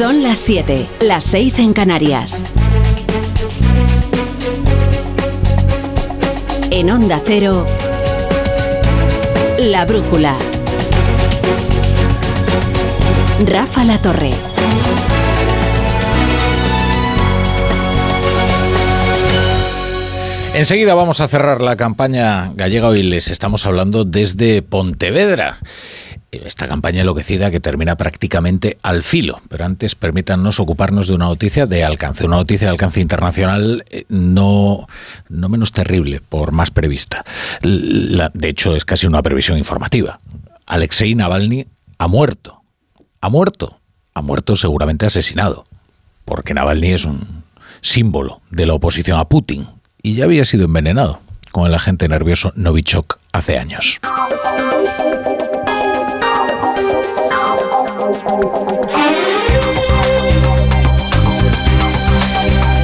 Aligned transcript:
Son 0.00 0.22
las 0.22 0.38
7, 0.38 0.88
las 1.02 1.24
6 1.24 1.58
en 1.58 1.72
Canarias. 1.74 2.42
En 6.70 6.90
Onda 6.90 7.20
Cero, 7.22 7.66
La 9.58 9.84
Brújula. 9.84 10.38
Rafa 13.44 13.84
La 13.84 14.00
Torre. 14.00 14.30
Enseguida 20.54 20.94
vamos 20.94 21.20
a 21.20 21.28
cerrar 21.28 21.60
la 21.60 21.76
campaña 21.76 22.52
gallega. 22.54 22.88
Hoy 22.88 23.02
les 23.02 23.28
estamos 23.28 23.66
hablando 23.66 24.06
desde 24.06 24.62
Pontevedra. 24.62 25.58
Esta 26.32 26.68
campaña 26.68 27.00
enloquecida 27.00 27.50
que 27.50 27.58
termina 27.58 27.96
prácticamente 27.96 28.78
al 28.82 29.02
filo. 29.02 29.40
Pero 29.48 29.64
antes 29.64 29.96
permítanos 29.96 30.60
ocuparnos 30.60 31.08
de 31.08 31.14
una 31.14 31.24
noticia 31.24 31.66
de 31.66 31.82
alcance, 31.82 32.24
una 32.24 32.36
noticia 32.36 32.68
de 32.68 32.72
alcance 32.72 33.00
internacional 33.00 33.84
eh, 33.90 34.04
no, 34.08 34.86
no 35.28 35.48
menos 35.48 35.72
terrible 35.72 36.20
por 36.20 36.52
más 36.52 36.70
prevista. 36.70 37.24
de 37.62 38.48
hecho, 38.48 38.76
es 38.76 38.84
casi 38.84 39.06
una 39.06 39.22
previsión 39.22 39.58
informativa. 39.58 40.20
Alexei 40.66 41.14
Navalny 41.16 41.66
ha 41.98 42.06
muerto. 42.06 42.62
Ha 43.20 43.28
muerto. 43.28 43.80
Ha 44.14 44.22
muerto 44.22 44.54
seguramente 44.54 45.06
asesinado. 45.06 45.66
Porque 46.24 46.54
Navalny 46.54 46.92
es 46.92 47.04
un 47.04 47.42
símbolo 47.80 48.40
de 48.50 48.66
la 48.66 48.74
oposición 48.74 49.18
a 49.18 49.24
Putin 49.24 49.66
y 50.02 50.14
ya 50.14 50.24
había 50.24 50.44
sido 50.44 50.66
envenenado 50.66 51.20
con 51.50 51.66
el 51.66 51.74
agente 51.74 52.08
nervioso 52.08 52.52
Novichok 52.54 53.18
hace 53.32 53.58
años. 53.58 54.00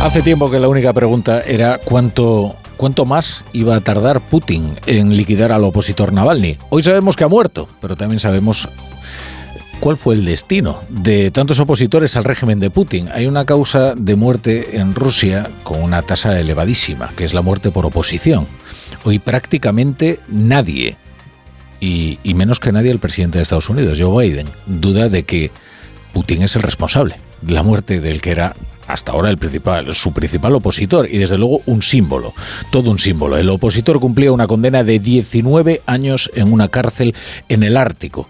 Hace 0.03 0.23
tiempo 0.23 0.51
que 0.51 0.61
la 0.61 0.69
única 0.69 0.93
pregunta 0.93 1.41
era 1.41 1.79
cuánto, 1.79 2.57
cuánto 2.77 3.05
más 3.05 3.45
iba 3.53 3.75
a 3.75 3.81
tardar 3.81 4.21
Putin 4.29 4.77
en 4.87 5.17
liquidar 5.17 5.53
al 5.53 5.65
opositor 5.65 6.13
Navalny. 6.13 6.59
Hoy 6.71 6.83
sabemos 6.83 7.17
que 7.17 7.25
ha 7.25 7.29
muerto, 7.29 7.69
pero 7.81 7.97
también 7.97 8.21
sabemos 8.21 8.69
cuál 9.81 9.97
fue 9.97 10.15
el 10.15 10.25
destino 10.25 10.81
de 10.89 11.31
tantos 11.31 11.61
opositores 11.61 12.17
al 12.17 12.25
régimen 12.25 12.61
de 12.61 12.71
Putin. 12.71 13.09
Hay 13.13 13.27
una 13.27 13.45
causa 13.45 13.95
de 13.97 14.17
muerte 14.17 14.79
en 14.79 14.95
Rusia 14.95 15.51
con 15.65 15.83
una 15.83 16.03
tasa 16.03 16.39
elevadísima, 16.39 17.09
que 17.17 17.25
es 17.25 17.35
la 17.35 17.43
muerte 17.43 17.71
por 17.71 17.85
oposición. 17.85 18.47
Hoy 19.05 19.19
prácticamente 19.19 20.21
nadie, 20.29 20.97
y, 21.81 22.19
menos 22.35 22.61
que 22.61 22.73
nadie 22.73 22.91
el 22.91 22.99
presidente 22.99 23.39
de 23.39 23.43
Estados 23.43 23.69
Unidos, 23.69 23.99
Joe 24.01 24.27
Biden, 24.27 24.47
duda 24.67 25.09
de 25.09 25.25
que 25.25 25.51
Putin 26.13 26.43
es 26.43 26.57
el 26.57 26.63
responsable 26.63 27.17
de 27.43 27.53
la 27.53 27.63
muerte 27.63 28.01
del 28.01 28.21
que 28.21 28.31
era 28.31 28.57
hasta 28.87 29.13
ahora 29.13 29.31
el 29.31 29.39
principal, 29.39 29.93
su 29.95 30.13
principal 30.13 30.55
opositor 30.55 31.09
y 31.11 31.19
desde 31.19 31.39
luego 31.39 31.61
un 31.67 31.83
símbolo, 31.83 32.35
todo 32.71 32.91
un 32.91 32.99
símbolo. 32.99 33.37
El 33.37 33.49
opositor 33.49 33.99
cumplía 34.01 34.33
una 34.33 34.47
condena 34.47 34.85
de 34.85 34.99
19 34.99 35.83
años 35.87 36.31
en 36.35 36.53
una 36.53 36.69
cárcel 36.69 37.15
en 37.49 37.63
el 37.63 37.77
Ártico, 37.77 38.29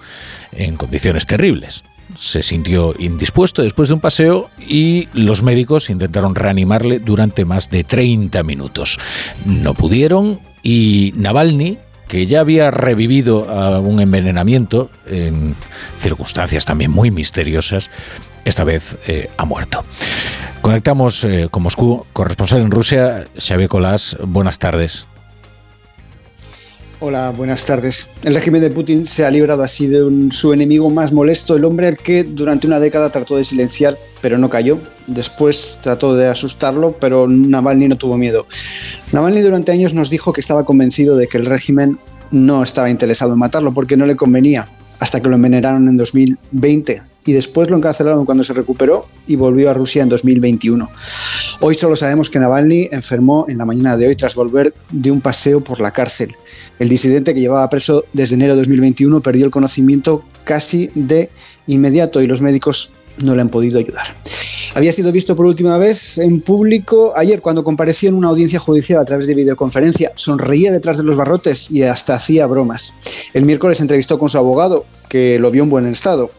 en 0.53 0.77
condiciones 0.77 1.27
terribles. 1.27 1.85
Se 2.19 2.43
sintió 2.43 2.95
indispuesto 2.99 3.63
después 3.63 3.89
de 3.89 3.95
un 3.95 4.01
paseo 4.01 4.49
y 4.59 5.09
los 5.13 5.43
médicos 5.43 5.91
intentaron 5.91 6.35
reanimarle 6.35 7.01
durante 7.01 7.45
más 7.45 7.69
de 7.69 7.85
30 7.85 8.43
minutos. 8.43 8.99
No 9.45 9.75
pudieron 9.75 10.41
y 10.63 11.13
Navalny, 11.17 11.79
que 12.09 12.27
ya 12.27 12.41
había 12.41 12.71
revivido 12.71 13.51
a 13.51 13.81
un 13.81 14.01
envenenamiento 14.01 14.91
en 15.07 15.55
circunstancias 15.99 16.65
también 16.65 16.91
muy 16.91 17.11
misteriosas, 17.11 17.91
esta 18.45 18.65
vez 18.65 18.97
eh, 19.07 19.31
ha 19.37 19.45
muerto. 19.45 19.85
Conectamos 20.61 21.25
eh, 21.25 21.49
con 21.51 21.63
Moscú, 21.63 22.07
corresponsal 22.13 22.61
en 22.61 22.71
Rusia, 22.71 23.25
Xavier 23.39 23.69
Colás. 23.69 24.17
Buenas 24.23 24.59
tardes. 24.59 25.07
Hola, 26.99 27.31
buenas 27.31 27.67
tardes. 27.67 28.11
El 28.23 28.35
régimen 28.35 28.63
de 28.63 28.71
Putin 28.71 29.07
se 29.07 29.27
ha 29.27 29.31
librado 29.31 29.63
así 29.63 29.87
de 29.87 30.31
su 30.31 30.55
enemigo 30.55 30.89
más 30.89 31.13
molesto, 31.13 31.55
el 31.55 31.67
hombre 31.67 31.89
al 31.89 31.99
que 31.99 32.25
durante 32.25 32.67
una 32.67 32.81
década 32.81 33.13
trató 33.13 33.37
de 33.37 33.45
silenciar, 33.45 33.99
pero 34.23 34.39
no 34.39 34.49
cayó. 34.49 34.79
Después 35.07 35.79
trató 35.83 36.17
de 36.17 36.27
asustarlo, 36.29 36.97
pero 36.99 37.29
Navalny 37.29 37.89
no 37.89 37.99
tuvo 37.99 38.17
miedo. 38.17 38.47
Navalny 39.13 39.43
durante 39.43 39.73
años 39.73 39.93
nos 39.93 40.09
dijo 40.09 40.33
que 40.33 40.41
estaba 40.41 40.65
convencido 40.65 41.19
de 41.19 41.27
que 41.29 41.37
el 41.37 41.45
régimen 41.45 41.99
no 42.31 42.63
estaba 42.63 42.89
interesado 42.89 43.35
en 43.35 43.41
matarlo 43.41 43.75
porque 43.75 43.99
no 43.99 44.07
le 44.07 44.17
convenía, 44.17 44.67
hasta 44.99 45.21
que 45.21 45.29
lo 45.29 45.37
envenenaron 45.37 45.89
en 45.89 45.97
2020 45.97 47.03
y 47.27 47.33
después 47.33 47.69
lo 47.69 47.77
encarcelaron 47.77 48.25
cuando 48.25 48.45
se 48.45 48.55
recuperó 48.55 49.07
y 49.27 49.37
volvió 49.37 49.71
a 49.71 49.75
Rusia 49.75 50.03
en 50.03 50.09
2021. 50.09 50.89
Hoy 51.61 51.75
solo 51.75 51.97
sabemos 51.97 52.31
que 52.31 52.39
Navalny 52.39 52.89
enfermó 52.93 53.47
en 53.49 53.59
la 53.59 53.65
mañana 53.65 53.97
de 53.97 54.09
hoy 54.09 54.17
tras 54.17 54.35
volver 54.35 54.73
de 54.93 55.11
un 55.11 55.21
paseo 55.21 55.63
por 55.63 55.81
la 55.81 55.91
cárcel. 55.91 56.35
El 56.79 56.89
disidente 56.89 57.35
que 57.35 57.41
llevaba 57.41 57.69
preso 57.69 58.05
desde 58.13 58.37
enero 58.37 58.55
de 58.55 58.61
2021 58.61 59.21
perdió 59.23 59.45
el 59.45 59.51
conocimiento 59.51 60.25
casi 60.45 60.91
de 60.95 61.31
inmediato 61.67 62.23
y 62.23 62.27
los 62.27 62.41
médicos 62.41 62.93
no 63.23 63.35
le 63.35 63.43
han 63.43 63.49
podido 63.49 63.79
ayudar. 63.79 64.07
Había 64.75 64.93
sido 64.93 65.11
visto 65.11 65.35
por 65.35 65.47
última 65.47 65.79
vez 65.79 66.19
en 66.19 66.41
público 66.41 67.13
ayer 67.17 67.41
cuando 67.41 67.65
compareció 67.65 68.09
en 68.09 68.15
una 68.15 68.29
audiencia 68.29 68.59
judicial 68.59 69.01
a 69.01 69.05
través 69.05 69.27
de 69.27 69.35
videoconferencia. 69.35 70.13
Sonreía 70.17 70.71
detrás 70.71 70.99
de 70.99 71.05
los 71.05 71.17
barrotes 71.17 71.71
y 71.71 71.83
hasta 71.83 72.15
hacía 72.15 72.47
bromas. 72.47 72.95
El 73.33 73.47
miércoles 73.47 73.81
entrevistó 73.81 74.19
con 74.19 74.29
su 74.29 74.37
abogado, 74.37 74.85
que 75.09 75.39
lo 75.39 75.51
vio 75.51 75.63
en 75.63 75.71
buen 75.71 75.87
estado. 75.87 76.31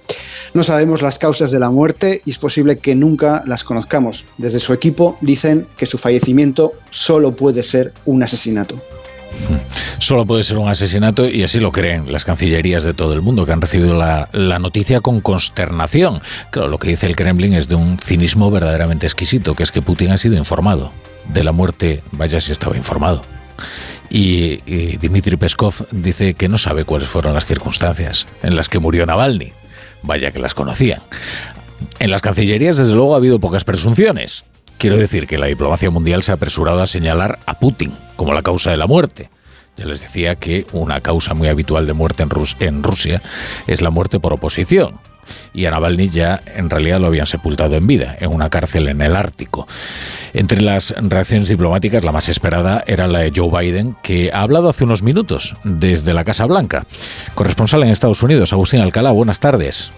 No 0.53 0.63
sabemos 0.63 1.01
las 1.01 1.19
causas 1.19 1.51
de 1.51 1.59
la 1.59 1.69
muerte 1.69 2.21
y 2.25 2.31
es 2.31 2.37
posible 2.37 2.77
que 2.77 2.95
nunca 2.95 3.43
las 3.45 3.63
conozcamos. 3.63 4.25
Desde 4.37 4.59
su 4.59 4.73
equipo 4.73 5.17
dicen 5.21 5.67
que 5.77 5.85
su 5.85 5.97
fallecimiento 5.97 6.73
solo 6.89 7.35
puede 7.35 7.63
ser 7.63 7.93
un 8.05 8.23
asesinato. 8.23 8.81
Solo 9.99 10.25
puede 10.25 10.43
ser 10.43 10.57
un 10.57 10.69
asesinato 10.69 11.27
y 11.27 11.43
así 11.43 11.59
lo 11.59 11.71
creen 11.71 12.11
las 12.11 12.25
cancillerías 12.25 12.83
de 12.83 12.93
todo 12.93 13.13
el 13.13 13.21
mundo 13.21 13.45
que 13.45 13.51
han 13.51 13.61
recibido 13.61 13.95
la, 13.95 14.29
noticia 14.59 15.01
con 15.01 15.21
consternación. 15.21 16.21
Claro, 16.51 16.69
lo 16.69 16.77
que 16.77 16.89
dice 16.89 17.07
el 17.07 17.15
Kremlin 17.15 17.53
es 17.53 17.67
de 17.67 17.75
un 17.75 17.99
cinismo 17.99 18.51
verdaderamente 18.51 19.05
exquisito, 19.05 19.55
que 19.55 19.63
es 19.63 19.71
que 19.71 19.81
Putin 19.81 20.11
ha 20.11 20.17
sido 20.17 20.35
informado 20.35 20.91
de 21.33 21.43
la 21.43 21.51
muerte, 21.51 22.03
vaya 22.11 22.39
si 22.39 22.51
estaba 22.51 22.77
informado. 22.77 23.21
Y, 24.09 24.61
y 24.65 24.97
Dmitry 24.97 25.35
Peskov 25.35 25.87
dice 25.91 26.35
que 26.35 26.47
no 26.47 26.57
sabe 26.57 26.85
cuáles 26.85 27.09
fueron 27.09 27.33
las 27.33 27.45
circunstancias 27.45 28.27
en 28.43 28.55
las 28.55 28.69
que 28.69 28.79
murió 28.79 29.05
Navalny. 29.05 29.51
Vaya 30.03 30.31
que 30.31 30.39
las 30.39 30.53
conocían. 30.53 31.01
En 31.99 32.11
las 32.11 32.21
cancillerías, 32.21 32.77
desde 32.77 32.93
luego, 32.93 33.13
ha 33.13 33.17
habido 33.17 33.39
pocas 33.39 33.63
presunciones. 33.63 34.45
Quiero 34.77 34.97
decir 34.97 35.25
que 35.25 35.39
la 35.39 35.47
diplomacia 35.47 35.89
mundial 35.89 36.21
se 36.21 36.31
ha 36.31 36.35
apresurado 36.35 36.81
a 36.81 36.87
señalar 36.87 37.39
a 37.47 37.55
Putin 37.55 37.93
como 38.15 38.33
la 38.33 38.43
causa 38.43 38.69
de 38.69 38.77
la 38.77 38.85
muerte. 38.85 39.29
Ya 39.75 39.85
les 39.85 40.01
decía 40.01 40.35
que 40.35 40.67
una 40.71 41.01
causa 41.01 41.33
muy 41.33 41.47
habitual 41.47 41.87
de 41.87 41.93
muerte 41.93 42.23
en, 42.59 42.83
Rusia 42.83 43.21
es 43.65 43.81
la 43.81 43.89
muerte 43.89 44.19
por 44.19 44.33
oposición 44.33 44.95
y 45.53 45.65
a 45.65 45.71
Navalny 45.71 46.09
ya 46.09 46.41
en 46.55 46.69
realidad 46.69 46.99
lo 46.99 47.07
habían 47.07 47.27
sepultado 47.27 47.75
en 47.75 47.85
vida, 47.85 48.15
en 48.19 48.33
una 48.33 48.49
cárcel 48.49 48.87
en 48.87 49.01
el 49.01 49.15
Ártico. 49.15 49.67
Entre 50.33 50.61
las 50.61 50.93
reacciones 50.97 51.49
diplomáticas, 51.49 52.03
la 52.03 52.11
más 52.11 52.29
esperada 52.29 52.83
era 52.87 53.07
la 53.07 53.19
de 53.19 53.33
Joe 53.35 53.49
Biden, 53.51 53.95
que 54.01 54.31
ha 54.31 54.41
hablado 54.41 54.69
hace 54.69 54.83
unos 54.83 55.03
minutos 55.03 55.55
desde 55.63 56.13
la 56.13 56.23
Casa 56.23 56.45
Blanca. 56.45 56.85
Corresponsal 57.35 57.83
en 57.83 57.89
Estados 57.89 58.23
Unidos, 58.23 58.53
Agustín 58.53 58.81
Alcalá, 58.81 59.11
buenas 59.11 59.39
tardes. 59.39 59.91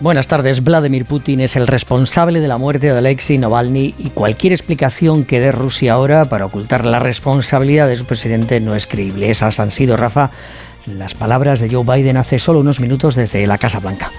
Buenas 0.00 0.26
tardes. 0.26 0.64
Vladimir 0.64 1.06
Putin 1.06 1.40
es 1.40 1.54
el 1.54 1.68
responsable 1.68 2.40
de 2.40 2.48
la 2.48 2.58
muerte 2.58 2.88
de 2.92 2.98
Alexei 2.98 3.38
Navalny 3.38 3.94
y 3.96 4.10
cualquier 4.10 4.52
explicación 4.52 5.24
que 5.24 5.38
dé 5.38 5.52
Rusia 5.52 5.92
ahora 5.92 6.24
para 6.24 6.46
ocultar 6.46 6.84
la 6.84 6.98
responsabilidad 6.98 7.86
de 7.86 7.96
su 7.96 8.04
presidente 8.04 8.58
no 8.58 8.74
es 8.74 8.88
creíble. 8.88 9.30
Esas 9.30 9.60
han 9.60 9.70
sido, 9.70 9.96
Rafa, 9.96 10.30
las 10.86 11.14
palabras 11.14 11.60
de 11.60 11.70
Joe 11.70 11.84
Biden 11.84 12.16
hace 12.16 12.40
solo 12.40 12.58
unos 12.58 12.80
minutos 12.80 13.14
desde 13.14 13.46
la 13.46 13.56
Casa 13.56 13.78
Blanca. 13.78 14.10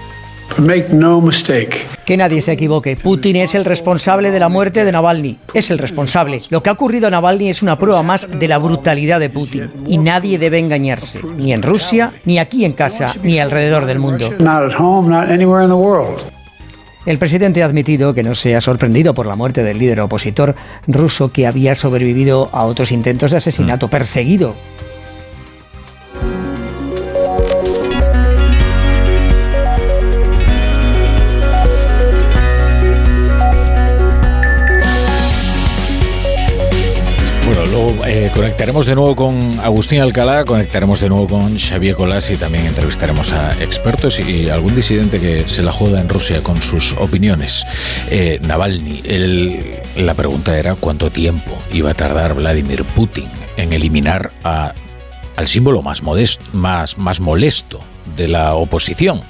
Que 2.04 2.16
nadie 2.16 2.40
se 2.40 2.52
equivoque. 2.52 2.96
Putin 2.96 3.36
es 3.36 3.54
el 3.54 3.64
responsable 3.64 4.30
de 4.30 4.40
la 4.40 4.48
muerte 4.48 4.84
de 4.84 4.92
Navalny. 4.92 5.38
Es 5.52 5.70
el 5.70 5.78
responsable. 5.78 6.42
Lo 6.50 6.62
que 6.62 6.70
ha 6.70 6.72
ocurrido 6.72 7.08
a 7.08 7.10
Navalny 7.10 7.48
es 7.48 7.62
una 7.62 7.78
prueba 7.78 8.02
más 8.02 8.28
de 8.30 8.48
la 8.48 8.58
brutalidad 8.58 9.20
de 9.20 9.30
Putin. 9.30 9.70
Y 9.86 9.98
nadie 9.98 10.38
debe 10.38 10.58
engañarse. 10.58 11.20
Ni 11.36 11.52
en 11.52 11.62
Rusia, 11.62 12.12
ni 12.24 12.38
aquí 12.38 12.64
en 12.64 12.72
casa, 12.72 13.14
ni 13.22 13.38
alrededor 13.38 13.86
del 13.86 13.98
mundo. 13.98 14.32
El 17.06 17.18
presidente 17.18 17.62
ha 17.62 17.66
admitido 17.66 18.14
que 18.14 18.24
no 18.24 18.34
se 18.34 18.56
ha 18.56 18.60
sorprendido 18.60 19.14
por 19.14 19.26
la 19.26 19.36
muerte 19.36 19.62
del 19.62 19.78
líder 19.78 20.00
opositor 20.00 20.56
ruso 20.88 21.30
que 21.30 21.46
había 21.46 21.76
sobrevivido 21.76 22.48
a 22.52 22.64
otros 22.64 22.90
intentos 22.90 23.30
de 23.30 23.36
asesinato, 23.36 23.88
perseguido 23.88 24.56
Conectaremos 38.34 38.86
de 38.86 38.94
nuevo 38.94 39.16
con 39.16 39.58
Agustín 39.60 40.00
Alcalá, 40.00 40.44
conectaremos 40.44 41.00
de 41.00 41.08
nuevo 41.08 41.26
con 41.26 41.58
Xavier 41.58 41.94
Colás 41.94 42.30
y 42.30 42.36
también 42.36 42.66
entrevistaremos 42.66 43.32
a 43.32 43.52
expertos 43.62 44.20
y 44.20 44.48
algún 44.50 44.74
disidente 44.74 45.18
que 45.18 45.48
se 45.48 45.62
la 45.62 45.72
juega 45.72 46.00
en 46.00 46.08
Rusia 46.08 46.42
con 46.42 46.60
sus 46.60 46.92
opiniones. 46.92 47.64
Eh, 48.10 48.38
Navalny, 48.42 49.02
la 49.96 50.14
pregunta 50.14 50.58
era 50.58 50.74
cuánto 50.74 51.10
tiempo 51.10 51.56
iba 51.72 51.90
a 51.90 51.94
tardar 51.94 52.34
Vladimir 52.34 52.84
Putin 52.84 53.30
en 53.56 53.72
eliminar 53.72 54.32
al 54.42 55.48
símbolo 55.48 55.82
más, 55.82 56.02
modesto, 56.02 56.44
más, 56.52 56.98
más 56.98 57.20
molesto 57.20 57.80
de 58.16 58.28
la 58.28 58.54
oposición. 58.54 59.20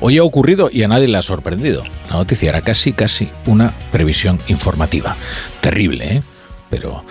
Hoy 0.00 0.18
ha 0.18 0.22
ocurrido 0.22 0.70
y 0.72 0.82
a 0.82 0.88
nadie 0.88 1.08
le 1.08 1.18
ha 1.18 1.22
sorprendido. 1.22 1.84
La 2.08 2.16
noticia 2.16 2.50
era 2.50 2.62
casi, 2.62 2.92
casi 2.92 3.30
una 3.46 3.72
previsión 3.90 4.38
informativa. 4.48 5.16
Terrible, 5.60 6.16
¿eh? 6.16 6.22
Pero 6.70 7.04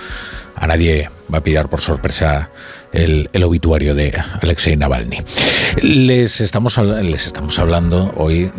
a 0.59 0.67
nadie 0.67 1.09
va 1.33 1.39
a 1.39 1.43
pillar 1.43 1.69
por 1.69 1.81
sorpresa 1.81 2.49
el, 2.91 3.29
obituario 3.43 3.95
de 3.95 4.17
Alexei 4.41 4.75
Navalny. 4.75 5.19
Les 5.81 6.41
estamos, 6.41 6.77
les 6.77 7.27
estamos 7.27 7.59
hablando 7.59 8.11
hoy 8.15 8.51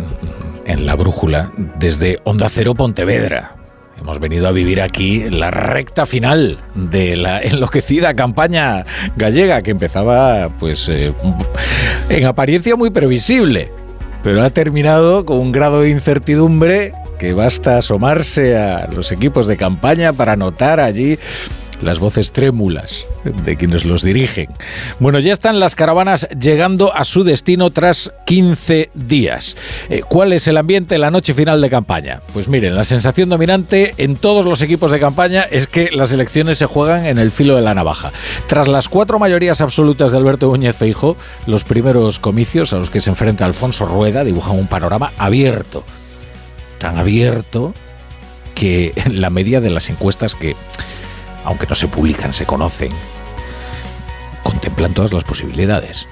en 0.64 0.86
la 0.86 0.94
brújula 0.94 1.52
desde 1.78 2.20
Onda 2.24 2.48
Cero 2.48 2.74
Pontevedra. 2.74 3.56
Hemos 4.00 4.20
venido 4.20 4.46
a 4.46 4.52
vivir 4.52 4.80
aquí 4.80 5.28
la 5.28 5.50
recta 5.50 6.06
final 6.06 6.58
de 6.74 7.16
la 7.16 7.42
enloquecida 7.42 8.14
campaña 8.14 8.84
gallega 9.16 9.62
que 9.62 9.72
empezaba 9.72 10.50
pues 10.60 10.88
eh, 10.88 11.12
en 12.08 12.24
apariencia 12.26 12.76
muy 12.76 12.90
previsible, 12.90 13.72
pero 14.22 14.42
ha 14.42 14.50
terminado 14.50 15.24
con 15.24 15.38
un 15.38 15.50
grado 15.50 15.80
de 15.80 15.90
incertidumbre 15.90 16.92
que 17.18 17.32
basta 17.32 17.78
asomarse 17.78 18.56
a 18.56 18.88
los 18.94 19.10
equipos 19.10 19.48
de 19.48 19.56
campaña 19.56 20.12
para 20.12 20.36
notar 20.36 20.78
allí 20.78 21.18
las 21.82 21.98
voces 21.98 22.32
trémulas 22.32 23.04
de 23.44 23.56
quienes 23.56 23.84
los 23.84 24.02
dirigen. 24.02 24.48
Bueno, 24.98 25.18
ya 25.18 25.32
están 25.32 25.60
las 25.60 25.74
caravanas 25.74 26.28
llegando 26.38 26.94
a 26.94 27.04
su 27.04 27.24
destino 27.24 27.70
tras 27.70 28.12
15 28.26 28.90
días. 28.94 29.56
Eh, 29.88 30.02
¿Cuál 30.08 30.32
es 30.32 30.46
el 30.48 30.56
ambiente 30.56 30.98
la 30.98 31.10
noche 31.10 31.34
final 31.34 31.60
de 31.60 31.70
campaña? 31.70 32.20
Pues 32.32 32.48
miren, 32.48 32.74
la 32.74 32.84
sensación 32.84 33.28
dominante 33.28 33.94
en 33.98 34.16
todos 34.16 34.44
los 34.44 34.62
equipos 34.62 34.90
de 34.90 35.00
campaña 35.00 35.42
es 35.42 35.66
que 35.66 35.90
las 35.90 36.12
elecciones 36.12 36.58
se 36.58 36.66
juegan 36.66 37.06
en 37.06 37.18
el 37.18 37.30
filo 37.30 37.56
de 37.56 37.62
la 37.62 37.74
navaja. 37.74 38.12
Tras 38.46 38.68
las 38.68 38.88
cuatro 38.88 39.18
mayorías 39.18 39.60
absolutas 39.60 40.12
de 40.12 40.18
Alberto 40.18 40.46
Núñez 40.46 40.76
Feijo, 40.76 41.16
los 41.46 41.64
primeros 41.64 42.18
comicios 42.18 42.72
a 42.72 42.78
los 42.78 42.90
que 42.90 43.00
se 43.00 43.10
enfrenta 43.10 43.44
Alfonso 43.44 43.86
Rueda 43.86 44.24
dibujan 44.24 44.58
un 44.58 44.66
panorama 44.66 45.12
abierto. 45.18 45.84
Tan 46.78 46.98
abierto 46.98 47.74
que 48.54 48.92
la 49.10 49.30
media 49.30 49.60
de 49.60 49.70
las 49.70 49.90
encuestas 49.90 50.34
que 50.34 50.56
aunque 51.44 51.66
no 51.66 51.74
se 51.74 51.88
publican, 51.88 52.32
se 52.32 52.46
conocen, 52.46 52.92
contemplan 54.42 54.94
todas 54.94 55.12
las 55.12 55.24
posibilidades. 55.24 56.06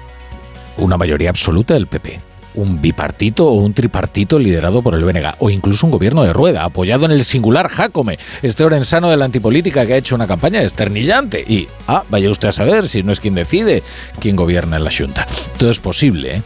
Una 0.77 0.97
mayoría 0.97 1.29
absoluta 1.29 1.73
del 1.73 1.87
PP, 1.87 2.19
un 2.57 2.81
bipartito 2.81 3.47
o 3.47 3.53
un 3.53 3.73
tripartito 3.73 4.37
liderado 4.39 4.81
por 4.81 4.95
el 4.95 5.05
BNG, 5.05 5.35
o 5.39 5.49
incluso 5.49 5.85
un 5.85 5.91
gobierno 5.91 6.23
de 6.23 6.31
rueda, 6.33 6.63
apoyado 6.63 7.05
en 7.05 7.11
el 7.11 7.23
singular 7.23 7.69
Jacome, 7.69 8.19
este 8.41 8.63
orensano 8.63 9.09
de 9.09 9.17
la 9.17 9.25
antipolítica 9.25 9.85
que 9.85 9.93
ha 9.93 9.97
hecho 9.97 10.15
una 10.15 10.25
campaña 10.27 10.61
esternillante. 10.61 11.45
Y, 11.47 11.67
ah, 11.87 12.03
vaya 12.09 12.29
usted 12.29 12.49
a 12.49 12.51
saber 12.51 12.89
si 12.89 13.01
no 13.03 13.11
es 13.11 13.19
quien 13.19 13.35
decide 13.35 13.83
quién 14.19 14.35
gobierna 14.35 14.77
en 14.77 14.83
la 14.83 14.91
Junta. 14.91 15.27
Todo 15.57 15.71
es 15.71 15.79
posible, 15.79 16.37
¿eh? 16.37 16.41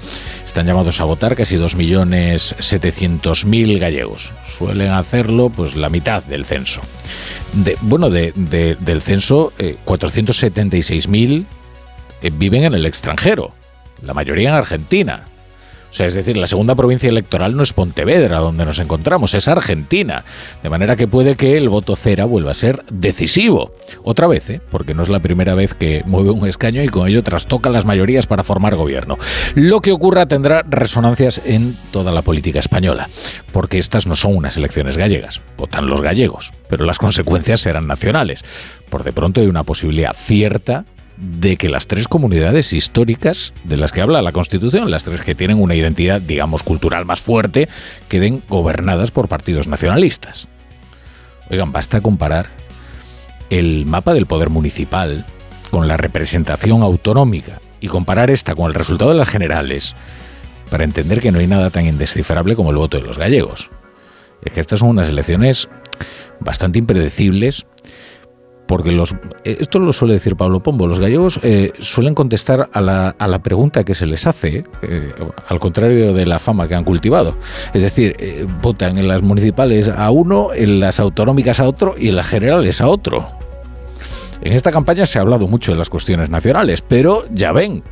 Están 0.45 0.67
llamados 0.67 0.99
a 0.99 1.05
votar 1.05 1.35
casi 1.35 1.55
2.700.000 1.55 3.79
gallegos. 3.79 4.33
Suelen 4.57 4.91
hacerlo 4.91 5.49
pues 5.49 5.77
la 5.77 5.87
mitad 5.89 6.23
del 6.23 6.43
censo. 6.43 6.81
De, 7.53 7.77
bueno, 7.81 8.09
de, 8.09 8.33
del 8.33 9.01
censo, 9.01 9.53
476.000 9.57 11.41
eh, 11.41 11.45
eh, 12.21 12.31
viven 12.33 12.65
en 12.65 12.73
el 12.73 12.85
extranjero, 12.85 13.53
la 14.01 14.13
mayoría 14.13 14.49
en 14.49 14.55
Argentina. 14.55 15.23
O 15.91 15.93
sea, 15.93 16.07
es 16.07 16.13
decir, 16.13 16.37
la 16.37 16.47
segunda 16.47 16.73
provincia 16.73 17.09
electoral 17.09 17.55
no 17.55 17.63
es 17.63 17.73
Pontevedra, 17.73 18.39
donde 18.39 18.65
nos 18.65 18.79
encontramos, 18.79 19.33
es 19.33 19.49
Argentina. 19.49 20.23
De 20.63 20.69
manera 20.69 20.95
que 20.95 21.05
puede 21.05 21.35
que 21.35 21.57
el 21.57 21.67
voto 21.67 21.97
cera 21.97 22.23
vuelva 22.23 22.51
a 22.51 22.53
ser 22.55 22.85
decisivo. 22.89 23.73
Otra 24.03 24.27
vez, 24.27 24.49
¿eh? 24.49 24.61
porque 24.71 24.93
no 24.93 25.03
es 25.03 25.09
la 25.09 25.19
primera 25.19 25.53
vez 25.53 25.73
que 25.73 26.03
mueve 26.05 26.31
un 26.31 26.47
escaño 26.47 26.81
y 26.81 26.87
con 26.87 27.09
ello 27.09 27.23
trastoca 27.23 27.69
las 27.69 27.83
mayorías 27.83 28.25
para 28.25 28.43
formar 28.43 28.75
gobierno. 28.75 29.17
Lo 29.53 29.81
que 29.81 29.91
ocurra 29.91 30.27
tendrá 30.27 30.63
resonancias 30.63 31.41
en 31.45 31.75
toda 31.91 32.13
la 32.13 32.21
política 32.21 32.59
española, 32.59 33.09
porque 33.51 33.77
estas 33.77 34.07
no 34.07 34.15
son 34.15 34.37
unas 34.37 34.55
elecciones 34.55 34.97
gallegas, 34.97 35.41
votan 35.57 35.87
los 35.87 36.01
gallegos, 36.01 36.51
pero 36.69 36.85
las 36.85 36.99
consecuencias 36.99 37.59
serán 37.59 37.87
nacionales. 37.87 38.45
Por 38.89 39.03
de 39.03 39.13
pronto 39.13 39.41
hay 39.41 39.47
una 39.47 39.63
posibilidad 39.63 40.13
cierta 40.13 40.85
de 41.21 41.55
que 41.55 41.69
las 41.69 41.85
tres 41.85 42.07
comunidades 42.07 42.73
históricas 42.73 43.53
de 43.63 43.77
las 43.77 43.91
que 43.91 44.01
habla 44.01 44.23
la 44.23 44.31
Constitución, 44.31 44.89
las 44.89 45.03
tres 45.03 45.21
que 45.21 45.35
tienen 45.35 45.61
una 45.61 45.75
identidad, 45.75 46.19
digamos, 46.19 46.63
cultural 46.63 47.05
más 47.05 47.21
fuerte, 47.21 47.69
queden 48.09 48.41
gobernadas 48.49 49.11
por 49.11 49.27
partidos 49.27 49.67
nacionalistas. 49.67 50.47
Oigan, 51.51 51.71
basta 51.71 52.01
comparar 52.01 52.47
el 53.51 53.85
mapa 53.85 54.15
del 54.15 54.25
poder 54.25 54.49
municipal 54.49 55.25
con 55.69 55.87
la 55.87 55.95
representación 55.95 56.81
autonómica 56.81 57.61
y 57.79 57.87
comparar 57.87 58.31
esta 58.31 58.55
con 58.55 58.65
el 58.65 58.73
resultado 58.73 59.11
de 59.11 59.17
las 59.17 59.29
generales 59.29 59.95
para 60.71 60.85
entender 60.85 61.21
que 61.21 61.31
no 61.31 61.39
hay 61.39 61.47
nada 61.47 61.69
tan 61.69 61.85
indescifrable 61.85 62.55
como 62.55 62.71
el 62.71 62.77
voto 62.77 62.97
de 62.97 63.03
los 63.03 63.19
gallegos. 63.19 63.69
Es 64.43 64.53
que 64.53 64.59
estas 64.59 64.79
son 64.79 64.89
unas 64.89 65.07
elecciones 65.07 65.69
bastante 66.39 66.79
impredecibles 66.79 67.67
porque 68.71 68.93
los, 68.93 69.13
eh, 69.43 69.57
esto 69.59 69.79
lo 69.79 69.91
suele 69.91 70.13
decir 70.13 70.37
Pablo 70.37 70.63
Pombo, 70.63 70.87
los 70.87 71.01
gallegos 71.01 71.41
eh, 71.43 71.73
suelen 71.79 72.15
contestar 72.15 72.69
a 72.71 72.79
la, 72.79 73.09
a 73.09 73.27
la, 73.27 73.43
pregunta 73.43 73.83
que 73.83 73.93
se 73.93 74.05
les 74.05 74.25
hace, 74.25 74.63
eh, 74.81 75.13
al 75.49 75.59
contrario 75.59 76.13
de 76.13 76.25
la 76.25 76.39
fama 76.39 76.69
que 76.69 76.75
han 76.75 76.85
cultivado. 76.85 77.37
Es 77.73 77.81
decir, 77.81 78.15
votan 78.61 78.97
en 78.97 79.09
las 79.09 79.23
municipales 79.23 79.89
a 79.89 80.09
uno, 80.09 80.53
en 80.53 80.79
las 80.79 81.01
autonómicas 81.01 81.59
a 81.59 81.67
otro 81.67 81.95
y 81.97 82.07
en 82.07 82.15
las 82.15 82.27
generales 82.27 82.79
a 82.79 82.87
otro. 82.87 83.29
En 84.41 84.53
esta 84.53 84.71
campaña 84.71 85.05
se 85.05 85.19
ha 85.19 85.23
hablado 85.23 85.49
mucho 85.49 85.73
de 85.73 85.77
las 85.77 85.89
cuestiones 85.89 86.29
nacionales, 86.29 86.81
pero 86.81 87.25
ya 87.29 87.51
ven, 87.51 87.83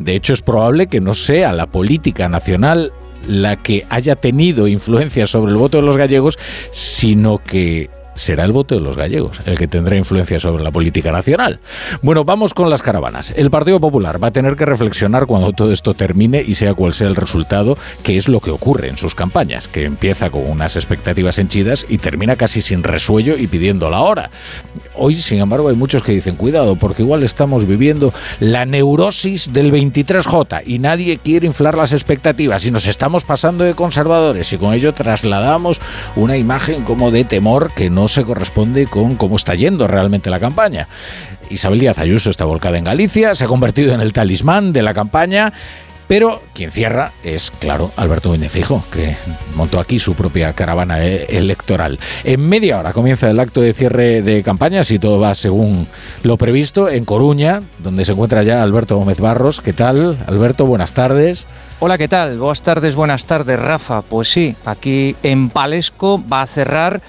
de 0.00 0.16
hecho 0.16 0.32
es 0.32 0.42
probable 0.42 0.88
que 0.88 1.00
no 1.00 1.14
sea 1.14 1.52
la 1.52 1.66
política 1.66 2.28
nacional 2.28 2.90
la 3.28 3.54
que 3.54 3.86
haya 3.88 4.16
tenido 4.16 4.66
influencia 4.66 5.28
sobre 5.28 5.52
el 5.52 5.58
voto 5.58 5.76
de 5.76 5.84
los 5.84 5.96
gallegos, 5.96 6.40
sino 6.72 7.38
que 7.38 7.88
será 8.14 8.44
el 8.44 8.52
voto 8.52 8.74
de 8.74 8.80
los 8.80 8.96
gallegos 8.96 9.40
el 9.46 9.58
que 9.58 9.68
tendrá 9.68 9.96
influencia 9.96 10.40
sobre 10.40 10.62
la 10.62 10.70
política 10.70 11.12
nacional. 11.12 11.60
Bueno, 12.02 12.24
vamos 12.24 12.54
con 12.54 12.70
las 12.70 12.82
caravanas. 12.82 13.32
El 13.36 13.50
Partido 13.50 13.80
Popular 13.80 14.22
va 14.22 14.28
a 14.28 14.32
tener 14.32 14.56
que 14.56 14.64
reflexionar 14.64 15.26
cuando 15.26 15.52
todo 15.52 15.72
esto 15.72 15.94
termine 15.94 16.42
y 16.46 16.54
sea 16.54 16.74
cual 16.74 16.94
sea 16.94 17.08
el 17.08 17.16
resultado, 17.16 17.76
que 18.02 18.16
es 18.16 18.28
lo 18.28 18.40
que 18.40 18.50
ocurre 18.50 18.88
en 18.88 18.96
sus 18.96 19.14
campañas, 19.14 19.68
que 19.68 19.84
empieza 19.84 20.30
con 20.30 20.48
unas 20.48 20.76
expectativas 20.76 21.38
henchidas 21.38 21.86
y 21.88 21.98
termina 21.98 22.36
casi 22.36 22.62
sin 22.62 22.82
resuello 22.82 23.36
y 23.36 23.46
pidiendo 23.46 23.90
la 23.90 24.00
hora. 24.00 24.30
Hoy, 24.94 25.16
sin 25.16 25.40
embargo, 25.40 25.68
hay 25.68 25.76
muchos 25.76 26.02
que 26.02 26.12
dicen, 26.12 26.36
cuidado, 26.36 26.76
porque 26.76 27.02
igual 27.02 27.22
estamos 27.22 27.66
viviendo 27.66 28.12
la 28.40 28.66
neurosis 28.66 29.52
del 29.52 29.72
23J 29.72 30.62
y 30.66 30.78
nadie 30.78 31.18
quiere 31.18 31.46
inflar 31.46 31.76
las 31.76 31.92
expectativas 31.92 32.64
y 32.64 32.70
nos 32.70 32.86
estamos 32.86 33.24
pasando 33.24 33.64
de 33.64 33.74
conservadores 33.74 34.52
y 34.52 34.58
con 34.58 34.74
ello 34.74 34.92
trasladamos 34.94 35.80
una 36.16 36.36
imagen 36.36 36.84
como 36.84 37.10
de 37.10 37.24
temor 37.24 37.72
que 37.74 37.90
no 37.90 38.03
se 38.08 38.24
corresponde 38.24 38.86
con 38.86 39.16
cómo 39.16 39.36
está 39.36 39.54
yendo 39.54 39.86
realmente 39.86 40.30
la 40.30 40.40
campaña. 40.40 40.88
Isabel 41.50 41.78
Díaz 41.78 41.98
Ayuso 41.98 42.30
está 42.30 42.44
volcada 42.44 42.78
en 42.78 42.84
Galicia, 42.84 43.34
se 43.34 43.44
ha 43.44 43.48
convertido 43.48 43.94
en 43.94 44.00
el 44.00 44.12
talismán 44.12 44.72
de 44.72 44.82
la 44.82 44.94
campaña. 44.94 45.52
Pero 46.06 46.42
quien 46.52 46.70
cierra 46.70 47.12
es, 47.22 47.50
claro, 47.50 47.90
Alberto 47.96 48.30
Benefijo, 48.30 48.84
que 48.92 49.16
montó 49.54 49.80
aquí 49.80 49.98
su 49.98 50.14
propia 50.14 50.52
caravana 50.52 51.02
eh, 51.02 51.26
electoral. 51.30 51.98
En 52.24 52.46
media 52.46 52.78
hora 52.78 52.92
comienza 52.92 53.30
el 53.30 53.40
acto 53.40 53.62
de 53.62 53.72
cierre 53.72 54.20
de 54.20 54.42
campaña, 54.42 54.84
si 54.84 54.98
todo 54.98 55.18
va 55.18 55.34
según 55.34 55.86
lo 56.22 56.36
previsto, 56.36 56.90
en 56.90 57.06
Coruña, 57.06 57.60
donde 57.78 58.04
se 58.04 58.12
encuentra 58.12 58.42
ya 58.42 58.62
Alberto 58.62 58.98
Gómez 58.98 59.18
Barros. 59.18 59.62
¿Qué 59.62 59.72
tal, 59.72 60.18
Alberto? 60.26 60.66
Buenas 60.66 60.92
tardes. 60.92 61.46
Hola, 61.80 61.96
¿qué 61.96 62.08
tal? 62.08 62.36
Buenas 62.36 62.62
tardes, 62.62 62.94
buenas 62.94 63.24
tardes, 63.24 63.58
Rafa. 63.58 64.02
Pues 64.02 64.30
sí, 64.30 64.56
aquí 64.66 65.16
en 65.22 65.48
Palesco 65.48 66.22
va 66.30 66.42
a 66.42 66.46
cerrar 66.46 67.00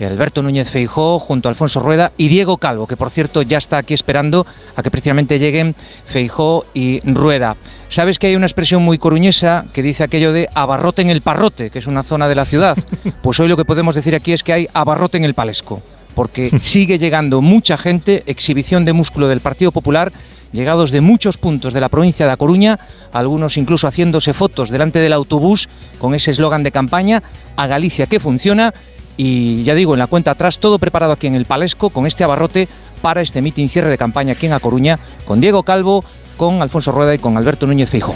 Alberto 0.00 0.42
Núñez 0.42 0.70
Feijó 0.70 1.20
junto 1.20 1.48
a 1.48 1.50
Alfonso 1.50 1.78
Rueda 1.80 2.12
y 2.16 2.28
Diego 2.28 2.56
Calvo, 2.56 2.86
que 2.86 2.96
por 2.96 3.10
cierto 3.10 3.42
ya 3.42 3.58
está 3.58 3.78
aquí 3.78 3.94
esperando 3.94 4.46
a 4.74 4.82
que 4.82 4.90
precisamente 4.90 5.38
lleguen 5.38 5.76
Feijó 6.04 6.66
y 6.74 7.00
Rueda. 7.00 7.56
Sabes 7.88 8.18
que 8.18 8.26
hay 8.26 8.36
una 8.36 8.46
expresión 8.46 8.82
muy 8.82 8.98
coruñesa 8.98 9.66
que 9.72 9.82
dice 9.82 10.02
aquello 10.02 10.32
de 10.32 10.48
abarrote 10.54 11.02
en 11.02 11.10
el 11.10 11.20
parrote, 11.22 11.70
que 11.70 11.78
es 11.78 11.86
una 11.86 12.02
zona 12.02 12.26
de 12.28 12.34
la 12.34 12.44
ciudad. 12.44 12.76
Pues 13.22 13.40
hoy 13.40 13.48
lo 13.48 13.56
que 13.56 13.64
podemos 13.64 13.94
decir 13.94 14.14
aquí 14.14 14.32
es 14.32 14.42
que 14.42 14.52
hay 14.52 14.68
abarrote 14.74 15.16
en 15.16 15.24
el 15.24 15.34
palesco, 15.34 15.82
porque 16.14 16.50
sigue 16.62 16.98
llegando 16.98 17.40
mucha 17.40 17.78
gente, 17.78 18.22
exhibición 18.26 18.84
de 18.84 18.92
músculo 18.92 19.28
del 19.28 19.40
Partido 19.40 19.72
Popular, 19.72 20.12
llegados 20.52 20.90
de 20.90 21.00
muchos 21.00 21.36
puntos 21.38 21.72
de 21.72 21.80
la 21.80 21.88
provincia 21.88 22.26
de 22.26 22.32
A 22.32 22.36
Coruña, 22.36 22.78
algunos 23.12 23.56
incluso 23.56 23.86
haciéndose 23.88 24.34
fotos 24.34 24.70
delante 24.70 24.98
del 24.98 25.12
autobús 25.12 25.68
con 25.98 26.14
ese 26.14 26.30
eslogan 26.30 26.62
de 26.62 26.72
campaña, 26.72 27.22
a 27.56 27.66
Galicia 27.66 28.06
que 28.06 28.20
funciona 28.20 28.74
y 29.16 29.62
ya 29.64 29.74
digo, 29.74 29.94
en 29.94 29.98
la 29.98 30.06
cuenta 30.06 30.32
atrás, 30.32 30.58
todo 30.58 30.78
preparado 30.78 31.12
aquí 31.12 31.26
en 31.26 31.34
el 31.34 31.46
Palesco 31.46 31.90
con 31.90 32.06
este 32.06 32.24
abarrote 32.24 32.68
para 33.02 33.20
este 33.20 33.42
mitin 33.42 33.68
cierre 33.68 33.90
de 33.90 33.98
campaña 33.98 34.32
aquí 34.32 34.46
en 34.46 34.52
A 34.52 34.60
Coruña 34.60 34.98
con 35.24 35.40
Diego 35.40 35.62
Calvo, 35.62 36.04
con 36.36 36.62
Alfonso 36.62 36.90
Rueda 36.90 37.14
y 37.14 37.18
con 37.18 37.36
Alberto 37.36 37.66
Núñez 37.66 37.90
Feijóo. 37.90 38.14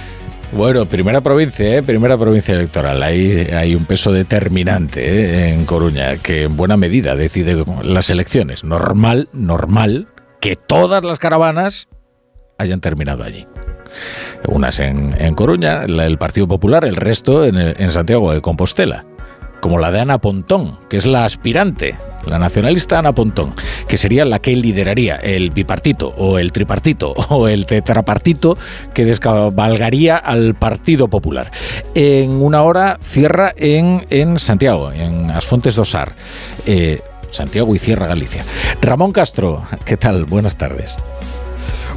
Bueno, 0.53 0.87
primera 0.87 1.21
provincia, 1.21 1.77
¿eh? 1.77 1.83
primera 1.83 2.17
provincia 2.17 2.55
electoral. 2.55 3.03
Hay, 3.03 3.75
un 3.75 3.85
peso 3.85 4.13
determinante 4.13 5.05
¿eh? 5.07 5.53
en 5.53 5.67
Coruña 5.67 6.17
que 6.17 6.45
en 6.45 6.57
buena 6.57 6.79
medida 6.79 7.17
decide 7.17 7.65
las 7.83 8.09
elecciones. 8.09 8.65
Normal, 8.65 9.29
normal 9.35 10.09
que 10.41 10.57
todas 10.57 11.05
las 11.05 11.19
caravanas 11.19 11.89
hayan 12.57 12.81
terminado 12.81 13.25
allí. 13.25 13.47
Unas 14.47 14.81
en, 14.81 15.35
Coruña, 15.35 15.85
el 15.85 16.19
Partido 16.19 16.49
Popular, 16.49 16.87
el 16.87 16.97
resto 16.97 17.45
en, 17.45 17.59
en 17.59 17.91
Santiago 17.91 18.33
de 18.33 18.41
Compostela 18.41 19.05
como 19.61 19.79
la 19.79 19.91
de 19.91 20.01
Ana 20.01 20.19
Pontón, 20.19 20.79
que 20.89 20.97
es 20.97 21.07
la 21.07 21.25
aspirante, 21.25 21.97
la 22.25 22.39
nacionalista 22.39 22.99
Ana 22.99 23.15
Pontón, 23.15 23.55
que 23.87 23.97
sería 23.97 24.25
la 24.25 24.39
que 24.39 24.55
lideraría 24.55 25.17
el 25.17 25.51
bipartito 25.51 26.09
o 26.17 26.39
el 26.39 26.53
tripartito 26.53 27.13
o 27.29 27.49
el 27.49 27.67
tetrapartito 27.67 28.59
que 28.95 29.05
descabalgaría 29.05 30.17
al 30.17 30.55
Partido 30.55 31.09
Popular. 31.09 31.51
En 31.95 32.43
una 32.43 32.63
hora 32.63 32.99
cierra 33.01 33.53
en, 33.57 34.07
en 34.11 34.39
Santiago, 34.39 34.93
en 34.93 35.31
Asfontes 35.31 35.75
Dosar. 35.75 36.15
Eh, 36.67 37.01
Santiago 37.31 37.75
y 37.75 37.79
cierra 37.79 38.07
Galicia. 38.07 38.43
Ramón 38.81 39.13
Castro, 39.13 39.63
¿qué 39.85 39.97
tal? 39.99 40.25
Buenas 40.25 40.57
tardes. 40.57 40.97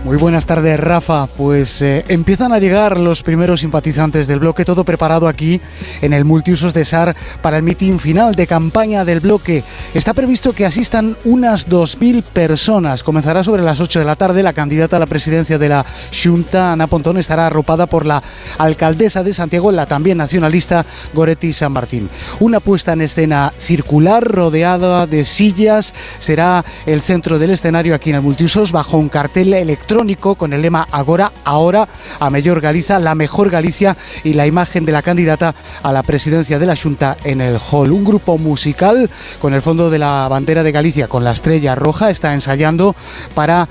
Muy 0.03 0.17
buenas 0.17 0.45
tardes, 0.45 0.79
Rafa. 0.79 1.27
Pues 1.27 1.81
eh, 1.81 2.03
empiezan 2.07 2.53
a 2.53 2.59
llegar 2.59 2.99
los 2.99 3.23
primeros 3.23 3.61
simpatizantes 3.61 4.27
del 4.27 4.39
bloque, 4.39 4.65
todo 4.65 4.83
preparado 4.83 5.27
aquí 5.27 5.61
en 6.01 6.13
el 6.13 6.25
multiusos 6.25 6.73
de 6.73 6.85
SAR 6.85 7.15
para 7.41 7.57
el 7.57 7.63
mitin 7.63 7.99
final 7.99 8.33
de 8.33 8.47
campaña 8.47 9.05
del 9.05 9.19
bloque. 9.19 9.63
Está 9.93 10.13
previsto 10.13 10.53
que 10.53 10.65
asistan 10.65 11.15
unas 11.23 11.67
2.000 11.67 12.23
personas. 12.23 13.03
Comenzará 13.03 13.43
sobre 13.43 13.63
las 13.63 13.79
8 13.79 13.99
de 13.99 14.05
la 14.05 14.15
tarde. 14.15 14.43
La 14.43 14.53
candidata 14.53 14.97
a 14.97 14.99
la 14.99 15.05
presidencia 15.05 15.57
de 15.57 15.69
la 15.69 15.85
Junta, 16.11 16.71
Ana 16.71 16.87
Pontón, 16.87 17.17
estará 17.17 17.47
arropada 17.47 17.85
por 17.85 18.05
la 18.05 18.23
alcaldesa 18.57 19.23
de 19.23 19.33
Santiago, 19.33 19.71
la 19.71 19.85
también 19.85 20.17
nacionalista 20.17 20.85
Goretti 21.13 21.53
San 21.53 21.71
Martín. 21.73 22.09
Una 22.39 22.59
puesta 22.59 22.93
en 22.93 23.01
escena 23.01 23.53
circular 23.55 24.23
rodeada 24.23 25.05
de 25.05 25.25
sillas 25.25 25.93
será 26.19 26.65
el 26.85 27.01
centro 27.01 27.37
del 27.37 27.51
escenario 27.51 27.93
aquí 27.93 28.09
en 28.09 28.17
el 28.17 28.21
multiusos 28.21 28.71
bajo 28.71 28.97
un 28.97 29.09
cartel 29.09 29.53
electrónico 29.61 30.35
con 30.35 30.53
el 30.53 30.61
lema 30.61 30.87
Agora, 30.91 31.31
ahora, 31.43 31.87
a 32.19 32.29
Mayor 32.29 32.61
Galicia, 32.61 32.99
la 32.99 33.15
mejor 33.15 33.49
Galicia 33.49 33.95
y 34.23 34.33
la 34.33 34.47
imagen 34.47 34.85
de 34.85 34.91
la 34.91 35.01
candidata 35.01 35.55
a 35.83 35.91
la 35.91 36.03
presidencia 36.03 36.59
de 36.59 36.65
la 36.65 36.75
Junta 36.75 37.17
en 37.23 37.41
el 37.41 37.57
hall. 37.57 37.91
Un 37.91 38.03
grupo 38.03 38.37
musical 38.37 39.09
con 39.39 39.53
el 39.53 39.61
fondo 39.61 39.89
de 39.89 39.99
la 39.99 40.27
bandera 40.29 40.63
de 40.63 40.71
Galicia 40.71 41.07
con 41.07 41.23
la 41.23 41.31
estrella 41.31 41.75
roja 41.75 42.09
está 42.09 42.33
ensayando 42.33 42.95
para 43.33 43.67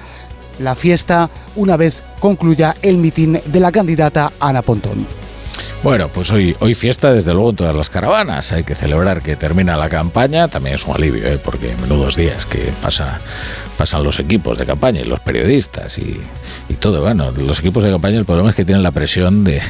la 0.59 0.75
fiesta 0.75 1.31
una 1.57 1.77
vez 1.77 2.05
concluya 2.21 2.77
el 2.83 2.99
mitin 2.99 3.41
de 3.45 3.61
la 3.61 3.73
candidata 3.73 4.33
Ana 4.41 4.63
Pontón. 4.63 5.30
Bueno, 5.83 6.09
pues 6.09 6.31
hoy, 6.31 6.55
hoy 6.61 6.75
fiesta 6.75 7.11
desde 7.11 7.33
luego 7.33 7.51
en 7.51 7.57
todas 7.57 7.75
las 7.75 7.89
caravanas. 7.89 8.53
Hay 8.53 8.65
que 8.65 8.75
celebrar 8.75 9.23
que 9.23 9.35
termina 9.37 9.79
la 9.79 9.89
campaña. 9.89 10.47
También 10.47 10.75
es 10.75 10.85
un 10.87 10.95
alivio, 10.95 11.27
¿eh? 11.27 11.39
porque 11.43 11.75
menudos 11.81 12.17
días 12.17 12.45
que 12.45 12.71
pasa, 12.83 13.19
pasan 13.79 14.05
los 14.05 14.19
equipos 14.19 14.59
de 14.59 14.67
campaña 14.67 15.01
y 15.01 15.05
los 15.05 15.21
periodistas 15.21 15.99
y, 15.99 16.21
todo. 16.81 17.01
Bueno, 17.01 17.31
los 17.31 17.59
equipos 17.59 17.83
de 17.83 17.91
campaña 17.91 18.19
el 18.19 18.25
problema 18.25 18.51
es 18.51 18.57
que 18.57 18.65
tienen 18.65 18.83
la 18.83 18.91
presión 18.91 19.43
de, 19.43 19.61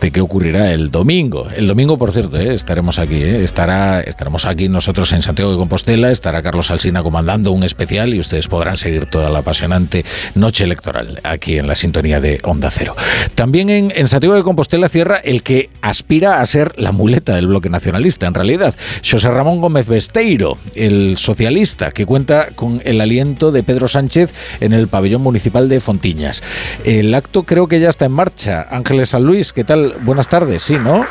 de 0.00 0.10
qué 0.10 0.20
ocurrirá 0.20 0.72
el 0.72 0.90
domingo. 0.90 1.48
El 1.54 1.68
domingo, 1.68 1.96
por 1.98 2.12
cierto, 2.12 2.38
¿eh? 2.38 2.54
estaremos 2.54 2.98
aquí. 2.98 3.22
¿eh? 3.22 3.42
Estará, 3.42 4.00
estaremos 4.00 4.46
aquí 4.46 4.68
nosotros 4.68 5.12
en 5.12 5.20
Santiago 5.22 5.50
de 5.50 5.58
Compostela. 5.58 6.10
Estará 6.10 6.42
Carlos 6.42 6.70
Alsina 6.70 7.02
comandando 7.02 7.52
un 7.52 7.64
especial 7.64 8.14
y 8.14 8.18
ustedes 8.18 8.48
podrán 8.48 8.78
seguir 8.78 9.06
toda 9.06 9.28
la 9.28 9.40
apasionante 9.40 10.04
noche 10.34 10.64
electoral 10.64 11.20
aquí 11.22 11.58
en 11.58 11.66
la 11.66 11.74
sintonía 11.74 12.20
de 12.20 12.40
Onda 12.44 12.70
Cero. 12.70 12.96
También 13.34 13.68
en, 13.68 13.92
en 13.94 14.08
Santiago 14.08 14.34
de 14.34 14.42
Compostela 14.42 14.88
cierra 14.88 15.16
el 15.16 15.42
que 15.50 15.68
aspira 15.82 16.40
a 16.40 16.46
ser 16.46 16.74
la 16.76 16.92
muleta 16.92 17.34
del 17.34 17.48
bloque 17.48 17.68
nacionalista, 17.68 18.28
en 18.28 18.34
realidad. 18.34 18.72
José 18.98 19.28
Ramón 19.30 19.60
Gómez 19.60 19.88
Besteiro, 19.88 20.56
el 20.76 21.18
socialista, 21.18 21.90
que 21.90 22.06
cuenta 22.06 22.50
con 22.54 22.80
el 22.84 23.00
aliento 23.00 23.50
de 23.50 23.64
Pedro 23.64 23.88
Sánchez 23.88 24.32
en 24.60 24.72
el 24.72 24.86
pabellón 24.86 25.22
municipal 25.22 25.68
de 25.68 25.80
Fontiñas. 25.80 26.40
El 26.84 27.12
acto 27.12 27.42
creo 27.42 27.66
que 27.66 27.80
ya 27.80 27.88
está 27.88 28.04
en 28.04 28.12
marcha. 28.12 28.64
Ángeles 28.70 29.08
San 29.08 29.24
Luis, 29.24 29.52
¿qué 29.52 29.64
tal? 29.64 29.94
Buenas 30.02 30.28
tardes, 30.28 30.62
¿sí, 30.62 30.74
no? 30.74 31.04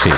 Sí. 0.00 0.10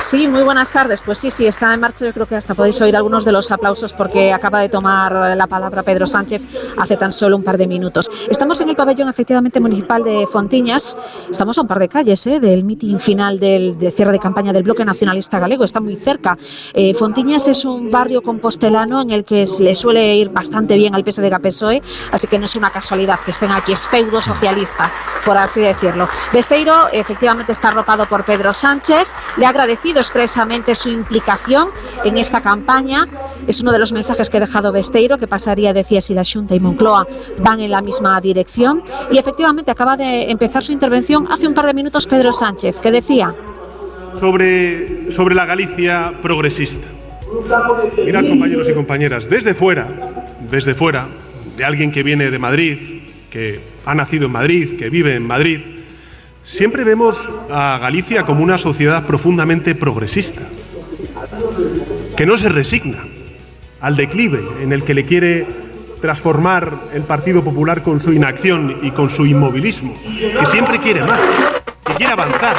Sí, 0.00 0.26
muy 0.26 0.42
buenas 0.42 0.70
tardes. 0.70 1.02
Pues 1.02 1.18
sí, 1.18 1.30
sí, 1.30 1.46
está 1.46 1.72
en 1.74 1.78
marcha. 1.78 2.06
Yo 2.06 2.12
creo 2.12 2.26
que 2.26 2.34
hasta 2.34 2.54
podéis 2.54 2.80
oír 2.80 2.96
algunos 2.96 3.24
de 3.24 3.32
los 3.32 3.50
aplausos 3.50 3.92
porque 3.92 4.32
acaba 4.32 4.60
de 4.60 4.70
tomar 4.70 5.36
la 5.36 5.46
palabra 5.46 5.82
Pedro 5.82 6.06
Sánchez 6.06 6.42
hace 6.78 6.96
tan 6.96 7.12
solo 7.12 7.36
un 7.36 7.44
par 7.44 7.58
de 7.58 7.66
minutos. 7.66 8.10
Estamos 8.28 8.60
en 8.62 8.70
el 8.70 8.76
pabellón 8.76 9.08
efectivamente 9.10 9.60
municipal 9.60 10.02
de 10.02 10.26
Fontiñas. 10.26 10.96
Estamos 11.30 11.58
a 11.58 11.60
un 11.60 11.68
par 11.68 11.78
de 11.78 11.88
calles 11.88 12.26
¿eh? 12.26 12.40
del 12.40 12.64
mitin 12.64 12.98
final 12.98 13.38
del, 13.38 13.78
de 13.78 13.90
cierre 13.90 14.12
de 14.12 14.18
campaña 14.18 14.52
del 14.52 14.62
bloque 14.62 14.84
nacionalista 14.84 15.38
galego. 15.38 15.64
Está 15.64 15.80
muy 15.80 15.96
cerca. 15.96 16.36
Eh, 16.72 16.94
Fontiñas 16.94 17.46
es 17.46 17.64
un 17.66 17.90
barrio 17.92 18.22
compostelano 18.22 19.02
en 19.02 19.10
el 19.10 19.24
que 19.24 19.44
le 19.60 19.74
suele 19.74 20.16
ir 20.16 20.30
bastante 20.30 20.74
bien 20.76 20.94
al 20.94 21.04
PSDG-PSOE, 21.04 21.82
así 22.10 22.26
que 22.26 22.38
no 22.38 22.46
es 22.46 22.56
una 22.56 22.70
casualidad 22.70 23.20
que 23.24 23.32
estén 23.32 23.52
aquí. 23.52 23.72
Es 23.72 23.86
feudo 23.86 24.22
socialista, 24.22 24.90
por 25.26 25.36
así 25.36 25.60
decirlo. 25.60 26.08
Besteiro 26.32 26.88
efectivamente 26.90 27.52
está 27.52 27.68
arropado 27.68 28.06
por 28.06 28.24
Pedro 28.24 28.52
Sánchez. 28.52 29.08
Le 29.36 29.46
ha 29.46 29.52
agradecido 29.90 30.00
expresamente 30.00 30.74
su 30.74 30.88
implicación 30.90 31.68
en 32.04 32.16
esta 32.16 32.40
campaña. 32.40 33.06
Es 33.46 33.60
uno 33.60 33.72
de 33.72 33.78
los 33.78 33.92
mensajes 33.92 34.30
que 34.30 34.36
ha 34.36 34.40
dejado 34.40 34.72
Besteiro, 34.72 35.18
que 35.18 35.26
pasaría, 35.26 35.72
decía, 35.72 36.00
si 36.00 36.14
la 36.14 36.22
Junta 36.24 36.54
y 36.54 36.60
Moncloa 36.60 37.06
van 37.38 37.60
en 37.60 37.70
la 37.70 37.80
misma 37.80 38.20
dirección. 38.20 38.82
Y 39.10 39.18
efectivamente 39.18 39.70
acaba 39.70 39.96
de 39.96 40.30
empezar 40.30 40.62
su 40.62 40.72
intervención 40.72 41.26
hace 41.30 41.48
un 41.48 41.54
par 41.54 41.66
de 41.66 41.74
minutos 41.74 42.06
Pedro 42.06 42.32
Sánchez, 42.32 42.76
que 42.76 42.90
decía... 42.90 43.34
Sobre, 44.18 45.10
sobre 45.12 45.34
la 45.34 45.46
Galicia 45.46 46.14
progresista. 46.20 46.86
Mirad, 48.04 48.26
compañeros 48.26 48.68
y 48.68 48.74
compañeras, 48.74 49.28
desde 49.28 49.54
fuera, 49.54 49.86
desde 50.50 50.74
fuera, 50.74 51.06
de 51.56 51.64
alguien 51.64 51.92
que 51.92 52.02
viene 52.02 52.30
de 52.30 52.38
Madrid, 52.38 53.02
que 53.30 53.60
ha 53.86 53.94
nacido 53.94 54.26
en 54.26 54.32
Madrid, 54.32 54.76
que 54.76 54.90
vive 54.90 55.14
en 55.14 55.26
Madrid, 55.26 55.60
Siempre 56.50 56.82
vemos 56.82 57.30
a 57.48 57.78
Galicia 57.78 58.26
como 58.26 58.42
una 58.42 58.58
sociedad 58.58 59.06
profundamente 59.06 59.76
progresista, 59.76 60.42
que 62.16 62.26
no 62.26 62.36
se 62.36 62.48
resigna 62.48 63.04
al 63.80 63.94
declive 63.94 64.40
en 64.60 64.72
el 64.72 64.82
que 64.82 64.94
le 64.94 65.06
quiere 65.06 65.46
transformar 66.00 66.76
el 66.92 67.04
Partido 67.04 67.44
Popular 67.44 67.84
con 67.84 68.00
su 68.00 68.12
inacción 68.12 68.80
y 68.82 68.90
con 68.90 69.10
su 69.10 69.26
inmovilismo, 69.26 69.94
que 70.02 70.46
siempre 70.46 70.78
quiere 70.78 71.04
más, 71.04 71.20
que 71.84 71.94
quiere 71.94 72.14
avanzar, 72.14 72.56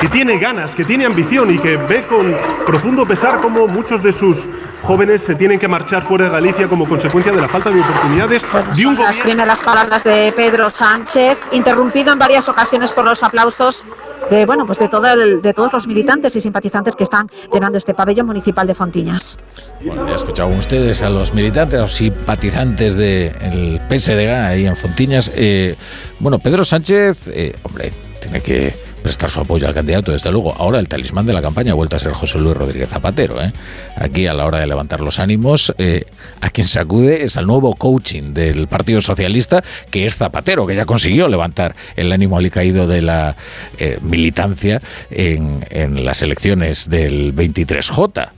que 0.00 0.08
tiene 0.08 0.38
ganas, 0.38 0.74
que 0.74 0.86
tiene 0.86 1.04
ambición 1.04 1.54
y 1.54 1.58
que 1.58 1.76
ve 1.76 2.00
con 2.08 2.26
profundo 2.66 3.06
pesar 3.06 3.40
cómo 3.42 3.68
muchos 3.68 4.02
de 4.02 4.14
sus 4.14 4.48
jóvenes 4.82 5.22
se 5.22 5.34
tienen 5.34 5.58
que 5.58 5.68
marchar 5.68 6.02
fuera 6.02 6.24
de 6.24 6.30
Galicia 6.30 6.68
como 6.68 6.88
consecuencia 6.88 7.32
de 7.32 7.40
la 7.40 7.48
falta 7.48 7.70
de 7.70 7.80
oportunidades 7.80 8.42
de 8.76 8.86
un 8.86 8.94
Las 8.96 9.20
primeras 9.20 9.62
palabras 9.62 10.04
de 10.04 10.32
Pedro 10.34 10.70
Sánchez, 10.70 11.38
interrumpido 11.52 12.12
en 12.12 12.18
varias 12.18 12.48
ocasiones 12.48 12.92
por 12.92 13.04
los 13.04 13.22
aplausos 13.22 13.86
de, 14.30 14.46
bueno, 14.46 14.66
pues 14.66 14.78
de, 14.78 14.88
todo 14.88 15.02
de 15.02 15.52
todos 15.54 15.72
los 15.72 15.86
militantes 15.86 16.36
y 16.36 16.40
simpatizantes 16.40 16.94
que 16.94 17.04
están 17.04 17.28
llenando 17.52 17.78
este 17.78 17.94
pabellón 17.94 18.26
municipal 18.26 18.66
de 18.66 18.74
Fontiñas. 18.74 19.38
Bueno, 19.84 20.08
ya 20.08 20.16
escuchado 20.16 20.48
ustedes 20.48 21.02
a 21.02 21.10
los 21.10 21.34
militantes, 21.34 21.78
a 21.78 21.82
los 21.82 21.92
simpatizantes 21.92 22.96
del 22.96 23.80
PSDG 23.88 24.28
ahí 24.28 24.66
en 24.66 24.76
Fontiñas. 24.76 25.30
Eh, 25.34 25.76
bueno, 26.18 26.38
Pedro 26.38 26.64
Sánchez, 26.64 27.28
eh, 27.28 27.54
hombre, 27.62 27.92
tiene 28.22 28.40
que 28.40 28.72
prestar 29.02 29.28
su 29.28 29.40
apoyo 29.40 29.66
al 29.66 29.74
candidato, 29.74 30.12
desde 30.12 30.30
luego. 30.30 30.54
Ahora 30.54 30.78
el 30.78 30.88
talismán 30.88 31.26
de 31.26 31.32
la 31.32 31.42
campaña 31.42 31.72
ha 31.72 31.74
vuelto 31.74 31.96
a 31.96 31.98
ser 31.98 32.12
José 32.12 32.38
Luis 32.38 32.56
Rodríguez 32.56 32.88
Zapatero. 32.88 33.42
¿eh? 33.42 33.52
Aquí 33.96 34.26
a 34.26 34.32
la 34.32 34.46
hora 34.46 34.58
de 34.58 34.66
levantar 34.66 35.00
los 35.00 35.18
ánimos, 35.18 35.74
eh, 35.78 36.04
a 36.40 36.50
quien 36.50 36.66
se 36.66 36.78
acude 36.78 37.24
es 37.24 37.36
al 37.36 37.46
nuevo 37.46 37.74
coaching 37.74 38.32
del 38.32 38.68
Partido 38.68 39.00
Socialista, 39.00 39.62
que 39.90 40.06
es 40.06 40.16
Zapatero, 40.16 40.66
que 40.66 40.76
ya 40.76 40.86
consiguió 40.86 41.28
levantar 41.28 41.74
el 41.96 42.12
ánimo 42.12 42.38
alicaído 42.38 42.86
de 42.86 43.02
la 43.02 43.36
eh, 43.78 43.98
militancia 44.02 44.80
en, 45.10 45.66
en 45.70 46.04
las 46.04 46.22
elecciones 46.22 46.88
del 46.88 47.34
23J. 47.34 48.30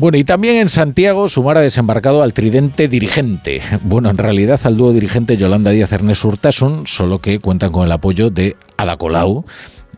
Bueno, 0.00 0.16
y 0.16 0.24
también 0.24 0.56
en 0.56 0.70
Santiago 0.70 1.28
Sumar 1.28 1.58
ha 1.58 1.60
desembarcado 1.60 2.22
al 2.22 2.32
tridente 2.32 2.88
dirigente. 2.88 3.60
Bueno, 3.82 4.08
en 4.08 4.16
realidad 4.16 4.58
al 4.64 4.78
dúo 4.78 4.94
dirigente 4.94 5.36
Yolanda 5.36 5.72
Díaz 5.72 5.92
Ernest 5.92 6.24
Urtasun, 6.24 6.86
solo 6.86 7.18
que 7.18 7.38
cuentan 7.38 7.70
con 7.70 7.84
el 7.84 7.92
apoyo 7.92 8.30
de 8.30 8.56
Ada 8.78 8.96
Colau, 8.96 9.44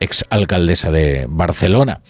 ex 0.00 0.24
alcaldesa 0.28 0.90
de 0.90 1.26
Barcelona. 1.28 2.00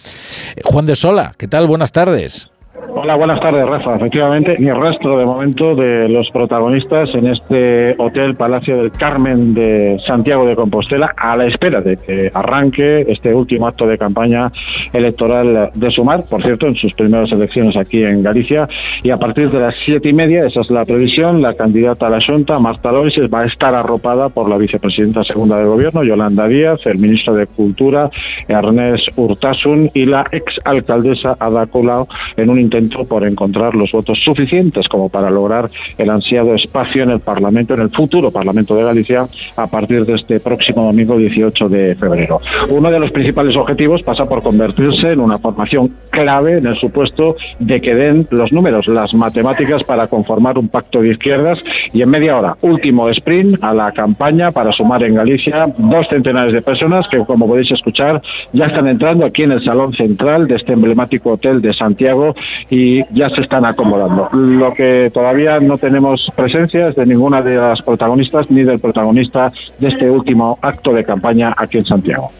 Juan 0.64 0.87
de 0.87 0.96
Sola, 0.96 1.34
¿qué 1.37 1.49
tal? 1.49 1.66
Buenas 1.66 1.92
tardes. 1.92 2.51
Hola, 2.88 3.14
buenas 3.16 3.40
tardes, 3.40 3.64
Rafa. 3.64 3.96
Efectivamente, 3.96 4.56
ni 4.58 4.68
rastro 4.70 5.16
de 5.16 5.24
momento 5.24 5.74
de 5.76 6.08
los 6.08 6.28
protagonistas 6.30 7.08
en 7.14 7.28
este 7.28 7.94
Hotel 7.96 8.34
Palacio 8.34 8.76
del 8.76 8.90
Carmen 8.90 9.54
de 9.54 9.98
Santiago 10.06 10.44
de 10.44 10.56
Compostela, 10.56 11.14
a 11.16 11.36
la 11.36 11.46
espera 11.46 11.80
de 11.80 11.96
que 11.96 12.30
arranque 12.34 13.02
este 13.06 13.32
último 13.32 13.68
acto 13.68 13.86
de 13.86 13.96
campaña 13.96 14.50
electoral 14.92 15.70
de 15.74 15.90
Sumar, 15.90 16.20
por 16.28 16.42
cierto, 16.42 16.66
en 16.66 16.74
sus 16.74 16.92
primeras 16.94 17.30
elecciones 17.30 17.76
aquí 17.76 18.02
en 18.02 18.22
Galicia. 18.22 18.66
Y 19.02 19.10
a 19.10 19.16
partir 19.16 19.50
de 19.50 19.60
las 19.60 19.76
siete 19.84 20.08
y 20.08 20.12
media, 20.12 20.46
esa 20.46 20.60
es 20.60 20.70
la 20.70 20.84
previsión, 20.84 21.40
la 21.40 21.54
candidata 21.54 22.08
a 22.08 22.10
la 22.10 22.18
Junta, 22.24 22.58
Marta 22.58 22.90
Lois, 22.90 23.14
va 23.32 23.42
a 23.42 23.46
estar 23.46 23.74
arropada 23.74 24.28
por 24.28 24.48
la 24.48 24.58
vicepresidenta 24.58 25.22
segunda 25.22 25.56
del 25.56 25.68
Gobierno, 25.68 26.02
Yolanda 26.02 26.48
Díaz, 26.48 26.80
el 26.86 26.98
ministro 26.98 27.34
de 27.34 27.46
Cultura, 27.46 28.10
Ernest 28.48 29.16
Urtasun, 29.16 29.90
y 29.94 30.04
la 30.04 30.24
exalcaldesa 30.32 31.36
Ada 31.38 31.66
Colau 31.66 32.06
en 32.36 32.50
un 32.50 32.72
intento 32.73 33.05
por 33.05 33.26
encontrar 33.26 33.75
los 33.75 33.93
votos 33.93 34.19
suficientes 34.25 34.88
como 34.88 35.09
para 35.09 35.31
lograr 35.31 35.69
el 35.99 36.11
ansiado 36.11 36.55
espacio 36.55 37.02
en 37.02 37.11
el 37.11 37.21
Parlamento, 37.21 37.75
en 37.75 37.83
el 37.83 37.91
futuro 37.91 38.31
Parlamento 38.31 38.75
de 38.75 38.85
Galicia, 38.85 39.26
a 39.57 39.67
partir 39.67 40.07
de 40.07 40.14
este 40.14 40.41
próximo 40.41 40.85
domingo 40.85 41.17
18 41.17 41.69
de 41.69 41.95
febrero. 41.97 42.41
Uno 42.69 42.91
de 42.91 42.99
los 42.99 43.11
principales 43.11 43.57
objetivos 43.57 44.02
pasa 44.02 44.25
por 44.25 44.43
convertirse 44.43 45.12
en 45.12 45.21
una 45.21 45.38
formación 45.38 45.93
clave 46.11 46.59
en 46.59 46.67
el 46.67 46.79
supuesto 46.79 47.37
de 47.59 47.81
que 47.81 47.95
den 47.95 48.26
los 48.31 48.52
números, 48.52 48.88
las 48.88 49.12
matemáticas 49.14 49.85
para 49.85 50.07
conformar 50.07 50.59
un 50.59 50.69
pacto 50.69 51.02
de 51.02 51.11
izquierdas 51.11 51.59
y 51.93 52.02
en 52.02 52.09
media 52.09 52.38
hora, 52.38 52.57
último 52.62 53.09
sprint 53.11 53.62
a 53.62 53.75
la 53.75 53.93
campaña 53.93 54.50
para 54.50 54.73
sumar 54.73 55.02
en 55.02 55.14
Galicia 55.14 55.67
dos 55.76 56.07
centenares 56.09 56.52
de 56.52 56.62
personas 56.62 57.07
que, 57.11 57.19
como 57.19 57.47
podéis 57.47 57.71
escuchar, 57.71 58.21
ya 58.52 58.67
están 58.67 58.88
entrando 58.88 59.26
aquí 59.26 59.43
en 59.43 59.52
el 59.52 59.64
salón 59.64 59.93
central 59.95 60.47
de 60.49 60.57
este 60.57 60.73
emblemático 60.73 61.31
hotel 61.31 61.61
de 61.61 61.73
Santiago 61.73 62.35
y 62.71 63.02
ya 63.12 63.28
se 63.31 63.42
están 63.42 63.64
acomodando. 63.64 64.28
Lo 64.33 64.73
que 64.75 65.11
todavía 65.12 65.61
no 65.61 65.78
tenemos 65.78 66.26
presencia 66.35 66.88
es 66.88 66.97
de 66.97 67.07
ninguna 67.07 67.42
de 67.42 67.57
las 67.57 67.83
protagonistas 67.83 68.50
ni 68.50 68.62
del 68.62 68.78
protagonista 68.78 69.52
de 69.78 69.88
este 69.88 70.11
último 70.11 70.59
acto 70.62 70.92
de 70.92 71.04
campaña 71.04 71.54
aquí 71.57 71.78
en 71.78 71.85
Santiago. 71.85 72.31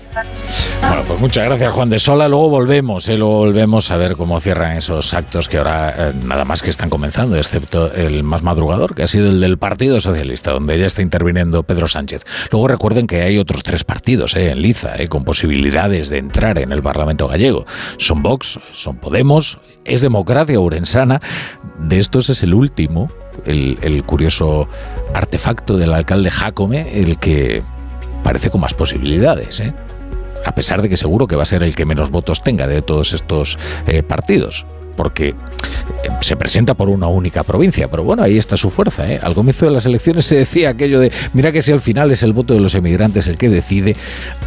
Bueno, 0.89 1.05
pues 1.07 1.21
muchas 1.21 1.45
gracias 1.45 1.73
Juan 1.73 1.91
de 1.91 1.99
Sola. 1.99 2.29
Luego 2.29 2.49
volvemos, 2.51 3.09
¿eh? 3.09 3.17
luego 3.17 3.39
volvemos 3.39 3.91
a 3.91 3.97
ver 3.97 4.17
cómo 4.17 4.41
cierran 4.41 4.77
esos 4.77 5.15
actos 5.15 5.49
que 5.49 5.59
ahora 5.59 5.95
eh, 5.97 6.13
nada 6.25 6.45
más 6.45 6.63
que 6.63 6.71
están 6.71 6.91
comenzando, 6.91 7.37
excepto 7.37 7.93
el 7.93 8.23
más 8.23 8.43
madrugador, 8.43 8.95
que 8.95 9.05
ha 9.05 9.07
sido 9.07 9.29
el 9.29 9.41
del 9.41 9.59
Partido 9.59 10.01
Socialista, 10.01 10.51
donde 10.51 10.79
ya 10.79 10.87
está 10.87 11.01
interviniendo 11.01 11.63
Pedro 11.63 11.89
Sánchez. 11.89 12.25
Luego 12.51 12.69
recuerden 12.69 13.07
que 13.07 13.23
hay 13.23 13.39
otros 13.39 13.63
tres 13.63 13.85
partidos 13.85 14.37
¿eh? 14.37 14.51
en 14.51 14.61
Liza, 14.61 14.97
¿eh? 14.97 15.09
con 15.09 15.25
posibilidades 15.25 16.11
de 16.11 16.19
entrar 16.19 16.59
en 16.59 16.73
el 16.73 16.83
Parlamento 16.83 17.27
gallego. 17.29 17.65
Son 17.99 18.23
Vox, 18.23 18.61
son 18.73 18.97
Podemos, 18.97 19.59
es 19.85 20.01
Democracia 20.01 20.61
Urensana. 20.61 21.21
De 21.79 21.99
estos 21.99 22.29
es 22.29 22.43
el 22.43 22.55
último, 22.55 23.09
el, 23.47 24.05
curioso 24.05 24.69
artefacto 25.15 25.77
del 25.77 25.95
alcalde 25.95 26.31
Jacome, 26.31 27.01
el 27.01 27.19
que 27.19 27.63
parece 28.23 28.51
con 28.51 28.61
más 28.61 28.75
posibilidades, 28.75 29.61
¿eh? 29.61 29.75
A 30.45 30.55
pesar 30.55 30.83
de 30.83 30.89
que 30.89 30.97
seguro 30.97 31.27
que 31.27 31.37
va 31.37 31.43
a 31.43 31.47
ser 31.47 31.63
el 31.63 31.75
que 31.75 31.85
menos 31.85 32.11
votos 32.11 32.43
tenga 32.43 32.67
de 32.67 32.83
todos 32.83 33.13
estos 33.13 33.59
eh, 33.87 34.03
partidos 34.03 34.67
porque 34.97 35.29
eh, 35.29 35.35
se 36.21 36.37
presenta 36.37 36.75
por 36.75 36.89
una 36.89 37.07
única 37.07 37.43
provincia, 37.43 37.89
pero 37.89 38.05
bueno, 38.05 38.23
ahí 38.23 38.39
está 38.39 38.57
su 38.57 38.71
fuerza. 38.71 39.11
¿eh? 39.11 39.19
Al 39.23 39.35
comienzo 39.35 39.67
de 39.67 39.73
las 39.73 39.87
elecciones 39.87 40.27
se 40.27 40.37
decía 40.37 40.71
aquello 40.71 41.01
de, 41.01 41.11
mira 41.33 41.53
que 41.53 41.63
si 41.63 41.73
al 41.73 41.81
final 41.81 42.11
es 42.11 42.23
el 42.23 42.33
voto 42.33 42.55
de 42.55 42.61
los 42.61 42.75
emigrantes 42.75 43.27
el 43.27 43.39
que 43.39 43.49
decide, 43.49 43.97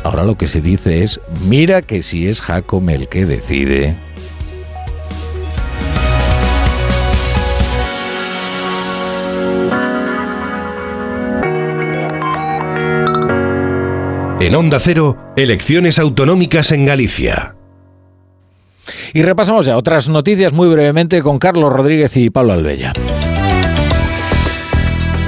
ahora 0.03 0.23
lo 0.23 0.37
que 0.37 0.47
se 0.47 0.61
dice 0.61 1.03
es, 1.03 1.19
mira 1.47 1.81
que 1.81 2.01
si 2.01 2.27
es 2.27 2.41
Jacome 2.41 2.93
el 2.93 3.07
que 3.07 3.25
decide. 3.25 3.95
En 14.45 14.53
Onda 14.53 14.79
Cero, 14.79 15.17
elecciones 15.35 15.97
autonómicas 15.97 16.71
en 16.71 16.85
Galicia. 16.85 17.55
Y 19.11 19.23
repasamos 19.23 19.65
ya 19.65 19.75
otras 19.75 20.07
noticias 20.07 20.53
muy 20.53 20.67
brevemente 20.67 21.23
con 21.23 21.39
Carlos 21.39 21.73
Rodríguez 21.73 22.15
y 22.15 22.29
Pablo 22.29 22.53
Albella. 22.53 22.93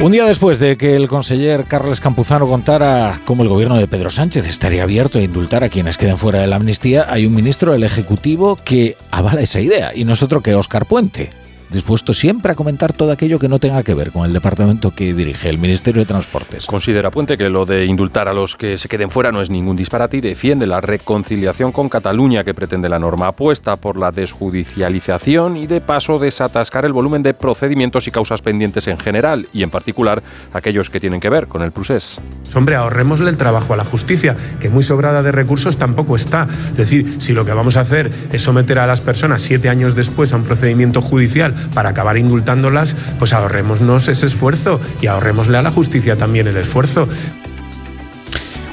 Un 0.04 0.12
día 0.12 0.24
después 0.26 0.60
de 0.60 0.78
que 0.78 0.96
el 0.96 1.08
conseller 1.08 1.64
Carles 1.64 2.00
Campuzano 2.00 2.48
contara 2.48 3.20
cómo 3.26 3.42
el 3.42 3.50
gobierno 3.50 3.80
de 3.80 3.88
Pedro 3.88 4.12
Sánchez 4.12 4.48
estaría 4.48 4.84
abierto 4.84 5.18
a 5.18 5.24
indultar 5.24 5.64
a 5.64 5.70
quienes 5.70 5.98
queden 5.98 6.20
fuera 6.20 6.42
de 6.42 6.46
la 6.46 6.58
amnistía, 6.58 7.08
hay 7.10 7.26
un 7.26 7.34
ministro 7.34 7.72
del 7.72 7.86
Ejecutivo 7.86 8.60
que 8.64 8.98
avala 9.10 9.42
esa 9.42 9.60
idea, 9.60 9.96
y 9.96 10.06
no 10.06 10.14
es 10.14 10.22
otro 10.22 10.44
que 10.44 10.54
Óscar 10.54 10.86
Puente, 10.86 11.32
dispuesto 11.70 12.14
siempre 12.14 12.52
a 12.52 12.56
comentar 12.56 12.94
todo 12.94 13.12
aquello 13.12 13.40
que 13.40 13.50
no 13.50 13.60
tenga 13.60 13.84
que 13.84 13.94
ver 13.94 14.12
con 14.12 14.26
el 14.26 14.34
departamento 14.34 14.92
que 14.92 15.14
dirige 15.14 15.50
el 15.50 15.58
Ministerio 15.58 16.02
de 16.02 16.06
Transportes. 16.06 16.66
Considera 16.66 17.12
Puente 17.12 17.38
que 17.38 17.50
lo 17.50 17.66
de 17.66 17.86
indultar 17.86 18.28
a 18.28 18.34
los 18.34 18.56
que 18.56 18.78
se 18.78 18.88
queden 18.88 19.12
fuera 19.12 19.32
no 19.32 19.42
es 19.42 19.50
ningún 19.50 19.76
disparate 19.76 20.18
y 20.18 20.22
defiende 20.22 20.66
la 20.68 20.82
reconciliación 20.82 21.72
con 21.72 21.90
Cataluña 21.90 22.44
que 22.44 22.54
pretende 22.54 22.90
la 22.90 23.00
norma. 23.00 23.28
Apuesta 23.28 23.76
por 23.76 23.98
la 23.98 24.12
desjudicialización 24.12 25.58
y 25.58 25.68
de 25.68 25.82
paso 25.82 26.18
desatascar 26.18 26.86
el 26.86 26.94
volumen 26.94 27.24
de 27.24 27.34
procedimientos 27.34 28.08
y 28.08 28.12
causas 28.12 28.42
pendientes 28.42 28.88
en 28.88 28.98
general 28.98 29.48
y 29.54 29.64
en 29.64 29.70
particular 29.70 30.24
aquellos 30.54 30.90
que 30.90 31.00
tienen 31.00 31.20
que 31.20 31.30
ver 31.30 31.48
con 31.48 31.62
el 31.62 31.72
procés. 31.72 32.22
Hombre, 32.56 32.76
ahorrémosle 32.76 33.30
el 33.30 33.38
trabajo 33.38 33.74
a 33.74 33.78
la 33.78 33.86
justicia, 33.86 34.36
que 34.60 34.70
muy 34.70 34.84
sobrada 34.84 35.22
de 35.22 35.32
recursos 35.32 35.78
tampoco 35.78 36.16
está. 36.16 36.48
Es 36.72 36.78
decir, 36.78 37.18
si 37.20 37.34
lo 37.34 37.46
que 37.46 37.54
vamos 37.54 37.76
a 37.76 37.82
hacer 37.82 38.12
es 38.32 38.42
someter 38.42 38.80
a 38.80 38.88
las 38.88 39.02
personas 39.02 39.42
siete 39.42 39.70
años 39.70 39.96
después 39.96 40.34
a 40.34 40.38
un 40.38 40.44
procedimiento 40.44 41.02
judicial 41.02 41.56
para 41.74 41.90
acabar 41.90 42.18
indultándolas, 42.18 42.96
pues 43.20 43.34
ahorrémonos 43.34 44.08
ese 44.08 44.26
esfuerzo 44.26 44.80
y 45.02 45.08
ahorrémosle 45.08 45.58
a 45.58 45.62
la 45.62 45.72
justicia 45.72 46.18
también 46.18 46.48
el 46.48 46.58
esfuerzo. 46.58 47.08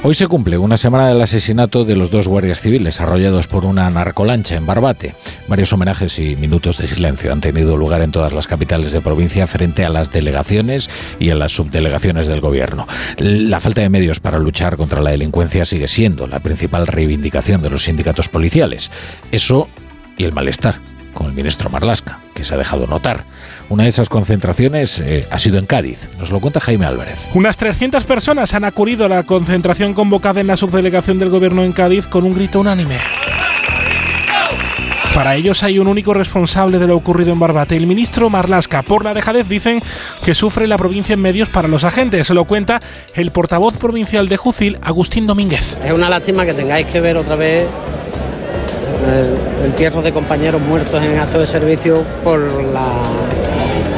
Hoy 0.07 0.13
se 0.13 0.27
cumple 0.27 0.59
una 0.59 0.77
semana 0.77 1.07
del 1.07 1.19
asesinato 1.19 1.83
de 1.83 1.95
los 1.95 2.11
dos 2.11 2.27
guardias 2.27 2.61
civiles 2.61 3.01
arrollados 3.01 3.47
por 3.47 3.65
una 3.65 3.89
narcolancha 3.89 4.55
en 4.55 4.67
Barbate. 4.67 5.15
Varios 5.47 5.73
homenajes 5.73 6.19
y 6.19 6.35
minutos 6.35 6.77
de 6.77 6.85
silencio 6.85 7.31
han 7.31 7.41
tenido 7.41 7.75
lugar 7.75 8.03
en 8.03 8.11
todas 8.11 8.31
las 8.31 8.45
capitales 8.45 8.91
de 8.91 9.01
provincia 9.01 9.47
frente 9.47 9.83
a 9.83 9.89
las 9.89 10.11
delegaciones 10.11 10.91
y 11.17 11.31
a 11.31 11.35
las 11.35 11.53
subdelegaciones 11.53 12.27
del 12.27 12.39
gobierno. 12.39 12.87
La 13.17 13.59
falta 13.59 13.81
de 13.81 13.89
medios 13.89 14.19
para 14.19 14.37
luchar 14.37 14.77
contra 14.77 15.01
la 15.01 15.09
delincuencia 15.09 15.65
sigue 15.65 15.87
siendo 15.87 16.27
la 16.27 16.39
principal 16.39 16.85
reivindicación 16.85 17.63
de 17.63 17.71
los 17.71 17.81
sindicatos 17.81 18.29
policiales. 18.29 18.91
Eso 19.31 19.69
y 20.17 20.23
el 20.25 20.33
malestar 20.33 20.81
con 21.15 21.25
el 21.25 21.33
ministro 21.33 21.71
Marlasca, 21.71 22.19
que 22.35 22.43
se 22.43 22.53
ha 22.53 22.57
dejado 22.57 22.85
notar. 22.85 23.25
Una 23.69 23.83
de 23.83 23.89
esas 23.89 24.09
concentraciones 24.09 24.99
eh, 24.99 25.27
ha 25.31 25.39
sido 25.39 25.57
en 25.57 25.65
Cádiz. 25.65 26.09
Nos 26.19 26.29
lo 26.29 26.39
cuenta 26.39 26.59
Jaime 26.59 26.85
Álvarez. 26.85 27.27
Unas 27.33 27.57
300 27.57 28.05
personas 28.05 28.53
han 28.53 28.65
acudido 28.65 29.05
a 29.05 29.09
la 29.09 29.23
concentración 29.23 29.95
convocada 29.95 30.41
en 30.41 30.47
la 30.47 30.57
subdelegación 30.57 31.17
del 31.17 31.29
gobierno 31.29 31.63
en 31.63 31.73
Cádiz 31.73 32.05
con 32.05 32.25
un 32.25 32.35
grito 32.35 32.59
unánime. 32.59 32.99
Para 35.15 35.37
ellos 35.37 35.63
hay 35.63 35.79
un 35.79 35.87
único 35.87 36.13
responsable 36.13 36.77
de 36.77 36.87
lo 36.87 36.97
ocurrido 36.97 37.31
en 37.31 37.39
Barbate, 37.39 37.77
el 37.77 37.87
ministro 37.87 38.29
Marlasca. 38.29 38.83
Por 38.83 39.05
la 39.05 39.13
dejadez 39.13 39.47
dicen 39.47 39.81
que 40.25 40.35
sufre 40.35 40.67
la 40.67 40.77
provincia 40.77 41.13
en 41.13 41.21
medios 41.21 41.49
para 41.49 41.69
los 41.69 41.85
agentes. 41.85 42.27
Se 42.27 42.33
lo 42.33 42.43
cuenta 42.43 42.81
el 43.13 43.31
portavoz 43.31 43.77
provincial 43.77 44.27
de 44.27 44.35
Jucil, 44.35 44.77
Agustín 44.81 45.25
Domínguez. 45.25 45.77
Es 45.81 45.93
una 45.93 46.09
lástima 46.09 46.45
que 46.45 46.53
tengáis 46.53 46.87
que 46.87 46.99
ver 46.99 47.15
otra 47.15 47.37
vez 47.37 47.65
el 49.03 49.65
entierro 49.65 50.01
de 50.01 50.11
compañeros 50.11 50.61
muertos 50.61 51.01
en 51.03 51.17
acto 51.17 51.39
de 51.39 51.47
servicio 51.47 52.03
por 52.23 52.39
la 52.39 53.03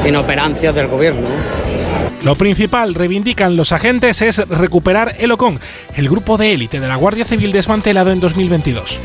inoperancia 0.06 0.72
del 0.72 0.88
gobierno. 0.88 1.26
Lo 2.22 2.34
principal, 2.34 2.94
reivindican 2.94 3.56
los 3.56 3.72
agentes, 3.72 4.22
es 4.22 4.46
recuperar 4.48 5.14
el 5.18 5.30
OCON, 5.30 5.60
el 5.94 6.08
grupo 6.08 6.36
de 6.36 6.52
élite 6.52 6.80
de 6.80 6.88
la 6.88 6.96
Guardia 6.96 7.24
Civil 7.24 7.52
desmantelado 7.52 8.10
en 8.10 8.20
2022. 8.20 9.00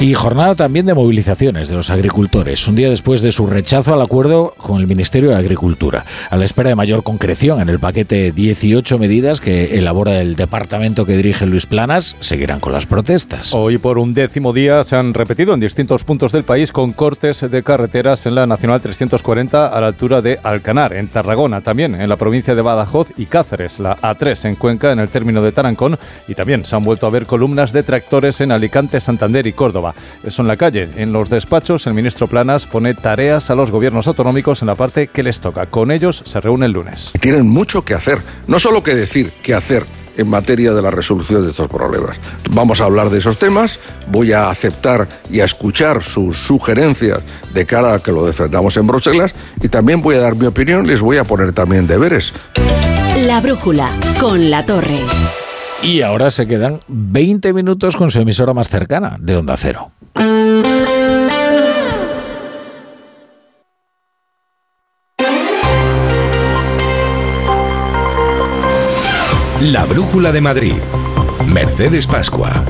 Y 0.00 0.14
jornada 0.14 0.54
también 0.54 0.86
de 0.86 0.94
movilizaciones 0.94 1.66
de 1.66 1.74
los 1.74 1.90
agricultores, 1.90 2.68
un 2.68 2.76
día 2.76 2.88
después 2.88 3.20
de 3.20 3.32
su 3.32 3.48
rechazo 3.48 3.92
al 3.92 4.00
acuerdo 4.00 4.54
con 4.56 4.80
el 4.80 4.86
Ministerio 4.86 5.30
de 5.30 5.34
Agricultura, 5.34 6.04
a 6.30 6.36
la 6.36 6.44
espera 6.44 6.68
de 6.68 6.76
mayor 6.76 7.02
concreción 7.02 7.60
en 7.60 7.68
el 7.68 7.80
paquete 7.80 8.30
18 8.30 8.96
medidas 8.96 9.40
que 9.40 9.76
elabora 9.76 10.20
el 10.20 10.36
departamento 10.36 11.04
que 11.04 11.16
dirige 11.16 11.46
Luis 11.46 11.66
Planas, 11.66 12.14
seguirán 12.20 12.60
con 12.60 12.72
las 12.72 12.86
protestas. 12.86 13.52
Hoy 13.52 13.78
por 13.78 13.98
un 13.98 14.14
décimo 14.14 14.52
día 14.52 14.84
se 14.84 14.94
han 14.94 15.14
repetido 15.14 15.52
en 15.52 15.58
distintos 15.58 16.04
puntos 16.04 16.30
del 16.30 16.44
país 16.44 16.70
con 16.70 16.92
cortes 16.92 17.50
de 17.50 17.62
carreteras 17.64 18.24
en 18.26 18.36
la 18.36 18.46
Nacional 18.46 18.80
340 18.80 19.66
a 19.66 19.80
la 19.80 19.88
altura 19.88 20.22
de 20.22 20.38
Alcanar, 20.44 20.92
en 20.92 21.08
Tarragona, 21.08 21.60
también 21.60 21.96
en 22.00 22.08
la 22.08 22.16
provincia 22.16 22.54
de 22.54 22.62
Badajoz 22.62 23.08
y 23.16 23.26
Cáceres, 23.26 23.80
la 23.80 23.96
A3 23.96 24.48
en 24.48 24.54
Cuenca, 24.54 24.92
en 24.92 25.00
el 25.00 25.08
término 25.08 25.42
de 25.42 25.50
Tarancón, 25.50 25.98
y 26.28 26.36
también 26.36 26.64
se 26.64 26.76
han 26.76 26.84
vuelto 26.84 27.08
a 27.08 27.10
ver 27.10 27.26
columnas 27.26 27.72
de 27.72 27.82
tractores 27.82 28.40
en 28.40 28.52
Alicante, 28.52 29.00
Santander 29.00 29.48
y 29.48 29.52
Córdoba. 29.52 29.87
Eso 30.22 30.42
en 30.42 30.48
la 30.48 30.56
calle. 30.56 30.88
En 30.96 31.12
los 31.12 31.30
despachos, 31.30 31.86
el 31.86 31.94
ministro 31.94 32.26
Planas 32.26 32.66
pone 32.66 32.94
tareas 32.94 33.50
a 33.50 33.54
los 33.54 33.70
gobiernos 33.70 34.06
autonómicos 34.08 34.62
en 34.62 34.66
la 34.66 34.74
parte 34.74 35.08
que 35.08 35.22
les 35.22 35.40
toca. 35.40 35.66
Con 35.66 35.90
ellos 35.90 36.22
se 36.24 36.40
reúne 36.40 36.66
el 36.66 36.72
lunes. 36.72 37.12
Tienen 37.20 37.48
mucho 37.48 37.84
que 37.84 37.94
hacer, 37.94 38.18
no 38.46 38.58
solo 38.58 38.82
que 38.82 38.94
decir, 38.94 39.30
que 39.42 39.54
hacer 39.54 39.86
en 40.18 40.28
materia 40.28 40.74
de 40.74 40.82
la 40.82 40.90
resolución 40.90 41.42
de 41.42 41.50
estos 41.50 41.68
problemas. 41.68 42.16
Vamos 42.50 42.80
a 42.80 42.84
hablar 42.84 43.08
de 43.08 43.18
esos 43.18 43.38
temas, 43.38 43.78
voy 44.08 44.32
a 44.32 44.50
aceptar 44.50 45.08
y 45.30 45.40
a 45.40 45.44
escuchar 45.44 46.02
sus 46.02 46.36
sugerencias 46.36 47.20
de 47.54 47.64
cara 47.64 47.94
a 47.94 47.98
que 48.00 48.12
lo 48.12 48.26
defendamos 48.26 48.76
en 48.76 48.86
Bruselas 48.86 49.34
y 49.62 49.68
también 49.68 50.02
voy 50.02 50.16
a 50.16 50.20
dar 50.20 50.34
mi 50.34 50.46
opinión, 50.46 50.86
les 50.86 51.00
voy 51.00 51.16
a 51.16 51.24
poner 51.24 51.52
también 51.52 51.86
deberes. 51.86 52.32
La 53.26 53.40
brújula 53.40 53.90
con 54.20 54.50
la 54.50 54.66
torre. 54.66 55.00
Y 55.82 56.02
ahora 56.02 56.30
se 56.30 56.46
quedan 56.46 56.80
20 56.88 57.52
minutos 57.52 57.96
con 57.96 58.10
su 58.10 58.20
emisora 58.20 58.52
más 58.52 58.68
cercana, 58.68 59.16
de 59.20 59.36
Onda 59.36 59.56
Cero. 59.56 59.92
La 69.60 69.84
Brújula 69.84 70.32
de 70.32 70.40
Madrid. 70.40 70.74
Mercedes 71.46 72.06
Pascua. 72.06 72.64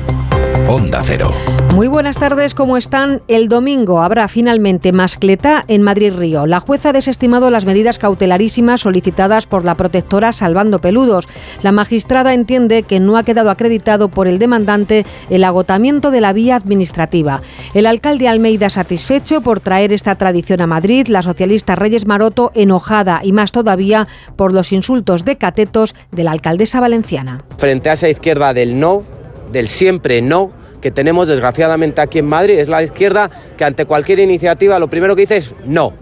Onda 0.66 1.00
Cero. 1.02 1.32
Muy 1.74 1.87
buenas 1.87 2.18
tardes, 2.18 2.54
¿cómo 2.54 2.76
están? 2.76 3.22
El 3.28 3.48
domingo 3.48 4.00
habrá 4.00 4.26
finalmente 4.26 4.90
mascleta 4.90 5.64
en 5.68 5.83
Madrid-Río. 5.83 6.46
La 6.46 6.61
jueza 6.61 6.88
ha 6.88 6.92
desestimado 6.92 7.50
las 7.50 7.66
medidas 7.66 7.98
cautelarísimas 7.98 8.81
solicitadas 8.81 9.46
por 9.46 9.64
la 9.64 9.76
protectora 9.76 10.33
Salvando 10.33 10.81
Peludos. 10.81 11.28
La 11.62 11.70
magistrada 11.70 12.35
entiende 12.35 12.83
que 12.83 12.98
no 12.98 13.16
ha 13.16 13.22
quedado 13.22 13.50
acreditado 13.50 14.09
por 14.09 14.26
el 14.26 14.38
demandante 14.38 15.07
el 15.31 15.44
agotamiento 15.44 16.11
de 16.11 16.20
la 16.20 16.33
vía 16.33 16.57
administrativa. 16.57 17.42
El 17.74 17.87
alcalde 17.87 18.26
Almeida 18.26 18.70
satisfecho 18.70 19.40
por 19.42 19.61
traer 19.61 19.92
esta 19.92 20.16
tradición 20.16 20.61
a 20.61 20.66
Madrid, 20.66 21.07
la 21.07 21.22
socialista 21.22 21.76
Reyes 21.76 22.07
Maroto 22.07 22.50
enojada 22.54 23.20
y 23.22 23.33
más 23.33 23.52
todavía 23.52 24.09
por 24.37 24.52
los 24.52 24.72
insultos 24.72 25.24
de 25.24 25.37
catetos 25.37 25.94
de 26.11 26.24
la 26.24 26.33
alcaldesa 26.33 26.81
valenciana. 26.81 27.44
Frente 27.57 27.90
a 27.90 27.92
esa 27.92 28.09
izquierda 28.09 28.52
del 28.52 28.81
no, 28.81 29.04
del 29.52 29.68
siempre 29.68 30.22
no, 30.22 30.57
que 30.80 30.90
tenemos 30.90 31.28
desgraciadamente 31.28 32.00
aquí 32.00 32.18
en 32.18 32.26
Madrid. 32.26 32.58
Es 32.58 32.68
la 32.68 32.82
izquierda 32.82 33.30
que 33.56 33.64
ante 33.64 33.84
cualquier 33.84 34.18
iniciativa 34.20 34.78
lo 34.78 34.88
primero 34.88 35.14
que 35.16 35.22
dice 35.22 35.36
es 35.38 35.54
no. 35.64 35.92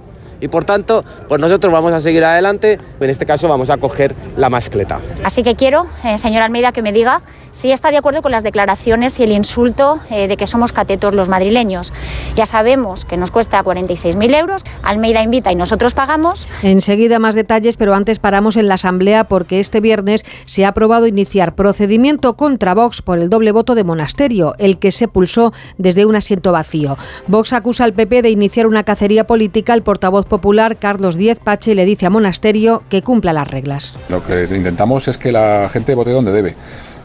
Y 0.41 0.49
por 0.49 0.65
tanto, 0.65 1.05
pues 1.29 1.41
nosotros 1.41 1.73
vamos 1.73 1.93
a 1.93 2.01
seguir 2.01 2.25
adelante. 2.25 2.79
En 3.01 3.11
este 3.11 3.25
caso 3.25 3.49
vamos 3.49 3.71
a 3.71 3.79
coger 3.79 4.15
la 4.37 4.51
mascleta. 4.51 5.01
Así 5.25 5.43
que 5.43 5.55
quiero, 5.55 5.87
eh, 6.05 6.19
señor 6.19 6.43
Almeida, 6.43 6.73
que 6.73 6.83
me 6.83 6.93
diga 6.93 7.23
si 7.57 7.73
está 7.73 7.91
de 7.91 7.97
acuerdo 7.97 8.21
con 8.21 8.33
las 8.33 8.43
declaraciones 8.43 9.19
y 9.19 9.23
el 9.23 9.33
insulto 9.33 9.99
eh, 10.11 10.29
de 10.29 10.37
que 10.37 10.47
somos 10.47 10.75
catetos 10.75 11.15
los 11.15 11.31
madrileños. 11.31 11.95
Ya 12.35 12.45
sabemos 12.45 13.07
que 13.07 13.17
nos 13.17 13.31
cuesta 13.31 13.65
46.000 13.65 14.39
euros. 14.39 14.63
Almeida 14.83 15.23
invita 15.23 15.51
y 15.53 15.55
nosotros 15.55 15.95
pagamos. 15.95 16.49
Enseguida 16.63 17.19
más 17.19 17.35
detalles, 17.35 17.79
pero 17.79 17.95
antes 17.95 18.19
paramos 18.19 18.59
en 18.59 18.69
la 18.69 18.75
Asamblea 18.75 19.25
porque 19.25 19.59
este 19.59 19.81
viernes 19.81 20.23
se 20.45 20.67
ha 20.67 20.69
aprobado 20.69 21.07
iniciar 21.07 21.55
procedimiento 21.55 22.37
contra 22.37 22.75
Vox 22.75 23.01
por 23.01 23.19
el 23.19 23.31
doble 23.31 23.53
voto 23.53 23.75
de 23.75 23.85
Monasterio, 23.85 24.55
el 24.59 24.79
que 24.79 24.93
se 24.93 25.09
pulsó 25.09 25.55
desde 25.79 26.05
un 26.05 26.15
asiento 26.15 26.53
vacío. 26.53 26.99
Vox 27.27 27.55
acusa 27.55 27.85
al 27.85 27.95
PP 27.95 28.21
de 28.21 28.29
iniciar 28.29 28.67
una 28.67 28.85
cacería 28.85 29.27
política. 29.27 29.73
El 29.73 29.81
portavoz 29.81 30.27
popular, 30.27 30.77
Carlos 30.77 31.17
Díez 31.17 31.39
Pache, 31.39 31.75
le 31.75 31.87
dice 31.87 32.05
a 32.05 32.11
Monasterio 32.11 32.83
que 32.91 33.01
cumpla 33.01 33.33
las 33.33 33.49
reglas. 33.49 33.95
Lo 34.11 34.23
que 34.23 34.47
intentamos 34.55 35.09
es 35.09 35.17
que 35.17 35.33
la 35.33 35.71
gente 35.73 35.95
vote 35.95 36.11
donde 36.11 36.33
debe 36.33 36.55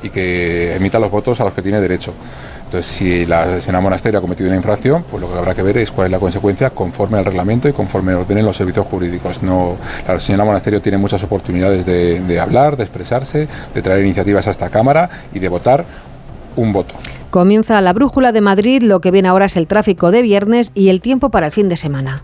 y 0.04 0.10
que 0.10 0.76
emita 0.76 1.00
los 1.00 1.12
votos 1.12 1.40
a 1.42 1.44
los 1.44 1.54
que 1.54 1.62
tiene 1.62 1.80
derecho. 1.80 2.14
Entonces, 2.66 2.90
si 2.90 3.26
la 3.26 3.60
señora 3.60 3.82
Monasterio 3.82 4.20
ha 4.20 4.22
cometido 4.22 4.48
una 4.48 4.56
infracción, 4.56 5.04
pues 5.04 5.22
lo 5.22 5.32
que 5.32 5.38
habrá 5.38 5.54
que 5.54 5.62
ver 5.62 5.78
es 5.78 5.92
cuál 5.92 6.06
es 6.06 6.12
la 6.12 6.20
consecuencia 6.20 6.70
conforme 6.70 7.18
al 7.18 7.26
reglamento 7.26 7.68
y 7.68 7.74
conforme 7.74 8.14
ordenen 8.14 8.46
los 8.46 8.56
servicios 8.56 8.88
jurídicos. 8.88 9.44
No, 9.44 9.76
la 10.08 10.20
señora 10.20 10.46
Monasterio 10.46 10.82
tiene 10.82 10.98
muchas 10.98 11.22
oportunidades 11.24 11.86
de, 11.86 12.22
de 12.22 12.40
hablar, 12.40 12.78
de 12.78 12.84
expresarse, 12.84 13.48
de 13.74 13.82
traer 13.82 14.06
iniciativas 14.06 14.48
a 14.48 14.52
esta 14.52 14.70
Cámara 14.70 15.10
y 15.34 15.40
de 15.40 15.50
votar 15.50 15.86
un 16.56 16.72
voto. 16.72 16.96
Comienza 17.30 17.80
la 17.82 17.94
brújula 17.94 18.32
de 18.32 18.42
Madrid, 18.42 18.84
lo 18.84 19.00
que 19.00 19.12
viene 19.12 19.30
ahora 19.30 19.46
es 19.46 19.56
el 19.56 19.68
tráfico 19.68 20.12
de 20.12 20.22
viernes 20.22 20.72
y 20.74 20.90
el 20.90 21.02
tiempo 21.02 21.30
para 21.30 21.48
el 21.48 21.52
fin 21.52 21.70
de 21.70 21.78
semana. 21.78 22.24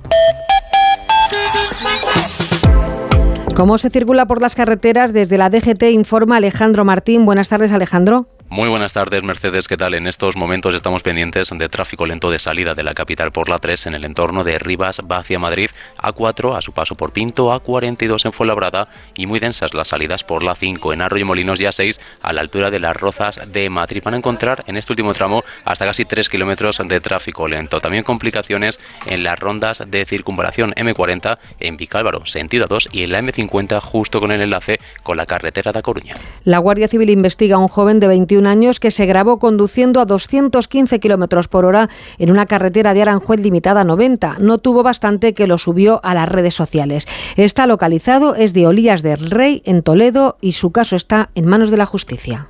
¿Cómo 3.58 3.80
se 3.80 3.90
circula 3.90 4.28
por 4.28 4.40
las 4.40 4.54
carreteras? 4.54 5.14
Desde 5.14 5.40
la 5.40 5.50
DGT 5.50 5.82
informa 5.92 6.36
Alejandro 6.38 6.86
Martín. 6.86 7.26
Buenas 7.26 7.50
tardes, 7.50 7.72
Alejandro. 7.72 8.28
Muy 8.50 8.70
buenas 8.70 8.94
tardes, 8.94 9.24
Mercedes. 9.24 9.68
¿Qué 9.68 9.76
tal? 9.76 9.94
En 9.94 10.08
estos 10.08 10.38
momentos 10.38 10.74
estamos 10.74 11.04
pendientes 11.04 11.50
de 11.54 11.68
tráfico 11.68 12.06
lento 12.06 12.30
de 12.32 12.40
salida 12.40 12.74
de 12.76 12.84
la 12.86 12.94
capital 12.94 13.34
por 13.34 13.50
la 13.50 13.58
3 13.58 13.88
en 13.88 13.94
el 13.94 14.06
entorno 14.06 14.46
de 14.46 14.58
Rivas 14.58 15.02
va 15.02 15.18
hacia 15.18 15.38
Madrid, 15.38 15.70
A4 16.02 16.58
a 16.58 16.62
su 16.62 16.72
paso 16.72 16.96
por 16.96 17.12
Pinto, 17.12 17.54
A42 17.54 18.26
en 18.26 18.32
Fuenlabrada 18.32 18.88
y 19.18 19.28
muy 19.28 19.40
densas 19.40 19.74
las 19.74 19.90
salidas 19.90 20.24
por 20.24 20.44
la 20.44 20.56
5 20.56 20.94
en 20.94 21.02
Arroyo 21.02 21.26
Molinos 21.26 21.60
y 21.60 21.66
A6 21.66 22.00
a 22.22 22.32
la 22.32 22.40
altura 22.40 22.72
de 22.72 22.80
las 22.80 22.96
Rozas 22.96 23.42
de 23.52 23.70
Madrid. 23.70 24.02
Van 24.06 24.14
a 24.14 24.18
encontrar 24.18 24.64
en 24.66 24.78
este 24.78 24.94
último 24.94 25.14
tramo 25.14 25.44
hasta 25.66 25.86
casi 25.86 26.06
3 26.06 26.30
kilómetros 26.30 26.82
de 26.82 27.02
tráfico 27.02 27.50
lento. 27.50 27.82
También 27.82 28.06
complicaciones 28.06 28.80
en 29.08 29.24
las 29.24 29.38
rondas 29.38 29.84
de 29.86 30.06
circunvalación 30.06 30.72
M40 30.72 31.38
en 31.60 31.76
Vicálvaro, 31.76 32.26
sentido 32.26 32.68
2 32.68 32.90
y 32.94 33.04
en 33.04 33.12
la 33.12 33.22
M50 33.22 33.82
justo 33.82 34.22
con 34.22 34.32
el 34.32 34.40
enlace 34.40 34.80
con 35.04 35.18
la 35.18 35.26
carretera 35.26 35.74
de 35.74 35.82
Coruña. 35.82 36.16
La 36.46 36.60
Guardia 36.60 36.88
Civil 36.88 37.10
investiga 37.10 37.58
a 37.58 37.60
un 37.60 37.68
joven 37.68 38.00
de 38.00 38.08
21 38.08 38.37
años 38.46 38.80
que 38.80 38.92
se 38.92 39.06
grabó 39.06 39.40
conduciendo 39.40 40.00
a 40.00 40.06
215 40.06 41.00
kilómetros 41.00 41.48
por 41.48 41.66
hora 41.66 41.90
en 42.20 42.30
una 42.30 42.46
carretera 42.46 42.94
de 42.94 43.02
Aranjuez 43.02 43.40
limitada 43.40 43.82
a 43.82 43.86
90. 43.86 44.38
No 44.40 44.60
tuvo 44.60 44.84
bastante 44.84 45.34
que 45.34 45.48
lo 45.48 45.58
subió 45.58 46.00
a 46.04 46.14
las 46.14 46.30
redes 46.30 46.54
sociales. 46.54 47.08
Está 47.38 47.66
localizado, 47.66 48.36
es 48.36 48.54
de 48.54 48.68
Olías 48.68 49.02
del 49.02 49.32
Rey, 49.32 49.62
en 49.66 49.82
Toledo, 49.82 50.38
y 50.42 50.52
su 50.52 50.72
caso 50.72 50.96
está 50.96 51.30
en 51.34 51.48
manos 51.48 51.72
de 51.72 51.78
la 51.78 51.86
justicia. 51.86 52.48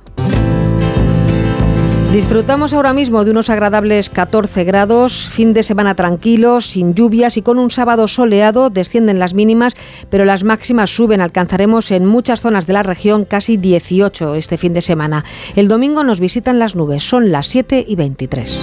Disfrutamos 2.12 2.72
ahora 2.72 2.94
mismo 2.94 3.22
de 3.22 3.32
unos 3.32 3.50
agradables 3.50 4.08
14 4.08 4.64
grados, 4.64 5.28
fin 5.28 5.52
de 5.52 5.62
semana 5.62 5.94
tranquilo, 5.94 6.62
sin 6.62 6.94
lluvias 6.94 7.36
y 7.36 7.42
con 7.42 7.58
un 7.58 7.70
sábado 7.70 8.08
soleado, 8.08 8.70
descienden 8.70 9.18
las 9.18 9.34
mínimas, 9.34 9.74
pero 10.08 10.24
las 10.24 10.42
máximas 10.42 10.88
suben, 10.88 11.20
alcanzaremos 11.20 11.90
en 11.90 12.06
muchas 12.06 12.40
zonas 12.40 12.66
de 12.66 12.72
la 12.72 12.82
región 12.82 13.26
casi 13.26 13.58
18 13.58 14.36
este 14.36 14.56
fin 14.56 14.72
de 14.72 14.80
semana. 14.80 15.22
El 15.54 15.68
domingo 15.68 16.02
nos 16.02 16.18
visitan 16.18 16.58
las 16.58 16.74
nubes, 16.74 17.02
son 17.02 17.30
las 17.30 17.46
7 17.48 17.84
y 17.86 17.94
23. 17.94 18.62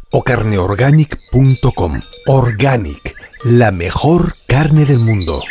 o 0.11 0.23
carneorganic.com. 0.23 1.99
Organic, 2.27 3.15
la 3.45 3.71
mejor 3.71 4.35
carne 4.47 4.85
del 4.85 4.99
mundo. 4.99 5.41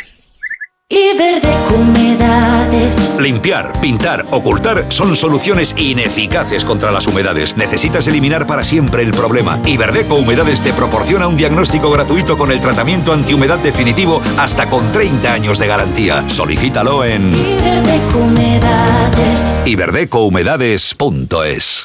Iberdeco 0.93 1.77
Humedades. 1.77 3.13
Limpiar, 3.21 3.81
pintar, 3.81 4.27
ocultar 4.33 4.87
son 4.89 5.15
soluciones 5.15 5.73
ineficaces 5.79 6.65
contra 6.65 6.91
las 6.91 7.07
humedades. 7.07 7.57
Necesitas 7.57 8.09
eliminar 8.09 8.45
para 8.45 8.65
siempre 8.65 9.05
el 9.05 9.13
problema. 9.13 9.61
Iberdeco 9.65 10.17
Humedades 10.17 10.63
te 10.63 10.73
proporciona 10.73 11.29
un 11.29 11.37
diagnóstico 11.37 11.93
gratuito 11.93 12.37
con 12.37 12.51
el 12.51 12.61
tratamiento 12.61 13.13
antihumedad 13.13 13.61
definitivo 13.61 14.21
hasta 14.37 14.69
con 14.69 14.91
30 14.91 15.33
años 15.33 15.61
de 15.61 15.69
garantía. 15.69 16.29
Solicítalo 16.29 17.05
en 17.05 17.33
Iberdeco 17.33 18.19
Humedades. 18.19 19.53
iberdecohumedades.es. 19.67 21.85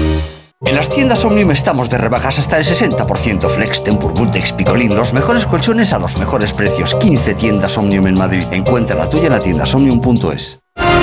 En 0.63 0.75
las 0.75 0.89
tiendas 0.89 1.25
Omnium 1.25 1.49
estamos 1.49 1.89
de 1.89 1.97
rebajas 1.97 2.37
hasta 2.37 2.59
el 2.59 2.65
60%. 2.65 3.49
Flex, 3.49 3.83
Tempur, 3.83 4.13
Bultex, 4.13 4.53
Picolín, 4.53 4.95
los 4.95 5.11
mejores 5.11 5.47
colchones 5.47 5.91
a 5.91 5.97
los 5.97 6.19
mejores 6.19 6.53
precios. 6.53 6.95
15 6.97 7.33
tiendas 7.33 7.75
Omnium 7.79 8.05
en 8.05 8.13
Madrid. 8.13 8.43
Encuentra 8.51 8.95
la 8.95 9.09
tuya 9.09 9.25
en 9.25 9.31
la 9.31 9.39
tienda. 9.39 9.63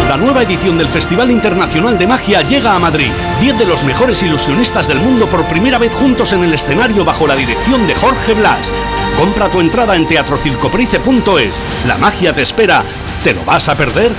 La 0.09 0.17
nueva 0.17 0.43
edición 0.45 0.79
del 0.79 0.87
Festival 0.87 1.33
Internacional 1.33 1.99
de 1.99 2.07
Magia 2.07 2.43
llega 2.43 2.77
a 2.77 2.79
Madrid. 2.79 3.11
10 3.41 3.59
de 3.59 3.67
los 3.67 3.83
mejores 3.83 4.23
ilusionistas 4.23 4.87
del 4.87 5.01
mundo 5.01 5.27
por 5.27 5.45
primera 5.47 5.79
vez 5.79 5.93
juntos 5.93 6.33
en 6.33 6.45
el 6.45 6.55
escenario 6.55 7.05
bajo 7.05 7.27
la 7.27 7.35
dirección 7.35 7.85
de 7.89 7.97
Jorge 7.97 8.35
Blas. 8.35 8.73
Compra 9.19 9.49
tu 9.49 9.61
entrada 9.61 9.97
en 9.97 10.07
teatrocircoprice.es. 10.07 11.61
La 11.89 11.99
magia 11.99 12.33
te 12.33 12.43
espera. 12.43 12.85
¿Te 13.25 13.35
lo 13.35 13.45
vas 13.45 13.69
a 13.69 13.75
perder? 13.75 14.13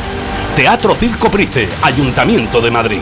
Teatro 0.57 0.93
Circoprice, 0.95 1.69
Ayuntamiento 1.81 2.59
de 2.59 2.71
Madrid. 2.71 3.01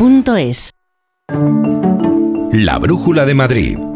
duchamanía.es. 0.00 0.70
La 2.52 2.78
Brújula 2.78 3.26
de 3.26 3.34
Madrid. 3.34 3.89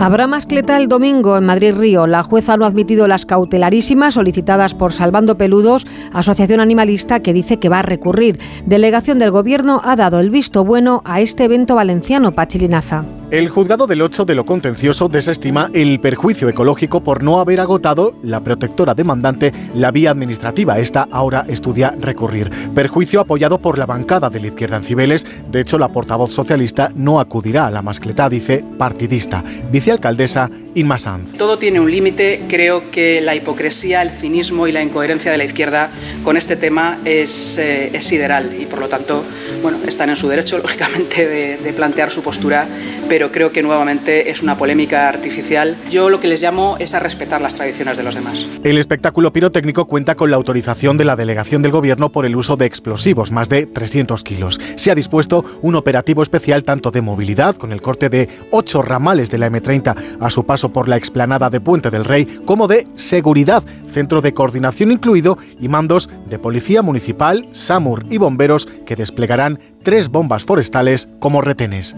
Habrá 0.00 0.26
mascleta 0.26 0.78
el 0.78 0.88
domingo 0.88 1.36
en 1.36 1.44
Madrid 1.44 1.74
Río. 1.76 2.06
La 2.06 2.22
jueza 2.22 2.56
no 2.56 2.64
ha 2.64 2.68
admitido 2.68 3.06
las 3.06 3.26
cautelarísimas 3.26 4.14
solicitadas 4.14 4.72
por 4.72 4.94
Salvando 4.94 5.36
Peludos, 5.36 5.86
asociación 6.14 6.60
animalista 6.60 7.20
que 7.20 7.34
dice 7.34 7.58
que 7.58 7.68
va 7.68 7.80
a 7.80 7.82
recurrir. 7.82 8.40
Delegación 8.64 9.18
del 9.18 9.30
Gobierno 9.30 9.82
ha 9.84 9.96
dado 9.96 10.18
el 10.20 10.30
visto 10.30 10.64
bueno 10.64 11.02
a 11.04 11.20
este 11.20 11.44
evento 11.44 11.74
valenciano, 11.74 12.32
Pachilinaza. 12.32 13.04
El 13.30 13.48
juzgado 13.48 13.86
del 13.86 14.02
8 14.02 14.24
de 14.24 14.34
lo 14.34 14.44
contencioso 14.44 15.08
desestima 15.08 15.70
el 15.72 16.00
perjuicio 16.00 16.48
ecológico 16.48 17.04
por 17.04 17.22
no 17.22 17.38
haber 17.38 17.60
agotado 17.60 18.12
la 18.24 18.40
protectora 18.40 18.94
demandante 18.94 19.52
la 19.72 19.92
vía 19.92 20.10
administrativa. 20.10 20.80
Esta 20.80 21.06
ahora 21.12 21.44
estudia 21.46 21.94
recurrir. 22.00 22.50
Perjuicio 22.74 23.20
apoyado 23.20 23.58
por 23.58 23.78
la 23.78 23.86
bancada 23.86 24.30
de 24.30 24.40
la 24.40 24.48
izquierda 24.48 24.78
en 24.78 24.82
Cibeles. 24.82 25.26
De 25.48 25.60
hecho, 25.60 25.78
la 25.78 25.90
portavoz 25.90 26.32
socialista 26.32 26.90
no 26.96 27.20
acudirá 27.20 27.68
a 27.68 27.70
la 27.70 27.82
mascleta, 27.82 28.28
dice 28.28 28.64
partidista. 28.78 29.44
Vicealcaldesa 29.90 30.48
Inma 30.76 31.00
Sanz. 31.00 31.32
Todo 31.36 31.58
tiene 31.58 31.80
un 31.80 31.90
límite. 31.90 32.42
Creo 32.48 32.92
que 32.92 33.20
la 33.20 33.34
hipocresía, 33.34 34.02
el 34.02 34.10
cinismo 34.10 34.68
y 34.68 34.72
la 34.72 34.84
incoherencia 34.84 35.32
de 35.32 35.38
la 35.38 35.44
izquierda 35.44 35.90
con 36.22 36.36
este 36.36 36.54
tema 36.54 36.98
es, 37.04 37.58
eh, 37.58 37.90
es 37.92 38.04
sideral 38.04 38.50
y 38.56 38.66
por 38.66 38.78
lo 38.78 38.88
tanto, 38.88 39.24
bueno, 39.62 39.78
están 39.86 40.10
en 40.10 40.16
su 40.16 40.28
derecho, 40.28 40.58
lógicamente, 40.62 41.26
de, 41.26 41.56
de 41.56 41.72
plantear 41.72 42.12
su 42.12 42.22
postura, 42.22 42.68
pero 43.08 43.32
creo 43.32 43.50
que 43.50 43.64
nuevamente 43.64 44.30
es 44.30 44.42
una 44.42 44.56
polémica 44.56 45.08
artificial. 45.08 45.74
Yo 45.90 46.08
lo 46.08 46.20
que 46.20 46.28
les 46.28 46.40
llamo 46.40 46.76
es 46.78 46.94
a 46.94 47.00
respetar 47.00 47.40
las 47.40 47.54
tradiciones 47.54 47.96
de 47.96 48.04
los 48.04 48.14
demás. 48.14 48.46
El 48.62 48.78
espectáculo 48.78 49.32
pirotécnico 49.32 49.86
cuenta 49.86 50.14
con 50.14 50.30
la 50.30 50.36
autorización 50.36 50.98
de 50.98 51.04
la 51.04 51.16
delegación 51.16 51.62
del 51.62 51.72
gobierno 51.72 52.10
por 52.10 52.26
el 52.26 52.36
uso 52.36 52.56
de 52.56 52.66
explosivos, 52.66 53.32
más 53.32 53.48
de 53.48 53.66
300 53.66 54.22
kilos. 54.22 54.60
Se 54.76 54.92
ha 54.92 54.94
dispuesto 54.94 55.44
un 55.62 55.74
operativo 55.74 56.22
especial 56.22 56.62
tanto 56.62 56.92
de 56.92 57.02
movilidad, 57.02 57.56
con 57.56 57.72
el 57.72 57.82
corte 57.82 58.08
de 58.08 58.28
ocho 58.52 58.82
ramales 58.82 59.30
de 59.30 59.38
la 59.38 59.50
M30 59.50 59.79
a 59.88 60.30
su 60.30 60.44
paso 60.44 60.72
por 60.72 60.88
la 60.88 60.96
explanada 60.96 61.50
de 61.50 61.60
Puente 61.60 61.90
del 61.90 62.04
Rey, 62.04 62.26
como 62.44 62.68
de 62.68 62.86
seguridad, 62.94 63.62
centro 63.92 64.20
de 64.20 64.34
coordinación 64.34 64.92
incluido 64.92 65.38
y 65.58 65.68
mandos 65.68 66.10
de 66.28 66.38
policía 66.38 66.82
municipal, 66.82 67.48
SAMUR 67.52 68.06
y 68.10 68.18
bomberos 68.18 68.68
que 68.86 68.96
desplegarán 68.96 69.58
tres 69.82 70.08
bombas 70.08 70.44
forestales 70.44 71.08
como 71.18 71.40
retenes. 71.40 71.96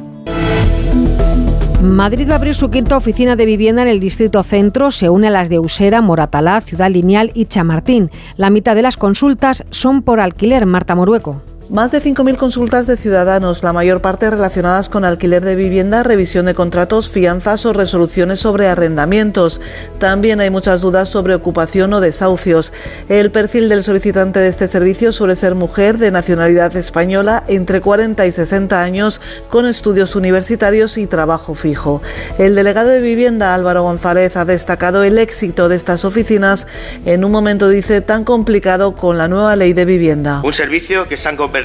Madrid 1.83 2.29
va 2.29 2.35
a 2.35 2.37
abrir 2.37 2.55
su 2.55 2.71
quinta 2.71 2.97
oficina 2.97 3.35
de 3.35 3.45
vivienda 3.45 3.83
en 3.83 3.89
el 3.89 3.99
distrito 3.99 4.45
centro, 4.45 4.93
se 4.93 5.11
une 5.11 5.27
a 5.27 5.31
las 5.31 5.49
de 5.49 5.59
Usera, 5.59 6.01
Moratalá, 6.01 6.61
Ciudad 6.61 6.89
Lineal 6.89 7.33
y 7.35 7.47
Chamartín. 7.47 8.11
La 8.37 8.51
mitad 8.51 8.77
de 8.77 8.83
las 8.83 8.97
consultas 8.97 9.65
son 9.71 10.03
por 10.03 10.21
alquiler, 10.21 10.65
Marta 10.65 10.95
Morueco. 10.95 11.43
Más 11.73 11.91
de 11.91 12.03
5.000 12.03 12.37
consultas 12.37 12.87
de 12.87 12.99
ciudadanos, 12.99 13.63
la 13.63 13.73
mayor 13.73 14.03
parte 14.03 14.29
relacionadas 14.29 14.91
con 14.91 15.07
alquiler 15.07 15.43
de 15.43 15.55
vivienda, 15.55 16.03
revisión 16.03 16.45
de 16.45 16.53
contratos, 16.53 17.09
fianzas 17.09 17.65
o 17.65 17.73
resoluciones 17.73 18.41
sobre 18.41 18.69
arrendamientos. 18.69 19.59
También 19.99 20.41
hay 20.41 20.51
muchas 20.51 20.83
dudas 20.83 21.09
sobre 21.09 21.35
ocupación 21.35 21.95
o 21.95 22.03
desahucios. 22.03 22.75
El 23.09 23.31
perfil 23.31 23.71
del 23.71 23.83
solicitante 23.83 24.41
de 24.41 24.49
este 24.49 24.69
servicio 24.69 25.13
suele 25.13 25.35
ser 25.35 25.55
mujer 25.55 25.97
de 25.97 26.11
nacionalidad 26.11 26.77
española 26.77 27.43
entre 27.49 27.81
40 27.81 28.27
y 28.27 28.33
60 28.33 28.83
años 28.83 29.23
con 29.49 29.65
estudios 29.65 30.15
universitarios 30.15 30.99
y 30.99 31.07
trabajo 31.07 31.55
fijo. 31.55 32.03
El 32.37 32.55
delegado 32.55 32.91
de 32.91 33.01
vivienda 33.01 33.55
Álvaro 33.55 33.83
González 33.83 34.37
ha 34.37 34.45
destacado 34.45 35.05
el 35.05 35.17
éxito 35.17 35.71
de 35.71 35.77
estas 35.77 36.05
oficinas 36.05 36.67
en 37.07 37.25
un 37.25 37.33
momento, 37.33 37.71
dice, 37.71 38.03
tan 38.03 38.25
complicado 38.25 38.95
con 38.95 39.17
la 39.17 39.27
nueva 39.27 39.57
ley 39.57 39.73
de 39.73 39.87
vivienda. 39.87 40.43
Un 40.45 40.53
servicio 40.53 41.09
que 41.09 41.17
se 41.17 41.31
han 41.31 41.37
convertido 41.39 41.62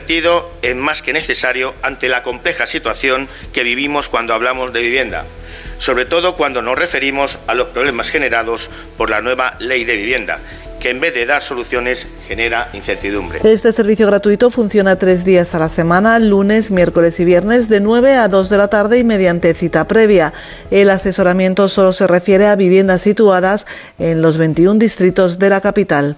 en 0.61 0.79
más 0.79 1.01
que 1.01 1.13
necesario 1.13 1.73
ante 1.81 2.09
la 2.09 2.23
compleja 2.23 2.65
situación 2.65 3.27
que 3.53 3.63
vivimos 3.63 4.07
cuando 4.07 4.33
hablamos 4.33 4.73
de 4.73 4.81
vivienda, 4.81 5.25
sobre 5.77 6.05
todo 6.05 6.35
cuando 6.35 6.61
nos 6.61 6.77
referimos 6.77 7.39
a 7.47 7.53
los 7.53 7.67
problemas 7.67 8.09
generados 8.09 8.69
por 8.97 9.09
la 9.09 9.21
nueva 9.21 9.55
ley 9.59 9.83
de 9.83 9.95
vivienda, 9.95 10.39
que 10.79 10.89
en 10.91 10.99
vez 10.99 11.13
de 11.13 11.25
dar 11.25 11.41
soluciones 11.41 12.07
genera 12.27 12.69
incertidumbre. 12.73 13.39
Este 13.43 13.71
servicio 13.71 14.07
gratuito 14.07 14.51
funciona 14.51 14.97
tres 14.97 15.25
días 15.25 15.55
a 15.55 15.59
la 15.59 15.69
semana, 15.69 16.19
lunes, 16.19 16.71
miércoles 16.71 17.19
y 17.19 17.25
viernes, 17.25 17.69
de 17.69 17.79
9 17.79 18.15
a 18.15 18.27
2 18.27 18.49
de 18.49 18.57
la 18.57 18.67
tarde 18.67 18.99
y 18.99 19.03
mediante 19.03 19.53
cita 19.53 19.87
previa. 19.87 20.33
El 20.71 20.89
asesoramiento 20.89 21.67
solo 21.67 21.93
se 21.93 22.07
refiere 22.07 22.47
a 22.47 22.55
viviendas 22.55 23.01
situadas 23.01 23.65
en 23.99 24.21
los 24.21 24.37
21 24.37 24.79
distritos 24.79 25.39
de 25.39 25.49
la 25.49 25.61
capital. 25.61 26.15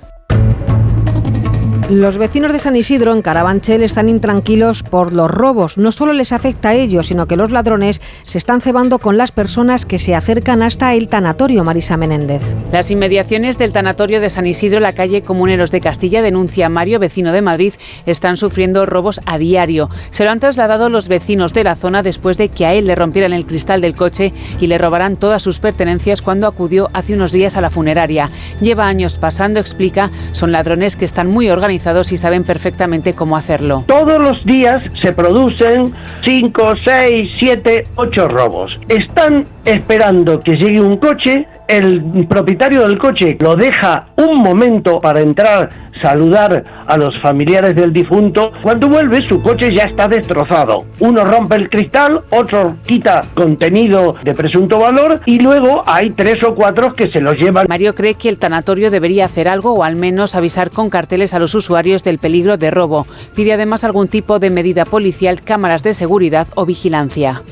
Los 1.90 2.20
vecinos 2.20 2.54
de 2.54 2.60
San 2.60 2.76
Isidro, 2.76 3.16
en 3.16 3.24
Carabanchel, 3.24 3.82
están 3.82 4.10
intranquilos 4.10 4.84
por 4.84 5.12
los 5.12 5.32
robos. 5.32 5.80
No 5.80 5.92
solo 5.92 6.14
les 6.14 6.32
afecta 6.32 6.70
a 6.70 6.74
ellos, 6.76 7.08
sino 7.08 7.26
que 7.26 7.36
los 7.36 7.50
ladrones 7.50 8.00
se 8.26 8.38
están 8.38 8.62
cebando 8.62 9.00
con 9.00 9.18
las 9.18 9.32
personas 9.32 9.88
que 9.88 9.98
se 9.98 10.14
acercan 10.14 10.62
hasta 10.62 10.94
el 10.94 11.08
tanatorio, 11.08 11.64
Marisa 11.64 11.98
Menéndez. 11.98 12.44
Las 12.72 12.92
inmediaciones 12.92 13.58
del 13.58 13.72
tanatorio 13.72 14.22
de 14.22 14.30
San 14.30 14.46
Isidro, 14.46 14.80
la 14.80 14.94
calle 14.94 15.24
Comuneros 15.24 15.72
de 15.72 15.82
Castilla, 15.82 16.22
denuncia 16.22 16.70
Mario, 16.70 17.00
vecino 17.00 17.32
de 17.32 17.42
Madrid, 17.42 17.74
están 18.06 18.38
sufriendo 18.38 18.86
robos 18.86 19.20
a 19.26 19.40
diario. 19.40 19.90
Se 20.12 20.26
lo 20.26 20.30
han 20.30 20.40
trasladado 20.40 20.90
los 20.90 21.08
vecinos 21.08 21.56
de 21.56 21.64
la 21.64 21.76
zona 21.76 22.04
después 22.04 22.38
de 22.38 22.50
que 22.50 22.68
a 22.68 22.76
él 22.76 22.86
le 22.86 22.94
rompieran 22.94 23.34
el 23.34 23.48
cristal 23.48 23.82
del 23.82 23.96
coche 23.96 24.32
y 24.60 24.68
le 24.68 24.78
robaran 24.78 25.16
todas 25.16 25.42
sus 25.42 25.58
pertenencias 25.58 26.22
cuando 26.22 26.46
acudió 26.46 26.92
hace 26.94 27.16
unos 27.16 27.32
días 27.32 27.58
a 27.58 27.62
la 27.62 27.72
funeraria. 27.72 28.30
Lleva 28.62 28.86
años 28.86 29.18
pasando, 29.18 29.60
explica, 29.60 30.12
son 30.34 30.52
ladrones 30.52 30.96
que 30.96 31.06
están 31.06 31.26
muy 31.26 31.50
organizados 31.50 31.79
y 32.12 32.18
saben 32.18 32.44
perfectamente 32.44 33.14
cómo 33.14 33.38
hacerlo. 33.38 33.84
Todos 33.88 34.22
los 34.22 34.46
días 34.46 34.84
se 35.02 35.14
producen 35.14 35.94
5, 36.24 36.74
6, 36.84 37.32
7, 37.40 37.88
8 37.96 38.28
robos. 38.28 38.80
Están 38.90 39.48
esperando 39.66 40.40
que 40.40 40.58
llegue 40.58 40.82
un 40.82 40.98
coche, 40.98 41.48
el 41.70 42.26
propietario 42.28 42.82
del 42.82 42.98
coche 42.98 43.38
lo 43.40 43.56
deja 43.56 44.08
un 44.18 44.42
momento 44.42 45.00
para 45.00 45.22
entrar, 45.22 45.70
saludar 46.02 46.64
a 46.88 46.98
los 46.98 47.16
familiares 47.22 47.76
del 47.76 47.94
difunto. 47.94 48.52
Cuando 48.64 48.90
vuelve 48.90 49.22
su 49.28 49.42
coche 49.42 49.72
ya 49.72 49.84
está 49.84 50.08
destrozado. 50.08 50.86
Uno 51.00 51.24
rompe 51.24 51.58
el 51.58 51.70
cristal, 51.70 52.22
otro 52.32 52.78
quita 52.88 53.24
contenido 53.36 54.16
de 54.24 54.34
presunto 54.34 54.80
valor 54.80 55.22
y 55.28 55.40
luego 55.40 55.84
hay 55.86 56.10
tres 56.10 56.44
o 56.44 56.56
cuatro 56.56 56.96
que 56.96 57.12
se 57.12 57.22
los 57.22 57.38
llevan. 57.38 57.68
Mario 57.70 57.94
cree 57.94 58.16
que 58.16 58.30
el 58.30 58.40
tanatorio 58.40 58.90
debería 58.90 59.26
hacer 59.26 59.48
algo 59.48 59.74
o 59.74 59.84
al 59.84 59.96
menos 59.96 60.34
avisar 60.34 60.72
con 60.72 60.90
carteles 60.90 61.36
a 61.36 61.40
los 61.40 61.54
usuarios 61.54 62.04
del 62.04 62.18
peligro 62.18 62.58
de 62.58 62.72
robo. 62.72 63.06
Pide 63.36 63.54
además 63.54 63.84
algún 63.84 64.08
tipo 64.08 64.40
de 64.40 64.50
medida 64.50 64.86
policial, 64.86 65.44
cámaras 65.44 65.84
de 65.84 65.94
seguridad 65.94 66.48
o 66.56 66.66
vigilancia. 66.66 67.44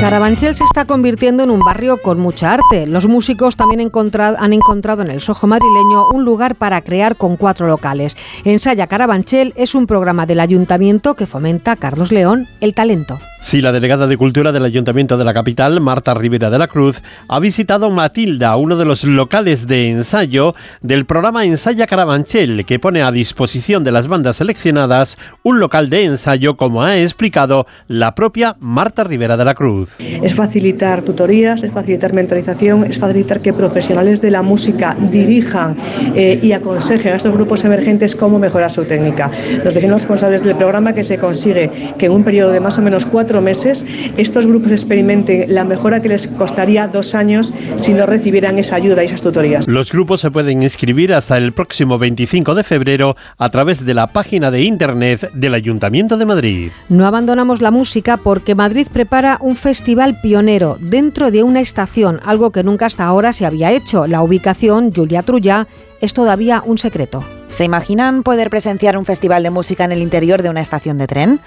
Carabanchel 0.00 0.54
se 0.54 0.64
está 0.64 0.86
convirtiendo 0.86 1.42
en 1.42 1.50
un 1.50 1.60
barrio 1.60 2.00
con 2.00 2.18
mucha 2.18 2.54
arte. 2.54 2.86
Los 2.86 3.06
músicos 3.06 3.56
también 3.56 3.80
han 3.80 4.52
encontrado 4.54 5.02
en 5.02 5.10
el 5.10 5.20
Sojo 5.20 5.46
madrileño 5.46 6.08
un 6.08 6.24
lugar 6.24 6.54
para 6.54 6.80
crear 6.80 7.16
con 7.16 7.36
cuatro 7.36 7.68
locales. 7.68 8.16
Ensaya 8.44 8.86
Carabanchel 8.86 9.52
es 9.56 9.74
un 9.74 9.86
programa 9.86 10.24
del 10.24 10.40
ayuntamiento 10.40 11.14
que 11.14 11.26
fomenta, 11.26 11.76
Carlos 11.76 12.12
León, 12.12 12.48
el 12.62 12.72
talento. 12.72 13.18
Sí, 13.42 13.62
la 13.62 13.72
delegada 13.72 14.06
de 14.06 14.16
Cultura 14.16 14.52
del 14.52 14.64
Ayuntamiento 14.64 15.16
de 15.16 15.24
la 15.24 15.34
capital, 15.34 15.80
Marta 15.80 16.14
Rivera 16.14 16.50
de 16.50 16.58
la 16.58 16.68
Cruz, 16.68 17.02
ha 17.26 17.40
visitado 17.40 17.90
Matilda, 17.90 18.54
uno 18.56 18.76
de 18.76 18.84
los 18.84 19.02
locales 19.02 19.66
de 19.66 19.90
ensayo 19.90 20.54
del 20.82 21.04
programa 21.04 21.44
Ensaya 21.44 21.86
Carabanchel, 21.86 22.64
que 22.64 22.78
pone 22.78 23.02
a 23.02 23.10
disposición 23.10 23.82
de 23.82 23.92
las 23.92 24.06
bandas 24.06 24.36
seleccionadas 24.36 25.18
un 25.42 25.58
local 25.58 25.90
de 25.90 26.04
ensayo, 26.04 26.56
como 26.56 26.82
ha 26.82 26.98
explicado 26.98 27.66
la 27.88 28.14
propia 28.14 28.56
Marta 28.60 29.04
Rivera 29.04 29.36
de 29.36 29.44
la 29.44 29.54
Cruz. 29.54 29.96
Es 29.98 30.34
facilitar 30.34 31.02
tutorías, 31.02 31.62
es 31.62 31.72
facilitar 31.72 32.12
mentorización, 32.12 32.84
es 32.84 32.98
facilitar 32.98 33.40
que 33.40 33.52
profesionales 33.52 34.20
de 34.20 34.30
la 34.30 34.42
música 34.42 34.96
dirijan 35.10 35.76
eh, 36.14 36.38
y 36.40 36.52
aconsejen 36.52 37.14
a 37.14 37.16
estos 37.16 37.32
grupos 37.32 37.64
emergentes 37.64 38.14
cómo 38.14 38.38
mejorar 38.38 38.70
su 38.70 38.84
técnica. 38.84 39.30
Nos 39.64 39.74
decimos 39.74 40.02
responsables 40.02 40.44
del 40.44 40.56
programa 40.56 40.92
que 40.92 41.02
se 41.02 41.18
consigue 41.18 41.94
que 41.98 42.06
en 42.06 42.12
un 42.12 42.22
periodo 42.22 42.52
de 42.52 42.60
más 42.60 42.78
o 42.78 42.82
menos 42.82 43.06
cuatro 43.06 43.29
meses 43.40 43.84
estos 44.16 44.46
grupos 44.46 44.72
experimenten 44.72 45.54
la 45.54 45.62
mejora 45.62 46.02
que 46.02 46.08
les 46.08 46.26
costaría 46.26 46.88
dos 46.88 47.14
años 47.14 47.52
si 47.76 47.92
no 47.92 48.06
recibieran 48.06 48.58
esa 48.58 48.74
ayuda 48.74 49.02
y 49.02 49.06
esas 49.06 49.22
tutorías. 49.22 49.68
Los 49.68 49.92
grupos 49.92 50.20
se 50.22 50.30
pueden 50.32 50.62
inscribir 50.62 51.14
hasta 51.14 51.36
el 51.36 51.52
próximo 51.52 51.98
25 51.98 52.56
de 52.56 52.64
febrero 52.64 53.16
a 53.38 53.48
través 53.50 53.84
de 53.84 53.94
la 53.94 54.08
página 54.08 54.50
de 54.50 54.62
internet 54.62 55.30
del 55.34 55.54
Ayuntamiento 55.54 56.16
de 56.16 56.26
Madrid. 56.26 56.70
No 56.88 57.06
abandonamos 57.06 57.60
la 57.60 57.70
música 57.70 58.16
porque 58.16 58.54
Madrid 58.54 58.88
prepara 58.92 59.38
un 59.40 59.54
festival 59.54 60.18
pionero 60.20 60.78
dentro 60.80 61.30
de 61.30 61.42
una 61.42 61.60
estación, 61.60 62.20
algo 62.24 62.50
que 62.50 62.64
nunca 62.64 62.86
hasta 62.86 63.04
ahora 63.04 63.32
se 63.32 63.46
había 63.46 63.70
hecho. 63.70 64.06
La 64.06 64.22
ubicación, 64.22 64.92
Julia 64.92 65.22
Trulla, 65.22 65.66
es 66.00 66.14
todavía 66.14 66.62
un 66.64 66.78
secreto. 66.78 67.22
¿Se 67.48 67.64
imaginan 67.64 68.22
poder 68.22 68.48
presenciar 68.48 68.96
un 68.96 69.04
festival 69.04 69.42
de 69.42 69.50
música 69.50 69.84
en 69.84 69.92
el 69.92 70.02
interior 70.02 70.42
de 70.42 70.48
una 70.48 70.60
estación 70.60 70.98
de 70.98 71.06
tren? 71.06 71.40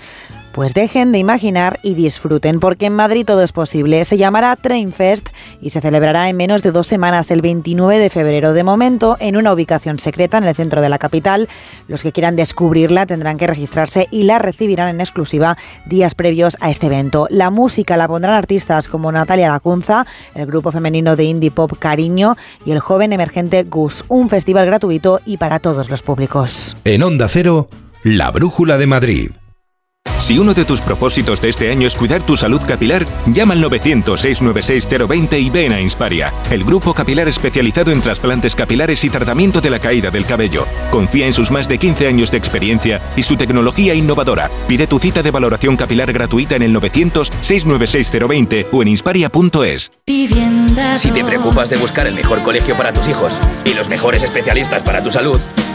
Pues 0.54 0.76
dejen 0.76 1.12
de 1.12 1.18
imaginar 1.18 1.80
y 1.82 1.96
disfruten, 1.96 2.60
porque 2.60 2.86
en 2.86 2.94
Madrid 2.94 3.26
todo 3.26 3.42
es 3.42 3.52
posible. 3.52 4.06
Se 4.06 4.18
llamará 4.18 4.56
Trainfest 4.56 5.30
y 5.60 5.72
se 5.72 5.82
celebrará 5.82 6.30
en 6.30 6.38
menos 6.38 6.62
de 6.62 6.72
dos 6.72 6.86
semanas, 6.86 7.32
el 7.32 7.42
29 7.42 7.98
de 7.98 8.12
febrero. 8.12 8.54
De 8.54 8.64
momento, 8.64 9.18
en 9.20 9.36
una 9.36 9.52
ubicación 9.52 9.98
secreta 9.98 10.38
en 10.38 10.44
el 10.44 10.54
centro 10.54 10.82
de 10.82 10.90
la 10.90 11.00
capital. 11.00 11.50
Los 11.88 12.04
que 12.04 12.12
quieran 12.12 12.36
descubrirla 12.36 13.08
tendrán 13.08 13.38
que 13.38 13.48
registrarse 13.48 14.08
y 14.12 14.24
la 14.24 14.38
recibirán 14.38 14.90
en 14.90 15.02
exclusiva 15.02 15.58
días 15.88 16.14
previos 16.14 16.56
a 16.60 16.70
este 16.70 16.86
evento. 16.86 17.26
La 17.32 17.50
música 17.50 17.98
la 17.98 18.08
pondrán 18.08 18.36
artistas 18.36 18.88
como 18.88 19.12
Natalia 19.12 19.50
Lacunza, 19.50 20.06
el 20.36 20.46
grupo 20.46 20.72
femenino 20.72 21.16
de 21.16 21.24
indie 21.24 21.50
pop 21.50 21.72
Cariño 21.80 22.38
y 22.64 22.74
el 22.74 22.80
joven 22.80 23.12
emergente 23.12 23.64
Gus. 23.64 24.06
Un 24.08 24.30
festival 24.30 24.68
gratuito 24.68 25.20
y 25.26 25.38
para 25.38 25.58
todos 25.58 25.90
los 25.90 26.04
públicos. 26.04 26.78
En 26.84 27.02
Onda 27.02 27.28
Cero, 27.28 27.68
La 28.04 28.30
Brújula 28.30 28.78
de 28.78 28.86
Madrid. 28.86 29.32
Si 30.24 30.40
uno 30.40 30.54
de 30.54 30.64
tus 30.64 30.80
propósitos 30.80 31.42
de 31.42 31.50
este 31.50 31.70
año 31.70 31.86
es 31.86 31.96
cuidar 31.96 32.26
tu 32.26 32.38
salud 32.38 32.62
capilar, 32.66 33.06
llama 33.26 33.56
al 33.56 33.64
900-696-020 33.66 35.38
y 35.38 35.50
ven 35.50 35.74
a 35.74 35.82
Insparia, 35.82 36.34
el 36.50 36.64
grupo 36.64 36.94
capilar 36.94 37.28
especializado 37.28 37.92
en 37.92 38.00
trasplantes 38.00 38.56
capilares 38.56 39.04
y 39.04 39.10
tratamiento 39.10 39.60
de 39.60 39.70
la 39.70 39.80
caída 39.80 40.12
del 40.12 40.26
cabello. 40.26 40.66
Confía 40.92 41.26
en 41.26 41.34
sus 41.34 41.52
más 41.52 41.68
de 41.68 41.78
15 41.78 42.08
años 42.08 42.32
de 42.32 42.38
experiencia 42.38 43.02
y 43.18 43.24
su 43.24 43.36
tecnología 43.36 43.96
innovadora. 43.96 44.50
Pide 44.66 44.88
tu 44.88 44.98
cita 44.98 45.22
de 45.24 45.32
valoración 45.32 45.76
capilar 45.76 46.14
gratuita 46.14 46.56
en 46.56 46.62
el 46.62 46.74
900-696-020 46.74 48.68
o 48.72 48.82
en 48.82 48.88
insparia.es. 48.88 49.92
Si 50.96 51.12
te 51.12 51.26
preocupas 51.26 51.70
de 51.70 51.76
buscar 51.76 52.08
el 52.08 52.16
mejor 52.16 52.44
colegio 52.44 52.78
para 52.78 52.94
tus 52.94 53.10
hijos 53.10 53.38
y 53.66 53.74
los 53.74 53.90
mejores 53.90 54.24
especialistas 54.24 54.84
para 54.84 55.04
tu 55.04 55.12
salud, 55.12 55.42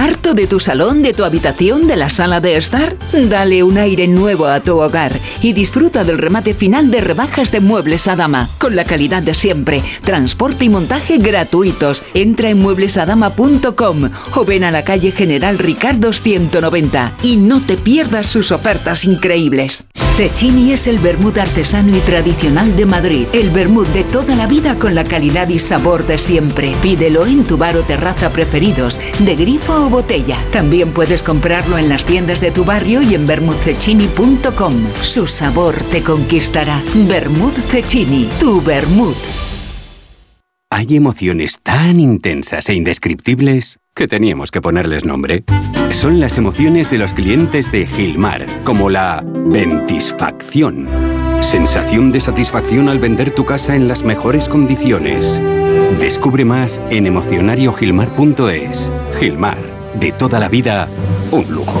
¿Harto 0.00 0.32
de 0.32 0.46
tu 0.46 0.60
salón, 0.60 1.02
de 1.02 1.12
tu 1.12 1.24
habitación, 1.24 1.86
de 1.86 1.94
la 1.94 2.08
sala 2.08 2.40
de 2.40 2.56
estar? 2.56 2.96
Dale 3.12 3.62
un 3.62 3.76
aire 3.76 4.08
nuevo 4.08 4.46
a 4.46 4.60
tu 4.60 4.80
hogar 4.80 5.12
y 5.42 5.52
disfruta 5.52 6.04
del 6.04 6.16
remate 6.16 6.54
final 6.54 6.90
de 6.90 7.02
rebajas 7.02 7.52
de 7.52 7.60
Muebles 7.60 8.08
a 8.08 8.16
Dama, 8.16 8.48
con 8.56 8.76
la 8.76 8.86
calidad 8.86 9.22
de 9.22 9.34
siempre, 9.34 9.82
transporte 10.02 10.64
y 10.64 10.70
montaje 10.70 11.18
gratuitos. 11.18 12.02
Entra 12.14 12.48
en 12.48 12.60
mueblesadama.com 12.60 14.10
o 14.36 14.44
ven 14.46 14.64
a 14.64 14.70
la 14.70 14.84
calle 14.84 15.12
General 15.12 15.58
Ricardo 15.58 16.14
190 16.14 17.16
y 17.22 17.36
no 17.36 17.60
te 17.60 17.76
pierdas 17.76 18.26
sus 18.26 18.52
ofertas 18.52 19.04
increíbles. 19.04 19.86
Cecchini 20.16 20.72
es 20.72 20.86
el 20.86 20.98
vermut 20.98 21.38
artesano 21.38 21.96
y 21.96 22.00
tradicional 22.00 22.76
de 22.76 22.84
Madrid, 22.84 23.26
el 23.32 23.48
vermut 23.48 23.88
de 23.88 24.04
toda 24.04 24.36
la 24.36 24.46
vida 24.46 24.78
con 24.78 24.94
la 24.94 25.04
calidad 25.04 25.48
y 25.48 25.58
sabor 25.58 26.06
de 26.06 26.18
siempre. 26.18 26.74
Pídelo 26.82 27.26
en 27.26 27.44
tu 27.44 27.56
bar 27.56 27.76
o 27.76 27.82
terraza 27.84 28.30
preferidos, 28.30 29.00
de 29.18 29.34
grifo 29.34 29.86
o 29.86 29.89
botella. 29.90 30.38
También 30.52 30.92
puedes 30.92 31.22
comprarlo 31.22 31.76
en 31.76 31.88
las 31.88 32.06
tiendas 32.06 32.40
de 32.40 32.50
tu 32.50 32.64
barrio 32.64 33.02
y 33.02 33.14
en 33.14 33.26
vermutcecchini.com. 33.26 34.74
Su 35.02 35.26
sabor 35.26 35.74
te 35.90 36.02
conquistará. 36.02 36.82
Vermut 36.94 37.56
Cecchini, 37.58 38.28
tu 38.38 38.62
vermut. 38.62 39.16
Hay 40.72 40.96
emociones 40.96 41.60
tan 41.62 41.98
intensas 41.98 42.68
e 42.68 42.74
indescriptibles 42.74 43.80
que 43.92 44.06
teníamos 44.06 44.52
que 44.52 44.60
ponerles 44.60 45.04
nombre. 45.04 45.42
Son 45.90 46.20
las 46.20 46.38
emociones 46.38 46.90
de 46.90 46.98
los 46.98 47.12
clientes 47.12 47.72
de 47.72 47.86
Gilmar, 47.86 48.46
como 48.64 48.88
la 48.88 49.24
ventisfacción. 49.24 50.88
Sensación 51.40 52.12
de 52.12 52.20
satisfacción 52.20 52.88
al 52.88 53.00
vender 53.00 53.34
tu 53.34 53.44
casa 53.44 53.74
en 53.74 53.88
las 53.88 54.04
mejores 54.04 54.48
condiciones. 54.48 55.42
Descubre 55.98 56.44
más 56.44 56.80
en 56.90 57.06
emocionariogilmar.es. 57.06 58.92
Gilmar, 59.18 59.58
de 59.94 60.12
toda 60.12 60.38
la 60.38 60.48
vida, 60.48 60.88
un 61.30 61.46
lujo. 61.52 61.80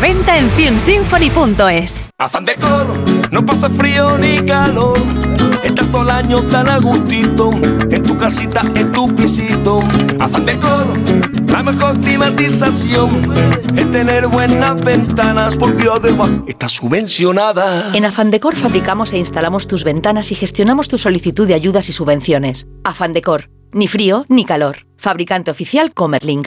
venta 0.00 0.38
en 0.38 0.50
filmsymphony.es. 0.50 2.10
Afán 2.18 2.44
de 2.44 2.54
coro, 2.56 2.94
no 3.30 3.44
pasa 3.44 3.68
frío 3.68 4.18
ni 4.18 4.40
calor. 4.44 4.98
Estás 5.64 5.90
todo 5.90 6.02
el 6.02 6.10
año 6.10 6.42
tan 6.42 6.68
a 6.68 6.78
gustito, 6.78 7.50
en 7.90 8.02
tu 8.02 8.16
casita, 8.16 8.62
en 8.74 8.92
tu 8.92 9.08
pisito. 9.14 9.80
Afán 10.20 10.46
de 10.46 10.58
coro, 10.58 10.92
la 11.48 11.62
mejor 11.62 11.98
climatización 12.00 13.32
es 13.76 13.90
tener 13.90 14.28
buenas 14.28 14.80
ventanas 14.82 15.56
porque 15.56 15.88
además 15.92 16.30
está 16.46 16.68
subvencionada. 16.68 17.94
En 17.94 18.04
Afandecor 18.04 18.54
fabricamos 18.54 19.12
e 19.12 19.18
instalamos 19.18 19.66
tus 19.66 19.84
ventanas 19.84 20.30
y 20.32 20.34
gestionamos 20.34 20.88
tu 20.88 20.98
solicitud 20.98 21.46
de 21.46 21.54
ayudas 21.54 21.88
y 21.88 21.92
subvenciones. 21.92 22.68
Afandecor, 22.84 23.50
ni 23.72 23.88
frío 23.88 24.26
ni 24.28 24.44
calor. 24.44 24.86
Fabricante 24.96 25.50
oficial 25.50 25.92
Comerlink. 25.94 26.46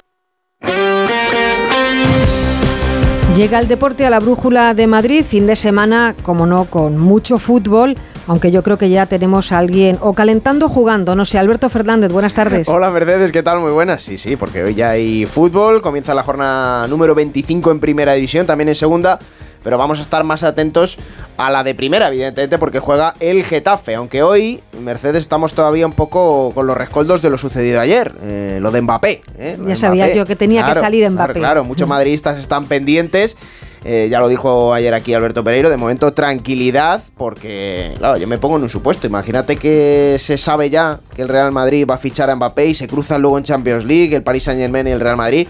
Llega 3.39 3.57
el 3.57 3.69
deporte 3.69 4.05
a 4.05 4.09
la 4.09 4.19
brújula 4.19 4.73
de 4.73 4.85
Madrid, 4.85 5.23
fin 5.23 5.47
de 5.47 5.55
semana, 5.55 6.13
como 6.23 6.45
no, 6.45 6.65
con 6.65 6.97
mucho 6.97 7.37
fútbol, 7.37 7.95
aunque 8.27 8.51
yo 8.51 8.63
creo 8.63 8.77
que 8.77 8.89
ya 8.89 9.05
tenemos 9.05 9.53
a 9.53 9.59
alguien 9.59 9.97
o 10.01 10.11
calentando 10.11 10.65
o 10.65 10.69
jugando, 10.69 11.15
no 11.15 11.23
sé, 11.23 11.37
Alberto 11.37 11.69
Fernández, 11.69 12.11
buenas 12.11 12.33
tardes. 12.33 12.67
Hola 12.67 12.89
Mercedes, 12.89 13.31
¿qué 13.31 13.41
tal? 13.41 13.61
Muy 13.61 13.71
buenas. 13.71 14.03
Sí, 14.03 14.17
sí, 14.17 14.35
porque 14.35 14.61
hoy 14.61 14.75
ya 14.75 14.89
hay 14.89 15.25
fútbol, 15.25 15.81
comienza 15.81 16.13
la 16.13 16.23
jornada 16.23 16.85
número 16.89 17.15
25 17.15 17.71
en 17.71 17.79
primera 17.79 18.11
división, 18.11 18.45
también 18.45 18.67
en 18.67 18.75
segunda, 18.75 19.19
pero 19.63 19.77
vamos 19.77 19.99
a 19.99 20.01
estar 20.01 20.23
más 20.23 20.43
atentos 20.43 20.97
a 21.37 21.49
la 21.49 21.63
de 21.63 21.73
primera, 21.75 22.07
evidentemente, 22.09 22.57
porque 22.57 22.79
juega 22.79 23.13
el 23.19 23.43
Getafe, 23.43 23.95
aunque 23.95 24.23
hoy, 24.23 24.61
Mercedes, 24.81 25.21
estamos 25.21 25.53
todavía 25.53 25.85
un 25.85 25.93
poco 25.93 26.51
con 26.53 26.67
los 26.67 26.77
rescoldos 26.77 27.21
de 27.21 27.29
lo 27.29 27.37
sucedido 27.37 27.79
ayer, 27.79 28.13
eh, 28.21 28.59
lo 28.61 28.71
de 28.71 28.81
Mbappé. 28.81 29.21
eh, 29.37 29.55
lo 29.57 29.63
Ya 29.63 29.69
de 29.69 29.75
sabía 29.75 30.03
Mbappé. 30.05 30.17
yo 30.17 30.25
que 30.25 30.35
tenía 30.35 30.65
que 30.65 30.73
salir 30.75 31.01
claro, 31.01 31.13
Mbappé. 31.13 31.33
Claro, 31.39 31.63
muchos 31.63 31.87
madridistas 31.87 32.37
están 32.37 32.65
pendientes. 32.65 33.37
eh, 33.85 34.09
ya 34.11 34.19
lo 34.19 34.27
dijo 34.27 34.73
ayer 34.73 34.93
aquí 34.93 35.13
Alberto 35.13 35.41
Pereiro, 35.41 35.69
de 35.69 35.77
momento 35.77 36.11
tranquilidad, 36.13 37.01
porque, 37.17 37.93
claro, 37.97 38.17
yo 38.17 38.27
me 38.27 38.37
pongo 38.37 38.57
en 38.57 38.63
un 38.63 38.69
supuesto. 38.69 39.07
Imagínate 39.07 39.55
que 39.55 40.17
se 40.19 40.37
sabe 40.37 40.69
ya 40.69 40.99
que 41.15 41.21
el 41.21 41.29
Real 41.29 41.53
Madrid 41.53 41.85
va 41.89 41.95
a 41.95 41.97
fichar 41.97 42.29
a 42.29 42.35
Mbappé 42.35 42.65
y 42.65 42.73
se 42.73 42.87
cruzan 42.87 43.21
luego 43.21 43.37
en 43.37 43.45
Champions 43.45 43.85
League, 43.85 44.13
el 44.13 44.23
Paris 44.23 44.43
Saint 44.43 44.59
Germain 44.59 44.85
y 44.87 44.91
el 44.91 44.99
Real 44.99 45.15
Madrid. 45.15 45.47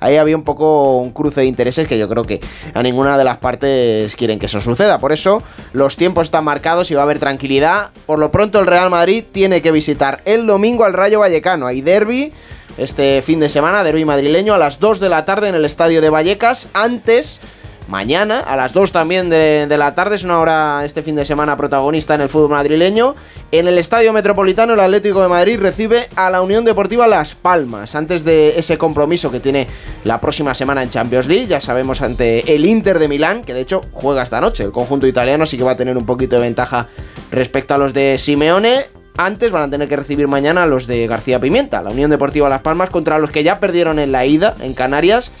Ahí 0.00 0.16
había 0.16 0.36
un 0.36 0.44
poco 0.44 0.96
un 0.98 1.12
cruce 1.12 1.42
de 1.42 1.46
intereses 1.46 1.86
que 1.86 1.98
yo 1.98 2.08
creo 2.08 2.24
que 2.24 2.40
a 2.74 2.82
ninguna 2.82 3.16
de 3.16 3.24
las 3.24 3.36
partes 3.36 4.16
quieren 4.16 4.38
que 4.38 4.46
eso 4.46 4.60
suceda. 4.60 4.98
Por 4.98 5.12
eso 5.12 5.42
los 5.72 5.96
tiempos 5.96 6.24
están 6.24 6.44
marcados 6.44 6.90
y 6.90 6.94
va 6.94 7.02
a 7.02 7.04
haber 7.04 7.18
tranquilidad. 7.18 7.90
Por 8.06 8.18
lo 8.18 8.30
pronto 8.30 8.58
el 8.58 8.66
Real 8.66 8.90
Madrid 8.90 9.24
tiene 9.30 9.62
que 9.62 9.70
visitar 9.70 10.22
el 10.24 10.46
domingo 10.46 10.84
al 10.84 10.94
Rayo 10.94 11.20
Vallecano. 11.20 11.66
Hay 11.66 11.82
derby 11.82 12.32
este 12.78 13.20
fin 13.22 13.40
de 13.40 13.48
semana, 13.48 13.84
derby 13.84 14.04
madrileño, 14.04 14.54
a 14.54 14.58
las 14.58 14.80
2 14.80 15.00
de 15.00 15.08
la 15.08 15.24
tarde 15.24 15.48
en 15.48 15.54
el 15.54 15.64
estadio 15.64 16.00
de 16.00 16.08
Vallecas. 16.08 16.68
Antes, 16.72 17.40
mañana, 17.90 18.38
a 18.38 18.56
las 18.56 18.72
2 18.72 18.92
también 18.92 19.28
de, 19.28 19.66
la 19.76 19.94
tarde, 19.94 20.14
es 20.14 20.22
una 20.22 20.38
hora 20.38 20.84
este 20.84 21.02
fin 21.02 21.16
de 21.16 21.24
semana 21.24 21.56
protagonista 21.56 22.14
en 22.14 22.20
el 22.20 22.28
fútbol 22.28 22.50
madrileño. 22.50 23.16
En 23.50 23.66
el 23.66 23.78
estadio 23.78 24.12
metropolitano, 24.12 24.74
el 24.74 24.80
Atlético 24.80 25.20
de 25.20 25.28
Madrid 25.28 25.58
recibe 25.60 26.08
a 26.14 26.30
la 26.30 26.40
Unión 26.40 26.64
Deportiva 26.64 27.08
Las 27.08 27.34
Palmas. 27.34 27.96
Antes 27.96 28.24
de 28.24 28.58
ese 28.58 28.78
compromiso 28.78 29.30
que 29.32 29.40
tiene 29.40 29.66
la 30.04 30.20
próxima 30.20 30.54
semana 30.54 30.84
en 30.84 30.90
Champions 30.90 31.26
League, 31.26 31.48
ya 31.48 31.60
sabemos 31.60 32.00
ante 32.00 32.54
el 32.54 32.64
Inter 32.64 33.00
de 33.00 33.08
Milán, 33.08 33.42
que 33.42 33.54
de 33.54 33.62
hecho 33.62 33.80
juega 33.92 34.22
esta 34.22 34.40
noche. 34.40 34.62
El 34.62 34.70
conjunto 34.70 35.08
italiano 35.08 35.44
sí 35.44 35.56
que 35.56 35.64
va 35.64 35.72
a 35.72 35.76
tener 35.76 35.98
un 35.98 36.06
poquito 36.06 36.36
de 36.36 36.42
ventaja 36.42 36.86
respecto 37.32 37.74
a 37.74 37.78
los 37.78 37.92
de 37.92 38.18
Simeone. 38.18 38.86
Antes 39.16 39.50
van 39.50 39.64
a 39.64 39.70
tener 39.70 39.88
que 39.88 39.96
recibir 39.96 40.28
mañana 40.28 40.64
los 40.64 40.86
de 40.86 41.06
García 41.08 41.40
Pimienta, 41.40 41.82
la 41.82 41.90
Unión 41.90 42.10
Deportiva 42.10 42.48
Las 42.48 42.62
Palmas, 42.62 42.88
contra 42.88 43.18
los 43.18 43.30
que 43.30 43.42
ya 43.42 43.58
perdieron 43.58 43.98
en 43.98 44.12
la 44.12 44.24
ida, 44.24 44.54
en 44.60 44.74
Canarias. 44.74 45.32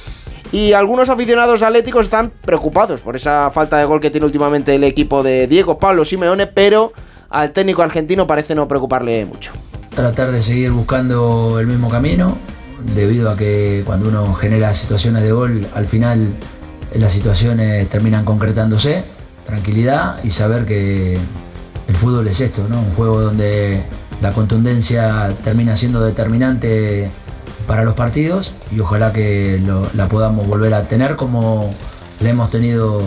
Y 0.52 0.72
algunos 0.72 1.08
aficionados 1.08 1.62
atléticos 1.62 2.04
están 2.04 2.32
preocupados 2.40 3.00
por 3.00 3.14
esa 3.14 3.50
falta 3.52 3.78
de 3.78 3.84
gol 3.84 4.00
que 4.00 4.10
tiene 4.10 4.26
últimamente 4.26 4.74
el 4.74 4.82
equipo 4.82 5.22
de 5.22 5.46
Diego 5.46 5.78
Pablo 5.78 6.04
Simeone, 6.04 6.48
pero 6.48 6.92
al 7.28 7.52
técnico 7.52 7.82
argentino 7.82 8.26
parece 8.26 8.54
no 8.56 8.66
preocuparle 8.66 9.24
mucho. 9.26 9.52
tratar 9.94 10.32
de 10.32 10.42
seguir 10.42 10.72
buscando 10.72 11.58
el 11.60 11.66
mismo 11.66 11.88
camino, 11.88 12.36
debido 12.94 13.30
a 13.30 13.36
que 13.36 13.82
cuando 13.86 14.08
uno 14.08 14.34
genera 14.34 14.74
situaciones 14.74 15.22
de 15.22 15.32
gol, 15.32 15.66
al 15.74 15.86
final 15.86 16.34
las 16.94 17.12
situaciones 17.12 17.88
terminan 17.88 18.24
concretándose, 18.24 19.04
tranquilidad 19.44 20.22
y 20.24 20.30
saber 20.30 20.64
que 20.64 21.16
el 21.88 21.94
fútbol 21.94 22.26
es 22.28 22.40
esto, 22.40 22.66
¿no? 22.68 22.80
Un 22.80 22.90
juego 22.94 23.20
donde 23.20 23.82
la 24.20 24.32
contundencia 24.32 25.32
termina 25.44 25.76
siendo 25.76 26.00
determinante 26.00 27.10
para 27.70 27.84
los 27.84 27.94
partidos 27.94 28.52
y 28.74 28.80
ojalá 28.80 29.12
que 29.12 29.62
la 29.94 30.08
podamos 30.08 30.44
volver 30.44 30.74
a 30.74 30.88
tener 30.88 31.14
como 31.14 31.70
la 32.18 32.30
hemos 32.30 32.50
tenido 32.50 33.00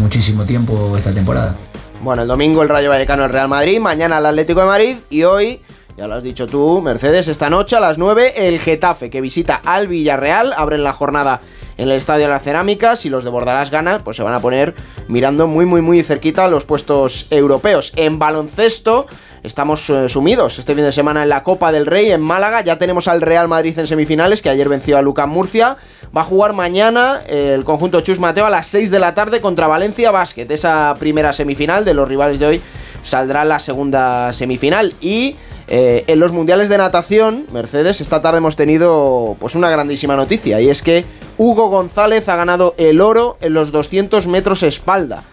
muchísimo 0.00 0.46
tiempo 0.46 0.96
esta 0.96 1.12
temporada. 1.12 1.54
Bueno, 2.00 2.22
el 2.22 2.28
domingo 2.28 2.62
el 2.62 2.70
Rayo 2.70 2.88
Vallecano 2.88 3.26
el 3.26 3.30
Real 3.30 3.48
Madrid, 3.48 3.78
mañana 3.80 4.16
el 4.16 4.24
Atlético 4.24 4.60
de 4.60 4.66
Madrid 4.66 4.96
y 5.10 5.24
hoy, 5.24 5.60
ya 5.98 6.06
lo 6.06 6.14
has 6.14 6.24
dicho 6.24 6.46
tú, 6.46 6.80
Mercedes, 6.80 7.28
esta 7.28 7.50
noche 7.50 7.76
a 7.76 7.80
las 7.80 7.98
9 7.98 8.48
el 8.48 8.58
Getafe 8.60 9.10
que 9.10 9.20
visita 9.20 9.60
al 9.62 9.88
Villarreal, 9.88 10.54
abren 10.56 10.84
la 10.84 10.94
jornada 10.94 11.42
en 11.76 11.90
el 11.90 11.96
Estadio 11.96 12.22
de 12.22 12.30
las 12.30 12.42
Cerámicas 12.42 13.04
y 13.04 13.10
los 13.10 13.24
de 13.24 13.30
Bordalás 13.30 13.70
ganas 13.70 14.00
pues 14.02 14.16
se 14.16 14.22
van 14.22 14.32
a 14.32 14.40
poner 14.40 14.74
mirando 15.08 15.46
muy 15.46 15.66
muy 15.66 15.82
muy 15.82 16.02
cerquita 16.02 16.48
los 16.48 16.64
puestos 16.64 17.26
europeos. 17.28 17.92
En 17.94 18.18
baloncesto 18.18 19.06
estamos 19.42 19.88
eh, 19.90 20.08
sumidos 20.08 20.58
este 20.58 20.74
fin 20.74 20.84
de 20.84 20.92
semana 20.92 21.22
en 21.22 21.28
la 21.28 21.42
Copa 21.42 21.72
del 21.72 21.86
Rey 21.86 22.10
en 22.10 22.20
Málaga, 22.20 22.60
ya 22.62 22.78
tenemos 22.78 23.08
al 23.08 23.20
Real 23.20 23.48
Madrid 23.48 23.78
en 23.78 23.86
semifinales 23.86 24.42
que 24.42 24.50
ayer 24.50 24.68
venció 24.68 24.98
a 24.98 25.02
Lucas 25.02 25.28
Murcia, 25.28 25.76
va 26.16 26.22
a 26.22 26.24
jugar 26.24 26.52
mañana 26.52 27.22
eh, 27.26 27.52
el 27.54 27.64
conjunto 27.64 28.00
Chus 28.00 28.18
Mateo 28.18 28.46
a 28.46 28.50
las 28.50 28.66
6 28.68 28.90
de 28.90 28.98
la 28.98 29.14
tarde 29.14 29.40
contra 29.40 29.66
Valencia 29.66 30.10
Basket, 30.10 30.46
esa 30.50 30.94
primera 30.98 31.32
semifinal 31.32 31.84
de 31.84 31.94
los 31.94 32.08
rivales 32.08 32.38
de 32.38 32.46
hoy 32.46 32.62
saldrá 33.02 33.44
la 33.44 33.60
segunda 33.60 34.32
semifinal. 34.32 34.94
Y 35.00 35.36
eh, 35.68 36.04
en 36.06 36.18
los 36.18 36.32
mundiales 36.32 36.68
de 36.68 36.78
natación, 36.78 37.46
Mercedes, 37.52 38.00
esta 38.00 38.22
tarde 38.22 38.38
hemos 38.38 38.56
tenido 38.56 39.36
pues 39.38 39.54
una 39.54 39.70
grandísima 39.70 40.16
noticia 40.16 40.60
y 40.60 40.70
es 40.70 40.82
que 40.82 41.04
Hugo 41.36 41.68
González 41.68 42.28
ha 42.28 42.36
ganado 42.36 42.74
el 42.78 43.00
oro 43.00 43.36
en 43.40 43.54
los 43.54 43.70
200 43.70 44.26
metros 44.26 44.62
espalda. 44.62 45.24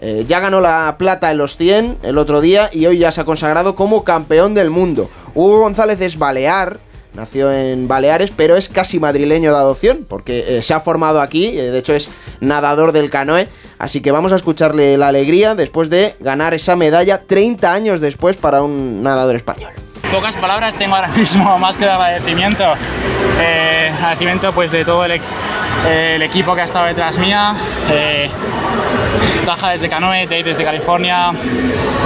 Eh, 0.00 0.24
ya 0.28 0.40
ganó 0.40 0.60
la 0.60 0.96
plata 0.98 1.30
en 1.30 1.38
los 1.38 1.56
100 1.56 1.98
el 2.02 2.18
otro 2.18 2.40
día 2.40 2.68
y 2.72 2.86
hoy 2.86 2.98
ya 2.98 3.12
se 3.12 3.20
ha 3.20 3.24
consagrado 3.24 3.74
como 3.74 4.04
campeón 4.04 4.54
del 4.54 4.70
mundo. 4.70 5.08
Hugo 5.34 5.60
González 5.60 6.00
es 6.00 6.18
balear, 6.18 6.80
nació 7.14 7.52
en 7.52 7.88
Baleares, 7.88 8.32
pero 8.34 8.56
es 8.56 8.68
casi 8.68 8.98
madrileño 8.98 9.50
de 9.52 9.56
adopción, 9.56 10.04
porque 10.08 10.58
eh, 10.58 10.62
se 10.62 10.74
ha 10.74 10.80
formado 10.80 11.20
aquí, 11.20 11.46
eh, 11.46 11.70
de 11.70 11.78
hecho 11.78 11.94
es 11.94 12.08
nadador 12.40 12.92
del 12.92 13.10
canoe, 13.10 13.48
así 13.78 14.00
que 14.00 14.10
vamos 14.10 14.32
a 14.32 14.36
escucharle 14.36 14.98
la 14.98 15.08
alegría 15.08 15.54
después 15.54 15.90
de 15.90 16.16
ganar 16.20 16.54
esa 16.54 16.76
medalla 16.76 17.22
30 17.22 17.72
años 17.72 18.00
después 18.00 18.36
para 18.36 18.62
un 18.62 19.02
nadador 19.02 19.36
español. 19.36 19.72
Pocas 20.14 20.36
palabras 20.36 20.76
tengo 20.76 20.94
ahora 20.94 21.08
mismo, 21.16 21.58
más 21.58 21.76
que 21.76 21.84
de 21.86 21.90
agradecimiento. 21.90 22.62
Eh, 23.40 23.90
agradecimiento 23.96 24.52
pues 24.52 24.70
de 24.70 24.84
todo 24.84 25.04
el, 25.04 25.12
e- 25.12 26.14
el 26.14 26.22
equipo 26.22 26.54
que 26.54 26.60
ha 26.60 26.64
estado 26.64 26.86
detrás 26.86 27.18
mía. 27.18 27.52
Eh, 27.90 28.30
Taja 29.44 29.70
desde 29.70 29.88
Canoe, 29.88 30.26
Dave 30.26 30.44
desde 30.44 30.64
California, 30.64 31.32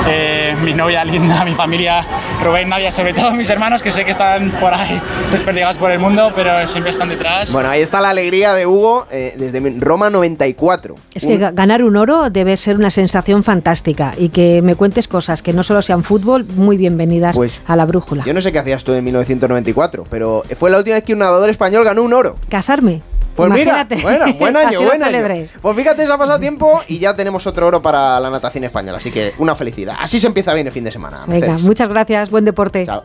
eh, 0.09 0.38
mi 0.63 0.75
novia 0.75 1.05
linda, 1.05 1.45
mi 1.45 1.55
familia, 1.55 2.05
Rubén, 2.43 2.69
Nadia, 2.69 2.91
sobre 2.91 3.13
todo 3.15 3.33
mis 3.33 3.49
hermanos 3.51 3.83
que 3.83 3.91
sé 3.91 4.05
que 4.05 4.11
están 4.11 4.51
por 4.53 4.73
ahí 4.75 5.01
desperdigados 5.31 5.79
por 5.79 5.91
el 5.91 5.99
mundo, 5.99 6.33
pero 6.35 6.67
siempre 6.69 6.91
están 6.91 7.09
detrás. 7.09 7.53
Bueno, 7.53 7.69
ahí 7.69 7.81
está 7.83 8.01
la 8.01 8.11
alegría 8.11 8.53
de 8.55 8.67
Hugo 8.67 9.07
eh, 9.11 9.35
desde 9.39 9.61
Roma 9.79 10.11
94. 10.11 10.95
Es 11.15 11.25
que 11.27 11.39
ga- 11.39 11.53
ganar 11.55 11.83
un 11.83 11.97
oro 11.97 12.31
debe 12.31 12.57
ser 12.57 12.77
una 12.77 12.91
sensación 12.91 13.45
fantástica 13.45 14.13
y 14.19 14.29
que 14.31 14.63
me 14.63 14.75
cuentes 14.75 15.09
cosas 15.09 15.43
que 15.43 15.53
no 15.53 15.63
solo 15.63 15.83
sean 15.83 16.03
fútbol, 16.03 16.45
muy 16.57 16.77
bienvenidas 16.77 17.35
Pues, 17.37 17.63
a 17.67 17.77
la 17.77 17.85
brújula. 17.87 18.25
Yo 18.25 18.35
no 18.35 18.41
sé 18.41 18.53
qué 18.53 18.59
hacías 18.59 18.85
tú 18.85 18.93
en 18.95 19.05
1994, 19.05 20.05
pero 20.11 20.43
fue 20.59 20.71
la 20.71 20.79
última 20.79 20.95
vez 20.95 21.05
que 21.05 21.13
un 21.13 21.21
nadador 21.21 21.51
español 21.51 21.85
ganó 21.85 22.03
un 22.03 22.13
oro. 22.13 22.37
Casarme. 22.49 23.03
Pues 23.39 23.51
Imagínate. 23.51 23.95
mira, 23.95 24.09
bueno, 24.09 24.35
buen 24.39 24.57
año, 24.57 24.83
buen 24.83 25.01
año. 25.01 25.47
Pues 25.63 25.77
fíjate, 25.77 26.05
se 26.05 26.13
ha 26.13 26.19
pasado 26.19 26.41
tiempo 26.41 26.83
y 26.89 26.99
ya 26.99 27.15
tenemos 27.15 27.47
otro 27.47 27.69
oro 27.69 27.81
para 27.81 28.19
la 28.19 28.31
natación 28.31 28.65
española, 28.65 28.99
así 28.99 29.13
que 29.13 29.33
una 29.39 29.55
felicidad. 29.55 29.95
Así 30.01 30.19
se 30.19 30.27
empieza 30.27 30.53
bien 30.55 30.67
el 30.67 30.73
fin 30.73 30.83
de 30.83 30.91
semana. 30.91 31.23
Venga, 31.29 31.57
muchas 31.59 31.89
gracias, 31.89 32.31
buen 32.31 32.45
deporte. 32.45 32.85
Chao. 32.85 33.05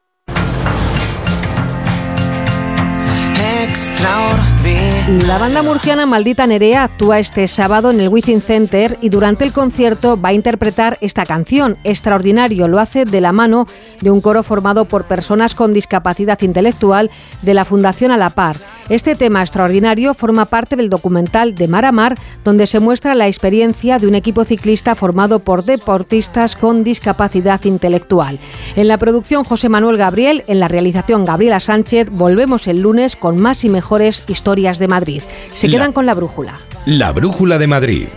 La 5.27 5.37
banda 5.37 5.63
murciana 5.63 6.05
Maldita 6.05 6.45
Nerea 6.45 6.83
actúa 6.83 7.19
este 7.19 7.47
sábado 7.47 7.91
en 7.91 8.01
el 8.01 8.09
Within 8.09 8.41
Center 8.41 8.97
y 9.01 9.09
durante 9.09 9.45
el 9.45 9.53
concierto 9.53 10.19
va 10.19 10.29
a 10.29 10.33
interpretar 10.33 10.97
esta 11.01 11.25
canción. 11.25 11.77
Extraordinario 11.83 12.67
lo 12.67 12.79
hace 12.79 13.05
de 13.05 13.21
la 13.21 13.31
mano 13.31 13.67
de 14.01 14.11
un 14.11 14.21
coro 14.21 14.43
formado 14.43 14.85
por 14.85 15.05
personas 15.05 15.55
con 15.55 15.73
discapacidad 15.73 16.41
intelectual 16.41 17.09
de 17.41 17.53
la 17.53 17.65
Fundación 17.65 18.11
A 18.11 18.17
la 18.17 18.31
Par. 18.31 18.57
Este 18.89 19.15
tema 19.15 19.41
extraordinario 19.41 20.13
forma 20.13 20.45
parte 20.45 20.75
del 20.75 20.89
documental 20.89 21.55
de 21.55 21.67
Mar 21.67 21.85
a 21.85 21.91
Mar, 21.91 22.15
donde 22.43 22.67
se 22.67 22.79
muestra 22.79 23.15
la 23.15 23.27
experiencia 23.27 23.97
de 23.97 24.07
un 24.07 24.15
equipo 24.15 24.43
ciclista 24.45 24.95
formado 24.95 25.39
por 25.39 25.63
deportistas 25.63 26.55
con 26.55 26.83
discapacidad 26.83 27.63
intelectual. 27.65 28.39
En 28.75 28.87
la 28.87 28.97
producción 28.97 29.43
José 29.43 29.69
Manuel 29.69 29.97
Gabriel, 29.97 30.43
en 30.47 30.59
la 30.59 30.67
realización 30.67 31.25
Gabriela 31.25 31.59
Sánchez, 31.59 32.07
volvemos 32.11 32.67
el 32.67 32.81
lunes 32.81 33.15
con 33.15 33.39
más 33.39 33.63
y 33.63 33.69
mejores 33.69 34.23
historias 34.27 34.79
de 34.79 34.87
Madrid. 34.87 35.21
Se 35.53 35.67
La- 35.67 35.77
quedan 35.77 35.93
con 35.93 36.05
la 36.05 36.13
brújula. 36.13 36.53
La 36.85 37.11
Brújula 37.11 37.57
de 37.59 37.67
Madrid. 37.67 38.07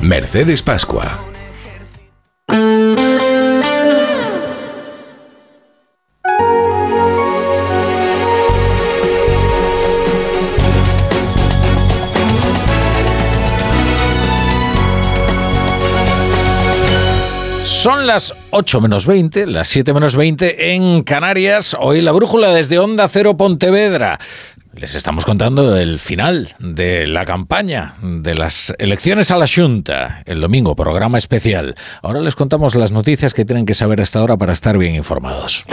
Mercedes 0.00 0.62
Pascua. 0.62 1.04
Las 18.10 18.34
8 18.50 18.80
menos 18.80 19.06
20, 19.06 19.46
las 19.46 19.68
7 19.68 19.94
menos 19.94 20.16
20 20.16 20.74
en 20.74 21.04
Canarias. 21.04 21.76
Hoy 21.78 22.00
la 22.00 22.10
brújula 22.10 22.52
desde 22.52 22.80
Onda 22.80 23.06
Cero 23.06 23.36
Pontevedra. 23.36 24.18
Les 24.74 24.96
estamos 24.96 25.24
contando 25.24 25.76
el 25.76 26.00
final 26.00 26.52
de 26.58 27.06
la 27.06 27.24
campaña 27.24 27.94
de 28.02 28.34
las 28.34 28.74
elecciones 28.78 29.30
a 29.30 29.36
la 29.36 29.46
Junta. 29.46 30.24
El 30.26 30.40
domingo, 30.40 30.74
programa 30.74 31.18
especial. 31.18 31.76
Ahora 32.02 32.18
les 32.18 32.34
contamos 32.34 32.74
las 32.74 32.90
noticias 32.90 33.32
que 33.32 33.44
tienen 33.44 33.64
que 33.64 33.74
saber 33.74 34.00
hasta 34.00 34.18
ahora 34.18 34.36
para 34.36 34.54
estar 34.54 34.76
bien 34.76 34.96
informados. 34.96 35.64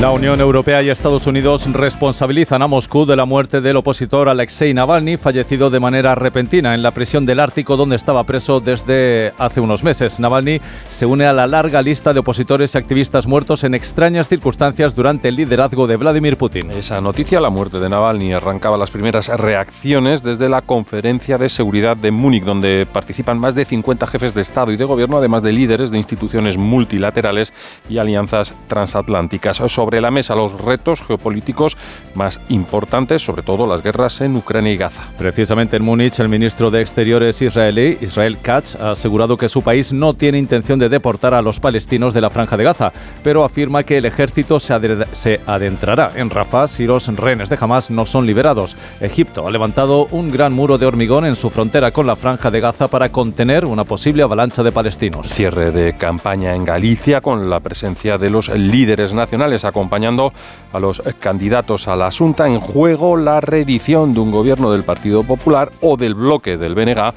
La 0.00 0.10
Unión 0.10 0.42
Europea 0.42 0.82
y 0.82 0.90
Estados 0.90 1.26
Unidos 1.26 1.66
responsabilizan 1.72 2.60
a 2.60 2.66
Moscú 2.66 3.06
de 3.06 3.16
la 3.16 3.24
muerte 3.24 3.62
del 3.62 3.78
opositor 3.78 4.28
Alexei 4.28 4.74
Navalny, 4.74 5.16
fallecido 5.16 5.70
de 5.70 5.80
manera 5.80 6.14
repentina 6.14 6.74
en 6.74 6.82
la 6.82 6.90
prisión 6.90 7.24
del 7.24 7.40
Ártico 7.40 7.78
donde 7.78 7.96
estaba 7.96 8.24
preso 8.24 8.60
desde 8.60 9.32
hace 9.38 9.60
unos 9.60 9.82
meses. 9.82 10.20
Navalny 10.20 10.60
se 10.88 11.06
une 11.06 11.24
a 11.24 11.32
la 11.32 11.46
larga 11.46 11.80
lista 11.80 12.12
de 12.12 12.20
opositores 12.20 12.74
y 12.74 12.78
activistas 12.78 13.26
muertos 13.26 13.64
en 13.64 13.74
extrañas 13.74 14.28
circunstancias 14.28 14.94
durante 14.94 15.28
el 15.28 15.36
liderazgo 15.36 15.86
de 15.86 15.96
Vladimir 15.96 16.36
Putin. 16.36 16.72
Esa 16.72 17.00
noticia, 17.00 17.40
la 17.40 17.48
muerte 17.48 17.80
de 17.80 17.88
Navalny, 17.88 18.34
arrancaba 18.34 18.76
las 18.76 18.90
primeras 18.90 19.28
reacciones 19.28 20.22
desde 20.22 20.50
la 20.50 20.60
conferencia 20.60 21.38
de 21.38 21.48
seguridad 21.48 21.96
de 21.96 22.10
Múnich, 22.10 22.44
donde 22.44 22.86
participan 22.92 23.38
más 23.38 23.54
de 23.54 23.64
50 23.64 24.06
jefes 24.08 24.34
de 24.34 24.42
Estado 24.42 24.72
y 24.72 24.76
de 24.76 24.84
Gobierno, 24.84 25.16
además 25.16 25.42
de 25.42 25.52
líderes 25.52 25.90
de 25.90 25.96
instituciones 25.96 26.58
multilaterales 26.58 27.54
y 27.88 27.96
alianzas 27.96 28.52
transatlánticas. 28.66 29.62
La 29.90 30.10
mesa 30.10 30.34
los 30.34 30.60
retos 30.60 31.00
geopolíticos 31.00 31.76
más 32.14 32.40
importantes, 32.48 33.22
sobre 33.22 33.42
todo 33.42 33.66
las 33.66 33.82
guerras 33.82 34.20
en 34.20 34.36
Ucrania 34.36 34.72
y 34.72 34.76
Gaza. 34.76 35.08
Precisamente 35.18 35.76
en 35.76 35.84
Múnich, 35.84 36.18
el 36.20 36.28
ministro 36.28 36.70
de 36.70 36.80
Exteriores 36.80 37.40
israelí, 37.40 37.98
Israel 38.00 38.38
Katz, 38.42 38.76
ha 38.76 38.90
asegurado 38.90 39.36
que 39.36 39.48
su 39.48 39.62
país 39.62 39.92
no 39.92 40.14
tiene 40.14 40.38
intención 40.38 40.78
de 40.78 40.88
deportar 40.88 41.34
a 41.34 41.42
los 41.42 41.60
palestinos 41.60 42.14
de 42.14 42.20
la 42.20 42.30
Franja 42.30 42.56
de 42.56 42.64
Gaza, 42.64 42.92
pero 43.22 43.44
afirma 43.44 43.84
que 43.84 43.98
el 43.98 44.04
ejército 44.04 44.60
se, 44.60 44.74
se 45.12 45.40
adentrará 45.46 46.12
en 46.16 46.30
Rafah 46.30 46.68
si 46.68 46.86
los 46.86 47.06
rehenes 47.16 47.48
de 47.48 47.58
Hamas 47.60 47.90
no 47.90 48.06
son 48.06 48.26
liberados. 48.26 48.76
Egipto 49.00 49.46
ha 49.46 49.50
levantado 49.50 50.08
un 50.10 50.30
gran 50.30 50.52
muro 50.52 50.78
de 50.78 50.86
hormigón 50.86 51.24
en 51.24 51.36
su 51.36 51.50
frontera 51.50 51.90
con 51.90 52.06
la 52.06 52.16
Franja 52.16 52.50
de 52.50 52.60
Gaza 52.60 52.88
para 52.88 53.10
contener 53.10 53.64
una 53.64 53.84
posible 53.84 54.22
avalancha 54.22 54.62
de 54.62 54.72
palestinos. 54.72 55.28
Cierre 55.28 55.70
de 55.70 55.96
campaña 55.96 56.54
en 56.54 56.64
Galicia 56.64 57.20
con 57.20 57.48
la 57.50 57.60
presencia 57.60 58.18
de 58.18 58.30
los 58.30 58.48
líderes 58.48 59.14
nacionales 59.14 59.64
acompañando 59.76 60.32
a 60.72 60.80
los 60.80 61.02
candidatos 61.20 61.86
a 61.86 61.96
la 61.96 62.06
Asunta. 62.06 62.48
En 62.48 62.60
juego 62.60 63.16
la 63.16 63.42
reedición 63.42 64.14
de 64.14 64.20
un 64.20 64.30
gobierno 64.30 64.72
del 64.72 64.84
Partido 64.84 65.22
Popular 65.22 65.70
o 65.82 65.98
del 65.98 66.14
bloque 66.14 66.56
del 66.56 66.74
BNG 66.74 67.12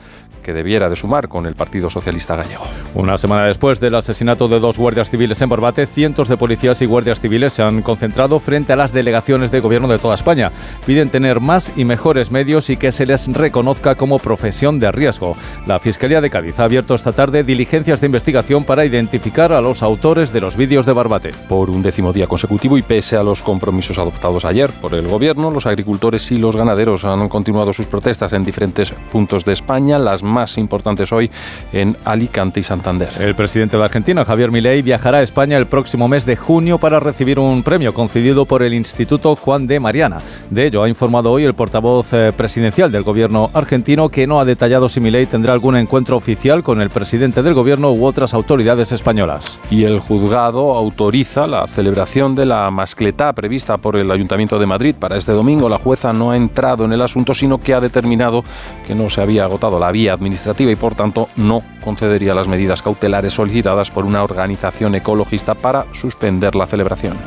que 0.49 0.53
debiera 0.55 0.89
de 0.89 0.95
sumar 0.95 1.27
con 1.27 1.45
el 1.45 1.53
Partido 1.53 1.91
Socialista 1.91 2.35
Gallego. 2.35 2.63
Una 2.95 3.19
semana 3.19 3.45
después 3.45 3.79
del 3.79 3.93
asesinato 3.93 4.47
de 4.47 4.59
dos 4.59 4.79
guardias 4.79 5.11
civiles 5.11 5.39
en 5.43 5.49
Barbate, 5.49 5.85
cientos 5.85 6.27
de 6.27 6.37
policías 6.37 6.81
y 6.81 6.87
guardias 6.87 7.21
civiles 7.21 7.53
se 7.53 7.61
han 7.61 7.83
concentrado 7.83 8.39
frente 8.39 8.73
a 8.73 8.75
las 8.75 8.91
delegaciones 8.91 9.51
de 9.51 9.59
gobierno 9.59 9.87
de 9.87 9.99
toda 9.99 10.15
España. 10.15 10.51
Piden 10.87 11.11
tener 11.11 11.39
más 11.39 11.71
y 11.75 11.85
mejores 11.85 12.31
medios 12.31 12.71
y 12.71 12.77
que 12.77 12.91
se 12.91 13.05
les 13.05 13.31
reconozca 13.31 13.93
como 13.93 14.17
profesión 14.17 14.79
de 14.79 14.91
riesgo. 14.91 15.37
La 15.67 15.79
Fiscalía 15.79 16.19
de 16.19 16.31
Cádiz 16.31 16.59
ha 16.59 16.63
abierto 16.63 16.95
esta 16.95 17.11
tarde 17.11 17.43
diligencias 17.43 18.01
de 18.01 18.07
investigación 18.07 18.63
para 18.63 18.85
identificar 18.85 19.53
a 19.53 19.61
los 19.61 19.83
autores 19.83 20.33
de 20.33 20.41
los 20.41 20.57
vídeos 20.57 20.87
de 20.87 20.93
Barbate. 20.93 21.31
Por 21.47 21.69
un 21.69 21.83
décimo 21.83 22.11
día 22.11 22.25
consecutivo 22.25 22.75
y 22.75 22.81
pese 22.81 23.17
a 23.17 23.21
los 23.21 23.43
compromisos 23.43 23.99
adoptados 23.99 24.45
ayer 24.45 24.71
por 24.81 24.95
el 24.95 25.07
Gobierno, 25.07 25.51
los 25.51 25.67
agricultores 25.67 26.31
y 26.31 26.39
los 26.39 26.55
ganaderos 26.55 27.05
han 27.05 27.29
continuado 27.29 27.71
sus 27.71 27.85
protestas 27.85 28.33
en 28.33 28.43
diferentes 28.43 28.91
puntos 29.11 29.45
de 29.45 29.53
España, 29.53 29.99
las 29.99 30.23
más 30.23 30.38
importantes 30.57 31.11
hoy 31.11 31.29
en 31.73 31.97
Alicante 32.05 32.59
y 32.59 32.63
Santander. 32.63 33.09
El 33.19 33.35
presidente 33.35 33.77
de 33.77 33.83
Argentina, 33.83 34.25
Javier 34.25 34.51
Milei, 34.51 34.81
viajará 34.81 35.19
a 35.19 35.23
España 35.23 35.57
el 35.57 35.67
próximo 35.67 36.07
mes 36.07 36.25
de 36.25 36.35
junio 36.35 36.77
para 36.77 36.99
recibir 36.99 37.39
un 37.39 37.63
premio 37.63 37.93
concedido 37.93 38.45
por 38.45 38.63
el 38.63 38.73
Instituto 38.73 39.35
Juan 39.35 39.67
de 39.67 39.79
Mariana. 39.79 40.19
De 40.49 40.67
ello 40.67 40.83
ha 40.83 40.89
informado 40.89 41.31
hoy 41.31 41.43
el 41.43 41.53
portavoz 41.53 42.13
eh, 42.13 42.31
presidencial 42.35 42.91
del 42.91 43.03
gobierno 43.03 43.49
argentino, 43.53 44.09
que 44.09 44.27
no 44.27 44.39
ha 44.39 44.45
detallado 44.45 44.89
si 44.89 44.99
Milei 44.99 45.25
tendrá 45.25 45.53
algún 45.53 45.75
encuentro 45.75 46.17
oficial 46.17 46.63
con 46.63 46.81
el 46.81 46.89
presidente 46.89 47.43
del 47.43 47.53
gobierno 47.53 47.91
u 47.91 48.05
otras 48.05 48.33
autoridades 48.33 48.91
españolas. 48.91 49.59
Y 49.69 49.83
el 49.83 49.99
juzgado 49.99 50.75
autoriza 50.75 51.47
la 51.47 51.67
celebración 51.67 52.35
de 52.35 52.45
la 52.45 52.69
mascletá 52.71 53.33
prevista 53.33 53.77
por 53.77 53.95
el 53.95 54.11
Ayuntamiento 54.11 54.59
de 54.59 54.65
Madrid 54.65 54.95
para 54.97 55.17
este 55.17 55.31
domingo. 55.31 55.69
La 55.69 55.77
jueza 55.77 56.13
no 56.13 56.31
ha 56.31 56.37
entrado 56.37 56.85
en 56.85 56.93
el 56.93 57.01
asunto, 57.01 57.33
sino 57.33 57.59
que 57.59 57.73
ha 57.73 57.79
determinado 57.79 58.43
que 58.87 58.95
no 58.95 59.09
se 59.09 59.21
había 59.21 59.45
agotado 59.45 59.79
la 59.79 59.91
vía 59.91 60.17
administrativa 60.19 60.71
y 60.71 60.75
por 60.75 60.95
tanto 60.95 61.29
no 61.35 61.63
concedería 61.81 62.33
las 62.33 62.47
medidas 62.47 62.81
cautelares 62.81 63.33
solicitadas 63.33 63.89
por 63.89 64.05
una 64.05 64.23
organización 64.23 64.95
ecologista 64.95 65.55
para 65.55 65.85
suspender 65.93 66.55
la 66.55 66.67
celebración. 66.67 67.17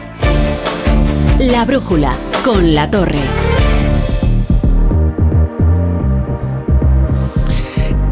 La 1.39 1.65
brújula 1.65 2.15
con 2.45 2.75
la 2.75 2.91
torre. 2.91 3.62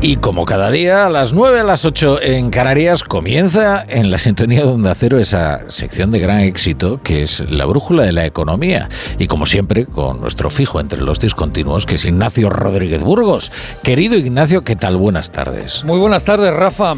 Y 0.02 0.16
como 0.16 0.46
cada 0.46 0.70
día, 0.70 1.04
a 1.04 1.10
las 1.10 1.34
9 1.34 1.60
a 1.60 1.62
las 1.62 1.84
8 1.84 2.22
en 2.22 2.48
Canarias, 2.48 3.04
comienza 3.04 3.84
en 3.86 4.10
la 4.10 4.16
sintonía 4.16 4.60
de 4.60 4.68
Onda 4.68 4.94
Cero 4.94 5.18
esa 5.18 5.70
sección 5.70 6.10
de 6.10 6.18
gran 6.18 6.40
éxito 6.40 7.02
que 7.02 7.20
es 7.20 7.40
la 7.50 7.66
brújula 7.66 8.04
de 8.04 8.12
la 8.12 8.24
economía. 8.24 8.88
Y 9.18 9.26
como 9.26 9.44
siempre, 9.44 9.84
con 9.84 10.22
nuestro 10.22 10.48
fijo 10.48 10.80
entre 10.80 11.02
los 11.02 11.20
discontinuos, 11.20 11.84
que 11.84 11.96
es 11.96 12.06
Ignacio 12.06 12.48
Rodríguez 12.48 13.02
Burgos. 13.02 13.52
Querido 13.82 14.16
Ignacio, 14.16 14.64
¿qué 14.64 14.74
tal? 14.74 14.96
Buenas 14.96 15.32
tardes. 15.32 15.84
Muy 15.84 15.98
buenas 15.98 16.24
tardes, 16.24 16.50
Rafa. 16.54 16.94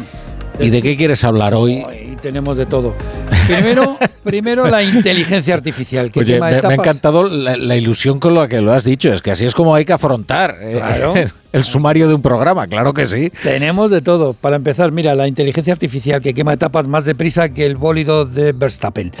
¿Y 0.59 0.69
de 0.69 0.81
qué 0.81 0.95
quieres 0.95 1.23
hablar 1.23 1.53
hoy? 1.53 1.83
tenemos 2.23 2.55
de 2.55 2.65
todo. 2.65 2.95
Primero, 3.47 3.97
primero 4.23 4.67
la 4.69 4.81
inteligencia 4.81 5.53
artificial. 5.55 6.09
Que 6.09 6.21
Oye, 6.21 6.35
quema 6.35 6.49
me, 6.51 6.61
me 6.61 6.67
ha 6.69 6.73
encantado 6.75 7.25
la, 7.25 7.57
la 7.57 7.75
ilusión 7.75 8.17
con 8.21 8.33
la 8.33 8.47
que 8.47 8.61
lo 8.61 8.71
has 8.71 8.85
dicho. 8.85 9.11
Es 9.11 9.21
que 9.21 9.31
así 9.31 9.43
es 9.43 9.53
como 9.53 9.75
hay 9.75 9.83
que 9.83 9.91
afrontar 9.91 10.55
eh, 10.61 10.73
Claro. 10.75 11.15
el 11.51 11.63
sumario 11.65 12.07
de 12.07 12.13
un 12.13 12.21
programa, 12.21 12.65
claro 12.67 12.93
que 12.93 13.05
sí. 13.07 13.29
Tenemos 13.43 13.91
de 13.91 14.01
todo. 14.01 14.33
Para 14.33 14.55
empezar, 14.55 14.93
mira, 14.93 15.15
la 15.15 15.27
inteligencia 15.27 15.73
artificial 15.73 16.21
que 16.21 16.33
quema 16.33 16.53
etapas 16.53 16.87
más 16.87 17.03
deprisa 17.03 17.49
que 17.49 17.65
el 17.65 17.75
bólido 17.75 18.25
de 18.25 18.53
Verstappen. 18.53 19.11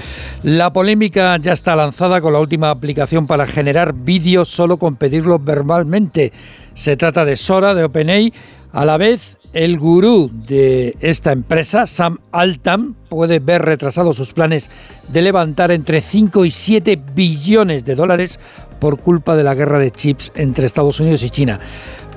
La 0.43 0.71
polémica 0.71 1.35
ya 1.41 1.51
está 1.51 1.75
lanzada 1.75 2.21
con 2.21 2.31
la 2.31 2.39
última 2.39 2.69
aplicación 2.69 3.27
para 3.27 3.45
generar 3.47 3.93
vídeos 3.93 4.47
solo 4.47 4.77
con 4.77 4.95
pedirlo 4.95 5.39
verbalmente. 5.39 6.31
Se 6.73 6.95
trata 6.95 7.25
de 7.25 7.35
Sora 7.35 7.73
de 7.73 7.83
OpenAI. 7.83 8.33
A 8.71 8.85
la 8.85 8.97
vez, 8.97 9.37
el 9.53 9.79
gurú 9.79 10.31
de 10.33 10.97
esta 10.99 11.31
empresa, 11.31 11.85
Sam 11.85 12.17
Altam, 12.31 12.95
puede 13.07 13.39
ver 13.39 13.61
retrasados 13.61 14.17
sus 14.17 14.33
planes 14.33 14.69
de 15.07 15.21
levantar 15.21 15.71
entre 15.71 16.01
5 16.01 16.43
y 16.45 16.51
7 16.51 16.99
billones 17.13 17.85
de 17.85 17.95
dólares 17.95 18.39
por 18.79 18.99
culpa 18.99 19.35
de 19.35 19.43
la 19.43 19.53
guerra 19.53 19.79
de 19.79 19.91
chips 19.91 20.31
entre 20.35 20.65
Estados 20.65 20.99
Unidos 20.99 21.21
y 21.23 21.29
China. 21.29 21.59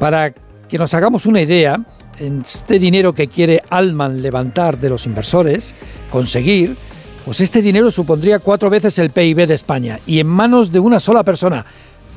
Para 0.00 0.32
que 0.32 0.78
nos 0.78 0.94
hagamos 0.94 1.26
una 1.26 1.42
idea, 1.42 1.84
este 2.18 2.78
dinero 2.78 3.14
que 3.14 3.28
quiere 3.28 3.62
Altman 3.68 4.22
levantar 4.22 4.78
de 4.78 4.88
los 4.88 5.04
inversores, 5.06 5.76
conseguir, 6.10 6.76
pues 7.26 7.40
este 7.40 7.60
dinero 7.60 7.90
supondría 7.90 8.38
cuatro 8.38 8.70
veces 8.70 8.98
el 8.98 9.10
PIB 9.10 9.46
de 9.46 9.54
España 9.54 10.00
y 10.06 10.20
en 10.20 10.26
manos 10.26 10.72
de 10.72 10.80
una 10.80 11.00
sola 11.00 11.22
persona. 11.22 11.66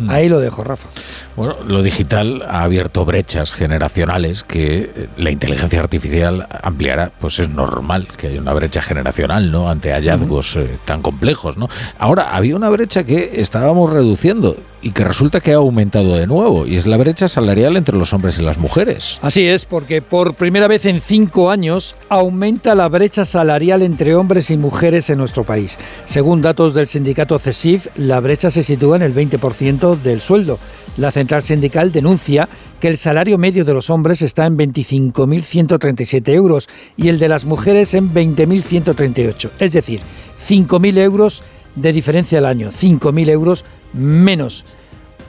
Ahí 0.08 0.30
lo 0.30 0.40
dejo, 0.40 0.64
Rafa. 0.64 0.90
Bueno, 1.36 1.56
lo 1.68 1.84
digital 1.84 2.44
ha 2.48 2.64
abierto 2.64 3.04
brechas 3.06 3.54
generacionales 3.54 4.44
que 4.44 4.92
eh, 4.96 5.10
la 5.18 5.32
inteligencia 5.32 5.80
artificial 5.80 6.48
ampliará. 6.64 7.12
Pues 7.20 7.40
es 7.40 7.50
normal 7.50 8.08
que 8.18 8.28
haya 8.28 8.40
una 8.40 8.54
brecha 8.54 8.82
generacional, 8.82 9.52
¿no? 9.52 9.70
Ante 9.70 9.92
hallazgos 9.92 10.56
eh, 10.56 10.78
tan 10.86 11.02
complejos, 11.02 11.58
¿no? 11.58 11.70
Ahora, 11.98 12.36
había 12.36 12.56
una 12.56 12.70
brecha 12.70 13.04
que 13.04 13.42
estábamos 13.42 13.90
reduciendo 13.90 14.56
y 14.82 14.92
que 14.92 15.04
resulta 15.04 15.42
que 15.42 15.54
ha 15.54 15.58
aumentado 15.58 16.16
de 16.16 16.28
nuevo, 16.28 16.66
y 16.66 16.78
es 16.78 16.88
la 16.88 16.98
brecha 16.98 17.28
salarial 17.28 17.78
entre 17.78 17.98
los 17.98 18.14
hombres 18.14 18.40
y 18.40 18.44
las 18.44 18.58
mujeres. 18.58 19.20
Así 19.22 19.46
es, 19.48 19.66
porque 19.66 20.02
por 20.02 20.36
primera 20.36 20.68
vez 20.68 20.86
en 20.86 21.02
cinco 21.02 21.50
años 21.50 21.96
aumenta 22.08 22.76
la 22.76 22.88
brecha 22.88 23.26
salarial 23.26 23.82
entre 23.82 24.16
hombres 24.16 24.50
y 24.52 24.58
mujeres 24.58 25.10
en 25.10 25.18
nuestro 25.18 25.44
país. 25.44 25.78
Según 26.06 26.42
datos 26.42 26.74
del 26.74 26.88
sindicato 26.88 27.38
CESIF, 27.40 27.88
la 27.96 28.20
brecha 28.20 28.52
se 28.52 28.64
sitúa 28.64 28.96
en 28.96 29.04
el 29.04 29.14
20% 29.14 30.02
del 30.02 30.22
sueldo. 30.22 30.60
La 30.98 31.12
central 31.12 31.44
sindical 31.44 31.92
denuncia 31.92 32.48
que 32.80 32.88
el 32.88 32.98
salario 32.98 33.38
medio 33.38 33.66
de 33.66 33.74
los 33.74 33.90
hombres 33.90 34.22
está 34.22 34.46
en 34.46 34.58
25.137 34.58 36.30
euros 36.30 36.70
y 36.96 37.10
el 37.10 37.20
de 37.20 37.28
las 37.28 37.46
mujeres 37.46 37.94
en 37.94 38.14
20.138. 38.14 39.50
Es 39.60 39.74
decir, 39.74 40.02
5.000 40.48 40.98
euros 40.98 41.44
de 41.76 41.94
diferencia 41.94 42.40
al 42.40 42.46
año, 42.46 42.72
5.000 42.72 43.30
euros 43.30 43.66
menos. 43.94 44.66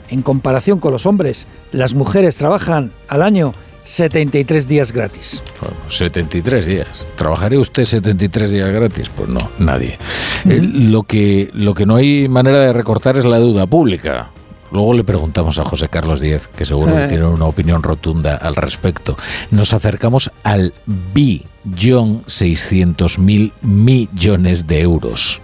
En 0.09 0.23
comparación 0.23 0.81
con 0.81 0.93
los 0.93 1.07
hombres, 1.07 1.47
las 1.73 1.95
mujeres 1.95 2.37
trabajan 2.37 2.93
al 3.09 3.23
año 3.23 3.53
73 3.85 4.67
días 4.69 4.93
gratis. 4.93 5.43
73 5.89 6.67
días. 6.67 7.07
¿Trabajaría 7.17 7.61
usted 7.61 7.85
73 7.85 8.51
días 8.51 8.69
gratis? 8.71 9.09
Pues 9.15 9.29
no, 9.29 9.39
nadie. 9.59 9.99
Eh, 10.49 10.61
lo, 10.61 11.05
que, 11.05 11.51
lo 11.55 11.75
que 11.75 11.87
no 11.87 11.97
hay 11.97 12.29
manera 12.29 12.61
de 12.61 12.73
recortar 12.73 13.17
es 13.17 13.25
la 13.25 13.39
deuda 13.39 13.67
pública. 13.67 14.31
Luego 14.73 14.95
le 14.95 15.03
preguntamos 15.03 15.59
a 15.59 15.65
José 15.65 15.89
Carlos 15.89 16.21
Díez, 16.21 16.47
que 16.49 16.65
seguro 16.65 16.95
que 16.95 17.05
Eh. 17.05 17.09
tiene 17.09 17.27
una 17.27 17.47
opinión 17.47 17.83
rotunda 17.83 18.37
al 18.37 18.55
respecto. 18.55 19.17
Nos 19.51 19.73
acercamos 19.73 20.31
al 20.45 20.73
billón 20.87 22.23
600 22.27 23.19
mil 23.19 23.53
millones 23.63 24.67
de 24.67 24.81
euros. 24.81 25.41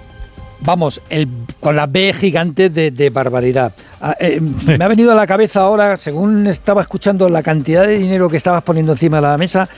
Vamos, 0.67 1.01
el, 1.11 1.29
con 1.61 1.77
la 1.77 1.87
B 1.87 2.13
gigante 2.13 2.71
de, 2.71 2.91
de 2.91 3.11
barbaridad. 3.11 3.73
Ah, 4.01 4.17
eh, 4.19 4.41
me 4.41 4.85
ha 4.85 4.89
venido 4.89 5.13
a 5.13 5.15
la 5.15 5.25
cabeza 5.25 5.61
ahora, 5.61 5.97
según 5.97 6.49
estaba 6.49 6.83
escuchando 6.83 7.29
la 7.29 7.45
cantidad 7.45 7.87
de 7.87 7.97
dinero 7.99 8.29
que 8.29 8.37
estabas 8.37 8.65
poniendo 8.65 8.93
encima 8.93 9.19
de 9.19 9.23
la 9.23 9.39
mesa, 9.39 9.69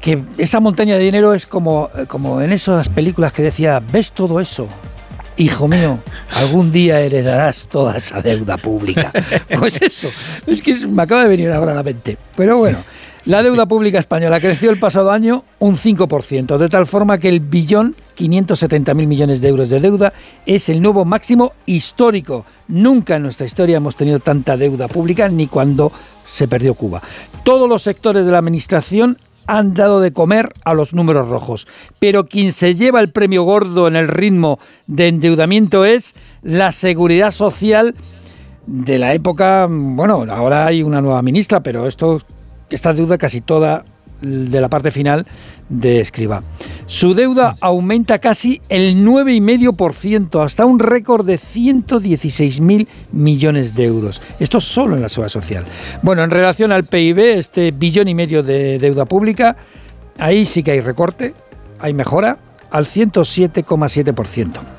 que 0.00 0.24
esa 0.36 0.58
montaña 0.58 0.96
de 0.96 1.04
dinero 1.04 1.32
es 1.32 1.46
como, 1.46 1.90
eh, 1.96 2.06
como 2.08 2.42
en 2.42 2.52
esas 2.52 2.88
películas 2.88 3.32
que 3.32 3.44
decía, 3.44 3.80
¿ves 3.92 4.10
todo 4.10 4.40
eso? 4.40 4.66
Hijo 5.36 5.68
mío, 5.68 6.00
algún 6.34 6.72
día 6.72 6.98
heredarás 7.00 7.68
toda 7.68 7.96
esa 7.96 8.20
deuda 8.20 8.56
pública. 8.56 9.12
Pues 9.60 9.80
eso, 9.80 10.08
es 10.44 10.60
que 10.60 10.74
me 10.88 11.02
acaba 11.02 11.22
de 11.22 11.28
venir 11.28 11.52
ahora 11.52 11.70
a 11.70 11.76
la 11.76 11.82
mente. 11.84 12.18
Pero 12.36 12.58
bueno, 12.58 12.78
la 13.26 13.42
deuda 13.42 13.66
pública 13.66 13.98
española 13.98 14.40
creció 14.40 14.70
el 14.70 14.78
pasado 14.78 15.10
año 15.10 15.44
un 15.58 15.76
5%, 15.76 16.58
de 16.58 16.68
tal 16.68 16.86
forma 16.86 17.18
que 17.18 17.28
el 17.28 17.40
billón 17.40 17.96
570.000 18.16 18.94
millones 19.06 19.40
de 19.40 19.48
euros 19.48 19.68
de 19.68 19.80
deuda 19.80 20.12
es 20.46 20.68
el 20.68 20.80
nuevo 20.80 21.04
máximo 21.04 21.52
histórico. 21.66 22.46
Nunca 22.68 23.16
en 23.16 23.24
nuestra 23.24 23.44
historia 23.44 23.78
hemos 23.78 23.96
tenido 23.96 24.20
tanta 24.20 24.56
deuda 24.56 24.86
pública 24.86 25.28
ni 25.28 25.48
cuando 25.48 25.90
se 26.24 26.46
perdió 26.46 26.74
Cuba. 26.74 27.02
Todos 27.42 27.68
los 27.68 27.82
sectores 27.82 28.24
de 28.24 28.30
la 28.30 28.38
administración 28.38 29.18
han 29.48 29.74
dado 29.74 30.00
de 30.00 30.12
comer 30.12 30.52
a 30.64 30.74
los 30.74 30.94
números 30.94 31.28
rojos. 31.28 31.66
Pero 31.98 32.26
quien 32.26 32.52
se 32.52 32.74
lleva 32.76 33.00
el 33.00 33.10
premio 33.10 33.42
gordo 33.42 33.88
en 33.88 33.96
el 33.96 34.08
ritmo 34.08 34.60
de 34.86 35.08
endeudamiento 35.08 35.84
es 35.84 36.14
la 36.42 36.70
seguridad 36.72 37.32
social 37.32 37.96
de 38.66 38.98
la 38.98 39.14
época, 39.14 39.66
bueno, 39.68 40.24
ahora 40.28 40.66
hay 40.66 40.82
una 40.82 41.00
nueva 41.00 41.22
ministra, 41.22 41.60
pero 41.60 41.86
esto, 41.86 42.20
esta 42.70 42.92
deuda 42.92 43.18
casi 43.18 43.40
toda 43.40 43.84
de 44.20 44.60
la 44.60 44.68
parte 44.68 44.90
final 44.90 45.26
de 45.68 46.00
Escriba. 46.00 46.42
Su 46.86 47.14
deuda 47.14 47.56
aumenta 47.60 48.18
casi 48.18 48.60
el 48.68 49.04
9,5% 49.04 50.44
hasta 50.44 50.64
un 50.64 50.78
récord 50.78 51.26
de 51.26 51.38
116.000 51.38 52.86
millones 53.12 53.74
de 53.74 53.84
euros. 53.84 54.22
Esto 54.38 54.60
solo 54.60 54.96
en 54.96 55.02
la 55.02 55.08
seguridad 55.08 55.32
social. 55.32 55.64
Bueno, 56.02 56.22
en 56.22 56.30
relación 56.30 56.72
al 56.72 56.84
PIB, 56.84 57.18
este 57.18 57.72
billón 57.72 58.08
y 58.08 58.14
medio 58.14 58.42
de 58.42 58.78
deuda 58.78 59.04
pública, 59.04 59.56
ahí 60.18 60.46
sí 60.46 60.62
que 60.62 60.70
hay 60.70 60.80
recorte, 60.80 61.34
hay 61.78 61.92
mejora 61.92 62.38
al 62.70 62.86
107,7%. 62.86 64.75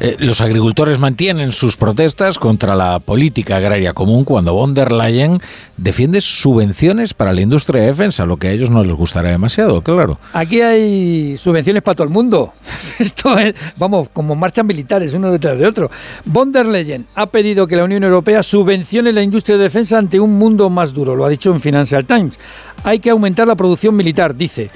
Eh, 0.00 0.16
los 0.18 0.40
agricultores 0.40 0.98
mantienen 0.98 1.52
sus 1.52 1.76
protestas 1.76 2.38
contra 2.38 2.74
la 2.74 2.98
política 2.98 3.56
agraria 3.56 3.92
común 3.92 4.24
cuando 4.24 4.54
von 4.54 4.74
der 4.74 4.92
Leyen 4.92 5.40
defiende 5.76 6.20
subvenciones 6.20 7.14
para 7.14 7.32
la 7.32 7.40
industria 7.40 7.82
de 7.82 7.88
defensa, 7.88 8.26
lo 8.26 8.36
que 8.36 8.48
a 8.48 8.50
ellos 8.52 8.70
no 8.70 8.84
les 8.84 8.94
gustará 8.94 9.30
demasiado, 9.30 9.82
claro. 9.82 10.18
Aquí 10.32 10.60
hay 10.60 11.36
subvenciones 11.36 11.82
para 11.82 11.96
todo 11.96 12.06
el 12.06 12.12
mundo. 12.12 12.52
Esto 12.98 13.38
es, 13.38 13.54
vamos, 13.76 14.08
como 14.12 14.34
marchas 14.34 14.64
militares 14.64 15.14
uno 15.14 15.30
detrás 15.30 15.58
de 15.58 15.66
otro. 15.66 15.90
Von 16.24 16.52
der 16.52 16.66
Leyen 16.66 17.06
ha 17.14 17.26
pedido 17.26 17.66
que 17.66 17.76
la 17.76 17.84
Unión 17.84 18.04
Europea 18.04 18.42
subvencione 18.42 19.12
la 19.12 19.22
industria 19.22 19.56
de 19.56 19.64
defensa 19.64 19.98
ante 19.98 20.20
un 20.20 20.38
mundo 20.38 20.70
más 20.70 20.92
duro, 20.92 21.16
lo 21.16 21.24
ha 21.24 21.28
dicho 21.28 21.50
en 21.50 21.60
Financial 21.60 22.04
Times. 22.04 22.38
Hay 22.84 22.98
que 22.98 23.10
aumentar 23.10 23.46
la 23.46 23.54
producción 23.54 23.94
militar, 23.96 24.34
dice. 24.34 24.70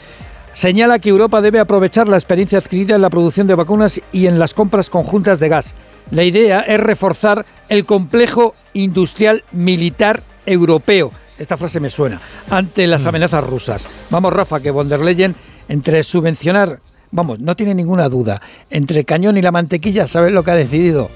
Señala 0.56 1.00
que 1.00 1.10
Europa 1.10 1.42
debe 1.42 1.60
aprovechar 1.60 2.08
la 2.08 2.16
experiencia 2.16 2.56
adquirida 2.56 2.94
en 2.94 3.02
la 3.02 3.10
producción 3.10 3.46
de 3.46 3.54
vacunas 3.54 4.00
y 4.10 4.26
en 4.26 4.38
las 4.38 4.54
compras 4.54 4.88
conjuntas 4.88 5.38
de 5.38 5.50
gas. 5.50 5.74
La 6.10 6.24
idea 6.24 6.60
es 6.60 6.80
reforzar 6.80 7.44
el 7.68 7.84
complejo 7.84 8.54
industrial 8.72 9.44
militar 9.52 10.22
europeo. 10.46 11.12
Esta 11.36 11.58
frase 11.58 11.78
me 11.78 11.90
suena. 11.90 12.22
Ante 12.48 12.86
las 12.86 13.04
amenazas 13.04 13.44
rusas. 13.44 13.86
Vamos, 14.08 14.32
Rafa, 14.32 14.60
que 14.60 14.70
von 14.70 14.88
der 14.88 15.00
Leyen, 15.00 15.34
entre 15.68 16.02
subvencionar, 16.02 16.80
vamos, 17.16 17.40
no 17.40 17.56
tiene 17.56 17.74
ninguna 17.74 18.08
duda, 18.08 18.40
entre 18.70 19.00
el 19.00 19.06
cañón 19.06 19.36
y 19.36 19.42
la 19.42 19.50
mantequilla, 19.50 20.06
¿sabes 20.06 20.32
lo 20.32 20.44
que 20.44 20.50
ha 20.52 20.54
decidido? 20.54 21.10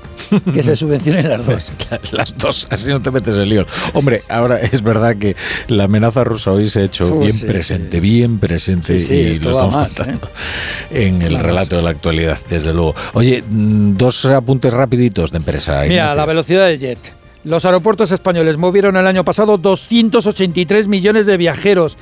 Que 0.52 0.62
se 0.62 0.74
subvencionen 0.76 1.28
las 1.28 1.46
dos. 1.46 1.70
Las 2.12 2.36
dos, 2.36 2.66
así 2.70 2.88
no 2.88 3.00
te 3.00 3.10
metes 3.10 3.34
en 3.34 3.48
líos. 3.48 3.66
Hombre, 3.92 4.22
ahora 4.28 4.60
es 4.60 4.82
verdad 4.82 5.16
que 5.16 5.36
la 5.68 5.84
amenaza 5.84 6.24
rusa 6.24 6.52
hoy 6.52 6.68
se 6.68 6.80
ha 6.80 6.84
hecho 6.84 7.20
bien 7.20 7.32
sí, 7.32 7.46
presente, 7.46 8.00
bien 8.00 8.38
presente 8.38 8.98
Sí, 8.98 9.12
y 9.12 9.36
lo 9.36 9.50
estamos 9.50 9.74
más, 9.74 9.94
contando 9.94 10.30
en 10.90 11.22
el 11.22 11.38
relato 11.38 11.76
de 11.76 11.82
la 11.82 11.90
actualidad, 11.90 12.38
desde 12.48 12.72
luego. 12.72 12.94
Oye, 13.12 13.42
mm, 13.46 13.96
dos 13.96 14.24
apuntes 14.24 14.72
rapiditos 14.72 15.30
de 15.30 15.38
empresa. 15.38 15.82
Mira, 15.82 15.94
Ignacio. 15.94 16.16
la 16.16 16.26
velocidad 16.26 16.66
del 16.66 16.78
jet. 16.78 17.12
Los 17.44 17.64
aeropuertos 17.64 18.10
españoles 18.10 18.56
movieron 18.56 18.96
el 18.96 19.06
año 19.06 19.24
pasado 19.24 19.58
283 19.58 20.88
millones 20.88 21.26
de 21.26 21.36
viajeros, 21.36 21.96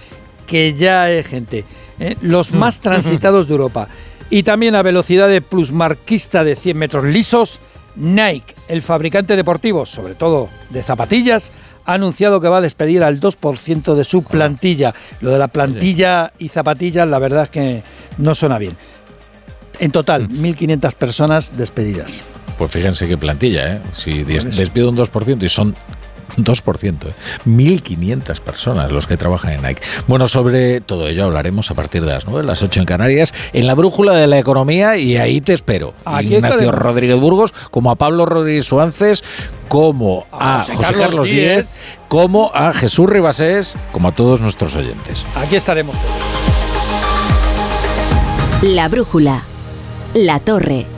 que 0.47 0.75
ya 0.75 1.11
es 1.11 1.27
gente, 1.27 1.65
¿eh? 2.01 2.17
los 2.21 2.53
más 2.53 2.81
transitados 2.81 3.49
de 3.49 3.53
Europa. 3.53 3.89
Y 4.31 4.43
también 4.43 4.75
a 4.75 4.83
velocidad 4.83 5.29
de 5.29 5.41
plusmarquista 5.41 6.45
de 6.45 6.57
100 6.57 6.77
metros 6.77 7.05
lisos, 7.05 7.61
Nike, 7.97 8.55
el 8.69 8.83
fabricante 8.83 9.37
deportivo, 9.37 9.87
sobre 9.87 10.15
todo 10.15 10.49
de 10.71 10.83
zapatillas, 10.83 11.51
ha 11.85 11.95
anunciado 11.95 12.41
que 12.41 12.49
va 12.49 12.59
a 12.59 12.61
despedir 12.61 13.03
al 13.03 13.19
2% 13.19 13.95
de 13.95 14.05
su 14.05 14.23
plantilla. 14.23 14.95
Lo 15.21 15.31
de 15.31 15.39
la 15.39 15.49
plantilla 15.49 16.33
y 16.39 16.51
zapatillas, 16.51 17.09
la 17.09 17.19
verdad 17.19 17.45
es 17.45 17.51
que 17.51 17.83
no 18.19 18.35
suena 18.35 18.59
bien. 18.59 18.77
En 19.79 19.91
total, 19.91 20.29
1.500 20.29 20.95
personas 20.95 21.57
despedidas. 21.57 22.23
Pues 22.59 22.71
fíjense 22.71 23.07
qué 23.07 23.17
plantilla, 23.17 23.77
¿eh? 23.77 23.83
Si 23.93 24.21
eso. 24.29 24.49
despido 24.51 24.91
un 24.91 24.97
2% 24.97 25.43
y 25.43 25.49
son 25.49 25.75
2%, 26.37 27.09
¿eh? 27.09 27.14
1.500 27.47 28.41
personas 28.41 28.93
los 28.93 29.07
que 29.07 29.16
trabajan 29.16 29.53
en 29.53 29.62
Nike. 29.62 29.83
Bueno, 30.07 30.29
sobre 30.29 30.81
todo 30.81 31.09
ello 31.09 31.24
hablaremos 31.24 31.70
a 31.70 31.74
partir 31.74 32.05
de 32.05 32.12
las 32.12 32.26
9, 32.26 32.47
las 32.47 32.62
8 32.62 32.81
en 32.81 32.87
Canarias, 32.87 33.35
en 33.53 33.66
la 33.66 33.74
brújula 33.74 34.12
de 34.12 34.26
la 34.26 34.39
economía 34.39 34.97
y 34.97 35.16
ahí 35.16 35.41
te 35.41 35.55
espero. 35.55 35.95
Aquí 36.05 36.26
Ignacio 36.26 36.49
estaremos. 36.49 36.74
Rodríguez 36.74 37.18
Burgos, 37.18 37.55
como 37.70 37.91
a 37.91 37.97
Pablo 37.97 38.26
Rodríguez 38.26 38.66
Suárez, 38.66 39.22
como 39.68 40.26
a, 40.33 40.61
José 40.61 40.76
José 40.76 40.83
Carlos 40.83 41.07
Carlos 41.07 41.26
Díez. 41.26 41.57
Díez, 41.57 41.66
como 42.09 42.51
a 42.55 42.72
Jesús 42.72 43.09
Ribasés, 43.09 43.76
como 43.93 44.09
a 44.09 44.12
todos 44.12 44.41
nuestros 44.41 44.74
oyentes. 44.76 45.24
Aquí 45.35 45.57
estaremos 45.57 45.97
todos. 45.97 46.39
La 48.62 48.89
brújula. 48.89 49.43
La 50.14 50.41
torre. 50.41 50.98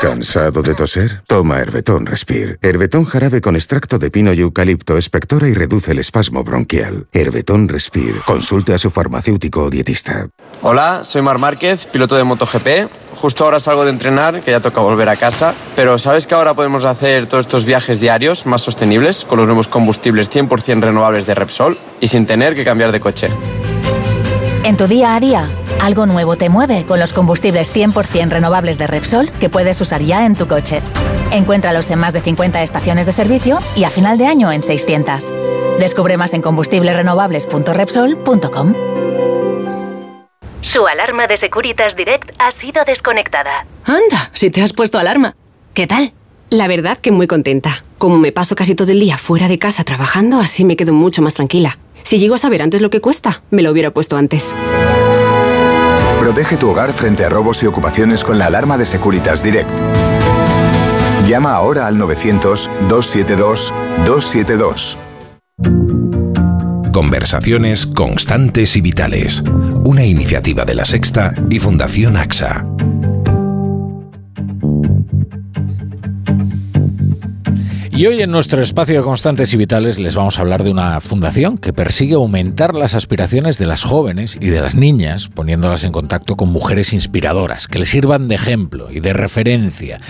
¿Cansado 0.00 0.62
de 0.62 0.74
toser? 0.74 1.22
Toma 1.26 1.58
Herbetón 1.58 2.06
Respire. 2.06 2.58
Herbetón 2.62 3.04
jarabe 3.04 3.40
con 3.40 3.56
extracto 3.56 3.98
de 3.98 4.10
pino 4.10 4.32
y 4.32 4.40
eucalipto 4.40 4.96
espectora 4.96 5.48
y 5.48 5.54
reduce 5.54 5.92
el 5.92 5.98
espasmo 5.98 6.44
bronquial. 6.44 7.06
Herbetón 7.12 7.68
Respire. 7.68 8.20
Consulte 8.26 8.74
a 8.74 8.78
su 8.78 8.90
farmacéutico 8.90 9.64
o 9.64 9.70
dietista. 9.70 10.28
Hola, 10.62 11.02
soy 11.04 11.22
Mar 11.22 11.38
Márquez, 11.38 11.86
piloto 11.86 12.16
de 12.16 12.24
MotoGP. 12.24 12.68
Justo 13.16 13.44
ahora 13.44 13.60
salgo 13.60 13.84
de 13.84 13.90
entrenar, 13.90 14.42
que 14.42 14.50
ya 14.50 14.60
toca 14.60 14.80
volver 14.80 15.08
a 15.08 15.16
casa. 15.16 15.54
Pero 15.74 15.98
¿sabes 15.98 16.26
que 16.26 16.34
ahora 16.34 16.54
podemos 16.54 16.84
hacer 16.84 17.26
todos 17.26 17.46
estos 17.46 17.64
viajes 17.64 18.00
diarios 18.00 18.46
más 18.46 18.62
sostenibles 18.62 19.24
con 19.24 19.38
los 19.38 19.46
nuevos 19.46 19.68
combustibles 19.68 20.30
100% 20.30 20.82
renovables 20.82 21.26
de 21.26 21.34
Repsol 21.34 21.78
y 22.00 22.08
sin 22.08 22.26
tener 22.26 22.54
que 22.54 22.64
cambiar 22.64 22.92
de 22.92 23.00
coche? 23.00 23.30
En 24.64 24.76
tu 24.76 24.86
día 24.86 25.14
a 25.14 25.20
día, 25.20 25.48
algo 25.80 26.06
nuevo 26.06 26.36
te 26.36 26.48
mueve 26.48 26.84
con 26.86 27.00
los 27.00 27.12
combustibles 27.12 27.74
100% 27.74 28.30
renovables 28.30 28.78
de 28.78 28.86
Repsol 28.86 29.30
que 29.32 29.48
puedes 29.48 29.80
usar 29.80 30.02
ya 30.02 30.26
en 30.26 30.34
tu 30.34 30.46
coche. 30.46 30.82
Encuéntralos 31.30 31.90
en 31.90 31.98
más 31.98 32.12
de 32.12 32.20
50 32.20 32.62
estaciones 32.62 33.06
de 33.06 33.12
servicio 33.12 33.58
y 33.76 33.84
a 33.84 33.90
final 33.90 34.18
de 34.18 34.26
año 34.26 34.52
en 34.52 34.62
600. 34.62 35.32
Descubre 35.78 36.16
más 36.16 36.34
en 36.34 36.42
combustiblesrenovables.repsol.com. 36.42 38.74
Su 40.60 40.86
alarma 40.86 41.26
de 41.26 41.36
Securitas 41.36 41.96
Direct 41.96 42.30
ha 42.38 42.50
sido 42.50 42.84
desconectada. 42.84 43.66
Anda, 43.84 44.30
si 44.32 44.50
te 44.50 44.62
has 44.62 44.72
puesto 44.72 44.98
alarma. 44.98 45.36
¿Qué 45.74 45.86
tal? 45.86 46.12
La 46.50 46.68
verdad 46.68 46.98
que 46.98 47.12
muy 47.12 47.26
contenta. 47.26 47.84
Como 47.98 48.18
me 48.18 48.32
paso 48.32 48.56
casi 48.56 48.74
todo 48.74 48.92
el 48.92 49.00
día 49.00 49.18
fuera 49.18 49.48
de 49.48 49.58
casa 49.58 49.84
trabajando, 49.84 50.40
así 50.40 50.64
me 50.64 50.76
quedo 50.76 50.92
mucho 50.92 51.22
más 51.22 51.34
tranquila. 51.34 51.78
Si 52.02 52.18
llego 52.18 52.34
a 52.34 52.38
saber 52.38 52.62
antes 52.62 52.80
lo 52.80 52.90
que 52.90 53.00
cuesta, 53.00 53.42
me 53.50 53.62
lo 53.62 53.70
hubiera 53.70 53.90
puesto 53.90 54.16
antes. 54.16 54.54
Protege 56.26 56.56
tu 56.56 56.68
hogar 56.68 56.92
frente 56.92 57.24
a 57.24 57.28
robos 57.28 57.62
y 57.62 57.66
ocupaciones 57.66 58.24
con 58.24 58.36
la 58.36 58.46
alarma 58.46 58.76
de 58.76 58.84
Securitas 58.84 59.44
Direct. 59.44 59.70
Llama 61.24 61.52
ahora 61.52 61.86
al 61.86 61.98
900-272-272. 61.98 64.96
Conversaciones 66.92 67.86
constantes 67.86 68.74
y 68.74 68.80
vitales. 68.80 69.44
Una 69.84 70.04
iniciativa 70.04 70.64
de 70.64 70.74
la 70.74 70.84
Sexta 70.84 71.32
y 71.48 71.60
Fundación 71.60 72.16
AXA. 72.16 72.64
Y 77.96 78.06
hoy 78.06 78.20
en 78.20 78.30
nuestro 78.30 78.60
espacio 78.60 78.96
de 78.96 79.02
Constantes 79.02 79.54
y 79.54 79.56
Vitales 79.56 79.98
les 79.98 80.14
vamos 80.14 80.38
a 80.38 80.42
hablar 80.42 80.64
de 80.64 80.70
una 80.70 81.00
fundación 81.00 81.56
que 81.56 81.72
persigue 81.72 82.12
aumentar 82.12 82.74
las 82.74 82.94
aspiraciones 82.94 83.56
de 83.56 83.64
las 83.64 83.84
jóvenes 83.84 84.36
y 84.38 84.50
de 84.50 84.60
las 84.60 84.74
niñas, 84.74 85.30
poniéndolas 85.30 85.82
en 85.84 85.92
contacto 85.92 86.36
con 86.36 86.50
mujeres 86.50 86.92
inspiradoras, 86.92 87.68
que 87.68 87.78
les 87.78 87.88
sirvan 87.88 88.28
de 88.28 88.34
ejemplo 88.34 88.88
y 88.90 89.00
de 89.00 89.14
referencia. 89.14 90.02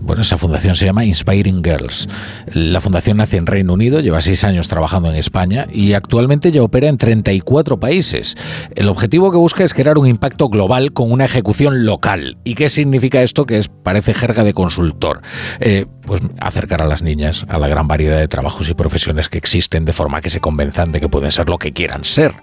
Bueno, 0.00 0.22
esa 0.22 0.36
fundación 0.36 0.74
se 0.74 0.84
llama 0.84 1.04
Inspiring 1.04 1.62
Girls. 1.62 2.08
La 2.52 2.80
fundación 2.80 3.18
nace 3.18 3.36
en 3.36 3.46
Reino 3.46 3.72
Unido, 3.72 4.00
lleva 4.00 4.20
seis 4.20 4.44
años 4.44 4.68
trabajando 4.68 5.08
en 5.08 5.16
España 5.16 5.66
y 5.72 5.94
actualmente 5.94 6.52
ya 6.52 6.62
opera 6.62 6.88
en 6.88 6.98
34 6.98 7.78
países. 7.80 8.36
El 8.74 8.88
objetivo 8.88 9.30
que 9.30 9.38
busca 9.38 9.64
es 9.64 9.74
crear 9.74 9.98
un 9.98 10.06
impacto 10.06 10.48
global 10.48 10.92
con 10.92 11.10
una 11.10 11.24
ejecución 11.24 11.84
local. 11.84 12.38
¿Y 12.44 12.54
qué 12.54 12.68
significa 12.68 13.22
esto? 13.22 13.46
Que 13.46 13.58
es 13.58 13.68
parece 13.68 14.14
jerga 14.14 14.44
de 14.44 14.52
consultor. 14.52 15.22
Eh, 15.60 15.86
pues 16.06 16.20
acercar 16.40 16.82
a 16.82 16.86
las 16.86 17.02
niñas 17.02 17.44
a 17.48 17.58
la 17.58 17.68
gran 17.68 17.88
variedad 17.88 18.18
de 18.18 18.28
trabajos 18.28 18.68
y 18.68 18.74
profesiones 18.74 19.28
que 19.28 19.38
existen 19.38 19.84
de 19.84 19.92
forma 19.92 20.20
que 20.20 20.30
se 20.30 20.40
convenzan 20.40 20.92
de 20.92 21.00
que 21.00 21.08
pueden 21.08 21.32
ser 21.32 21.48
lo 21.48 21.58
que 21.58 21.72
quieran 21.72 22.04
ser. 22.04 22.34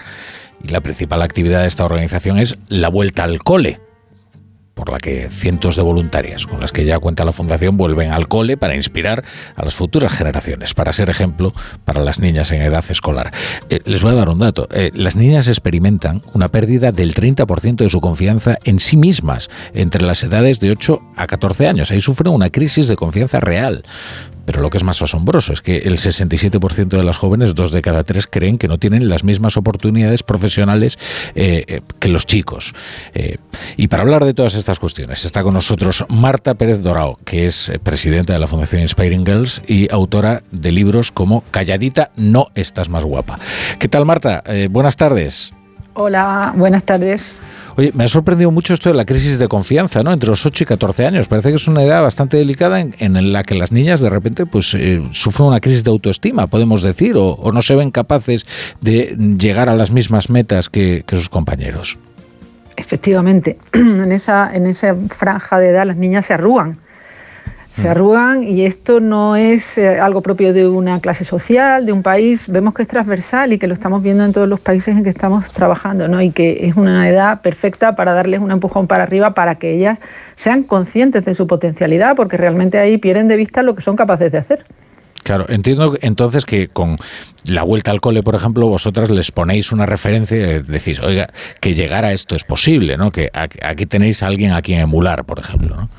Y 0.63 0.69
la 0.69 0.81
principal 0.81 1.21
actividad 1.21 1.61
de 1.61 1.67
esta 1.67 1.85
organización 1.85 2.39
es 2.39 2.55
la 2.69 2.89
vuelta 2.89 3.23
al 3.23 3.39
cole 3.43 3.79
por 4.73 4.91
la 4.91 4.97
que 4.97 5.29
cientos 5.29 5.75
de 5.75 5.81
voluntarias 5.81 6.45
con 6.45 6.59
las 6.59 6.71
que 6.71 6.85
ya 6.85 6.99
cuenta 6.99 7.25
la 7.25 7.31
Fundación 7.31 7.77
vuelven 7.77 8.11
al 8.11 8.27
cole 8.27 8.57
para 8.57 8.75
inspirar 8.75 9.23
a 9.55 9.63
las 9.63 9.75
futuras 9.75 10.11
generaciones, 10.13 10.73
para 10.73 10.93
ser 10.93 11.09
ejemplo 11.09 11.53
para 11.85 12.01
las 12.01 12.19
niñas 12.19 12.51
en 12.51 12.61
edad 12.61 12.83
escolar. 12.89 13.31
Eh, 13.69 13.81
les 13.85 14.01
voy 14.01 14.11
a 14.11 14.15
dar 14.15 14.29
un 14.29 14.39
dato. 14.39 14.67
Eh, 14.71 14.91
las 14.93 15.15
niñas 15.15 15.47
experimentan 15.47 16.21
una 16.33 16.47
pérdida 16.47 16.91
del 16.91 17.13
30% 17.13 17.83
de 17.83 17.89
su 17.89 18.01
confianza 18.01 18.57
en 18.63 18.79
sí 18.79 18.97
mismas 18.97 19.49
entre 19.73 20.03
las 20.03 20.23
edades 20.23 20.59
de 20.59 20.71
8 20.71 21.01
a 21.15 21.27
14 21.27 21.67
años. 21.67 21.91
Ahí 21.91 22.01
sufren 22.01 22.33
una 22.33 22.49
crisis 22.49 22.87
de 22.87 22.95
confianza 22.95 23.39
real. 23.39 23.83
Pero 24.45 24.61
lo 24.61 24.69
que 24.69 24.77
es 24.77 24.83
más 24.83 25.01
asombroso 25.01 25.53
es 25.53 25.61
que 25.61 25.77
el 25.79 25.97
67% 25.97 26.87
de 26.87 27.03
las 27.03 27.17
jóvenes, 27.17 27.55
dos 27.55 27.71
de 27.71 27.81
cada 27.81 28.03
tres, 28.03 28.27
creen 28.27 28.57
que 28.57 28.67
no 28.67 28.77
tienen 28.77 29.09
las 29.09 29.23
mismas 29.23 29.57
oportunidades 29.57 30.23
profesionales 30.23 30.97
eh, 31.35 31.63
eh, 31.67 31.81
que 31.99 32.09
los 32.09 32.25
chicos. 32.25 32.73
Eh, 33.13 33.37
y 33.77 33.87
para 33.87 34.03
hablar 34.03 34.25
de 34.25 34.33
todas 34.33 34.55
estas 34.55 34.79
cuestiones 34.79 35.25
está 35.25 35.43
con 35.43 35.53
nosotros 35.53 36.05
Marta 36.09 36.55
Pérez 36.55 36.81
Dorao, 36.81 37.17
que 37.25 37.45
es 37.45 37.71
presidenta 37.83 38.33
de 38.33 38.39
la 38.39 38.47
Fundación 38.47 38.81
Inspiring 38.81 39.25
Girls 39.25 39.61
y 39.67 39.91
autora 39.91 40.43
de 40.51 40.71
libros 40.71 41.11
como 41.11 41.43
Calladita, 41.51 42.11
no 42.15 42.47
estás 42.55 42.89
más 42.89 43.05
guapa. 43.05 43.39
¿Qué 43.79 43.87
tal, 43.87 44.05
Marta? 44.05 44.43
Buenas 44.69 44.95
tardes. 44.95 45.51
Hola, 45.93 46.53
buenas 46.55 46.83
tardes. 46.83 47.23
Oye, 47.75 47.91
me 47.93 48.03
ha 48.03 48.07
sorprendido 48.07 48.51
mucho 48.51 48.73
esto 48.73 48.89
de 48.89 48.95
la 48.95 49.05
crisis 49.05 49.39
de 49.39 49.47
confianza, 49.47 50.03
¿no? 50.03 50.13
Entre 50.13 50.29
los 50.29 50.45
8 50.45 50.63
y 50.63 50.67
14 50.67 51.05
años. 51.05 51.27
Parece 51.27 51.49
que 51.49 51.55
es 51.55 51.67
una 51.67 51.83
edad 51.83 52.01
bastante 52.01 52.37
delicada 52.37 52.79
en, 52.79 53.33
la 53.33 53.43
que 53.43 53.55
las 53.55 53.71
niñas 53.71 53.99
de 53.99 54.09
repente 54.09 54.45
pues 54.45 54.73
eh, 54.75 55.01
sufren 55.11 55.47
una 55.47 55.59
crisis 55.59 55.83
de 55.83 55.91
autoestima, 55.91 56.47
podemos 56.47 56.83
decir, 56.83 57.17
o, 57.17 57.29
o, 57.31 57.51
no 57.51 57.61
se 57.61 57.75
ven 57.75 57.91
capaces 57.91 58.45
de 58.81 59.15
llegar 59.37 59.69
a 59.69 59.75
las 59.75 59.91
mismas 59.91 60.29
metas 60.29 60.69
que, 60.69 61.03
que 61.07 61.15
sus 61.15 61.29
compañeros. 61.29 61.97
Efectivamente, 62.75 63.57
en 63.73 64.11
esa, 64.11 64.53
en 64.53 64.67
esa 64.67 64.95
franja 65.09 65.59
de 65.59 65.69
edad 65.69 65.85
las 65.85 65.97
niñas 65.97 66.25
se 66.25 66.33
arrugan. 66.33 66.79
Se 67.75 67.89
arrugan 67.89 68.43
y 68.43 68.65
esto 68.65 68.99
no 68.99 69.35
es 69.35 69.77
eh, 69.77 69.99
algo 69.99 70.21
propio 70.21 70.53
de 70.53 70.67
una 70.67 71.01
clase 71.01 71.25
social, 71.25 71.85
de 71.85 71.91
un 71.91 72.03
país. 72.03 72.47
Vemos 72.47 72.73
que 72.73 72.83
es 72.83 72.87
transversal 72.87 73.51
y 73.51 73.57
que 73.57 73.67
lo 73.67 73.73
estamos 73.73 74.03
viendo 74.03 74.23
en 74.23 74.31
todos 74.31 74.47
los 74.47 74.59
países 74.59 74.95
en 74.95 75.03
que 75.03 75.09
estamos 75.09 75.51
trabajando, 75.51 76.07
¿no? 76.07 76.21
Y 76.21 76.29
que 76.29 76.67
es 76.67 76.75
una 76.75 77.09
edad 77.09 77.41
perfecta 77.41 77.95
para 77.95 78.13
darles 78.13 78.41
un 78.41 78.51
empujón 78.51 78.87
para 78.87 79.03
arriba 79.03 79.33
para 79.33 79.55
que 79.55 79.73
ellas 79.73 79.97
sean 80.35 80.63
conscientes 80.63 81.25
de 81.25 81.33
su 81.33 81.47
potencialidad, 81.47 82.15
porque 82.15 82.37
realmente 82.37 82.77
ahí 82.77 82.97
pierden 82.99 83.27
de 83.27 83.37
vista 83.37 83.63
lo 83.63 83.75
que 83.75 83.81
son 83.81 83.95
capaces 83.95 84.31
de 84.31 84.37
hacer. 84.37 84.65
Claro, 85.23 85.45
entiendo 85.47 85.95
entonces 86.01 86.45
que 86.45 86.67
con 86.67 86.97
la 87.45 87.63
vuelta 87.63 87.91
al 87.91 88.01
cole, 88.01 88.23
por 88.23 88.35
ejemplo, 88.35 88.67
vosotras 88.67 89.09
les 89.09 89.31
ponéis 89.31 89.71
una 89.71 89.85
referencia 89.85 90.37
y 90.37 90.61
decís, 90.61 91.01
oiga, 91.01 91.29
que 91.61 91.73
llegar 91.73 92.05
a 92.05 92.11
esto 92.11 92.35
es 92.35 92.43
posible, 92.43 92.97
¿no? 92.97 93.11
Que 93.11 93.29
aquí 93.33 93.85
tenéis 93.85 94.21
a 94.23 94.27
alguien 94.27 94.51
a 94.51 94.61
quien 94.61 94.79
emular, 94.79 95.23
por 95.25 95.39
ejemplo, 95.39 95.75
¿no? 95.75 95.89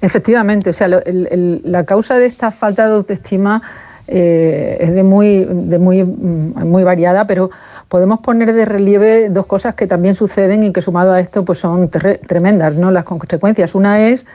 Efectivamente, 0.00 0.70
o 0.70 0.72
sea, 0.72 0.88
la 0.88 1.84
causa 1.84 2.18
de 2.18 2.26
esta 2.26 2.50
falta 2.50 2.86
de 2.86 2.94
autoestima 2.94 3.62
eh, 4.06 4.76
es 4.80 4.94
de 4.94 5.02
muy, 5.02 5.46
de 5.48 5.78
muy, 5.78 6.04
muy 6.04 6.84
variada, 6.84 7.26
pero 7.26 7.50
podemos 7.88 8.20
poner 8.20 8.52
de 8.52 8.64
relieve 8.64 9.28
dos 9.30 9.46
cosas 9.46 9.74
que 9.74 9.86
también 9.86 10.14
suceden 10.14 10.62
y 10.62 10.72
que 10.72 10.82
sumado 10.82 11.12
a 11.12 11.20
esto 11.20 11.44
pues 11.44 11.58
son 11.58 11.88
tremendas, 11.88 12.74
¿no? 12.74 12.90
Las 12.90 13.04
consecuencias. 13.04 13.74
Una 13.74 14.08
es 14.08 14.26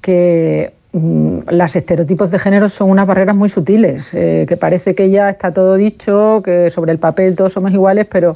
que 0.00 0.72
mm, 0.72 0.79
los 0.92 1.76
estereotipos 1.76 2.30
de 2.30 2.38
género 2.38 2.68
son 2.68 2.90
unas 2.90 3.06
barreras 3.06 3.36
muy 3.36 3.48
sutiles, 3.48 4.12
eh, 4.14 4.44
que 4.48 4.56
parece 4.56 4.94
que 4.94 5.08
ya 5.08 5.28
está 5.28 5.52
todo 5.52 5.76
dicho, 5.76 6.42
que 6.44 6.68
sobre 6.70 6.92
el 6.92 6.98
papel 6.98 7.36
todos 7.36 7.52
somos 7.52 7.72
iguales, 7.72 8.06
pero 8.10 8.34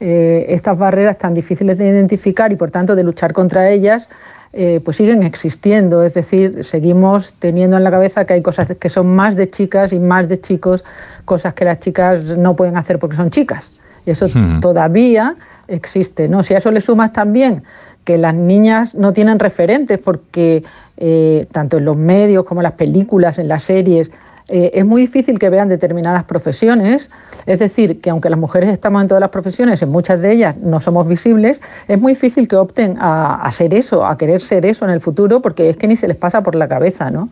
eh, 0.00 0.46
estas 0.48 0.76
barreras 0.76 1.16
tan 1.18 1.32
difíciles 1.32 1.78
de 1.78 1.86
identificar 1.86 2.52
y 2.52 2.56
por 2.56 2.72
tanto 2.72 2.96
de 2.96 3.04
luchar 3.04 3.32
contra 3.32 3.70
ellas, 3.70 4.08
eh, 4.52 4.80
pues 4.84 4.96
siguen 4.96 5.22
existiendo. 5.22 6.02
Es 6.02 6.14
decir, 6.14 6.64
seguimos 6.64 7.34
teniendo 7.38 7.76
en 7.76 7.84
la 7.84 7.90
cabeza 7.92 8.24
que 8.24 8.34
hay 8.34 8.42
cosas 8.42 8.68
que 8.78 8.88
son 8.88 9.06
más 9.06 9.36
de 9.36 9.48
chicas 9.48 9.92
y 9.92 10.00
más 10.00 10.28
de 10.28 10.40
chicos, 10.40 10.84
cosas 11.24 11.54
que 11.54 11.64
las 11.64 11.78
chicas 11.78 12.24
no 12.24 12.56
pueden 12.56 12.76
hacer 12.76 12.98
porque 12.98 13.14
son 13.16 13.30
chicas. 13.30 13.70
Eso 14.04 14.26
Hmm. 14.26 14.58
todavía 14.60 15.36
existe, 15.68 16.28
¿no? 16.28 16.42
Si 16.42 16.52
a 16.52 16.58
eso 16.58 16.72
le 16.72 16.80
sumas 16.80 17.12
también 17.12 17.62
que 18.04 18.18
las 18.18 18.34
niñas 18.34 18.96
no 18.96 19.12
tienen 19.12 19.38
referentes 19.38 19.98
porque 19.98 20.64
eh, 20.96 21.46
tanto 21.50 21.78
en 21.78 21.84
los 21.84 21.96
medios 21.96 22.44
como 22.44 22.60
en 22.60 22.64
las 22.64 22.72
películas, 22.72 23.38
en 23.38 23.48
las 23.48 23.64
series, 23.64 24.10
eh, 24.48 24.70
es 24.74 24.84
muy 24.84 25.02
difícil 25.02 25.38
que 25.38 25.48
vean 25.48 25.68
determinadas 25.68 26.24
profesiones. 26.24 27.10
Es 27.46 27.58
decir, 27.58 28.00
que 28.00 28.10
aunque 28.10 28.28
las 28.28 28.38
mujeres 28.38 28.70
estamos 28.70 29.00
en 29.02 29.08
todas 29.08 29.20
las 29.20 29.30
profesiones, 29.30 29.80
en 29.82 29.90
muchas 29.90 30.20
de 30.20 30.32
ellas 30.32 30.56
no 30.58 30.80
somos 30.80 31.08
visibles, 31.08 31.60
es 31.88 32.00
muy 32.00 32.12
difícil 32.12 32.48
que 32.48 32.56
opten 32.56 32.96
a, 32.98 33.36
a 33.36 33.52
ser 33.52 33.72
eso, 33.74 34.04
a 34.04 34.18
querer 34.18 34.42
ser 34.42 34.66
eso 34.66 34.84
en 34.84 34.90
el 34.90 35.00
futuro, 35.00 35.40
porque 35.40 35.70
es 35.70 35.76
que 35.76 35.88
ni 35.88 35.96
se 35.96 36.08
les 36.08 36.16
pasa 36.16 36.42
por 36.42 36.54
la 36.54 36.68
cabeza, 36.68 37.10
¿no? 37.10 37.30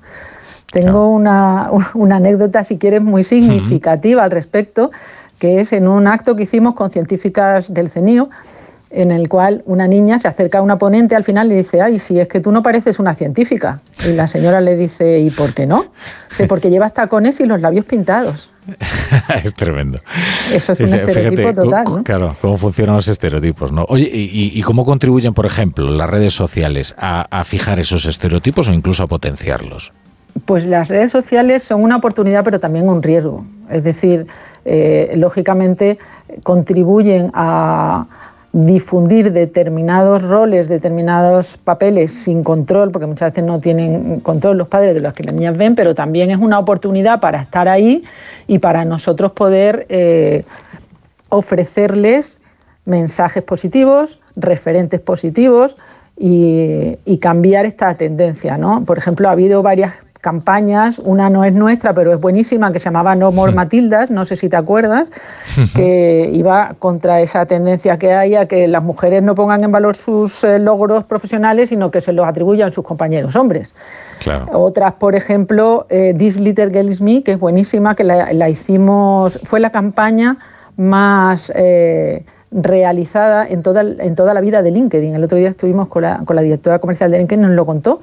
Tengo 0.72 1.08
una, 1.08 1.70
una 1.94 2.16
anécdota, 2.16 2.64
si 2.64 2.78
quieres, 2.78 3.02
muy 3.02 3.24
significativa 3.24 4.24
al 4.24 4.30
respecto, 4.30 4.90
que 5.38 5.60
es 5.60 5.72
en 5.72 5.88
un 5.88 6.06
acto 6.06 6.36
que 6.36 6.44
hicimos 6.44 6.74
con 6.74 6.90
científicas 6.90 7.72
del 7.72 7.88
CENIO, 7.88 8.30
en 8.90 9.12
el 9.12 9.28
cual 9.28 9.62
una 9.66 9.86
niña 9.86 10.18
se 10.20 10.26
acerca 10.28 10.58
a 10.58 10.62
una 10.62 10.76
ponente 10.76 11.14
al 11.14 11.22
final 11.24 11.46
y 11.46 11.50
le 11.50 11.56
dice, 11.56 11.80
ay, 11.80 11.98
si 12.00 12.18
es 12.18 12.26
que 12.26 12.40
tú 12.40 12.50
no 12.50 12.62
pareces 12.62 12.98
una 12.98 13.14
científica. 13.14 13.80
Y 14.04 14.12
la 14.14 14.26
señora 14.26 14.60
le 14.60 14.74
dice, 14.76 15.20
¿y 15.20 15.30
por 15.30 15.54
qué 15.54 15.66
no? 15.66 15.86
Dice, 16.30 16.46
porque 16.48 16.70
llevas 16.70 16.92
tacones 16.94 17.38
y 17.40 17.46
los 17.46 17.60
labios 17.60 17.84
pintados. 17.84 18.50
es 19.44 19.54
tremendo. 19.54 20.00
Eso 20.52 20.72
es 20.72 20.80
un 20.80 20.88
Fíjate, 20.88 21.10
estereotipo 21.12 21.54
total. 21.54 22.02
Claro, 22.04 22.36
cómo 22.40 22.56
funcionan 22.56 22.96
los 22.96 23.06
estereotipos, 23.08 23.70
¿no? 23.72 23.84
Oye, 23.88 24.10
¿y, 24.12 24.24
y- 24.24 24.58
y 24.58 24.62
cómo 24.62 24.84
contribuyen, 24.84 25.34
por 25.34 25.46
ejemplo, 25.46 25.88
las 25.90 26.10
redes 26.10 26.32
sociales 26.34 26.94
a, 26.98 27.26
a 27.30 27.44
fijar 27.44 27.78
esos 27.78 28.06
estereotipos 28.06 28.68
o 28.68 28.72
incluso 28.72 29.02
a 29.04 29.06
potenciarlos? 29.06 29.92
Pues 30.44 30.64
las 30.66 30.88
redes 30.88 31.10
sociales 31.12 31.62
son 31.62 31.82
una 31.82 31.96
oportunidad, 31.96 32.44
pero 32.44 32.60
también 32.60 32.88
un 32.88 33.02
riesgo. 33.02 33.44
Es 33.70 33.82
decir, 33.84 34.26
eh, 34.64 35.12
lógicamente 35.16 35.98
contribuyen 36.44 37.30
a 37.34 38.06
difundir 38.52 39.32
determinados 39.32 40.22
roles, 40.22 40.68
determinados 40.68 41.56
papeles 41.56 42.12
sin 42.12 42.42
control, 42.42 42.90
porque 42.90 43.06
muchas 43.06 43.32
veces 43.32 43.44
no 43.44 43.60
tienen 43.60 44.20
control 44.20 44.58
los 44.58 44.66
padres 44.66 44.94
de 44.94 45.00
los 45.00 45.12
que 45.14 45.22
las 45.22 45.34
niñas 45.34 45.56
ven, 45.56 45.76
pero 45.76 45.94
también 45.94 46.30
es 46.30 46.38
una 46.38 46.58
oportunidad 46.58 47.20
para 47.20 47.40
estar 47.40 47.68
ahí 47.68 48.02
y 48.48 48.58
para 48.58 48.84
nosotros 48.84 49.32
poder 49.32 49.86
eh, 49.88 50.42
ofrecerles 51.28 52.40
mensajes 52.84 53.42
positivos, 53.44 54.18
referentes 54.34 54.98
positivos 55.00 55.76
y, 56.18 56.98
y 57.04 57.18
cambiar 57.18 57.66
esta 57.66 57.94
tendencia. 57.94 58.58
¿no? 58.58 58.84
Por 58.84 58.98
ejemplo, 58.98 59.28
ha 59.28 59.32
habido 59.32 59.62
varias 59.62 59.92
campañas, 60.20 60.98
una 60.98 61.30
no 61.30 61.44
es 61.44 61.54
nuestra, 61.54 61.94
pero 61.94 62.12
es 62.12 62.20
buenísima, 62.20 62.72
que 62.72 62.78
se 62.78 62.84
llamaba 62.84 63.14
No 63.14 63.32
More 63.32 63.52
Matildas, 63.52 64.10
no 64.10 64.24
sé 64.24 64.36
si 64.36 64.48
te 64.48 64.56
acuerdas, 64.56 65.08
que 65.74 66.30
iba 66.32 66.74
contra 66.78 67.20
esa 67.20 67.46
tendencia 67.46 67.98
que 67.98 68.12
hay 68.12 68.34
a 68.34 68.46
que 68.46 68.68
las 68.68 68.82
mujeres 68.82 69.22
no 69.22 69.34
pongan 69.34 69.64
en 69.64 69.72
valor 69.72 69.96
sus 69.96 70.44
eh, 70.44 70.58
logros 70.58 71.04
profesionales, 71.04 71.70
sino 71.70 71.90
que 71.90 72.00
se 72.00 72.12
los 72.12 72.26
atribuyan 72.26 72.70
sus 72.72 72.84
compañeros 72.84 73.34
hombres. 73.36 73.74
Claro. 74.18 74.46
Otras, 74.52 74.92
por 74.94 75.14
ejemplo, 75.14 75.86
eh, 75.88 76.14
This 76.16 76.38
Little 76.38 76.70
Girl 76.70 76.90
Is 76.90 77.00
Me, 77.00 77.22
que 77.22 77.32
es 77.32 77.40
buenísima, 77.40 77.94
que 77.94 78.04
la, 78.04 78.32
la 78.32 78.48
hicimos, 78.50 79.40
fue 79.44 79.60
la 79.60 79.70
campaña 79.70 80.36
más 80.76 81.50
eh, 81.54 82.24
realizada 82.50 83.46
en 83.46 83.62
toda, 83.62 83.82
en 83.82 84.14
toda 84.14 84.34
la 84.34 84.40
vida 84.40 84.62
de 84.62 84.70
LinkedIn. 84.70 85.14
El 85.14 85.24
otro 85.24 85.38
día 85.38 85.48
estuvimos 85.48 85.88
con 85.88 86.02
la, 86.02 86.20
con 86.26 86.36
la 86.36 86.42
directora 86.42 86.78
comercial 86.78 87.10
de 87.10 87.18
LinkedIn, 87.18 87.42
nos 87.42 87.52
lo 87.52 87.64
contó, 87.64 88.00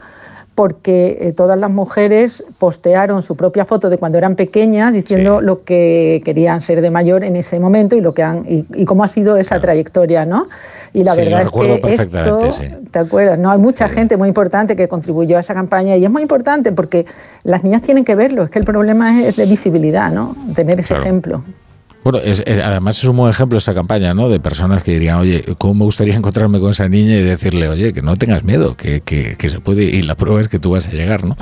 porque 0.57 1.19
eh, 1.21 1.33
todas 1.33 1.55
las 1.59 1.69
mujeres 1.69 2.43
postearon 2.57 3.21
su 3.21 3.35
propia 3.35 3.63
foto 3.63 3.91
de 3.91 3.99
cuando 3.99 4.17
eran 4.17 4.35
pequeñas, 4.35 4.91
diciendo 4.91 5.39
lo 5.39 5.63
que 5.63 6.19
querían 6.25 6.63
ser 6.63 6.81
de 6.81 6.89
mayor 6.89 7.23
en 7.23 7.35
ese 7.35 7.59
momento 7.59 7.95
y 7.95 8.01
lo 8.01 8.15
que 8.15 8.23
han 8.23 8.43
y, 8.49 8.65
y 8.73 8.85
cómo 8.85 9.03
ha 9.03 9.07
sido 9.07 9.37
esa 9.37 9.59
trayectoria, 9.59 10.25
¿no? 10.25 10.47
Y 10.93 11.03
la 11.03 11.13
Sí, 11.13 11.21
verdad 11.21 11.43
es 11.43 11.51
que 11.51 11.93
esto, 11.93 12.51
sí. 12.51 12.63
¿te 12.89 12.97
acuerdas? 12.97 13.37
No, 13.37 13.51
hay 13.51 13.59
mucha 13.59 13.87
gente 13.87 14.17
muy 14.17 14.29
importante 14.29 14.75
que 14.75 14.87
contribuyó 14.87 15.37
a 15.37 15.41
esa 15.41 15.53
campaña 15.53 15.95
y 15.95 16.03
es 16.03 16.09
muy 16.09 16.23
importante 16.23 16.71
porque 16.71 17.05
las 17.43 17.63
niñas 17.63 17.83
tienen 17.83 18.03
que 18.03 18.15
verlo. 18.15 18.41
Es 18.43 18.49
que 18.49 18.57
el 18.57 18.65
problema 18.65 19.21
es 19.21 19.35
de 19.35 19.45
visibilidad, 19.45 20.11
¿no? 20.11 20.35
Tener 20.55 20.79
ese 20.79 20.95
Claro. 20.95 21.03
ejemplo. 21.03 21.43
Bueno, 22.03 22.19
es- 22.19 22.41
es- 22.45 22.59
además 22.59 22.97
es 22.99 23.03
un 23.03 23.17
buen 23.17 23.29
ejemplo 23.29 23.57
esa 23.57 23.73
campaña, 23.73 24.13
¿no? 24.13 24.29
De 24.29 24.39
personas 24.39 24.81
que 24.83 24.93
dirían, 24.93 25.17
oye, 25.17 25.43
¿cómo 25.57 25.73
me 25.73 25.83
gustaría 25.83 26.15
encontrarme 26.15 26.59
con 26.59 26.71
esa 26.71 26.87
niña 26.87 27.17
y 27.17 27.21
decirle, 27.23 27.67
oye, 27.67 27.91
que 27.91 28.01
no 28.01 28.15
tengas 28.15 28.43
miedo, 28.45 28.77
que, 28.77 29.01
que- 29.01 29.35
que 29.37 29.49
se 29.49 29.59
puede, 29.59 29.83
y 29.83 30.01
la 30.03 30.15
prueba 30.15 30.39
es 30.39 30.47
que 30.47 30.57
tú 30.57 30.71
vas 30.71 30.87
a 30.87 30.91
llegar, 30.91 31.25
¿no? 31.25 31.35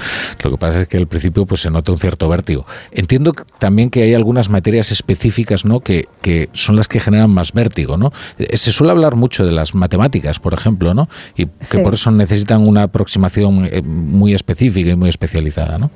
Lo 0.43 0.49
que 0.51 0.57
pasa 0.57 0.81
es 0.81 0.87
que 0.87 0.97
al 0.97 1.07
principio 1.07 1.45
pues 1.45 1.61
se 1.61 1.69
nota 1.69 1.91
un 1.91 1.99
cierto 1.99 2.27
vértigo. 2.29 2.65
Entiendo 2.91 3.33
también 3.59 3.91
que 3.91 4.01
hay 4.03 4.15
algunas 4.15 4.49
materias 4.49 4.91
específicas, 4.91 5.65
¿no? 5.65 5.81
Que, 5.81 6.07
que 6.23 6.49
son 6.53 6.75
las 6.77 6.87
que 6.87 6.99
generan 6.99 7.29
más 7.29 7.51
vértigo, 7.53 7.97
¿no? 7.97 8.11
Eh, 8.39 8.57
Se 8.57 8.71
suele 8.71 8.91
hablar 8.91 9.15
mucho 9.15 9.45
de 9.45 9.51
las 9.51 9.75
matemáticas, 9.75 10.39
por 10.39 10.53
ejemplo, 10.55 10.95
¿no? 10.95 11.09
Y 11.37 11.45
que 11.45 11.51
Sí. 11.61 11.77
por 11.79 11.93
eso 11.93 12.09
necesitan 12.09 12.67
una 12.67 12.83
aproximación 12.83 13.67
eh, 13.71 13.83
muy 13.83 14.33
específica 14.33 14.89
y 14.89 14.95
muy 14.95 15.09
especializada, 15.09 15.77
¿no? 15.77 15.91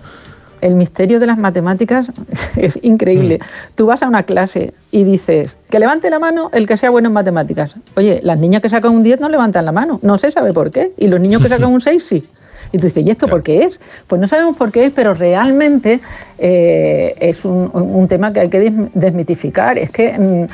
El 0.62 0.76
misterio 0.76 1.20
de 1.20 1.28
las 1.28 1.38
matemáticas 1.38 2.12
es 2.56 2.80
increíble. 2.82 3.40
Tú 3.76 3.86
vas 3.86 4.04
a 4.04 4.08
una 4.08 4.24
clase 4.24 4.74
y 4.92 5.04
dices, 5.04 5.58
que 5.70 5.80
levante 5.80 6.10
la 6.10 6.20
mano 6.20 6.50
el 6.54 6.68
que 6.68 6.78
sea 6.78 6.90
bueno 6.90 7.08
en 7.08 7.14
matemáticas. 7.14 7.76
Oye, 7.96 8.20
las 8.24 8.38
niñas 8.40 8.62
que 8.62 8.70
sacan 8.70 8.94
un 8.94 9.04
10 9.04 9.20
no 9.20 9.30
levantan 9.30 9.66
la 9.66 9.72
mano, 9.72 10.00
no 10.02 10.18
se 10.18 10.32
sabe 10.32 10.52
por 10.54 10.72
qué. 10.72 10.92
Y 10.98 11.08
los 11.08 11.20
niños 11.20 11.42
que 11.42 11.50
sacan 11.50 11.70
un 11.74 11.82
6 11.82 12.04
sí. 12.04 12.30
Y 12.72 12.78
tú 12.78 12.86
dices, 12.88 13.04
¿y 13.06 13.10
esto 13.10 13.28
por 13.28 13.42
qué 13.42 13.64
es? 13.64 13.80
Pues 14.06 14.22
no 14.22 14.28
sabemos 14.28 14.56
por 14.56 14.72
qué 14.72 14.86
es, 14.86 14.94
pero 14.94 15.14
realmente 15.16 16.02
eh, 16.38 17.16
es 17.20 17.44
un, 17.44 17.72
un 17.74 18.08
tema 18.08 18.32
que 18.32 18.42
hay 18.42 18.50
que 18.50 18.60
des- 18.60 18.74
desmitificar. 18.94 19.80
Es 19.80 19.90
que 19.90 20.14
mm, 20.20 20.46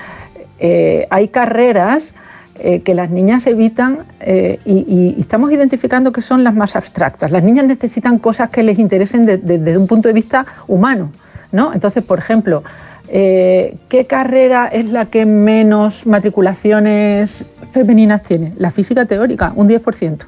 eh, 0.59 1.07
hay 1.09 1.27
carreras 1.27 2.13
eh, 2.59 2.79
que 2.81 2.93
las 2.93 3.09
niñas 3.09 3.45
evitan 3.47 3.99
eh, 4.19 4.59
y, 4.65 5.15
estamos 5.19 5.51
identificando 5.51 6.11
que 6.11 6.21
son 6.21 6.43
las 6.43 6.53
más 6.55 6.75
abstractas. 6.75 7.31
Las 7.31 7.43
niñas 7.43 7.65
necesitan 7.65 8.17
cosas 8.19 8.49
que 8.49 8.63
les 8.63 8.79
interesen 8.79 9.25
de- 9.25 9.37
de- 9.37 9.57
desde 9.59 9.77
un 9.77 9.87
punto 9.87 10.07
de 10.07 10.13
vista 10.13 10.45
humano. 10.67 11.11
¿no? 11.51 11.73
Entonces, 11.73 12.03
por 12.03 12.17
ejemplo, 12.19 12.63
eh, 13.07 13.77
¿qué 13.89 14.05
carrera 14.07 14.67
es 14.67 14.85
la 14.91 15.05
que 15.05 15.25
menos 15.25 16.05
matriculaciones 16.05 17.45
femeninas 17.71 18.23
tiene? 18.23 18.53
La 18.57 18.71
física 18.71 19.05
teórica, 19.05 19.51
un 19.55 19.67
10%. 19.67 20.25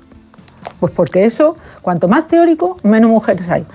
Pues 0.80 0.92
porque 0.92 1.26
eso, 1.26 1.56
cuanto 1.82 2.08
más 2.08 2.28
teórico, 2.28 2.78
menos 2.84 3.10
mujeres 3.10 3.50
hay. 3.50 3.66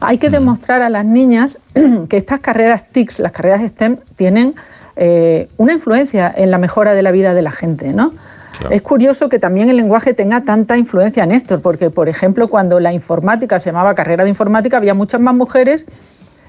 Hay 0.00 0.18
que 0.18 0.30
demostrar 0.30 0.82
a 0.82 0.88
las 0.88 1.04
niñas 1.04 1.56
que 2.08 2.16
estas 2.16 2.40
carreras 2.40 2.88
TICS, 2.90 3.18
las 3.20 3.32
carreras 3.32 3.62
STEM, 3.70 3.98
tienen 4.16 4.54
eh, 4.96 5.48
una 5.56 5.72
influencia 5.72 6.32
en 6.36 6.50
la 6.50 6.58
mejora 6.58 6.94
de 6.94 7.02
la 7.02 7.10
vida 7.10 7.34
de 7.34 7.42
la 7.42 7.52
gente, 7.52 7.92
¿no? 7.92 8.10
Es 8.68 8.82
curioso 8.82 9.30
que 9.30 9.38
también 9.38 9.70
el 9.70 9.76
lenguaje 9.76 10.12
tenga 10.12 10.42
tanta 10.42 10.76
influencia 10.76 11.24
en 11.24 11.32
esto, 11.32 11.60
porque, 11.60 11.88
por 11.88 12.10
ejemplo, 12.10 12.48
cuando 12.48 12.78
la 12.78 12.92
informática 12.92 13.58
se 13.58 13.70
llamaba 13.70 13.94
carrera 13.94 14.24
de 14.24 14.30
informática, 14.30 14.76
había 14.76 14.92
muchas 14.92 15.20
más 15.20 15.34
mujeres 15.34 15.86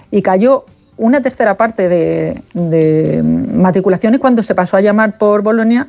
y 0.09 0.21
cayó 0.21 0.65
una 0.97 1.21
tercera 1.21 1.55
parte 1.55 1.87
de, 1.87 2.41
de 2.53 3.23
matriculaciones 3.23 4.19
cuando 4.19 4.43
se 4.43 4.53
pasó 4.55 4.75
a 4.75 4.81
llamar 4.81 5.17
por 5.17 5.41
Bolonia 5.41 5.87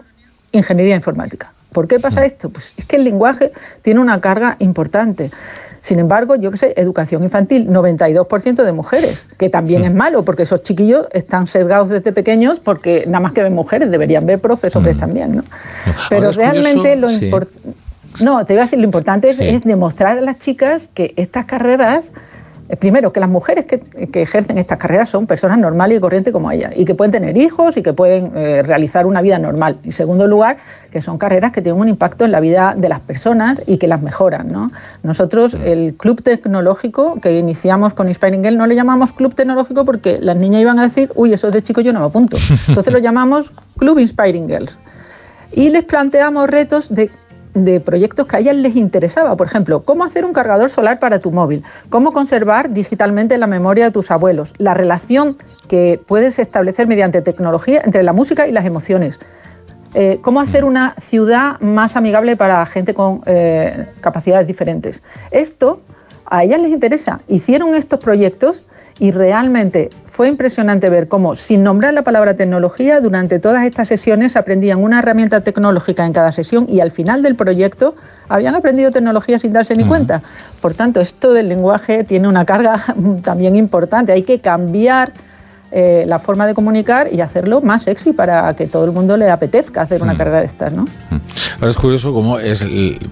ingeniería 0.52 0.94
informática. 0.94 1.52
¿Por 1.72 1.88
qué 1.88 1.98
pasa 1.98 2.24
esto? 2.24 2.50
Pues 2.50 2.72
es 2.76 2.84
que 2.84 2.96
el 2.96 3.04
lenguaje 3.04 3.52
tiene 3.80 4.00
una 4.00 4.20
carga 4.20 4.56
importante. 4.58 5.30
Sin 5.82 5.98
embargo, 5.98 6.36
yo 6.36 6.50
qué 6.52 6.58
sé, 6.58 6.72
educación 6.76 7.22
infantil, 7.24 7.68
92% 7.68 8.62
de 8.62 8.72
mujeres, 8.72 9.26
que 9.36 9.48
también 9.48 9.82
es 9.84 9.92
malo, 9.92 10.24
porque 10.24 10.44
esos 10.44 10.62
chiquillos 10.62 11.08
están 11.12 11.46
sesgados 11.48 11.88
desde 11.88 12.12
pequeños 12.12 12.60
porque 12.60 13.04
nada 13.06 13.20
más 13.20 13.32
que 13.32 13.42
ven 13.42 13.52
mujeres, 13.52 13.90
deberían 13.90 14.24
ver 14.24 14.38
profes 14.40 14.74
hombres 14.76 14.96
también, 14.96 15.36
¿no? 15.36 15.44
Pero 16.08 16.30
realmente 16.32 16.94
curioso- 16.94 16.96
lo 17.00 17.08
sí. 17.10 17.24
importante... 17.26 17.68
No, 18.22 18.44
te 18.46 18.52
iba 18.52 18.62
a 18.62 18.66
decir, 18.66 18.78
lo 18.78 18.84
importante 18.84 19.28
es, 19.30 19.36
Sí. 19.36 19.44
es 19.48 19.62
demostrar 19.62 20.18
a 20.18 20.20
las 20.20 20.38
chicas 20.38 20.88
que 20.94 21.14
estas 21.16 21.46
carreras, 21.46 22.04
primero, 22.76 23.12
que 23.12 23.20
las 23.20 23.28
mujeres 23.28 23.66
que, 23.66 23.80
que 23.80 24.22
ejercen 24.22 24.58
estas 24.58 24.78
carreras 24.78 25.08
son 25.08 25.26
personas 25.26 25.58
normales 25.58 25.98
y 25.98 26.00
corrientes 26.00 26.32
como 26.32 26.50
ellas, 26.50 26.72
y 26.76 26.84
que 26.84 26.94
pueden 26.94 27.12
tener 27.12 27.36
hijos 27.36 27.76
y 27.76 27.82
que 27.82 27.92
pueden 27.92 28.32
eh, 28.34 28.62
realizar 28.62 29.06
una 29.06 29.20
vida 29.20 29.38
normal. 29.38 29.78
Y 29.84 29.92
segundo 29.92 30.26
lugar, 30.26 30.58
que 30.90 31.02
son 31.02 31.18
carreras 31.18 31.52
que 31.52 31.62
tienen 31.62 31.80
un 31.80 31.88
impacto 31.88 32.24
en 32.24 32.32
la 32.32 32.40
vida 32.40 32.74
de 32.76 32.88
las 32.88 33.00
personas 33.00 33.60
y 33.66 33.78
que 33.78 33.88
las 33.88 34.02
mejoran. 34.02 34.50
¿no? 34.50 34.70
Nosotros, 35.02 35.54
el 35.54 35.94
club 35.94 36.22
tecnológico 36.22 37.20
que 37.20 37.38
iniciamos 37.38 37.94
con 37.94 38.08
Inspiring 38.08 38.42
Girl, 38.42 38.58
no 38.58 38.66
le 38.66 38.74
llamamos 38.74 39.12
club 39.12 39.34
tecnológico 39.34 39.84
porque 39.84 40.18
las 40.20 40.36
niñas 40.36 40.62
iban 40.62 40.78
a 40.78 40.82
decir, 40.82 41.10
uy, 41.14 41.32
eso 41.32 41.48
es 41.48 41.54
de 41.54 41.62
chico 41.62 41.80
yo 41.80 41.92
no 41.92 42.00
me 42.00 42.06
apunto. 42.06 42.36
Entonces 42.68 42.92
lo 42.92 42.98
llamamos 42.98 43.52
Club 43.78 43.98
Inspiring 43.98 44.48
Girls 44.48 44.76
y 45.52 45.68
les 45.68 45.84
planteamos 45.84 46.48
retos 46.48 46.94
de, 46.94 47.10
de 47.54 47.80
proyectos 47.80 48.26
que 48.26 48.36
a 48.36 48.38
ellas 48.40 48.56
les 48.56 48.76
interesaba. 48.76 49.36
Por 49.36 49.46
ejemplo, 49.46 49.82
cómo 49.82 50.04
hacer 50.04 50.24
un 50.24 50.32
cargador 50.32 50.70
solar 50.70 50.98
para 50.98 51.18
tu 51.18 51.30
móvil, 51.30 51.62
cómo 51.90 52.12
conservar 52.12 52.70
digitalmente 52.70 53.36
la 53.38 53.46
memoria 53.46 53.84
de 53.84 53.90
tus 53.90 54.10
abuelos, 54.10 54.54
la 54.58 54.74
relación 54.74 55.36
que 55.68 56.00
puedes 56.06 56.38
establecer 56.38 56.86
mediante 56.86 57.22
tecnología 57.22 57.82
entre 57.84 58.02
la 58.02 58.12
música 58.12 58.46
y 58.46 58.52
las 58.52 58.64
emociones. 58.64 59.18
Eh, 59.94 60.20
cómo 60.22 60.40
hacer 60.40 60.64
una 60.64 60.94
ciudad 61.02 61.60
más 61.60 61.96
amigable 61.96 62.36
para 62.36 62.64
gente 62.64 62.94
con 62.94 63.20
eh, 63.26 63.88
capacidades 64.00 64.46
diferentes. 64.46 65.02
Esto 65.30 65.80
a 66.24 66.44
ellas 66.44 66.60
les 66.60 66.70
interesa. 66.70 67.20
Hicieron 67.28 67.74
estos 67.74 68.00
proyectos 68.00 68.64
Y 68.98 69.10
realmente 69.10 69.90
fue 70.06 70.28
impresionante 70.28 70.90
ver 70.90 71.08
cómo, 71.08 71.34
sin 71.34 71.62
nombrar 71.62 71.94
la 71.94 72.02
palabra 72.02 72.34
tecnología, 72.34 73.00
durante 73.00 73.38
todas 73.38 73.64
estas 73.64 73.88
sesiones 73.88 74.36
aprendían 74.36 74.82
una 74.82 74.98
herramienta 74.98 75.40
tecnológica 75.40 76.04
en 76.04 76.12
cada 76.12 76.32
sesión 76.32 76.66
y 76.68 76.80
al 76.80 76.90
final 76.90 77.22
del 77.22 77.34
proyecto 77.34 77.94
habían 78.28 78.54
aprendido 78.54 78.90
tecnología 78.90 79.38
sin 79.38 79.52
darse 79.52 79.74
ni 79.74 79.84
cuenta. 79.84 80.22
Por 80.60 80.74
tanto, 80.74 81.00
esto 81.00 81.32
del 81.32 81.48
lenguaje 81.48 82.04
tiene 82.04 82.28
una 82.28 82.44
carga 82.44 82.82
también 83.22 83.56
importante. 83.56 84.12
Hay 84.12 84.22
que 84.22 84.40
cambiar 84.40 85.12
eh, 85.74 86.04
la 86.06 86.18
forma 86.18 86.46
de 86.46 86.52
comunicar 86.52 87.08
y 87.10 87.22
hacerlo 87.22 87.62
más 87.62 87.84
sexy 87.84 88.12
para 88.12 88.54
que 88.54 88.66
todo 88.66 88.84
el 88.84 88.92
mundo 88.92 89.16
le 89.16 89.30
apetezca 89.30 89.80
hacer 89.80 90.02
una 90.02 90.14
carga 90.14 90.40
de 90.40 90.46
estas, 90.46 90.70
¿no? 90.72 90.86
Ahora 91.54 91.70
es 91.70 91.76
curioso 91.76 92.12
cómo 92.12 92.38
es 92.38 92.66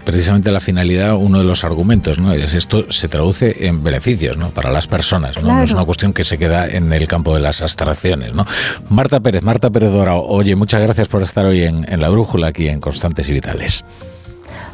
precisamente 0.05 0.51
la 0.51 0.61
finalidad 0.61 1.17
uno 1.17 1.39
de 1.39 1.45
los 1.45 1.65
argumentos, 1.65 2.19
¿no? 2.19 2.33
Es 2.33 2.55
esto 2.55 2.85
se 2.91 3.09
traduce 3.09 3.67
en 3.67 3.83
beneficios, 3.83 4.37
¿no? 4.37 4.51
Para 4.51 4.71
las 4.71 4.87
personas, 4.87 5.43
¿no? 5.43 5.55
No 5.55 5.63
es 5.63 5.73
una 5.73 5.87
cuestión 5.87 6.13
que 6.13 6.23
se 6.23 6.37
queda 6.37 6.69
en 6.69 6.93
el 6.93 7.09
campo 7.09 7.35
de 7.35 7.41
las 7.41 7.63
abstracciones, 7.63 8.35
¿no? 8.35 8.45
Marta 8.91 9.21
Pérez, 9.21 9.43
Marta 9.43 9.71
Pérez 9.71 9.91
Dorao, 9.91 10.23
oye, 10.27 10.55
muchas 10.55 10.83
gracias 10.83 11.09
por 11.09 11.23
estar 11.23 11.47
hoy 11.47 11.63
en, 11.63 11.91
en 11.91 12.01
La 12.01 12.11
Brújula, 12.11 12.49
aquí 12.49 12.69
en 12.69 12.81
Constantes 12.81 13.27
y 13.31 13.33
Vitales. 13.33 13.87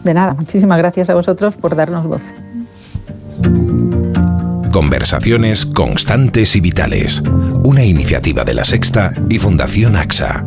De 0.03 0.13
nada, 0.13 0.35
muchísimas 0.35 0.79
gracias 0.79 1.09
a 1.09 1.15
vosotros 1.15 1.55
por 1.55 1.77
darnos 1.77 2.05
voz. 2.07 2.23
Conversaciones 4.77 5.65
constantes 5.65 6.55
y 6.55 6.61
vitales. 6.61 7.23
Una 7.65 7.83
iniciativa 7.83 8.45
de 8.45 8.53
la 8.53 8.63
Sexta 8.63 9.11
y 9.31 9.39
Fundación 9.39 9.97
AXA. 9.97 10.45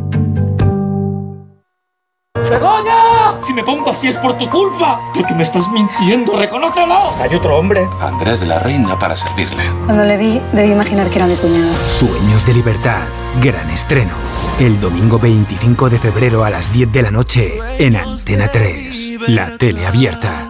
¡Begoña! 2.36 3.42
Si 3.42 3.52
me 3.52 3.64
pongo 3.64 3.90
así 3.90 4.06
es 4.06 4.16
por 4.16 4.38
tu 4.38 4.48
culpa. 4.48 5.00
Porque 5.14 5.34
me 5.34 5.42
estás 5.42 5.68
mintiendo, 5.72 6.38
reconócelo. 6.38 7.12
Hay 7.20 7.34
otro 7.34 7.58
hombre. 7.58 7.88
Andrés 8.00 8.38
de 8.38 8.46
la 8.46 8.60
Reina 8.60 8.96
para 9.00 9.16
servirle. 9.16 9.64
Cuando 9.84 10.04
le 10.04 10.16
vi, 10.16 10.40
debí 10.52 10.70
imaginar 10.70 11.10
que 11.10 11.16
era 11.16 11.26
mi 11.26 11.34
cuñado. 11.34 11.74
Sueños 11.88 12.46
de 12.46 12.54
libertad. 12.54 13.02
Gran 13.42 13.68
estreno. 13.70 14.12
El 14.60 14.80
domingo 14.80 15.18
25 15.18 15.90
de 15.90 15.98
febrero 15.98 16.44
a 16.44 16.50
las 16.50 16.72
10 16.72 16.92
de 16.92 17.02
la 17.02 17.10
noche 17.10 17.58
en 17.80 17.96
Antena 17.96 18.46
3. 18.46 19.26
La 19.26 19.58
tele 19.58 19.88
abierta. 19.88 20.49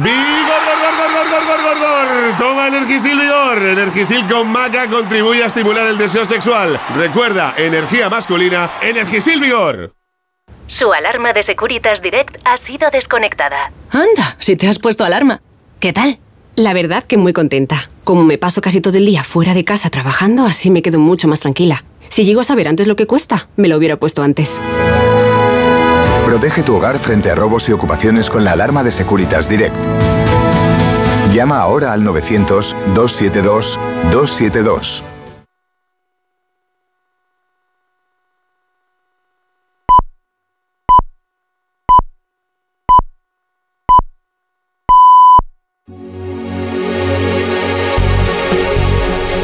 ¡Vigor, 0.00 0.14
gor, 0.14 0.78
gor, 0.80 1.10
gor, 1.10 1.28
gor, 1.28 1.44
gor, 1.44 1.60
gor, 1.60 1.78
gor! 1.80 2.38
Toma 2.38 2.68
Energisil 2.68 3.18
Vigor. 3.18 3.58
Energisil 3.60 4.24
con 4.28 4.46
maca 4.46 4.88
contribuye 4.88 5.42
a 5.42 5.46
estimular 5.46 5.88
el 5.88 5.98
deseo 5.98 6.24
sexual. 6.24 6.78
Recuerda, 6.96 7.54
energía 7.56 8.08
masculina, 8.08 8.70
Energisil 8.80 9.40
Vigor. 9.40 9.92
Su 10.68 10.92
alarma 10.92 11.32
de 11.32 11.42
Securitas 11.42 12.00
Direct 12.00 12.36
ha 12.44 12.56
sido 12.58 12.90
desconectada. 12.92 13.72
Anda, 13.90 14.36
si 14.38 14.54
te 14.54 14.68
has 14.68 14.78
puesto 14.78 15.04
alarma. 15.04 15.40
¿Qué 15.80 15.92
tal? 15.92 16.20
La 16.54 16.74
verdad 16.74 17.02
que 17.02 17.16
muy 17.16 17.32
contenta. 17.32 17.90
Como 18.04 18.22
me 18.22 18.38
paso 18.38 18.60
casi 18.60 18.80
todo 18.80 18.98
el 18.98 19.06
día 19.06 19.24
fuera 19.24 19.52
de 19.52 19.64
casa 19.64 19.90
trabajando, 19.90 20.44
así 20.44 20.70
me 20.70 20.82
quedo 20.82 21.00
mucho 21.00 21.26
más 21.26 21.40
tranquila. 21.40 21.82
Si 22.08 22.24
llego 22.24 22.40
a 22.40 22.44
saber 22.44 22.68
antes 22.68 22.86
lo 22.86 22.94
que 22.94 23.08
cuesta, 23.08 23.48
me 23.56 23.66
lo 23.66 23.76
hubiera 23.76 23.96
puesto 23.96 24.22
antes. 24.22 24.60
Protege 26.28 26.62
tu 26.62 26.76
hogar 26.76 26.98
frente 26.98 27.30
a 27.30 27.34
robos 27.34 27.66
y 27.70 27.72
ocupaciones 27.72 28.28
con 28.28 28.44
la 28.44 28.52
alarma 28.52 28.84
de 28.84 28.92
Securitas 28.92 29.48
Direct. 29.48 29.74
Llama 31.32 31.56
ahora 31.56 31.94
al 31.94 32.04
900-272-272. 32.04 35.02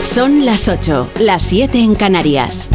Son 0.03 0.45
las 0.45 0.69
8, 0.69 1.13
las 1.21 1.45
7 1.45 1.79
en 1.79 1.95
Canarias. 1.95 2.69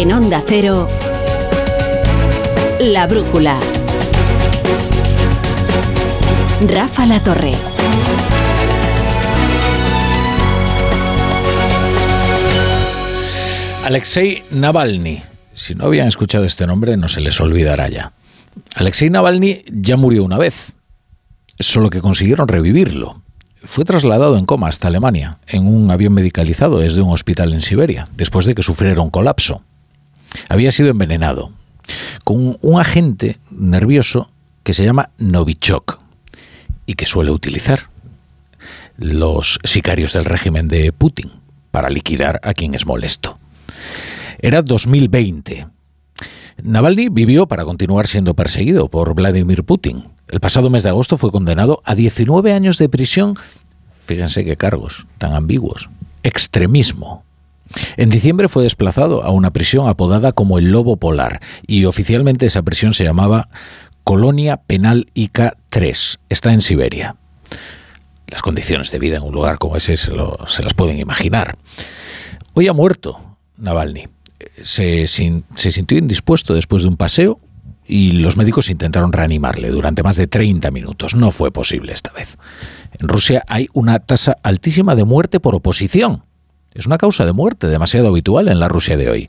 En 0.00 0.10
Onda 0.12 0.42
Cero, 0.46 0.88
La 2.80 3.06
Brújula. 3.06 3.60
Rafa 6.66 7.04
La 7.04 7.22
Torre. 7.22 7.52
Alexei 13.84 14.42
Navalny. 14.52 15.20
Si 15.52 15.74
no 15.74 15.84
habían 15.84 16.08
escuchado 16.08 16.46
este 16.46 16.66
nombre, 16.66 16.96
no 16.96 17.06
se 17.06 17.20
les 17.20 17.38
olvidará 17.38 17.90
ya. 17.90 18.14
Alexei 18.76 19.10
Navalny 19.10 19.64
ya 19.66 19.98
murió 19.98 20.24
una 20.24 20.38
vez, 20.38 20.72
solo 21.58 21.90
que 21.90 22.00
consiguieron 22.00 22.48
revivirlo. 22.48 23.20
Fue 23.64 23.84
trasladado 23.84 24.38
en 24.38 24.46
coma 24.46 24.68
hasta 24.68 24.88
Alemania, 24.88 25.40
en 25.46 25.66
un 25.66 25.90
avión 25.90 26.14
medicalizado 26.14 26.78
desde 26.78 27.02
un 27.02 27.10
hospital 27.10 27.52
en 27.52 27.60
Siberia, 27.60 28.08
después 28.16 28.46
de 28.46 28.54
que 28.54 28.62
sufriera 28.62 29.02
un 29.02 29.10
colapso. 29.10 29.62
Había 30.48 30.72
sido 30.72 30.90
envenenado 30.90 31.52
con 32.24 32.58
un 32.60 32.80
agente 32.80 33.38
nervioso 33.50 34.30
que 34.62 34.74
se 34.74 34.84
llama 34.84 35.10
Novichok 35.18 35.98
y 36.86 36.94
que 36.94 37.06
suele 37.06 37.30
utilizar 37.30 37.88
los 38.96 39.58
sicarios 39.64 40.12
del 40.12 40.24
régimen 40.24 40.68
de 40.68 40.92
Putin 40.92 41.30
para 41.70 41.90
liquidar 41.90 42.40
a 42.42 42.54
quien 42.54 42.74
es 42.74 42.86
molesto. 42.86 43.38
Era 44.38 44.62
2020. 44.62 45.66
Navalny 46.62 47.08
vivió 47.08 47.46
para 47.46 47.64
continuar 47.64 48.06
siendo 48.06 48.34
perseguido 48.34 48.88
por 48.88 49.14
Vladimir 49.14 49.64
Putin. 49.64 50.04
El 50.28 50.40
pasado 50.40 50.70
mes 50.70 50.82
de 50.82 50.90
agosto 50.90 51.16
fue 51.16 51.30
condenado 51.30 51.82
a 51.84 51.94
19 51.94 52.52
años 52.52 52.78
de 52.78 52.88
prisión. 52.88 53.34
Fíjense 54.04 54.44
qué 54.44 54.56
cargos 54.56 55.06
tan 55.18 55.32
ambiguos. 55.34 55.88
Extremismo, 56.22 57.24
en 57.96 58.10
diciembre 58.10 58.48
fue 58.48 58.64
desplazado 58.64 59.22
a 59.22 59.30
una 59.30 59.52
prisión 59.52 59.88
apodada 59.88 60.32
como 60.32 60.58
el 60.58 60.70
Lobo 60.70 60.96
Polar 60.96 61.40
y 61.66 61.84
oficialmente 61.84 62.46
esa 62.46 62.62
prisión 62.62 62.94
se 62.94 63.04
llamaba 63.04 63.48
Colonia 64.04 64.56
Penal 64.56 65.06
ICA 65.14 65.56
3. 65.68 66.18
Está 66.28 66.52
en 66.52 66.62
Siberia. 66.62 67.16
Las 68.26 68.42
condiciones 68.42 68.90
de 68.90 68.98
vida 68.98 69.16
en 69.16 69.22
un 69.22 69.34
lugar 69.34 69.58
como 69.58 69.76
ese 69.76 69.96
se, 69.96 70.12
las 70.12 70.74
pueden 70.74 70.98
imaginar. 70.98 71.58
Hoy 72.54 72.68
ha 72.68 72.72
muerto 72.72 73.36
Navalny. 73.56 74.08
Se, 74.62 75.06
se 75.06 75.72
sintió 75.72 75.98
indispuesto 75.98 76.54
después 76.54 76.82
de 76.82 76.88
un 76.88 76.96
paseo 76.96 77.38
y 77.86 78.12
los 78.12 78.36
médicos 78.36 78.70
intentaron 78.70 79.12
reanimarle 79.12 79.68
durante 79.70 80.02
más 80.02 80.16
de 80.16 80.26
30 80.26 80.70
minutos. 80.70 81.14
No 81.14 81.30
fue 81.30 81.52
posible 81.52 81.92
esta 81.92 82.12
vez. 82.12 82.38
En 82.98 83.08
Rusia 83.08 83.44
hay 83.48 83.68
una 83.72 83.98
tasa 83.98 84.36
altísima 84.42 84.94
de 84.94 85.04
muerte 85.04 85.40
por 85.40 85.54
oposición 85.54 86.24
es 86.74 86.86
una 86.86 86.98
causa 86.98 87.24
de 87.24 87.32
muerte 87.32 87.66
demasiado 87.66 88.08
habitual 88.08 88.48
en 88.48 88.60
la 88.60 88.68
Rusia 88.68 88.96
de 88.96 89.10
hoy. 89.10 89.26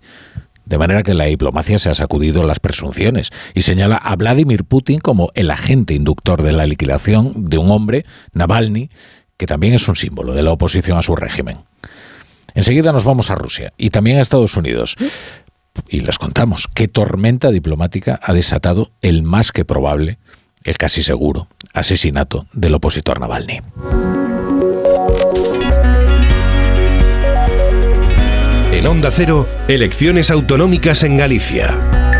De 0.66 0.78
manera 0.78 1.04
que 1.04 1.14
la 1.14 1.26
diplomacia 1.26 1.80
se 1.80 1.90
ha 1.90 1.94
sacudido 1.94 2.44
las 2.44 2.60
presunciones 2.60 3.32
y 3.54 3.64
señala 3.64 3.98
a 3.98 4.16
Vladimir 4.16 4.64
Putin 4.64 5.00
como 5.00 5.32
el 5.34 5.52
agente 5.52 5.94
inductor 5.94 6.44
de 6.44 6.52
la 6.52 6.66
liquidación 6.66 7.50
de 7.50 7.58
un 7.58 7.70
hombre, 7.72 8.06
Navalny, 8.34 8.90
que 9.38 9.48
también 9.48 9.74
es 9.74 9.88
un 9.88 9.96
símbolo 9.96 10.34
de 10.34 10.44
la 10.44 10.52
oposición 10.52 10.98
a 10.98 11.02
su 11.02 11.16
régimen. 11.16 11.60
Enseguida 12.54 12.92
nos 12.92 13.04
vamos 13.04 13.32
a 13.32 13.36
Rusia 13.36 13.74
y 13.78 13.90
también 13.90 14.18
a 14.18 14.22
Estados 14.22 14.56
Unidos. 14.56 14.96
Y 15.88 16.02
les 16.02 16.18
contamos 16.18 16.68
qué 16.74 16.88
tormenta 16.88 17.50
diplomática 17.50 18.20
ha 18.22 18.34
desatado 18.34 18.92
el 19.02 19.24
más 19.24 19.52
que 19.52 19.66
probable, 19.66 20.20
el 20.64 20.78
casi 20.78 21.02
seguro, 21.02 21.48
asesinato 21.74 22.46
del 22.54 22.76
opositor 22.76 23.20
Navalny. 23.20 23.62
En 28.82 28.88
Onda 28.88 29.12
Cero, 29.12 29.48
elecciones 29.68 30.32
autonómicas 30.32 31.04
en 31.04 31.16
Galicia. 31.16 32.11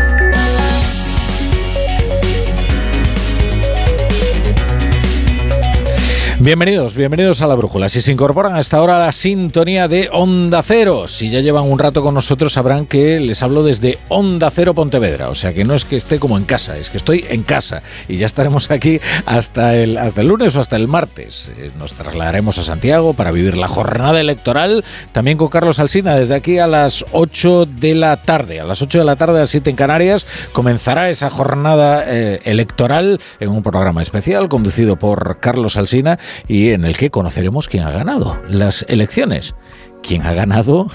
Bienvenidos, 6.44 6.96
bienvenidos 6.96 7.40
a 7.40 7.46
la 7.46 7.54
Brújula. 7.54 7.88
Si 7.88 8.02
se 8.02 8.10
incorporan 8.10 8.56
hasta 8.56 8.76
ahora 8.76 8.96
a 8.96 9.06
la 9.06 9.12
sintonía 9.12 9.86
de 9.86 10.08
Onda 10.10 10.60
Cero, 10.64 11.06
si 11.06 11.30
ya 11.30 11.38
llevan 11.38 11.70
un 11.70 11.78
rato 11.78 12.02
con 12.02 12.14
nosotros 12.14 12.54
sabrán 12.54 12.86
que 12.86 13.20
les 13.20 13.44
hablo 13.44 13.62
desde 13.62 14.00
Onda 14.08 14.50
Cero 14.50 14.74
Pontevedra, 14.74 15.28
o 15.28 15.36
sea 15.36 15.54
que 15.54 15.62
no 15.62 15.76
es 15.76 15.84
que 15.84 15.94
esté 15.94 16.18
como 16.18 16.36
en 16.36 16.42
casa, 16.42 16.76
es 16.76 16.90
que 16.90 16.96
estoy 16.96 17.24
en 17.28 17.44
casa 17.44 17.84
y 18.08 18.16
ya 18.16 18.26
estaremos 18.26 18.72
aquí 18.72 19.00
hasta 19.24 19.76
el, 19.76 19.96
hasta 19.96 20.22
el 20.22 20.26
lunes 20.26 20.56
o 20.56 20.60
hasta 20.60 20.74
el 20.74 20.88
martes. 20.88 21.52
Eh, 21.58 21.70
nos 21.78 21.92
trasladaremos 21.92 22.58
a 22.58 22.64
Santiago 22.64 23.14
para 23.14 23.30
vivir 23.30 23.56
la 23.56 23.68
jornada 23.68 24.20
electoral, 24.20 24.84
también 25.12 25.38
con 25.38 25.46
Carlos 25.46 25.78
Alsina 25.78 26.16
desde 26.16 26.34
aquí 26.34 26.58
a 26.58 26.66
las 26.66 27.04
8 27.12 27.66
de 27.66 27.94
la 27.94 28.16
tarde, 28.16 28.58
a 28.58 28.64
las 28.64 28.82
8 28.82 28.98
de 28.98 29.04
la 29.04 29.14
tarde 29.14 29.36
a 29.36 29.42
las 29.42 29.50
7 29.50 29.70
en 29.70 29.76
Canarias 29.76 30.26
comenzará 30.52 31.08
esa 31.08 31.30
jornada 31.30 32.02
eh, 32.04 32.40
electoral 32.42 33.20
en 33.38 33.50
un 33.50 33.62
programa 33.62 34.02
especial 34.02 34.48
conducido 34.48 34.96
por 34.96 35.38
Carlos 35.38 35.76
Alsina 35.76 36.18
y 36.48 36.70
en 36.70 36.84
el 36.84 36.96
que 36.96 37.10
conoceremos 37.10 37.68
quién 37.68 37.84
ha 37.84 37.90
ganado 37.90 38.40
las 38.48 38.84
elecciones, 38.88 39.54
quién 40.02 40.22
ha 40.22 40.34
ganado 40.34 40.88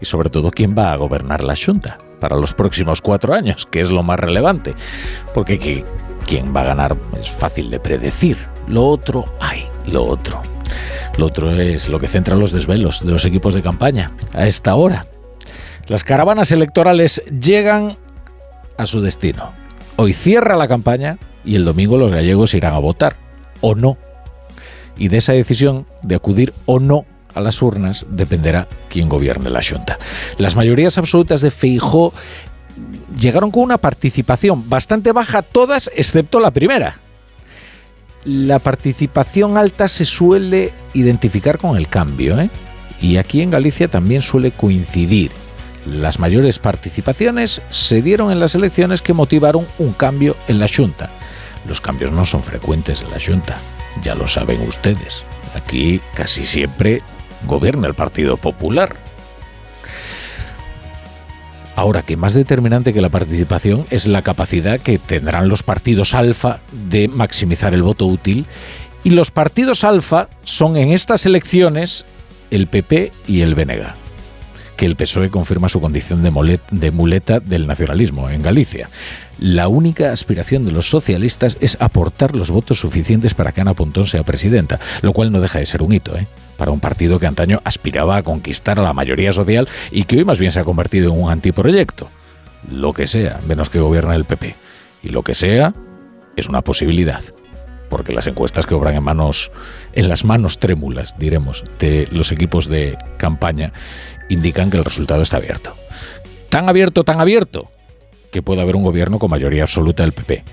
y 0.00 0.04
sobre 0.04 0.30
todo 0.30 0.50
quién 0.50 0.74
va 0.76 0.92
a 0.92 0.96
gobernar 0.96 1.42
la 1.42 1.56
Junta 1.56 1.98
para 2.20 2.36
los 2.36 2.54
próximos 2.54 3.02
cuatro 3.02 3.34
años, 3.34 3.66
que 3.70 3.80
es 3.80 3.90
lo 3.90 4.02
más 4.02 4.18
relevante. 4.18 4.74
Porque 5.34 5.84
quién 6.26 6.56
va 6.56 6.62
a 6.62 6.64
ganar 6.64 6.96
es 7.20 7.30
fácil 7.30 7.70
de 7.70 7.80
predecir. 7.80 8.38
Lo 8.66 8.86
otro, 8.86 9.24
ay, 9.40 9.66
lo 9.86 10.04
otro. 10.06 10.40
Lo 11.18 11.26
otro 11.26 11.50
es 11.50 11.88
lo 11.88 12.00
que 12.00 12.08
centra 12.08 12.34
los 12.34 12.52
desvelos 12.52 13.04
de 13.04 13.12
los 13.12 13.24
equipos 13.24 13.54
de 13.54 13.62
campaña 13.62 14.10
a 14.32 14.46
esta 14.46 14.74
hora. 14.74 15.06
Las 15.86 16.02
caravanas 16.02 16.50
electorales 16.50 17.22
llegan 17.40 17.98
a 18.78 18.86
su 18.86 19.00
destino. 19.00 19.52
Hoy 19.96 20.12
cierra 20.12 20.56
la 20.56 20.66
campaña 20.66 21.18
y 21.44 21.56
el 21.56 21.64
domingo 21.64 21.98
los 21.98 22.10
gallegos 22.10 22.54
irán 22.54 22.74
a 22.74 22.78
votar, 22.78 23.16
o 23.60 23.74
no. 23.74 23.98
Y 24.96 25.08
de 25.08 25.18
esa 25.18 25.32
decisión 25.32 25.86
de 26.02 26.14
acudir 26.14 26.52
o 26.66 26.78
no 26.80 27.04
a 27.34 27.40
las 27.40 27.60
urnas 27.62 28.06
dependerá 28.08 28.68
quién 28.88 29.08
gobierne 29.08 29.50
la 29.50 29.62
Junta. 29.62 29.98
Las 30.38 30.56
mayorías 30.56 30.98
absolutas 30.98 31.40
de 31.40 31.50
Feijó 31.50 32.12
llegaron 33.18 33.50
con 33.50 33.62
una 33.62 33.78
participación 33.78 34.68
bastante 34.68 35.12
baja 35.12 35.42
todas 35.42 35.90
excepto 35.94 36.40
la 36.40 36.50
primera. 36.50 37.00
La 38.24 38.58
participación 38.58 39.58
alta 39.58 39.88
se 39.88 40.04
suele 40.04 40.72
identificar 40.94 41.58
con 41.58 41.76
el 41.76 41.88
cambio, 41.88 42.40
¿eh? 42.40 42.48
y 43.00 43.18
aquí 43.18 43.42
en 43.42 43.50
Galicia 43.50 43.88
también 43.88 44.22
suele 44.22 44.50
coincidir. 44.52 45.30
Las 45.84 46.18
mayores 46.18 46.58
participaciones 46.58 47.60
se 47.68 48.00
dieron 48.00 48.30
en 48.30 48.40
las 48.40 48.54
elecciones 48.54 49.02
que 49.02 49.12
motivaron 49.12 49.66
un 49.78 49.92
cambio 49.92 50.36
en 50.48 50.58
la 50.58 50.68
Junta. 50.74 51.10
Los 51.68 51.82
cambios 51.82 52.12
no 52.12 52.24
son 52.24 52.42
frecuentes 52.42 53.02
en 53.02 53.10
la 53.10 53.20
Junta, 53.20 53.58
ya 54.02 54.14
lo 54.14 54.28
saben 54.28 54.60
ustedes. 54.66 55.24
Aquí 55.54 56.00
casi 56.14 56.46
siempre 56.46 57.02
gobierna 57.46 57.86
el 57.86 57.94
Partido 57.94 58.36
Popular. 58.36 58.96
Ahora 61.76 62.02
que 62.02 62.16
más 62.16 62.34
determinante 62.34 62.92
que 62.92 63.00
la 63.00 63.08
participación 63.08 63.84
es 63.90 64.06
la 64.06 64.22
capacidad 64.22 64.80
que 64.80 64.98
tendrán 64.98 65.48
los 65.48 65.62
partidos 65.62 66.14
alfa 66.14 66.60
de 66.70 67.08
maximizar 67.08 67.74
el 67.74 67.82
voto 67.82 68.06
útil 68.06 68.46
y 69.02 69.10
los 69.10 69.32
partidos 69.32 69.82
alfa 69.82 70.28
son 70.44 70.76
en 70.76 70.92
estas 70.92 71.26
elecciones 71.26 72.04
el 72.50 72.68
PP 72.68 73.12
y 73.26 73.40
el 73.40 73.56
BNG 73.56 74.03
que 74.76 74.86
el 74.86 74.96
PSOE 74.96 75.30
confirma 75.30 75.68
su 75.68 75.80
condición 75.80 76.22
de, 76.22 76.90
muleta 76.90 77.40
del 77.40 77.66
nacionalismo 77.66 78.30
en 78.30 78.42
Galicia. 78.42 78.88
La 79.38 79.68
única 79.68 80.12
aspiración 80.12 80.64
de 80.64 80.72
los 80.72 80.88
socialistas 80.88 81.56
es 81.60 81.76
aportar 81.80 82.36
los 82.36 82.50
votos 82.50 82.80
suficientes 82.80 83.34
para 83.34 83.52
que 83.52 83.60
Ana 83.60 83.74
Pontón 83.74 84.06
sea 84.06 84.22
presidenta, 84.22 84.80
lo 85.02 85.12
cual 85.12 85.32
no 85.32 85.40
deja 85.40 85.58
de 85.58 85.66
ser 85.66 85.82
un 85.82 85.92
hito, 85.92 86.16
¿eh? 86.16 86.26
para 86.56 86.70
un 86.70 86.80
partido 86.80 87.18
que 87.18 87.26
antaño 87.26 87.60
aspiraba 87.64 88.16
a 88.16 88.22
conquistar 88.22 88.78
a 88.78 88.82
la 88.82 88.92
mayoría 88.92 89.32
social 89.32 89.68
y 89.90 90.04
que 90.04 90.18
hoy 90.18 90.24
más 90.24 90.38
bien 90.38 90.52
se 90.52 90.60
ha 90.60 90.64
convertido 90.64 91.12
en 91.12 91.20
un 91.20 91.30
antiproyecto. 91.30 92.08
Lo 92.70 92.92
que 92.92 93.06
sea, 93.06 93.40
menos 93.46 93.70
que 93.70 93.80
gobierna 93.80 94.14
el 94.14 94.24
PP. 94.24 94.54
Y 95.02 95.10
lo 95.10 95.22
que 95.22 95.34
sea 95.34 95.74
es 96.36 96.48
una 96.48 96.62
posibilidad 96.62 97.22
porque 97.94 98.12
las 98.12 98.26
encuestas 98.26 98.66
que 98.66 98.74
obran 98.74 98.96
en 98.96 99.04
manos 99.04 99.52
en 99.92 100.08
las 100.08 100.24
manos 100.24 100.58
trémulas, 100.58 101.16
diremos, 101.16 101.62
de 101.78 102.08
los 102.10 102.32
equipos 102.32 102.68
de 102.68 102.98
campaña 103.18 103.72
indican 104.28 104.70
que 104.70 104.78
el 104.78 104.84
resultado 104.84 105.22
está 105.22 105.38
abierto. 105.38 105.74
Tan 106.48 106.68
abierto, 106.68 107.04
tan 107.04 107.20
abierto, 107.20 107.70
que 108.30 108.42
puede 108.42 108.60
haber 108.60 108.76
un 108.76 108.82
gobierno 108.82 109.18
con 109.18 109.30
mayoría 109.30 109.62
absoluta 109.62 110.02
del 110.02 110.12
PP, 110.12 110.44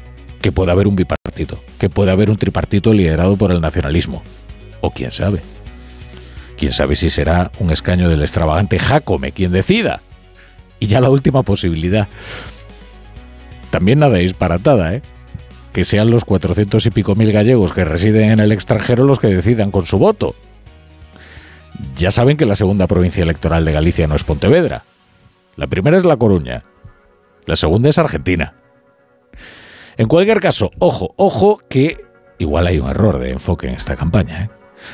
que 0.42 0.52
puede 0.52 0.72
haber 0.72 0.88
un 0.88 0.96
bipartito, 0.96 1.60
que 1.80 1.90
puede 1.90 2.12
haber 2.12 2.30
un 2.30 2.38
tripartito 2.38 2.94
liderado 2.94 3.38
por 3.38 3.52
el 3.52 3.62
nacionalismo. 3.62 4.24
O 4.82 4.92
quién 4.92 5.12
sabe. 5.12 5.42
Quién 6.58 6.74
sabe 6.74 6.96
si 6.96 7.10
será 7.10 7.52
un 7.60 7.72
escaño 7.72 8.10
del 8.10 8.22
extravagante 8.22 8.78
Jacome 8.78 9.32
quien 9.32 9.52
decida. 9.52 10.02
Y 10.80 10.88
ya 10.88 11.02
la 11.02 11.10
última 11.10 11.44
posibilidad. 11.44 12.08
También 13.72 14.00
nada 14.00 14.18
disparatada, 14.18 14.94
¿eh? 14.94 15.02
Que 15.74 15.86
sean 15.86 16.12
los 16.12 16.26
400 16.26 16.86
y 16.86 16.92
pico 16.92 17.16
mil 17.16 17.32
gallegos 17.32 17.74
que 17.74 17.86
residen 17.86 18.32
en 18.32 18.40
el 18.40 18.52
extranjero 18.52 19.06
los 19.06 19.20
que 19.20 19.28
decidan 19.28 19.72
con 19.72 19.86
su 19.86 19.98
voto. 19.98 20.36
Ya 21.96 22.12
saben 22.12 22.38
que 22.38 22.46
la 22.46 22.56
segunda 22.56 22.88
provincia 22.88 23.24
electoral 23.24 23.66
de 23.66 23.72
Galicia 23.72 24.08
no 24.08 24.16
es 24.16 24.24
Pontevedra. 24.24 24.84
La 25.56 25.68
primera 25.68 25.98
es 25.98 26.06
La 26.06 26.18
Coruña. 26.18 26.64
La 27.46 27.56
segunda 27.56 27.90
es 27.90 27.98
Argentina. 27.98 28.54
En 29.98 30.08
cualquier 30.08 30.40
caso, 30.40 30.72
ojo, 30.80 31.14
ojo 31.18 31.60
que 31.70 31.98
igual 32.40 32.68
hay 32.68 32.80
un 32.80 32.90
error 32.90 33.20
de 33.20 33.32
enfoque 33.32 33.68
en 33.68 33.76
esta 33.76 33.96
campaña. 33.96 34.44
¿eh? 34.44 34.50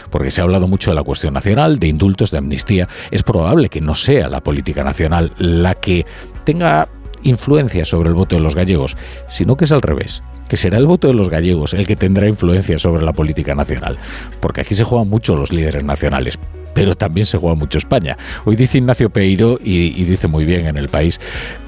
Porque 0.10 0.32
se 0.32 0.42
ha 0.42 0.44
hablado 0.44 0.68
mucho 0.68 0.92
de 0.92 0.96
la 0.96 1.04
cuestión 1.04 1.34
nacional, 1.34 1.80
de 1.80 1.88
indultos, 1.88 2.32
de 2.32 2.40
amnistía. 2.40 2.88
Es 3.12 3.24
probable 3.24 3.70
que 3.70 3.82
no 3.82 3.96
sea 3.96 4.28
la 4.30 4.42
política 4.42 4.84
nacional 4.84 5.34
la 5.38 5.76
que 5.76 6.06
tenga 6.44 6.90
influencia 7.24 7.86
sobre 7.86 8.10
el 8.10 8.16
voto 8.16 8.36
de 8.36 8.42
los 8.42 8.56
gallegos, 8.56 8.98
sino 9.28 9.56
que 9.56 9.66
es 9.66 9.72
al 9.72 9.82
revés 9.82 10.22
que 10.48 10.58
será 10.58 10.78
el 10.78 10.88
voto 10.88 11.08
de 11.08 11.14
los 11.14 11.30
gallegos 11.30 11.74
el 11.74 11.86
que 11.86 11.96
tendrá 11.96 12.28
influencia 12.28 12.80
sobre 12.80 13.04
la 13.04 13.14
política 13.14 13.56
nacional, 13.56 13.98
porque 14.40 14.62
aquí 14.62 14.76
se 14.76 14.84
juegan 14.84 15.10
mucho 15.10 15.36
los 15.36 15.52
líderes 15.52 15.84
nacionales, 15.84 16.40
pero 16.78 16.96
también 16.96 17.26
se 17.26 17.40
juega 17.40 17.56
mucho 17.56 17.80
España. 17.80 18.20
Hoy 18.46 18.56
dice 18.56 18.78
Ignacio 18.78 19.10
Peiro, 19.10 19.60
y, 19.64 19.90
dice 20.04 20.28
muy 20.28 20.46
bien 20.46 20.68
en 20.68 20.78
el 20.78 20.90
país, 20.90 21.20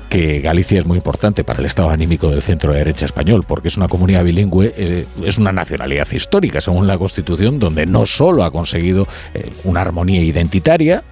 que 0.08 0.40
Galicia 0.40 0.78
es 0.78 0.86
muy 0.86 0.98
importante 0.98 1.44
para 1.44 1.62
el 1.62 1.66
estado 1.66 1.90
anímico 1.90 2.30
del 2.30 2.44
centro 2.44 2.76
derecha 2.76 3.08
español, 3.08 3.44
porque 3.48 3.70
es 3.70 3.78
una 3.78 3.88
comunidad 3.88 4.24
bilingüe, 4.24 4.72
eh, 4.78 5.08
es 5.26 5.40
una 5.40 5.52
nacionalidad 5.52 6.08
histórica, 6.12 6.62
según 6.62 6.86
la 6.86 7.00
Constitución, 7.00 7.58
donde 7.58 7.88
no 7.88 8.06
solo 8.06 8.44
ha 8.44 8.52
conseguido 8.52 9.08
eh, 9.34 9.50
una 9.64 9.82
armonía 9.82 10.22
identitaria, 10.22 11.04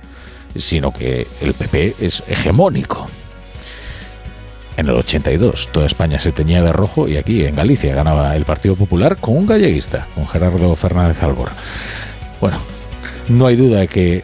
sino 0.55 0.93
que 0.93 1.25
el 1.41 1.55
PP 1.55 1.95
es 1.99 2.23
hegemónico. 2.27 3.07
En 4.77 4.89
el 4.89 4.93
82 4.93 5.69
toda 5.71 5.87
España 5.87 6.19
se 6.19 6.31
teñía 6.31 6.61
de 6.61 6.71
rojo 6.71 7.07
y 7.07 7.17
aquí 7.17 7.43
en 7.43 7.55
Galicia 7.55 7.95
ganaba 7.95 8.35
el 8.35 8.45
Partido 8.45 8.75
Popular 8.75 9.17
con 9.17 9.37
un 9.37 9.47
galleguista, 9.47 10.05
con 10.13 10.27
Gerardo 10.27 10.75
Fernández 10.75 11.23
Albor. 11.23 11.49
Bueno, 12.39 12.59
no 13.27 13.47
hay 13.47 13.55
duda 13.55 13.79
de 13.79 13.87
que, 13.87 14.23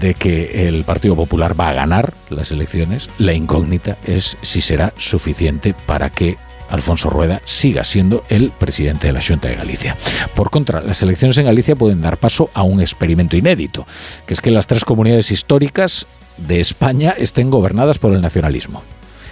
de 0.00 0.14
que 0.14 0.68
el 0.68 0.84
Partido 0.84 1.16
Popular 1.16 1.58
va 1.58 1.70
a 1.70 1.74
ganar 1.74 2.12
las 2.30 2.50
elecciones. 2.50 3.08
La 3.18 3.32
incógnita 3.32 3.98
es 4.06 4.36
si 4.42 4.60
será 4.60 4.92
suficiente 4.96 5.74
para 5.86 6.10
que 6.10 6.36
Alfonso 6.68 7.08
Rueda 7.10 7.40
siga 7.44 7.84
siendo 7.84 8.24
el 8.28 8.50
presidente 8.50 9.06
de 9.06 9.12
la 9.12 9.22
Junta 9.22 9.48
de 9.48 9.56
Galicia. 9.56 9.96
Por 10.34 10.50
contra, 10.50 10.80
las 10.80 11.02
elecciones 11.02 11.38
en 11.38 11.46
Galicia 11.46 11.76
pueden 11.76 12.02
dar 12.02 12.18
paso 12.18 12.50
a 12.54 12.62
un 12.62 12.80
experimento 12.80 13.36
inédito, 13.36 13.86
que 14.26 14.34
es 14.34 14.40
que 14.40 14.50
las 14.50 14.66
tres 14.66 14.84
comunidades 14.84 15.30
históricas 15.30 16.06
de 16.36 16.60
España 16.60 17.14
estén 17.16 17.50
gobernadas 17.50 17.98
por 17.98 18.12
el 18.12 18.20
nacionalismo. 18.20 18.82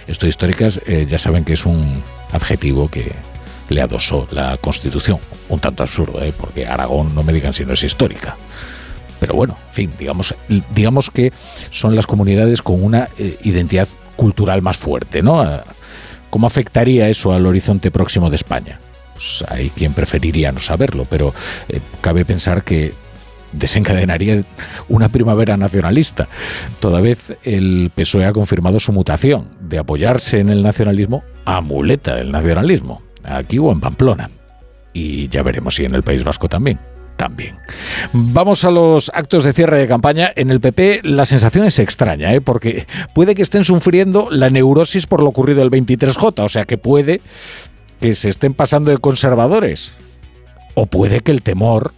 Esto 0.07 0.25
históricas 0.25 0.81
eh, 0.85 1.05
ya 1.07 1.17
saben 1.17 1.43
que 1.43 1.53
es 1.53 1.65
un 1.65 2.01
adjetivo 2.31 2.87
que 2.87 3.13
le 3.69 3.81
adosó 3.81 4.27
la 4.31 4.57
Constitución. 4.57 5.19
Un 5.49 5.59
tanto 5.59 5.83
absurdo, 5.83 6.23
¿eh? 6.23 6.33
porque 6.37 6.65
Aragón 6.65 7.13
no 7.13 7.23
me 7.23 7.33
digan 7.33 7.53
si 7.53 7.65
no 7.65 7.73
es 7.73 7.83
histórica. 7.83 8.37
Pero 9.19 9.33
bueno, 9.33 9.55
en 9.69 9.73
fin, 9.73 9.91
digamos, 9.97 10.35
digamos 10.73 11.09
que 11.09 11.31
son 11.69 11.95
las 11.95 12.07
comunidades 12.07 12.61
con 12.61 12.83
una 12.83 13.09
eh, 13.17 13.37
identidad 13.43 13.87
cultural 14.15 14.61
más 14.61 14.77
fuerte, 14.77 15.21
¿no? 15.21 15.41
Ah, 15.41 15.63
¿Cómo 16.29 16.47
afectaría 16.47 17.09
eso 17.09 17.31
al 17.31 17.45
horizonte 17.45 17.89
próximo 17.89 18.29
de 18.29 18.35
España? 18.35 18.79
Pues 19.13 19.43
hay 19.47 19.69
quien 19.69 19.93
preferiría 19.93 20.51
no 20.51 20.59
saberlo, 20.59 21.05
pero 21.09 21.33
eh, 21.69 21.79
cabe 22.01 22.25
pensar 22.25 22.63
que 22.63 22.93
desencadenaría 23.53 24.43
una 24.89 25.09
primavera 25.09 25.57
nacionalista. 25.57 26.27
Toda 26.79 26.99
vez 26.99 27.33
el 27.43 27.91
PSOE 27.95 28.25
ha 28.25 28.33
confirmado 28.33 28.79
su 28.79 28.91
mutación 28.91 29.49
de 29.61 29.79
apoyarse 29.79 30.39
en 30.39 30.49
el 30.49 30.61
nacionalismo 30.61 31.23
a 31.45 31.61
muleta 31.61 32.15
del 32.15 32.31
nacionalismo, 32.31 33.01
aquí 33.23 33.57
o 33.57 33.71
en 33.71 33.79
Pamplona. 33.79 34.29
Y 34.93 35.29
ya 35.29 35.43
veremos 35.43 35.75
si 35.75 35.85
en 35.85 35.95
el 35.95 36.03
País 36.03 36.23
Vasco 36.23 36.49
también 36.49 36.77
también. 37.17 37.57
Vamos 38.13 38.63
a 38.63 38.71
los 38.71 39.11
actos 39.13 39.43
de 39.43 39.53
cierre 39.53 39.79
de 39.79 39.87
campaña. 39.87 40.31
En 40.35 40.51
el 40.51 40.61
PP 40.61 41.01
la 41.03 41.25
sensación 41.25 41.65
es 41.65 41.79
extraña, 41.79 42.33
¿eh? 42.33 42.41
porque 42.41 42.87
puede 43.13 43.35
que 43.35 43.41
estén 43.41 43.65
sufriendo 43.65 44.29
la 44.31 44.49
neurosis 44.49 45.07
por 45.07 45.21
lo 45.21 45.29
ocurrido 45.29 45.63
el 45.63 45.71
23J, 45.71 46.43
o 46.43 46.49
sea 46.49 46.65
que 46.65 46.77
puede 46.77 47.21
que 47.99 48.15
se 48.15 48.29
estén 48.29 48.53
pasando 48.53 48.91
de 48.91 48.99
conservadores. 48.99 49.93
O 50.75 50.85
puede 50.85 51.21
que 51.21 51.31
el 51.31 51.41
temor 51.41 51.91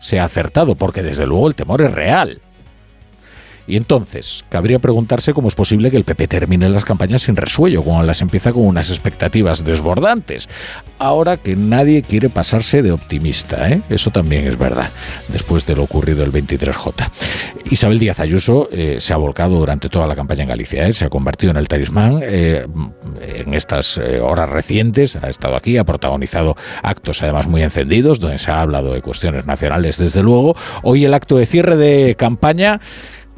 sea 0.00 0.24
acertado, 0.24 0.74
porque 0.74 1.02
desde 1.02 1.26
luego 1.26 1.48
el 1.48 1.54
temor 1.54 1.82
es 1.82 1.92
real. 1.92 2.40
Y 3.68 3.76
entonces, 3.76 4.44
cabría 4.48 4.78
preguntarse 4.78 5.34
cómo 5.34 5.48
es 5.48 5.54
posible 5.54 5.90
que 5.90 5.98
el 5.98 6.04
PP 6.04 6.26
termine 6.26 6.70
las 6.70 6.86
campañas 6.86 7.22
sin 7.22 7.36
resuello, 7.36 7.82
cuando 7.82 8.04
las 8.04 8.22
empieza 8.22 8.50
con 8.50 8.66
unas 8.66 8.88
expectativas 8.88 9.62
desbordantes. 9.62 10.48
Ahora 10.98 11.36
que 11.36 11.54
nadie 11.54 12.00
quiere 12.00 12.30
pasarse 12.30 12.80
de 12.82 12.92
optimista, 12.92 13.68
¿eh? 13.68 13.82
eso 13.90 14.10
también 14.10 14.46
es 14.46 14.58
verdad, 14.58 14.90
después 15.28 15.66
de 15.66 15.76
lo 15.76 15.82
ocurrido 15.82 16.24
el 16.24 16.32
23J. 16.32 17.10
Isabel 17.70 17.98
Díaz 17.98 18.20
Ayuso 18.20 18.70
eh, 18.72 18.96
se 19.00 19.12
ha 19.12 19.18
volcado 19.18 19.58
durante 19.58 19.90
toda 19.90 20.06
la 20.06 20.16
campaña 20.16 20.44
en 20.44 20.48
Galicia, 20.48 20.86
¿eh? 20.86 20.92
se 20.94 21.04
ha 21.04 21.10
convertido 21.10 21.50
en 21.50 21.58
el 21.58 21.68
talismán 21.68 22.22
en 22.22 23.54
estas 23.54 23.98
horas 23.98 24.48
recientes, 24.48 25.16
ha 25.16 25.28
estado 25.28 25.56
aquí, 25.56 25.76
ha 25.76 25.84
protagonizado 25.84 26.56
actos 26.82 27.22
además 27.22 27.46
muy 27.46 27.62
encendidos, 27.62 28.18
donde 28.18 28.38
se 28.38 28.50
ha 28.50 28.62
hablado 28.62 28.94
de 28.94 29.02
cuestiones 29.02 29.44
nacionales 29.44 29.98
desde 29.98 30.22
luego. 30.22 30.56
Hoy 30.82 31.04
el 31.04 31.12
acto 31.12 31.36
de 31.36 31.44
cierre 31.44 31.76
de 31.76 32.14
campaña 32.14 32.80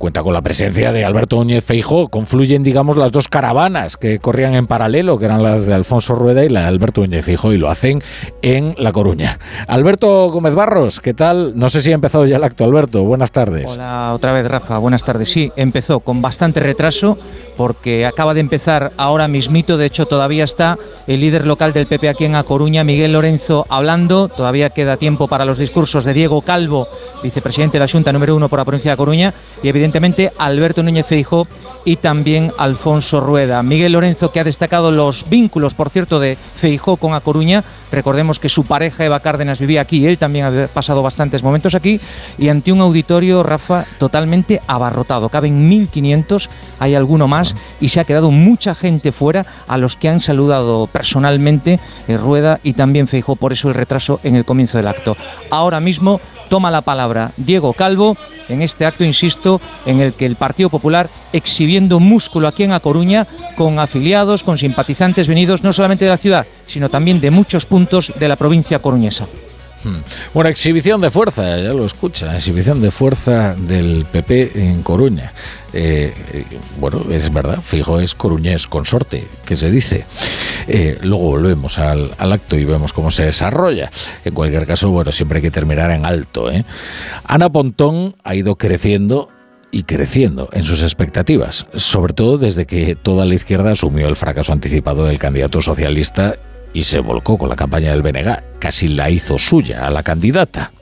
cuenta 0.00 0.22
con 0.22 0.32
la 0.32 0.40
presencia 0.40 0.92
de 0.92 1.04
Alberto 1.04 1.36
Núñez 1.36 1.62
Feijó. 1.62 2.08
Confluyen, 2.08 2.62
digamos, 2.62 2.96
las 2.96 3.12
dos 3.12 3.28
caravanas 3.28 3.98
que 3.98 4.18
corrían 4.18 4.54
en 4.54 4.66
paralelo, 4.66 5.18
que 5.18 5.26
eran 5.26 5.42
las 5.42 5.66
de 5.66 5.74
Alfonso 5.74 6.14
Rueda 6.14 6.42
y 6.42 6.48
la 6.48 6.62
de 6.62 6.66
Alberto 6.68 7.02
Núñez 7.02 7.24
Feijó, 7.24 7.52
y 7.52 7.58
lo 7.58 7.70
hacen 7.70 8.02
en 8.40 8.74
La 8.78 8.92
Coruña. 8.92 9.38
Alberto 9.68 10.30
Gómez 10.30 10.54
Barros, 10.54 11.00
¿qué 11.00 11.12
tal? 11.12 11.52
No 11.54 11.68
sé 11.68 11.82
si 11.82 11.92
ha 11.92 11.94
empezado 11.94 12.24
ya 12.24 12.38
el 12.38 12.44
acto, 12.44 12.64
Alberto. 12.64 13.04
Buenas 13.04 13.30
tardes. 13.30 13.70
Hola, 13.70 14.12
otra 14.14 14.32
vez, 14.32 14.48
Rafa. 14.48 14.78
Buenas 14.78 15.04
tardes. 15.04 15.28
Sí, 15.28 15.52
empezó 15.54 16.00
con 16.00 16.22
bastante 16.22 16.60
retraso 16.60 17.18
porque 17.58 18.06
acaba 18.06 18.32
de 18.32 18.40
empezar 18.40 18.92
ahora 18.96 19.28
mismito. 19.28 19.76
De 19.76 19.84
hecho, 19.84 20.06
todavía 20.06 20.44
está 20.44 20.78
el 21.06 21.20
líder 21.20 21.46
local 21.46 21.74
del 21.74 21.86
PP 21.86 22.08
aquí 22.08 22.24
en 22.24 22.36
A 22.36 22.42
Coruña, 22.42 22.84
Miguel 22.84 23.12
Lorenzo, 23.12 23.66
hablando. 23.68 24.28
Todavía 24.28 24.70
queda 24.70 24.96
tiempo 24.96 25.28
para 25.28 25.44
los 25.44 25.58
discursos 25.58 26.06
de 26.06 26.14
Diego 26.14 26.40
Calvo, 26.40 26.88
vicepresidente 27.22 27.78
de 27.78 27.84
la 27.84 27.92
Junta 27.92 28.12
número 28.12 28.34
uno 28.34 28.48
por 28.48 28.58
la 28.58 28.64
provincia 28.64 28.90
de 28.90 28.94
A 28.94 28.96
Coruña, 28.96 29.34
y 29.62 29.68
evidentemente 29.68 29.89
Alberto 30.38 30.82
Núñez 30.82 31.06
Feijó 31.06 31.46
y 31.84 31.96
también 31.96 32.52
Alfonso 32.58 33.20
Rueda. 33.20 33.62
Miguel 33.62 33.92
Lorenzo, 33.92 34.30
que 34.32 34.40
ha 34.40 34.44
destacado 34.44 34.90
los 34.90 35.28
vínculos, 35.28 35.74
por 35.74 35.90
cierto, 35.90 36.20
de 36.20 36.36
Feijó 36.36 36.96
con 36.96 37.14
A 37.14 37.20
Coruña. 37.20 37.64
Recordemos 37.90 38.38
que 38.38 38.48
su 38.48 38.64
pareja 38.64 39.04
Eva 39.04 39.20
Cárdenas 39.20 39.58
vivía 39.58 39.80
aquí, 39.80 40.06
él 40.06 40.18
también 40.18 40.44
ha 40.46 40.66
pasado 40.68 41.02
bastantes 41.02 41.42
momentos 41.42 41.74
aquí, 41.74 42.00
y 42.38 42.48
ante 42.48 42.72
un 42.72 42.80
auditorio, 42.80 43.42
Rafa, 43.42 43.84
totalmente 43.98 44.60
abarrotado. 44.66 45.28
Caben 45.28 45.68
1.500, 45.68 46.48
hay 46.78 46.94
alguno 46.94 47.26
más, 47.26 47.56
y 47.80 47.88
se 47.88 48.00
ha 48.00 48.04
quedado 48.04 48.30
mucha 48.30 48.74
gente 48.74 49.12
fuera 49.12 49.44
a 49.66 49.76
los 49.76 49.96
que 49.96 50.08
han 50.08 50.20
saludado 50.20 50.86
personalmente 50.86 51.80
eh, 52.06 52.16
Rueda 52.16 52.60
y 52.62 52.74
también 52.74 53.08
Feijó, 53.08 53.36
por 53.36 53.52
eso 53.52 53.68
el 53.68 53.74
retraso 53.74 54.20
en 54.22 54.36
el 54.36 54.44
comienzo 54.44 54.78
del 54.78 54.88
acto. 54.88 55.16
Ahora 55.50 55.80
mismo 55.80 56.20
toma 56.50 56.70
la 56.70 56.82
palabra 56.82 57.30
Diego 57.38 57.72
Calvo 57.72 58.18
en 58.50 58.60
este 58.60 58.84
acto, 58.84 59.04
insisto, 59.04 59.60
en 59.86 60.00
el 60.00 60.12
que 60.12 60.26
el 60.26 60.36
Partido 60.36 60.68
Popular 60.68 61.08
exhibiendo 61.32 62.00
músculo 62.00 62.48
aquí 62.48 62.64
en 62.64 62.72
A 62.72 62.80
Coruña 62.80 63.26
con 63.56 63.78
afiliados, 63.78 64.42
con 64.42 64.58
simpatizantes 64.58 65.28
venidos 65.28 65.62
no 65.62 65.72
solamente 65.72 66.04
de 66.04 66.10
la 66.10 66.16
ciudad, 66.18 66.46
sino 66.66 66.90
también 66.90 67.20
de 67.20 67.30
muchos 67.30 67.64
puntos 67.64 68.12
de 68.18 68.28
la 68.28 68.36
provincia 68.36 68.80
coruñesa. 68.80 69.26
Hmm. 69.82 69.98
Una 70.34 70.50
exhibición 70.50 71.00
de 71.00 71.10
fuerza, 71.10 71.58
ya 71.58 71.72
lo 71.72 71.86
escucha, 71.86 72.34
exhibición 72.34 72.82
de 72.82 72.90
fuerza 72.90 73.54
del 73.54 74.04
PP 74.10 74.52
en 74.54 74.82
Coruña. 74.82 75.32
Eh, 75.72 76.12
eh, 76.32 76.44
bueno, 76.78 77.06
es 77.10 77.32
verdad, 77.32 77.60
fijo, 77.62 78.00
es 78.00 78.14
coruñés 78.14 78.66
consorte, 78.66 79.26
que 79.44 79.56
se 79.56 79.70
dice. 79.70 80.04
Eh, 80.68 80.98
luego 81.02 81.24
volvemos 81.24 81.78
al, 81.78 82.12
al, 82.18 82.32
acto 82.32 82.56
y 82.56 82.64
vemos 82.64 82.92
cómo 82.92 83.10
se 83.10 83.24
desarrolla. 83.24 83.90
En 84.24 84.34
cualquier 84.34 84.66
caso, 84.66 84.90
bueno, 84.90 85.12
siempre 85.12 85.38
hay 85.38 85.42
que 85.42 85.50
terminar 85.50 85.90
en 85.90 86.04
alto. 86.04 86.50
Ana 87.24 87.48
Pontón 87.50 88.16
ha 88.22 88.34
ido 88.34 88.56
creciendo 88.56 89.28
y 89.70 89.84
creciendo 89.84 90.48
en 90.52 90.64
sus 90.64 90.82
expectativas, 90.82 91.66
sobre 91.74 92.12
todo 92.12 92.38
desde 92.38 92.66
que 92.66 92.96
toda 92.96 93.24
la 93.24 93.34
izquierda 93.34 93.70
asumió 93.70 94.08
el 94.08 94.16
fracaso 94.16 94.52
anticipado 94.52 95.04
del 95.04 95.18
candidato 95.18 95.60
socialista 95.60 96.34
y 96.72 96.84
se 96.84 97.00
volcó 97.00 97.38
con 97.38 97.48
la 97.48 97.56
campaña 97.56 97.90
del 97.90 98.02
BNG, 98.02 98.58
casi 98.58 98.88
la 98.88 99.10
hizo 99.10 99.38
suya 99.38 99.86
a 99.86 99.90
la 99.90 100.02
candidata. 100.02 100.72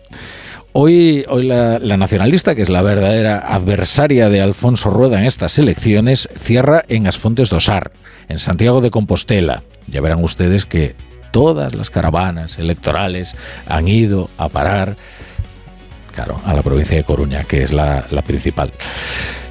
Hoy, 0.73 1.25
hoy 1.29 1.47
la, 1.47 1.79
nacionalista, 1.79 2.55
que 2.55 2.63
es 2.63 2.69
la 2.69 2.83
verdadera 2.83 3.39
adversaria 3.39 4.29
de 4.29 4.41
Alfonso 4.41 4.91
Rueda 4.91 5.19
en 5.19 5.25
estas 5.25 5.59
elecciones, 5.59 6.29
cierra 6.39 6.85
en 6.89 7.07
Asfontes 7.07 7.51
Dosar, 7.51 7.91
en 8.29 8.39
Santiago 8.39 8.81
de 8.81 8.91
Compostela. 8.91 9.63
Ya 9.87 10.01
verán 10.01 10.23
ustedes 10.23 10.67
que 10.67 10.95
todas 11.31 11.75
las 11.75 11.91
caravanas 11.91 12.59
electorales 12.59 13.35
han 13.67 13.89
ido 13.89 14.31
a 14.39 14.49
parar 14.49 14.97
claro, 16.25 16.41
a 16.45 16.53
la 16.53 16.63
provincia 16.63 16.97
de 16.97 17.05
Coruña, 17.05 17.45
que 17.45 17.63
es 17.63 17.73
la, 17.73 18.05
la 18.11 18.23
principal 18.23 18.73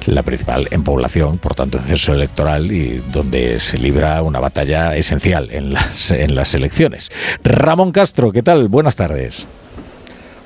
la 0.04 0.22
principal 0.22 0.68
en 0.70 0.84
población, 0.84 1.38
por 1.38 1.54
tanto 1.54 1.78
en 1.78 1.84
censo 1.84 2.12
electoral 2.12 2.70
y 2.72 2.98
donde 3.10 3.58
se 3.58 3.78
libra 3.78 4.22
una 4.22 4.38
batalla 4.40 4.94
esencial 4.96 5.50
en 5.50 5.72
las, 5.72 6.10
en 6.10 6.34
las 6.34 6.54
elecciones. 6.54 7.10
Ramón 7.42 7.92
Castro, 7.92 8.32
¿qué 8.32 8.42
tal? 8.42 8.68
Buenas 8.68 8.96
tardes. 8.96 9.46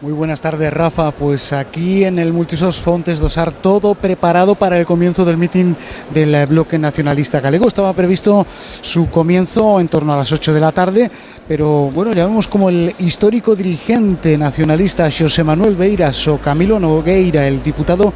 Muy 0.02 0.12
buenas 0.12 0.40
tardes, 0.40 0.74
Rafa. 0.74 1.12
Pues 1.12 1.52
aquí 1.52 2.02
en 2.02 2.18
el 2.18 2.32
Multisos 2.32 2.80
Fontes 2.80 3.20
Dosar, 3.20 3.52
todo 3.52 3.94
preparado 3.94 4.56
para 4.56 4.76
el 4.76 4.84
comienzo 4.84 5.24
del 5.24 5.36
mitin 5.36 5.76
del 6.12 6.44
bloque 6.46 6.76
nacionalista 6.76 7.38
galego. 7.38 7.68
Estaba 7.68 7.92
previsto 7.92 8.44
su 8.80 9.08
comienzo 9.10 9.78
en 9.78 9.86
torno 9.86 10.12
a 10.12 10.16
las 10.16 10.32
8 10.32 10.54
de 10.54 10.60
la 10.60 10.72
tarde, 10.72 11.08
pero 11.46 11.88
bueno, 11.92 12.12
ya 12.14 12.26
vemos 12.26 12.48
como 12.48 12.68
el 12.68 12.92
histórico 12.98 13.54
dirigente 13.54 14.36
nacionalista 14.36 15.08
José 15.08 15.44
Manuel 15.44 15.76
Beiras 15.76 16.26
o 16.26 16.38
Camilo 16.38 16.80
Nogueira, 16.80 17.46
el 17.46 17.62
diputado 17.62 18.12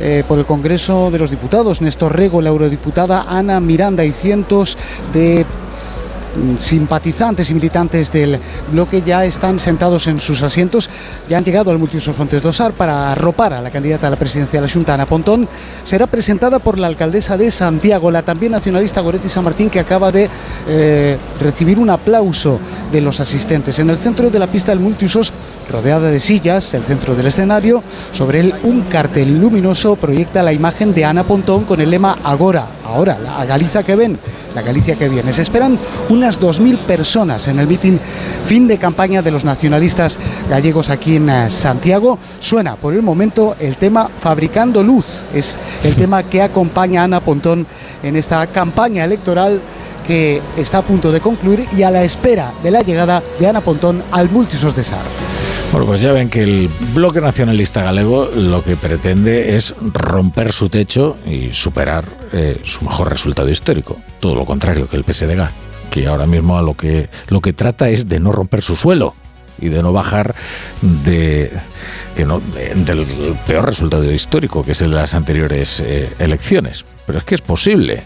eh, 0.00 0.24
por 0.26 0.38
el 0.38 0.46
Congreso 0.46 1.10
de 1.10 1.18
los 1.18 1.30
Diputados, 1.30 1.82
Néstor 1.82 2.16
Rego, 2.16 2.40
la 2.40 2.48
eurodiputada 2.48 3.26
Ana 3.28 3.60
Miranda 3.60 4.06
y 4.06 4.12
cientos 4.12 4.78
de 5.12 5.44
simpatizantes 6.58 7.50
y 7.50 7.54
militantes 7.54 8.12
del 8.12 8.38
bloque 8.72 9.02
ya 9.04 9.24
están 9.24 9.60
sentados 9.60 10.06
en 10.06 10.20
sus 10.20 10.42
asientos, 10.42 10.88
ya 11.28 11.38
han 11.38 11.44
llegado 11.44 11.70
al 11.70 11.78
Multiuso 11.78 12.12
Fontes 12.12 12.42
Dosar 12.42 12.72
para 12.72 13.12
arropar 13.12 13.52
a 13.52 13.62
la 13.62 13.70
candidata 13.70 14.06
a 14.06 14.10
la 14.10 14.16
presidencia 14.16 14.60
de 14.60 14.66
la 14.66 14.72
Junta, 14.72 14.94
Ana 14.94 15.06
Pontón. 15.06 15.48
Será 15.84 16.06
presentada 16.06 16.58
por 16.58 16.78
la 16.78 16.86
alcaldesa 16.86 17.36
de 17.36 17.50
Santiago, 17.50 18.10
la 18.10 18.22
también 18.22 18.52
nacionalista 18.52 19.00
Goretti 19.00 19.28
San 19.28 19.44
Martín, 19.44 19.70
que 19.70 19.80
acaba 19.80 20.10
de 20.12 20.28
eh, 20.68 21.18
recibir 21.40 21.78
un 21.78 21.90
aplauso 21.90 22.60
de 22.90 23.00
los 23.00 23.20
asistentes. 23.20 23.78
En 23.78 23.90
el 23.90 23.98
centro 23.98 24.30
de 24.30 24.38
la 24.38 24.46
pista 24.46 24.72
del 24.72 24.80
Multiusos, 24.80 25.32
rodeada 25.70 26.08
de 26.08 26.20
sillas, 26.20 26.74
el 26.74 26.84
centro 26.84 27.14
del 27.14 27.26
escenario, 27.26 27.82
sobre 28.12 28.40
él 28.40 28.54
un 28.62 28.82
cartel 28.82 29.40
luminoso 29.40 29.96
proyecta 29.96 30.42
la 30.42 30.52
imagen 30.52 30.94
de 30.94 31.04
Ana 31.04 31.24
Pontón 31.24 31.64
con 31.64 31.80
el 31.80 31.90
lema 31.90 32.18
Agora, 32.22 32.68
ahora, 32.84 33.18
la 33.18 33.44
Galicia 33.44 33.82
que 33.82 33.96
ven, 33.96 34.18
la 34.54 34.62
Galicia 34.62 34.96
que 34.96 35.08
viene. 35.08 35.32
Se 35.32 35.42
esperan 35.42 35.78
unas 36.26 36.40
2.000 36.40 36.78
personas 36.86 37.46
en 37.46 37.60
el 37.60 37.68
mitin 37.68 38.00
fin 38.44 38.66
de 38.66 38.78
campaña 38.78 39.22
de 39.22 39.30
los 39.30 39.44
nacionalistas 39.44 40.18
gallegos 40.50 40.90
aquí 40.90 41.14
en 41.14 41.30
eh, 41.30 41.50
Santiago. 41.50 42.18
Suena 42.40 42.74
por 42.74 42.94
el 42.94 43.02
momento 43.02 43.54
el 43.60 43.76
tema 43.76 44.10
Fabricando 44.16 44.82
Luz. 44.82 45.24
Es 45.32 45.56
el 45.84 45.94
tema 45.94 46.24
que 46.24 46.42
acompaña 46.42 47.02
a 47.02 47.04
Ana 47.04 47.20
Pontón 47.20 47.64
en 48.02 48.16
esta 48.16 48.44
campaña 48.48 49.04
electoral 49.04 49.60
que 50.04 50.42
está 50.56 50.78
a 50.78 50.82
punto 50.82 51.12
de 51.12 51.20
concluir 51.20 51.64
y 51.76 51.84
a 51.84 51.92
la 51.92 52.02
espera 52.02 52.52
de 52.60 52.72
la 52.72 52.80
llegada 52.80 53.22
de 53.38 53.46
Ana 53.46 53.60
Pontón 53.60 54.02
al 54.10 54.28
Multisos 54.28 54.74
de 54.74 54.82
Sar. 54.82 55.06
Bueno, 55.70 55.86
pues 55.86 56.00
ya 56.00 56.10
ven 56.10 56.28
que 56.28 56.42
el 56.42 56.68
bloque 56.92 57.20
nacionalista 57.20 57.84
galego 57.84 58.30
lo 58.34 58.64
que 58.64 58.74
pretende 58.74 59.54
es 59.54 59.76
romper 59.80 60.52
su 60.52 60.68
techo 60.68 61.18
y 61.24 61.52
superar 61.52 62.04
eh, 62.32 62.58
su 62.64 62.84
mejor 62.84 63.10
resultado 63.10 63.48
histórico. 63.48 63.96
Todo 64.18 64.34
lo 64.34 64.44
contrario 64.44 64.88
que 64.88 64.96
el 64.96 65.04
PSDG, 65.04 65.50
que 65.96 66.06
ahora 66.06 66.26
mismo 66.26 66.58
a 66.58 66.62
lo 66.62 66.74
que, 66.74 67.08
lo 67.28 67.40
que 67.40 67.54
trata 67.54 67.88
es 67.88 68.06
de 68.06 68.20
no 68.20 68.30
romper 68.30 68.60
su 68.60 68.76
suelo 68.76 69.14
y 69.58 69.70
de 69.70 69.82
no 69.82 69.94
bajar 69.94 70.34
de, 70.82 71.50
que 72.14 72.26
no, 72.26 72.38
del 72.40 73.06
peor 73.46 73.64
resultado 73.64 74.12
histórico, 74.12 74.62
que 74.62 74.72
es 74.72 74.82
el 74.82 74.90
de 74.90 74.96
las 74.96 75.14
anteriores 75.14 75.80
eh, 75.80 76.12
elecciones. 76.18 76.84
Pero 77.06 77.16
es 77.16 77.24
que 77.24 77.34
es 77.34 77.40
posible. 77.40 78.02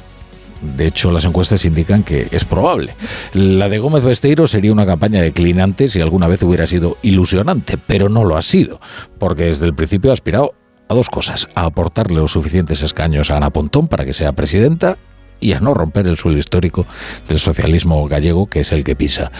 De 0.63 0.87
hecho, 0.87 1.11
las 1.11 1.25
encuestas 1.25 1.65
indican 1.65 2.05
que 2.05 2.29
es 2.31 2.45
probable. 2.45 2.95
La 3.33 3.69
de 3.69 3.81
Gómez 3.81 4.05
Besteiro 4.05 4.47
sería 4.47 4.71
una 4.71 4.87
campaña 4.87 5.21
declinante 5.21 5.89
si 5.89 6.01
alguna 6.01 6.29
vez 6.29 6.45
hubiera 6.45 6.69
sido 6.69 6.97
ilusionante, 7.03 7.77
pero 7.77 8.09
no 8.09 8.25
lo 8.25 8.37
ha 8.37 8.43
sido, 8.43 8.81
porque 9.19 9.47
desde 9.47 9.67
el 9.67 9.75
principio 9.75 10.11
ha 10.11 10.15
aspirado 10.15 10.55
a 10.87 10.95
dos 10.95 11.11
cosas, 11.11 11.49
a 11.57 11.65
aportarle 11.65 12.21
los 12.21 12.31
suficientes 12.31 12.83
escaños 12.83 13.33
a 13.33 13.37
Ana 13.39 13.51
Pontón 13.51 13.89
para 13.89 14.05
que 14.05 14.13
sea 14.13 14.33
presidenta 14.33 14.97
y 15.41 15.53
a 15.53 15.61
no 15.61 15.75
romper 15.75 16.07
el 16.07 16.17
suelo 16.17 16.39
histórico 16.39 16.87
del 17.29 17.39
socialismo 17.39 18.07
gallego, 18.09 18.47
que 18.47 18.61
es 18.61 18.73
el 18.73 18.85
que 18.85 18.97
pisa. 18.97 19.31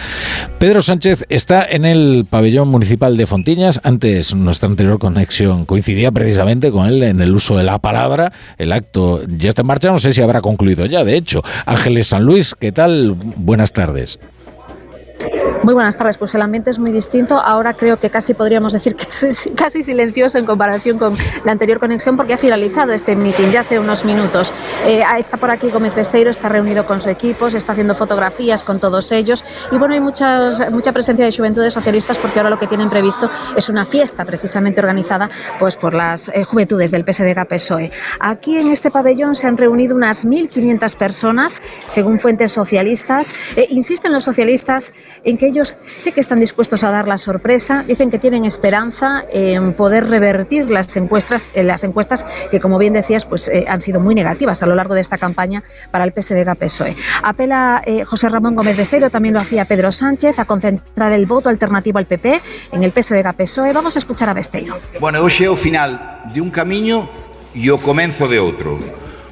Pedro 0.59 0.81
Sánchez 0.81 1.25
está 1.29 1.63
en 1.63 1.85
el 1.85 2.25
pabellón 2.29 2.67
municipal 2.67 3.17
de 3.17 3.25
Fontiñas. 3.25 3.79
Antes, 3.83 4.35
nuestra 4.35 4.67
anterior 4.67 4.99
conexión 4.99 5.65
coincidía 5.65 6.11
precisamente 6.11 6.71
con 6.71 6.87
él 6.87 7.03
en 7.03 7.21
el 7.21 7.33
uso 7.33 7.57
de 7.57 7.63
la 7.63 7.79
palabra. 7.79 8.31
El 8.57 8.71
acto 8.71 9.21
ya 9.27 9.49
está 9.49 9.61
en 9.61 9.67
marcha, 9.67 9.91
no 9.91 9.99
sé 9.99 10.13
si 10.13 10.21
habrá 10.21 10.41
concluido 10.41 10.85
ya, 10.85 11.03
de 11.03 11.15
hecho. 11.15 11.43
Ángeles 11.65 12.07
San 12.07 12.23
Luis, 12.23 12.55
¿qué 12.59 12.71
tal? 12.71 13.15
Buenas 13.37 13.73
tardes. 13.73 14.19
Muy 15.63 15.75
buenas 15.75 15.95
tardes. 15.95 16.17
Pues 16.17 16.33
el 16.33 16.41
ambiente 16.41 16.71
es 16.71 16.79
muy 16.79 16.91
distinto. 16.91 17.39
Ahora 17.39 17.75
creo 17.75 17.97
que 17.97 18.09
casi 18.09 18.33
podríamos 18.33 18.73
decir 18.73 18.95
que 18.95 19.03
es 19.03 19.47
casi 19.55 19.83
silencioso 19.83 20.39
en 20.39 20.45
comparación 20.47 20.97
con 20.97 21.15
la 21.43 21.51
anterior 21.51 21.79
conexión 21.79 22.17
porque 22.17 22.33
ha 22.33 22.37
finalizado 22.37 22.93
este 22.93 23.15
meeting 23.15 23.51
ya 23.51 23.61
hace 23.61 23.77
unos 23.77 24.03
minutos. 24.03 24.51
Eh, 24.87 25.03
está 25.19 25.37
por 25.37 25.51
aquí 25.51 25.69
Gómez 25.69 25.93
Besteiro, 25.93 26.31
está 26.31 26.49
reunido 26.49 26.87
con 26.87 26.99
su 26.99 27.09
equipo, 27.09 27.51
se 27.51 27.59
está 27.59 27.73
haciendo 27.73 27.93
fotografías 27.93 28.63
con 28.63 28.79
todos 28.79 29.11
ellos 29.11 29.45
y 29.71 29.77
bueno, 29.77 29.93
hay 29.93 29.99
muchas, 29.99 30.71
mucha 30.71 30.93
presencia 30.93 31.25
de 31.25 31.31
juventudes 31.31 31.75
socialistas 31.75 32.17
porque 32.17 32.39
ahora 32.39 32.49
lo 32.49 32.57
que 32.57 32.65
tienen 32.65 32.89
previsto 32.89 33.29
es 33.55 33.69
una 33.69 33.85
fiesta 33.85 34.25
precisamente 34.25 34.79
organizada 34.79 35.29
pues 35.59 35.77
por 35.77 35.93
las 35.93 36.29
eh, 36.29 36.43
juventudes 36.43 36.89
del 36.89 37.05
PSDG-PSOE. 37.05 37.91
Aquí 38.19 38.57
en 38.57 38.71
este 38.71 38.89
pabellón 38.89 39.35
se 39.35 39.45
han 39.45 39.57
reunido 39.57 39.95
unas 39.95 40.25
1.500 40.25 40.97
personas 40.97 41.61
según 41.85 42.17
fuentes 42.17 42.51
socialistas. 42.51 43.35
Eh, 43.55 43.67
insisten 43.69 44.11
los 44.11 44.23
socialistas 44.23 44.91
en 45.23 45.37
que 45.37 45.50
ellos 45.51 45.75
sí 45.85 46.11
que 46.11 46.21
están 46.21 46.39
dispuestos 46.39 46.83
a 46.83 46.91
dar 46.91 47.07
la 47.07 47.17
sorpresa. 47.17 47.83
Dicen 47.83 48.09
que 48.09 48.17
tienen 48.17 48.45
esperanza 48.45 49.25
en 49.31 49.73
poder 49.73 50.07
revertir 50.07 50.71
las 50.71 50.95
encuestas, 50.95 51.47
eh, 51.53 51.63
las 51.63 51.83
encuestas 51.83 52.25
que, 52.49 52.59
como 52.59 52.77
bien 52.77 52.93
decías, 52.93 53.25
pues 53.25 53.47
eh, 53.49 53.65
han 53.67 53.81
sido 53.81 53.99
muy 53.99 54.15
negativas 54.15 54.63
a 54.63 54.65
lo 54.65 54.75
largo 54.75 54.95
de 54.95 55.01
esta 55.01 55.17
campaña 55.17 55.63
para 55.91 56.05
el 56.05 56.13
PSDG-PSOE. 56.13 56.95
Apela 57.23 57.83
eh, 57.85 58.03
José 58.05 58.29
Ramón 58.29 58.55
Gómez 58.55 58.77
Besteiro, 58.77 59.09
también 59.09 59.33
lo 59.33 59.41
hacía 59.41 59.65
Pedro 59.65 59.91
Sánchez, 59.91 60.39
a 60.39 60.45
concentrar 60.45 61.11
el 61.11 61.25
voto 61.25 61.49
alternativo 61.49 61.99
al 61.99 62.05
PP 62.05 62.41
en 62.71 62.83
el 62.83 62.93
PSDG-PSOE. 62.93 63.73
Vamos 63.73 63.95
a 63.95 63.99
escuchar 63.99 64.29
a 64.29 64.33
Besteiro. 64.33 64.75
Bueno, 64.99 65.19
hoxe 65.21 65.45
é 65.45 65.49
o 65.49 65.55
final 65.55 65.99
de 66.33 66.39
un 66.39 66.49
camiño 66.49 67.03
e 67.53 67.67
o 67.69 67.77
comenzo 67.77 68.27
de 68.31 68.39
outro. 68.39 68.79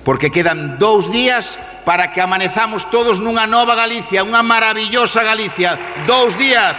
Porque 0.04 0.32
quedan 0.32 0.80
dous 0.80 1.12
días 1.12 1.60
para 1.86 2.12
que 2.12 2.22
amanezamos 2.22 2.90
todos 2.90 3.20
nunha 3.20 3.46
nova 3.46 3.76
Galicia, 3.76 4.24
unha 4.26 4.42
maravillosa 4.42 5.22
Galicia. 5.28 5.78
Dous 6.08 6.34
días. 6.40 6.78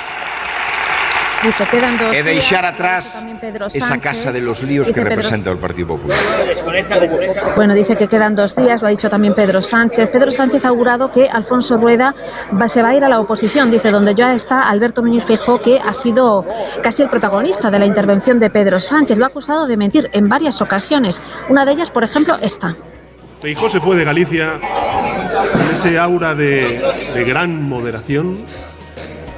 Dice, 1.41 1.65
quedan 1.73 1.97
dos 1.97 2.13
E 2.13 2.21
deixar 2.21 2.69
días, 2.69 2.75
atrás 2.77 3.05
esa 3.73 3.97
casa 3.97 4.29
de 4.29 4.45
los 4.45 4.61
líos 4.61 4.89
que 4.93 5.01
Pedro- 5.01 5.17
representa 5.17 5.49
el 5.49 5.57
Partido 5.57 5.97
Popular. 5.97 6.19
Bueno, 7.57 7.73
dice 7.73 7.97
que 7.97 8.09
quedan 8.13 8.37
dos 8.37 8.53
días, 8.57 8.83
lo 8.83 8.89
ha 8.89 8.91
dicho 8.93 9.09
también 9.09 9.33
Pedro 9.33 9.63
Sánchez. 9.65 10.11
Pedro 10.13 10.29
Sánchez 10.31 10.65
ha 10.67 10.69
augurado 10.69 11.09
que 11.11 11.31
Alfonso 11.33 11.79
Rueda 11.81 12.13
va- 12.53 12.69
se 12.69 12.83
va 12.83 12.91
a 12.91 12.95
ir 12.95 13.05
a 13.05 13.09
la 13.09 13.21
oposición, 13.21 13.71
dice, 13.71 13.91
donde 13.91 14.15
ya 14.15 14.35
está 14.35 14.69
Alberto 14.69 15.01
Núñez 15.01 15.25
Feijóo, 15.25 15.63
que 15.63 15.81
ha 15.81 15.95
sido 15.95 16.45
casi 16.83 17.03
el 17.05 17.09
protagonista 17.09 17.71
de 17.71 17.79
la 17.79 17.87
intervención 17.87 18.39
de 18.39 18.51
Pedro 18.51 18.79
Sánchez. 18.79 19.17
Lo 19.17 19.25
ha 19.25 19.29
acusado 19.29 19.67
de 19.67 19.79
mentir 19.79 20.11
en 20.13 20.29
varias 20.29 20.61
ocasiones. 20.61 21.23
Una 21.49 21.65
de 21.65 21.73
ellas, 21.73 21.89
por 21.91 22.05
ejemplo, 22.05 22.37
esta. 22.43 22.77
Feijó 23.41 23.71
se 23.71 23.81
fue 23.81 23.97
de 23.97 24.05
Galicia 24.05 24.59
con 25.53 25.71
ese 25.73 25.99
aura 25.99 26.35
de, 26.35 26.83
de 27.15 27.25
gran 27.25 27.63
moderación 27.69 28.45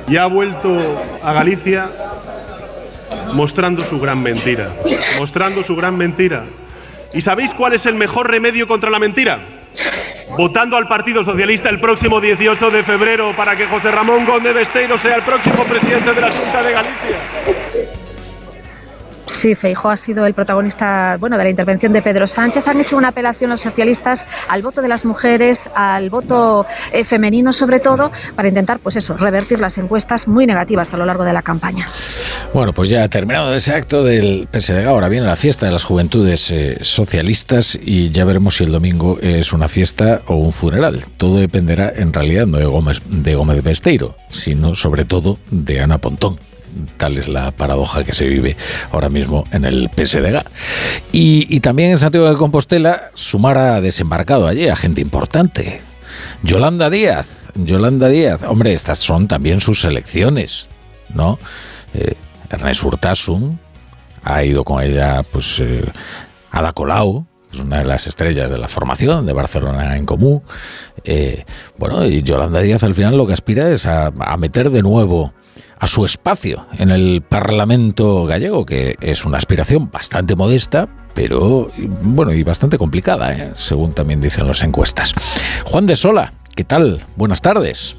y 0.08 0.16
ha 0.16 0.26
vuelto 0.26 0.76
a 1.22 1.32
Galicia 1.32 1.88
mostrando 3.32 3.82
su 3.82 4.00
gran 4.00 4.22
mentira. 4.22 4.70
Mostrando 5.18 5.62
su 5.62 5.76
gran 5.76 5.96
mentira. 5.96 6.44
¿Y 7.12 7.22
sabéis 7.22 7.54
cuál 7.54 7.74
es 7.74 7.86
el 7.86 7.94
mejor 7.94 8.30
remedio 8.30 8.66
contra 8.66 8.90
la 8.90 8.98
mentira? 8.98 9.40
Votando 10.36 10.76
al 10.76 10.88
Partido 10.88 11.22
Socialista 11.22 11.68
el 11.68 11.78
próximo 11.78 12.20
18 12.20 12.70
de 12.70 12.82
febrero 12.82 13.32
para 13.36 13.54
que 13.54 13.66
José 13.66 13.90
Ramón 13.90 14.24
Gómez 14.24 14.54
Besteiro 14.54 14.98
sea 14.98 15.16
el 15.16 15.22
próximo 15.22 15.62
presidente 15.64 16.12
de 16.12 16.20
la 16.20 16.30
Junta 16.30 16.62
de 16.62 16.72
Galicia. 16.72 17.16
Sí, 19.26 19.54
Feijóo 19.54 19.90
ha 19.90 19.96
sido 19.96 20.26
el 20.26 20.34
protagonista 20.34 21.16
bueno, 21.18 21.38
de 21.38 21.44
la 21.44 21.50
intervención 21.50 21.92
de 21.92 22.02
Pedro 22.02 22.26
Sánchez. 22.26 22.66
Han 22.68 22.80
hecho 22.80 22.96
una 22.96 23.08
apelación 23.08 23.50
los 23.50 23.60
socialistas 23.60 24.26
al 24.48 24.62
voto 24.62 24.82
de 24.82 24.88
las 24.88 25.04
mujeres, 25.04 25.70
al 25.74 26.10
voto 26.10 26.66
eh, 26.92 27.04
femenino 27.04 27.52
sobre 27.52 27.80
todo, 27.80 28.10
para 28.36 28.48
intentar, 28.48 28.78
pues 28.78 28.96
eso, 28.96 29.16
revertir 29.16 29.60
las 29.60 29.78
encuestas 29.78 30.28
muy 30.28 30.46
negativas 30.46 30.92
a 30.94 30.96
lo 30.96 31.06
largo 31.06 31.24
de 31.24 31.32
la 31.32 31.42
campaña. 31.42 31.88
Bueno, 32.52 32.72
pues 32.72 32.90
ya 32.90 33.08
terminado 33.08 33.54
ese 33.54 33.72
acto 33.72 34.04
del 34.04 34.48
PSDG, 34.52 34.86
ahora 34.86 35.08
viene 35.08 35.26
la 35.26 35.36
fiesta 35.36 35.66
de 35.66 35.72
las 35.72 35.84
juventudes 35.84 36.50
eh, 36.50 36.78
socialistas 36.82 37.78
y 37.80 38.10
ya 38.10 38.24
veremos 38.24 38.56
si 38.56 38.64
el 38.64 38.72
domingo 38.72 39.18
es 39.20 39.52
una 39.52 39.68
fiesta 39.68 40.22
o 40.26 40.36
un 40.36 40.52
funeral. 40.52 41.04
Todo 41.16 41.38
dependerá 41.38 41.92
en 41.94 42.12
realidad 42.12 42.46
no 42.46 42.58
de 42.58 42.66
Gómez, 42.66 43.00
de 43.06 43.34
Gómez 43.34 43.62
Besteiro, 43.62 44.16
sino 44.30 44.74
sobre 44.74 45.04
todo 45.04 45.38
de 45.50 45.80
Ana 45.80 45.98
Pontón. 45.98 46.38
Tal 46.96 47.18
es 47.18 47.28
la 47.28 47.50
paradoja 47.50 48.04
que 48.04 48.14
se 48.14 48.24
vive 48.24 48.56
ahora 48.90 49.08
mismo 49.08 49.44
en 49.52 49.64
el 49.64 49.90
PSDG. 49.94 50.42
Y, 51.12 51.46
y 51.54 51.60
también 51.60 51.90
en 51.90 51.98
Santiago 51.98 52.28
de 52.28 52.36
Compostela, 52.36 53.10
Sumar 53.14 53.58
ha 53.58 53.80
desembarcado 53.80 54.46
allí 54.46 54.68
a 54.68 54.76
gente 54.76 55.00
importante. 55.00 55.80
Yolanda 56.42 56.90
Díaz, 56.90 57.50
Yolanda 57.54 58.08
Díaz, 58.08 58.42
hombre, 58.42 58.72
estas 58.72 58.98
son 58.98 59.28
también 59.28 59.60
sus 59.60 59.84
elecciones, 59.84 60.68
¿no? 61.14 61.38
Eh, 61.94 62.14
Ernest 62.50 62.82
Urtasun 62.82 63.60
ha 64.24 64.44
ido 64.44 64.64
con 64.64 64.82
ella, 64.82 65.22
pues, 65.30 65.58
eh, 65.60 65.84
Ada 66.50 66.72
Colau, 66.72 67.26
es 67.52 67.60
una 67.60 67.78
de 67.78 67.84
las 67.84 68.06
estrellas 68.06 68.50
de 68.50 68.58
la 68.58 68.68
formación 68.68 69.26
de 69.26 69.32
Barcelona 69.32 69.96
en 69.96 70.06
Común. 70.06 70.42
Eh, 71.04 71.44
bueno, 71.76 72.04
y 72.06 72.22
Yolanda 72.22 72.60
Díaz 72.60 72.82
al 72.82 72.94
final 72.94 73.16
lo 73.16 73.26
que 73.26 73.34
aspira 73.34 73.70
es 73.70 73.86
a 73.86 74.10
meter 74.38 74.70
de 74.70 74.82
nuevo 74.82 75.34
a 75.82 75.88
su 75.88 76.04
espacio 76.04 76.66
en 76.78 76.92
el 76.92 77.22
Parlamento 77.28 78.24
gallego, 78.24 78.64
que 78.64 78.94
es 79.00 79.24
una 79.24 79.38
aspiración 79.38 79.90
bastante 79.90 80.36
modesta, 80.36 80.88
pero 81.12 81.70
bueno, 82.04 82.32
y 82.32 82.44
bastante 82.44 82.78
complicada, 82.78 83.32
¿eh? 83.32 83.50
según 83.54 83.92
también 83.92 84.20
dicen 84.20 84.46
las 84.46 84.62
encuestas. 84.62 85.12
Juan 85.64 85.86
de 85.88 85.96
Sola, 85.96 86.34
¿qué 86.54 86.62
tal? 86.62 87.00
Buenas 87.16 87.42
tardes. 87.42 87.96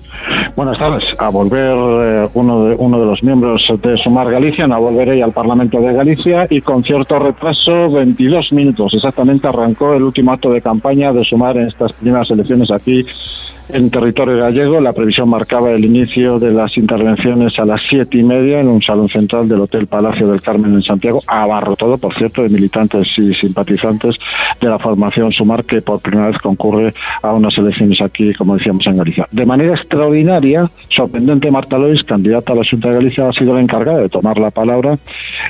Buenas 0.55 0.79
tardes. 0.79 1.03
A 1.17 1.29
volver 1.29 1.75
eh, 1.75 2.29
uno, 2.35 2.65
de, 2.67 2.75
uno 2.75 2.99
de 3.01 3.05
los 3.05 3.21
miembros 3.21 3.61
de 3.81 3.97
Sumar 3.97 4.31
Galicia, 4.31 4.63
a 4.63 4.77
volver 4.77 5.21
al 5.21 5.33
Parlamento 5.33 5.81
de 5.81 5.93
Galicia 5.93 6.47
y 6.49 6.61
con 6.61 6.85
cierto 6.85 7.19
retraso, 7.19 7.91
22 7.91 8.53
minutos 8.53 8.93
exactamente, 8.93 9.49
arrancó 9.49 9.93
el 9.93 10.03
último 10.03 10.31
acto 10.31 10.51
de 10.51 10.61
campaña 10.61 11.11
de 11.11 11.25
Sumar 11.25 11.57
en 11.57 11.67
estas 11.67 11.91
primeras 11.91 12.31
elecciones 12.31 12.71
aquí 12.71 13.05
en 13.69 13.89
territorio 13.89 14.37
gallego. 14.37 14.79
La 14.81 14.93
previsión 14.93 15.29
marcaba 15.29 15.71
el 15.71 15.85
inicio 15.85 16.39
de 16.39 16.51
las 16.51 16.75
intervenciones 16.77 17.57
a 17.59 17.65
las 17.65 17.81
siete 17.89 18.17
y 18.17 18.23
media 18.23 18.59
en 18.59 18.67
un 18.67 18.81
salón 18.81 19.09
central 19.09 19.47
del 19.47 19.61
Hotel 19.61 19.87
Palacio 19.87 20.27
del 20.27 20.41
Carmen 20.41 20.73
en 20.73 20.83
Santiago, 20.83 21.21
abarrotado, 21.27 21.97
por 21.97 22.13
cierto, 22.15 22.43
de 22.43 22.49
militantes 22.49 23.07
y 23.17 23.33
simpatizantes 23.33 24.17
de 24.59 24.67
la 24.69 24.79
formación 24.79 25.31
Sumar, 25.31 25.65
que 25.65 25.81
por 25.81 26.01
primera 26.01 26.27
vez 26.27 26.37
concurre 26.37 26.93
a 27.21 27.31
unas 27.33 27.57
elecciones 27.57 28.01
aquí, 28.01 28.33
como 28.33 28.55
decíamos, 28.55 28.85
en 28.87 28.97
Galicia. 28.97 29.27
De 29.31 29.45
manera 29.45 29.73
extraordinaria, 29.73 30.69
sorprendente, 30.89 31.51
Marta 31.51 31.77
Lois, 31.77 32.03
candidata 32.03 32.53
a 32.53 32.55
la 32.57 32.63
Junta 32.69 32.89
de 32.89 32.95
Galicia, 32.95 33.25
ha 33.27 33.33
sido 33.33 33.53
la 33.53 33.61
encargada 33.61 33.99
de 33.99 34.09
tomar 34.09 34.37
la 34.37 34.51
palabra 34.51 34.97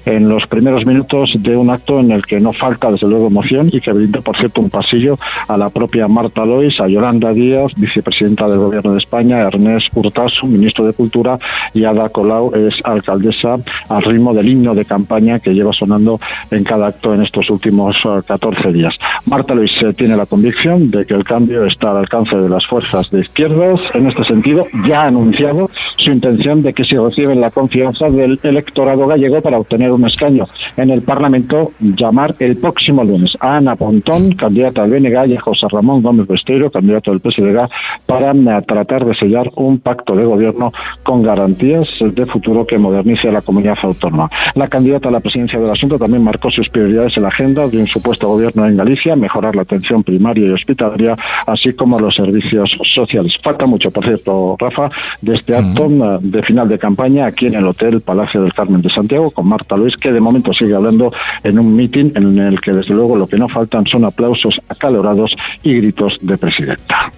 en 0.06 0.30
los 0.30 0.46
primeros 0.48 0.86
minutos 0.86 1.34
de 1.40 1.56
un 1.56 1.70
acto 1.70 2.00
en 2.00 2.12
el 2.12 2.26
que 2.26 2.40
no 2.40 2.54
falta, 2.54 2.92
desde 2.92 3.08
luego, 3.08 3.28
emoción 3.28 3.70
y 3.72 3.80
que 3.80 3.92
brinda, 3.92 4.22
por 4.22 4.38
cierto, 4.38 4.62
un 4.62 4.70
pasillo 4.70 5.18
a 5.48 5.58
la 5.58 5.70
propia 5.70 6.08
Marta 6.08 6.46
Lois, 6.46 6.80
a 6.80 6.88
Yolanda 6.88 7.34
Díaz, 7.34 7.72
vicepresidenta 8.04 8.48
del 8.48 8.60
Gobierno 8.60 8.92
de 8.92 9.00
España, 9.00 9.42
Ernest 9.42 9.88
Urtasun, 9.96 10.52
ministro 10.52 10.86
de 10.86 10.94
Cultura, 10.94 11.38
y 11.74 11.86
Ada 11.86 12.10
Colau 12.10 12.54
es 12.54 12.74
alcaldesa 12.84 13.58
al 13.90 14.04
ritmo 14.04 14.34
del 14.34 14.50
himno 14.50 14.76
de 14.76 14.86
campaña 14.86 15.40
que 15.40 15.54
lleva 15.54 15.72
sonando 15.74 16.20
en 16.52 16.64
cada 16.64 16.88
acto 16.88 17.14
en 17.14 17.22
estos 17.22 17.50
últimos 17.50 17.96
eh, 18.06 18.22
14 18.26 18.72
días. 18.72 18.94
Marta 19.26 19.56
Lois 19.56 19.72
eh, 19.82 19.94
tiene 19.94 20.18
la 20.18 20.26
convicción 20.26 20.92
de 20.92 21.06
que 21.06 21.14
el 21.14 21.24
cambio 21.24 21.66
está 21.66 21.92
al 21.92 21.98
alcance 21.98 22.36
de 22.36 22.50
las 22.50 22.66
fuerzas 22.68 23.10
de 23.10 23.22
izquierdas. 23.22 23.80
En 23.94 24.08
este 24.08 24.24
sentido, 24.26 24.68
ya 24.88 25.04
ha 25.04 25.08
anunciado 25.08 25.70
su 25.98 26.12
intención 26.12 26.62
de 26.62 26.74
que 26.74 26.84
si 26.84 26.98
reciben 26.98 27.40
la 27.40 27.52
confianza 27.52 28.10
del 28.10 28.40
electorado 28.44 29.08
gallego 29.08 29.42
para 29.42 29.58
obtener 29.58 29.92
un 29.92 30.06
escaño 30.06 30.48
en 30.76 30.90
el 30.90 31.02
Parlamento, 31.02 31.72
llamar 31.80 32.36
el 32.40 32.58
próximo 32.58 33.04
lunes 33.04 33.32
a 33.40 33.58
Ana 33.58 33.76
Pontón, 33.76 34.34
candidata 34.34 34.84
al 34.84 34.92
BNG, 34.92 35.34
y 35.34 35.38
José 35.38 35.68
Ramón 35.72 36.02
Gómez 36.02 36.28
Besteiro, 36.28 36.70
candidato 36.70 37.12
del 37.12 37.22
PSDG, 37.22 37.70
para 38.06 38.34
tratar 38.62 39.06
de 39.06 39.16
sellar 39.16 39.50
un 39.56 39.80
pacto 39.80 40.16
de 40.16 40.26
gobierno 40.26 40.72
con 41.04 41.24
garantías 41.24 41.88
de 42.00 42.26
futuro 42.26 42.66
que 42.66 42.78
modernice 42.78 43.30
a 43.30 43.32
la 43.32 43.42
comunidad 43.42 43.76
autónoma. 43.84 44.30
La 44.56 44.68
candidata 44.68 45.10
a 45.10 45.12
la 45.12 45.20
presidencia 45.20 45.60
del 45.60 45.70
asunto 45.70 45.98
también 45.98 46.24
marcó 46.24 46.50
sus 46.52 46.70
prioridades 46.70 47.16
en 47.18 47.24
la 47.24 47.30
agenda 47.30 47.68
de 47.68 47.78
un 47.78 47.88
supuesto 47.88 48.28
gobierno 48.28 48.66
en 48.66 48.78
Galicia, 48.78 49.16
mejorar 49.16 49.56
la 49.56 49.64
atención 49.64 50.04
primaria 50.04 50.48
y 50.48 50.52
hospitalaria, 50.52 51.16
así 51.48 51.74
como 51.74 52.00
los 52.00 52.16
servicios 52.16 52.70
sociales. 52.94 53.34
Falta 53.44 53.66
mucho, 53.66 53.92
por 53.92 54.04
cierto, 54.06 54.56
Rafa, 54.60 54.90
de 55.22 55.36
este 55.36 55.56
acto 55.56 55.88
de 56.22 56.44
final 56.44 56.70
de 56.70 56.80
campaña 56.80 57.28
aquí 57.28 57.48
en 57.48 57.56
el 57.56 57.66
Hotel 57.66 58.02
Palacio 58.02 58.42
del 58.42 58.54
Carmen 58.54 58.82
de 58.82 58.90
Santiago 58.90 59.32
con 59.32 59.48
Marta 59.48 59.76
Luis, 59.76 59.96
que 59.98 60.12
de 60.12 60.22
momento 60.22 60.54
sigue 60.54 60.76
hablando 60.76 61.12
en 61.44 61.60
un 61.60 61.76
mitin 61.76 62.12
en 62.16 62.38
el 62.40 62.60
que 62.60 62.72
desde 62.72 62.94
luego 62.94 63.16
lo 63.16 63.28
que 63.28 63.38
no 63.38 63.48
faltan 63.48 63.86
son 63.86 64.06
aplausos 64.06 64.60
acalorados 64.70 65.32
y 65.64 65.76
gritos 65.76 66.18
de 66.22 66.38
presidenta. 66.38 67.12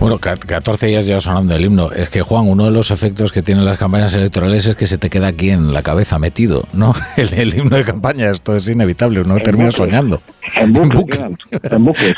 Bueno, 0.00 0.18
ca- 0.18 0.36
14 0.36 0.86
días 0.86 1.06
ya 1.06 1.20
sonando 1.20 1.54
el 1.54 1.64
himno. 1.64 1.90
Es 1.92 2.08
que, 2.10 2.22
Juan, 2.22 2.46
uno 2.48 2.64
de 2.66 2.70
los 2.70 2.90
efectos 2.90 3.32
que 3.32 3.42
tienen 3.42 3.64
las 3.64 3.76
campañas 3.78 4.14
electorales 4.14 4.66
es 4.66 4.76
que 4.76 4.86
se 4.86 4.98
te 4.98 5.10
queda 5.10 5.28
aquí 5.28 5.50
en 5.50 5.72
la 5.72 5.82
cabeza 5.82 6.18
metido, 6.18 6.66
¿no? 6.72 6.94
El, 7.16 7.32
el 7.34 7.54
himno 7.58 7.76
de 7.76 7.84
campaña, 7.84 8.30
esto 8.30 8.56
es 8.56 8.68
inevitable, 8.68 9.20
uno 9.22 9.38
termina 9.38 9.70
soñando. 9.70 10.20
En 10.56 10.72
bucle, 10.72 11.36
en 11.62 11.84
bucle. 11.84 12.14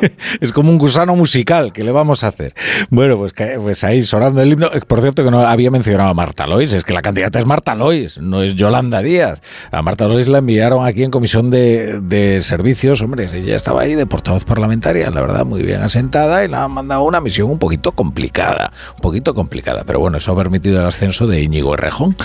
Es 0.40 0.52
como 0.52 0.70
un 0.70 0.78
gusano 0.78 1.14
musical, 1.16 1.72
¿qué 1.72 1.82
le 1.84 1.92
vamos 1.92 2.24
a 2.24 2.28
hacer? 2.28 2.54
Bueno, 2.90 3.16
pues, 3.18 3.34
pues 3.60 3.84
ahí 3.84 4.02
sonando 4.02 4.40
el 4.40 4.52
himno. 4.52 4.68
Eh, 4.72 4.80
Por 4.86 5.00
cierto, 5.00 5.24
que 5.24 5.30
no 5.30 5.40
había 5.46 5.70
mencionado 5.70 6.10
a 6.10 6.14
Marta 6.14 6.46
Lois, 6.46 6.72
es 6.72 6.84
que 6.84 6.92
la 6.92 7.02
candidata 7.02 7.38
es 7.38 7.46
Marta 7.46 7.74
Lois, 7.74 8.18
no 8.18 8.42
es 8.42 8.54
Yolanda 8.54 9.02
Díaz. 9.02 9.40
A 9.70 9.82
Marta 9.82 10.06
Lois 10.08 10.28
la 10.28 10.38
enviaron 10.38 10.86
aquí 10.86 11.02
en 11.02 11.10
comisión 11.10 11.50
de, 11.50 12.00
de 12.00 12.40
servicios, 12.40 13.00
hombre, 13.02 13.26
ella 13.32 13.56
estaba 13.56 13.82
ahí 13.82 13.94
de 13.94 14.06
portavoz 14.06 14.44
parlamentaria, 14.44 15.10
la 15.10 15.20
verdad, 15.20 15.44
muy 15.44 15.62
bien 15.62 15.82
asentada 15.82 16.44
y 16.44 16.48
la 16.48 16.65
mandado 16.68 17.02
una 17.02 17.20
misión 17.20 17.50
un 17.50 17.58
poquito 17.58 17.92
complicada, 17.92 18.72
un 18.94 19.00
poquito 19.00 19.34
complicada, 19.34 19.84
pero 19.84 20.00
bueno, 20.00 20.18
eso 20.18 20.32
ha 20.32 20.36
permitido 20.36 20.80
el 20.80 20.86
ascenso 20.86 21.26
de 21.26 21.42
Íñigo 21.42 21.74
Errejón, 21.74 22.16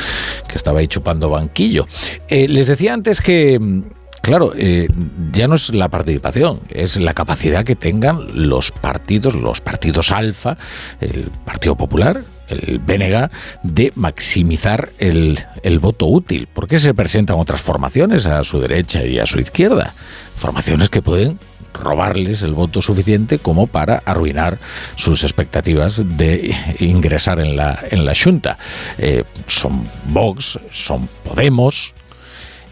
que 0.47 0.55
estaba 0.55 0.79
ahí 0.79 0.87
chupando 0.87 1.29
banquillo. 1.29 1.85
Eh, 2.27 2.47
les 2.47 2.67
decía 2.67 2.93
antes 2.93 3.21
que 3.21 3.59
mm, 3.59 3.81
Claro, 4.21 4.53
eh, 4.55 4.87
ya 5.31 5.47
no 5.47 5.55
es 5.55 5.73
la 5.73 5.89
participación, 5.89 6.59
es 6.69 6.97
la 6.97 7.13
capacidad 7.13 7.65
que 7.65 7.75
tengan 7.75 8.47
los 8.47 8.71
partidos, 8.71 9.33
los 9.33 9.61
partidos 9.61 10.11
alfa, 10.11 10.57
el 10.99 11.31
Partido 11.43 11.75
Popular, 11.75 12.21
el 12.47 12.77
BNG, 12.77 13.31
de 13.63 13.91
maximizar 13.95 14.89
el, 14.99 15.39
el 15.63 15.79
voto 15.79 16.05
útil. 16.05 16.47
¿Por 16.53 16.67
qué 16.67 16.77
se 16.77 16.93
presentan 16.93 17.39
otras 17.39 17.61
formaciones 17.61 18.27
a 18.27 18.43
su 18.43 18.59
derecha 18.59 19.03
y 19.03 19.17
a 19.17 19.25
su 19.25 19.39
izquierda? 19.39 19.93
Formaciones 20.35 20.89
que 20.89 21.01
pueden 21.01 21.39
robarles 21.73 22.41
el 22.41 22.53
voto 22.53 22.81
suficiente 22.81 23.39
como 23.39 23.67
para 23.67 24.01
arruinar 24.05 24.59
sus 24.95 25.23
expectativas 25.23 26.03
de 26.17 26.55
ingresar 26.79 27.39
en 27.39 27.55
la, 27.55 27.79
en 27.89 28.05
la 28.05 28.13
Junta. 28.15 28.57
Eh, 28.97 29.23
son 29.47 29.83
Vox, 30.05 30.59
son 30.69 31.09
Podemos, 31.23 31.93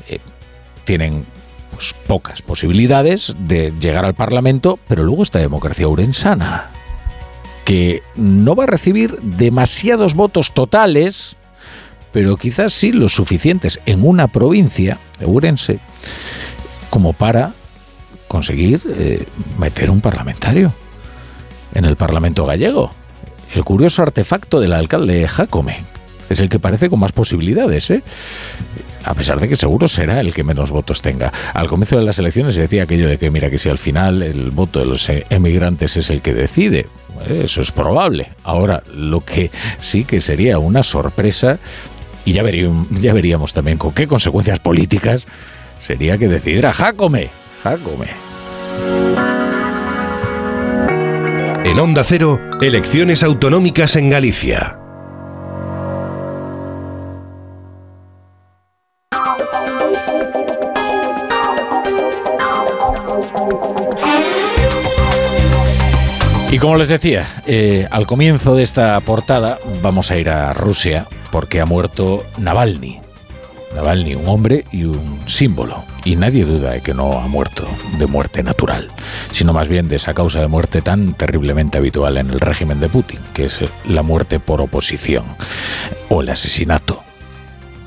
eh, 0.08 0.20
tienen 0.86 1.26
pues, 1.72 1.96
pocas 2.08 2.42
posibilidades 2.42 3.36
de 3.40 3.74
llegar 3.80 4.06
al 4.06 4.14
Parlamento, 4.16 4.80
pero 4.88 5.04
luego 5.04 5.24
está 5.24 5.40
democracia 5.40 5.88
urensana, 5.88 6.72
que 7.66 8.04
no 8.16 8.56
va 8.56 8.66
a 8.66 8.68
recibir 8.68 9.18
demasiados 9.22 10.14
votos 10.14 10.54
totales, 10.54 11.38
pero 12.12 12.38
quizás 12.38 12.74
sí 12.74 12.92
los 12.92 13.14
suficientes 13.14 13.80
en 13.86 14.06
una 14.06 14.28
provincia, 14.28 14.98
Urense, 15.22 15.80
como 16.90 17.14
para 17.14 17.54
conseguir 18.30 18.80
eh, 18.95 19.26
meter 19.57 19.91
un 19.91 19.99
parlamentario 19.99 20.72
en 21.73 21.84
el 21.84 21.97
Parlamento 21.97 22.45
gallego. 22.45 22.91
El 23.53 23.65
curioso 23.65 24.03
artefacto 24.03 24.61
del 24.61 24.72
alcalde 24.72 25.27
Jacome. 25.27 25.84
Es 26.30 26.39
el 26.39 26.47
que 26.47 26.60
parece 26.60 26.91
con 26.91 26.99
más 26.99 27.11
posibilidades, 27.11 27.89
¿eh? 27.89 28.03
a 29.03 29.15
pesar 29.15 29.39
de 29.39 29.47
que 29.47 29.56
seguro 29.56 29.88
será 29.88 30.19
el 30.19 30.31
que 30.31 30.43
menos 30.43 30.69
votos 30.69 31.01
tenga. 31.01 31.34
Al 31.56 31.68
comienzo 31.68 31.97
de 31.97 32.03
las 32.03 32.19
elecciones 32.19 32.53
se 32.53 32.61
decía 32.61 32.84
aquello 32.84 33.07
de 33.07 33.18
que, 33.18 33.31
mira, 33.31 33.49
que 33.49 33.57
si 33.57 33.68
al 33.68 33.80
final 33.80 34.22
el 34.22 34.51
voto 34.51 34.80
de 34.80 34.85
los 34.85 35.10
emigrantes 35.10 35.97
es 35.97 36.11
el 36.11 36.22
que 36.22 36.35
decide, 36.35 36.85
eso 37.27 37.61
es 37.61 37.72
probable. 37.72 38.30
Ahora, 38.43 38.84
lo 38.93 39.22
que 39.22 39.49
sí 39.80 40.06
que 40.06 40.22
sería 40.22 40.60
una 40.60 40.84
sorpresa, 40.84 41.57
y 42.26 42.34
ya 42.34 42.43
veríamos, 42.43 42.88
ya 42.91 43.11
veríamos 43.11 43.53
también 43.53 43.80
con 43.80 43.91
qué 43.93 44.06
consecuencias 44.06 44.60
políticas, 44.60 45.26
sería 45.80 46.19
que 46.19 46.27
decidiera 46.27 46.73
Jacome 46.73 47.30
En 51.65 51.80
Onda 51.80 52.03
Cero, 52.03 52.40
elecciones 52.61 53.23
autonómicas 53.23 53.95
en 53.95 54.10
Galicia. 54.10 54.80
Y 66.52 66.57
como 66.57 66.77
les 66.77 66.88
decía, 66.88 67.27
eh, 67.45 67.88
al 67.91 68.07
comienzo 68.07 68.56
de 68.56 68.64
esta 68.64 68.99
portada 69.02 69.60
vamos 69.84 70.10
a 70.10 70.18
ir 70.18 70.30
a 70.30 70.52
Rusia 70.53 71.06
porque 71.31 71.61
ha 71.61 71.65
muerto 71.65 72.26
Navalny, 72.40 73.02
Navalny, 73.76 74.16
un 74.16 74.28
hombre 74.28 74.66
y 74.72 74.84
un 74.84 75.20
símbolo. 75.28 75.84
Y 76.04 76.16
nadie 76.16 76.46
duda 76.46 76.72
de 76.72 76.82
que 76.82 76.94
no 76.94 77.14
ha 77.14 77.28
muerto 77.28 77.68
de 77.98 78.08
muerte 78.08 78.44
natural, 78.44 78.88
sino 79.32 79.54
más 79.54 79.68
bien 79.68 79.88
de 79.88 79.98
esa 79.98 80.14
causa 80.14 80.40
de 80.40 80.48
muerte 80.48 80.82
tan 80.82 81.14
terriblemente 81.14 81.78
habitual 81.78 82.18
en 82.18 82.32
el 82.32 82.40
régimen 82.40 82.80
de 82.80 82.90
Putin, 82.90 83.20
que 83.34 83.46
es 83.46 83.60
la 83.86 84.02
muerte 84.02 84.40
por 84.40 84.62
oposición 84.62 85.26
o 86.10 86.22
el 86.22 86.30
asesinato, 86.30 87.04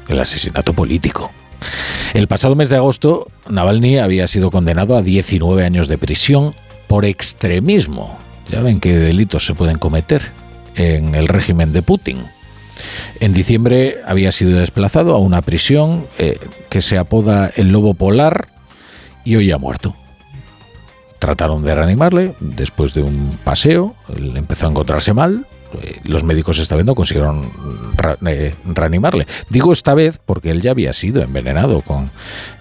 el 0.08 0.20
asesinato 0.20 0.72
político. 0.72 1.32
El 2.14 2.28
pasado 2.28 2.54
mes 2.54 2.68
de 2.68 2.76
agosto, 2.76 3.28
Navalny 3.48 3.98
había 3.98 4.26
sido 4.26 4.50
condenado 4.50 4.96
a 4.96 5.02
19 5.02 5.64
años 5.64 5.88
de 5.88 5.98
prisión 5.98 6.52
por 6.86 7.04
extremismo. 7.04 8.18
Ya 8.50 8.60
ven 8.60 8.80
qué 8.80 8.96
delitos 8.98 9.46
se 9.46 9.54
pueden 9.54 9.78
cometer 9.78 10.22
en 10.74 11.14
el 11.14 11.28
régimen 11.28 11.72
de 11.72 11.82
Putin. 11.82 12.26
En 13.20 13.32
diciembre 13.32 13.96
había 14.06 14.32
sido 14.32 14.58
desplazado 14.58 15.14
a 15.14 15.18
una 15.18 15.42
prisión 15.42 16.06
eh, 16.18 16.38
que 16.68 16.80
se 16.80 16.98
apoda 16.98 17.50
el 17.56 17.70
Lobo 17.70 17.94
Polar 17.94 18.48
y 19.24 19.36
hoy 19.36 19.50
ha 19.50 19.58
muerto. 19.58 19.94
Trataron 21.18 21.62
de 21.62 21.74
reanimarle 21.74 22.34
después 22.40 22.94
de 22.94 23.02
un 23.02 23.38
paseo, 23.44 23.94
él 24.16 24.36
empezó 24.36 24.66
a 24.66 24.70
encontrarse 24.70 25.12
mal, 25.12 25.46
eh, 25.80 26.00
los 26.04 26.24
médicos 26.24 26.58
esta 26.58 26.76
vez 26.76 26.84
no 26.84 26.94
consiguieron 26.94 27.50
eh, 28.26 28.54
reanimarle. 28.64 29.26
Digo 29.48 29.72
esta 29.72 29.94
vez 29.94 30.20
porque 30.24 30.50
él 30.50 30.60
ya 30.60 30.72
había 30.72 30.92
sido 30.92 31.22
envenenado 31.22 31.80
con 31.80 32.10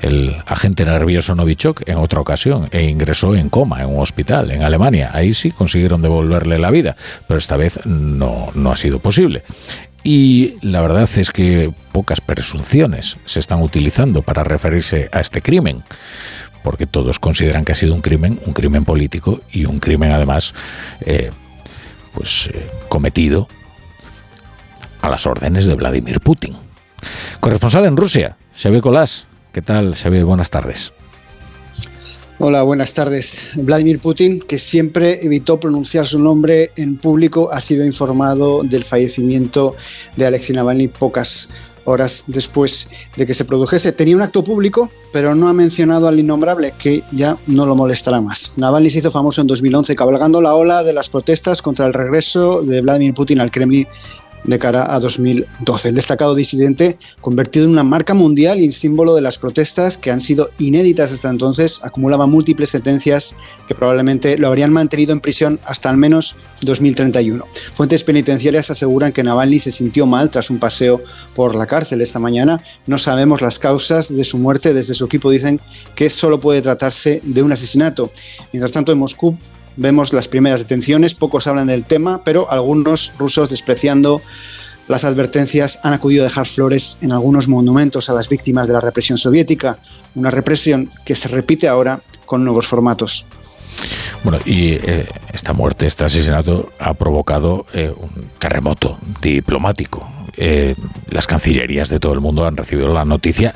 el 0.01 0.37
agente 0.45 0.85
nervioso 0.85 1.35
Novichok 1.35 1.87
en 1.87 1.97
otra 1.97 2.21
ocasión 2.21 2.69
e 2.71 2.83
ingresó 2.83 3.35
en 3.35 3.49
coma 3.49 3.81
en 3.81 3.89
un 3.89 3.99
hospital 3.99 4.51
en 4.51 4.63
Alemania. 4.63 5.11
Ahí 5.13 5.33
sí 5.33 5.51
consiguieron 5.51 6.01
devolverle 6.01 6.59
la 6.59 6.71
vida, 6.71 6.95
pero 7.27 7.37
esta 7.37 7.57
vez 7.57 7.79
no, 7.85 8.49
no 8.53 8.71
ha 8.71 8.75
sido 8.75 8.99
posible. 8.99 9.43
Y 10.03 10.55
la 10.61 10.81
verdad 10.81 11.07
es 11.17 11.31
que 11.31 11.71
pocas 11.91 12.21
presunciones 12.21 13.17
se 13.25 13.39
están 13.39 13.61
utilizando 13.61 14.23
para 14.23 14.43
referirse 14.43 15.09
a 15.11 15.19
este 15.19 15.41
crimen, 15.41 15.83
porque 16.63 16.87
todos 16.87 17.19
consideran 17.19 17.65
que 17.65 17.73
ha 17.73 17.75
sido 17.75 17.93
un 17.93 18.01
crimen, 18.01 18.39
un 18.45 18.53
crimen 18.53 18.83
político 18.83 19.41
y 19.51 19.65
un 19.65 19.79
crimen 19.79 20.11
además, 20.11 20.53
eh, 21.01 21.31
pues 22.13 22.49
eh, 22.53 22.67
cometido 22.89 23.47
a 25.01 25.09
las 25.09 25.25
órdenes 25.27 25.65
de 25.65 25.75
Vladimir 25.75 26.19
Putin. 26.19 26.57
Corresponsal 27.39 27.85
en 27.85 27.97
Rusia, 27.97 28.37
Xavier 28.55 28.81
Colás. 28.81 29.27
¿Qué 29.51 29.61
tal, 29.61 29.95
Xavier? 29.95 30.25
Buenas 30.25 30.49
tardes. 30.49 30.93
Hola, 32.43 32.63
buenas 32.63 32.95
tardes. 32.95 33.51
Vladimir 33.53 33.99
Putin, 33.99 34.39
que 34.39 34.57
siempre 34.57 35.23
evitó 35.23 35.59
pronunciar 35.59 36.07
su 36.07 36.17
nombre 36.17 36.71
en 36.75 36.97
público, 36.97 37.51
ha 37.51 37.61
sido 37.61 37.85
informado 37.85 38.63
del 38.63 38.83
fallecimiento 38.83 39.75
de 40.17 40.25
Alexei 40.25 40.55
Navalny 40.55 40.87
pocas 40.87 41.49
horas 41.85 42.23
después 42.25 42.89
de 43.15 43.27
que 43.27 43.35
se 43.35 43.45
produjese. 43.45 43.91
Tenía 43.91 44.15
un 44.15 44.23
acto 44.23 44.43
público, 44.43 44.89
pero 45.13 45.35
no 45.35 45.49
ha 45.49 45.53
mencionado 45.53 46.07
al 46.07 46.19
innombrable, 46.19 46.73
que 46.79 47.03
ya 47.11 47.37
no 47.45 47.67
lo 47.67 47.75
molestará 47.75 48.21
más. 48.21 48.53
Navalny 48.55 48.89
se 48.89 48.99
hizo 48.99 49.11
famoso 49.11 49.41
en 49.41 49.45
2011 49.45 49.95
cabalgando 49.95 50.41
la 50.41 50.55
ola 50.55 50.83
de 50.83 50.93
las 50.93 51.09
protestas 51.09 51.61
contra 51.61 51.85
el 51.85 51.93
regreso 51.93 52.63
de 52.63 52.81
Vladimir 52.81 53.13
Putin 53.13 53.39
al 53.39 53.51
Kremlin 53.51 53.87
de 54.43 54.59
cara 54.59 54.93
a 54.93 54.99
2012. 54.99 55.89
El 55.89 55.95
destacado 55.95 56.35
disidente, 56.35 56.97
convertido 57.21 57.65
en 57.65 57.71
una 57.71 57.83
marca 57.83 58.13
mundial 58.13 58.59
y 58.59 58.71
símbolo 58.71 59.15
de 59.15 59.21
las 59.21 59.37
protestas 59.37 59.97
que 59.97 60.11
han 60.11 60.21
sido 60.21 60.49
inéditas 60.59 61.11
hasta 61.11 61.29
entonces, 61.29 61.81
acumulaba 61.83 62.25
múltiples 62.25 62.71
sentencias 62.71 63.35
que 63.67 63.75
probablemente 63.75 64.37
lo 64.37 64.47
habrían 64.47 64.73
mantenido 64.73 65.13
en 65.13 65.19
prisión 65.19 65.59
hasta 65.65 65.89
al 65.89 65.97
menos 65.97 66.35
2031. 66.61 67.45
Fuentes 67.73 68.03
penitenciarias 68.03 68.71
aseguran 68.71 69.11
que 69.11 69.23
Navalny 69.23 69.59
se 69.59 69.71
sintió 69.71 70.05
mal 70.05 70.29
tras 70.29 70.49
un 70.49 70.59
paseo 70.59 71.01
por 71.35 71.55
la 71.55 71.65
cárcel 71.65 72.01
esta 72.01 72.19
mañana. 72.19 72.61
No 72.87 72.97
sabemos 72.97 73.41
las 73.41 73.59
causas 73.59 74.13
de 74.13 74.23
su 74.23 74.37
muerte. 74.37 74.73
Desde 74.73 74.93
su 74.93 75.05
equipo 75.05 75.31
dicen 75.31 75.59
que 75.95 76.09
solo 76.09 76.39
puede 76.39 76.61
tratarse 76.61 77.21
de 77.23 77.43
un 77.43 77.51
asesinato. 77.51 78.11
Mientras 78.51 78.71
tanto, 78.71 78.91
en 78.91 78.99
Moscú 78.99 79.37
vemos 79.77 80.13
las 80.13 80.27
primeras 80.27 80.59
detenciones, 80.59 81.13
pocos 81.13 81.47
hablan 81.47 81.67
del 81.67 81.83
tema, 81.83 82.23
pero 82.23 82.51
algunos 82.51 83.13
rusos 83.17 83.49
despreciando 83.49 84.21
las 84.87 85.03
advertencias 85.05 85.79
han 85.83 85.93
acudido 85.93 86.23
a 86.23 86.27
dejar 86.27 86.47
flores 86.47 86.97
en 87.01 87.13
algunos 87.13 87.47
monumentos 87.47 88.09
a 88.09 88.13
las 88.13 88.27
víctimas 88.27 88.67
de 88.67 88.73
la 88.73 88.81
represión 88.81 89.17
soviética, 89.17 89.77
una 90.15 90.31
represión 90.31 90.91
que 91.05 91.15
se 91.15 91.29
repite 91.29 91.67
ahora 91.67 92.01
con 92.25 92.43
nuevos 92.43 92.67
formatos. 92.67 93.25
Bueno, 94.23 94.39
y 94.45 94.73
eh, 94.73 95.07
esta 95.33 95.53
muerte, 95.53 95.87
este 95.87 96.05
asesinato 96.05 96.71
ha 96.79 96.93
provocado 96.93 97.65
eh, 97.73 97.91
un 97.95 98.29
terremoto 98.37 98.97
diplomático. 99.21 100.07
Eh, 100.37 100.75
las 101.09 101.27
cancillerías 101.27 101.89
de 101.89 101.99
todo 101.99 102.13
el 102.13 102.19
mundo 102.19 102.45
han 102.45 102.57
recibido 102.57 102.93
la 102.93 103.05
noticia 103.05 103.55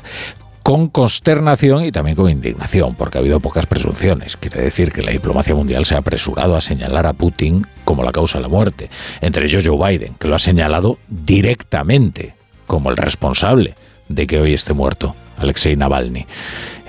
con 0.66 0.88
consternación 0.88 1.84
y 1.84 1.92
también 1.92 2.16
con 2.16 2.28
indignación, 2.28 2.96
porque 2.96 3.18
ha 3.18 3.20
habido 3.20 3.38
pocas 3.38 3.66
presunciones. 3.66 4.36
Quiere 4.36 4.62
decir 4.62 4.90
que 4.90 5.00
la 5.00 5.12
diplomacia 5.12 5.54
mundial 5.54 5.84
se 5.84 5.94
ha 5.94 5.98
apresurado 5.98 6.56
a 6.56 6.60
señalar 6.60 7.06
a 7.06 7.12
Putin 7.12 7.64
como 7.84 8.02
la 8.02 8.10
causa 8.10 8.38
de 8.38 8.42
la 8.42 8.48
muerte, 8.48 8.90
entre 9.20 9.46
ellos 9.46 9.64
Joe 9.64 9.78
Biden, 9.78 10.14
que 10.14 10.26
lo 10.26 10.34
ha 10.34 10.40
señalado 10.40 10.98
directamente 11.06 12.34
como 12.66 12.90
el 12.90 12.96
responsable 12.96 13.76
de 14.08 14.26
que 14.26 14.40
hoy 14.40 14.54
esté 14.54 14.74
muerto 14.74 15.14
Alexei 15.38 15.76
Navalny. 15.76 16.26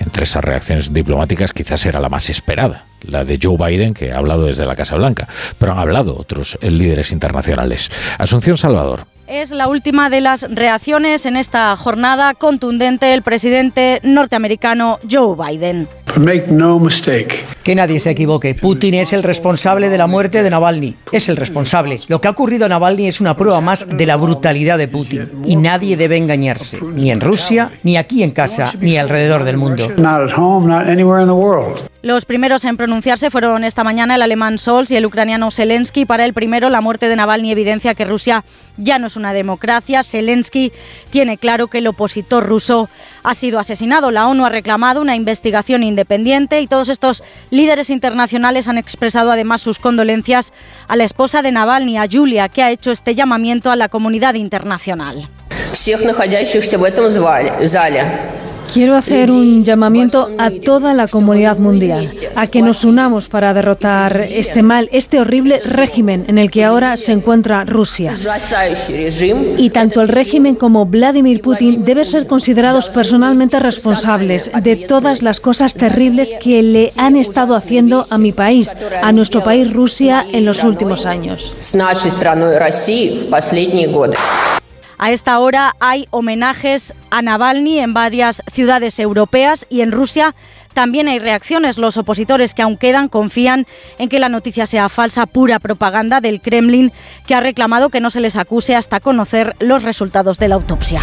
Entre 0.00 0.24
esas 0.24 0.42
reacciones 0.42 0.92
diplomáticas 0.92 1.52
quizás 1.52 1.86
era 1.86 2.00
la 2.00 2.08
más 2.08 2.28
esperada, 2.30 2.86
la 3.02 3.24
de 3.24 3.38
Joe 3.40 3.56
Biden, 3.56 3.94
que 3.94 4.10
ha 4.10 4.18
hablado 4.18 4.46
desde 4.46 4.66
la 4.66 4.74
Casa 4.74 4.96
Blanca, 4.96 5.28
pero 5.56 5.70
han 5.70 5.78
hablado 5.78 6.18
otros 6.18 6.58
líderes 6.62 7.12
internacionales. 7.12 7.92
Asunción 8.18 8.58
Salvador. 8.58 9.06
Es 9.28 9.50
la 9.50 9.68
última 9.68 10.08
de 10.08 10.22
las 10.22 10.46
reacciones 10.50 11.26
en 11.26 11.36
esta 11.36 11.76
jornada 11.76 12.32
contundente 12.32 13.04
del 13.04 13.20
presidente 13.20 14.00
norteamericano 14.02 14.98
Joe 15.08 15.36
Biden. 15.36 15.86
Make 16.16 16.46
no 16.50 16.78
mistake. 16.80 17.44
Que 17.62 17.74
nadie 17.74 18.00
se 18.00 18.08
equivoque. 18.08 18.54
Putin 18.54 18.94
es 18.94 19.12
el 19.12 19.22
responsable 19.22 19.90
de 19.90 19.98
la 19.98 20.06
muerte 20.06 20.42
de 20.42 20.48
Navalny. 20.48 20.96
Es 21.12 21.28
el 21.28 21.36
responsable. 21.36 22.00
Lo 22.08 22.22
que 22.22 22.28
ha 22.28 22.30
ocurrido 22.30 22.64
a 22.64 22.70
Navalny 22.70 23.06
es 23.06 23.20
una 23.20 23.36
prueba 23.36 23.60
más 23.60 23.86
de 23.86 24.06
la 24.06 24.16
brutalidad 24.16 24.78
de 24.78 24.88
Putin. 24.88 25.30
Y 25.44 25.56
nadie 25.56 25.98
debe 25.98 26.16
engañarse. 26.16 26.80
Ni 26.80 27.10
en 27.10 27.20
Rusia, 27.20 27.72
ni 27.82 27.98
aquí 27.98 28.22
en 28.22 28.30
casa, 28.30 28.72
ni 28.80 28.96
alrededor 28.96 29.44
del 29.44 29.58
mundo. 29.58 29.92
Los 32.00 32.26
primeros 32.26 32.64
en 32.64 32.76
pronunciarse 32.76 33.28
fueron 33.28 33.64
esta 33.64 33.82
mañana 33.82 34.14
el 34.14 34.22
alemán 34.22 34.56
Scholz 34.56 34.92
y 34.92 34.96
el 34.96 35.04
ucraniano 35.04 35.50
Zelensky. 35.50 36.04
Para 36.04 36.24
el 36.24 36.32
primero, 36.32 36.70
la 36.70 36.80
muerte 36.80 37.08
de 37.08 37.16
Navalny 37.16 37.50
evidencia 37.50 37.96
que 37.96 38.04
Rusia 38.04 38.44
ya 38.76 39.00
no 39.00 39.08
es 39.08 39.16
una 39.16 39.32
democracia. 39.32 40.04
Zelensky 40.04 40.70
tiene 41.10 41.38
claro 41.38 41.66
que 41.66 41.78
el 41.78 41.88
opositor 41.88 42.46
ruso 42.46 42.88
ha 43.24 43.34
sido 43.34 43.58
asesinado. 43.58 44.12
La 44.12 44.28
ONU 44.28 44.46
ha 44.46 44.48
reclamado 44.48 45.00
una 45.00 45.16
investigación 45.16 45.82
independiente 45.82 46.60
y 46.60 46.68
todos 46.68 46.88
estos 46.88 47.24
líderes 47.50 47.90
internacionales 47.90 48.68
han 48.68 48.78
expresado 48.78 49.32
además 49.32 49.60
sus 49.60 49.80
condolencias 49.80 50.52
a 50.86 50.94
la 50.94 51.02
esposa 51.02 51.42
de 51.42 51.50
Navalny, 51.50 51.98
a 51.98 52.06
Julia, 52.08 52.48
que 52.48 52.62
ha 52.62 52.70
hecho 52.70 52.92
este 52.92 53.16
llamamiento 53.16 53.72
a 53.72 53.76
la 53.76 53.88
comunidad 53.88 54.34
internacional. 54.34 55.28
Quiero 58.72 58.96
hacer 58.96 59.30
un 59.30 59.64
llamamiento 59.64 60.28
a 60.38 60.50
toda 60.50 60.94
la 60.94 61.08
comunidad 61.08 61.58
mundial, 61.58 62.08
a 62.36 62.46
que 62.46 62.62
nos 62.62 62.84
unamos 62.84 63.28
para 63.28 63.54
derrotar 63.54 64.18
este 64.18 64.62
mal, 64.62 64.88
este 64.92 65.20
horrible 65.20 65.60
régimen 65.60 66.24
en 66.28 66.38
el 66.38 66.50
que 66.50 66.64
ahora 66.64 66.96
se 66.96 67.12
encuentra 67.12 67.64
Rusia. 67.64 68.14
Y 69.56 69.70
tanto 69.70 70.00
el 70.00 70.08
régimen 70.08 70.54
como 70.54 70.86
Vladimir 70.86 71.40
Putin 71.40 71.84
deben 71.84 72.04
ser 72.04 72.26
considerados 72.26 72.88
personalmente 72.90 73.58
responsables 73.58 74.50
de 74.62 74.76
todas 74.76 75.22
las 75.22 75.40
cosas 75.40 75.74
terribles 75.74 76.34
que 76.42 76.62
le 76.62 76.90
han 76.96 77.16
estado 77.16 77.54
haciendo 77.54 78.04
a 78.10 78.18
mi 78.18 78.32
país, 78.32 78.76
a 79.02 79.12
nuestro 79.12 79.42
país 79.42 79.72
Rusia, 79.72 80.24
en 80.32 80.44
los 80.44 80.64
últimos 80.64 81.06
años. 81.06 81.54
A 84.98 85.12
esta 85.12 85.38
hora 85.38 85.76
hay 85.78 86.08
homenajes 86.10 86.92
a 87.10 87.22
Navalny 87.22 87.78
en 87.78 87.94
varias 87.94 88.42
ciudades 88.52 88.98
europeas 88.98 89.64
y 89.70 89.82
en 89.82 89.92
Rusia 89.92 90.34
también 90.74 91.06
hay 91.06 91.20
reacciones. 91.20 91.78
Los 91.78 91.96
opositores 91.96 92.52
que 92.52 92.62
aún 92.62 92.76
quedan 92.76 93.08
confían 93.08 93.66
en 93.98 94.08
que 94.08 94.18
la 94.18 94.28
noticia 94.28 94.66
sea 94.66 94.88
falsa, 94.88 95.26
pura 95.26 95.60
propaganda 95.60 96.20
del 96.20 96.40
Kremlin, 96.40 96.92
que 97.26 97.36
ha 97.36 97.40
reclamado 97.40 97.90
que 97.90 98.00
no 98.00 98.10
se 98.10 98.20
les 98.20 98.36
acuse 98.36 98.74
hasta 98.74 98.98
conocer 98.98 99.54
los 99.60 99.84
resultados 99.84 100.38
de 100.38 100.48
la 100.48 100.56
autopsia. 100.56 101.02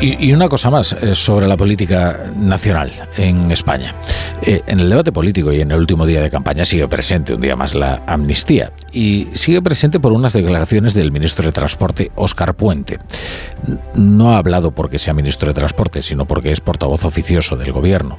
Y, 0.00 0.32
una 0.32 0.48
cosa 0.48 0.70
más 0.70 0.92
eh, 0.92 1.14
sobre 1.14 1.48
la 1.48 1.56
política 1.56 2.30
nacional 2.36 2.92
en 3.16 3.50
España. 3.50 3.96
Eh, 4.42 4.62
en 4.66 4.78
el 4.78 4.88
debate 4.88 5.10
político 5.10 5.52
y 5.52 5.60
en 5.60 5.72
el 5.72 5.80
último 5.80 6.06
día 6.06 6.22
de 6.22 6.30
campaña 6.30 6.64
sigue 6.64 6.86
presente 6.86 7.34
un 7.34 7.40
día 7.40 7.56
más 7.56 7.74
la 7.74 8.04
amnistía 8.06 8.72
y 8.92 9.26
sigue 9.32 9.60
presente 9.60 9.98
por 9.98 10.12
unas 10.12 10.32
declaraciones 10.32 10.94
del 10.94 11.10
ministro 11.10 11.44
de 11.44 11.52
Transporte, 11.52 12.12
Óscar 12.14 12.54
Puente. 12.54 12.98
No 13.94 14.34
ha 14.34 14.38
hablado 14.38 14.70
porque 14.70 15.00
sea 15.00 15.14
ministro 15.14 15.48
de 15.48 15.54
Transporte, 15.54 16.00
sino 16.02 16.26
porque 16.26 16.52
es 16.52 16.60
portavoz 16.60 17.04
oficioso 17.04 17.56
del 17.56 17.72
gobierno. 17.72 18.18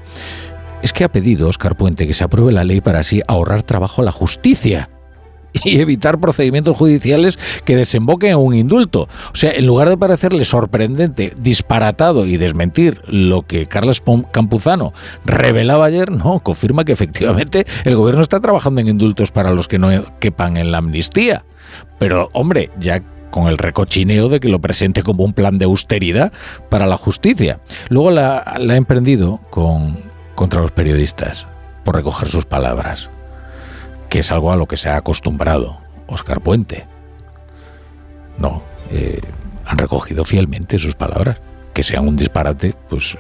Es 0.81 0.91
que 0.91 1.05
ha 1.05 1.09
pedido 1.09 1.47
Óscar 1.47 1.77
Puente 1.77 2.07
que 2.07 2.13
se 2.13 2.25
apruebe 2.25 2.51
la 2.51 2.65
ley 2.65 2.81
para 2.81 2.99
así 2.99 3.21
ahorrar 3.25 3.63
trabajo 3.63 4.01
a 4.01 4.05
la 4.05 4.11
justicia 4.11 4.89
y 5.63 5.80
evitar 5.80 6.19
procedimientos 6.19 6.77
judiciales 6.77 7.39
que 7.65 7.76
desemboquen 7.76 8.31
en 8.31 8.38
un 8.38 8.55
indulto. 8.55 9.07
O 9.34 9.35
sea, 9.35 9.51
en 9.51 9.65
lugar 9.65 9.89
de 9.89 9.97
parecerle 9.97 10.45
sorprendente, 10.45 11.34
disparatado 11.39 12.26
y 12.26 12.38
desmentir 12.38 13.01
lo 13.07 13.43
que 13.43 13.67
Carlos 13.67 14.01
Campuzano 14.31 14.93
revelaba 15.26 15.85
ayer, 15.85 16.11
no, 16.11 16.39
confirma 16.39 16.85
que 16.85 16.91
efectivamente 16.91 17.65
el 17.84 17.95
gobierno 17.95 18.21
está 18.21 18.39
trabajando 18.39 18.81
en 18.81 18.88
indultos 18.88 19.31
para 19.31 19.51
los 19.51 19.67
que 19.67 19.80
no 19.80 19.89
quepan 20.19 20.57
en 20.57 20.71
la 20.71 20.80
amnistía. 20.80 21.43
Pero, 21.97 22.30
hombre, 22.34 22.69
ya 22.80 23.03
con 23.31 23.47
el 23.47 23.59
recochineo 23.59 24.27
de 24.30 24.39
que 24.39 24.49
lo 24.49 24.59
presente 24.59 25.03
como 25.03 25.23
un 25.23 25.34
plan 25.34 25.59
de 25.59 25.65
austeridad 25.65 26.34
para 26.69 26.88
la 26.88 26.97
justicia. 26.97 27.59
Luego 27.89 28.09
la, 28.09 28.55
la 28.59 28.73
ha 28.73 28.77
emprendido 28.77 29.39
con, 29.51 29.99
contra 30.34 30.61
los 30.61 30.71
periodistas 30.71 31.45
por 31.84 31.95
recoger 31.95 32.27
sus 32.27 32.45
palabras 32.45 33.09
que 34.10 34.19
es 34.19 34.31
algo 34.31 34.52
a 34.52 34.56
lo 34.56 34.65
que 34.65 34.77
se 34.77 34.90
ha 34.90 34.98
acostumbrado 34.98 35.80
Oscar 36.07 36.41
Puente. 36.41 36.86
No, 38.38 38.61
eh, 38.91 39.22
han 39.65 39.77
recogido 39.77 40.26
fielmente 40.26 40.80
sus 40.80 40.95
palabras. 40.95 41.40
Que 41.73 41.84
sean 41.84 42.07
un 42.07 42.18
disparate, 42.18 42.76
pues 42.90 43.18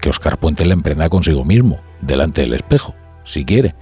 que 0.00 0.10
Oscar 0.10 0.36
Puente 0.36 0.66
le 0.66 0.74
emprenda 0.74 1.08
consigo 1.08 1.44
mismo, 1.44 1.80
delante 2.00 2.42
del 2.42 2.52
espejo, 2.52 2.94
si 3.24 3.44
quiere. 3.44 3.74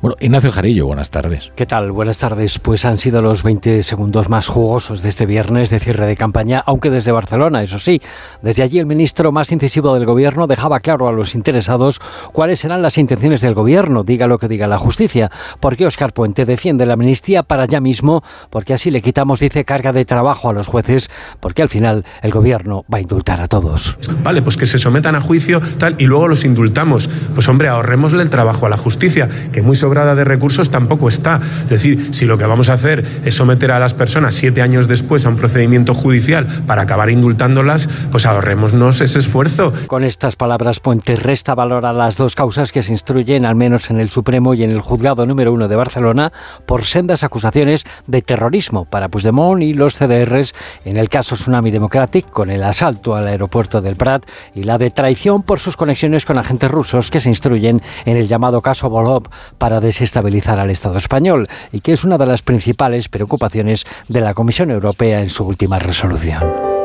Bueno, 0.00 0.14
Ignacio 0.20 0.52
Jarillo, 0.52 0.86
buenas 0.86 1.10
tardes. 1.10 1.50
¿Qué 1.56 1.66
tal? 1.66 1.90
Buenas 1.90 2.18
tardes. 2.18 2.60
Pues 2.60 2.84
han 2.84 3.00
sido 3.00 3.20
los 3.20 3.42
20 3.42 3.82
segundos 3.82 4.28
más 4.28 4.46
jugosos 4.46 5.02
de 5.02 5.08
este 5.08 5.26
viernes 5.26 5.70
de 5.70 5.80
cierre 5.80 6.06
de 6.06 6.14
campaña, 6.14 6.62
aunque 6.64 6.88
desde 6.88 7.10
Barcelona, 7.10 7.64
eso 7.64 7.80
sí. 7.80 8.00
Desde 8.40 8.62
allí 8.62 8.78
el 8.78 8.86
ministro 8.86 9.32
más 9.32 9.50
incisivo 9.50 9.92
del 9.94 10.06
gobierno 10.06 10.46
dejaba 10.46 10.78
claro 10.78 11.08
a 11.08 11.12
los 11.12 11.34
interesados 11.34 11.98
cuáles 12.32 12.60
serán 12.60 12.80
las 12.80 12.96
intenciones 12.96 13.40
del 13.40 13.54
gobierno, 13.54 14.04
diga 14.04 14.28
lo 14.28 14.38
que 14.38 14.46
diga 14.46 14.68
la 14.68 14.78
justicia. 14.78 15.32
Porque 15.58 15.84
Oscar 15.84 16.12
Puente 16.12 16.44
defiende 16.44 16.86
la 16.86 16.92
amnistía 16.92 17.42
para 17.42 17.64
ya 17.64 17.80
mismo, 17.80 18.22
porque 18.50 18.74
así 18.74 18.92
le 18.92 19.02
quitamos, 19.02 19.40
dice, 19.40 19.64
carga 19.64 19.92
de 19.92 20.04
trabajo 20.04 20.48
a 20.48 20.52
los 20.52 20.68
jueces, 20.68 21.10
porque 21.40 21.62
al 21.62 21.70
final 21.70 22.04
el 22.22 22.30
gobierno 22.30 22.84
va 22.92 22.98
a 22.98 23.00
indultar 23.00 23.40
a 23.40 23.48
todos. 23.48 23.98
Vale, 24.22 24.42
pues 24.42 24.56
que 24.56 24.66
se 24.66 24.78
sometan 24.78 25.16
a 25.16 25.20
juicio 25.20 25.60
tal 25.78 25.96
y 25.98 26.04
luego 26.04 26.28
los 26.28 26.44
indultamos. 26.44 27.10
Pues 27.34 27.48
hombre, 27.48 27.66
ahorrémosle 27.66 28.22
el 28.22 28.30
trabajo 28.30 28.66
a 28.66 28.68
la 28.68 28.76
justicia, 28.76 29.28
que 29.50 29.60
muy 29.60 29.74
sobrada 29.88 30.14
de 30.14 30.24
recursos 30.24 30.68
tampoco 30.68 31.08
está. 31.08 31.40
Es 31.62 31.70
decir, 31.70 32.14
si 32.14 32.26
lo 32.26 32.36
que 32.36 32.44
vamos 32.44 32.68
a 32.68 32.74
hacer 32.74 33.22
es 33.24 33.34
someter 33.34 33.72
a 33.72 33.78
las 33.78 33.94
personas 33.94 34.34
siete 34.34 34.60
años 34.60 34.86
después 34.86 35.24
a 35.24 35.30
un 35.30 35.36
procedimiento 35.36 35.94
judicial 35.94 36.46
para 36.66 36.82
acabar 36.82 37.08
indultándolas, 37.08 37.88
pues 38.10 38.26
ahorrémonos 38.26 39.00
ese 39.00 39.18
esfuerzo. 39.18 39.72
Con 39.86 40.04
estas 40.04 40.36
palabras, 40.36 40.80
Puente 40.80 41.16
resta 41.16 41.54
valor 41.54 41.86
a 41.86 41.94
las 41.94 42.18
dos 42.18 42.34
causas 42.34 42.70
que 42.70 42.82
se 42.82 42.92
instruyen, 42.92 43.46
al 43.46 43.54
menos 43.54 43.88
en 43.88 43.98
el 43.98 44.10
Supremo 44.10 44.52
y 44.52 44.62
en 44.62 44.72
el 44.72 44.82
Juzgado 44.82 45.24
número 45.24 45.54
uno 45.54 45.68
de 45.68 45.76
Barcelona, 45.76 46.34
por 46.66 46.84
sendas 46.84 47.24
acusaciones 47.24 47.86
de 48.06 48.20
terrorismo 48.20 48.84
para 48.84 49.08
Puigdemont 49.08 49.62
y 49.62 49.72
los 49.72 49.94
CDRs 49.94 50.54
en 50.84 50.98
el 50.98 51.08
caso 51.08 51.34
Tsunami 51.34 51.70
Democratic, 51.70 52.28
con 52.28 52.50
el 52.50 52.62
asalto 52.62 53.16
al 53.16 53.26
aeropuerto 53.26 53.80
del 53.80 53.96
Prat 53.96 54.26
y 54.54 54.64
la 54.64 54.76
de 54.76 54.90
traición 54.90 55.42
por 55.42 55.60
sus 55.60 55.78
conexiones 55.78 56.26
con 56.26 56.36
agentes 56.36 56.70
rusos 56.70 57.10
que 57.10 57.20
se 57.20 57.30
instruyen 57.30 57.80
en 58.04 58.18
el 58.18 58.28
llamado 58.28 58.60
caso 58.60 58.90
Volov 58.90 59.30
para 59.56 59.77
desestabilizar 59.80 60.58
al 60.58 60.70
Estado 60.70 60.96
español 60.96 61.48
y 61.72 61.80
que 61.80 61.92
es 61.92 62.04
una 62.04 62.18
de 62.18 62.26
las 62.26 62.42
principales 62.42 63.08
preocupaciones 63.08 63.86
de 64.08 64.20
la 64.20 64.34
Comisión 64.34 64.70
Europea 64.70 65.22
en 65.22 65.30
su 65.30 65.44
última 65.44 65.78
resolución. 65.78 66.77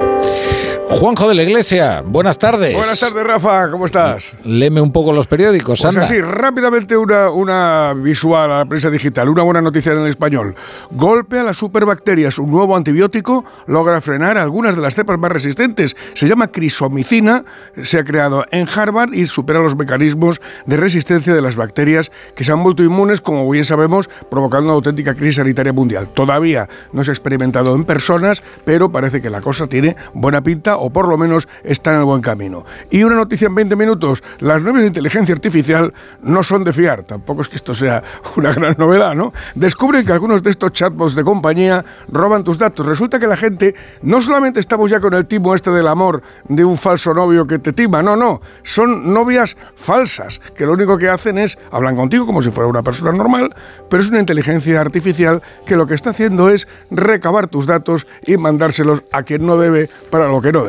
Juanjo 1.00 1.28
de 1.28 1.36
la 1.36 1.44
Iglesia, 1.44 2.04
buenas 2.06 2.38
tardes. 2.38 2.76
Buenas 2.76 3.00
tardes, 3.00 3.26
Rafa, 3.26 3.70
¿cómo 3.72 3.86
estás? 3.86 4.36
Leme 4.44 4.80
un 4.80 4.92
poco 4.92 5.12
los 5.12 5.28
periódicos, 5.28 5.82
pues 5.82 5.98
así, 5.98 6.22
rápidamente 6.22 6.96
una, 6.96 7.30
una 7.32 7.94
visual 7.96 8.52
a 8.52 8.60
la 8.60 8.66
prensa 8.66 8.90
digital, 8.90 9.28
una 9.28 9.42
buena 9.42 9.62
noticia 9.62 9.92
en 9.92 10.00
el 10.00 10.08
español. 10.08 10.56
Golpe 10.92 11.40
a 11.40 11.44
las 11.44 11.58
superbacterias, 11.58 12.38
un 12.38 12.52
nuevo 12.52 12.78
antibiótico 12.78 13.44
logra 13.66 14.00
frenar 14.02 14.38
algunas 14.38 14.76
de 14.76 14.82
las 14.82 14.96
cepas 14.96 15.18
más 15.18 15.32
resistentes. 15.32 15.96
Se 16.14 16.28
llama 16.28 16.48
crisomicina, 16.48 17.44
se 17.82 18.00
ha 18.00 18.04
creado 18.04 18.46
en 18.52 18.68
Harvard 18.70 19.14
y 19.14 19.26
supera 19.26 19.60
los 19.60 19.76
mecanismos 19.76 20.42
de 20.66 20.78
resistencia 20.78 21.34
de 21.34 21.42
las 21.42 21.56
bacterias 21.56 22.12
que 22.36 22.44
se 22.44 22.52
han 22.52 22.64
vuelto 22.64 22.84
inmunes, 22.84 23.20
como 23.20 23.50
bien 23.50 23.66
sabemos, 23.66 24.10
provocando 24.30 24.66
una 24.66 24.76
auténtica 24.76 25.16
crisis 25.16 25.36
sanitaria 25.36 25.74
mundial. 25.74 26.10
Todavía 26.14 26.70
no 26.92 27.04
se 27.04 27.12
ha 27.12 27.14
experimentado 27.14 27.74
en 27.76 27.84
personas, 27.84 28.44
pero 28.64 28.92
parece 28.92 29.22
que 29.22 29.30
la 29.30 29.42
cosa 29.42 29.68
tiene 29.68 29.96
buena 30.14 30.42
pinta 30.42 30.78
o 30.84 30.90
por 30.90 31.08
lo 31.08 31.18
menos 31.18 31.48
está 31.64 31.92
en 31.92 32.00
el 32.00 32.04
buen 32.04 32.22
camino. 32.22 32.66
Y 32.90 33.04
una 33.04 33.16
noticia 33.16 33.48
en 33.48 33.56
20 33.56 33.78
minutos, 33.78 34.22
las 34.40 34.62
nuevas 34.62 34.82
de 34.82 34.88
inteligencia 34.88 35.34
artificial 35.34 35.94
no 36.22 36.44
son 36.44 36.66
de 36.66 36.74
fiar, 36.74 37.06
tampoco 37.06 37.42
es 37.42 37.48
que 37.48 37.56
esto 37.56 37.74
sea 37.74 38.04
una 38.36 38.52
gran 38.52 38.76
novedad, 38.78 39.16
¿no? 39.16 39.32
Descubren 39.56 40.06
que 40.06 40.12
algunos 40.12 40.44
de 40.44 40.50
estos 40.50 40.74
chatbots 40.74 41.16
de 41.16 41.24
compañía 41.24 41.86
roban 42.10 42.44
tus 42.44 42.58
datos. 42.58 42.86
Resulta 42.86 43.18
que 43.18 43.28
la 43.28 43.38
gente, 43.38 43.76
no 44.02 44.22
solamente 44.22 44.60
estamos 44.60 44.92
ya 44.92 45.00
con 45.00 45.14
el 45.14 45.26
timo 45.26 45.56
este 45.56 45.72
del 45.72 45.88
amor 45.88 46.22
de 46.50 46.66
un 46.66 46.78
falso 46.78 47.14
novio 47.14 47.48
que 47.48 47.60
te 47.60 47.72
tima, 47.72 48.04
no, 48.04 48.18
no, 48.18 48.42
son 48.64 49.14
novias 49.14 49.56
falsas, 49.78 50.42
que 50.54 50.66
lo 50.66 50.74
único 50.74 50.98
que 50.98 51.08
hacen 51.08 51.38
es, 51.38 51.58
hablan 51.72 51.96
contigo 51.96 52.26
como 52.26 52.42
si 52.42 52.52
fuera 52.52 52.70
una 52.70 52.84
persona 52.84 53.14
normal, 53.14 53.56
pero 53.90 54.04
es 54.04 54.10
una 54.10 54.20
inteligencia 54.20 54.82
artificial 54.82 55.42
que 55.66 55.78
lo 55.78 55.88
que 55.88 55.94
está 55.94 56.10
haciendo 56.10 56.50
es 56.50 56.68
recabar 56.92 57.48
tus 57.48 57.68
datos 57.68 58.06
y 58.26 58.36
mandárselos 58.36 59.04
a 59.14 59.24
quien 59.24 59.46
no 59.46 59.58
debe 59.58 59.90
para 60.12 60.28
lo 60.28 60.42
que 60.42 60.52
no 60.52 60.63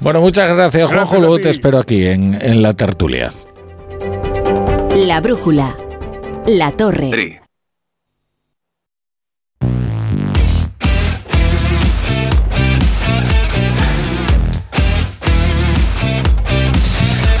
Bueno, 0.00 0.20
muchas 0.20 0.54
gracias, 0.54 0.90
Juanjo. 0.90 1.18
Luego 1.18 1.38
te 1.38 1.50
espero 1.50 1.78
aquí 1.78 2.06
en, 2.06 2.34
en 2.40 2.62
la 2.62 2.74
tertulia. 2.74 3.32
La 4.94 5.20
brújula. 5.20 5.76
La 6.46 6.72
torre. 6.72 7.40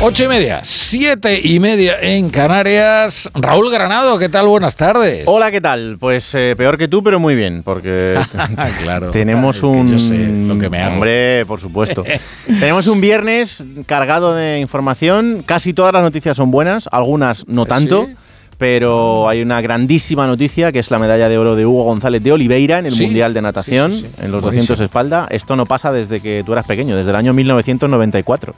Ocho 0.02 0.24
y 0.24 0.28
media, 0.28 0.60
siete 0.62 1.38
y 1.44 1.58
media 1.60 1.96
en 2.00 2.30
Canarias. 2.30 3.28
Raúl 3.34 3.70
Granado, 3.70 4.18
¿qué 4.18 4.30
tal? 4.30 4.46
Buenas 4.48 4.74
tardes. 4.74 5.24
Hola, 5.26 5.50
¿qué 5.50 5.60
tal? 5.60 5.98
Pues 6.00 6.34
eh, 6.34 6.54
peor 6.56 6.78
que 6.78 6.88
tú, 6.88 7.02
pero 7.02 7.20
muy 7.20 7.34
bien, 7.34 7.62
porque 7.62 8.18
claro, 8.82 9.10
tenemos 9.10 9.58
claro, 9.58 9.74
un... 9.76 9.92
yo 9.92 9.98
sé 9.98 10.16
lo 10.16 10.58
que 10.58 10.70
me 10.70 10.80
hago. 10.80 10.94
Hombre, 10.94 11.44
por 11.46 11.60
supuesto. 11.60 12.02
tenemos 12.46 12.86
un 12.86 13.02
viernes 13.02 13.62
cargado 13.84 14.34
de 14.34 14.58
información. 14.60 15.42
Casi 15.44 15.74
todas 15.74 15.92
las 15.92 16.02
noticias 16.02 16.34
son 16.34 16.50
buenas, 16.50 16.88
algunas 16.90 17.46
no 17.46 17.66
tanto. 17.66 18.06
¿Sí? 18.08 18.14
Pero 18.56 19.28
hay 19.28 19.42
una 19.42 19.60
grandísima 19.60 20.26
noticia 20.26 20.72
que 20.72 20.78
es 20.78 20.90
la 20.90 20.98
medalla 20.98 21.28
de 21.28 21.36
oro 21.38 21.56
de 21.56 21.64
Hugo 21.66 21.84
González 21.84 22.22
de 22.22 22.32
Oliveira 22.32 22.78
en 22.78 22.86
el 22.86 22.94
Sí. 22.94 23.04
Mundial 23.04 23.32
de 23.34 23.42
Natación, 23.42 23.92
Sí, 23.92 24.00
sí, 24.00 24.06
sí. 24.06 24.24
en 24.24 24.32
los 24.32 24.42
Buenísimo. 24.42 24.74
200 24.74 24.80
espalda. 24.80 25.26
Esto 25.30 25.56
no 25.56 25.66
pasa 25.66 25.92
desde 25.92 26.20
que 26.20 26.42
tú 26.44 26.52
eras 26.54 26.66
pequeño, 26.66 26.96
desde 26.96 27.10
el 27.10 27.16
año 27.16 27.32
1994, 27.34 28.54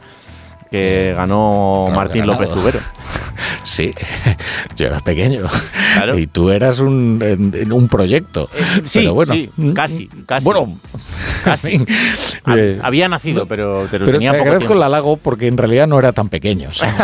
que 0.73 1.15
ganó 1.16 1.89
Martín 1.94 2.23
ganado. 2.23 2.40
López 2.40 2.51
Zubero. 2.55 2.81
Sí, 3.65 3.93
yo 4.77 4.86
era 4.86 4.99
pequeño. 5.01 5.44
Y 6.16 6.27
tú 6.27 6.51
eras 6.51 6.81
un, 6.81 7.19
en- 7.23 7.73
un 7.73 7.89
proyecto. 7.89 8.49
Eh, 8.55 8.82
sí, 8.85 9.01
Pero 9.01 9.15
bueno, 9.15 9.35
sí, 9.35 9.51
casi, 9.74 10.09
casi. 10.27 10.44
Bueno, 10.44 10.77
casi. 11.44 11.73
en 11.77 11.86
fin, 11.86 11.97
Hab- 12.44 12.59
eh, 12.59 12.78
Había 12.82 13.09
nacido, 13.09 13.47
pero, 13.47 13.86
pero 13.90 14.05
pero 14.05 14.12
tenía 14.19 14.32
te 14.32 14.39
poco 14.39 14.49
agradezco 14.49 14.69
tiempo. 14.73 14.74
el 14.74 14.82
halago 14.82 15.16
porque 15.16 15.47
en 15.47 15.57
realidad 15.59 15.86
no 15.86 15.99
era 15.99 16.12
tan 16.12 16.28
pequeño. 16.28 16.73
¿sabes? 16.73 16.94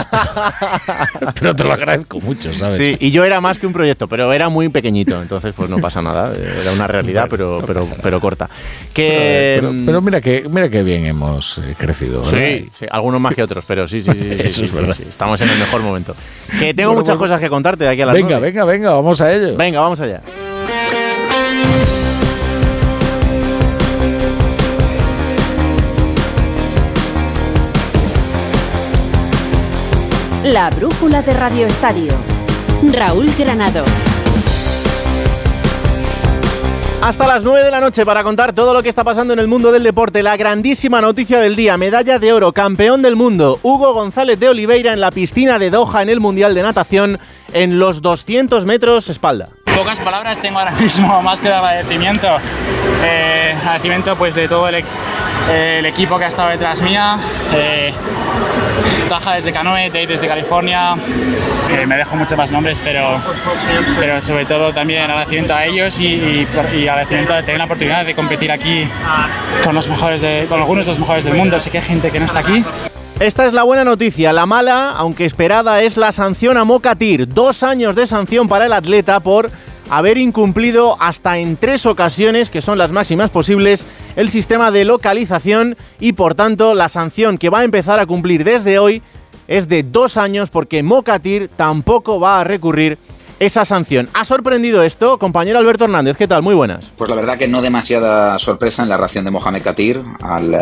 pero 1.39 1.55
te 1.55 1.65
lo 1.65 1.73
agradezco 1.73 2.21
mucho, 2.21 2.53
¿sabes? 2.55 2.77
Sí, 2.77 2.97
y 3.01 3.11
yo 3.13 3.25
era 3.25 3.41
más 3.41 3.59
que 3.59 3.67
un 3.67 3.73
proyecto, 3.73 4.09
pero 4.09 4.33
era 4.33 4.49
muy 4.49 4.69
pequeñito, 4.69 5.21
entonces 5.23 5.55
pues 5.57 5.71
no 5.71 5.79
pasa 5.79 6.03
nada, 6.03 6.33
era 6.35 6.73
una 6.73 6.87
realidad, 6.89 7.27
pero, 7.31 7.63
pero, 7.67 7.83
pero 8.03 8.21
corta. 8.21 8.49
Que, 8.93 9.59
Pero, 9.61 9.71
pero- 9.71 9.83
pero 9.87 10.01
mira 10.03 10.21
que 10.21 10.49
mira 10.49 10.69
que 10.69 10.83
bien 10.83 11.07
hemos 11.07 11.59
eh, 11.59 11.75
crecido. 11.79 12.23
¿verdad? 12.23 12.31
Sí, 12.33 12.69
sí, 12.79 12.87
algunos 12.91 13.21
más 13.21 13.35
que 13.35 13.43
otros, 13.45 13.58
pero 13.67 13.87
sí, 13.87 14.03
sí, 14.03 14.11
sí, 14.13 14.21
sí, 14.21 14.31
Eso 14.39 14.55
sí, 14.55 14.65
es 14.65 14.71
sí, 14.71 14.77
verdad. 14.77 14.95
sí, 14.97 15.05
estamos 15.09 15.41
en 15.41 15.49
el 15.51 15.59
mejor 15.59 15.83
momento. 15.83 16.15
Que 16.59 16.75
tengo 16.75 16.91
Bueno, 16.91 17.01
muchas 17.03 17.19
cosas 17.19 17.41
que 17.41 17.49
contarte 17.49 17.85
de 17.85 17.91
aquí 17.91 18.03
a 18.03 18.07
las 18.07 18.15
Venga, 18.15 18.39
venga, 18.39 18.65
venga, 18.65 18.91
vamos 18.93 19.21
a 19.21 19.33
ello. 19.33 19.57
Venga, 19.57 19.81
vamos 19.81 20.01
allá. 20.01 20.21
La 30.45 30.71
brújula 30.71 31.23
de 31.23 31.35
Radio 31.35 31.67
Estadio. 31.67 32.13
Raúl 32.93 33.31
Granado. 33.37 33.85
Hasta 37.03 37.27
las 37.27 37.45
9 37.45 37.63
de 37.65 37.71
la 37.71 37.81
noche 37.81 38.05
para 38.05 38.23
contar 38.23 38.53
todo 38.53 38.75
lo 38.75 38.83
que 38.83 38.89
está 38.89 39.05
pasando 39.05 39.33
en 39.33 39.39
el 39.39 39.47
mundo 39.47 39.71
del 39.73 39.83
deporte. 39.85 40.23
La 40.23 40.37
grandísima 40.37 41.01
noticia 41.01 41.39
del 41.39 41.55
día, 41.57 41.77
medalla 41.79 42.19
de 42.19 42.33
oro, 42.33 42.53
campeón 42.53 43.03
del 43.03 43.15
mundo, 43.17 43.59
Hugo 43.63 43.95
González 43.95 44.39
de 44.41 44.49
Oliveira 44.49 44.93
en 44.93 45.01
la 45.01 45.11
piscina 45.11 45.59
de 45.59 45.71
Doha 45.71 46.03
en 46.03 46.09
el 46.11 46.21
Mundial 46.21 46.55
de 46.55 46.63
Natación 46.63 47.19
en 47.53 47.79
los 47.79 48.03
200 48.03 48.67
metros 48.67 49.09
espalda. 49.09 49.49
Pocas 49.77 50.01
palabras 50.01 50.41
tengo 50.43 50.59
ahora 50.59 50.73
mismo, 50.73 51.23
más 51.23 51.41
que 51.41 51.49
de 51.49 51.55
agradecimiento. 51.55 52.27
Eh, 53.05 53.55
agradecimiento 53.59 54.17
pues 54.17 54.35
de 54.35 54.49
todo 54.49 54.69
el, 54.69 54.75
e- 54.77 54.85
el 55.51 55.87
equipo 55.87 56.19
que 56.19 56.25
ha 56.25 56.29
estado 56.29 56.51
detrás 56.51 56.81
mía. 56.83 57.17
Eh, 57.55 57.93
Taja 59.09 59.37
desde 59.37 59.53
Canoe, 59.53 59.87
Tate 59.87 60.07
desde 60.07 60.29
California. 60.29 60.95
Eh, 61.71 61.87
me 61.87 61.97
dejo 61.97 62.17
muchos 62.17 62.37
más 62.37 62.51
nombres, 62.51 62.81
pero, 62.85 63.21
pero 63.99 64.21
sobre 64.21 64.45
todo 64.45 64.73
también 64.73 65.03
agradecimiento 65.03 65.55
a 65.55 65.65
ellos 65.65 65.99
y, 65.99 66.07
y, 66.07 66.49
y 66.77 66.89
agradecimiento 66.89 67.33
de 67.35 67.43
tener 67.43 67.59
la 67.59 67.65
oportunidad 67.65 68.05
de 68.05 68.15
competir 68.15 68.53
aquí 68.53 68.87
con, 69.65 69.75
los 69.75 69.89
mejores 69.89 70.21
de- 70.21 70.47
con 70.49 70.61
algunos 70.61 70.85
de 70.85 70.93
los 70.93 70.99
mejores 70.99 71.25
del 71.25 71.35
mundo. 71.35 71.59
Sé 71.61 71.71
que 71.71 71.79
hay 71.79 71.85
gente 71.85 72.11
que 72.11 72.21
no 72.21 72.27
está 72.27 72.41
aquí. 72.41 72.63
Esta 73.19 73.47
es 73.47 73.53
la 73.53 73.65
buena 73.65 73.83
noticia. 73.83 74.33
La 74.33 74.47
mala, 74.47 74.91
aunque 74.91 75.25
esperada, 75.25 75.81
es 75.83 75.97
la 75.97 76.13
sanción 76.13 76.57
a 76.57 76.65
Mokatir. 76.65 77.27
Dos 77.27 77.63
años 77.63 77.97
de 77.97 78.07
sanción 78.07 78.47
para 78.47 78.67
el 78.67 78.73
atleta 78.73 79.19
por 79.21 79.51
haber 79.91 80.19
incumplido 80.19 80.97
hasta 81.01 81.39
en 81.39 81.57
tres 81.57 81.87
ocasiones, 81.87 82.51
que 82.51 82.61
son 82.61 82.79
las 82.79 82.93
máximas 82.93 83.31
posibles, 83.31 83.87
el 84.17 84.31
sistema 84.31 84.71
de 84.71 84.85
localización 84.85 85.77
y 86.01 86.13
por 86.13 86.35
tanto 86.35 86.75
la 86.75 86.89
sanción 86.89 87.39
que 87.39 87.51
va 87.51 87.61
a 87.61 87.65
empezar 87.65 87.99
a 87.99 88.07
cumplir 88.07 88.45
desde 88.45 88.79
hoy 88.79 89.03
es 89.47 89.69
de 89.69 89.83
dos 89.83 90.17
años 90.17 90.51
porque 90.51 90.83
Mokatir 90.83 91.49
tampoco 91.49 92.21
va 92.21 92.41
a 92.41 92.45
recurrir 92.45 92.99
esa 93.41 93.65
sanción. 93.65 94.09
¿Ha 94.15 94.25
sorprendido 94.25 94.83
esto, 94.83 95.19
compañero 95.19 95.59
Alberto 95.59 95.85
Hernández? 95.85 96.17
¿Qué 96.17 96.27
tal? 96.27 96.43
Muy 96.43 96.55
buenas. 96.55 96.93
Pues 96.97 97.09
la 97.09 97.17
verdad 97.17 97.39
que 97.39 97.47
no 97.47 97.63
demasiada 97.63 98.39
sorpresa 98.39 98.83
en 98.83 98.89
la 98.89 98.97
reacción 98.97 99.25
de 99.25 99.31
Mohamed 99.31 99.63
Katir 99.63 100.01
al 100.23 100.55
eh, 100.55 100.59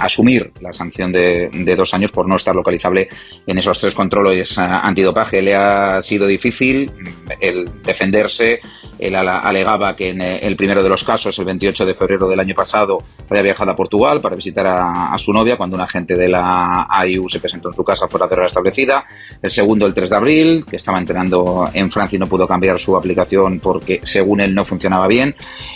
asumir 0.00 0.52
la 0.60 0.72
sanción 0.72 1.12
de, 1.12 1.50
dos 1.76 1.92
años 1.92 2.12
por 2.12 2.26
no 2.26 2.36
estar 2.36 2.54
localizable 2.54 3.08
en 3.46 3.58
esos 3.58 3.78
tres 3.78 3.94
controles 3.94 4.56
eh, 4.56 4.62
antidopaje. 4.62 5.42
Le 5.42 5.54
ha 5.54 6.00
sido 6.00 6.26
difícil 6.26 6.90
mm, 6.90 7.32
el 7.40 7.70
defenderse. 7.82 8.60
Él 8.98 9.14
alegaba 9.14 9.94
que 9.94 10.10
en 10.10 10.22
eh, 10.22 10.38
el 10.38 10.56
primero 10.56 10.82
de 10.82 10.88
los 10.88 11.04
casos, 11.04 11.38
el 11.38 11.44
28 11.44 11.84
de 11.84 11.94
febrero 11.94 12.28
del 12.28 12.40
año 12.40 12.54
pasado, 12.54 12.98
había 13.28 13.42
viajado 13.42 13.72
a 13.72 13.76
Portugal 13.76 14.22
para 14.22 14.36
visitar 14.36 14.66
a, 14.66 15.12
a 15.12 15.18
su 15.18 15.34
novia 15.34 15.58
cuando 15.58 15.76
un 15.76 15.82
agente 15.82 16.14
de 16.16 16.28
la 16.30 16.86
AIU 16.88 17.28
se 17.28 17.40
presentó 17.40 17.68
en 17.68 17.74
su 17.74 17.84
casa 17.84 18.08
fuera 18.08 18.26
de 18.26 18.36
hora 18.36 18.46
establecida. 18.46 19.04
El 19.42 19.50
segundo, 19.50 19.84
el 19.86 19.92
3 19.92 20.08
de 20.08 20.16
abril, 20.16 20.64
que 20.68 20.76
estaba 20.76 20.98
entrenando 20.98 21.68
en 21.74 21.92
Francia 21.92 22.05
y 22.12 22.18
no 22.18 22.26
pudo 22.26 22.46
cambiar 22.46 22.78
su 22.78 22.96
aplicación 22.96 23.60
porque, 23.60 24.00
según 24.02 24.40
él, 24.40 24.54
no 24.54 24.64
funcionaba 24.64 25.06
bien. 25.06 25.34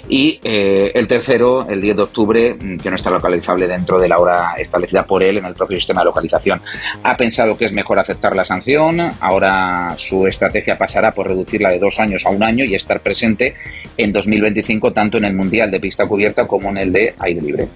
Y 0.08 0.40
eh, 0.42 0.92
el 0.94 1.06
tercero, 1.06 1.66
el 1.68 1.80
10 1.80 1.96
de 1.96 2.02
octubre, 2.02 2.54
mm, 2.54 2.76
que 2.78 2.90
no 2.90 2.96
está 2.96 3.10
localizable 3.10 3.66
dentro 3.66 4.00
de 4.00 4.08
la 4.08 4.18
hora 4.18 4.54
establecida 4.58 5.04
por 5.04 5.22
él 5.22 5.38
en 5.38 5.44
el 5.44 5.54
propio 5.54 5.76
sistema 5.76 6.00
de 6.02 6.06
localización. 6.06 6.60
Ha 7.02 7.16
pensado 7.16 7.56
que 7.56 7.64
es 7.66 7.72
mejor 7.72 7.98
aceptar 7.98 8.34
la 8.34 8.44
sanción. 8.44 9.00
Ahora 9.20 9.94
su 9.96 10.26
estrategia 10.26 10.78
pasará 10.78 11.14
por 11.14 11.28
reducirla 11.28 11.70
de 11.70 11.78
dos 11.78 12.00
años 12.00 12.26
a 12.26 12.30
un 12.30 12.42
año 12.42 12.64
y 12.64 12.74
estar 12.74 13.00
presente 13.00 13.54
en 13.96 14.12
2025 14.12 14.92
tanto 14.92 15.18
en 15.18 15.24
el 15.24 15.34
Mundial 15.34 15.70
de 15.70 15.80
pista 15.80 16.06
cubierta 16.06 16.46
como 16.46 16.70
en 16.70 16.76
el 16.76 16.92
de 16.92 17.14
aire 17.18 17.40
libre. 17.40 17.68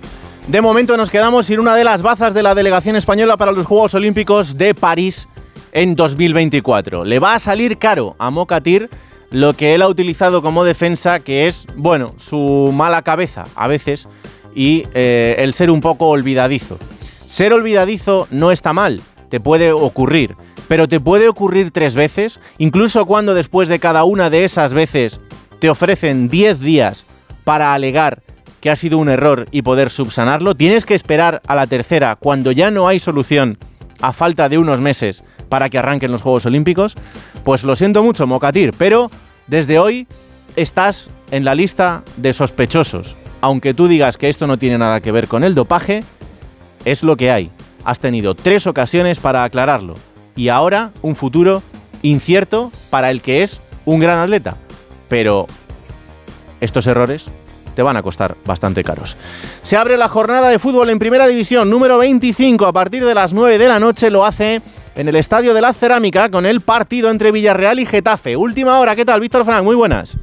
De 0.48 0.60
momento 0.60 0.96
nos 0.98 1.10
quedamos 1.10 1.46
sin 1.46 1.58
una 1.58 1.74
de 1.74 1.84
las 1.84 2.02
bazas 2.02 2.34
de 2.34 2.42
la 2.42 2.54
delegación 2.54 2.96
española 2.96 3.38
para 3.38 3.52
los 3.52 3.66
Juegos 3.66 3.94
Olímpicos 3.94 4.58
de 4.58 4.74
París 4.74 5.26
en 5.74 5.96
2024. 5.96 7.04
Le 7.04 7.18
va 7.18 7.34
a 7.34 7.38
salir 7.38 7.76
caro 7.76 8.16
a 8.18 8.30
Mokatir 8.30 8.88
lo 9.30 9.52
que 9.54 9.74
él 9.74 9.82
ha 9.82 9.88
utilizado 9.88 10.40
como 10.40 10.64
defensa, 10.64 11.20
que 11.20 11.46
es, 11.46 11.66
bueno, 11.76 12.14
su 12.16 12.70
mala 12.72 13.02
cabeza 13.02 13.44
a 13.54 13.68
veces 13.68 14.08
y 14.54 14.84
eh, 14.94 15.34
el 15.38 15.52
ser 15.52 15.70
un 15.70 15.80
poco 15.80 16.08
olvidadizo. 16.08 16.78
Ser 17.26 17.52
olvidadizo 17.52 18.28
no 18.30 18.52
está 18.52 18.72
mal, 18.72 19.02
te 19.28 19.40
puede 19.40 19.72
ocurrir, 19.72 20.36
pero 20.68 20.88
te 20.88 21.00
puede 21.00 21.28
ocurrir 21.28 21.72
tres 21.72 21.96
veces, 21.96 22.40
incluso 22.58 23.06
cuando 23.06 23.34
después 23.34 23.68
de 23.68 23.80
cada 23.80 24.04
una 24.04 24.30
de 24.30 24.44
esas 24.44 24.72
veces 24.72 25.20
te 25.58 25.68
ofrecen 25.68 26.28
10 26.28 26.60
días 26.60 27.06
para 27.42 27.74
alegar 27.74 28.22
que 28.60 28.70
ha 28.70 28.76
sido 28.76 28.98
un 28.98 29.08
error 29.08 29.46
y 29.50 29.62
poder 29.62 29.90
subsanarlo, 29.90 30.54
tienes 30.54 30.84
que 30.84 30.94
esperar 30.94 31.42
a 31.46 31.56
la 31.56 31.66
tercera 31.66 32.16
cuando 32.16 32.52
ya 32.52 32.70
no 32.70 32.86
hay 32.86 33.00
solución 33.00 33.58
a 34.00 34.12
falta 34.12 34.48
de 34.48 34.58
unos 34.58 34.80
meses 34.80 35.24
para 35.54 35.70
que 35.70 35.78
arranquen 35.78 36.10
los 36.10 36.20
Juegos 36.20 36.46
Olímpicos, 36.46 36.96
pues 37.44 37.62
lo 37.62 37.76
siento 37.76 38.02
mucho, 38.02 38.26
Mokatir, 38.26 38.74
pero 38.76 39.08
desde 39.46 39.78
hoy 39.78 40.08
estás 40.56 41.12
en 41.30 41.44
la 41.44 41.54
lista 41.54 42.02
de 42.16 42.32
sospechosos. 42.32 43.16
Aunque 43.40 43.72
tú 43.72 43.86
digas 43.86 44.16
que 44.16 44.28
esto 44.28 44.48
no 44.48 44.58
tiene 44.58 44.78
nada 44.78 45.00
que 45.00 45.12
ver 45.12 45.28
con 45.28 45.44
el 45.44 45.54
dopaje, 45.54 46.02
es 46.84 47.04
lo 47.04 47.16
que 47.16 47.30
hay. 47.30 47.52
Has 47.84 48.00
tenido 48.00 48.34
tres 48.34 48.66
ocasiones 48.66 49.20
para 49.20 49.44
aclararlo 49.44 49.94
y 50.34 50.48
ahora 50.48 50.90
un 51.02 51.14
futuro 51.14 51.62
incierto 52.02 52.72
para 52.90 53.12
el 53.12 53.22
que 53.22 53.44
es 53.44 53.60
un 53.84 54.00
gran 54.00 54.18
atleta. 54.18 54.56
Pero 55.08 55.46
estos 56.60 56.84
errores 56.88 57.26
te 57.76 57.82
van 57.84 57.96
a 57.96 58.02
costar 58.02 58.36
bastante 58.44 58.82
caros. 58.82 59.16
Se 59.62 59.76
abre 59.76 59.96
la 59.98 60.08
jornada 60.08 60.48
de 60.48 60.58
fútbol 60.58 60.90
en 60.90 60.98
Primera 60.98 61.28
División 61.28 61.70
número 61.70 61.96
25 61.98 62.66
a 62.66 62.72
partir 62.72 63.04
de 63.04 63.14
las 63.14 63.32
9 63.32 63.56
de 63.56 63.68
la 63.68 63.78
noche. 63.78 64.10
Lo 64.10 64.24
hace 64.24 64.60
en 64.96 65.08
el 65.08 65.16
Estadio 65.16 65.54
de 65.54 65.60
la 65.60 65.72
Cerámica 65.72 66.30
con 66.30 66.46
el 66.46 66.60
partido 66.60 67.10
entre 67.10 67.32
Villarreal 67.32 67.80
y 67.80 67.86
Getafe. 67.86 68.36
Última 68.36 68.78
hora, 68.78 68.94
¿qué 68.96 69.04
tal? 69.04 69.20
Víctor 69.20 69.44
Frank, 69.44 69.64
muy 69.64 69.74
buenas. 69.74 70.16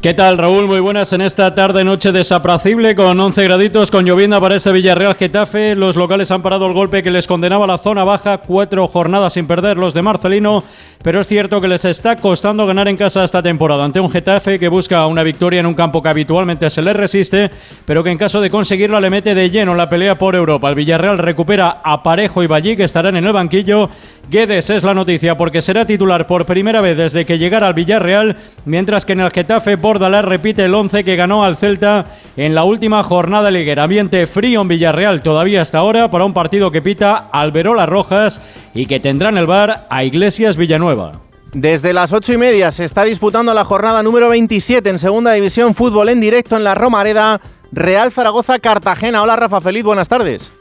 ¿Qué 0.00 0.14
tal, 0.14 0.38
Raúl? 0.38 0.66
Muy 0.66 0.80
buenas 0.80 1.12
en 1.12 1.20
esta 1.20 1.54
tarde-noche 1.54 2.10
desapracible 2.10 2.94
con 2.94 3.20
11 3.20 3.44
graditos, 3.44 3.90
con 3.90 4.06
llovienda 4.06 4.40
para 4.40 4.56
este 4.56 4.72
Villarreal 4.72 5.14
Getafe. 5.14 5.76
Los 5.76 5.94
locales 5.94 6.30
han 6.30 6.40
parado 6.40 6.66
el 6.66 6.72
golpe 6.72 7.02
que 7.02 7.10
les 7.10 7.26
condenaba 7.26 7.66
la 7.66 7.76
zona 7.76 8.02
baja, 8.02 8.38
cuatro 8.38 8.86
jornadas 8.86 9.34
sin 9.34 9.46
perder 9.46 9.76
los 9.76 9.92
de 9.92 10.00
Marcelino, 10.00 10.64
pero 11.02 11.20
es 11.20 11.26
cierto 11.26 11.60
que 11.60 11.68
les 11.68 11.84
está 11.84 12.16
costando 12.16 12.66
ganar 12.66 12.88
en 12.88 12.96
casa 12.96 13.24
esta 13.24 13.42
temporada 13.42 13.84
ante 13.84 14.00
un 14.00 14.10
Getafe 14.10 14.58
que 14.58 14.68
busca 14.68 15.06
una 15.06 15.22
victoria 15.22 15.60
en 15.60 15.66
un 15.66 15.74
campo 15.74 16.02
que 16.02 16.08
habitualmente 16.08 16.70
se 16.70 16.80
les 16.80 16.96
resiste, 16.96 17.50
pero 17.84 18.02
que 18.02 18.10
en 18.10 18.16
caso 18.16 18.40
de 18.40 18.48
conseguirla 18.48 19.00
le 19.00 19.10
mete 19.10 19.34
de 19.34 19.50
lleno 19.50 19.72
en 19.72 19.78
la 19.78 19.90
pelea 19.90 20.14
por 20.14 20.34
Europa. 20.34 20.70
El 20.70 20.76
Villarreal 20.76 21.18
recupera 21.18 21.82
a 21.84 22.02
Parejo 22.02 22.42
y 22.42 22.46
Ballí, 22.46 22.74
que 22.74 22.84
estarán 22.84 23.16
en 23.16 23.26
el 23.26 23.34
banquillo. 23.34 23.90
Guedes 24.30 24.70
es 24.70 24.82
la 24.82 24.94
noticia 24.94 25.36
porque 25.36 25.60
será 25.60 25.84
titular 25.84 26.26
por 26.26 26.46
primera 26.46 26.80
vez 26.80 26.96
desde 26.96 27.26
que 27.26 27.36
llegara 27.36 27.66
al 27.66 27.74
Villarreal, 27.74 28.36
mientras 28.64 29.04
que 29.04 29.12
en 29.12 29.20
el 29.20 29.30
Getafe 29.30 29.76
Bordalás 29.90 30.24
repite 30.24 30.66
el 30.66 30.72
11 30.72 31.02
que 31.02 31.16
ganó 31.16 31.44
al 31.44 31.56
Celta 31.56 32.04
en 32.36 32.54
la 32.54 32.62
última 32.62 33.02
jornada 33.02 33.50
liguera. 33.50 33.82
Ambiente 33.82 34.28
frío 34.28 34.60
en 34.62 34.68
Villarreal 34.68 35.20
todavía 35.20 35.62
hasta 35.62 35.78
ahora 35.78 36.12
para 36.12 36.24
un 36.24 36.32
partido 36.32 36.70
que 36.70 36.80
pita 36.80 37.28
Alberola 37.32 37.86
Rojas 37.86 38.40
y 38.72 38.86
que 38.86 39.00
tendrá 39.00 39.30
en 39.30 39.36
el 39.36 39.46
bar 39.46 39.88
a 39.90 40.04
Iglesias 40.04 40.56
Villanueva. 40.56 41.10
Desde 41.54 41.92
las 41.92 42.12
ocho 42.12 42.32
y 42.32 42.36
media 42.36 42.70
se 42.70 42.84
está 42.84 43.02
disputando 43.02 43.52
la 43.52 43.64
jornada 43.64 44.04
número 44.04 44.28
27 44.28 44.88
en 44.88 45.00
Segunda 45.00 45.32
División 45.32 45.74
Fútbol 45.74 46.08
en 46.08 46.20
directo 46.20 46.56
en 46.56 46.62
la 46.62 46.76
Romareda, 46.76 47.40
Real 47.72 48.12
Zaragoza 48.12 48.60
Cartagena. 48.60 49.24
Hola 49.24 49.34
Rafa 49.34 49.60
Feliz, 49.60 49.82
buenas 49.82 50.08
tardes. 50.08 50.52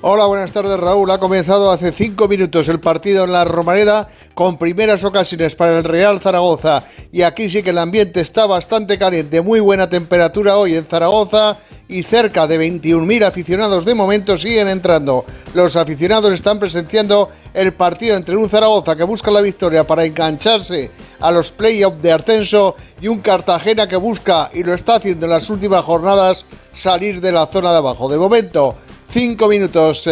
Hola, 0.00 0.26
buenas 0.26 0.52
tardes 0.52 0.78
Raúl. 0.78 1.10
Ha 1.10 1.18
comenzado 1.18 1.72
hace 1.72 1.90
cinco 1.90 2.28
minutos 2.28 2.68
el 2.68 2.78
partido 2.78 3.24
en 3.24 3.32
la 3.32 3.44
Romareda 3.44 4.08
con 4.32 4.56
primeras 4.56 5.02
ocasiones 5.02 5.56
para 5.56 5.76
el 5.76 5.82
Real 5.82 6.20
Zaragoza. 6.20 6.84
Y 7.10 7.22
aquí 7.22 7.50
sí 7.50 7.64
que 7.64 7.70
el 7.70 7.78
ambiente 7.78 8.20
está 8.20 8.46
bastante 8.46 8.96
caliente, 8.96 9.42
muy 9.42 9.58
buena 9.58 9.88
temperatura 9.88 10.56
hoy 10.56 10.76
en 10.76 10.86
Zaragoza 10.86 11.58
y 11.88 12.04
cerca 12.04 12.46
de 12.46 12.60
21.000 12.60 13.24
aficionados 13.24 13.84
de 13.84 13.96
momento 13.96 14.38
siguen 14.38 14.68
entrando. 14.68 15.24
Los 15.52 15.74
aficionados 15.74 16.32
están 16.32 16.60
presenciando 16.60 17.30
el 17.52 17.74
partido 17.74 18.14
entre 18.14 18.36
un 18.36 18.48
Zaragoza 18.48 18.94
que 18.94 19.02
busca 19.02 19.32
la 19.32 19.40
victoria 19.40 19.84
para 19.84 20.04
engancharse 20.04 20.92
a 21.18 21.32
los 21.32 21.50
playoffs 21.50 22.00
de 22.00 22.12
ascenso 22.12 22.76
y 23.00 23.08
un 23.08 23.18
Cartagena 23.18 23.88
que 23.88 23.96
busca, 23.96 24.48
y 24.54 24.62
lo 24.62 24.74
está 24.74 24.94
haciendo 24.96 25.26
en 25.26 25.30
las 25.30 25.50
últimas 25.50 25.84
jornadas, 25.84 26.44
salir 26.70 27.20
de 27.20 27.32
la 27.32 27.46
zona 27.46 27.72
de 27.72 27.78
abajo. 27.78 28.08
De 28.08 28.18
momento, 28.18 28.76
5 29.08 29.48
minutos 29.48 30.08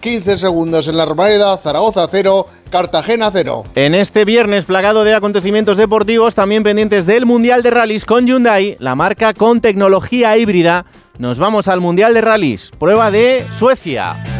15 0.00 0.32
eh, 0.32 0.36
segundos 0.36 0.88
en 0.88 0.96
la 0.96 1.04
Romareda, 1.04 1.56
Zaragoza 1.56 2.06
0, 2.10 2.46
Cartagena 2.70 3.30
0. 3.32 3.64
En 3.74 3.94
este 3.94 4.24
viernes 4.24 4.64
plagado 4.64 5.04
de 5.04 5.14
acontecimientos 5.14 5.76
deportivos, 5.76 6.34
también 6.34 6.62
pendientes 6.62 7.06
del 7.06 7.26
Mundial 7.26 7.62
de 7.62 7.70
Rallys 7.70 8.04
con 8.04 8.26
Hyundai, 8.26 8.76
la 8.80 8.94
marca 8.94 9.34
con 9.34 9.60
tecnología 9.60 10.36
híbrida. 10.36 10.84
Nos 11.18 11.38
vamos 11.38 11.68
al 11.68 11.80
Mundial 11.80 12.14
de 12.14 12.22
Rallys, 12.22 12.70
prueba 12.78 13.10
de 13.10 13.46
Suecia. 13.50 14.39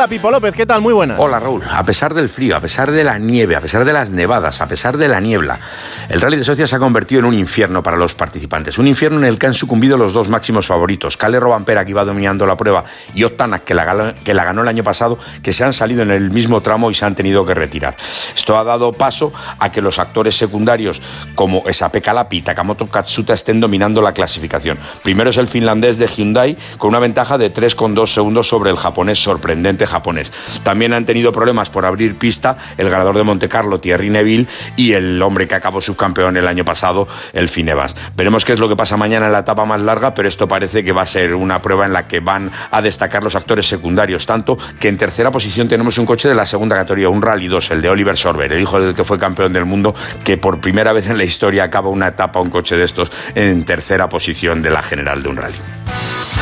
Hola 0.00 0.08
Pipo 0.08 0.30
López, 0.30 0.54
¿qué 0.54 0.64
tal? 0.64 0.80
Muy 0.80 0.94
buenas. 0.94 1.18
Hola 1.20 1.38
Raúl. 1.38 1.60
A 1.70 1.84
pesar 1.84 2.14
del 2.14 2.30
frío, 2.30 2.56
a 2.56 2.60
pesar 2.60 2.90
de 2.90 3.04
la 3.04 3.18
nieve, 3.18 3.54
a 3.54 3.60
pesar 3.60 3.84
de 3.84 3.92
las 3.92 4.08
nevadas, 4.08 4.62
a 4.62 4.66
pesar 4.66 4.96
de 4.96 5.08
la 5.08 5.20
niebla, 5.20 5.60
el 6.08 6.22
Rally 6.22 6.38
de 6.38 6.44
Suecia 6.44 6.66
se 6.66 6.74
ha 6.74 6.78
convertido 6.78 7.18
en 7.18 7.26
un 7.26 7.34
infierno 7.34 7.82
para 7.82 7.98
los 7.98 8.14
participantes. 8.14 8.78
Un 8.78 8.86
infierno 8.86 9.18
en 9.18 9.26
el 9.26 9.38
que 9.38 9.48
han 9.48 9.52
sucumbido 9.52 9.98
los 9.98 10.14
dos 10.14 10.30
máximos 10.30 10.66
favoritos, 10.66 11.18
Kalle 11.18 11.38
Robampera, 11.38 11.84
que 11.84 11.90
iba 11.90 12.02
dominando 12.02 12.46
la 12.46 12.56
prueba, 12.56 12.82
y 13.12 13.24
Ottanak, 13.24 13.64
que 13.64 13.74
la, 13.74 14.14
que 14.24 14.32
la 14.32 14.42
ganó 14.42 14.62
el 14.62 14.68
año 14.68 14.82
pasado, 14.82 15.18
que 15.42 15.52
se 15.52 15.64
han 15.64 15.74
salido 15.74 16.00
en 16.00 16.10
el 16.12 16.30
mismo 16.30 16.62
tramo 16.62 16.90
y 16.90 16.94
se 16.94 17.04
han 17.04 17.14
tenido 17.14 17.44
que 17.44 17.52
retirar. 17.52 17.94
Esto 18.34 18.58
ha 18.58 18.64
dado 18.64 18.94
paso 18.94 19.34
a 19.58 19.70
que 19.70 19.82
los 19.82 19.98
actores 19.98 20.34
secundarios 20.34 21.02
como 21.34 21.62
Esape 21.66 22.00
Kalapi 22.00 22.38
y 22.38 22.40
Takamoto 22.42 22.86
Katsuta 22.86 23.34
estén 23.34 23.60
dominando 23.60 24.00
la 24.00 24.14
clasificación. 24.14 24.78
Primero 25.02 25.28
es 25.28 25.36
el 25.36 25.46
finlandés 25.46 25.98
de 25.98 26.06
Hyundai 26.06 26.56
con 26.78 26.88
una 26.88 27.00
ventaja 27.00 27.36
de 27.36 27.52
3,2 27.52 28.06
segundos 28.06 28.48
sobre 28.48 28.70
el 28.70 28.78
japonés 28.78 29.22
sorprendente 29.22 29.89
japonés. 29.90 30.32
También 30.62 30.92
han 30.92 31.04
tenido 31.04 31.32
problemas 31.32 31.70
por 31.70 31.84
abrir 31.84 32.16
pista 32.16 32.56
el 32.78 32.88
ganador 32.88 33.16
de 33.16 33.22
Monte 33.22 33.48
Carlo, 33.48 33.80
Thierry 33.80 34.10
Neville, 34.10 34.46
y 34.76 34.92
el 34.92 35.20
hombre 35.20 35.46
que 35.46 35.54
acabó 35.54 35.80
subcampeón 35.80 36.36
el 36.36 36.46
año 36.46 36.64
pasado, 36.64 37.08
el 37.32 37.48
Finevas. 37.48 37.94
Veremos 38.16 38.44
qué 38.44 38.52
es 38.52 38.58
lo 38.58 38.68
que 38.68 38.76
pasa 38.76 38.96
mañana 38.96 39.26
en 39.26 39.32
la 39.32 39.40
etapa 39.40 39.64
más 39.64 39.80
larga, 39.80 40.14
pero 40.14 40.28
esto 40.28 40.48
parece 40.48 40.84
que 40.84 40.92
va 40.92 41.02
a 41.02 41.06
ser 41.06 41.34
una 41.34 41.60
prueba 41.60 41.86
en 41.86 41.92
la 41.92 42.06
que 42.06 42.20
van 42.20 42.50
a 42.70 42.80
destacar 42.80 43.22
los 43.22 43.34
actores 43.34 43.66
secundarios, 43.66 44.26
tanto 44.26 44.56
que 44.78 44.88
en 44.88 44.96
tercera 44.96 45.30
posición 45.30 45.68
tenemos 45.68 45.98
un 45.98 46.06
coche 46.06 46.28
de 46.28 46.34
la 46.34 46.46
segunda 46.46 46.76
categoría, 46.76 47.08
un 47.08 47.22
Rally 47.22 47.48
2, 47.48 47.70
el 47.72 47.82
de 47.82 47.90
Oliver 47.90 48.16
Sorber, 48.16 48.52
el 48.52 48.62
hijo 48.62 48.80
del 48.80 48.94
que 48.94 49.04
fue 49.04 49.18
campeón 49.18 49.52
del 49.52 49.64
mundo, 49.64 49.94
que 50.24 50.36
por 50.36 50.60
primera 50.60 50.92
vez 50.92 51.08
en 51.08 51.18
la 51.18 51.24
historia 51.24 51.64
acaba 51.64 51.88
una 51.88 52.08
etapa, 52.08 52.40
un 52.40 52.50
coche 52.50 52.76
de 52.76 52.84
estos, 52.84 53.10
en 53.34 53.64
tercera 53.64 54.08
posición 54.08 54.62
de 54.62 54.70
la 54.70 54.82
general 54.82 55.22
de 55.22 55.28
un 55.28 55.36
rally. 55.36 55.79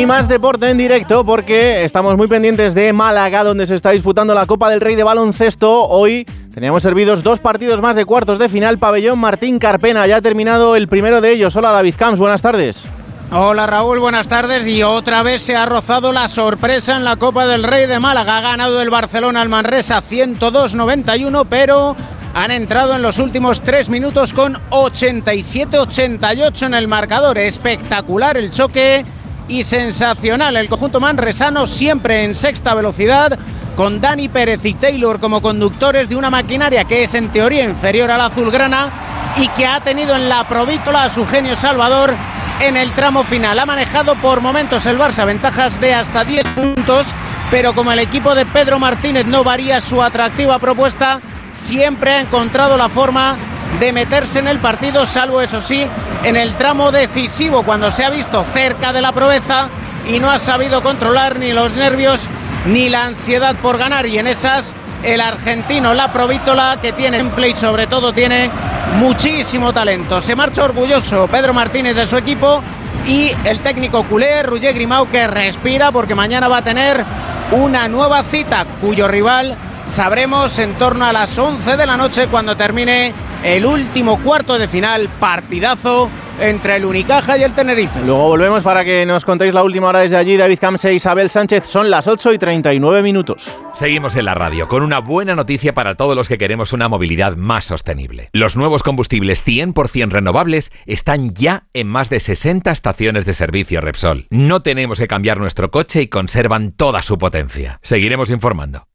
Y 0.00 0.06
más 0.06 0.28
deporte 0.28 0.70
en 0.70 0.78
directo 0.78 1.26
porque 1.26 1.84
estamos 1.84 2.16
muy 2.16 2.26
pendientes 2.26 2.74
de 2.74 2.90
Málaga, 2.94 3.44
donde 3.44 3.66
se 3.66 3.74
está 3.74 3.90
disputando 3.90 4.34
la 4.34 4.46
Copa 4.46 4.70
del 4.70 4.80
Rey 4.80 4.94
de 4.96 5.02
baloncesto. 5.02 5.86
Hoy 5.88 6.24
teníamos 6.54 6.82
servidos 6.82 7.22
dos 7.22 7.38
partidos 7.38 7.82
más 7.82 7.96
de 7.96 8.06
cuartos 8.06 8.38
de 8.38 8.48
final. 8.48 8.78
Pabellón 8.78 9.18
Martín 9.18 9.58
Carpena, 9.58 10.06
ya 10.06 10.16
ha 10.16 10.22
terminado 10.22 10.74
el 10.74 10.88
primero 10.88 11.20
de 11.20 11.32
ellos. 11.32 11.54
Hola 11.54 11.72
David 11.72 11.96
Camps, 11.98 12.18
buenas 12.18 12.40
tardes. 12.40 12.88
Hola 13.30 13.66
Raúl, 13.66 13.98
buenas 13.98 14.26
tardes. 14.26 14.66
Y 14.66 14.82
otra 14.82 15.22
vez 15.22 15.42
se 15.42 15.54
ha 15.54 15.66
rozado 15.66 16.14
la 16.14 16.28
sorpresa 16.28 16.96
en 16.96 17.04
la 17.04 17.16
Copa 17.16 17.46
del 17.46 17.62
Rey 17.62 17.86
de 17.86 18.00
Málaga. 18.00 18.38
Ha 18.38 18.40
ganado 18.40 18.80
el 18.80 18.88
Barcelona 18.88 19.42
al 19.42 19.50
Manresa 19.50 20.00
102-91, 20.00 21.46
pero 21.46 21.94
han 22.32 22.50
entrado 22.50 22.96
en 22.96 23.02
los 23.02 23.18
últimos 23.18 23.60
tres 23.60 23.90
minutos 23.90 24.32
con 24.32 24.54
87-88 24.70 26.68
en 26.68 26.72
el 26.72 26.88
marcador. 26.88 27.36
Espectacular 27.36 28.38
el 28.38 28.50
choque 28.50 29.04
y 29.50 29.64
sensacional. 29.64 30.56
El 30.56 30.68
conjunto 30.68 31.00
manresano 31.00 31.66
siempre 31.66 32.24
en 32.24 32.36
sexta 32.36 32.72
velocidad, 32.74 33.36
con 33.76 34.00
Dani 34.00 34.28
Pérez 34.28 34.64
y 34.64 34.74
Taylor 34.74 35.18
como 35.18 35.42
conductores 35.42 36.08
de 36.08 36.16
una 36.16 36.30
maquinaria 36.30 36.84
que 36.84 37.02
es 37.02 37.14
en 37.14 37.30
teoría 37.30 37.64
inferior 37.64 38.10
a 38.10 38.16
la 38.16 38.26
azulgrana 38.26 38.90
y 39.36 39.48
que 39.48 39.66
ha 39.66 39.80
tenido 39.80 40.14
en 40.14 40.28
la 40.28 40.46
provítola 40.46 41.04
a 41.04 41.10
su 41.10 41.26
genio 41.26 41.56
Salvador 41.56 42.14
en 42.60 42.76
el 42.76 42.92
tramo 42.92 43.24
final. 43.24 43.58
Ha 43.58 43.66
manejado 43.66 44.14
por 44.16 44.40
momentos 44.40 44.86
el 44.86 44.98
Barça 44.98 45.26
ventajas 45.26 45.80
de 45.80 45.94
hasta 45.94 46.24
10 46.24 46.44
puntos, 46.54 47.06
pero 47.50 47.74
como 47.74 47.90
el 47.90 47.98
equipo 47.98 48.34
de 48.34 48.46
Pedro 48.46 48.78
Martínez 48.78 49.26
no 49.26 49.42
varía 49.42 49.80
su 49.80 50.00
atractiva 50.00 50.58
propuesta, 50.58 51.20
siempre 51.54 52.12
ha 52.12 52.20
encontrado 52.20 52.76
la 52.76 52.88
forma 52.88 53.36
de 53.78 53.92
meterse 53.92 54.38
en 54.38 54.48
el 54.48 54.58
partido, 54.58 55.06
salvo 55.06 55.40
eso 55.40 55.60
sí, 55.60 55.86
en 56.24 56.36
el 56.36 56.54
tramo 56.56 56.90
decisivo, 56.90 57.62
cuando 57.62 57.90
se 57.90 58.04
ha 58.04 58.10
visto 58.10 58.44
cerca 58.52 58.92
de 58.92 59.00
la 59.00 59.12
proeza 59.12 59.68
y 60.08 60.18
no 60.18 60.30
ha 60.30 60.38
sabido 60.38 60.82
controlar 60.82 61.38
ni 61.38 61.52
los 61.52 61.74
nervios 61.76 62.22
ni 62.66 62.88
la 62.88 63.04
ansiedad 63.04 63.54
por 63.56 63.78
ganar. 63.78 64.06
Y 64.06 64.18
en 64.18 64.26
esas, 64.26 64.74
el 65.02 65.20
argentino, 65.20 65.94
la 65.94 66.12
Provítola, 66.12 66.78
que 66.80 66.92
tiene 66.92 67.18
en 67.18 67.30
play, 67.30 67.54
sobre 67.54 67.86
todo, 67.86 68.12
tiene 68.12 68.50
muchísimo 68.98 69.72
talento. 69.72 70.20
Se 70.20 70.34
marcha 70.34 70.64
orgulloso 70.64 71.28
Pedro 71.28 71.54
Martínez 71.54 71.94
de 71.94 72.06
su 72.06 72.16
equipo 72.16 72.60
y 73.06 73.32
el 73.44 73.60
técnico 73.60 74.02
culé, 74.02 74.42
Roger 74.42 74.74
Grimau, 74.74 75.08
que 75.08 75.26
respira 75.26 75.90
porque 75.92 76.14
mañana 76.14 76.48
va 76.48 76.58
a 76.58 76.62
tener 76.62 77.04
una 77.52 77.88
nueva 77.88 78.22
cita, 78.24 78.66
cuyo 78.80 79.08
rival 79.08 79.56
sabremos 79.90 80.58
en 80.58 80.74
torno 80.74 81.04
a 81.04 81.12
las 81.12 81.36
11 81.36 81.76
de 81.76 81.86
la 81.86 81.96
noche 81.96 82.28
cuando 82.28 82.56
termine 82.56 83.12
el 83.44 83.64
último 83.64 84.20
cuarto 84.22 84.58
de 84.58 84.68
final, 84.68 85.08
partidazo 85.18 86.10
entre 86.40 86.76
el 86.76 86.84
Unicaja 86.84 87.36
y 87.36 87.42
el 87.42 87.54
Tenerife. 87.54 88.00
Luego 88.00 88.28
volvemos 88.28 88.62
para 88.62 88.84
que 88.84 89.04
nos 89.04 89.24
contéis 89.24 89.54
la 89.54 89.62
última 89.62 89.88
hora 89.88 90.00
desde 90.00 90.16
allí. 90.16 90.36
David 90.36 90.58
Camse 90.58 90.88
e 90.88 90.94
Isabel 90.94 91.30
Sánchez. 91.30 91.66
Son 91.66 91.90
las 91.90 92.06
8 92.06 92.32
y 92.32 92.38
39 92.38 93.02
minutos. 93.02 93.50
Seguimos 93.74 94.16
en 94.16 94.24
la 94.24 94.34
radio 94.34 94.68
con 94.68 94.82
una 94.82 95.00
buena 95.00 95.34
noticia 95.34 95.74
para 95.74 95.96
todos 95.96 96.16
los 96.16 96.28
que 96.28 96.38
queremos 96.38 96.72
una 96.72 96.88
movilidad 96.88 97.36
más 97.36 97.64
sostenible. 97.66 98.30
Los 98.32 98.56
nuevos 98.56 98.82
combustibles 98.82 99.46
100% 99.46 100.10
renovables 100.10 100.72
están 100.86 101.34
ya 101.34 101.64
en 101.74 101.88
más 101.88 102.10
de 102.10 102.20
60 102.20 102.70
estaciones 102.70 103.26
de 103.26 103.34
servicio 103.34 103.80
Repsol. 103.80 104.26
No 104.30 104.60
tenemos 104.60 104.98
que 104.98 105.08
cambiar 105.08 105.38
nuestro 105.38 105.70
coche 105.70 106.02
y 106.02 106.08
conservan 106.08 106.70
toda 106.70 107.02
su 107.02 107.18
potencia. 107.18 107.80
Seguiremos 107.82 108.30
informando. 108.30 108.86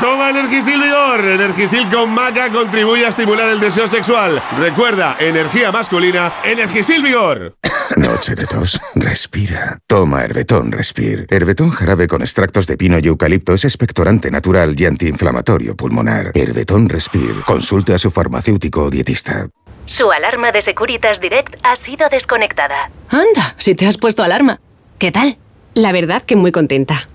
Toma 0.00 0.30
Energisil 0.30 0.80
Vigor. 0.80 1.24
Energisil 1.24 1.88
con 1.90 2.10
maca 2.14 2.50
contribuye 2.50 3.04
a 3.04 3.10
estimular 3.10 3.48
el 3.48 3.60
deseo 3.60 3.86
sexual. 3.86 4.42
Recuerda, 4.58 5.16
energía 5.18 5.70
masculina, 5.70 6.32
Energisil 6.44 7.02
Vigor. 7.02 7.56
Noche 7.96 8.34
de 8.34 8.46
tos. 8.46 8.80
Respira. 8.94 9.78
Toma 9.86 10.24
Herbetón 10.24 10.72
Respir. 10.72 11.26
Herbetón 11.28 11.70
jarabe 11.70 12.06
con 12.06 12.22
extractos 12.22 12.66
de 12.66 12.78
pino 12.78 12.98
y 12.98 13.06
eucalipto 13.08 13.52
es 13.52 13.64
expectorante 13.64 14.30
natural 14.30 14.74
y 14.78 14.86
antiinflamatorio 14.86 15.76
pulmonar. 15.76 16.32
Herbetón 16.34 16.88
Respir. 16.88 17.42
Consulte 17.44 17.92
a 17.92 17.98
su 17.98 18.10
farmacéutico 18.10 18.84
o 18.84 18.90
dietista. 18.90 19.48
Su 19.84 20.10
alarma 20.10 20.52
de 20.52 20.62
Securitas 20.62 21.20
Direct 21.20 21.56
ha 21.62 21.76
sido 21.76 22.08
desconectada. 22.08 22.90
Anda, 23.10 23.54
si 23.58 23.74
te 23.74 23.86
has 23.86 23.98
puesto 23.98 24.22
alarma. 24.22 24.60
¿Qué 24.98 25.12
tal? 25.12 25.36
La 25.74 25.92
verdad 25.92 26.22
que 26.22 26.36
muy 26.36 26.52
contenta. 26.52 27.09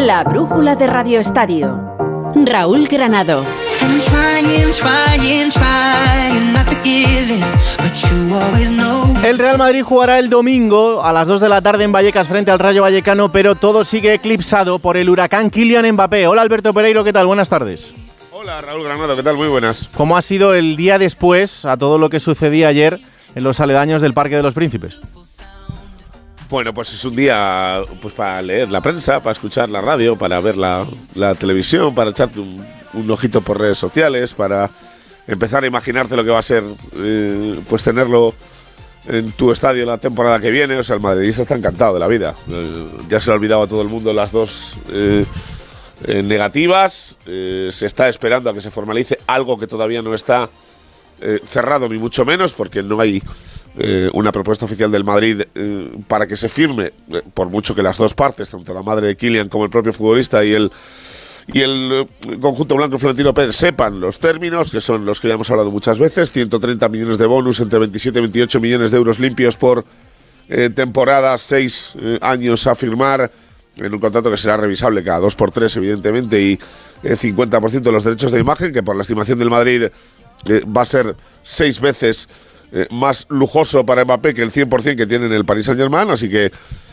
La 0.00 0.24
brújula 0.24 0.76
de 0.76 0.86
Radio 0.86 1.20
Estadio. 1.20 1.94
Raúl 2.46 2.86
Granado. 2.86 3.44
El 9.22 9.38
Real 9.38 9.58
Madrid 9.58 9.82
jugará 9.82 10.18
el 10.18 10.30
domingo 10.30 11.02
a 11.02 11.12
las 11.12 11.28
2 11.28 11.42
de 11.42 11.48
la 11.50 11.60
tarde 11.60 11.84
en 11.84 11.92
Vallecas 11.92 12.28
frente 12.28 12.50
al 12.50 12.58
Rayo 12.58 12.80
Vallecano, 12.80 13.30
pero 13.30 13.56
todo 13.56 13.84
sigue 13.84 14.14
eclipsado 14.14 14.78
por 14.78 14.96
el 14.96 15.10
huracán 15.10 15.50
Kylian 15.50 15.92
Mbappé. 15.92 16.26
Hola 16.26 16.40
Alberto 16.40 16.72
Pereiro, 16.72 17.04
¿qué 17.04 17.12
tal? 17.12 17.26
Buenas 17.26 17.50
tardes. 17.50 17.92
Hola 18.32 18.62
Raúl 18.62 18.84
Granado, 18.84 19.14
¿qué 19.16 19.22
tal? 19.22 19.36
Muy 19.36 19.48
buenas. 19.48 19.90
¿Cómo 19.94 20.16
ha 20.16 20.22
sido 20.22 20.54
el 20.54 20.76
día 20.76 20.98
después 20.98 21.66
a 21.66 21.76
todo 21.76 21.98
lo 21.98 22.08
que 22.08 22.20
sucedía 22.20 22.68
ayer 22.68 23.00
en 23.34 23.44
los 23.44 23.60
aledaños 23.60 24.00
del 24.00 24.14
Parque 24.14 24.36
de 24.36 24.42
los 24.42 24.54
Príncipes? 24.54 24.98
Bueno, 26.50 26.74
pues 26.74 26.92
es 26.92 27.04
un 27.04 27.14
día 27.14 27.80
pues 28.02 28.12
para 28.12 28.42
leer 28.42 28.72
la 28.72 28.80
prensa, 28.80 29.20
para 29.20 29.32
escuchar 29.32 29.68
la 29.68 29.80
radio, 29.80 30.16
para 30.16 30.40
ver 30.40 30.56
la, 30.56 30.84
la 31.14 31.36
televisión, 31.36 31.94
para 31.94 32.10
echarte 32.10 32.40
un, 32.40 32.66
un, 32.92 33.08
ojito 33.08 33.40
por 33.40 33.60
redes 33.60 33.78
sociales, 33.78 34.34
para 34.34 34.68
empezar 35.28 35.62
a 35.62 35.68
imaginarte 35.68 36.16
lo 36.16 36.24
que 36.24 36.30
va 36.30 36.40
a 36.40 36.42
ser 36.42 36.64
eh, 36.96 37.54
pues 37.68 37.84
tenerlo 37.84 38.34
en 39.06 39.30
tu 39.30 39.52
estadio 39.52 39.86
la 39.86 39.98
temporada 39.98 40.40
que 40.40 40.50
viene. 40.50 40.76
O 40.76 40.82
sea, 40.82 40.96
el 40.96 41.02
madridista 41.02 41.42
está 41.42 41.54
encantado 41.54 41.94
de 41.94 42.00
la 42.00 42.08
vida. 42.08 42.34
Eh, 42.50 42.88
ya 43.08 43.20
se 43.20 43.26
le 43.26 43.34
ha 43.34 43.36
olvidado 43.36 43.62
a 43.62 43.68
todo 43.68 43.82
el 43.82 43.88
mundo 43.88 44.12
las 44.12 44.32
dos 44.32 44.76
eh, 44.88 45.24
negativas. 46.04 47.16
se 47.24 47.86
está 47.86 48.08
esperando 48.08 48.50
a 48.50 48.54
que 48.54 48.60
se 48.60 48.72
formalice 48.72 49.20
algo 49.28 49.56
que 49.56 49.68
todavía 49.68 50.02
no 50.02 50.14
está 50.14 50.50
cerrado, 51.44 51.86
ni 51.86 51.98
mucho 51.98 52.24
menos, 52.24 52.54
porque 52.54 52.82
no 52.82 52.98
hay 52.98 53.22
eh, 53.78 54.10
una 54.14 54.32
propuesta 54.32 54.64
oficial 54.64 54.90
del 54.90 55.04
Madrid 55.04 55.42
eh, 55.54 55.92
para 56.08 56.26
que 56.26 56.34
se 56.34 56.48
firme, 56.48 56.86
eh, 57.12 57.22
por 57.32 57.48
mucho 57.48 57.72
que 57.72 57.82
las 57.82 57.98
dos 57.98 58.14
partes, 58.14 58.50
tanto 58.50 58.74
la 58.74 58.82
madre 58.82 59.06
de 59.06 59.16
Kylian 59.16 59.48
como 59.48 59.64
el 59.64 59.70
propio 59.70 59.92
futbolista 59.92 60.44
y 60.44 60.52
el 60.52 60.72
y 61.52 61.60
el 61.60 62.06
conjunto 62.40 62.76
blanco 62.76 62.98
Florentino 62.98 63.32
Pérez 63.32 63.56
sepan 63.56 64.00
los 64.00 64.18
términos, 64.18 64.70
que 64.70 64.80
son 64.80 65.04
los 65.04 65.20
que 65.20 65.28
ya 65.28 65.34
hemos 65.34 65.50
hablado 65.50 65.70
muchas 65.70 65.98
veces, 65.98 66.30
130 66.32 66.88
millones 66.88 67.18
de 67.18 67.26
bonus, 67.26 67.58
entre 67.60 67.78
27 67.78 68.18
y 68.18 68.22
28 68.22 68.60
millones 68.60 68.90
de 68.90 68.96
euros 68.96 69.18
limpios 69.18 69.56
por 69.56 69.84
temporada, 70.74 71.36
seis 71.38 71.96
años 72.20 72.68
a 72.68 72.76
firmar, 72.76 73.32
en 73.76 73.92
un 73.92 73.98
contrato 73.98 74.30
que 74.30 74.36
será 74.36 74.58
revisable 74.58 75.02
cada 75.02 75.18
dos 75.18 75.34
por 75.34 75.50
tres, 75.50 75.74
evidentemente, 75.76 76.40
y 76.40 76.58
50% 77.02 77.80
de 77.80 77.92
los 77.92 78.04
derechos 78.04 78.30
de 78.30 78.38
imagen, 78.38 78.72
que 78.72 78.84
por 78.84 78.94
la 78.94 79.02
estimación 79.02 79.38
del 79.38 79.50
Madrid 79.50 79.86
va 80.46 80.82
a 80.82 80.86
ser 80.86 81.16
seis 81.42 81.80
veces 81.80 82.28
eh, 82.72 82.86
más 82.90 83.26
lujoso 83.28 83.84
para 83.84 84.04
Mbappé 84.04 84.34
que 84.34 84.42
el 84.42 84.52
100% 84.52 84.96
que 84.96 85.06
tiene 85.06 85.26
en 85.26 85.32
el 85.32 85.44
Paris 85.44 85.66
Saint-Germain, 85.66 86.10
así 86.10 86.28
que 86.28 86.52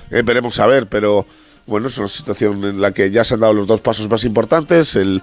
eh, 0.09 0.21
veremos 0.23 0.59
a 0.59 0.67
ver, 0.67 0.87
pero 0.87 1.25
bueno, 1.65 1.87
es 1.87 1.97
una 1.97 2.07
situación 2.07 2.63
en 2.63 2.81
la 2.81 2.91
que 2.91 3.11
ya 3.11 3.23
se 3.23 3.35
han 3.35 3.41
dado 3.41 3.53
los 3.53 3.67
dos 3.67 3.81
pasos 3.81 4.09
más 4.09 4.23
importantes, 4.23 4.95
el, 4.95 5.21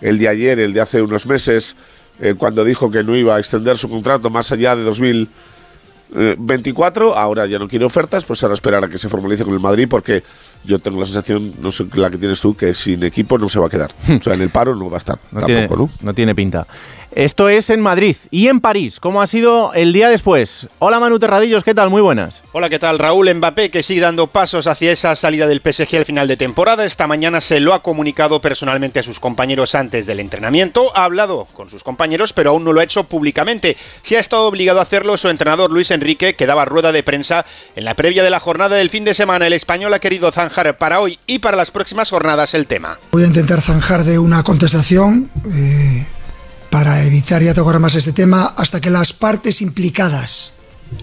el 0.00 0.18
de 0.18 0.28
ayer, 0.28 0.58
el 0.60 0.72
de 0.72 0.80
hace 0.80 1.02
unos 1.02 1.26
meses, 1.26 1.76
eh, 2.20 2.34
cuando 2.36 2.64
dijo 2.64 2.90
que 2.90 3.02
no 3.02 3.16
iba 3.16 3.36
a 3.36 3.38
extender 3.38 3.76
su 3.76 3.88
contrato 3.88 4.30
más 4.30 4.52
allá 4.52 4.76
de 4.76 4.84
2024, 4.84 7.16
ahora 7.16 7.46
ya 7.46 7.58
no 7.58 7.68
quiere 7.68 7.84
ofertas, 7.84 8.24
pues 8.24 8.42
ahora 8.42 8.54
esperar 8.54 8.84
a 8.84 8.88
que 8.88 8.98
se 8.98 9.08
formalice 9.08 9.44
con 9.44 9.54
el 9.54 9.60
Madrid 9.60 9.88
porque 9.90 10.22
yo 10.64 10.78
tengo 10.78 11.00
la 11.00 11.06
sensación, 11.06 11.54
no 11.60 11.70
sé 11.70 11.86
la 11.94 12.10
que 12.10 12.18
tienes 12.18 12.40
tú, 12.40 12.54
que 12.54 12.74
sin 12.74 13.02
equipo 13.02 13.38
no 13.38 13.48
se 13.48 13.58
va 13.58 13.66
a 13.66 13.70
quedar. 13.70 13.90
o 14.18 14.22
sea, 14.22 14.34
en 14.34 14.42
el 14.42 14.50
paro 14.50 14.74
no 14.74 14.90
va 14.90 14.96
a 14.96 14.98
estar. 14.98 15.18
No, 15.32 15.44
tiene, 15.46 15.68
¿no? 16.00 16.14
tiene 16.14 16.34
pinta. 16.34 16.66
Esto 17.12 17.48
es 17.48 17.70
en 17.70 17.80
Madrid 17.80 18.16
y 18.30 18.46
en 18.46 18.60
París. 18.60 19.00
¿Cómo 19.00 19.20
ha 19.20 19.26
sido 19.26 19.72
el 19.74 19.92
día 19.92 20.08
después? 20.08 20.68
Hola 20.78 21.00
Manu 21.00 21.18
Terradillos, 21.18 21.64
¿qué 21.64 21.74
tal? 21.74 21.90
Muy 21.90 22.00
buenas. 22.00 22.44
Hola, 22.52 22.68
¿qué 22.68 22.78
tal? 22.78 23.00
Raúl 23.00 23.34
Mbappé, 23.34 23.68
que 23.70 23.82
sigue 23.82 24.00
dando 24.00 24.28
pasos 24.28 24.68
hacia 24.68 24.92
esa 24.92 25.16
salida 25.16 25.48
del 25.48 25.60
PSG 25.60 25.96
al 25.96 26.04
final 26.04 26.28
de 26.28 26.36
temporada. 26.36 26.84
Esta 26.84 27.08
mañana 27.08 27.40
se 27.40 27.58
lo 27.58 27.74
ha 27.74 27.82
comunicado 27.82 28.40
personalmente 28.40 29.00
a 29.00 29.02
sus 29.02 29.18
compañeros 29.18 29.74
antes 29.74 30.06
del 30.06 30.20
entrenamiento. 30.20 30.96
Ha 30.96 31.02
hablado 31.02 31.48
con 31.52 31.68
sus 31.68 31.82
compañeros, 31.82 32.32
pero 32.32 32.50
aún 32.50 32.62
no 32.62 32.72
lo 32.72 32.78
ha 32.78 32.84
hecho 32.84 33.02
públicamente. 33.02 33.76
Si 34.02 34.14
ha 34.14 34.20
estado 34.20 34.44
obligado 34.44 34.78
a 34.78 34.84
hacerlo 34.84 35.18
su 35.18 35.28
entrenador 35.28 35.72
Luis 35.72 35.90
Enrique, 35.90 36.34
que 36.34 36.46
daba 36.46 36.64
rueda 36.64 36.92
de 36.92 37.02
prensa 37.02 37.44
en 37.74 37.86
la 37.86 37.94
previa 37.94 38.22
de 38.22 38.30
la 38.30 38.38
jornada 38.38 38.76
del 38.76 38.88
fin 38.88 39.04
de 39.04 39.14
semana. 39.14 39.48
El 39.48 39.52
español 39.52 39.92
ha 39.94 39.98
querido 39.98 40.30
zanjar 40.30 40.49
para 40.78 41.00
hoy 41.00 41.18
y 41.26 41.38
para 41.38 41.56
las 41.56 41.70
próximas 41.70 42.10
jornadas 42.10 42.54
el 42.54 42.66
tema. 42.66 42.98
Voy 43.12 43.24
a 43.24 43.26
intentar 43.26 43.60
zanjar 43.60 44.04
de 44.04 44.18
una 44.18 44.42
contestación. 44.42 45.30
Eh 45.52 46.06
para 46.70 47.04
evitar 47.04 47.42
ya 47.42 47.52
tocar 47.52 47.80
más 47.80 47.96
este 47.96 48.12
tema, 48.12 48.44
hasta 48.56 48.80
que 48.80 48.90
las 48.90 49.12
partes 49.12 49.60
implicadas 49.60 50.52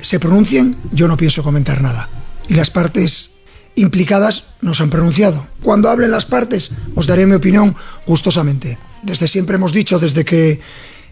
se 0.01 0.19
pronuncien, 0.19 0.75
yo 0.91 1.07
no 1.07 1.17
pienso 1.17 1.43
comentar 1.43 1.81
nada. 1.81 2.09
Y 2.47 2.53
las 2.53 2.71
partes 2.71 3.31
implicadas 3.75 4.45
no 4.61 4.73
se 4.73 4.83
han 4.83 4.89
pronunciado. 4.89 5.45
Cuando 5.61 5.89
hablen 5.89 6.11
las 6.11 6.25
partes, 6.25 6.71
os 6.95 7.05
daré 7.05 7.25
mi 7.25 7.35
opinión 7.35 7.75
gustosamente. 8.07 8.79
Desde 9.03 9.27
siempre 9.27 9.57
hemos 9.57 9.73
dicho, 9.73 9.99
desde 9.99 10.23
que 10.23 10.59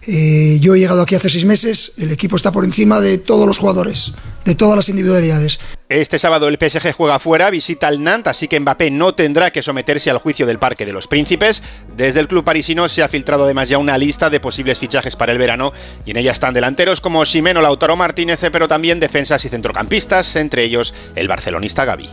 eh, 0.08 0.60
yo 0.62 0.76
he 0.76 0.80
llegado 0.80 1.02
aquí 1.02 1.16
hace 1.16 1.30
seis 1.30 1.46
meses, 1.46 1.94
el 1.98 2.12
equipo 2.12 2.36
está 2.36 2.52
por 2.52 2.64
encima 2.64 3.00
de 3.00 3.18
todos 3.18 3.48
los 3.48 3.58
jugadores, 3.58 4.14
de 4.46 4.54
todas 4.54 4.76
las 4.76 4.90
individualidades. 4.90 5.60
Este 5.90 6.20
sábado 6.20 6.48
el 6.48 6.58
PSG 6.60 6.94
juega 6.94 7.20
fuera, 7.20 7.50
visita 7.50 7.88
al 7.88 8.04
Nantes, 8.04 8.32
así 8.32 8.48
que 8.48 8.60
Mbappé 8.60 8.92
no 8.92 9.16
tendrá 9.16 9.52
que 9.52 9.64
someterse 9.64 10.12
al 10.12 10.20
juicio 10.20 10.46
del 10.46 10.60
Parque 10.60 10.86
de 10.86 10.94
los 10.94 11.08
Príncipes. 11.08 11.64
Desde 11.96 12.20
el 12.20 12.28
club 12.28 12.44
parisino 12.44 12.88
se 12.88 13.04
ha 13.04 13.08
filtrado 13.08 13.46
además 13.46 13.70
ya 13.70 13.78
una 13.78 13.98
lista 13.98 14.30
de 14.30 14.40
posibles 14.40 14.80
fichajes 14.80 15.16
para 15.16 15.32
el 15.32 15.40
verano 15.40 15.74
y 16.06 16.12
en 16.12 16.18
ella 16.18 16.32
están 16.32 16.54
delanteros 16.54 17.02
como 17.02 17.26
Ximeno 17.26 17.62
Lautaro 17.62 17.96
Martínez, 17.96 18.40
pero 18.52 18.68
también 18.68 19.00
defensas 19.00 19.46
y 19.46 19.50
centrocampistas, 19.50 20.36
entre 20.36 20.64
ellos 20.64 20.94
el 21.16 21.28
barcelonista 21.28 21.86
Gaby. 21.86 22.10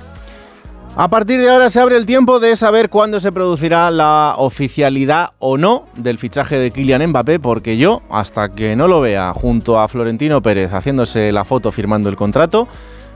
A 0.95 1.09
partir 1.09 1.41
de 1.41 1.49
ahora 1.49 1.71
se 1.71 1.81
abre 1.81 1.97
el 1.97 2.05
tiempo 2.05 2.39
de 2.39 2.55
saber 2.55 2.91
cuándo 2.91 3.19
se 3.19 3.33
producirá 3.33 3.91
la 3.91 4.35
oficialidad 4.37 5.31
o 5.39 5.57
no 5.57 5.87
del 5.97 6.19
fichaje 6.19 6.59
de 6.59 6.71
Kylian 6.71 7.09
Mbappé, 7.09 7.41
porque 7.41 7.79
yo, 7.79 8.03
hasta 8.11 8.51
que 8.51 8.77
no 8.77 8.87
lo 8.89 9.01
vea 9.01 9.33
junto 9.33 9.81
a 9.81 9.89
Florentino 9.89 10.43
Pérez 10.43 10.71
haciéndose 10.75 11.33
la 11.33 11.45
foto 11.45 11.73
firmando 11.73 12.11
el 12.11 12.17
contrato, 12.17 12.69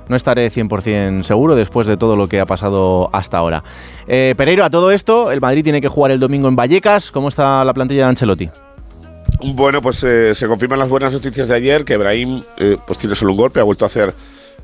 no 0.08 0.16
estaré 0.16 0.50
100% 0.50 1.22
seguro 1.22 1.54
después 1.54 1.86
de 1.86 1.98
todo 1.98 2.16
lo 2.16 2.28
que 2.28 2.40
ha 2.40 2.46
pasado 2.46 3.10
hasta 3.12 3.36
ahora. 3.36 3.62
Eh, 4.08 4.32
Pereiro, 4.38 4.64
a 4.64 4.70
todo 4.70 4.90
esto, 4.90 5.30
el 5.30 5.42
Madrid 5.42 5.62
tiene 5.62 5.82
que 5.82 5.88
jugar 5.88 6.12
el 6.12 6.18
domingo 6.18 6.48
en 6.48 6.56
Vallecas. 6.56 7.10
¿Cómo 7.10 7.28
está 7.28 7.62
la 7.62 7.74
plantilla 7.74 8.04
de 8.04 8.08
Ancelotti? 8.08 8.48
Bueno, 9.52 9.82
pues 9.82 10.02
eh, 10.02 10.34
se 10.34 10.46
confirman 10.46 10.78
las 10.78 10.88
buenas 10.88 11.12
noticias 11.12 11.46
de 11.46 11.54
ayer, 11.54 11.84
que 11.84 11.98
Brahim 11.98 12.42
eh, 12.56 12.78
pues 12.86 12.98
tiene 12.98 13.14
solo 13.14 13.32
un 13.32 13.36
golpe, 13.36 13.60
ha 13.60 13.64
vuelto 13.64 13.84
a 13.84 13.88
hacer 13.88 14.14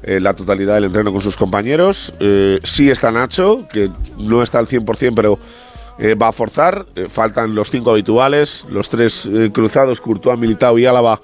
eh, 0.03 0.21
la 0.21 0.35
totalidad 0.35 0.75
del 0.75 0.85
entreno 0.85 1.13
con 1.13 1.23
sus 1.23 1.37
compañeros. 1.37 2.13
Eh, 2.19 2.59
sí 2.65 2.91
está 2.91 3.13
Nacho, 3.13 3.67
que 3.73 3.89
no 4.19 4.43
está 4.43 4.59
al 4.59 4.67
100%, 4.67 5.13
pero 5.15 5.39
eh, 5.99 6.15
va 6.15 6.29
a 6.29 6.33
forzar. 6.33 6.87
faltan 7.09 7.55
los 7.55 7.71
cinco 7.71 7.93
habituales, 7.93 8.67
los 8.71 8.89
tres 8.89 9.29
cruzados, 9.53 10.01
Courtois, 10.01 10.39
Militao 10.39 10.79
y 10.79 10.87
Álava, 10.87 11.21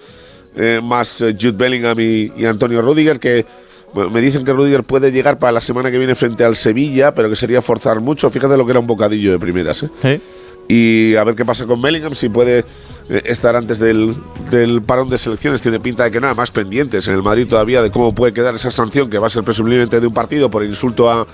más 0.82 1.18
Jude 1.18 1.52
Bellingham 1.52 1.98
y, 2.00 2.44
Antonio 2.44 2.82
Rudiger, 2.82 3.20
que 3.20 3.46
me 3.94 4.20
dicen 4.20 4.44
que 4.44 4.52
Rudiger 4.52 4.82
puede 4.82 5.12
llegar 5.12 5.38
para 5.38 5.52
la 5.52 5.60
semana 5.60 5.90
que 5.90 5.98
viene 5.98 6.14
frente 6.14 6.44
al 6.44 6.56
Sevilla, 6.56 7.14
pero 7.14 7.28
que 7.28 7.36
sería 7.36 7.62
forzar 7.62 8.00
mucho. 8.00 8.28
Fíjate 8.30 8.56
lo 8.56 8.64
que 8.64 8.72
era 8.72 8.80
un 8.80 8.86
bocadillo 8.86 9.32
de 9.32 9.38
primeras. 9.38 9.84
¿eh? 10.02 10.20
Y 10.68 11.16
a 11.16 11.24
ver 11.24 11.34
qué 11.34 11.46
pasa 11.46 11.66
con 11.66 11.80
Bellingham, 11.80 12.14
si 12.14 12.28
puede 12.28 12.64
eh, 13.08 13.22
estar 13.24 13.56
antes 13.56 13.78
del, 13.78 14.14
del, 14.50 14.82
parón 14.82 15.08
de 15.08 15.16
selecciones. 15.16 15.62
Tiene 15.62 15.80
pinta 15.80 16.04
de 16.04 16.10
que 16.10 16.20
nada 16.20 16.34
más 16.34 16.50
pendientes 16.50 17.08
en 17.08 17.14
el 17.14 17.22
Madrid 17.22 17.46
todavía 17.48 17.82
de 17.82 17.90
cómo 17.90 18.14
puede 18.14 18.34
quedar 18.34 18.54
esa 18.54 18.70
sanción 18.70 19.08
que 19.08 19.18
va 19.18 19.28
a 19.28 19.30
ser 19.30 19.44
presumiblemente 19.44 19.98
de 19.98 20.06
un 20.06 20.12
partido 20.12 20.50
por 20.50 20.62
insulto 20.62 21.10
a, 21.10 21.26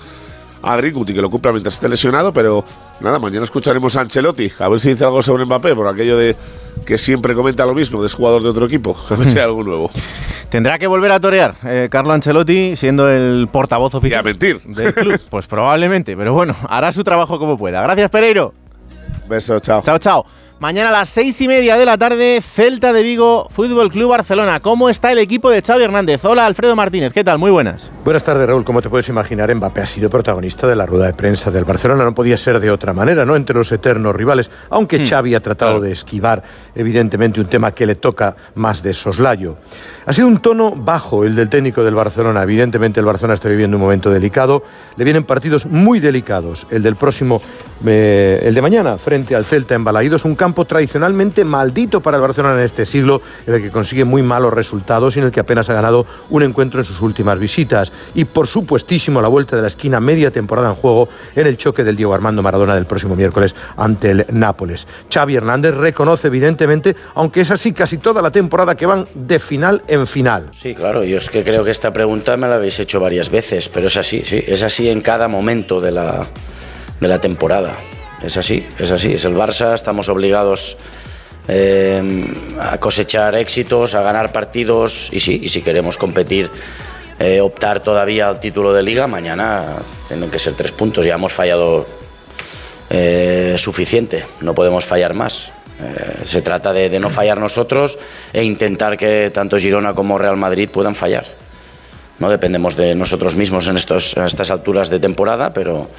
a 0.63 0.77
Greenwood 0.77 1.09
y 1.09 1.13
que 1.13 1.21
lo 1.21 1.29
cumpla 1.29 1.51
mientras 1.51 1.73
esté 1.73 1.89
lesionado. 1.89 2.31
Pero 2.31 2.63
nada, 3.01 3.19
mañana 3.19 3.43
escucharemos 3.43 3.97
a 3.97 4.01
Ancelotti 4.01 4.51
a 4.57 4.69
ver 4.69 4.79
si 4.79 4.89
dice 4.89 5.03
algo 5.03 5.21
sobre 5.21 5.43
Mbappé 5.43 5.75
por 5.75 5.87
aquello 5.87 6.17
de 6.17 6.35
que 6.85 6.97
siempre 6.97 7.35
comenta 7.35 7.65
lo 7.65 7.73
mismo, 7.73 8.01
de 8.01 8.09
jugador 8.09 8.41
de 8.41 8.49
otro 8.49 8.65
equipo. 8.67 8.95
A 9.09 9.15
ver 9.15 9.29
si 9.29 9.37
hay 9.37 9.43
algo 9.43 9.63
nuevo. 9.63 9.91
Tendrá 10.49 10.79
que 10.79 10.87
volver 10.87 11.11
a 11.11 11.19
torear 11.19 11.55
eh, 11.65 11.89
Carlo 11.91 12.13
Ancelotti 12.13 12.77
siendo 12.77 13.09
el 13.09 13.49
portavoz 13.51 13.95
oficial 13.95 14.23
mentir. 14.23 14.61
del 14.61 14.93
club. 14.93 15.19
Pues 15.29 15.47
probablemente, 15.47 16.15
pero 16.15 16.33
bueno, 16.33 16.55
hará 16.69 16.93
su 16.93 17.03
trabajo 17.03 17.37
como 17.37 17.57
pueda. 17.57 17.81
Gracias, 17.81 18.09
Pereiro. 18.09 18.53
Beso, 19.27 19.59
chao. 19.59 19.81
Chao, 19.83 19.97
chao. 19.99 20.25
Mañana 20.57 20.87
a 20.87 20.91
las 20.93 21.09
seis 21.09 21.41
y 21.41 21.49
media 21.49 21.75
de 21.75 21.85
la 21.85 21.97
tarde, 21.97 22.39
Celta 22.41 22.93
de 22.93 23.03
Vigo, 23.03 23.45
Fútbol 23.51 23.89
Club 23.89 24.09
Barcelona. 24.11 24.61
¿Cómo 24.61 24.87
está 24.87 25.11
el 25.11 25.17
equipo 25.17 25.49
de 25.51 25.61
Xavi 25.61 25.83
Hernández? 25.83 26.23
Hola, 26.23 26.45
Alfredo 26.45 26.77
Martínez. 26.77 27.11
¿Qué 27.11 27.25
tal? 27.25 27.37
Muy 27.39 27.51
buenas. 27.51 27.91
Buenas 28.05 28.23
tardes, 28.23 28.47
Raúl. 28.47 28.63
Como 28.63 28.81
te 28.81 28.89
puedes 28.89 29.09
imaginar, 29.09 29.53
Mbappé 29.53 29.81
ha 29.81 29.85
sido 29.85 30.09
protagonista 30.09 30.65
de 30.65 30.77
la 30.77 30.85
rueda 30.85 31.07
de 31.07 31.13
prensa 31.13 31.51
del 31.51 31.65
Barcelona. 31.65 32.05
No 32.05 32.15
podía 32.15 32.37
ser 32.37 32.61
de 32.61 32.71
otra 32.71 32.93
manera, 32.93 33.25
¿no? 33.25 33.35
Entre 33.35 33.53
los 33.53 33.69
eternos 33.73 34.15
rivales. 34.15 34.49
Aunque 34.69 34.99
Hmm. 34.99 35.05
Xavi 35.05 35.35
ha 35.35 35.41
tratado 35.41 35.81
de 35.81 35.91
esquivar, 35.91 36.41
evidentemente, 36.73 37.41
un 37.41 37.47
tema 37.47 37.73
que 37.73 37.85
le 37.85 37.95
toca 37.95 38.37
más 38.55 38.81
de 38.81 38.93
soslayo. 38.93 39.57
Ha 40.05 40.13
sido 40.13 40.27
un 40.29 40.37
tono 40.39 40.71
bajo 40.73 41.25
el 41.25 41.35
del 41.35 41.49
técnico 41.49 41.83
del 41.83 41.95
Barcelona. 41.95 42.43
Evidentemente, 42.43 43.01
el 43.01 43.05
Barcelona 43.05 43.33
está 43.33 43.49
viviendo 43.49 43.75
un 43.75 43.83
momento 43.83 44.09
delicado. 44.09 44.63
Le 44.95 45.03
vienen 45.03 45.25
partidos 45.25 45.65
muy 45.65 45.99
delicados. 45.99 46.65
El 46.71 46.81
del 46.81 46.95
próximo, 46.95 47.41
eh, 47.85 48.41
el 48.43 48.55
de 48.55 48.61
mañana, 48.61 48.97
frente 48.97 49.35
al 49.35 49.45
Celta 49.45 49.75
en 49.75 49.83
Balaídos, 49.83 50.25
un 50.25 50.35
campo 50.35 50.65
tradicionalmente 50.65 51.43
maldito 51.43 52.01
para 52.01 52.17
el 52.17 52.21
Barcelona 52.21 52.55
en 52.55 52.65
este 52.65 52.85
siglo, 52.85 53.21
en 53.45 53.55
el 53.55 53.61
que 53.61 53.69
consigue 53.69 54.05
muy 54.05 54.23
malos 54.23 54.53
resultados 54.53 55.15
y 55.15 55.19
en 55.19 55.25
el 55.25 55.31
que 55.31 55.39
apenas 55.39 55.69
ha 55.69 55.73
ganado 55.73 56.05
un 56.29 56.43
encuentro 56.43 56.79
en 56.79 56.85
sus 56.85 57.01
últimas 57.01 57.37
visitas. 57.39 57.91
Y 58.13 58.25
por 58.25 58.47
supuestísimo, 58.47 59.21
la 59.21 59.27
vuelta 59.27 59.55
de 59.55 59.61
la 59.61 59.67
esquina, 59.67 59.99
media 59.99 60.31
temporada 60.31 60.69
en 60.69 60.75
juego 60.75 61.09
en 61.35 61.47
el 61.47 61.57
choque 61.57 61.83
del 61.83 61.95
Diego 61.95 62.13
Armando 62.13 62.41
Maradona 62.41 62.75
del 62.75 62.85
próximo 62.85 63.15
miércoles 63.15 63.55
ante 63.77 64.11
el 64.11 64.25
Nápoles. 64.31 64.87
Xavi 65.13 65.35
Hernández 65.35 65.75
reconoce, 65.75 66.27
evidentemente, 66.27 66.95
aunque 67.15 67.41
es 67.41 67.51
así 67.51 67.73
casi 67.73 67.97
toda 67.97 68.21
la 68.21 68.31
temporada 68.31 68.75
que 68.75 68.85
van 68.85 69.05
de 69.13 69.39
final 69.39 69.81
en 69.87 70.07
final. 70.07 70.49
Sí, 70.51 70.75
claro, 70.75 71.03
yo 71.03 71.17
es 71.17 71.29
que 71.29 71.43
creo 71.43 71.63
que 71.63 71.71
esta 71.71 71.91
pregunta 71.91 72.37
me 72.37 72.47
la 72.47 72.55
habéis 72.55 72.79
hecho 72.79 72.99
varias 72.99 73.29
veces, 73.29 73.69
pero 73.69 73.87
es 73.87 73.97
así, 73.97 74.23
sí, 74.23 74.43
es 74.45 74.61
así 74.61 74.89
en 74.89 75.01
cada 75.01 75.27
momento 75.27 75.81
de 75.81 75.91
la, 75.91 76.27
de 76.99 77.07
la 77.07 77.19
temporada. 77.19 77.75
Es 78.23 78.37
así, 78.37 78.65
es 78.79 78.91
así, 78.91 79.13
es 79.13 79.25
el 79.25 79.35
Barça, 79.35 79.73
estamos 79.73 80.09
obligados 80.09 80.77
eh, 81.47 82.25
a 82.59 82.77
cosechar 82.77 83.35
éxitos, 83.35 83.93
a 83.93 84.01
ganar 84.01 84.31
partidos 84.31 85.09
y 85.11 85.19
sí, 85.19 85.39
y 85.43 85.49
si 85.49 85.61
queremos 85.61 85.97
competir, 85.97 86.49
eh, 87.19 87.39
optar 87.41 87.81
todavía 87.81 88.27
al 88.27 88.39
título 88.39 88.73
de 88.73 88.83
liga, 88.83 89.07
mañana 89.07 89.63
tienen 90.07 90.31
que 90.31 90.39
ser 90.39 90.53
tres 90.53 90.71
puntos, 90.71 91.05
ya 91.05 91.15
hemos 91.15 91.33
fallado 91.33 91.85
eh, 92.89 93.55
suficiente, 93.57 94.25
no 94.41 94.55
podemos 94.55 94.85
fallar 94.85 95.13
más. 95.13 95.51
Se 96.23 96.41
trata 96.41 96.71
de, 96.71 96.89
de 96.89 97.01
no 97.01 97.09
fallar 97.09 97.37
nosotros 97.37 97.99
e 98.31 98.45
intentar 98.45 98.97
que 98.97 99.29
tanto 99.29 99.59
Girona 99.59 99.93
como 99.93 100.17
Real 100.17 100.37
Madrid 100.37 100.69
puedan 100.69 100.95
fallar. 100.95 101.25
No 102.17 102.29
dependemos 102.29 102.77
de 102.77 102.95
nosotros 102.95 103.35
mismos 103.35 103.67
en, 103.67 103.75
estos, 103.75 104.15
en 104.15 104.23
estas 104.23 104.51
alturas 104.51 104.89
de 104.89 104.99
temporada, 104.99 105.53
pero 105.53 105.89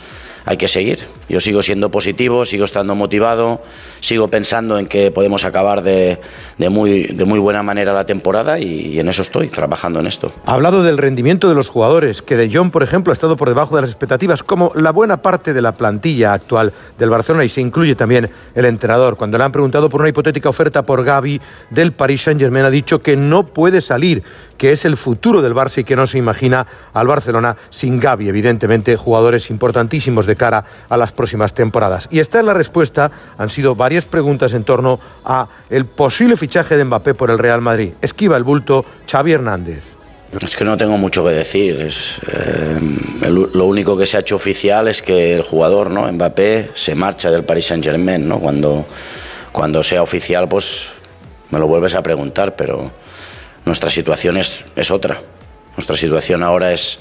hay 0.46 0.56
que 0.56 0.68
seguir. 0.68 1.00
Yo 1.28 1.40
sigo 1.40 1.60
siendo 1.60 1.90
positivo, 1.90 2.46
sigo 2.46 2.64
estando 2.64 2.94
motivado, 2.94 3.60
sigo 4.00 4.28
pensando 4.28 4.78
en 4.78 4.86
que 4.86 5.10
podemos 5.10 5.44
acabar 5.44 5.82
de, 5.82 6.18
de 6.56 6.68
muy, 6.70 7.02
de 7.02 7.24
muy 7.24 7.40
buena 7.40 7.64
manera 7.64 7.92
la 7.92 8.06
temporada 8.06 8.60
y, 8.60 8.94
y 8.94 9.00
en 9.00 9.08
eso 9.08 9.22
estoy, 9.22 9.48
trabajando 9.48 9.98
en 9.98 10.06
esto. 10.06 10.30
Ha 10.46 10.54
hablado 10.54 10.84
del 10.84 10.98
rendimiento 10.98 11.48
de 11.48 11.56
los 11.56 11.66
jugadores, 11.66 12.22
que 12.22 12.36
De 12.36 12.48
Jong, 12.48 12.70
por 12.70 12.84
ejemplo, 12.84 13.10
ha 13.10 13.14
estado 13.14 13.36
por 13.36 13.48
debajo 13.48 13.74
de 13.74 13.82
las 13.82 13.90
expectativas, 13.90 14.44
como 14.44 14.70
la 14.76 14.92
buena 14.92 15.20
parte 15.20 15.52
de 15.52 15.60
la 15.60 15.72
plantilla 15.72 16.32
actual 16.32 16.72
del 16.96 17.10
Barcelona, 17.10 17.44
y 17.44 17.48
se 17.48 17.60
incluye 17.60 17.96
también 17.96 18.30
el 18.54 18.64
entrenador. 18.64 19.16
Cuando 19.16 19.38
le 19.38 19.44
han 19.44 19.52
preguntado 19.52 19.90
por 19.90 20.00
una 20.00 20.10
hipotética 20.10 20.48
oferta 20.48 20.84
por 20.84 21.02
Gavi 21.02 21.40
del 21.70 21.92
Paris 21.92 22.22
Saint-Germain, 22.22 22.64
ha 22.64 22.70
dicho 22.70 23.02
que 23.02 23.16
no 23.16 23.48
puede 23.48 23.80
salir, 23.80 24.22
que 24.56 24.72
es 24.72 24.84
el 24.84 24.96
futuro 24.96 25.42
del 25.42 25.54
Barça 25.54 25.78
y 25.78 25.84
que 25.84 25.96
no 25.96 26.06
se 26.06 26.18
imagina 26.18 26.66
al 26.92 27.06
Barcelona 27.06 27.56
sin 27.70 28.00
Gavi, 28.00 28.28
evidentemente, 28.28 28.96
jugadores 28.96 29.50
importantísimos 29.50 30.26
de 30.26 30.36
cara 30.36 30.64
a 30.88 30.96
las 30.96 31.12
próximas 31.12 31.54
temporadas. 31.54 32.08
Y 32.10 32.20
esta 32.20 32.38
es 32.38 32.44
la 32.44 32.54
respuesta. 32.54 33.10
Han 33.38 33.50
sido 33.50 33.74
varias 33.74 34.04
preguntas 34.04 34.52
en 34.54 34.64
torno 34.64 35.00
a 35.24 35.48
el 35.70 35.86
posible 35.86 36.36
fichaje 36.36 36.76
de 36.76 36.84
Mbappé 36.84 37.14
por 37.14 37.30
el 37.30 37.38
Real 37.38 37.60
Madrid. 37.60 37.92
Esquiva 38.00 38.36
el 38.36 38.44
bulto 38.44 38.84
Xavi 39.10 39.32
Hernández. 39.32 39.96
Es 40.40 40.56
que 40.56 40.64
no 40.64 40.76
tengo 40.76 40.98
mucho 40.98 41.24
que 41.24 41.30
decir. 41.30 41.80
Es, 41.80 42.20
eh, 42.30 42.78
lo 43.30 43.64
único 43.64 43.96
que 43.96 44.06
se 44.06 44.16
ha 44.16 44.20
hecho 44.20 44.36
oficial 44.36 44.88
es 44.88 45.00
que 45.00 45.34
el 45.34 45.42
jugador, 45.42 45.90
¿no? 45.90 46.10
Mbappé, 46.10 46.70
se 46.74 46.94
marcha 46.94 47.30
del 47.30 47.44
Paris 47.44 47.66
Saint 47.66 47.84
Germain, 47.84 48.28
¿no? 48.28 48.38
Cuando, 48.38 48.86
cuando 49.52 49.82
sea 49.82 50.02
oficial, 50.02 50.48
pues 50.48 50.90
me 51.50 51.58
lo 51.58 51.66
vuelves 51.66 51.94
a 51.94 52.02
preguntar, 52.02 52.56
pero 52.56 52.90
nuestra 53.66 53.90
situación 53.90 54.38
es, 54.38 54.64
es 54.76 54.90
otra. 54.90 55.20
Nuestra 55.76 55.96
situación 55.96 56.42
ahora 56.42 56.72
es 56.72 57.00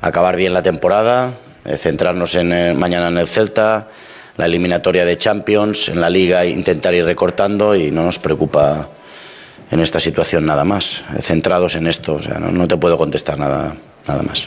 acabar 0.00 0.36
bien 0.36 0.54
la 0.54 0.62
temporada, 0.62 1.34
eh, 1.64 1.76
centrarnos 1.76 2.34
en, 2.36 2.52
eh, 2.52 2.72
mañana 2.72 3.08
en 3.08 3.18
el 3.18 3.26
Celta, 3.26 3.88
la 4.36 4.46
eliminatoria 4.46 5.04
de 5.04 5.18
Champions, 5.18 5.88
en 5.88 6.00
la 6.00 6.08
Liga 6.08 6.46
intentar 6.46 6.94
ir 6.94 7.04
recortando 7.04 7.74
y 7.74 7.90
no 7.90 8.04
nos 8.04 8.18
preocupa 8.18 8.88
en 9.70 9.80
esta 9.80 9.98
situación 9.98 10.46
nada 10.46 10.64
más. 10.64 11.04
Eh, 11.18 11.22
Centrados 11.22 11.74
en 11.74 11.88
esto, 11.88 12.14
o 12.14 12.22
sea, 12.22 12.38
no, 12.38 12.50
no 12.52 12.68
te 12.68 12.76
puedo 12.76 12.96
contestar 12.96 13.38
nada, 13.38 13.74
nada 14.06 14.22
más. 14.22 14.46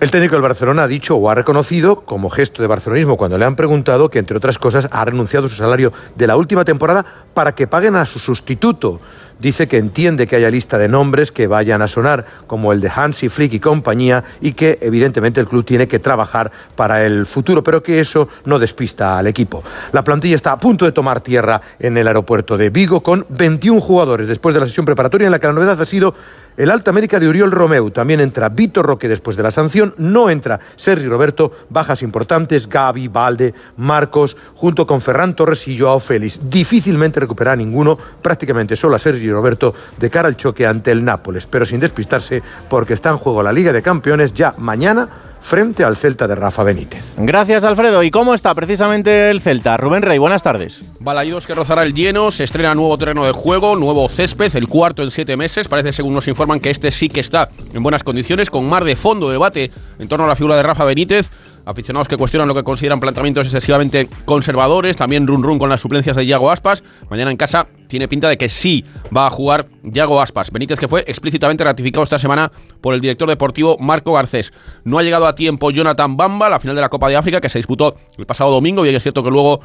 El 0.00 0.10
técnico 0.10 0.34
del 0.34 0.42
Barcelona 0.42 0.84
ha 0.84 0.88
dicho 0.88 1.16
o 1.16 1.28
ha 1.28 1.34
reconocido, 1.34 2.06
como 2.06 2.30
gesto 2.30 2.62
de 2.62 2.68
barcelonismo, 2.68 3.18
cuando 3.18 3.36
le 3.36 3.44
han 3.44 3.54
preguntado 3.54 4.08
que, 4.08 4.18
entre 4.18 4.38
otras 4.38 4.56
cosas, 4.56 4.88
ha 4.90 5.04
renunciado 5.04 5.44
a 5.44 5.48
su 5.50 5.56
salario 5.56 5.92
de 6.16 6.26
la 6.26 6.38
última 6.38 6.64
temporada 6.64 7.04
para 7.34 7.54
que 7.54 7.66
paguen 7.66 7.96
a 7.96 8.06
su 8.06 8.18
sustituto. 8.18 8.98
Dice 9.38 9.68
que 9.68 9.76
entiende 9.76 10.26
que 10.26 10.36
haya 10.36 10.50
lista 10.50 10.78
de 10.78 10.88
nombres 10.88 11.32
que 11.32 11.46
vayan 11.46 11.82
a 11.82 11.88
sonar, 11.88 12.24
como 12.46 12.72
el 12.72 12.80
de 12.80 12.90
Hansi 12.94 13.28
Flick 13.28 13.52
y 13.52 13.60
compañía, 13.60 14.24
y 14.40 14.52
que, 14.52 14.78
evidentemente, 14.80 15.38
el 15.38 15.46
club 15.46 15.66
tiene 15.66 15.86
que 15.86 15.98
trabajar 15.98 16.50
para 16.76 17.04
el 17.04 17.26
futuro, 17.26 17.62
pero 17.62 17.82
que 17.82 18.00
eso 18.00 18.26
no 18.46 18.58
despista 18.58 19.18
al 19.18 19.26
equipo. 19.26 19.62
La 19.92 20.02
plantilla 20.02 20.34
está 20.34 20.52
a 20.52 20.60
punto 20.60 20.86
de 20.86 20.92
tomar 20.92 21.20
tierra 21.20 21.60
en 21.78 21.98
el 21.98 22.08
aeropuerto 22.08 22.56
de 22.56 22.70
Vigo 22.70 23.02
con 23.02 23.26
21 23.28 23.78
jugadores 23.82 24.28
después 24.28 24.54
de 24.54 24.60
la 24.60 24.66
sesión 24.66 24.86
preparatoria 24.86 25.26
en 25.26 25.32
la 25.32 25.38
que 25.38 25.46
la 25.46 25.52
novedad 25.52 25.78
ha 25.78 25.84
sido 25.84 26.14
el 26.56 26.70
alta 26.70 26.92
médica 26.92 27.18
de 27.18 27.28
Uriol 27.28 27.50
Romeu. 27.50 27.90
También 27.90 28.20
entra 28.20 28.48
Vitor 28.48 28.84
Roque 28.84 29.08
después 29.08 29.36
de 29.36 29.42
la 29.42 29.50
sanción. 29.50 29.94
No 29.98 30.30
entra 30.30 30.60
Sergi 30.76 31.06
Roberto. 31.06 31.52
Bajas 31.68 32.02
importantes. 32.02 32.68
Gaby, 32.68 33.08
Valde, 33.08 33.54
Marcos, 33.76 34.36
junto 34.54 34.86
con 34.86 35.00
Ferran 35.00 35.34
Torres 35.34 35.66
y 35.68 35.78
Joao 35.78 36.00
Félix. 36.00 36.50
Difícilmente 36.50 37.20
recuperará 37.20 37.56
ninguno, 37.56 37.96
prácticamente 38.20 38.76
solo 38.76 38.96
a 38.96 38.98
Sergi 38.98 39.30
Roberto, 39.30 39.74
de 39.98 40.10
cara 40.10 40.28
al 40.28 40.36
choque 40.36 40.66
ante 40.66 40.90
el 40.90 41.04
Nápoles. 41.04 41.46
Pero 41.46 41.64
sin 41.64 41.80
despistarse, 41.80 42.42
porque 42.68 42.94
está 42.94 43.10
en 43.10 43.18
juego 43.18 43.42
la 43.42 43.52
Liga 43.52 43.72
de 43.72 43.82
Campeones 43.82 44.32
ya 44.34 44.52
mañana 44.58 45.08
frente 45.40 45.84
al 45.84 45.96
Celta 45.96 46.26
de 46.28 46.34
Rafa 46.34 46.62
Benítez. 46.62 47.04
Gracias, 47.16 47.64
Alfredo. 47.64 48.02
¿Y 48.02 48.10
cómo 48.10 48.34
está 48.34 48.54
precisamente 48.54 49.30
el 49.30 49.40
Celta? 49.40 49.76
Rubén 49.76 50.02
Rey, 50.02 50.18
buenas 50.18 50.42
tardes. 50.42 50.82
Balaídos 51.00 51.46
que 51.46 51.54
rozará 51.54 51.82
el 51.82 51.94
lleno, 51.94 52.30
se 52.30 52.44
estrena 52.44 52.74
nuevo 52.74 52.96
terreno 52.98 53.24
de 53.24 53.32
juego, 53.32 53.76
nuevo 53.76 54.08
césped, 54.08 54.54
el 54.56 54.68
cuarto 54.68 55.02
en 55.02 55.10
siete 55.10 55.36
meses. 55.36 55.68
Parece, 55.68 55.92
según 55.92 56.12
nos 56.12 56.28
informan, 56.28 56.60
que 56.60 56.70
este 56.70 56.90
sí 56.90 57.08
que 57.08 57.20
está 57.20 57.48
en 57.74 57.82
buenas 57.82 58.04
condiciones, 58.04 58.50
con 58.50 58.68
mar 58.68 58.84
de 58.84 58.96
fondo 58.96 59.30
debate 59.30 59.70
en 59.98 60.08
torno 60.08 60.26
a 60.26 60.28
la 60.28 60.36
figura 60.36 60.56
de 60.56 60.62
Rafa 60.62 60.84
Benítez. 60.84 61.30
Aficionados 61.64 62.08
que 62.08 62.16
cuestionan 62.16 62.48
lo 62.48 62.54
que 62.54 62.62
consideran 62.62 63.00
planteamientos 63.00 63.46
excesivamente 63.46 64.08
conservadores, 64.24 64.96
también 64.96 65.26
run 65.26 65.42
run 65.42 65.58
con 65.58 65.68
las 65.68 65.80
suplencias 65.80 66.16
de 66.16 66.26
Yago 66.26 66.50
Aspas. 66.50 66.82
Mañana 67.10 67.30
en 67.30 67.36
casa 67.36 67.66
tiene 67.86 68.08
pinta 68.08 68.28
de 68.28 68.38
que 68.38 68.48
sí 68.48 68.84
va 69.14 69.26
a 69.26 69.30
jugar 69.30 69.68
Yago 69.82 70.20
Aspas. 70.20 70.50
Benítez 70.50 70.78
que 70.80 70.88
fue 70.88 71.04
explícitamente 71.06 71.64
ratificado 71.64 72.04
esta 72.04 72.18
semana 72.18 72.50
por 72.80 72.94
el 72.94 73.00
director 73.00 73.28
deportivo 73.28 73.76
Marco 73.78 74.12
Garcés. 74.12 74.52
No 74.84 74.98
ha 74.98 75.02
llegado 75.02 75.26
a 75.26 75.34
tiempo 75.34 75.70
Jonathan 75.70 76.16
Bamba, 76.16 76.48
la 76.48 76.60
final 76.60 76.76
de 76.76 76.82
la 76.82 76.88
Copa 76.88 77.08
de 77.08 77.16
África 77.16 77.40
que 77.40 77.48
se 77.48 77.58
disputó 77.58 77.96
el 78.16 78.26
pasado 78.26 78.50
domingo 78.50 78.86
y 78.86 78.88
es 78.88 79.02
cierto 79.02 79.22
que 79.22 79.30
luego 79.30 79.60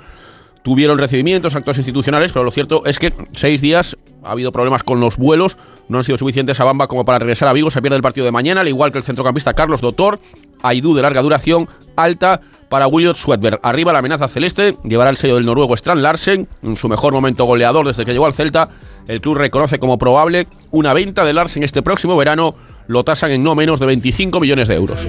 tuvieron 0.65 0.97
recibimientos, 0.97 1.53
actos 1.53 1.77
institucionales, 1.77 2.31
pero 2.31 2.43
lo 2.43 2.49
cierto 2.49 2.83
es 2.87 2.97
que 2.97 3.13
seis 3.33 3.61
días 3.61 3.95
ha 4.23 4.31
habido 4.31 4.51
problemas 4.51 4.81
con 4.81 4.99
los 4.99 5.15
vuelos, 5.15 5.57
no 5.87 5.97
han 5.97 6.03
sido 6.03 6.17
suficientes 6.17 6.59
a 6.59 6.63
Bamba 6.63 6.87
como 6.87 7.05
para 7.05 7.19
regresar 7.19 7.47
a 7.47 7.53
Vigo, 7.53 7.69
se 7.69 7.81
pierde 7.81 7.95
el 7.95 8.01
partido 8.01 8.25
de 8.25 8.31
mañana, 8.31 8.61
al 8.61 8.67
igual 8.67 8.91
que 8.91 8.97
el 8.97 9.03
centrocampista 9.03 9.53
Carlos 9.53 9.81
Dotor, 9.81 10.19
Aidú 10.61 10.95
de 10.95 11.01
larga 11.01 11.21
duración, 11.21 11.67
alta 11.95 12.41
para 12.69 12.87
William 12.87 13.13
Swedberg. 13.13 13.59
Arriba 13.61 13.93
la 13.93 13.99
amenaza 13.99 14.27
celeste, 14.27 14.75
llevará 14.83 15.09
el 15.09 15.17
sello 15.17 15.35
del 15.35 15.45
noruego 15.45 15.75
Strand 15.75 16.01
Larsen, 16.01 16.47
en 16.63 16.75
su 16.75 16.89
mejor 16.89 17.13
momento 17.13 17.45
goleador 17.45 17.85
desde 17.85 18.05
que 18.05 18.13
llegó 18.13 18.25
al 18.25 18.33
Celta. 18.33 18.69
El 19.07 19.21
club 19.21 19.37
reconoce 19.37 19.79
como 19.79 19.97
probable 19.97 20.47
una 20.71 20.93
venta 20.93 21.23
de 21.23 21.33
Larsen 21.33 21.63
este 21.63 21.81
próximo 21.81 22.17
verano, 22.17 22.55
lo 22.87 23.03
tasan 23.03 23.31
en 23.31 23.43
no 23.43 23.55
menos 23.55 23.79
de 23.79 23.85
25 23.85 24.39
millones 24.39 24.67
de 24.67 24.75
euros. 24.75 25.07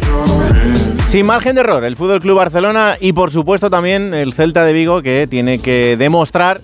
Sin 1.06 1.26
margen 1.26 1.54
de 1.54 1.60
error, 1.62 1.84
el 1.84 1.96
Fútbol 1.96 2.20
Club 2.20 2.36
Barcelona 2.36 2.96
y 3.00 3.12
por 3.12 3.30
supuesto 3.30 3.70
también 3.70 4.12
el 4.12 4.32
Celta 4.32 4.64
de 4.64 4.72
Vigo 4.72 5.02
que 5.02 5.26
tiene 5.28 5.58
que 5.58 5.96
demostrar 5.96 6.60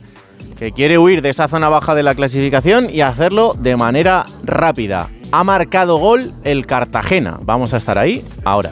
que 0.62 0.70
quiere 0.70 0.97
huir 0.97 1.22
de 1.22 1.30
esa 1.30 1.48
zona 1.48 1.68
baja 1.68 1.93
de 1.97 2.05
la 2.05 2.14
clasificación 2.14 2.89
y 2.89 3.01
hacerlo 3.01 3.55
de 3.59 3.74
manera 3.74 4.24
rápida. 4.44 5.10
Ha 5.32 5.43
marcado 5.43 5.97
gol 5.97 6.30
el 6.44 6.66
Cartagena. 6.66 7.40
Vamos 7.43 7.74
a 7.74 7.78
estar 7.78 7.98
ahí 7.98 8.24
ahora. 8.44 8.70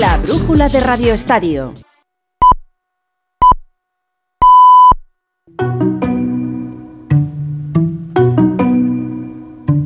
La 0.00 0.16
brújula 0.16 0.68
de 0.68 0.80
Radio 0.80 1.14
Estadio. 1.14 1.72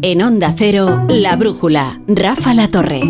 En 0.00 0.22
Onda 0.22 0.54
Cero, 0.56 1.04
La 1.10 1.36
Brújula, 1.36 2.00
Rafa 2.08 2.54
La 2.54 2.68
Torre. 2.68 3.02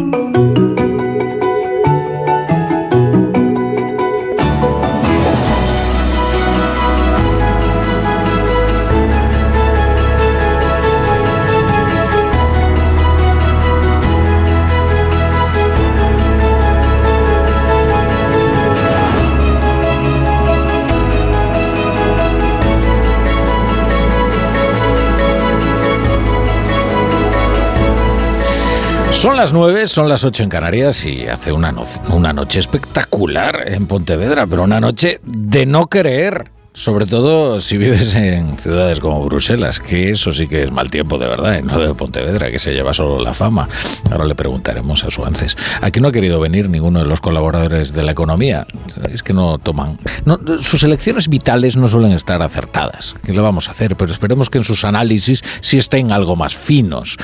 Son 29.22 29.36
las 29.36 29.52
9, 29.52 29.86
son 29.86 30.08
las 30.08 30.24
8 30.24 30.42
en 30.42 30.48
Canarias 30.48 31.04
y 31.04 31.26
hace 31.28 31.52
una, 31.52 31.70
no- 31.70 31.84
una 32.08 32.32
noche 32.32 32.58
espectacular 32.58 33.62
en 33.68 33.86
Pontevedra, 33.86 34.48
pero 34.48 34.64
una 34.64 34.80
noche 34.80 35.20
de 35.24 35.64
no 35.64 35.86
creer. 35.86 36.50
Sobre 36.74 37.04
todo 37.04 37.60
si 37.60 37.76
vives 37.76 38.14
en 38.16 38.56
ciudades 38.56 38.98
como 38.98 39.22
Bruselas, 39.26 39.78
que 39.78 40.10
eso 40.10 40.32
sí 40.32 40.46
que 40.48 40.62
es 40.64 40.72
mal 40.72 40.90
tiempo 40.90 41.18
de 41.18 41.26
verdad, 41.28 41.58
y 41.58 41.62
no 41.62 41.78
de 41.78 41.92
Pontevedra, 41.94 42.50
que 42.50 42.58
se 42.58 42.72
lleva 42.72 42.94
solo 42.94 43.22
la 43.22 43.34
fama. 43.34 43.68
Ahora 44.10 44.24
le 44.24 44.34
preguntaremos 44.34 45.04
a 45.04 45.10
su 45.10 45.22
antes. 45.22 45.54
Aquí 45.82 46.00
no 46.00 46.08
ha 46.08 46.12
querido 46.12 46.40
venir 46.40 46.70
ninguno 46.70 47.00
de 47.00 47.04
los 47.04 47.20
colaboradores 47.20 47.92
de 47.92 48.02
la 48.02 48.12
economía. 48.12 48.66
Es 49.12 49.22
que 49.22 49.34
no 49.34 49.58
toman. 49.58 49.98
no- 50.24 50.38
sus 50.62 50.82
elecciones 50.82 51.28
vitales 51.28 51.76
no 51.76 51.86
suelen 51.88 52.12
estar 52.12 52.40
acertadas. 52.40 53.14
¿Qué 53.22 53.34
le 53.34 53.40
vamos 53.42 53.68
a 53.68 53.72
hacer? 53.72 53.94
Pero 53.94 54.10
esperemos 54.10 54.48
que 54.48 54.56
en 54.56 54.64
sus 54.64 54.86
análisis 54.86 55.44
sí 55.60 55.76
estén 55.76 56.10
algo 56.10 56.36
más 56.36 56.56
finos. 56.56 57.18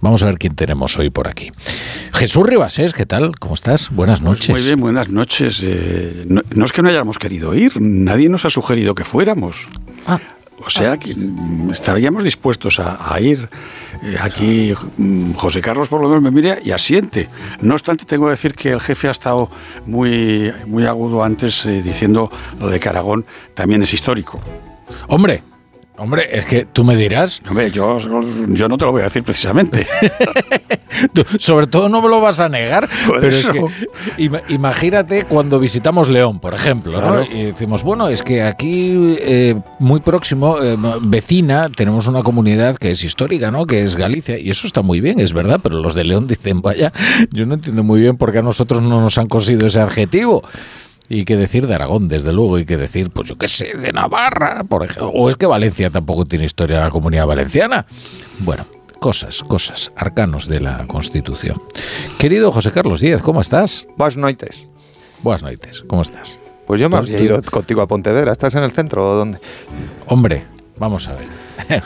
Vamos 0.00 0.22
a 0.22 0.26
ver 0.26 0.38
quién 0.38 0.54
tenemos 0.54 0.96
hoy 0.98 1.10
por 1.10 1.28
aquí. 1.28 1.50
Jesús 2.12 2.46
Ribasés, 2.46 2.94
¿qué 2.94 3.06
tal? 3.06 3.38
¿Cómo 3.38 3.54
estás? 3.54 3.90
Buenas 3.90 4.20
noches. 4.20 4.50
Pues 4.50 4.62
Muy 4.62 4.68
bien, 4.68 4.80
buenas 4.80 5.08
noches. 5.08 5.60
Eh, 5.64 6.24
no, 6.26 6.42
no 6.54 6.64
es 6.64 6.72
que 6.72 6.82
no 6.82 6.88
hayamos 6.88 7.18
querido 7.18 7.54
ir, 7.54 7.80
nadie 7.80 8.28
nos 8.28 8.44
ha 8.44 8.50
sugerido 8.50 8.94
que 8.94 9.04
fuéramos. 9.04 9.66
O 10.64 10.70
sea 10.70 10.96
que 10.96 11.14
mm, 11.14 11.70
estaríamos 11.70 12.24
dispuestos 12.24 12.80
a, 12.80 13.12
a 13.12 13.20
ir. 13.20 13.48
Eh, 14.02 14.16
aquí 14.20 14.74
mm, 14.96 15.32
José 15.32 15.60
Carlos 15.60 15.88
por 15.88 16.00
lo 16.00 16.08
menos 16.08 16.22
me 16.22 16.30
mira 16.30 16.58
y 16.62 16.70
asiente. 16.72 17.28
No 17.60 17.74
obstante, 17.74 18.04
tengo 18.04 18.26
que 18.26 18.32
decir 18.32 18.54
que 18.54 18.70
el 18.70 18.80
jefe 18.80 19.08
ha 19.08 19.12
estado 19.12 19.50
muy, 19.86 20.52
muy 20.66 20.86
agudo 20.86 21.22
antes 21.22 21.64
eh, 21.66 21.82
diciendo 21.82 22.30
lo 22.58 22.68
de 22.68 22.80
que 22.80 22.88
Aragón 22.88 23.24
también 23.54 23.82
es 23.82 23.92
histórico. 23.94 24.40
Hombre, 25.08 25.42
hombre, 25.98 26.26
es 26.30 26.44
que 26.46 26.64
tú 26.64 26.84
me 26.84 26.96
dirás. 26.96 27.40
Hombre, 27.48 27.70
yo, 27.70 27.98
yo 28.48 28.68
no 28.68 28.76
te 28.78 28.84
lo 28.84 28.92
voy 28.92 29.02
a 29.02 29.04
decir 29.04 29.22
precisamente. 29.22 29.86
Tú, 31.12 31.22
sobre 31.38 31.68
todo 31.68 31.88
no 31.88 32.02
me 32.02 32.08
lo 32.08 32.20
vas 32.20 32.40
a 32.40 32.48
negar, 32.48 32.88
Por 33.06 33.20
pero 33.20 33.28
eso. 33.28 33.52
es 33.52 33.56
que 34.16 34.22
ima- 34.24 34.42
imagínate 34.48 35.24
cuando 35.26 35.60
visitamos 35.60 36.08
León, 36.08 36.40
por 36.40 36.54
ejemplo, 36.54 37.22
y 37.24 37.44
decimos, 37.44 37.84
bueno, 37.84 38.08
es 38.08 38.22
que 38.24 38.42
aquí 38.42 39.16
eh, 39.20 39.60
muy 39.78 40.00
próximo, 40.00 40.60
eh, 40.60 40.76
vecina, 41.02 41.68
tenemos 41.68 42.08
una 42.08 42.22
comunidad 42.22 42.76
que 42.78 42.90
es 42.90 43.04
histórica, 43.04 43.52
¿no? 43.52 43.64
Que 43.66 43.82
es 43.82 43.94
Galicia, 43.96 44.38
y 44.40 44.48
eso 44.50 44.66
está 44.66 44.82
muy 44.82 45.00
bien, 45.00 45.20
es 45.20 45.32
verdad, 45.32 45.60
pero 45.62 45.78
los 45.80 45.94
de 45.94 46.02
León 46.04 46.26
dicen, 46.26 46.62
vaya, 46.62 46.92
yo 47.30 47.46
no 47.46 47.54
entiendo 47.54 47.84
muy 47.84 48.00
bien 48.00 48.16
por 48.16 48.32
qué 48.32 48.38
a 48.38 48.42
nosotros 48.42 48.82
no 48.82 49.00
nos 49.00 49.18
han 49.18 49.28
cosido 49.28 49.68
ese 49.68 49.78
adjetivo. 49.80 50.42
Y 51.10 51.24
qué 51.24 51.36
decir 51.36 51.66
de 51.66 51.74
Aragón, 51.74 52.08
desde 52.08 52.32
luego, 52.32 52.58
y 52.58 52.66
qué 52.66 52.76
decir, 52.76 53.08
pues 53.10 53.28
yo 53.28 53.36
qué 53.36 53.48
sé, 53.48 53.76
de 53.76 53.92
Navarra, 53.92 54.62
por 54.68 54.84
ejemplo. 54.84 55.08
O 55.08 55.30
es 55.30 55.36
que 55.36 55.46
Valencia 55.46 55.88
tampoco 55.90 56.26
tiene 56.26 56.44
historia 56.44 56.76
de 56.78 56.84
la 56.84 56.90
comunidad 56.90 57.26
valenciana. 57.26 57.86
Bueno, 58.40 58.66
cosas, 59.00 59.42
cosas, 59.42 59.90
arcanos 59.96 60.48
de 60.48 60.60
la 60.60 60.86
Constitución. 60.86 61.62
Querido 62.18 62.52
José 62.52 62.72
Carlos 62.72 63.00
Díez, 63.00 63.22
¿cómo 63.22 63.40
estás? 63.40 63.86
Buenas 63.96 64.18
noites. 64.18 64.68
Buenas 65.22 65.42
noites, 65.42 65.82
¿cómo 65.86 66.02
estás? 66.02 66.38
Pues 66.66 66.78
yo 66.78 66.90
me 66.90 66.98
Pues 66.98 67.08
había 67.08 67.22
ido 67.24 67.42
contigo 67.50 67.80
a 67.80 67.86
Pontevedra. 67.86 68.30
¿Estás 68.30 68.54
en 68.54 68.62
el 68.62 68.70
centro 68.72 69.08
o 69.10 69.14
dónde? 69.14 69.38
Hombre, 70.06 70.44
vamos 70.76 71.08
a 71.08 71.14
ver. 71.14 71.26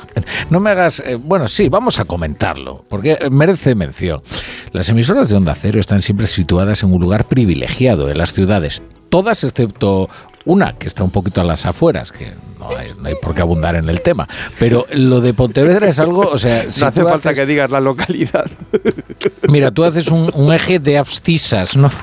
No 0.51 0.61
me 0.61 0.71
hagas. 0.71 1.01
eh, 1.01 1.15
bueno, 1.15 1.49
sí, 1.49 1.69
vamos 1.69 1.99
a 1.99 2.05
comentarlo, 2.05 2.85
porque 2.89 3.13
eh, 3.21 3.31
merece 3.31 3.75
mención. 3.75 4.21
Las 4.73 4.89
emisoras 4.89 5.29
de 5.29 5.37
Onda 5.37 5.55
Cero 5.55 5.81
están 5.81 6.03
siempre 6.03 6.27
situadas 6.27 6.83
en 6.83 6.93
un 6.93 7.01
lugar 7.01 7.25
privilegiado 7.27 8.11
en 8.11 8.19
las 8.19 8.33
ciudades, 8.33 8.83
todas 9.13 9.45
excepto 9.45 10.09
una 10.45 10.75
que 10.79 10.87
está 10.89 11.05
un 11.05 11.11
poquito 11.11 11.41
a 11.41 11.45
las 11.45 11.67
afueras, 11.67 12.13
que 12.13 12.33
no 12.59 12.69
hay, 12.77 12.93
no 12.99 13.09
hay 13.09 13.15
por 13.21 13.35
qué 13.35 13.43
abundar 13.43 13.75
en 13.77 13.89
el 13.89 14.01
tema. 14.03 14.29
Pero 14.59 14.87
lo 14.93 15.21
de 15.21 15.35
Pontevedra 15.35 15.89
es 15.89 15.99
algo, 15.99 16.21
o 16.23 16.39
sea, 16.39 16.71
si 16.71 16.81
no 16.81 16.87
hace 16.89 17.03
falta 17.03 17.31
haces- 17.31 17.37
que 17.39 17.47
digas 17.47 17.71
la 17.71 17.81
localidad. 17.81 18.47
Mira, 19.49 19.71
tú 19.71 19.85
haces 19.85 20.09
un, 20.09 20.31
un 20.35 20.53
eje 20.53 20.79
de 20.79 20.99
abscisas, 20.99 21.77
¿no? 21.77 21.91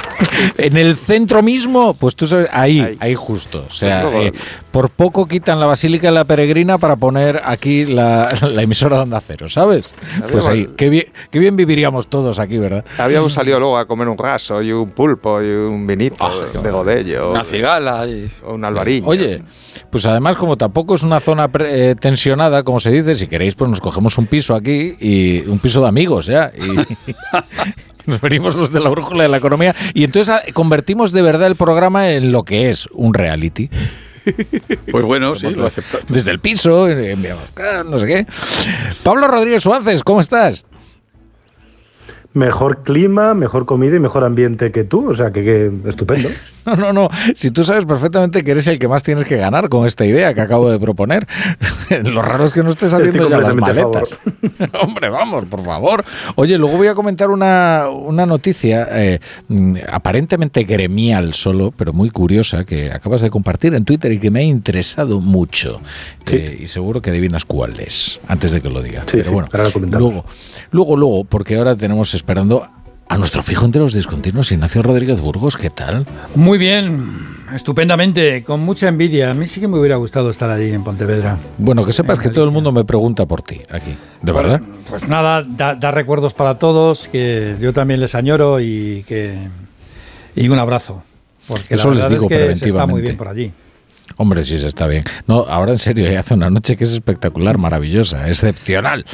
En 0.58 0.78
el 0.78 0.96
centro 0.96 1.42
mismo, 1.42 1.94
pues 1.94 2.16
tú 2.16 2.28
sabes, 2.28 2.48
ahí, 2.54 2.98
ahí, 3.00 3.16
justo. 3.16 3.66
O 3.70 3.74
sea, 3.74 4.10
eh, 4.22 4.32
por 4.72 4.90
poco 4.90 5.28
quitan 5.28 5.60
la 5.60 5.66
Basílica 5.66 6.08
de 6.08 6.14
la 6.14 6.24
Peregrina 6.26 6.78
para 6.78 6.96
poner 6.96 7.42
aquí 7.44 7.86
la, 7.86 8.30
la 8.42 8.62
emisora 8.62 8.98
de 8.98 9.04
Onda 9.04 9.22
Cero, 9.26 9.50
¿sabes? 9.50 9.92
Pues 10.32 10.46
ahí, 10.48 10.70
qué 10.78 10.90
bien, 10.90 11.06
qué 11.32 11.40
bien 11.40 11.56
viviríamos 11.56 12.08
todos 12.08 12.40
aquí, 12.40 12.58
¿verdad? 12.58 12.86
Habíamos 12.98 13.34
salido 13.34 13.60
luego 13.60 13.78
a 13.78 13.86
comer 13.86 14.08
un 14.08 14.18
raso 14.18 14.62
y 14.62 14.72
un 14.72 14.92
pulpo 14.92 15.42
y 15.42 15.48
un 15.50 15.86
vinito 15.88 16.30
de 16.62 16.72
Godello. 16.72 17.32
Una 17.32 17.44
cigala 17.44 18.06
y 18.08 18.29
o 18.44 18.54
un 18.56 18.66
albariño. 18.66 19.08
Oye, 19.08 19.42
pues 19.92 20.06
además 20.06 20.36
como 20.38 20.58
tampoco 20.58 20.96
es 20.96 21.04
una 21.04 21.20
zona 21.20 21.48
pre- 21.50 21.92
eh, 21.92 21.96
tensionada, 21.96 22.64
como 22.64 22.80
se 22.80 22.92
dice, 22.92 23.16
si 23.16 23.28
queréis 23.28 23.56
pues 23.56 23.70
nos 23.70 23.82
cogemos 23.82 24.18
un 24.18 24.28
piso 24.28 24.56
aquí 24.56 24.96
y 25.00 25.40
un 25.48 25.60
piso 25.60 25.82
de 25.82 25.88
amigos 25.88 26.26
ya 26.28 26.52
y 26.56 26.76
nos 28.10 28.22
venimos 28.22 28.56
los 28.56 28.72
de 28.72 28.80
la 28.80 28.90
brújula 28.90 29.24
de 29.24 29.30
la 29.30 29.38
economía 29.38 29.76
y 29.94 30.04
entonces 30.04 30.34
ah, 30.34 30.42
convertimos 30.54 31.12
de 31.12 31.22
verdad 31.22 31.48
el 31.48 31.56
programa 31.56 32.10
en 32.12 32.32
lo 32.32 32.44
que 32.44 32.70
es 32.70 32.88
un 32.94 33.14
reality. 33.14 33.70
Pues 34.92 35.06
bueno, 35.06 35.34
sí, 35.34 35.50
lo 35.52 35.66
acepto. 35.66 35.98
Desde 36.08 36.30
el 36.32 36.40
piso, 36.40 36.88
enviamos 36.88 37.44
no 37.86 37.98
sé 37.98 38.06
qué. 38.06 38.28
Pablo 39.02 39.28
Rodríguez 39.28 39.64
Suárez, 39.64 40.04
¿cómo 40.04 40.22
estás? 40.22 40.66
Mejor 42.40 42.84
clima, 42.84 43.34
mejor 43.34 43.66
comida 43.66 43.96
y 43.96 44.00
mejor 44.00 44.24
ambiente 44.24 44.72
que 44.72 44.84
tú, 44.84 45.10
o 45.10 45.16
sea 45.16 45.32
que, 45.32 45.44
que 45.44 45.72
estupendo. 45.90 46.30
No, 46.66 46.76
no, 46.76 46.94
no. 46.94 47.10
Si 47.36 47.52
tú 47.52 47.64
sabes 47.64 47.86
perfectamente 47.86 48.44
que 48.44 48.52
eres 48.52 48.68
el 48.68 48.80
que 48.80 48.88
más 48.88 49.02
tienes 49.02 49.26
que 49.26 49.38
ganar 49.38 49.70
con 49.70 49.88
esta 49.88 50.06
idea 50.06 50.34
que 50.34 50.42
acabo 50.42 50.70
de 50.70 50.80
proponer. 50.80 51.28
Lo 52.04 52.22
raro 52.22 52.46
es 52.46 52.54
que 52.54 52.64
no 52.64 52.72
estés 52.72 52.94
haciendo 52.94 53.24
Estoy 53.24 53.32
ya 53.32 53.38
las 53.40 53.56
maletas. 53.56 54.20
Hombre, 54.82 55.10
vamos, 55.10 55.46
por 55.46 55.64
favor. 55.64 56.04
Oye, 56.36 56.58
luego 56.58 56.78
voy 56.78 56.88
a 56.88 56.96
comentar 56.96 57.30
una, 57.30 57.88
una 57.90 58.26
noticia 58.26 58.88
eh, 58.92 59.20
mm, 59.48 59.78
aparentemente 59.92 60.64
gremial 60.64 61.34
solo, 61.34 61.74
pero 61.76 61.94
muy 61.94 62.10
curiosa, 62.10 62.66
que 62.66 62.92
acabas 62.92 63.22
de 63.22 63.30
compartir 63.30 63.74
en 63.74 63.86
Twitter 63.86 64.12
y 64.12 64.20
que 64.20 64.30
me 64.30 64.40
ha 64.42 64.44
interesado 64.44 65.20
mucho. 65.22 65.82
Eh, 66.32 66.60
y 66.62 66.68
seguro 66.68 67.02
que 67.02 67.10
adivinas 67.10 67.46
cuál 67.46 67.80
es, 67.80 68.20
antes 68.28 68.52
de 68.52 68.62
que 68.62 68.70
lo 68.70 68.82
diga. 68.82 69.02
Sí, 69.02 69.18
pero 69.18 69.24
sí, 69.24 69.34
bueno, 69.34 69.48
ahora 69.52 69.70
lo 69.70 70.00
luego, 70.00 70.26
luego, 70.72 70.98
luego, 70.98 71.24
porque 71.24 71.58
ahora 71.58 71.76
tenemos 71.76 72.14
esperando 72.30 72.70
a 73.08 73.18
nuestro 73.18 73.42
fijo 73.42 73.66
entre 73.66 73.82
los 73.82 73.92
discontinuos, 73.92 74.52
Ignacio 74.52 74.84
Rodríguez 74.84 75.20
Burgos, 75.20 75.58
¿qué 75.58 75.72
tal? 75.72 76.06
Muy 76.36 76.60
bien, 76.60 77.04
estupendamente, 77.56 78.44
con 78.44 78.60
mucha 78.60 78.88
envidia. 78.88 79.32
A 79.32 79.34
mí 79.34 79.48
sí 79.48 79.60
que 79.60 79.68
me 79.68 79.80
hubiera 79.80 79.96
gustado 79.96 80.30
estar 80.30 80.48
allí 80.48 80.72
en 80.72 80.84
Pontevedra. 80.84 81.40
Bueno, 81.58 81.84
que 81.84 81.92
sepas 81.92 82.20
que 82.20 82.30
todo 82.30 82.46
el 82.46 82.52
mundo 82.52 82.72
me 82.72 82.86
pregunta 82.86 83.26
por 83.26 83.42
ti 83.42 83.62
aquí, 83.72 83.96
¿de 84.22 84.32
Bueno, 84.32 84.50
verdad? 84.50 84.68
Pues 84.88 85.08
nada, 85.08 85.44
da, 85.44 85.74
da 85.74 85.90
recuerdos 85.90 86.36
para 86.36 86.60
todos, 86.60 87.08
que 87.08 87.56
yo 87.60 87.74
también 87.74 88.00
les 88.00 88.14
añoro 88.14 88.60
y 88.60 89.04
que 89.08 89.36
y 90.36 90.50
un 90.50 90.60
abrazo. 90.60 91.02
Porque 91.48 91.74
Eso 91.74 91.92
la 91.92 92.08
les 92.08 92.10
digo 92.12 92.28
es 92.30 92.30
que 92.30 92.56
se 92.58 92.68
está 92.70 92.86
muy 92.86 93.02
bien 93.02 93.18
por 93.18 93.28
allí. 93.28 93.52
Hombre, 94.18 94.44
sí, 94.44 94.58
se 94.60 94.68
está 94.68 94.88
bien. 94.88 95.04
No, 95.28 95.46
ahora 95.48 95.72
en 95.72 95.78
serio, 95.78 96.06
eh, 96.08 96.18
hace 96.18 96.34
una 96.34 96.50
noche 96.50 96.76
que 96.76 96.84
es 96.84 96.92
espectacular, 96.92 97.58
maravillosa, 97.58 98.28
excepcional. 98.28 99.06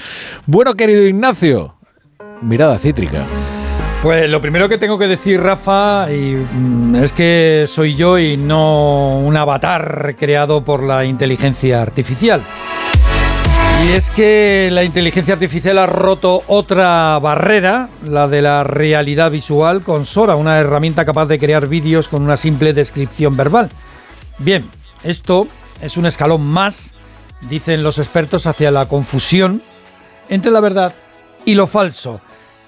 Bueno, 0.46 0.74
querido 0.74 1.06
Ignacio, 1.06 1.75
mirada 2.46 2.78
cítrica. 2.78 3.26
Pues 4.02 4.30
lo 4.30 4.40
primero 4.40 4.70
que 4.70 4.78
tengo 4.78 5.00
que 5.00 5.08
decir, 5.08 5.42
Rafa, 5.42 6.08
mm, 6.08 6.96
es 6.98 7.12
que 7.12 7.66
soy 7.68 7.96
yo 7.96 8.20
y 8.20 8.38
no 8.38 9.18
un 9.18 9.36
avatar 9.36 10.16
creado 10.18 10.64
por 10.64 10.84
la 10.84 11.06
inteligencia 11.06 11.82
artificial. 11.82 12.44
Y 13.84 13.92
es 13.92 14.10
que 14.10 14.70
la 14.72 14.84
inteligencia 14.84 15.34
artificial 15.34 15.80
ha 15.80 15.86
roto 15.86 16.44
otra 16.48 17.20
barrera, 17.20 17.90
la 18.08 18.28
de 18.28 18.42
la 18.42 18.64
realidad 18.64 19.32
visual, 19.32 19.82
con 19.82 20.06
Sora, 20.06 20.36
una 20.36 20.60
herramienta 20.60 21.04
capaz 21.04 21.26
de 21.26 21.40
crear 21.40 21.68
vídeos 21.68 22.08
con 22.08 22.22
una 22.22 22.38
simple 22.38 22.74
descripción 22.74 23.36
verbal. 23.36 23.70
Bien, 24.38 24.70
esto 25.04 25.48
es 25.82 25.98
un 25.98 26.06
escalón 26.06 26.46
más, 26.46 26.92
dicen 27.50 27.84
los 27.84 27.98
expertos, 27.98 28.46
hacia 28.46 28.72
la 28.72 28.86
confusión 28.86 29.62
entre 30.30 30.52
la 30.52 30.60
verdad 30.60 30.94
y 31.44 31.56
lo 31.56 31.68
falso. 31.68 32.22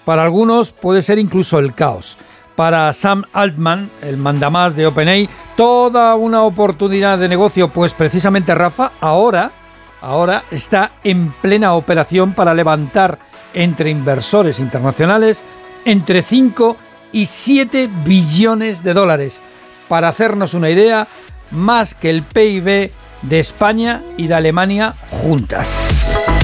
Para 0.08 0.24
algunos 0.24 0.72
puede 0.72 1.02
ser 1.02 1.20
incluso 1.20 1.60
el 1.60 1.74
caos. 1.74 2.18
Para 2.56 2.94
Sam 2.94 3.26
Altman, 3.34 3.90
el 4.02 4.16
mandamás 4.16 4.74
de 4.74 4.88
OpenAI, 4.88 5.28
toda 5.58 6.16
una 6.16 6.44
oportunidad 6.44 7.18
de 7.18 7.28
negocio, 7.28 7.68
pues 7.68 7.92
precisamente 7.92 8.56
Rafa 8.56 8.94
ahora, 9.02 9.52
ahora 10.00 10.44
está 10.50 10.94
en 11.04 11.30
plena 11.42 11.74
operación 11.74 12.32
para 12.32 12.54
levantar 12.54 13.20
entre 13.54 13.90
inversores 13.90 14.60
internacionales 14.60 15.44
entre 15.84 16.22
5 16.22 16.78
y 17.12 17.26
7 17.26 17.90
billones 18.06 18.86
de 18.86 18.94
dólares. 18.94 19.42
Para 19.90 20.08
hacernos 20.08 20.54
una 20.54 20.70
idea, 20.70 21.06
más 21.52 21.94
que 21.94 22.10
el 22.10 22.24
PIB 22.24 22.92
de 23.24 23.40
España 23.42 24.04
y 24.16 24.28
de 24.28 24.36
Alemania 24.36 24.94
juntas. 25.12 26.37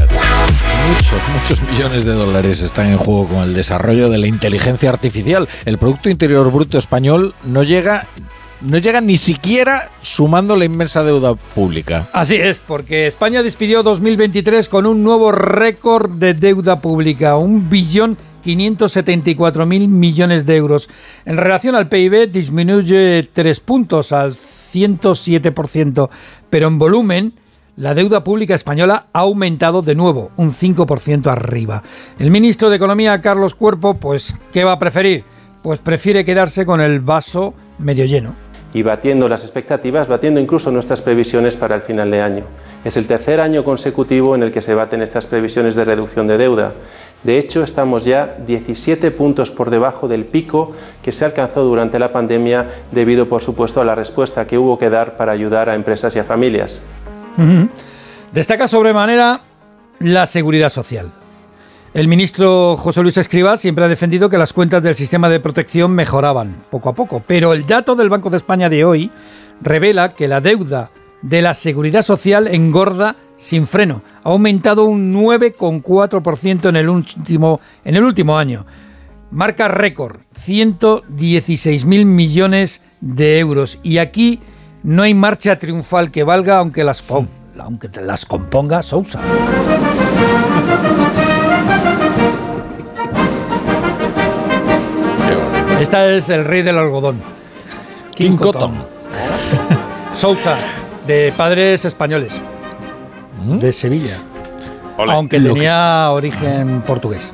Muchos, 0.90 1.22
muchos 1.42 1.72
millones 1.72 2.06
de 2.06 2.12
dólares 2.12 2.62
están 2.62 2.88
en 2.88 2.98
juego 2.98 3.28
con 3.28 3.44
el 3.44 3.54
desarrollo 3.54 4.10
de 4.10 4.18
la 4.18 4.28
inteligencia 4.28 4.90
artificial. 4.90 5.48
El 5.66 5.78
Producto 5.78 6.10
Interior 6.10 6.52
Bruto 6.52 6.78
español 6.78 7.34
no 7.46 7.64
llega 7.64 8.06
no 8.62 8.78
llega 8.78 9.02
ni 9.02 9.18
siquiera 9.18 9.90
sumando 10.02 10.56
la 10.56 10.66
inmensa 10.66 11.04
deuda 11.04 11.36
pública. 11.36 12.08
Así 12.14 12.36
es, 12.36 12.60
porque 12.60 13.08
España 13.08 13.44
despidió 13.44 13.84
2023 13.84 14.70
con 14.70 14.86
un 14.86 15.04
nuevo 15.04 15.32
récord 15.32 16.10
de 16.10 16.34
deuda 16.34 16.80
pública, 16.80 17.36
un 17.38 17.70
billón 17.70 18.18
574 18.44 19.66
mil 19.66 19.88
millones 19.88 20.46
de 20.46 20.58
euros. 20.58 20.90
En 21.26 21.38
relación 21.38 21.76
al 21.76 21.88
PIB 21.88 22.30
disminuye 22.32 23.30
tres 23.32 23.60
puntos 23.60 24.12
al 24.12 24.34
107%, 24.34 26.10
pero 26.50 26.68
en 26.68 26.78
volumen 26.78 27.34
la 27.76 27.96
deuda 27.96 28.24
pública 28.24 28.54
española 28.54 29.08
ha 29.14 29.20
aumentado 29.20 29.82
de 29.82 29.96
nuevo, 29.96 30.32
un 30.38 30.54
5% 30.54 31.28
arriba. 31.32 31.84
El 32.20 32.30
ministro 32.30 32.70
de 32.70 32.76
Economía, 32.76 33.20
Carlos 33.22 33.56
Cuerpo, 33.56 33.96
pues, 33.96 34.36
¿qué 34.52 34.64
va 34.64 34.74
a 34.74 34.80
preferir? 34.80 35.24
Pues 35.64 35.80
prefiere 35.80 36.26
quedarse 36.26 36.66
con 36.66 36.82
el 36.82 37.00
vaso 37.00 37.54
medio 37.80 38.06
lleno. 38.06 38.36
Y 38.74 38.82
batiendo 38.82 39.28
las 39.30 39.44
expectativas, 39.44 40.08
batiendo 40.08 40.40
incluso 40.40 40.72
nuestras 40.72 41.02
previsiones 41.02 41.56
para 41.56 41.76
el 41.76 41.82
final 41.82 42.10
de 42.12 42.22
año. 42.22 42.44
Es 42.84 42.98
el 42.98 43.08
tercer 43.08 43.40
año 43.40 43.64
consecutivo 43.64 44.36
en 44.36 44.44
el 44.44 44.52
que 44.52 44.62
se 44.62 44.74
baten 44.74 45.02
estas 45.02 45.28
previsiones 45.28 45.76
de 45.76 45.86
reducción 45.86 46.28
de 46.28 46.38
deuda. 46.38 46.74
De 47.24 47.38
hecho, 47.38 47.64
estamos 47.64 48.04
ya 48.04 48.36
17 48.46 49.12
puntos 49.12 49.52
por 49.52 49.70
debajo 49.70 50.08
del 50.08 50.26
pico 50.26 50.74
que 51.02 51.12
se 51.12 51.24
alcanzó 51.24 51.64
durante 51.64 52.00
la 52.00 52.12
pandemia 52.12 52.68
debido, 52.92 53.30
por 53.30 53.42
supuesto, 53.42 53.80
a 53.80 53.86
la 53.86 53.96
respuesta 53.96 54.46
que 54.46 54.58
hubo 54.58 54.78
que 54.78 54.90
dar 54.90 55.18
para 55.18 55.32
ayudar 55.32 55.70
a 55.70 55.76
empresas 55.76 56.16
y 56.16 56.20
a 56.20 56.24
familias. 56.24 56.82
Destaca 58.32 58.68
sobremanera 58.68 59.42
la 60.00 60.26
seguridad 60.26 60.70
social. 60.70 61.12
El 61.94 62.08
ministro 62.08 62.76
José 62.76 63.04
Luis 63.04 63.18
Escrivá 63.18 63.56
siempre 63.56 63.86
ha 63.86 63.88
defendido 63.88 64.28
que 64.28 64.40
las 64.40 64.52
cuentas 64.52 64.82
del 64.82 64.96
sistema 64.96 65.30
de 65.30 65.40
protección 65.40 65.92
mejoraban 65.92 66.66
poco 66.72 66.90
a 66.90 66.96
poco, 66.96 67.22
pero 67.26 67.54
el 67.54 67.68
dato 67.68 67.96
del 67.96 68.10
Banco 68.10 68.32
de 68.32 68.38
España 68.38 68.68
de 68.68 68.84
hoy 68.84 69.12
revela 69.62 70.16
que 70.16 70.28
la 70.28 70.42
deuda 70.42 70.90
de 71.22 71.44
la 71.44 71.54
seguridad 71.54 72.02
social 72.02 72.48
engorda 72.48 73.16
sin 73.38 73.68
freno. 73.68 74.02
Ha 74.24 74.30
aumentado 74.30 74.86
un 74.86 75.14
9,4% 75.14 76.70
en, 76.70 76.76
el 76.76 76.90
último, 76.90 77.62
en 77.86 77.96
el 77.96 78.04
último 78.04 78.38
año. 78.40 78.66
Marca 79.30 79.68
récord, 79.68 80.22
116.000 80.46 82.06
millones 82.06 82.82
de 83.02 83.40
euros. 83.40 83.80
Y 83.84 84.00
aquí 84.00 84.40
no 84.84 85.04
hay 85.04 85.14
marcha 85.14 85.58
triunfal 85.58 86.12
que 86.12 86.24
valga 86.24 86.58
aunque 86.58 86.84
las, 86.84 87.04
aunque 87.58 87.90
las 88.02 88.26
componga 88.26 88.84
Sousa. 88.84 89.22
Esta 95.80 96.08
es 96.10 96.30
el 96.30 96.46
rey 96.46 96.62
del 96.62 96.78
algodón. 96.78 97.22
King 98.16 98.38
Cotton. 98.38 98.74
Sousa, 100.16 100.58
de 101.08 101.34
padres 101.36 101.86
españoles. 101.86 102.42
¿Mm? 103.44 103.58
De 103.58 103.74
Sevilla. 103.74 104.18
Aunque 104.98 105.40
tenía 105.40 106.12
origen 106.12 106.82
portugués. 106.82 107.32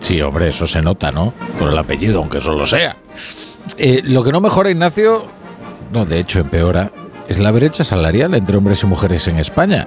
Sí, 0.00 0.20
hombre, 0.22 0.48
eso 0.48 0.66
se 0.66 0.80
nota, 0.80 1.10
¿no? 1.10 1.34
Por 1.58 1.70
el 1.70 1.78
apellido, 1.78 2.20
aunque 2.20 2.38
eso 2.38 2.52
lo 2.52 2.64
sea. 2.64 2.96
Eh, 3.76 4.00
lo 4.02 4.22
que 4.22 4.32
no 4.32 4.40
mejora, 4.40 4.70
Ignacio, 4.70 5.26
no, 5.92 6.04
de 6.06 6.18
hecho 6.20 6.40
empeora, 6.40 6.90
es 7.28 7.38
la 7.38 7.50
brecha 7.50 7.84
salarial 7.84 8.34
entre 8.34 8.56
hombres 8.56 8.82
y 8.82 8.86
mujeres 8.86 9.26
en 9.28 9.38
España. 9.38 9.86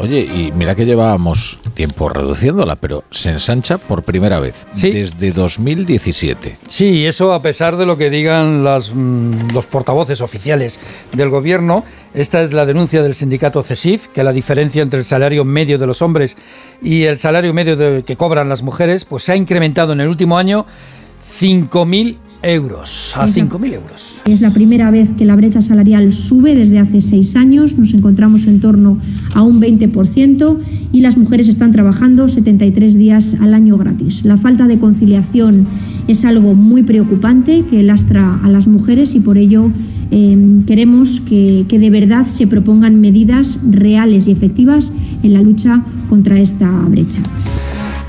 Oye, 0.00 0.20
y 0.20 0.52
mira 0.54 0.76
que 0.76 0.86
llevábamos 0.86 1.58
tiempo 1.74 2.08
reduciéndola, 2.08 2.76
pero 2.76 3.02
se 3.10 3.30
ensancha 3.32 3.78
por 3.78 4.04
primera 4.04 4.38
vez 4.38 4.64
desde 4.80 5.32
2017. 5.32 6.56
Sí, 6.68 7.04
eso 7.04 7.32
a 7.32 7.42
pesar 7.42 7.76
de 7.76 7.84
lo 7.84 7.96
que 7.96 8.08
digan 8.08 8.62
las, 8.62 8.92
mm, 8.94 9.48
los 9.52 9.66
portavoces 9.66 10.20
oficiales 10.20 10.78
del 11.12 11.30
gobierno. 11.30 11.82
Esta 12.14 12.42
es 12.42 12.52
la 12.52 12.64
denuncia 12.64 13.02
del 13.02 13.16
sindicato 13.16 13.60
CESIF, 13.64 14.06
que 14.14 14.22
la 14.22 14.32
diferencia 14.32 14.82
entre 14.82 15.00
el 15.00 15.04
salario 15.04 15.44
medio 15.44 15.78
de 15.78 15.88
los 15.88 16.00
hombres 16.00 16.36
y 16.80 17.02
el 17.02 17.18
salario 17.18 17.52
medio 17.52 17.76
de- 17.76 18.04
que 18.04 18.16
cobran 18.16 18.48
las 18.48 18.62
mujeres 18.62 19.04
pues 19.04 19.24
se 19.24 19.32
ha 19.32 19.36
incrementado 19.36 19.94
en 19.94 20.00
el 20.00 20.06
último 20.08 20.38
año 20.38 20.64
5.000 21.40 22.18
euros, 22.42 23.14
a 23.16 23.26
5.000 23.26 23.74
euros. 23.74 24.20
Es 24.26 24.40
la 24.40 24.52
primera 24.52 24.90
vez 24.90 25.10
que 25.16 25.24
la 25.24 25.34
brecha 25.36 25.60
salarial 25.60 26.12
sube 26.12 26.54
desde 26.54 26.78
hace 26.78 27.00
seis 27.00 27.36
años, 27.36 27.78
nos 27.78 27.94
encontramos 27.94 28.46
en 28.46 28.60
torno 28.60 28.98
a 29.34 29.42
un 29.42 29.60
20% 29.60 30.56
y 30.92 31.00
las 31.00 31.16
mujeres 31.16 31.48
están 31.48 31.72
trabajando 31.72 32.28
73 32.28 32.96
días 32.96 33.36
al 33.40 33.54
año 33.54 33.76
gratis. 33.76 34.24
La 34.24 34.36
falta 34.36 34.66
de 34.66 34.78
conciliación 34.78 35.66
es 36.06 36.24
algo 36.24 36.54
muy 36.54 36.82
preocupante 36.82 37.64
que 37.68 37.82
lastra 37.82 38.40
a 38.42 38.48
las 38.48 38.68
mujeres 38.68 39.14
y 39.14 39.20
por 39.20 39.36
ello 39.36 39.70
eh, 40.10 40.62
queremos 40.66 41.20
que, 41.20 41.66
que 41.68 41.78
de 41.78 41.90
verdad 41.90 42.26
se 42.26 42.46
propongan 42.46 43.00
medidas 43.00 43.60
reales 43.68 44.28
y 44.28 44.32
efectivas 44.32 44.92
en 45.22 45.34
la 45.34 45.42
lucha 45.42 45.82
contra 46.08 46.38
esta 46.38 46.70
brecha. 46.88 47.20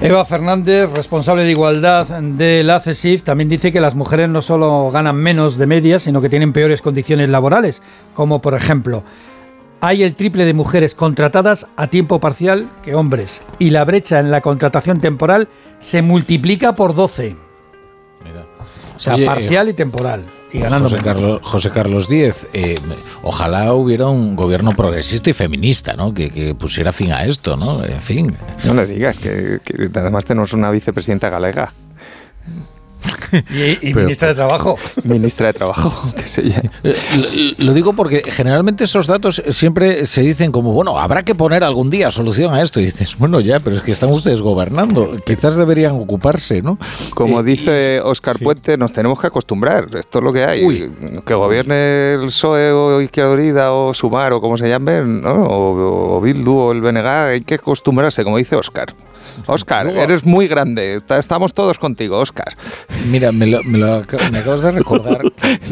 Eva 0.02 0.24
Fernández, 0.24 0.90
responsable 0.96 1.44
de 1.44 1.52
igualdad 1.52 2.08
de 2.08 2.64
la 2.64 2.80
CESIF, 2.80 3.24
también 3.24 3.50
dice 3.50 3.74
que 3.74 3.82
las 3.82 3.96
mujeres 3.96 4.30
no 4.30 4.42
solo 4.42 4.92
ganan 4.92 5.18
menos 5.18 5.58
de 5.58 5.68
media, 5.68 6.00
sino 6.00 6.22
que 6.22 6.30
tienen 6.30 6.54
peores 6.54 6.82
condiciones 6.82 7.30
laborales, 7.30 7.82
como 8.14 8.42
por 8.42 8.54
ejemplo, 8.54 9.04
hay 9.82 10.04
el 10.04 10.16
triple 10.16 10.46
de 10.46 10.54
mujeres 10.54 10.96
contratadas 10.96 11.68
a 11.76 11.88
tiempo 11.88 12.22
parcial 12.22 12.70
que 12.82 12.96
hombres, 12.96 13.42
y 13.60 13.72
la 13.72 13.84
brecha 13.84 14.20
en 14.20 14.32
la 14.32 14.40
contratación 14.40 15.02
temporal 15.02 15.50
se 15.80 16.02
multiplica 16.02 16.76
por 16.76 16.96
12. 16.96 17.36
O 18.96 19.00
sea, 19.00 19.16
Oye, 19.16 19.26
parcial 19.26 19.68
y 19.68 19.74
temporal. 19.74 20.26
Y 20.52 20.60
ganando 20.60 20.90
José. 20.90 21.04
Carlos, 21.04 21.42
José 21.44 21.70
Carlos 21.70 22.10
Díez, 22.10 22.48
eh, 22.54 22.78
ojalá 23.22 23.74
hubiera 23.74 24.08
un 24.08 24.36
gobierno 24.36 24.74
progresista 24.76 25.30
y 25.30 25.34
feminista, 25.34 25.94
¿no? 25.94 26.14
Que, 26.14 26.32
que 26.32 26.56
pusiera 26.56 26.92
fin 26.92 27.12
a 27.12 27.24
esto, 27.24 27.56
¿no? 27.56 27.84
En 27.84 28.02
fin. 28.02 28.36
No 28.66 28.74
le 28.74 28.88
digas, 28.88 29.20
que, 29.20 29.60
que 29.64 29.90
además 30.00 30.26
tenemos 30.26 30.54
una 30.54 30.72
vicepresidenta 30.72 31.30
galega. 31.30 31.74
Y, 33.52 33.90
y 33.90 33.94
Pero- 33.94 34.06
ministra 34.06 34.30
de 34.30 34.36
Trabajo. 34.36 34.76
Ministra 35.04 35.48
de 35.48 35.54
Trabajo, 35.54 36.12
que 36.16 36.24
se. 36.24 36.42
Eh, 36.48 36.96
Lo, 37.60 37.66
lo 37.66 37.74
digo 37.74 37.94
porque 37.94 38.22
generalmente 38.26 38.84
esos 38.86 39.06
datos 39.08 39.42
siempre 39.50 40.06
se 40.06 40.22
dicen 40.22 40.52
como, 40.52 40.72
bueno, 40.74 40.98
habrá 41.00 41.24
que 41.24 41.36
poner 41.36 41.64
algún 41.64 41.90
día 41.90 42.10
solución 42.12 42.54
a 42.54 42.62
esto. 42.62 42.80
Y 42.80 42.86
dices, 42.86 43.16
bueno, 43.18 43.40
ya, 43.40 43.60
pero 43.60 43.76
es 43.76 43.82
que 43.84 43.92
están 43.92 44.12
ustedes 44.12 44.42
gobernando. 44.42 45.16
Quizás 45.26 45.56
deberían 45.56 45.94
ocuparse, 45.96 46.62
¿no? 46.62 46.80
Como 47.14 47.42
Eh, 47.42 47.44
dice 47.44 48.02
Oscar 48.02 48.38
Puente, 48.40 48.78
nos 48.78 48.92
tenemos 48.92 49.20
que 49.20 49.28
acostumbrar. 49.28 49.88
Esto 49.96 50.20
es 50.20 50.24
lo 50.24 50.34
que 50.34 50.44
hay. 50.46 50.92
Que 51.26 51.34
gobierne 51.34 52.14
el 52.14 52.26
PSOE 52.26 52.72
o 52.72 53.02
Izquierda 53.02 53.32
Unida 53.32 53.74
o 53.74 53.94
Sumar 53.94 54.34
o 54.34 54.42
como 54.42 54.58
se 54.58 54.68
llame, 54.70 55.02
¿no? 55.02 55.44
o, 55.46 56.18
o 56.18 56.22
Bildu 56.22 56.56
o 56.58 56.72
el 56.72 56.82
BNG, 56.82 57.06
hay 57.08 57.42
que 57.42 57.56
acostumbrarse, 57.56 58.24
como 58.24 58.38
dice 58.38 58.56
Oscar. 58.56 58.94
Oscar, 59.48 59.88
eres 59.88 60.26
muy 60.26 60.48
grande. 60.48 61.02
Ta- 61.06 61.18
Estamos 61.18 61.54
todos 61.54 61.78
contigo, 61.80 62.18
Oscar. 62.20 62.48
Mira, 63.12 63.32
me, 63.32 63.48
lo- 63.48 63.64
me 63.64 63.78
lo 63.78 64.02
ac- 64.04 64.32
me 64.32 64.40
acabas 64.40 64.62
de 64.62 64.72
recordar. 64.72 65.22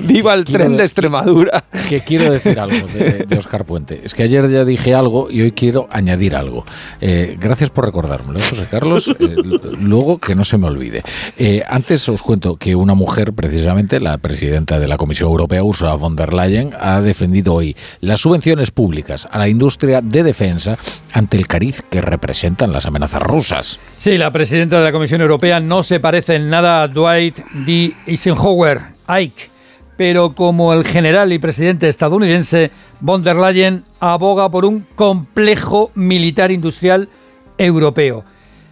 Viva 0.03 0.33
el 0.33 0.45
tren 0.45 0.71
de 0.71 0.77
de- 0.77 0.83
Extremadura. 0.83 1.63
que 1.89 1.99
quiero 2.01 2.31
decir 2.31 2.59
algo 2.59 2.87
de, 2.87 3.25
de 3.25 3.37
Oscar 3.37 3.65
Puente. 3.65 4.01
Es 4.03 4.13
que 4.13 4.23
ayer 4.23 4.49
ya 4.49 4.65
dije 4.65 4.93
algo 4.93 5.29
y 5.31 5.41
hoy 5.41 5.51
quiero 5.51 5.87
añadir 5.91 6.35
algo. 6.35 6.65
Eh, 7.01 7.37
gracias 7.39 7.69
por 7.69 7.85
recordármelo, 7.85 8.39
José 8.39 8.67
Carlos. 8.69 9.07
Eh, 9.19 9.35
luego 9.81 10.17
que 10.19 10.35
no 10.35 10.43
se 10.43 10.57
me 10.57 10.67
olvide. 10.67 11.03
Eh, 11.37 11.63
antes 11.67 12.07
os 12.09 12.21
cuento 12.21 12.55
que 12.57 12.75
una 12.75 12.93
mujer, 12.93 13.33
precisamente 13.33 13.99
la 13.99 14.17
presidenta 14.17 14.79
de 14.79 14.87
la 14.87 14.97
Comisión 14.97 15.29
Europea, 15.29 15.63
Ursula 15.63 15.95
von 15.95 16.15
der 16.15 16.33
Leyen, 16.33 16.73
ha 16.79 17.01
defendido 17.01 17.53
hoy 17.53 17.75
las 17.99 18.19
subvenciones 18.21 18.71
públicas 18.71 19.27
a 19.31 19.37
la 19.37 19.47
industria 19.47 20.01
de 20.01 20.23
defensa 20.23 20.77
ante 21.13 21.37
el 21.37 21.47
cariz 21.47 21.81
que 21.89 22.01
representan 22.01 22.71
las 22.71 22.85
amenazas 22.85 23.21
rusas. 23.21 23.56
Sí, 23.97 24.17
la 24.17 24.31
presidenta 24.31 24.77
de 24.77 24.83
la 24.83 24.91
Comisión 24.91 25.21
Europea 25.21 25.59
no 25.59 25.83
se 25.83 25.99
parece 25.99 26.35
en 26.35 26.49
nada 26.49 26.83
a 26.83 26.87
Dwight 26.87 27.39
D. 27.65 27.93
Eisenhower, 28.05 28.81
Ike, 29.07 29.49
pero 29.97 30.35
como 30.35 30.73
el 30.73 30.83
general 30.85 31.33
y 31.33 31.39
presidente 31.39 31.89
estadounidense, 31.89 32.71
von 32.99 33.23
der 33.23 33.35
Leyen 33.35 33.83
aboga 33.99 34.49
por 34.49 34.65
un 34.65 34.85
complejo 34.95 35.91
militar 35.95 36.51
industrial 36.51 37.09
europeo. 37.57 38.23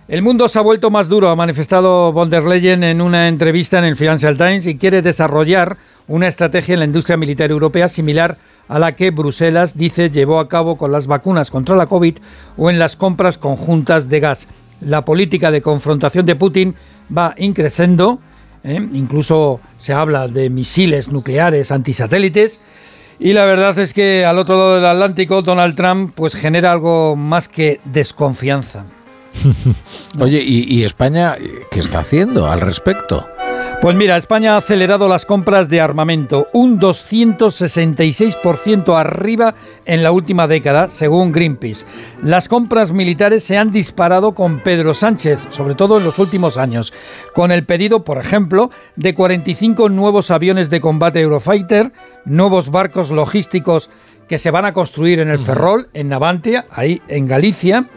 El 0.08 0.22
mundo 0.22 0.48
se 0.50 0.60
ha 0.60 0.62
vuelto 0.62 0.92
más 0.92 1.10
duro, 1.10 1.30
ha 1.30 1.36
manifestado 1.36 2.14
von 2.14 2.30
der 2.30 2.44
Leyen 2.44 2.84
en 2.84 3.02
una 3.02 3.28
entrevista 3.28 3.80
en 3.80 3.86
el 3.86 3.98
Financial 3.98 4.38
Times 4.38 4.68
y 4.68 4.78
quiere 4.78 5.02
desarrollar 5.02 5.78
una 6.08 6.28
estrategia 6.28 6.74
en 6.74 6.80
la 6.80 6.86
industria 6.86 7.18
militar 7.18 7.50
europea 7.50 7.90
similar 7.90 8.38
a 8.68 8.78
la 8.78 8.96
que 8.96 9.10
Bruselas 9.10 9.76
dice 9.76 10.12
llevó 10.12 10.38
a 10.38 10.48
cabo 10.48 10.78
con 10.78 10.92
las 10.92 11.08
vacunas 11.08 11.50
contra 11.50 11.76
la 11.76 11.88
COVID 11.88 12.18
o 12.56 12.70
en 12.70 12.78
las 12.78 12.96
compras 12.96 13.40
conjuntas 13.40 14.08
de 14.08 14.20
gas. 14.20 14.48
La 14.82 15.06
política 15.06 15.52
de 15.52 15.62
confrontación 15.62 16.26
de 16.26 16.36
Putin 16.36 16.76
va 17.16 17.34
increciendo, 17.38 18.20
¿eh? 18.64 18.80
incluso 18.94 19.60
se 19.78 19.94
habla 19.94 20.28
de 20.28 20.50
misiles 20.50 21.10
nucleares 21.10 21.72
antisatélites, 21.72 22.60
y 23.20 23.34
la 23.34 23.46
verdad 23.46 23.78
es 23.80 23.94
que 23.94 24.26
al 24.26 24.38
otro 24.40 24.58
lado 24.58 24.76
del 24.76 24.86
Atlántico 24.86 25.42
Donald 25.42 25.76
Trump 25.76 26.12
pues 26.16 26.36
genera 26.36 26.72
algo 26.72 27.16
más 27.16 27.48
que 27.48 27.80
desconfianza. 27.86 28.86
Oye, 30.20 30.42
¿y, 30.42 30.64
¿y 30.74 30.84
España 30.84 31.36
qué 31.72 31.80
está 31.80 32.00
haciendo 32.00 32.50
al 32.50 32.62
respecto? 32.62 33.28
Pues 33.82 33.96
mira, 33.96 34.18
España 34.18 34.56
ha 34.56 34.58
acelerado 34.58 35.08
las 35.08 35.26
compras 35.26 35.70
de 35.70 35.80
armamento, 35.80 36.48
un 36.54 36.80
266% 36.80 38.98
arriba 38.98 39.54
en 39.86 40.02
la 40.02 40.12
última 40.12 40.48
década, 40.48 40.90
según 40.90 41.32
Greenpeace. 41.32 41.86
Las 42.24 42.48
compras 42.48 42.92
militares 42.92 43.44
se 43.44 43.60
han 43.60 43.72
disparado 43.72 44.34
con 44.34 44.62
Pedro 44.62 44.96
Sánchez, 44.96 45.38
sobre 45.52 45.76
todo 45.76 46.00
en 46.00 46.04
los 46.04 46.18
últimos 46.18 46.58
años, 46.58 46.94
con 47.36 47.52
el 47.52 47.64
pedido, 47.66 48.04
por 48.04 48.18
ejemplo, 48.18 48.72
de 48.96 49.14
45 49.14 49.90
nuevos 49.90 50.32
aviones 50.32 50.72
de 50.72 50.82
combate 50.82 51.22
Eurofighter, 51.22 51.92
nuevos 52.24 52.72
barcos 52.72 53.12
logísticos 53.12 53.92
que 54.28 54.40
se 54.40 54.50
van 54.50 54.66
a 54.66 54.74
construir 54.74 55.20
en 55.20 55.30
el 55.30 55.38
Ferrol, 55.38 55.90
en 55.94 56.10
Navantia, 56.10 56.66
ahí 56.72 57.04
en 57.08 57.28
Galicia, 57.28 57.88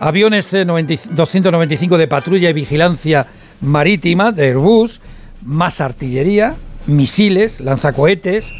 aviones 0.00 0.46
C-295 0.46 1.98
de 1.98 2.08
patrulla 2.08 2.48
y 2.48 2.54
vigilancia 2.54 3.26
marítima 3.60 4.32
de 4.32 4.48
Airbus, 4.48 5.02
más 5.44 5.80
artillería, 5.80 6.56
misiles, 6.86 7.60
lanzacohetes 7.60 8.52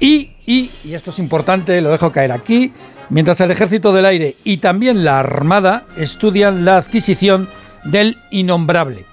y, 0.00 0.32
y, 0.46 0.70
y 0.84 0.94
esto 0.94 1.10
es 1.10 1.18
importante, 1.18 1.80
lo 1.80 1.90
dejo 1.90 2.12
caer 2.12 2.32
aquí, 2.32 2.72
mientras 3.10 3.40
el 3.40 3.50
Ejército 3.50 3.92
del 3.92 4.06
Aire 4.06 4.36
y 4.44 4.58
también 4.58 5.04
la 5.04 5.18
Armada 5.18 5.86
estudian 5.96 6.64
la 6.64 6.78
adquisición 6.78 7.48
del 7.84 8.18
innombrable. 8.30 9.04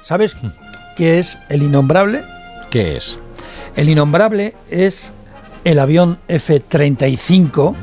¿Sabes 0.00 0.36
qué 0.96 1.18
es 1.18 1.38
el 1.48 1.62
innombrable? 1.62 2.24
¿Qué 2.70 2.96
es? 2.96 3.18
El 3.74 3.88
innombrable 3.88 4.54
es 4.70 5.12
el 5.64 5.78
avión 5.78 6.18
F-35 6.28 7.74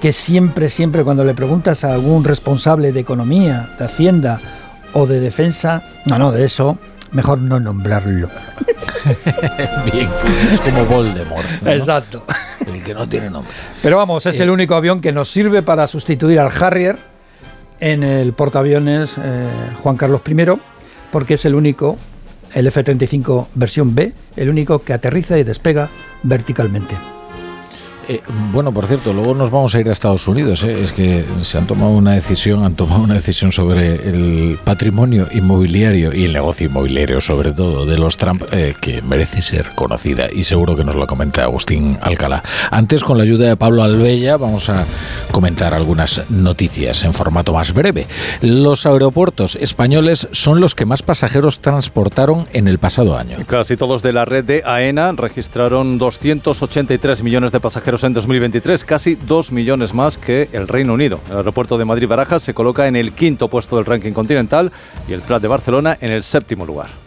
que 0.00 0.12
siempre, 0.12 0.68
siempre 0.68 1.04
cuando 1.04 1.24
le 1.24 1.34
preguntas 1.34 1.84
a 1.84 1.92
algún 1.92 2.24
responsable 2.24 2.92
de 2.92 3.00
economía, 3.00 3.70
de 3.78 3.84
hacienda 3.84 4.40
o 4.92 5.06
de 5.06 5.20
defensa, 5.20 5.82
no, 6.06 6.18
no, 6.18 6.32
de 6.32 6.44
eso, 6.44 6.78
mejor 7.12 7.38
no 7.38 7.60
nombrarlo. 7.60 8.28
Bien, 9.92 10.08
es 10.52 10.60
como 10.60 10.84
Voldemort. 10.84 11.46
¿no? 11.62 11.70
Exacto. 11.70 12.24
El 12.66 12.82
que 12.82 12.94
no 12.94 13.08
tiene 13.08 13.30
nombre. 13.30 13.52
Pero 13.82 13.96
vamos, 13.96 14.26
es 14.26 14.40
el 14.40 14.50
único 14.50 14.74
avión 14.74 15.00
que 15.00 15.12
nos 15.12 15.30
sirve 15.30 15.62
para 15.62 15.86
sustituir 15.86 16.40
al 16.40 16.50
Harrier 16.50 16.98
en 17.80 18.02
el 18.02 18.32
portaaviones 18.32 19.14
eh, 19.22 19.48
Juan 19.82 19.96
Carlos 19.96 20.22
I, 20.26 20.44
porque 21.10 21.34
es 21.34 21.44
el 21.44 21.54
único, 21.54 21.96
el 22.54 22.66
F-35 22.66 23.48
versión 23.54 23.94
B, 23.94 24.12
el 24.36 24.48
único 24.48 24.80
que 24.80 24.92
aterriza 24.92 25.38
y 25.38 25.44
despega 25.44 25.88
verticalmente. 26.22 26.96
Eh, 28.08 28.22
bueno, 28.52 28.72
por 28.72 28.86
cierto, 28.86 29.12
luego 29.12 29.34
nos 29.34 29.50
vamos 29.50 29.74
a 29.74 29.80
ir 29.80 29.88
a 29.88 29.92
Estados 29.92 30.28
Unidos. 30.28 30.62
¿eh? 30.62 30.82
Es 30.82 30.92
que 30.92 31.24
se 31.42 31.58
han 31.58 31.66
tomado 31.66 31.90
una 31.90 32.12
decisión, 32.12 32.64
han 32.64 32.74
tomado 32.74 33.02
una 33.02 33.14
decisión 33.14 33.50
sobre 33.50 33.96
el 34.08 34.58
patrimonio 34.62 35.28
inmobiliario 35.32 36.14
y 36.14 36.24
el 36.24 36.32
negocio 36.32 36.66
inmobiliario, 36.68 37.20
sobre 37.20 37.52
todo 37.52 37.84
de 37.84 37.98
los 37.98 38.16
Trump, 38.16 38.44
eh, 38.52 38.74
que 38.80 39.02
merece 39.02 39.42
ser 39.42 39.74
conocida 39.74 40.28
y 40.32 40.44
seguro 40.44 40.76
que 40.76 40.84
nos 40.84 40.94
lo 40.94 41.06
comenta 41.06 41.42
Agustín 41.42 41.98
Alcalá. 42.00 42.44
Antes, 42.70 43.02
con 43.02 43.18
la 43.18 43.24
ayuda 43.24 43.48
de 43.48 43.56
Pablo 43.56 43.82
Albella, 43.82 44.36
vamos 44.36 44.70
a 44.70 44.86
comentar 45.32 45.74
algunas 45.74 46.22
noticias 46.30 47.02
en 47.02 47.12
formato 47.12 47.52
más 47.52 47.72
breve. 47.72 48.06
Los 48.40 48.86
aeropuertos 48.86 49.56
españoles 49.56 50.28
son 50.30 50.60
los 50.60 50.76
que 50.76 50.86
más 50.86 51.02
pasajeros 51.02 51.58
transportaron 51.58 52.46
en 52.52 52.68
el 52.68 52.78
pasado 52.78 53.18
año. 53.18 53.38
Casi 53.46 53.76
todos 53.76 54.02
de 54.02 54.12
la 54.12 54.24
red 54.24 54.44
de 54.44 54.62
AENA 54.64 55.10
registraron 55.12 55.98
283 55.98 57.22
millones 57.24 57.50
de 57.50 57.60
pasajeros 57.60 57.95
en 58.04 58.12
2023, 58.12 58.84
casi 58.84 59.14
2 59.14 59.52
millones 59.52 59.94
más 59.94 60.18
que 60.18 60.48
el 60.52 60.68
Reino 60.68 60.94
Unido. 60.94 61.20
El 61.30 61.38
aeropuerto 61.38 61.78
de 61.78 61.84
Madrid-Barajas 61.84 62.42
se 62.42 62.54
coloca 62.54 62.86
en 62.88 62.96
el 62.96 63.12
quinto 63.12 63.48
puesto 63.48 63.76
del 63.76 63.84
ranking 63.84 64.12
continental 64.12 64.72
y 65.08 65.12
el 65.12 65.20
Prat 65.20 65.40
de 65.42 65.48
Barcelona 65.48 65.96
en 66.00 66.12
el 66.12 66.22
séptimo 66.22 66.66
lugar. 66.66 67.05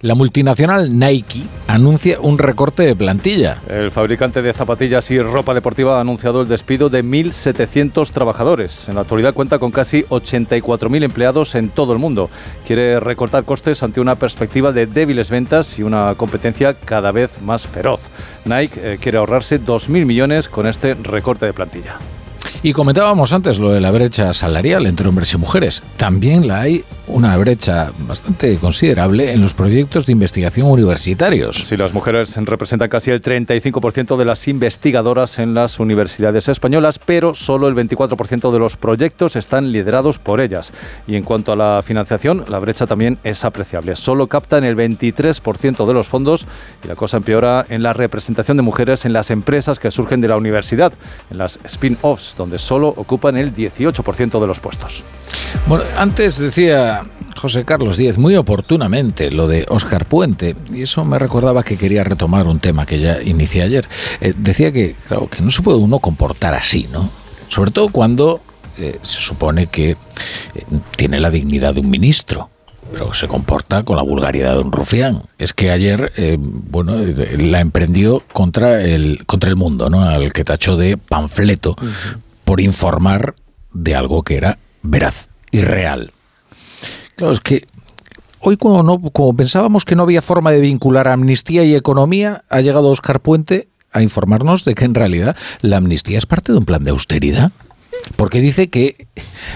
La 0.00 0.14
multinacional 0.14 0.96
Nike 0.96 1.42
anuncia 1.66 2.20
un 2.20 2.38
recorte 2.38 2.84
de 2.86 2.94
plantilla. 2.94 3.62
El 3.68 3.90
fabricante 3.90 4.42
de 4.42 4.52
zapatillas 4.52 5.10
y 5.10 5.20
ropa 5.20 5.54
deportiva 5.54 5.98
ha 5.98 6.00
anunciado 6.00 6.42
el 6.42 6.48
despido 6.48 6.88
de 6.88 7.04
1.700 7.04 8.08
trabajadores. 8.12 8.88
En 8.88 8.94
la 8.94 9.00
actualidad 9.00 9.34
cuenta 9.34 9.58
con 9.58 9.72
casi 9.72 10.04
84.000 10.04 11.02
empleados 11.02 11.56
en 11.56 11.70
todo 11.70 11.92
el 11.94 11.98
mundo. 11.98 12.30
Quiere 12.64 13.00
recortar 13.00 13.42
costes 13.42 13.82
ante 13.82 14.00
una 14.00 14.14
perspectiva 14.14 14.70
de 14.70 14.86
débiles 14.86 15.30
ventas 15.30 15.80
y 15.80 15.82
una 15.82 16.14
competencia 16.16 16.74
cada 16.74 17.10
vez 17.10 17.42
más 17.42 17.66
feroz. 17.66 18.02
Nike 18.44 18.80
eh, 18.80 18.98
quiere 19.00 19.18
ahorrarse 19.18 19.60
2.000 19.60 20.06
millones 20.06 20.48
con 20.48 20.68
este 20.68 20.94
recorte 20.94 21.46
de 21.46 21.52
plantilla. 21.52 21.98
Y 22.60 22.72
comentábamos 22.72 23.32
antes 23.32 23.60
lo 23.60 23.70
de 23.70 23.80
la 23.80 23.92
brecha 23.92 24.34
salarial 24.34 24.86
entre 24.86 25.08
hombres 25.08 25.32
y 25.32 25.36
mujeres. 25.36 25.82
También 25.96 26.48
la 26.48 26.62
hay 26.62 26.84
una 27.06 27.36
brecha 27.36 27.92
bastante 28.00 28.56
considerable 28.58 29.32
en 29.32 29.40
los 29.40 29.54
proyectos 29.54 30.06
de 30.06 30.12
investigación 30.12 30.66
universitarios. 30.66 31.56
Sí, 31.56 31.76
las 31.76 31.94
mujeres 31.94 32.36
representan 32.36 32.88
casi 32.88 33.10
el 33.10 33.22
35% 33.22 34.16
de 34.16 34.24
las 34.24 34.46
investigadoras 34.48 35.38
en 35.38 35.54
las 35.54 35.78
universidades 35.80 36.48
españolas, 36.48 36.98
pero 36.98 37.34
solo 37.34 37.68
el 37.68 37.74
24% 37.74 38.52
de 38.52 38.58
los 38.58 38.76
proyectos 38.76 39.36
están 39.36 39.72
liderados 39.72 40.18
por 40.18 40.40
ellas. 40.40 40.72
Y 41.06 41.16
en 41.16 41.22
cuanto 41.22 41.52
a 41.52 41.56
la 41.56 41.80
financiación, 41.82 42.44
la 42.48 42.58
brecha 42.58 42.86
también 42.86 43.18
es 43.24 43.44
apreciable. 43.44 43.96
Solo 43.96 44.26
captan 44.26 44.64
el 44.64 44.76
23% 44.76 45.86
de 45.86 45.94
los 45.94 46.08
fondos 46.08 46.46
y 46.84 46.88
la 46.88 46.96
cosa 46.96 47.18
empeora 47.18 47.64
en 47.68 47.82
la 47.82 47.92
representación 47.92 48.56
de 48.56 48.62
mujeres 48.62 49.04
en 49.04 49.12
las 49.12 49.30
empresas 49.30 49.78
que 49.78 49.90
surgen 49.90 50.20
de 50.20 50.28
la 50.28 50.36
universidad, 50.36 50.92
en 51.30 51.38
las 51.38 51.58
spin-offs, 51.64 52.34
donde 52.36 52.47
solo 52.56 52.88
ocupan 52.88 53.36
el 53.36 53.54
18% 53.54 54.40
de 54.40 54.46
los 54.46 54.60
puestos. 54.60 55.04
Bueno, 55.66 55.84
antes 55.96 56.38
decía 56.38 57.02
José 57.36 57.64
Carlos 57.64 57.96
Díez 57.96 58.16
muy 58.16 58.36
oportunamente 58.36 59.30
lo 59.30 59.48
de 59.48 59.66
Óscar 59.68 60.06
Puente, 60.06 60.56
y 60.72 60.82
eso 60.82 61.04
me 61.04 61.18
recordaba 61.18 61.62
que 61.62 61.76
quería 61.76 62.04
retomar 62.04 62.46
un 62.46 62.58
tema 62.58 62.86
que 62.86 62.98
ya 62.98 63.22
inicié 63.22 63.62
ayer. 63.62 63.88
Eh, 64.20 64.32
decía 64.36 64.72
que, 64.72 64.96
claro, 65.06 65.28
que 65.28 65.42
no 65.42 65.50
se 65.50 65.62
puede 65.62 65.78
uno 65.78 65.98
comportar 65.98 66.54
así, 66.54 66.88
¿no? 66.92 67.10
Sobre 67.48 67.70
todo 67.70 67.88
cuando 67.88 68.40
eh, 68.78 68.98
se 69.02 69.20
supone 69.20 69.66
que 69.66 69.90
eh, 69.90 69.96
tiene 70.96 71.20
la 71.20 71.30
dignidad 71.30 71.74
de 71.74 71.80
un 71.80 71.90
ministro 71.90 72.48
pero 72.92 73.12
se 73.12 73.28
comporta 73.28 73.82
con 73.82 73.96
la 73.96 74.02
vulgaridad 74.02 74.54
de 74.54 74.60
un 74.60 74.72
rufián. 74.72 75.22
Es 75.38 75.52
que 75.52 75.70
ayer, 75.70 76.12
eh, 76.16 76.36
bueno, 76.38 76.96
la 77.38 77.60
emprendió 77.60 78.22
contra 78.32 78.82
el, 78.82 79.24
contra 79.26 79.50
el 79.50 79.56
mundo, 79.56 79.90
¿no? 79.90 80.02
Al 80.02 80.32
que 80.32 80.44
tachó 80.44 80.76
de 80.76 80.96
panfleto 80.96 81.76
por 82.48 82.62
informar 82.62 83.34
de 83.74 83.94
algo 83.94 84.22
que 84.22 84.38
era 84.38 84.58
veraz 84.80 85.28
y 85.50 85.60
real. 85.60 86.12
Claro, 87.14 87.34
es 87.34 87.40
que 87.40 87.66
hoy 88.40 88.56
como, 88.56 88.82
no, 88.82 88.98
como 89.10 89.36
pensábamos 89.36 89.84
que 89.84 89.94
no 89.94 90.04
había 90.04 90.22
forma 90.22 90.50
de 90.50 90.60
vincular 90.60 91.08
amnistía 91.08 91.64
y 91.64 91.74
economía, 91.74 92.44
ha 92.48 92.62
llegado 92.62 92.88
Oscar 92.88 93.20
Puente 93.20 93.68
a 93.92 94.00
informarnos 94.00 94.64
de 94.64 94.74
que 94.74 94.86
en 94.86 94.94
realidad 94.94 95.36
la 95.60 95.76
amnistía 95.76 96.16
es 96.16 96.24
parte 96.24 96.52
de 96.52 96.56
un 96.56 96.64
plan 96.64 96.82
de 96.82 96.90
austeridad. 96.90 97.52
Porque 98.16 98.40
dice 98.40 98.70
que 98.70 99.08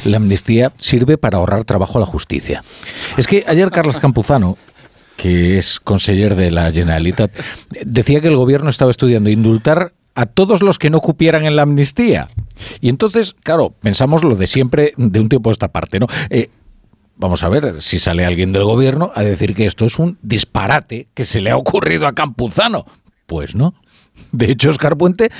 la 0.04 0.18
amnistía 0.18 0.70
sirve 0.76 1.16
para 1.16 1.38
ahorrar 1.38 1.64
trabajo 1.64 1.96
a 1.96 2.00
la 2.00 2.06
justicia. 2.06 2.62
Es 3.16 3.26
que 3.26 3.42
ayer 3.46 3.70
Carlos 3.70 3.96
Campuzano, 3.96 4.58
que 5.16 5.56
es 5.56 5.80
conseller 5.80 6.34
de 6.34 6.50
la 6.50 6.70
Generalitat, 6.70 7.32
decía 7.86 8.20
que 8.20 8.28
el 8.28 8.36
gobierno 8.36 8.68
estaba 8.68 8.90
estudiando 8.90 9.30
indultar 9.30 9.94
a 10.14 10.26
todos 10.26 10.62
los 10.62 10.78
que 10.78 10.90
no 10.90 11.00
cupieran 11.00 11.44
en 11.44 11.56
la 11.56 11.62
amnistía. 11.62 12.28
Y 12.80 12.88
entonces, 12.88 13.34
claro, 13.42 13.74
pensamos 13.80 14.24
lo 14.24 14.36
de 14.36 14.46
siempre 14.46 14.92
de 14.96 15.20
un 15.20 15.28
tiempo 15.28 15.50
a 15.50 15.52
esta 15.52 15.68
parte, 15.68 15.98
¿no? 16.00 16.06
Eh, 16.30 16.50
Vamos 17.22 17.44
a 17.44 17.48
ver 17.48 17.80
si 17.82 18.00
sale 18.00 18.24
alguien 18.24 18.50
del 18.50 18.64
gobierno 18.64 19.12
a 19.14 19.22
decir 19.22 19.54
que 19.54 19.66
esto 19.66 19.84
es 19.84 19.98
un 19.98 20.18
disparate 20.22 21.06
que 21.14 21.24
se 21.24 21.40
le 21.40 21.50
ha 21.50 21.56
ocurrido 21.56 22.06
a 22.06 22.14
Campuzano. 22.14 22.84
Pues 23.26 23.54
no. 23.54 23.74
De 24.32 24.50
hecho, 24.50 24.70
Oscar 24.70 24.96
Puente 24.96 25.30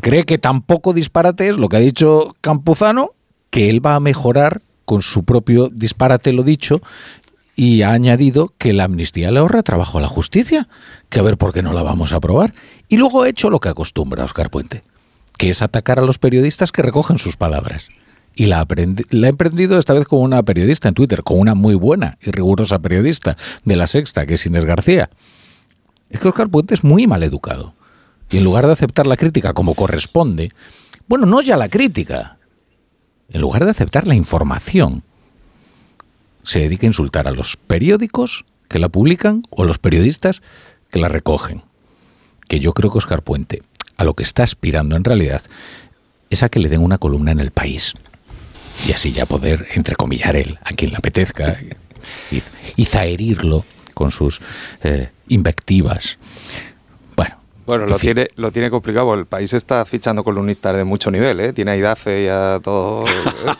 cree 0.00 0.24
que 0.24 0.38
tampoco 0.38 0.92
disparate 0.92 1.48
es 1.48 1.58
lo 1.58 1.68
que 1.68 1.76
ha 1.76 1.80
dicho 1.80 2.34
Campuzano, 2.40 3.12
que 3.50 3.70
él 3.70 3.84
va 3.84 3.94
a 3.94 4.00
mejorar 4.00 4.62
con 4.84 5.02
su 5.02 5.24
propio 5.24 5.68
disparate 5.68 6.32
lo 6.32 6.42
dicho 6.42 6.80
y 7.56 7.80
ha 7.82 7.92
añadido 7.92 8.52
que 8.58 8.74
la 8.74 8.84
amnistía 8.84 9.30
le 9.30 9.38
ahorra 9.38 9.62
trabajo 9.62 9.96
a 9.96 10.02
la 10.02 10.08
justicia, 10.08 10.68
que 11.08 11.18
a 11.18 11.22
ver 11.22 11.38
por 11.38 11.54
qué 11.54 11.62
no 11.62 11.72
la 11.72 11.82
vamos 11.82 12.12
a 12.12 12.16
aprobar. 12.16 12.52
Y 12.88 12.98
luego 12.98 13.22
ha 13.22 13.28
hecho 13.30 13.48
lo 13.48 13.60
que 13.60 13.70
acostumbra 13.70 14.24
Oscar 14.24 14.50
Puente, 14.50 14.82
que 15.38 15.48
es 15.48 15.62
atacar 15.62 15.98
a 15.98 16.02
los 16.02 16.18
periodistas 16.18 16.70
que 16.70 16.82
recogen 16.82 17.18
sus 17.18 17.38
palabras. 17.38 17.88
Y 18.34 18.44
la, 18.44 18.60
ha 18.60 19.26
emprendido 19.26 19.78
esta 19.78 19.94
vez 19.94 20.06
con 20.06 20.20
una 20.20 20.42
periodista 20.42 20.88
en 20.88 20.94
Twitter, 20.94 21.22
con 21.22 21.40
una 21.40 21.54
muy 21.54 21.74
buena 21.74 22.18
y 22.20 22.30
rigurosa 22.30 22.78
periodista 22.78 23.38
de 23.64 23.76
La 23.76 23.86
Sexta, 23.86 24.26
que 24.26 24.34
es 24.34 24.44
Inés 24.44 24.66
García. 24.66 25.08
Es 26.10 26.20
que 26.20 26.28
Oscar 26.28 26.50
Puente 26.50 26.74
es 26.74 26.84
muy 26.84 27.06
mal 27.06 27.22
educado. 27.22 27.72
Y 28.30 28.36
en 28.36 28.44
lugar 28.44 28.66
de 28.66 28.72
aceptar 28.72 29.06
la 29.06 29.16
crítica 29.16 29.54
como 29.54 29.74
corresponde, 29.74 30.50
bueno, 31.08 31.24
no 31.24 31.40
ya 31.40 31.56
la 31.56 31.70
crítica, 31.70 32.36
en 33.30 33.40
lugar 33.40 33.64
de 33.64 33.70
aceptar 33.70 34.06
la 34.06 34.14
información, 34.14 35.02
se 36.46 36.60
dedique 36.60 36.86
a 36.86 36.88
insultar 36.88 37.28
a 37.28 37.32
los 37.32 37.56
periódicos 37.56 38.44
que 38.68 38.78
la 38.78 38.88
publican 38.88 39.42
o 39.50 39.64
a 39.64 39.66
los 39.66 39.78
periodistas 39.78 40.42
que 40.90 41.00
la 41.00 41.08
recogen. 41.08 41.62
Que 42.48 42.60
yo 42.60 42.72
creo 42.72 42.90
que 42.90 42.98
Oscar 42.98 43.22
Puente 43.22 43.62
a 43.96 44.04
lo 44.04 44.14
que 44.14 44.22
está 44.22 44.44
aspirando 44.44 44.96
en 44.96 45.04
realidad 45.04 45.42
es 46.30 46.42
a 46.42 46.48
que 46.48 46.60
le 46.60 46.68
den 46.68 46.82
una 46.82 46.98
columna 46.98 47.32
en 47.32 47.40
el 47.40 47.50
país. 47.50 47.94
Y 48.86 48.92
así 48.92 49.12
ya 49.12 49.26
poder 49.26 49.66
entrecomillar 49.74 50.36
él 50.36 50.58
a 50.62 50.72
quien 50.72 50.92
le 50.92 50.98
apetezca 50.98 51.58
y, 52.30 52.42
y 52.76 52.84
zaherirlo 52.84 53.64
con 53.94 54.12
sus 54.12 54.40
eh, 54.82 55.08
invectivas. 55.28 56.18
Bueno, 57.66 57.86
lo 57.86 57.98
tiene, 57.98 58.28
lo 58.36 58.52
tiene 58.52 58.70
complicado. 58.70 59.12
El 59.14 59.26
país 59.26 59.52
está 59.52 59.84
fichando 59.84 60.22
columnistas 60.22 60.76
de 60.76 60.84
mucho 60.84 61.10
nivel, 61.10 61.40
¿eh? 61.40 61.52
Tiene 61.52 61.72
a 61.72 61.76
Idafe 61.76 62.22
y 62.22 62.28
a 62.28 62.60
todo. 62.62 63.04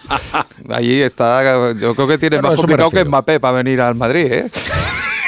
Allí 0.71 1.03
está. 1.03 1.73
Yo 1.73 1.95
creo 1.95 2.07
que 2.07 2.17
tiene 2.19 2.37
Bueno, 2.37 2.51
más 2.51 2.57
complicado 2.61 2.91
que. 2.91 3.05
Mbappé 3.05 3.41
para 3.41 3.59
venir 3.59 3.81
al 3.81 3.97
Madrid, 3.97 4.33
¿eh? 4.33 4.51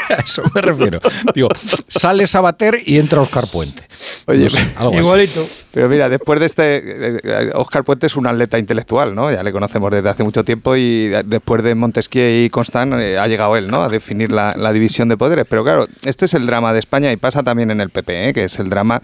a 0.16 0.20
eso 0.20 0.42
me 0.54 0.60
refiero. 0.60 1.00
Digo, 1.34 1.48
sale 1.86 2.26
Sabater 2.26 2.80
y 2.84 2.98
entra 2.98 3.20
Oscar 3.20 3.46
Puente. 3.46 3.82
Oye, 4.26 4.44
No 4.44 4.48
sé, 4.48 4.60
algo 4.76 5.14
así. 5.14 5.30
Pero 5.70 5.88
mira, 5.88 6.08
después 6.08 6.40
de 6.40 6.46
este, 6.46 7.52
Oscar 7.54 7.84
Puente 7.84 8.06
es 8.06 8.16
un 8.16 8.26
atleta 8.26 8.58
intelectual, 8.58 9.14
¿no? 9.14 9.30
Ya 9.30 9.42
le 9.42 9.52
conocemos 9.52 9.90
desde 9.90 10.08
hace 10.08 10.24
mucho 10.24 10.44
tiempo 10.44 10.74
y 10.76 11.08
después 11.24 11.62
de 11.62 11.74
Montesquieu 11.74 12.44
y 12.44 12.50
Constant 12.50 12.94
eh, 12.94 13.18
ha 13.18 13.28
llegado 13.28 13.56
él, 13.56 13.68
¿no? 13.68 13.82
A 13.82 13.88
definir 13.88 14.32
la, 14.32 14.54
la 14.56 14.72
división 14.72 15.08
de 15.08 15.16
poderes. 15.16 15.46
Pero 15.48 15.62
claro, 15.62 15.86
este 16.04 16.24
es 16.24 16.34
el 16.34 16.46
drama 16.46 16.72
de 16.72 16.78
España 16.78 17.12
y 17.12 17.16
pasa 17.16 17.42
también 17.42 17.70
en 17.70 17.80
el 17.80 17.90
PP, 17.90 18.28
¿eh? 18.28 18.32
que 18.32 18.44
es 18.44 18.58
el 18.58 18.70
drama. 18.70 19.00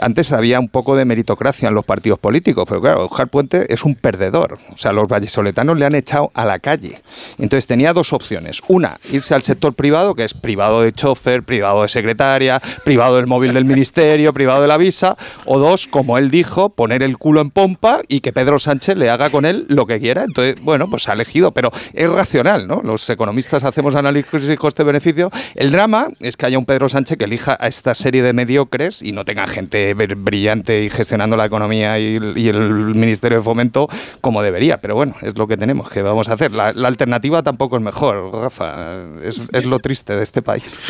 Antes 0.00 0.32
había 0.32 0.60
un 0.60 0.68
poco 0.68 0.96
de 0.96 1.04
meritocracia 1.04 1.68
en 1.68 1.74
los 1.74 1.84
partidos 1.84 2.18
políticos, 2.18 2.64
pero 2.68 2.80
claro, 2.80 3.04
Oscar 3.06 3.28
Puente 3.28 3.72
es 3.72 3.84
un 3.84 3.94
perdedor. 3.94 4.58
O 4.72 4.76
sea, 4.76 4.92
los 4.92 5.08
vallesoletanos 5.08 5.76
le 5.78 5.84
han 5.84 5.94
echado 5.94 6.30
a 6.34 6.44
la 6.44 6.58
calle. 6.58 7.02
Entonces 7.38 7.66
tenía 7.66 7.92
dos 7.92 8.12
opciones. 8.12 8.62
Una, 8.68 8.98
irse 9.10 9.34
al 9.34 9.42
sector 9.42 9.74
privado, 9.74 10.14
que 10.14 10.24
es 10.24 10.34
privado 10.44 10.82
de 10.82 10.92
chofer, 10.92 11.42
privado 11.42 11.80
de 11.82 11.88
secretaria, 11.88 12.60
privado 12.84 13.16
del 13.16 13.26
móvil 13.26 13.54
del 13.54 13.64
ministerio, 13.64 14.30
privado 14.34 14.60
de 14.60 14.68
la 14.68 14.76
visa. 14.76 15.16
O 15.46 15.58
dos, 15.58 15.86
como 15.86 16.18
él 16.18 16.30
dijo, 16.30 16.68
poner 16.68 17.02
el 17.02 17.16
culo 17.16 17.40
en 17.40 17.48
pompa 17.50 18.00
y 18.08 18.20
que 18.20 18.30
Pedro 18.34 18.58
Sánchez 18.58 18.98
le 18.98 19.08
haga 19.08 19.30
con 19.30 19.46
él 19.46 19.64
lo 19.70 19.86
que 19.86 19.98
quiera. 20.00 20.24
Entonces, 20.24 20.56
bueno, 20.60 20.90
pues 20.90 21.08
ha 21.08 21.14
elegido, 21.14 21.52
pero 21.52 21.70
es 21.94 22.10
racional, 22.10 22.68
¿no? 22.68 22.82
Los 22.84 23.08
economistas 23.08 23.64
hacemos 23.64 23.94
análisis 23.94 24.58
coste-beneficio. 24.58 25.30
El 25.54 25.72
drama 25.72 26.08
es 26.20 26.36
que 26.36 26.44
haya 26.44 26.58
un 26.58 26.66
Pedro 26.66 26.90
Sánchez 26.90 27.16
que 27.16 27.24
elija 27.24 27.56
a 27.58 27.66
esta 27.68 27.94
serie 27.94 28.22
de 28.22 28.34
mediocres 28.34 29.00
y 29.00 29.12
no 29.12 29.24
tenga 29.24 29.46
gente 29.46 29.96
br- 29.96 30.14
brillante 30.18 30.82
y 30.84 30.90
gestionando 30.90 31.36
la 31.38 31.46
economía 31.46 31.98
y, 31.98 32.16
el- 32.16 32.34
Ministerio 32.94 33.38
de 33.38 33.44
Fomento 33.44 33.88
como 34.20 34.42
debería. 34.42 34.78
Pero 34.82 34.94
bueno, 34.94 35.14
es 35.22 35.38
lo 35.38 35.46
que 35.46 35.56
tenemos, 35.56 35.88
que 35.88 36.02
vamos 36.02 36.28
a 36.28 36.34
hacer. 36.34 36.52
La, 36.52 36.72
la 36.74 36.88
alternativa 36.88 37.42
tampoco 37.42 37.76
es 37.76 37.82
mejor, 37.82 38.30
Rafa. 38.32 38.96
Es, 39.22 39.48
es 39.52 39.64
lo 39.64 39.78
triste 39.78 40.14
de 40.14 40.22
este 40.22 40.33
país. 40.42 40.80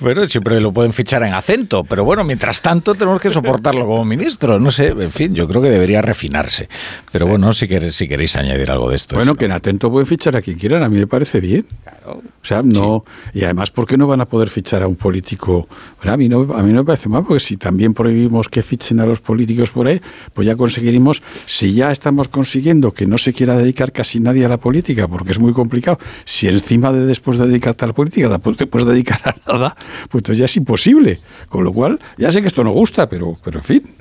Bueno, 0.00 0.26
siempre 0.26 0.60
lo 0.60 0.72
pueden 0.72 0.92
fichar 0.92 1.22
en 1.22 1.34
acento, 1.34 1.82
pero 1.84 2.04
bueno, 2.04 2.22
mientras 2.22 2.60
tanto 2.60 2.94
tenemos 2.94 3.20
que 3.20 3.30
soportarlo 3.30 3.86
como 3.86 4.04
ministro. 4.04 4.60
No 4.60 4.70
sé, 4.70 4.88
en 4.88 5.10
fin, 5.10 5.34
yo 5.34 5.48
creo 5.48 5.62
que 5.62 5.70
debería 5.70 6.02
refinarse. 6.02 6.68
Pero 7.10 7.26
bueno, 7.26 7.52
si 7.52 7.66
queréis, 7.66 7.94
si 7.94 8.06
queréis 8.06 8.36
añadir 8.36 8.70
algo 8.70 8.90
de 8.90 8.96
esto. 8.96 9.16
Bueno, 9.16 9.34
que 9.34 9.46
en 9.46 9.52
atento 9.52 9.90
pueden 9.90 10.06
fichar 10.06 10.36
a 10.36 10.42
quien 10.42 10.58
quieran, 10.58 10.82
a 10.82 10.88
mí 10.88 10.98
me 10.98 11.06
parece 11.06 11.40
bien. 11.40 11.66
O 12.06 12.22
sea, 12.42 12.62
no. 12.62 13.04
Y 13.34 13.44
además, 13.44 13.70
¿por 13.70 13.86
qué 13.86 13.96
no 13.96 14.06
van 14.06 14.20
a 14.20 14.26
poder 14.26 14.48
fichar 14.48 14.82
a 14.82 14.88
un 14.88 14.96
político? 14.96 15.68
Bueno, 15.98 16.12
a, 16.12 16.16
mí 16.16 16.28
no, 16.28 16.40
a 16.54 16.62
mí 16.62 16.72
no 16.72 16.80
me 16.80 16.84
parece 16.84 17.08
mal, 17.08 17.24
porque 17.24 17.40
si 17.40 17.56
también 17.56 17.94
prohibimos 17.94 18.48
que 18.48 18.62
fichen 18.62 19.00
a 19.00 19.06
los 19.06 19.20
políticos 19.20 19.70
por 19.70 19.86
ahí, 19.86 20.00
pues 20.34 20.46
ya 20.46 20.56
conseguiremos, 20.56 21.22
si 21.46 21.74
ya 21.74 21.90
estamos 21.90 22.28
consiguiendo 22.28 22.92
que 22.92 23.06
no 23.06 23.18
se 23.18 23.32
quiera 23.32 23.56
dedicar 23.56 23.92
casi 23.92 24.20
nadie 24.20 24.44
a 24.44 24.48
la 24.48 24.58
política, 24.58 25.08
porque 25.08 25.32
es 25.32 25.38
muy 25.38 25.52
complicado, 25.52 25.98
si 26.24 26.48
encima 26.48 26.92
de 26.92 27.04
después 27.04 27.38
de 27.38 27.46
dedicarte 27.46 27.84
a 27.84 27.88
la 27.88 27.94
política 27.94 28.28
tampoco 28.48 28.56
te 28.56 28.66
puedes 28.66 28.88
dedicar 28.88 29.20
a 29.24 29.52
nada, 29.52 29.76
pues 30.10 30.20
entonces 30.20 30.38
ya 30.38 30.44
es 30.44 30.56
imposible. 30.56 31.20
Con 31.48 31.64
lo 31.64 31.72
cual, 31.72 31.98
ya 32.16 32.32
sé 32.32 32.40
que 32.40 32.48
esto 32.48 32.64
no 32.64 32.70
gusta, 32.70 33.08
pero, 33.08 33.38
pero 33.44 33.58
en 33.58 33.64
fin. 33.64 33.94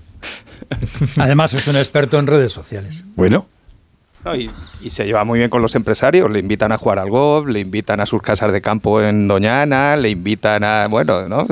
Además, 1.18 1.54
es 1.54 1.68
un 1.68 1.76
experto 1.76 2.20
en 2.20 2.28
redes 2.28 2.52
sociales. 2.52 3.04
Bueno. 3.16 3.48
No, 4.28 4.36
y, 4.36 4.50
y 4.82 4.90
se 4.90 5.06
lleva 5.06 5.24
muy 5.24 5.40
bien 5.40 5.50
con 5.50 5.62
los 5.62 5.76
empresarios, 5.76 6.30
le 6.30 6.40
invitan 6.40 6.72
a 6.72 6.78
jugar 6.78 7.00
al 7.00 7.10
golf, 7.10 7.48
le 7.48 7.60
invitan 7.60 8.00
a 8.00 8.06
sus 8.06 8.22
casas 8.22 8.52
de 8.52 8.62
campo 8.62 9.02
en 9.02 9.28
Doñana, 9.28 9.96
le 9.96 10.10
invitan 10.10 10.64
a, 10.64 10.88
bueno, 10.88 11.28
¿no? 11.28 11.48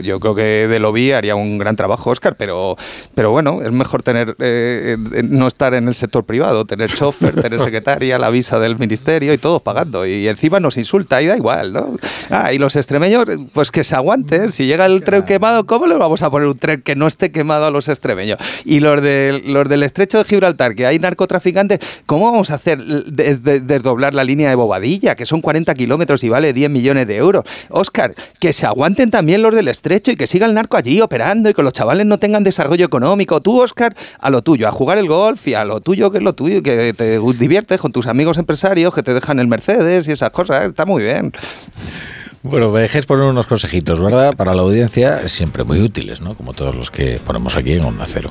yo 0.00 0.20
creo 0.20 0.34
que 0.34 0.68
de 0.68 0.78
lobby 0.78 1.12
haría 1.12 1.34
un 1.34 1.58
gran 1.58 1.76
trabajo 1.76 2.10
Oscar, 2.10 2.36
pero, 2.36 2.76
pero 3.14 3.30
bueno, 3.30 3.62
es 3.62 3.72
mejor 3.72 4.02
tener 4.02 4.36
eh, 4.38 4.96
eh, 5.14 5.22
no 5.22 5.46
estar 5.46 5.74
en 5.74 5.88
el 5.88 5.94
sector 5.94 6.24
privado, 6.24 6.64
tener 6.66 6.88
chofer, 6.88 7.34
tener 7.42 7.60
secretaria, 7.60 8.18
la 8.18 8.30
visa 8.30 8.58
del 8.58 8.78
ministerio 8.78 9.32
y 9.32 9.38
todos 9.38 9.62
pagando, 9.62 10.06
y 10.06 10.28
encima 10.28 10.60
nos 10.60 10.76
insulta 10.76 11.20
y 11.20 11.26
da 11.26 11.36
igual, 11.36 11.72
¿no? 11.72 11.96
Ah, 12.30 12.52
y 12.52 12.58
los 12.58 12.76
extremeños, 12.76 13.24
pues 13.52 13.70
que 13.70 13.84
se 13.84 13.96
aguanten, 13.96 14.52
si 14.52 14.66
llega 14.66 14.86
el 14.86 15.02
tren 15.02 15.24
quemado, 15.24 15.66
¿cómo 15.66 15.86
le 15.86 15.96
vamos 15.96 16.22
a 16.22 16.30
poner 16.30 16.48
un 16.48 16.58
tren 16.58 16.82
que 16.82 16.94
no 16.94 17.06
esté 17.06 17.32
quemado 17.32 17.66
a 17.66 17.70
los 17.70 17.88
extremeños? 17.88 18.38
Y 18.64 18.80
los, 18.80 19.02
de, 19.02 19.42
los 19.44 19.68
del 19.68 19.82
estrecho 19.82 20.18
de 20.18 20.24
Gibraltar, 20.24 20.74
que 20.74 20.86
hay 20.86 20.98
narcotraficantes, 20.98 21.80
¿cómo 22.06 22.17
vamos 22.20 22.50
a 22.50 22.54
hacer 22.56 22.78
des- 22.82 23.42
des- 23.42 23.66
desdoblar 23.66 24.14
la 24.14 24.24
línea 24.24 24.48
de 24.48 24.54
Bobadilla, 24.54 25.14
que 25.14 25.26
son 25.26 25.40
40 25.40 25.74
kilómetros 25.74 26.22
y 26.24 26.28
vale 26.28 26.52
10 26.52 26.70
millones 26.70 27.06
de 27.06 27.16
euros? 27.16 27.44
Oscar, 27.70 28.14
que 28.40 28.52
se 28.52 28.66
aguanten 28.66 29.10
también 29.10 29.42
los 29.42 29.54
del 29.54 29.68
estrecho 29.68 30.10
y 30.10 30.16
que 30.16 30.26
siga 30.26 30.46
el 30.46 30.54
narco 30.54 30.76
allí 30.76 31.00
operando 31.00 31.50
y 31.50 31.54
que 31.54 31.62
los 31.62 31.72
chavales 31.72 32.06
no 32.06 32.18
tengan 32.18 32.44
desarrollo 32.44 32.84
económico. 32.86 33.40
Tú, 33.40 33.60
Oscar, 33.60 33.94
a 34.20 34.30
lo 34.30 34.42
tuyo, 34.42 34.68
a 34.68 34.70
jugar 34.72 34.98
el 34.98 35.08
golf 35.08 35.46
y 35.48 35.54
a 35.54 35.64
lo 35.64 35.80
tuyo, 35.80 36.10
que 36.10 36.18
es 36.18 36.24
lo 36.24 36.32
tuyo, 36.34 36.62
que 36.62 36.94
te 36.94 37.18
diviertes 37.18 37.80
con 37.80 37.92
tus 37.92 38.06
amigos 38.06 38.38
empresarios 38.38 38.94
que 38.94 39.02
te 39.02 39.14
dejan 39.14 39.38
el 39.38 39.46
Mercedes 39.48 40.08
y 40.08 40.12
esas 40.12 40.32
cosas. 40.32 40.66
Está 40.68 40.84
muy 40.86 41.02
bien. 41.02 41.32
Bueno, 42.42 42.70
me 42.70 42.80
dejéis 42.80 43.04
poner 43.04 43.24
unos 43.24 43.46
consejitos, 43.46 44.00
¿verdad? 44.00 44.34
Para 44.36 44.54
la 44.54 44.62
audiencia, 44.62 45.26
siempre 45.28 45.64
muy 45.64 45.80
útiles, 45.80 46.20
¿no? 46.20 46.34
Como 46.36 46.54
todos 46.54 46.76
los 46.76 46.90
que 46.90 47.20
ponemos 47.24 47.56
aquí 47.56 47.72
en 47.72 47.84
Onda 47.84 48.06
Cero. 48.06 48.30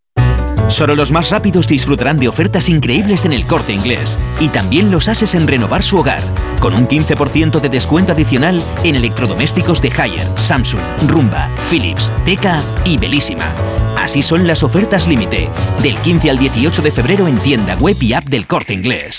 Solo 0.71 0.95
los 0.95 1.11
más 1.11 1.29
rápidos 1.29 1.67
disfrutarán 1.67 2.17
de 2.17 2.29
ofertas 2.29 2.69
increíbles 2.69 3.25
en 3.25 3.33
el 3.33 3.45
corte 3.45 3.73
inglés. 3.73 4.17
Y 4.39 4.47
también 4.47 4.89
los 4.89 5.09
ases 5.09 5.35
en 5.35 5.45
renovar 5.45 5.83
su 5.83 5.97
hogar. 5.97 6.23
Con 6.61 6.73
un 6.73 6.87
15% 6.87 7.59
de 7.59 7.67
descuento 7.67 8.13
adicional 8.13 8.63
en 8.85 8.95
electrodomésticos 8.95 9.81
de 9.81 9.91
Haier, 9.91 10.31
Samsung, 10.37 10.81
Rumba, 11.07 11.51
Philips, 11.69 12.11
Teca 12.23 12.63
y 12.85 12.97
Belísima. 12.97 13.53
Así 13.97 14.23
son 14.23 14.47
las 14.47 14.63
ofertas 14.63 15.09
límite. 15.09 15.49
Del 15.83 15.99
15 15.99 16.29
al 16.29 16.39
18 16.39 16.81
de 16.81 16.91
febrero 16.91 17.27
en 17.27 17.37
tienda 17.37 17.75
web 17.75 17.97
y 17.99 18.13
app 18.13 18.23
del 18.23 18.47
corte 18.47 18.73
inglés. 18.73 19.17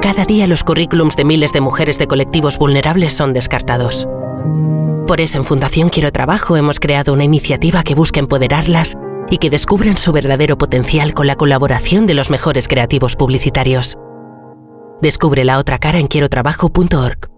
Cada 0.00 0.24
día 0.26 0.46
los 0.46 0.62
currículums 0.62 1.16
de 1.16 1.24
miles 1.24 1.52
de 1.52 1.60
mujeres 1.60 1.98
de 1.98 2.06
colectivos 2.06 2.56
vulnerables 2.56 3.12
son 3.14 3.32
descartados. 3.32 4.06
Por 5.06 5.20
eso 5.20 5.36
en 5.36 5.44
Fundación 5.44 5.90
Quiero 5.90 6.12
Trabajo 6.12 6.56
hemos 6.56 6.80
creado 6.80 7.12
una 7.12 7.24
iniciativa 7.24 7.82
que 7.82 7.94
busca 7.94 8.20
empoderarlas 8.20 8.96
y 9.30 9.38
que 9.38 9.50
descubran 9.50 9.96
su 9.96 10.12
verdadero 10.12 10.58
potencial 10.58 11.14
con 11.14 11.26
la 11.26 11.36
colaboración 11.36 12.06
de 12.06 12.14
los 12.14 12.30
mejores 12.30 12.68
creativos 12.68 13.16
publicitarios. 13.16 13.96
Descubre 15.00 15.44
la 15.44 15.58
otra 15.58 15.78
cara 15.78 15.98
en 15.98 16.06
quierotrabajo.org. 16.06 17.30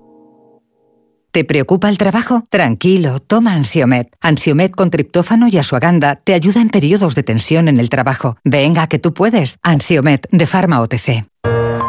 ¿Te 1.36 1.44
preocupa 1.44 1.90
el 1.90 1.98
trabajo? 1.98 2.44
Tranquilo, 2.48 3.20
toma 3.20 3.52
Ansiomet. 3.52 4.08
Ansiomet 4.22 4.74
con 4.74 4.88
triptófano 4.88 5.48
y 5.48 5.58
asuaganda 5.58 6.16
te 6.16 6.32
ayuda 6.32 6.62
en 6.62 6.70
periodos 6.70 7.14
de 7.14 7.24
tensión 7.24 7.68
en 7.68 7.78
el 7.78 7.90
trabajo. 7.90 8.38
Venga, 8.42 8.86
que 8.86 8.98
tú 8.98 9.12
puedes. 9.12 9.58
Ansiomet 9.62 10.26
de 10.30 10.46
Pharma 10.46 10.80
OTC. 10.80 11.26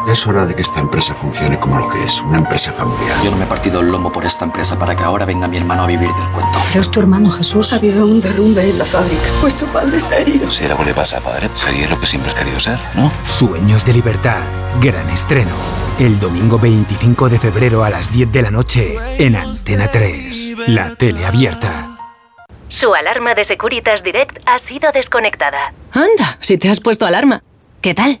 Es 0.06 0.26
hora 0.26 0.46
de 0.46 0.54
que 0.54 0.62
esta 0.62 0.80
empresa 0.80 1.14
funcione 1.14 1.58
como 1.58 1.78
lo 1.78 1.88
que 1.88 2.02
es, 2.02 2.22
una 2.22 2.38
empresa 2.38 2.72
familiar. 2.72 3.16
Yo 3.22 3.30
no 3.30 3.36
me 3.36 3.44
he 3.44 3.46
partido 3.46 3.80
el 3.80 3.90
lomo 3.90 4.10
por 4.12 4.24
esta 4.24 4.44
empresa 4.44 4.78
para 4.78 4.94
que 4.94 5.02
ahora 5.02 5.24
venga 5.24 5.48
mi 5.48 5.56
hermano 5.56 5.82
a 5.82 5.86
vivir 5.86 6.08
del 6.08 6.28
cuento. 6.28 6.58
Pero 6.68 6.80
es 6.80 6.90
tu 6.90 7.00
hermano 7.00 7.30
Jesús. 7.30 7.72
Ha 7.72 7.76
habido 7.76 8.06
un 8.06 8.20
derrumbe 8.20 8.68
en 8.68 8.78
la 8.78 8.84
fábrica. 8.84 9.22
Vuestro 9.40 9.66
padre 9.68 9.98
está 9.98 10.18
herido. 10.18 10.50
Si 10.50 10.64
algo 10.64 10.84
le 10.84 10.94
pasa 10.94 11.18
a 11.18 11.20
padre, 11.20 11.50
sería 11.54 11.88
lo 11.88 12.00
que 12.00 12.06
siempre 12.06 12.30
has 12.30 12.38
querido 12.38 12.60
ser, 12.60 12.78
¿no? 12.94 13.12
Sueños 13.26 13.84
de 13.84 13.92
libertad. 13.92 14.40
Gran 14.80 15.08
estreno. 15.10 15.54
El 15.98 16.18
domingo 16.20 16.58
25 16.58 17.28
de 17.28 17.38
febrero 17.38 17.84
a 17.84 17.90
las 17.90 18.12
10 18.12 18.32
de 18.32 18.42
la 18.42 18.50
noche 18.50 18.96
en 19.18 19.36
Antena 19.36 19.88
3. 19.88 20.68
La 20.68 20.94
tele 20.94 21.26
abierta. 21.26 21.98
Su 22.68 22.94
alarma 22.94 23.34
de 23.34 23.44
Securitas 23.44 24.02
Direct 24.02 24.38
ha 24.46 24.58
sido 24.58 24.92
desconectada. 24.92 25.72
Anda, 25.92 26.36
si 26.40 26.58
te 26.58 26.68
has 26.68 26.80
puesto 26.80 27.06
alarma. 27.06 27.42
¿Qué 27.80 27.94
tal? 27.94 28.20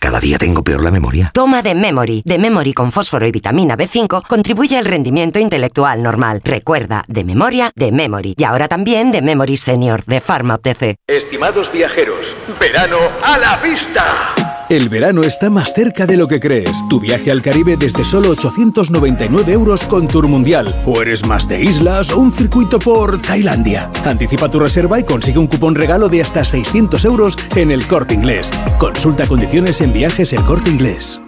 Cada 0.00 0.18
día 0.18 0.38
tengo 0.38 0.64
peor 0.64 0.82
la 0.82 0.90
memoria. 0.90 1.30
Toma 1.34 1.60
de 1.60 1.74
Memory. 1.74 2.22
De 2.24 2.38
Memory 2.38 2.72
con 2.72 2.90
fósforo 2.90 3.26
y 3.26 3.32
vitamina 3.32 3.76
B5 3.76 4.26
contribuye 4.26 4.78
al 4.78 4.86
rendimiento 4.86 5.38
intelectual 5.38 6.02
normal. 6.02 6.40
Recuerda, 6.42 7.04
de 7.06 7.22
memoria, 7.22 7.70
de 7.76 7.92
Memory. 7.92 8.34
Y 8.36 8.44
ahora 8.44 8.66
también 8.66 9.12
de 9.12 9.20
Memory 9.20 9.58
Senior, 9.58 10.02
de 10.06 10.20
Pharma 10.20 10.54
OTC. 10.54 10.96
Estimados 11.06 11.70
viajeros, 11.70 12.34
verano 12.58 12.98
a 13.22 13.36
la 13.36 13.56
vista. 13.58 14.49
El 14.70 14.88
verano 14.88 15.24
está 15.24 15.50
más 15.50 15.72
cerca 15.74 16.06
de 16.06 16.16
lo 16.16 16.28
que 16.28 16.38
crees. 16.38 16.70
Tu 16.88 17.00
viaje 17.00 17.32
al 17.32 17.42
Caribe 17.42 17.76
desde 17.76 18.04
solo 18.04 18.30
899 18.30 19.52
euros 19.52 19.84
con 19.84 20.06
Tour 20.06 20.28
Mundial. 20.28 20.80
O 20.86 21.02
eres 21.02 21.26
más 21.26 21.48
de 21.48 21.60
islas 21.60 22.12
o 22.12 22.18
un 22.18 22.32
circuito 22.32 22.78
por 22.78 23.20
Tailandia. 23.20 23.90
Anticipa 24.04 24.48
tu 24.48 24.60
reserva 24.60 25.00
y 25.00 25.02
consigue 25.02 25.40
un 25.40 25.48
cupón 25.48 25.74
regalo 25.74 26.08
de 26.08 26.22
hasta 26.22 26.44
600 26.44 27.04
euros 27.04 27.36
en 27.56 27.72
el 27.72 27.84
corte 27.84 28.14
inglés. 28.14 28.52
Consulta 28.78 29.26
condiciones 29.26 29.80
en 29.80 29.92
viajes 29.92 30.32
el 30.32 30.42
corte 30.42 30.70
inglés. 30.70 31.20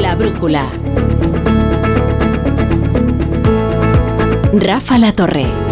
La 0.00 0.16
brújula. 0.16 0.70
Rafa 4.54 4.96
La 4.96 5.12
Torre. 5.12 5.65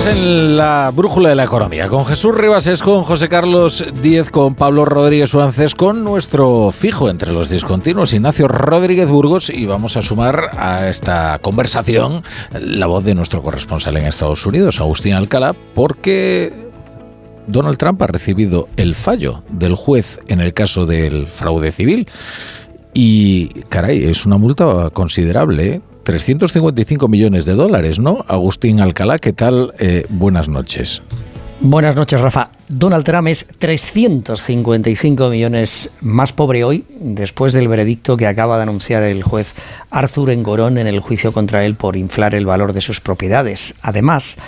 Estamos 0.00 0.16
en 0.16 0.56
la 0.56 0.90
brújula 0.96 1.28
de 1.28 1.34
la 1.34 1.44
economía 1.44 1.86
con 1.86 2.06
Jesús 2.06 2.34
Ribas, 2.34 2.66
con 2.80 3.04
José 3.04 3.28
Carlos 3.28 3.84
Díez, 4.02 4.30
con 4.30 4.54
Pablo 4.54 4.86
Rodríguez 4.86 5.28
Suárez, 5.28 5.74
con 5.74 6.04
nuestro 6.04 6.70
fijo 6.72 7.10
entre 7.10 7.34
los 7.34 7.50
discontinuos, 7.50 8.14
Ignacio 8.14 8.48
Rodríguez 8.48 9.10
Burgos, 9.10 9.50
y 9.50 9.66
vamos 9.66 9.98
a 9.98 10.02
sumar 10.02 10.52
a 10.56 10.88
esta 10.88 11.38
conversación 11.42 12.22
la 12.58 12.86
voz 12.86 13.04
de 13.04 13.14
nuestro 13.14 13.42
corresponsal 13.42 13.98
en 13.98 14.06
Estados 14.06 14.46
Unidos, 14.46 14.80
Agustín 14.80 15.12
Alcalá, 15.12 15.54
porque 15.74 16.50
Donald 17.46 17.76
Trump 17.76 18.00
ha 18.00 18.06
recibido 18.06 18.70
el 18.78 18.94
fallo 18.94 19.42
del 19.50 19.74
juez 19.74 20.18
en 20.28 20.40
el 20.40 20.54
caso 20.54 20.86
del 20.86 21.26
fraude 21.26 21.72
civil. 21.72 22.08
Y, 22.92 23.48
caray, 23.68 24.04
es 24.04 24.26
una 24.26 24.36
multa 24.36 24.90
considerable, 24.90 25.74
¿eh? 25.74 25.80
355 26.02 27.08
millones 27.08 27.44
de 27.44 27.54
dólares, 27.54 27.98
¿no? 27.98 28.24
Agustín 28.26 28.80
Alcalá, 28.80 29.18
¿qué 29.18 29.32
tal? 29.32 29.74
Eh, 29.78 30.06
buenas 30.08 30.48
noches. 30.48 31.02
Buenas 31.62 31.94
noches, 31.94 32.18
Rafa. 32.18 32.50
Donald 32.68 33.04
Trump 33.04 33.28
es 33.28 33.46
355 33.58 35.28
millones 35.28 35.90
más 36.00 36.32
pobre 36.32 36.64
hoy, 36.64 36.86
después 36.88 37.52
del 37.52 37.68
veredicto 37.68 38.16
que 38.16 38.26
acaba 38.26 38.56
de 38.56 38.62
anunciar 38.62 39.02
el 39.02 39.22
juez 39.22 39.54
Arthur 39.90 40.30
Engorón 40.30 40.78
en 40.78 40.86
el 40.86 41.00
juicio 41.00 41.32
contra 41.32 41.66
él 41.66 41.74
por 41.74 41.96
inflar 41.96 42.34
el 42.34 42.46
valor 42.46 42.72
de 42.72 42.80
sus 42.80 43.02
propiedades. 43.02 43.74
Además, 43.82 44.38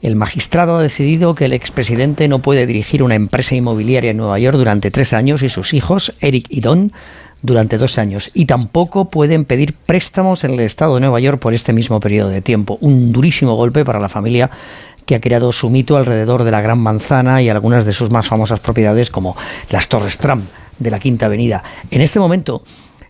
el 0.00 0.14
magistrado 0.14 0.76
ha 0.76 0.82
decidido 0.82 1.34
que 1.34 1.46
el 1.46 1.52
expresidente 1.52 2.28
no 2.28 2.38
puede 2.38 2.66
dirigir 2.66 3.02
una 3.02 3.16
empresa 3.16 3.56
inmobiliaria 3.56 4.12
en 4.12 4.18
Nueva 4.18 4.38
York 4.38 4.56
durante 4.56 4.92
tres 4.92 5.12
años 5.12 5.42
y 5.42 5.48
sus 5.48 5.74
hijos, 5.74 6.14
Eric 6.20 6.46
y 6.48 6.60
Don, 6.60 6.92
durante 7.42 7.78
dos 7.78 7.98
años 7.98 8.30
y 8.34 8.46
tampoco 8.46 9.06
pueden 9.06 9.44
pedir 9.44 9.74
préstamos 9.74 10.44
en 10.44 10.52
el 10.52 10.60
estado 10.60 10.94
de 10.94 11.00
Nueva 11.00 11.20
York 11.20 11.38
por 11.38 11.54
este 11.54 11.72
mismo 11.72 12.00
periodo 12.00 12.28
de 12.28 12.42
tiempo. 12.42 12.78
Un 12.80 13.12
durísimo 13.12 13.54
golpe 13.54 13.84
para 13.84 14.00
la 14.00 14.08
familia 14.08 14.50
que 15.06 15.14
ha 15.14 15.20
creado 15.20 15.50
su 15.52 15.70
mito 15.70 15.96
alrededor 15.96 16.44
de 16.44 16.50
la 16.50 16.60
Gran 16.60 16.78
Manzana 16.78 17.42
y 17.42 17.48
algunas 17.48 17.84
de 17.84 17.92
sus 17.92 18.10
más 18.10 18.28
famosas 18.28 18.60
propiedades 18.60 19.10
como 19.10 19.36
las 19.70 19.88
Torres 19.88 20.18
Trump 20.18 20.44
de 20.78 20.90
la 20.90 20.98
Quinta 20.98 21.26
Avenida. 21.26 21.62
En 21.90 22.00
este 22.00 22.20
momento, 22.20 22.62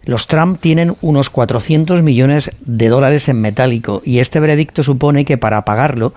los 0.05 0.27
Trump 0.27 0.61
tienen 0.61 0.97
unos 1.03 1.29
400 1.29 2.03
millones 2.03 2.53
de 2.61 2.89
dólares 2.89 3.29
en 3.29 3.41
metálico 3.41 4.01
y 4.05 4.21
este 4.21 4.41
veredicto 4.41 4.83
supone 4.83 5.25
que 5.25 5.37
para 5.37 5.65
pagarlo 5.65 6.15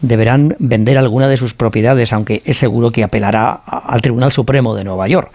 deberán 0.00 0.56
vender 0.58 0.98
alguna 0.98 1.28
de 1.28 1.36
sus 1.36 1.54
propiedades, 1.54 2.12
aunque 2.12 2.42
es 2.44 2.56
seguro 2.56 2.90
que 2.90 3.04
apelará 3.04 3.52
al 3.52 4.00
Tribunal 4.00 4.32
Supremo 4.32 4.74
de 4.74 4.84
Nueva 4.84 5.08
York. 5.08 5.30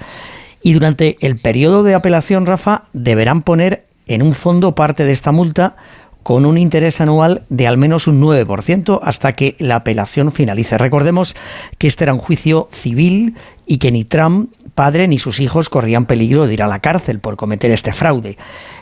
Y 0.64 0.74
durante 0.74 1.18
el 1.22 1.40
periodo 1.40 1.84
de 1.84 1.96
apelación, 1.96 2.46
Rafa, 2.46 2.84
deberán 2.94 3.42
poner 3.42 3.86
en 4.08 4.22
un 4.22 4.34
fondo 4.34 4.76
parte 4.76 5.06
de 5.06 5.12
esta 5.12 5.32
multa 5.32 5.76
con 6.24 6.46
un 6.46 6.58
interés 6.58 7.02
anual 7.02 7.44
de 7.50 7.68
al 7.68 7.78
menos 7.78 8.08
un 8.08 8.22
9% 8.22 9.00
hasta 9.02 9.32
que 9.34 9.56
la 9.58 9.78
apelación 9.78 10.32
finalice. 10.32 10.78
Recordemos 10.78 11.36
que 11.78 11.88
este 11.88 12.04
era 12.04 12.14
un 12.14 12.20
juicio 12.20 12.70
civil 12.72 13.36
y 13.66 13.80
que 13.80 13.92
ni 13.92 14.06
Trump 14.06 14.54
padre 14.82 15.08
ni 15.08 15.20
sus 15.20 15.40
hijos 15.40 15.70
corrían 15.70 16.08
peligro 16.08 16.48
de 16.48 16.56
ir 16.56 16.64
a 16.64 16.68
la 16.68 16.80
cárcel 16.80 17.20
por 17.20 17.36
cometer 17.36 17.70
este 17.70 17.94
fraude. 17.94 18.36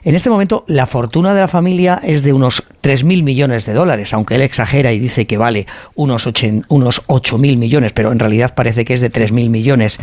En 0.06 0.16
este 0.16 0.30
momento 0.30 0.64
la 0.66 0.86
fortuna 0.86 1.34
de 1.34 1.42
la 1.42 1.50
familia 1.50 2.00
es 2.02 2.24
de 2.24 2.32
unos 2.32 2.64
3.000 2.82 3.22
millones 3.22 3.66
de 3.66 3.74
dólares, 3.74 4.14
aunque 4.14 4.36
él 4.36 4.42
exagera 4.42 4.94
y 4.94 5.00
dice 5.00 5.28
que 5.28 5.38
vale 5.38 5.68
unos 5.96 6.26
8.000 6.26 7.58
millones, 7.58 7.92
pero 7.92 8.14
en 8.14 8.20
realidad 8.20 8.56
parece 8.56 8.86
que 8.86 8.94
es 8.94 9.02
de 9.02 9.12
3.000 9.12 9.50
millones. 9.50 10.00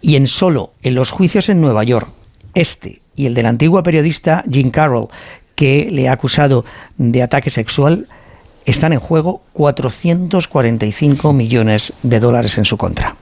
Y 0.00 0.14
en 0.14 0.28
solo 0.28 0.74
en 0.80 0.94
los 0.94 1.10
juicios 1.10 1.48
en 1.48 1.60
Nueva 1.60 1.82
York, 1.82 2.08
este 2.54 3.02
y 3.16 3.26
el 3.26 3.34
del 3.34 3.46
antiguo 3.46 3.82
periodista 3.82 4.44
Jim 4.48 4.70
Carroll, 4.70 5.08
que 5.56 5.88
le 5.90 6.08
ha 6.08 6.12
acusado 6.12 6.64
de 6.98 7.20
ataque 7.20 7.50
sexual, 7.50 8.06
están 8.64 8.92
en 8.92 9.00
juego 9.00 9.42
445 9.54 11.32
millones 11.32 11.94
de 12.04 12.20
dólares 12.20 12.58
en 12.58 12.64
su 12.64 12.76
contra 12.76 13.16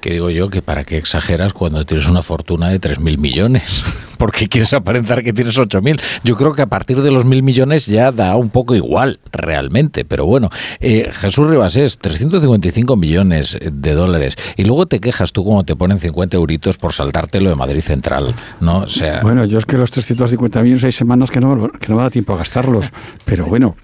que 0.00 0.12
digo 0.12 0.30
yo 0.30 0.48
que 0.50 0.62
para 0.62 0.84
qué 0.84 0.96
exageras 0.96 1.52
cuando 1.52 1.84
tienes 1.84 2.08
una 2.08 2.22
fortuna 2.22 2.68
de 2.68 2.80
3.000 2.80 3.18
millones, 3.18 3.84
porque 4.18 4.48
quieres 4.48 4.72
aparentar 4.74 5.22
que 5.22 5.32
tienes 5.32 5.58
8.000. 5.58 6.00
Yo 6.24 6.36
creo 6.36 6.54
que 6.54 6.62
a 6.62 6.66
partir 6.66 7.02
de 7.02 7.10
los 7.10 7.24
1.000 7.24 7.42
millones 7.42 7.86
ya 7.86 8.12
da 8.12 8.36
un 8.36 8.50
poco 8.50 8.74
igual, 8.74 9.20
realmente, 9.32 10.04
pero 10.04 10.26
bueno, 10.26 10.50
eh, 10.80 11.10
Jesús 11.12 11.48
Ribasés, 11.48 11.98
355 11.98 12.96
millones 12.96 13.58
de 13.60 13.94
dólares, 13.94 14.36
y 14.56 14.64
luego 14.64 14.86
te 14.86 15.00
quejas 15.00 15.32
tú 15.32 15.44
cuando 15.44 15.64
te 15.64 15.76
ponen 15.76 15.98
50 15.98 16.36
euritos 16.36 16.76
por 16.76 16.92
saltártelo 16.92 17.50
de 17.50 17.56
Madrid 17.56 17.80
Central, 17.80 18.34
¿no? 18.60 18.80
O 18.80 18.88
sea... 18.88 19.20
Bueno, 19.22 19.44
yo 19.44 19.58
es 19.58 19.66
que 19.66 19.76
los 19.76 19.90
350 19.90 20.62
millones 20.62 20.84
hay 20.84 20.92
semanas 20.92 21.30
que 21.30 21.40
no, 21.40 21.68
que 21.68 21.88
no 21.88 21.96
me 21.96 22.02
da 22.02 22.10
tiempo 22.10 22.34
a 22.34 22.38
gastarlos, 22.38 22.90
pero 23.24 23.46
bueno, 23.46 23.76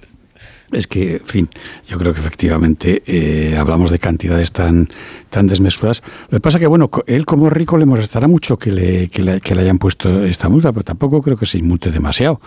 es 0.75 0.87
que, 0.87 1.17
en 1.17 1.27
fin, 1.27 1.49
yo 1.89 1.99
creo 1.99 2.13
que 2.13 2.21
efectivamente 2.21 3.03
eh, 3.07 3.57
hablamos 3.57 3.91
de 3.91 3.99
cantidades 3.99 4.51
tan, 4.51 4.89
tan 5.35 5.49
desmesuradas. 5.49 6.01
Lo 6.31 6.37
que 6.39 6.41
pasa 6.41 6.61
que, 6.61 6.69
bueno, 6.69 6.89
él 7.09 7.27
como 7.27 7.51
rico 7.51 7.77
le 7.77 7.87
molestará 7.87 8.29
mucho 8.29 8.57
que 8.57 8.71
le, 8.71 9.09
que 9.09 9.21
le, 9.21 9.61
hayan 9.61 9.79
puesto 9.79 10.25
esta 10.25 10.49
multa, 10.49 10.73
pero 10.73 10.85
tampoco 10.85 11.21
creo 11.21 11.37
que 11.37 11.45
se 11.45 11.59
inmute 11.59 11.91
demasiado. 11.91 12.41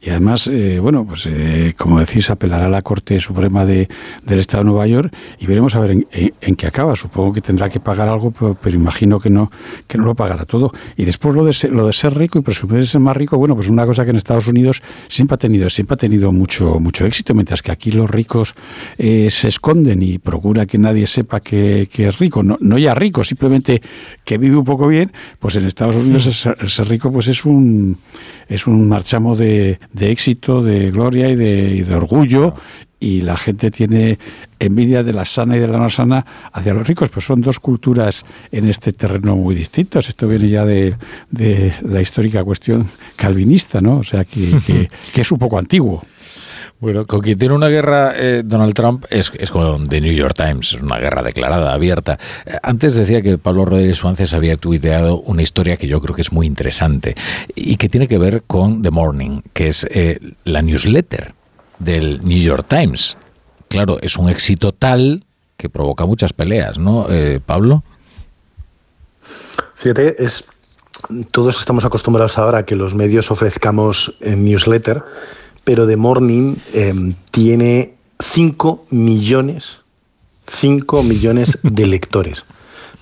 Y 0.00 0.10
además, 0.10 0.46
eh, 0.46 0.78
bueno, 0.80 1.04
pues 1.04 1.26
eh, 1.26 1.74
como 1.76 1.98
decís, 1.98 2.30
apelará 2.30 2.66
a 2.66 2.68
la 2.68 2.82
Corte 2.82 3.18
Suprema 3.18 3.64
de, 3.64 3.88
del 4.24 4.38
Estado 4.38 4.62
de 4.62 4.70
Nueva 4.70 4.86
York 4.86 5.12
y 5.40 5.46
veremos 5.46 5.74
a 5.74 5.80
ver 5.80 6.06
en, 6.12 6.54
qué 6.54 6.66
acaba. 6.68 6.94
Supongo 6.94 7.32
que 7.32 7.40
tendrá 7.40 7.68
que 7.68 7.80
pagar 7.80 8.08
algo, 8.08 8.30
pero, 8.30 8.76
imagino 8.76 9.18
que 9.18 9.30
no, 9.30 9.50
que 9.88 9.98
no 9.98 10.04
lo 10.04 10.14
pagará 10.14 10.44
todo. 10.44 10.70
Y 10.96 11.04
después 11.06 11.34
lo 11.34 11.44
de, 11.44 11.52
ser, 11.52 11.72
lo 11.72 11.88
de 11.88 11.92
ser 11.92 12.16
rico 12.16 12.38
y 12.38 12.42
presumir 12.42 12.86
ser 12.86 13.00
más 13.00 13.16
rico, 13.16 13.36
bueno, 13.36 13.56
pues 13.56 13.68
una 13.68 13.84
cosa 13.84 14.04
que 14.04 14.10
en 14.10 14.16
Estados 14.16 14.46
Unidos 14.46 14.80
siempre 15.08 15.34
ha 15.34 15.38
tenido, 15.38 15.68
siempre 15.70 15.94
ha 15.94 15.98
tenido 15.98 16.30
mucho, 16.30 16.78
mucho 16.78 17.04
éxito, 17.04 17.34
mientras 17.34 17.62
que 17.62 17.72
aquí 17.72 17.90
los 17.90 18.08
ricos 18.08 18.54
eh, 18.96 19.26
se 19.28 19.48
esconden 19.48 20.02
y 20.02 20.18
procura 20.18 20.66
que 20.66 20.78
nadie 20.78 21.08
sepa 21.08 21.40
que, 21.40 21.88
que 21.90 22.06
es 22.06 22.18
rico 22.18 22.27
no, 22.42 22.56
no 22.60 22.78
ya 22.78 22.94
rico, 22.94 23.24
simplemente 23.24 23.82
que 24.24 24.38
vive 24.38 24.56
un 24.56 24.64
poco 24.64 24.86
bien, 24.86 25.12
pues 25.38 25.56
en 25.56 25.66
Estados 25.66 25.96
Unidos 25.96 26.26
el 26.26 26.70
ser, 26.70 26.88
rico 26.88 27.12
pues 27.12 27.28
es 27.28 27.44
un 27.44 27.98
es 28.48 28.66
un 28.66 28.88
marchamo 28.88 29.36
de, 29.36 29.78
éxito, 29.98 30.62
de 30.62 30.90
gloria 30.90 31.28
y 31.28 31.36
de, 31.36 31.94
orgullo 31.94 32.54
y 33.00 33.20
la 33.20 33.36
gente 33.36 33.70
tiene 33.70 34.18
envidia 34.58 35.02
de 35.04 35.12
la 35.12 35.24
sana 35.24 35.56
y 35.56 35.60
de 35.60 35.68
la 35.68 35.78
no 35.78 35.88
sana 35.88 36.24
hacia 36.52 36.74
los 36.74 36.86
ricos, 36.86 37.10
pues 37.10 37.26
son 37.26 37.40
dos 37.40 37.60
culturas 37.60 38.24
en 38.50 38.68
este 38.68 38.92
terreno 38.92 39.36
muy 39.36 39.54
distintos. 39.54 40.08
Esto 40.08 40.26
viene 40.26 40.48
ya 40.48 40.64
de, 40.64 40.96
la 41.82 42.00
histórica 42.00 42.42
cuestión 42.42 42.88
calvinista, 43.14 43.80
¿no? 43.80 43.98
O 43.98 44.02
sea, 44.02 44.24
que, 44.24 44.88
es 45.14 45.32
un 45.32 45.38
poco 45.38 45.58
antiguo. 45.58 46.02
Bueno, 46.80 47.06
con 47.06 47.20
quien 47.20 47.36
tiene 47.36 47.54
una 47.54 47.66
guerra 47.66 48.12
eh, 48.14 48.42
Donald 48.44 48.72
Trump 48.72 49.04
es, 49.10 49.32
es, 49.36 49.50
con 49.50 49.88
The 49.88 50.00
New 50.00 50.12
York 50.12 50.34
Times, 50.36 50.74
es 50.74 50.80
una 50.80 50.98
guerra 50.98 51.24
declarada, 51.24 51.72
abierta. 51.72 52.18
Eh, 52.46 52.56
antes 52.62 52.94
decía 52.94 53.20
que 53.20 53.36
Pablo 53.36 53.64
Rodríguez 53.64 53.96
Suárez 53.96 54.32
había 54.32 54.56
tuiteado 54.56 55.20
una 55.20 55.42
historia 55.42 55.76
que 55.76 55.88
yo 55.88 56.00
creo 56.00 56.14
que 56.14 56.22
es 56.22 56.30
muy 56.30 56.46
interesante 56.46 57.16
y 57.56 57.76
que 57.76 57.88
tiene 57.88 58.06
que 58.06 58.18
ver 58.18 58.44
con 58.46 58.82
The 58.82 58.92
Morning, 58.92 59.40
que 59.52 59.68
es 59.68 59.86
eh, 59.90 60.20
la 60.44 60.62
newsletter 60.62 61.34
del 61.80 62.20
New 62.24 62.40
York 62.40 62.66
Times. 62.68 63.16
Claro, 63.68 63.98
es 64.00 64.16
un 64.16 64.28
éxito 64.28 64.72
tal 64.72 65.24
que 65.56 65.68
provoca 65.68 66.06
muchas 66.06 66.32
peleas, 66.32 66.78
¿no, 66.78 67.06
eh, 67.10 67.40
Pablo? 67.44 67.82
Fíjate, 69.74 70.22
es, 70.22 70.44
todos 71.32 71.58
estamos 71.58 71.84
acostumbrados 71.84 72.38
ahora 72.38 72.58
a 72.58 72.64
que 72.64 72.76
los 72.76 72.94
medios 72.94 73.32
ofrezcamos 73.32 74.16
en 74.20 74.44
newsletter, 74.44 75.02
pero 75.68 75.86
The 75.86 75.98
Morning 75.98 76.56
em, 76.72 77.12
tiene 77.30 77.92
5 78.20 78.86
millones, 78.90 79.80
5 80.46 81.02
millones 81.02 81.58
de 81.62 81.86
lectores. 81.86 82.46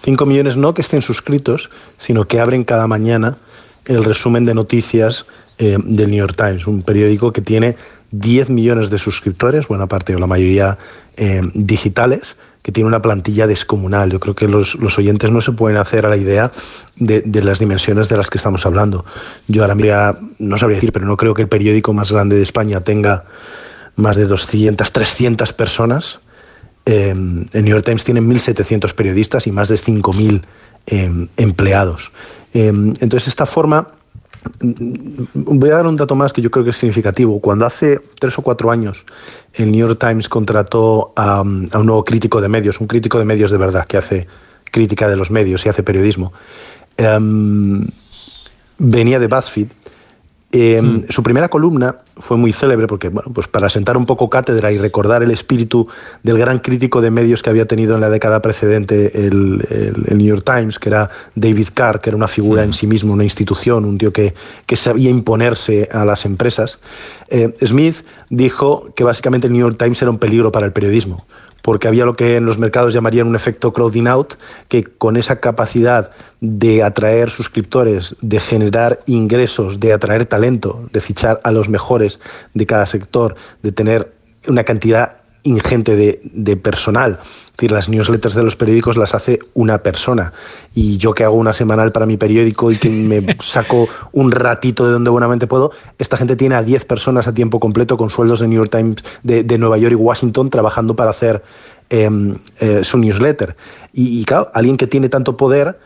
5 0.03 0.27
millones 0.27 0.57
no 0.57 0.75
que 0.75 0.83
estén 0.83 1.01
suscritos, 1.01 1.71
sino 1.97 2.25
que 2.25 2.41
abren 2.41 2.65
cada 2.65 2.89
mañana 2.89 3.39
el 3.85 4.03
resumen 4.03 4.47
de 4.47 4.55
noticias 4.55 5.27
em, 5.59 5.81
del 5.81 6.11
New 6.11 6.19
York 6.19 6.35
Times, 6.37 6.67
un 6.67 6.83
periódico 6.83 7.33
que 7.33 7.41
tiene 7.41 7.77
10 8.11 8.51
millones 8.51 8.91
de 8.91 8.99
suscriptores, 8.99 9.69
buena 9.69 9.87
parte 9.87 10.17
o 10.17 10.19
la 10.19 10.27
mayoría 10.27 10.77
eh, 11.17 11.43
digitales, 11.55 12.37
que 12.67 12.73
tiene 12.73 12.89
una 12.89 13.01
plantilla 13.01 13.47
descomunal. 13.47 14.11
Yo 14.11 14.19
creo 14.19 14.35
que 14.35 14.49
los, 14.49 14.75
oyentes 14.99 15.31
no 15.31 15.41
se 15.41 15.53
pueden 15.53 15.79
hacer 15.79 16.05
a 16.05 16.09
la 16.09 16.17
idea 16.17 16.51
de, 16.97 17.23
las 17.41 17.61
dimensiones 17.61 18.09
de 18.09 18.17
las 18.17 18.29
que 18.29 18.39
estamos 18.39 18.67
hablando. 18.67 19.05
Yo 19.47 19.63
ahora 19.63 19.77
mira, 19.77 20.19
no 20.41 20.59
sabría 20.59 20.75
decir, 20.75 20.91
pero 20.91 21.07
no 21.07 21.17
creo 21.17 21.33
que 21.33 21.43
el 21.43 21.49
periódico 21.49 21.93
más 21.93 22.11
grande 22.11 22.35
de 22.35 22.43
España 22.43 22.81
tenga 22.81 23.27
más 23.95 24.17
de 24.17 24.25
200, 24.25 24.91
300 24.91 25.53
personas. 25.53 26.19
Eh, 26.87 27.11
el 27.11 27.65
New 27.65 27.71
York 27.71 27.85
Times 27.85 28.03
tiene 28.03 28.21
1.700 28.21 28.95
periodistas 28.95 29.47
y 29.47 29.53
más 29.53 29.69
de 29.69 29.77
5.000 29.77 30.43
eh, 30.89 31.29
empleados. 31.37 32.11
entonces, 32.53 33.29
esta 33.29 33.47
forma 33.47 33.93
Voy 35.35 35.71
a 35.71 35.75
dar 35.75 35.87
un 35.87 35.97
dato 35.97 36.15
más 36.15 36.33
que 36.33 36.43
yo 36.43 36.51
creo 36.51 36.65
que 36.65 36.71
es 36.71 36.77
significativo. 36.77 37.41
Cuando 37.41 37.67
hace 37.67 38.01
tres 38.19 38.39
o 38.39 38.43
cuatro 38.43 38.71
años 38.71 39.05
el 39.55 39.71
New 39.71 39.87
York 39.87 39.99
Times 40.01 40.29
contrató 40.29 41.13
a, 41.17 41.43
un 41.43 41.69
nuevo 41.71 42.05
crítico 42.05 42.41
de 42.41 42.49
medios, 42.49 42.81
un 42.81 42.87
crítico 42.87 43.19
de 43.19 43.25
medios 43.25 43.51
de 43.51 43.59
verdad, 43.59 43.87
que 43.87 43.97
hace 43.97 44.27
crítica 44.65 45.09
de 45.09 45.17
los 45.17 45.31
medios 45.31 45.65
y 45.65 45.69
hace 45.69 45.83
periodismo, 45.83 46.33
em, 46.97 47.87
venía 48.79 49.19
de 49.19 49.27
BuzzFeed 49.27 49.69
eh, 50.57 50.83
hmm. 50.83 51.05
Su 51.09 51.23
primera 51.23 51.49
columna 51.49 51.97
fue 52.17 52.37
muy 52.37 52.53
célebre 52.53 52.87
porque, 52.87 53.09
bueno, 53.09 53.31
pues 53.33 53.47
para 53.47 53.69
sentar 53.69 53.97
un 53.97 54.07
poco 54.07 54.31
cátedra 54.31 54.73
y 54.73 54.79
recordar 54.79 55.23
el 55.23 55.31
espíritu 55.31 55.89
del 56.23 56.39
gran 56.39 56.59
crítico 56.61 57.01
de 57.01 57.11
medios 57.11 57.43
que 57.43 57.51
había 57.51 57.67
tenido 57.67 57.95
en 57.95 58.01
la 58.01 58.11
década 58.11 58.41
precedente 58.41 59.27
el, 59.27 59.65
New 60.11 60.27
York 60.27 60.45
Times, 60.45 60.79
que 60.79 60.89
era 60.89 61.11
David 61.35 61.69
Carr, 61.75 62.01
que 62.01 62.11
era 62.11 62.17
una 62.17 62.29
figura 62.29 62.63
en 62.63 62.71
hmm. 62.71 62.75
sí 62.75 62.87
mismo, 62.87 63.13
una 63.13 63.25
institución, 63.25 63.85
un 63.85 63.99
tío 63.99 64.13
que, 64.13 64.35
que 64.67 64.77
sabía 64.77 65.11
imponerse 65.11 65.89
a 65.93 66.05
las 66.05 66.25
empresas. 66.25 66.79
Eh, 67.29 67.53
Smith 67.65 68.05
dijo 68.31 68.93
que 68.95 69.05
básicamente 69.05 69.47
el 69.47 69.53
New 69.53 69.63
York 69.63 69.77
Times 69.79 70.01
era 70.01 70.11
un 70.11 70.19
peligro 70.19 70.53
para 70.53 70.67
el 70.67 70.73
periodismo 70.73 71.27
porque 71.67 71.89
había 71.89 72.05
lo 72.05 72.15
que 72.15 72.37
en 72.37 72.47
los 72.47 72.61
mercados 72.61 72.95
llamarían 72.95 73.27
un 73.27 73.35
efecto 73.35 73.73
crowding 73.73 74.07
out, 74.07 74.35
que 74.69 74.85
con 74.85 75.17
esa 75.17 75.41
capacidad 75.41 76.13
de 76.41 76.85
atraer 76.85 77.29
suscriptores, 77.29 78.15
de 78.21 78.39
generar 78.39 79.01
ingresos, 79.07 79.81
de 79.81 79.93
atraer 79.93 80.27
talento, 80.27 80.89
de 80.93 81.01
fichar 81.01 81.41
a 81.43 81.51
los 81.51 81.69
mejores 81.69 82.21
de 82.55 82.67
cada 82.67 82.87
sector, 82.87 83.35
de 83.65 83.73
tener 83.73 84.13
una 84.47 84.63
cantidad 84.63 85.17
ingente 85.43 85.97
de, 85.97 86.57
personal. 86.57 87.19
Decir, 87.57 87.73
las 87.73 87.89
newsletters 87.89 88.35
de 88.35 88.43
los 88.43 88.55
periódicos 88.55 88.99
las 88.99 89.15
hace 89.15 89.39
una 89.55 89.79
persona. 89.79 90.35
Y 90.75 90.99
yo 90.99 91.15
que 91.15 91.25
hago 91.25 91.37
una 91.37 91.55
semanal 91.55 91.91
para 91.91 92.05
mi 92.05 92.19
periódico 92.19 92.71
y 92.71 92.77
que 92.77 92.91
me 92.91 93.35
saco 93.41 93.89
un 94.13 94.31
ratito 94.31 94.85
de 94.85 94.93
donde 94.93 95.09
buenamente 95.09 95.47
puedo, 95.47 95.73
esta 95.99 96.19
gente 96.19 96.37
tiene 96.37 96.55
a 96.55 96.63
10 96.63 96.85
personas 96.85 97.27
a 97.27 97.33
tiempo 97.33 97.59
completo 97.59 97.97
con 97.97 98.11
sueldos 98.11 98.41
de 98.41 98.49
New 98.49 98.59
York 98.59 98.71
Times, 98.71 98.97
de, 99.23 99.59
Nueva 99.59 99.79
York 99.79 99.93
y 99.93 99.95
Washington 99.95 100.51
trabajando 100.51 100.97
para 100.97 101.11
hacer 101.11 101.43
em, 101.89 102.37
eh, 102.61 102.85
su 102.85 102.99
newsletter. 102.99 103.57
Y, 103.95 104.23
claro, 104.27 104.51
alguien 104.53 104.77
que 104.77 104.87
tiene 104.87 105.09
tanto 105.09 105.39
poder 105.39 105.79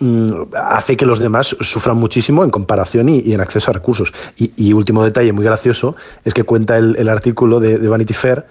mm, 0.00 0.30
hace 0.56 0.96
que 0.96 1.06
los 1.06 1.20
demás 1.20 1.54
sufran 1.60 1.98
muchísimo 1.98 2.42
en 2.42 2.50
comparación 2.50 3.08
y, 3.08 3.32
en 3.32 3.40
acceso 3.40 3.70
a 3.70 3.74
recursos. 3.74 4.12
Y, 4.36 4.72
último 4.72 5.04
detalle 5.04 5.32
muy 5.32 5.44
gracioso 5.44 5.94
es 6.24 6.34
que 6.34 6.42
cuenta 6.42 6.78
el, 6.78 7.08
artículo 7.08 7.60
de, 7.60 7.78
de 7.78 7.88
Vanity 7.88 8.12
Fair 8.12 8.44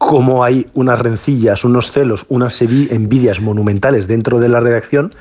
cómo 0.00 0.44
hay 0.44 0.66
unas 0.72 0.98
rencillas, 0.98 1.62
unos 1.62 1.92
celos, 1.92 2.24
unas 2.30 2.62
envidias 2.62 3.42
monumentales 3.42 4.08
dentro 4.08 4.40
de 4.40 4.48
la 4.48 4.58
redacción 4.58 5.14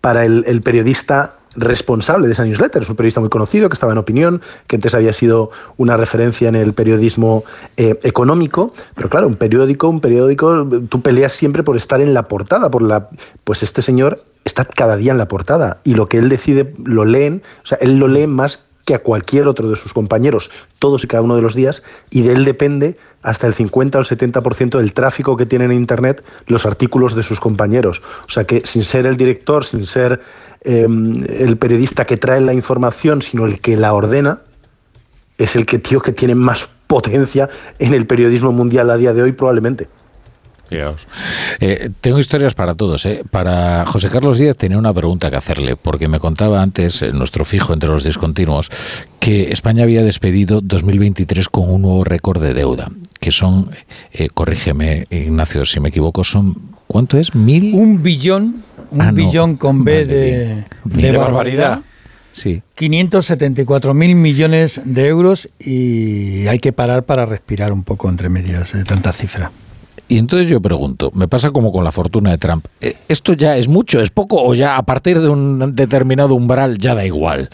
para 0.00 0.24
el, 0.24 0.60
periodista 0.62 1.34
responsable 1.54 2.26
de 2.26 2.32
esa 2.32 2.44
newsletter. 2.44 2.82
Es 2.82 2.90
un 2.90 2.96
periodista 2.96 3.20
muy 3.20 3.28
conocido 3.28 3.68
que 3.68 3.74
estaba 3.74 3.92
en 3.92 3.98
opinión, 3.98 4.42
que 4.66 4.74
antes 4.74 4.92
había 4.96 5.12
sido 5.12 5.52
una 5.76 5.96
referencia 5.96 6.48
en 6.48 6.56
el 6.56 6.74
periodismo 6.74 7.44
eh, 7.76 7.96
económico, 8.02 8.72
pero 8.96 9.08
claro, 9.08 9.28
un 9.28 9.36
periódico, 9.36 9.88
un 9.88 10.00
periódico, 10.00 10.66
tú 10.88 11.00
peleas 11.00 11.32
siempre 11.32 11.62
por 11.62 11.76
estar 11.76 12.00
en 12.00 12.12
la 12.12 12.26
portada, 12.26 12.72
por 12.72 12.82
la, 12.82 13.10
pues 13.44 13.62
este 13.62 13.82
señor 13.82 14.24
está 14.44 14.64
cada 14.64 14.96
día 14.96 15.12
en 15.12 15.18
la 15.18 15.28
portada 15.28 15.78
y 15.84 15.94
lo 15.94 16.08
que 16.08 16.18
él 16.18 16.28
decide 16.28 16.74
lo 16.84 17.04
leen, 17.04 17.44
o 17.62 17.66
sea, 17.68 17.78
él 17.80 18.00
lo 18.00 18.08
lee 18.08 18.26
más 18.26 18.67
que 18.88 18.94
a 18.94 19.00
cualquier 19.00 19.46
otro 19.48 19.68
de 19.68 19.76
sus 19.76 19.92
compañeros 19.92 20.50
todos 20.78 21.04
y 21.04 21.08
cada 21.08 21.22
uno 21.22 21.36
de 21.36 21.42
los 21.42 21.54
días 21.54 21.82
y 22.08 22.22
de 22.22 22.32
él 22.32 22.46
depende 22.46 22.96
hasta 23.20 23.46
el 23.46 23.52
50 23.52 23.98
o 23.98 24.00
el 24.00 24.06
70% 24.06 24.78
del 24.78 24.94
tráfico 24.94 25.36
que 25.36 25.44
tienen 25.44 25.72
en 25.72 25.76
Internet 25.76 26.24
los 26.46 26.64
artículos 26.64 27.14
de 27.14 27.22
sus 27.22 27.38
compañeros. 27.38 28.00
O 28.26 28.30
sea 28.30 28.44
que 28.44 28.62
sin 28.64 28.84
ser 28.84 29.04
el 29.04 29.18
director, 29.18 29.66
sin 29.66 29.84
ser 29.84 30.22
em, 30.62 31.22
el 31.28 31.58
periodista 31.58 32.06
que 32.06 32.16
trae 32.16 32.40
la 32.40 32.54
información, 32.54 33.20
sino 33.20 33.44
el 33.44 33.60
que 33.60 33.76
la 33.76 33.92
ordena, 33.92 34.40
es 35.36 35.54
el 35.54 35.66
que 35.66 35.78
tío 35.78 36.00
que 36.00 36.12
tiene 36.12 36.34
más 36.34 36.70
potencia 36.86 37.50
en 37.78 37.92
el 37.92 38.06
periodismo 38.06 38.52
mundial 38.52 38.88
a 38.88 38.96
día 38.96 39.12
de 39.12 39.20
hoy 39.20 39.32
probablemente. 39.32 39.88
Eh, 41.60 41.90
tengo 42.00 42.18
historias 42.18 42.54
para 42.54 42.74
todos. 42.74 43.04
¿eh? 43.06 43.22
Para 43.30 43.84
José 43.86 44.08
Carlos 44.08 44.38
Díaz 44.38 44.56
tenía 44.56 44.78
una 44.78 44.92
pregunta 44.92 45.30
que 45.30 45.36
hacerle, 45.36 45.76
porque 45.76 46.08
me 46.08 46.18
contaba 46.18 46.62
antes, 46.62 47.02
eh, 47.02 47.12
nuestro 47.12 47.44
fijo 47.44 47.72
entre 47.72 47.88
los 47.88 48.04
discontinuos, 48.04 48.70
que 49.20 49.52
España 49.52 49.82
había 49.82 50.02
despedido 50.02 50.60
2023 50.60 51.48
con 51.48 51.70
un 51.70 51.82
nuevo 51.82 52.04
récord 52.04 52.42
de 52.42 52.54
deuda, 52.54 52.90
que 53.20 53.30
son, 53.30 53.70
eh, 54.12 54.28
corrígeme 54.32 55.06
Ignacio 55.10 55.64
si 55.64 55.80
me 55.80 55.88
equivoco, 55.88 56.24
son, 56.24 56.56
¿cuánto 56.86 57.18
es? 57.18 57.34
¿Mil? 57.34 57.74
Un 57.74 58.02
billón, 58.02 58.56
un 58.90 59.00
ah, 59.00 59.12
billón 59.12 59.56
con 59.56 59.84
B 59.84 60.04
de, 60.04 60.64
de, 60.84 61.16
barbaridad. 61.16 61.82
Sí. 62.32 62.62
574 62.74 63.94
mil 63.94 64.14
millones 64.14 64.80
de 64.84 65.06
euros 65.08 65.48
y 65.58 66.46
hay 66.46 66.60
que 66.60 66.72
parar 66.72 67.04
para 67.04 67.26
respirar 67.26 67.72
un 67.72 67.82
poco 67.82 68.08
entre 68.08 68.28
medias 68.28 68.72
de 68.72 68.84
tanta 68.84 69.12
cifra. 69.12 69.50
Y 70.08 70.16
entonces 70.16 70.48
yo 70.48 70.60
pregunto, 70.60 71.10
me 71.14 71.28
pasa 71.28 71.50
como 71.50 71.70
con 71.70 71.84
la 71.84 71.92
fortuna 71.92 72.30
de 72.30 72.38
Trump, 72.38 72.64
eh, 72.80 72.96
¿esto 73.08 73.34
ya 73.34 73.58
es 73.58 73.68
mucho, 73.68 74.00
es 74.00 74.08
poco 74.08 74.42
o 74.42 74.54
ya 74.54 74.78
a 74.78 74.82
partir 74.82 75.20
de 75.20 75.28
un 75.28 75.74
determinado 75.74 76.34
umbral 76.34 76.78
ya 76.78 76.94
da 76.94 77.04
igual? 77.04 77.50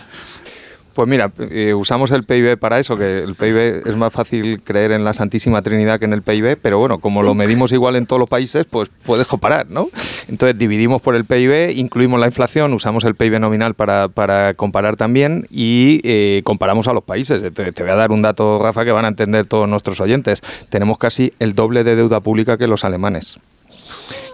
Pues 0.95 1.09
mira, 1.09 1.33
eh, 1.51 1.75
usamos 1.75 2.13
el 2.13 2.23
PIB 2.23 2.57
para 2.57 2.79
eso, 2.79 2.97
que 2.97 3.19
el 3.19 3.35
PIB 3.35 3.83
es 3.85 3.97
más 3.97 4.13
fácil 4.13 4.63
creer 4.63 4.93
en 4.93 5.03
la 5.03 5.13
Santísima 5.13 5.61
Trinidad 5.61 5.99
que 5.99 6.05
en 6.05 6.13
el 6.13 6.23
PIB, 6.23 6.57
pero 6.63 6.79
bueno, 6.79 7.01
como 7.01 7.25
lo 7.25 7.35
medimos 7.35 7.73
igual 7.73 7.97
en 7.97 8.07
todos 8.07 8.21
los 8.21 8.29
países, 8.29 8.65
pues 8.65 8.91
puedes 9.05 9.27
comparar, 9.27 9.69
¿no? 9.69 9.89
Entonces 10.29 10.57
dividimos 10.57 11.03
por 11.03 11.17
el 11.17 11.25
PIB, 11.25 11.77
incluimos 11.77 12.21
la 12.21 12.27
inflación, 12.27 12.73
usamos 12.73 13.03
el 13.05 13.17
PIB 13.17 13.41
nominal 13.41 13.75
para, 13.75 14.07
para 14.09 14.55
comparar 14.55 14.95
también 14.95 15.49
y 15.51 16.01
eh, 16.05 16.43
comparamos 16.45 16.87
a 16.87 16.93
los 16.93 17.03
países. 17.03 17.43
Te, 17.43 17.73
te 17.73 17.83
voy 17.83 17.91
a 17.91 17.97
dar 17.97 18.13
un 18.13 18.23
dato, 18.23 18.61
Rafa, 18.63 18.85
que 18.85 18.93
van 18.93 19.05
a 19.05 19.09
entender 19.09 19.47
todos 19.47 19.69
nuestros 19.69 20.01
oyentes. 20.01 20.43
Tenemos 20.69 20.99
casi 20.99 21.33
el 21.41 21.57
doble 21.57 21.83
de 21.83 21.97
deuda 21.97 22.21
pública 22.21 22.57
que 22.57 22.69
los 22.69 22.85
alemanes. 22.85 23.41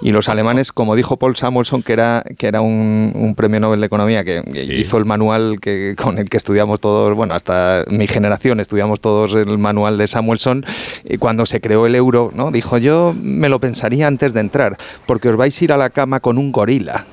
Y 0.03 0.13
los 0.13 0.29
alemanes, 0.29 0.73
como 0.73 0.97
dijo 0.97 1.19
Paul 1.19 1.37
Samuelson, 1.37 1.83
que 1.83 1.93
era, 1.93 2.25
que 2.39 2.47
era 2.47 2.63
un, 2.63 3.35
premio 3.37 3.61
Nobel 3.61 3.81
de 3.81 3.87
Economía, 3.87 4.25
que, 4.25 4.43
hizo 4.77 4.97
el 4.97 5.05
manual 5.05 5.59
que, 5.61 5.95
con 6.01 6.19
el 6.19 6.29
que 6.29 6.37
estudiamos 6.37 6.81
todos, 6.81 7.15
bueno, 7.15 7.35
hasta 7.35 7.85
mi 7.89 8.07
generación 8.07 8.61
estudiamos 8.61 9.01
todos 9.01 9.35
el 9.35 9.59
manual 9.59 9.99
de 9.99 10.07
Samuelson, 10.07 10.65
y 11.05 11.19
cuando 11.19 11.45
se 11.45 11.61
creó 11.61 11.87
el 11.87 11.95
euro, 11.95 12.33
¿no? 12.35 12.51
dijo, 12.51 12.79
yo 12.79 13.15
me 13.21 13.49
lo 13.49 13.61
pensaría 13.61 14.07
antes 14.07 14.33
de 14.33 14.41
entrar, 14.41 14.79
porque 15.07 15.29
os 15.29 15.37
vais 15.37 15.61
a 15.61 15.65
ir 15.65 15.73
a 15.73 15.77
la 15.77 15.91
cama 15.91 16.21
con 16.21 16.39
un 16.39 16.51
gorila. 16.51 17.07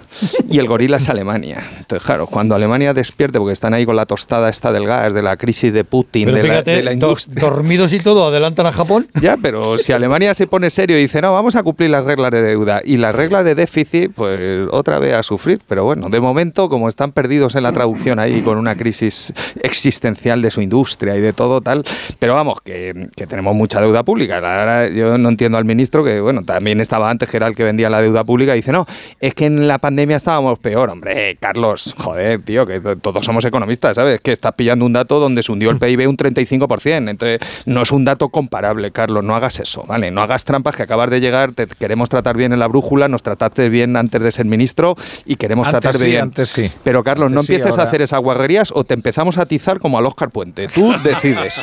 y 0.49 0.57
el 0.57 0.67
gorila 0.67 0.97
es 0.97 1.09
Alemania. 1.09 1.63
Entonces, 1.79 2.05
claro, 2.05 2.27
cuando 2.27 2.55
Alemania 2.55 2.93
despierte, 2.93 3.37
porque 3.37 3.53
están 3.53 3.73
ahí 3.73 3.85
con 3.85 3.95
la 3.95 4.05
tostada 4.05 4.49
esta 4.49 4.71
del 4.71 4.85
gas, 4.85 5.13
de 5.13 5.21
la 5.21 5.37
crisis 5.37 5.73
de 5.73 5.83
Putin, 5.83 6.25
Pero 6.25 6.37
de, 6.37 6.43
la, 6.43 6.49
fíjate, 6.49 6.71
de 6.71 6.83
la 6.83 6.93
industria. 6.93 7.41
dormidos 7.41 7.93
y 7.93 7.99
todo, 7.99 8.27
adelantan 8.27 8.65
a 8.65 8.71
Japón. 8.71 9.07
Ya, 9.21 9.37
pero 9.37 9.77
si 9.77 9.93
Alemania 9.93 10.33
se 10.33 10.47
pone 10.47 10.69
serio 10.69 10.97
y 10.97 11.01
dice, 11.01 11.21
no, 11.21 11.33
vamos 11.33 11.55
a 11.55 11.63
cumplir 11.63 11.89
las 11.89 12.05
reglas 12.05 12.31
de 12.31 12.41
deuda 12.41 12.76
y 12.83 12.97
las 12.97 13.15
reglas 13.15 13.43
de 13.45 13.55
déficit, 13.55 14.11
pues 14.13 14.67
otra 14.71 14.99
vez 14.99 15.13
a 15.13 15.23
sufrir. 15.23 15.59
Pero 15.67 15.83
bueno, 15.85 16.09
de 16.09 16.19
momento, 16.19 16.69
como 16.69 16.89
están 16.89 17.11
perdidos 17.11 17.55
en 17.55 17.63
la 17.63 17.71
traducción 17.71 18.19
ahí 18.19 18.41
con 18.41 18.57
una 18.57 18.75
crisis 18.75 19.33
existencial 19.61 20.41
de 20.41 20.51
su 20.51 20.61
industria 20.61 21.15
y 21.15 21.21
de 21.21 21.33
todo 21.33 21.61
tal, 21.61 21.83
pero 22.19 22.33
vamos, 22.33 22.61
que, 22.61 23.09
tenemos 23.27 23.55
mucha 23.55 23.79
deuda 23.81 24.03
pública. 24.03 24.39
La 24.41 24.57
verdad, 24.57 24.89
yo 24.89 25.17
no 25.17 25.29
entiendo 25.29 25.57
al 25.57 25.65
ministro 25.65 26.03
que, 26.03 26.19
bueno, 26.21 26.43
también 26.43 26.79
estaba 26.81 27.09
antes, 27.09 27.29
que 27.29 27.37
que 27.55 27.63
vendía 27.63 27.89
la 27.89 28.01
deuda 28.01 28.23
pública, 28.23 28.53
y 28.55 28.59
dice, 28.59 28.71
no, 28.71 28.85
es 29.19 29.33
que 29.33 29.45
en 29.45 29.67
la 29.67 29.77
pandemia 29.77 30.17
estábamos 30.17 30.59
peor. 30.59 30.89
Hombre, 30.89 31.37
Carlos, 31.39 31.93
joder, 31.97 32.41
tío, 32.43 32.65
que 32.65 32.79
to- 32.79 32.97
todos 32.97 33.23
somos 33.23 33.45
economistas, 33.45 33.95
¿sabes? 33.95 34.19
Que 34.21 34.31
estás 34.31 34.53
pillando 34.55 34.85
un 34.85 34.93
dato 34.93 35.19
donde 35.19 35.43
se 35.43 35.51
hundió 35.51 35.69
el 35.69 35.77
PIB 35.77 36.09
un 36.09 36.17
35%. 36.17 37.09
Entonces, 37.09 37.39
no 37.65 37.83
es 37.83 37.91
un 37.91 38.03
dato 38.05 38.29
comparable, 38.29 38.91
Carlos, 38.91 39.23
no 39.23 39.35
hagas 39.35 39.59
eso, 39.59 39.83
¿vale? 39.87 40.11
No 40.11 40.21
hagas 40.21 40.43
trampas 40.43 40.75
que 40.75 40.83
acabas 40.83 41.09
de 41.09 41.19
llegar, 41.21 41.51
te 41.53 41.67
queremos 41.67 42.09
tratar 42.09 42.35
bien 42.35 42.53
en 42.53 42.59
la 42.59 42.66
brújula, 42.67 43.07
nos 43.07 43.23
trataste 43.23 43.69
bien 43.69 43.95
antes 43.95 44.21
de 44.21 44.31
ser 44.31 44.45
ministro 44.45 44.95
y 45.25 45.35
queremos 45.35 45.67
Antes 45.67 45.81
tratar 45.81 45.99
sí, 45.99 46.05
bien. 46.07 46.21
antes 46.23 46.49
sí. 46.49 46.71
Pero 46.83 47.03
Carlos, 47.03 47.31
no 47.31 47.41
sí, 47.43 47.53
empieces 47.53 47.77
a 47.79 47.83
hacer 47.83 48.01
esas 48.01 48.19
guarrerías 48.19 48.71
o 48.73 48.83
te 48.83 48.93
empezamos 48.93 49.37
a 49.37 49.43
atizar 49.43 49.79
como 49.79 49.97
al 49.97 50.05
Oscar 50.05 50.29
Puente. 50.29 50.67
Tú 50.67 50.93
decides. 51.03 51.61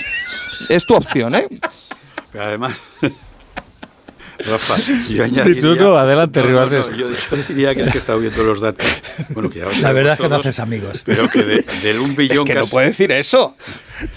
es 0.68 0.84
tu 0.84 0.94
opción, 0.94 1.34
¿eh? 1.34 1.46
Pero 2.32 2.44
además, 2.44 2.80
Rafa, 4.48 4.74
yo 5.10 5.24
añadiría... 5.24 5.60
Sí, 5.60 5.68
no, 5.78 5.96
adelante, 5.96 6.40
No, 6.40 6.46
no, 6.46 6.50
Ribas. 6.66 6.70
no, 6.90 6.96
yo, 6.96 7.08
yo 7.10 7.36
diría 7.48 7.74
que 7.74 7.82
es 7.82 7.88
que 7.88 7.98
he 7.98 8.00
estado 8.00 8.18
viendo 8.20 8.42
los 8.44 8.60
datos. 8.60 8.86
Bueno, 9.30 9.48
que 9.50 9.60
ya 9.60 9.64
lo 9.66 9.70
La 9.80 9.92
verdad 9.92 10.14
es 10.14 10.20
que 10.20 10.28
no 10.28 10.36
haces 10.36 10.58
amigos. 10.60 11.02
Pero 11.06 11.28
que 11.28 11.42
de- 11.42 11.64
del 11.82 12.00
un 12.00 12.14
billón 12.16 12.38
Es 12.38 12.44
que 12.44 12.54
no 12.54 12.66
puede 12.66 12.88
decir 12.88 13.10
eso. 13.12 13.54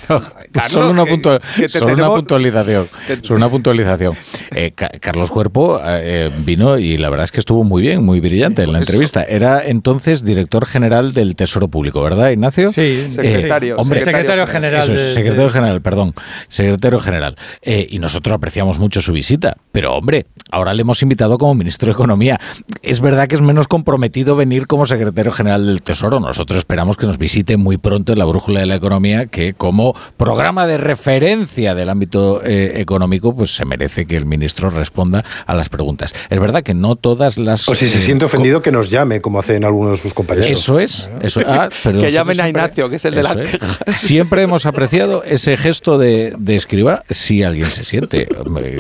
Carlos, 0.08 0.72
solo 0.72 0.90
una, 0.92 1.04
que- 1.06 1.12
punto- 1.12 1.40
que 1.56 1.64
te 1.64 1.70
solo 1.70 1.86
una 1.86 1.96
tenemos- 1.96 2.16
puntualización. 2.20 2.88
Solo 3.22 3.38
una 3.38 3.50
puntualización. 3.50 4.16
Eh, 4.56 4.72
Ca- 4.76 4.90
Carlos 5.00 5.30
Cuerpo 5.30 5.80
eh, 5.86 6.30
vino 6.40 6.78
y 6.78 6.98
la 6.98 7.10
verdad 7.10 7.26
es 7.26 7.32
que 7.32 7.40
estuvo 7.40 7.64
muy 7.64 7.82
bien, 7.82 8.04
muy 8.04 8.20
brillante 8.20 8.64
en 8.64 8.74
la 8.74 8.80
entrevista. 8.80 9.24
Era 9.24 9.64
entonces 9.66 10.24
director 10.26 10.66
general 10.66 11.12
del 11.14 11.36
Tesoro 11.36 11.68
Público, 11.68 12.02
¿verdad, 12.02 12.32
Ignacio? 12.32 12.72
Sí, 12.72 13.06
Secretario, 13.06 13.76
Eh, 13.76 13.78
hombre, 13.80 14.02
secretario 14.02 14.48
general 14.48 14.82
Eso 14.84 14.94
es, 14.94 15.02
de- 15.08 15.14
secretario 15.14 15.46
de- 15.46 15.52
general, 15.52 15.82
perdón. 15.82 16.14
Secretario 16.48 17.00
general. 17.00 17.38
Eh, 17.62 17.88
y 17.90 18.00
nosotros 18.00 18.34
apreciamos 18.36 18.80
mucho 18.80 19.02
su 19.02 19.14
visita. 19.14 19.58
Pero, 19.72 19.94
hombre, 19.94 20.17
ahora 20.52 20.74
le 20.74 20.82
hemos 20.82 21.02
invitado 21.02 21.38
como 21.38 21.56
ministro 21.56 21.88
de 21.88 21.94
Economía. 21.94 22.40
Es 22.82 23.02
verdad 23.02 23.28
que 23.28 23.36
es 23.36 23.42
menos 23.42 23.68
comprometido 23.68 24.36
venir 24.36 24.68
como 24.68 24.86
secretario 24.86 25.32
general 25.32 25.66
del 25.66 25.82
Tesoro. 25.82 26.20
Nosotros 26.20 26.58
esperamos 26.58 26.98
que 26.98 27.06
nos 27.06 27.18
visite 27.18 27.58
muy 27.58 27.78
pronto 27.78 28.14
en 28.14 28.20
la 28.20 28.26
Brújula 28.26 28.62
de 28.62 28.66
la 28.66 28.76
Economía, 28.76 29.26
que 29.26 29.54
como 29.54 29.96
programa 30.18 30.68
de 30.68 30.78
referencia 30.78 31.76
del 31.76 31.90
ámbito 31.90 32.42
eh, 32.44 32.80
económico, 32.82 33.36
pues 33.36 33.56
se 33.56 33.66
merece 33.66 34.06
que 34.06 34.16
el 34.16 34.26
ministro 34.26 34.70
responda 34.70 35.24
a 35.46 35.54
las 35.56 35.70
preguntas. 35.70 36.14
Es 36.30 36.40
verdad 36.40 36.64
que 36.64 36.74
no 36.74 36.96
todas 36.96 37.38
las... 37.38 37.68
O 37.68 37.76
si 37.76 37.88
se 37.88 38.00
eh, 38.00 38.02
siente 38.02 38.26
ofendido, 38.26 38.62
que 38.62 38.72
nos 38.72 38.90
llame, 38.90 39.22
como 39.22 39.40
hacen 39.40 39.64
algunos 39.64 39.92
de 39.94 39.98
sus 39.98 40.14
compañeros. 40.14 40.50
eso 40.50 40.80
es, 40.80 41.10
eso 41.22 41.42
ah, 41.46 41.70
pero 41.84 42.00
Que 42.08 42.12
llamen 42.12 42.40
a 42.40 42.48
Ignacio, 42.48 42.90
que 42.90 42.96
es 42.98 43.06
el 43.06 43.16
de 43.16 43.24
la 43.24 43.34
es. 43.34 43.50
queja. 43.50 43.68
Siempre 43.92 44.42
hemos 44.42 44.66
apreciado 44.66 45.24
ese 45.24 45.58
gesto 45.58 45.98
de, 45.98 46.34
de 46.38 46.56
escriba. 46.56 47.04
Si 47.10 47.44
alguien 47.44 47.68
se 47.68 47.84
siente 47.84 48.28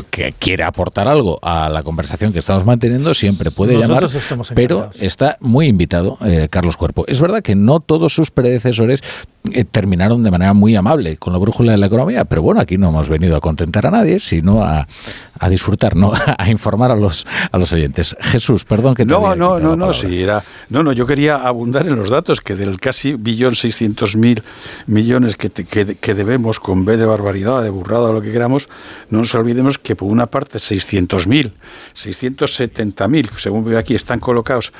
que 0.09 0.33
quiere 0.39 0.63
aportar 0.63 1.07
algo 1.07 1.26
a 1.41 1.69
la 1.69 1.83
conversación 1.83 2.33
que 2.33 2.39
estamos 2.39 2.65
manteniendo, 2.65 3.13
siempre 3.13 3.51
puede 3.51 3.73
Nosotros 3.73 4.13
llamar. 4.13 4.47
Pero 4.55 4.89
está 4.99 5.37
muy 5.39 5.67
invitado 5.67 6.17
eh, 6.21 6.47
Carlos 6.49 6.77
Cuerpo. 6.77 7.05
Es 7.07 7.19
verdad 7.19 7.41
que 7.41 7.55
no 7.55 7.79
todos 7.79 8.13
sus 8.13 8.31
predecesores 8.31 9.01
eh, 9.51 9.65
terminaron 9.65 10.23
de 10.23 10.31
manera 10.31 10.53
muy 10.53 10.75
amable 10.75 11.17
con 11.17 11.33
la 11.33 11.39
brújula 11.39 11.73
de 11.73 11.77
la 11.77 11.87
economía, 11.87 12.25
pero 12.25 12.41
bueno, 12.41 12.61
aquí 12.61 12.77
no 12.77 12.89
hemos 12.89 13.09
venido 13.09 13.35
a 13.35 13.41
contentar 13.41 13.85
a 13.85 13.91
nadie, 13.91 14.19
sino 14.19 14.63
a, 14.63 14.87
a 15.39 15.49
disfrutar, 15.49 15.95
¿no? 15.95 16.11
a 16.37 16.49
informar 16.49 16.91
a 16.91 16.95
los, 16.95 17.25
a 17.51 17.57
los 17.57 17.71
oyentes. 17.73 18.15
Jesús, 18.19 18.65
perdón 18.65 18.95
que 18.95 19.05
te 19.05 19.11
No, 19.11 19.35
no, 19.35 19.59
no, 19.59 19.75
no, 19.75 19.93
sí, 19.93 20.21
era, 20.21 20.43
no, 20.69 20.83
no, 20.83 20.91
yo 20.93 21.05
quería 21.05 21.35
abundar 21.37 21.87
en 21.87 21.95
los 21.95 22.09
datos 22.09 22.41
que 22.41 22.55
del 22.55 22.79
casi 22.79 23.13
billón 23.13 23.55
seiscientos 23.55 24.15
mil 24.15 24.41
millones 24.85 25.35
que, 25.35 25.49
te- 25.49 25.65
que, 25.65 25.95
que 25.95 26.13
debemos 26.13 26.59
con 26.59 26.85
B 26.85 26.97
de 26.97 27.05
barbaridad, 27.05 27.61
de 27.63 27.69
burrada 27.69 28.09
o 28.09 28.13
lo 28.13 28.21
que 28.21 28.31
queramos, 28.31 28.69
no 29.09 29.19
nos 29.19 29.33
olvidemos 29.35 29.77
que 29.77 29.95
por 29.95 30.09
una 30.09 30.27
parte 30.27 30.59
600 30.59 31.27
mil, 31.27 31.53
670 31.93 33.07
mil, 33.07 33.29
según 33.37 33.63
veo 33.65 33.77
aquí, 33.77 33.95
están 33.95 34.19
colocados 34.19 34.71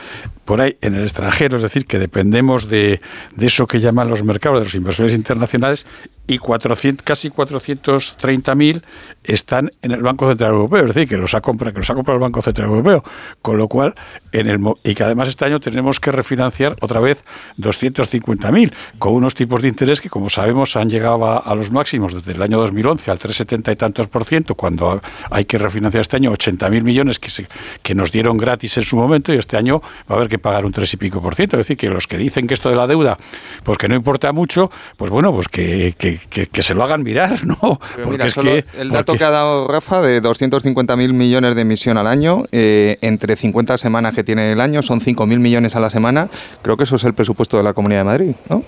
por 0.45 0.61
ahí 0.61 0.77
en 0.81 0.95
el 0.95 1.03
extranjero, 1.03 1.57
es 1.57 1.63
decir, 1.63 1.85
que 1.85 1.99
dependemos 1.99 2.69
de, 2.69 3.01
de 3.35 3.45
eso 3.45 3.67
que 3.67 3.79
llaman 3.79 4.09
los 4.09 4.23
mercados, 4.23 4.59
de 4.59 4.65
los 4.65 4.75
inversores 4.75 5.13
internacionales, 5.15 5.85
y 6.27 6.37
400, 6.39 7.05
casi 7.05 7.29
430.000 7.29 8.81
están 9.23 9.71
en 9.81 9.91
el 9.91 10.01
Banco 10.01 10.27
Central 10.27 10.51
Europeo, 10.51 10.81
es 10.81 10.93
decir, 10.93 11.07
que 11.07 11.17
los 11.17 11.33
ha 11.33 11.41
comprado, 11.41 11.73
que 11.73 11.79
los 11.79 11.89
ha 11.89 11.93
comprado 11.95 12.17
el 12.17 12.21
Banco 12.21 12.41
Central 12.41 12.67
Europeo, 12.67 13.03
con 13.41 13.57
lo 13.57 13.67
cual 13.67 13.95
en 14.33 14.47
el 14.47 14.59
y 14.83 14.93
que 14.93 15.03
además 15.03 15.29
este 15.29 15.45
año 15.45 15.59
tenemos 15.59 15.99
que 15.99 16.11
refinanciar 16.11 16.75
otra 16.81 16.99
vez 16.99 17.23
250.000 17.57 18.73
con 18.99 19.13
unos 19.13 19.35
tipos 19.35 19.61
de 19.61 19.67
interés 19.67 20.01
que 20.01 20.09
como 20.09 20.29
sabemos 20.29 20.75
han 20.75 20.89
llegado 20.89 21.25
a, 21.25 21.55
los 21.55 21.71
máximos 21.71 22.13
desde 22.13 22.33
el 22.33 22.41
año 22.41 22.57
2011 22.59 23.09
al 23.11 23.19
3,70 23.19 23.71
y 23.71 23.75
tantos 23.75 24.07
por 24.07 24.25
ciento, 24.25 24.55
cuando 24.55 24.91
ha- 24.91 25.01
hay 25.31 25.45
que 25.45 25.57
refinanciar 25.57 26.01
este 26.01 26.15
año 26.17 26.31
80.000 26.31 26.83
millones 26.83 27.19
que 27.19 27.29
se, 27.29 27.47
que 27.81 27.95
nos 27.95 28.11
dieron 28.11 28.37
gratis 28.37 28.77
en 28.77 28.83
su 28.83 28.95
momento 28.97 29.33
y 29.33 29.37
este 29.37 29.57
año 29.57 29.81
va 30.09 30.15
a 30.15 30.17
haber 30.17 30.27
que 30.27 30.39
pagar 30.39 30.65
un 30.65 30.71
3 30.71 30.93
y 30.93 30.97
pico 30.97 31.21
por 31.21 31.35
ciento, 31.35 31.55
es 31.57 31.65
decir, 31.65 31.77
que 31.77 31.89
los 31.89 32.07
que 32.07 32.17
dicen 32.17 32.47
que 32.47 32.53
esto 32.53 32.69
de 32.69 32.75
la 32.75 32.87
deuda 32.87 33.17
pues 33.63 33.77
que 33.77 33.87
no 33.87 33.95
importa 33.95 34.31
mucho, 34.33 34.69
pues 34.97 35.09
bueno, 35.11 35.31
pues 35.33 35.47
que, 35.47 35.93
que- 36.29 36.47
que 36.47 36.61
se 36.63 36.73
lo 36.73 36.83
hagan 36.83 37.03
mirar, 37.03 37.43
¿no? 37.45 37.57
Pero 37.61 37.79
Porque 37.95 38.09
mira, 38.11 38.27
es 38.27 38.33
solo 38.33 38.51
que 38.51 38.65
el 38.79 38.89
dato 38.89 39.05
porque- 39.05 39.19
que 39.19 39.23
ha 39.25 39.29
dado 39.29 39.67
Rafa 39.67 40.01
de 40.01 40.21
250.000 40.21 41.13
millones 41.13 41.55
de 41.55 41.61
emisión 41.61 41.97
al 41.97 42.07
año, 42.07 42.43
eh, 42.51 42.97
entre 43.01 43.35
50 43.35 43.77
semanas 43.77 44.13
que 44.13 44.23
tiene 44.23 44.51
el 44.51 44.61
año, 44.61 44.81
son 44.81 44.99
5.000 45.01 45.39
millones 45.39 45.75
a 45.75 45.79
la 45.79 45.89
semana. 45.89 46.29
Creo 46.61 46.77
que 46.77 46.83
eso 46.83 46.95
es 46.95 47.03
el 47.03 47.13
presupuesto 47.13 47.57
de 47.57 47.63
la 47.63 47.73
Comunidad 47.73 48.01
de 48.01 48.05
Madrid, 48.05 48.31
¿no? 48.49 48.63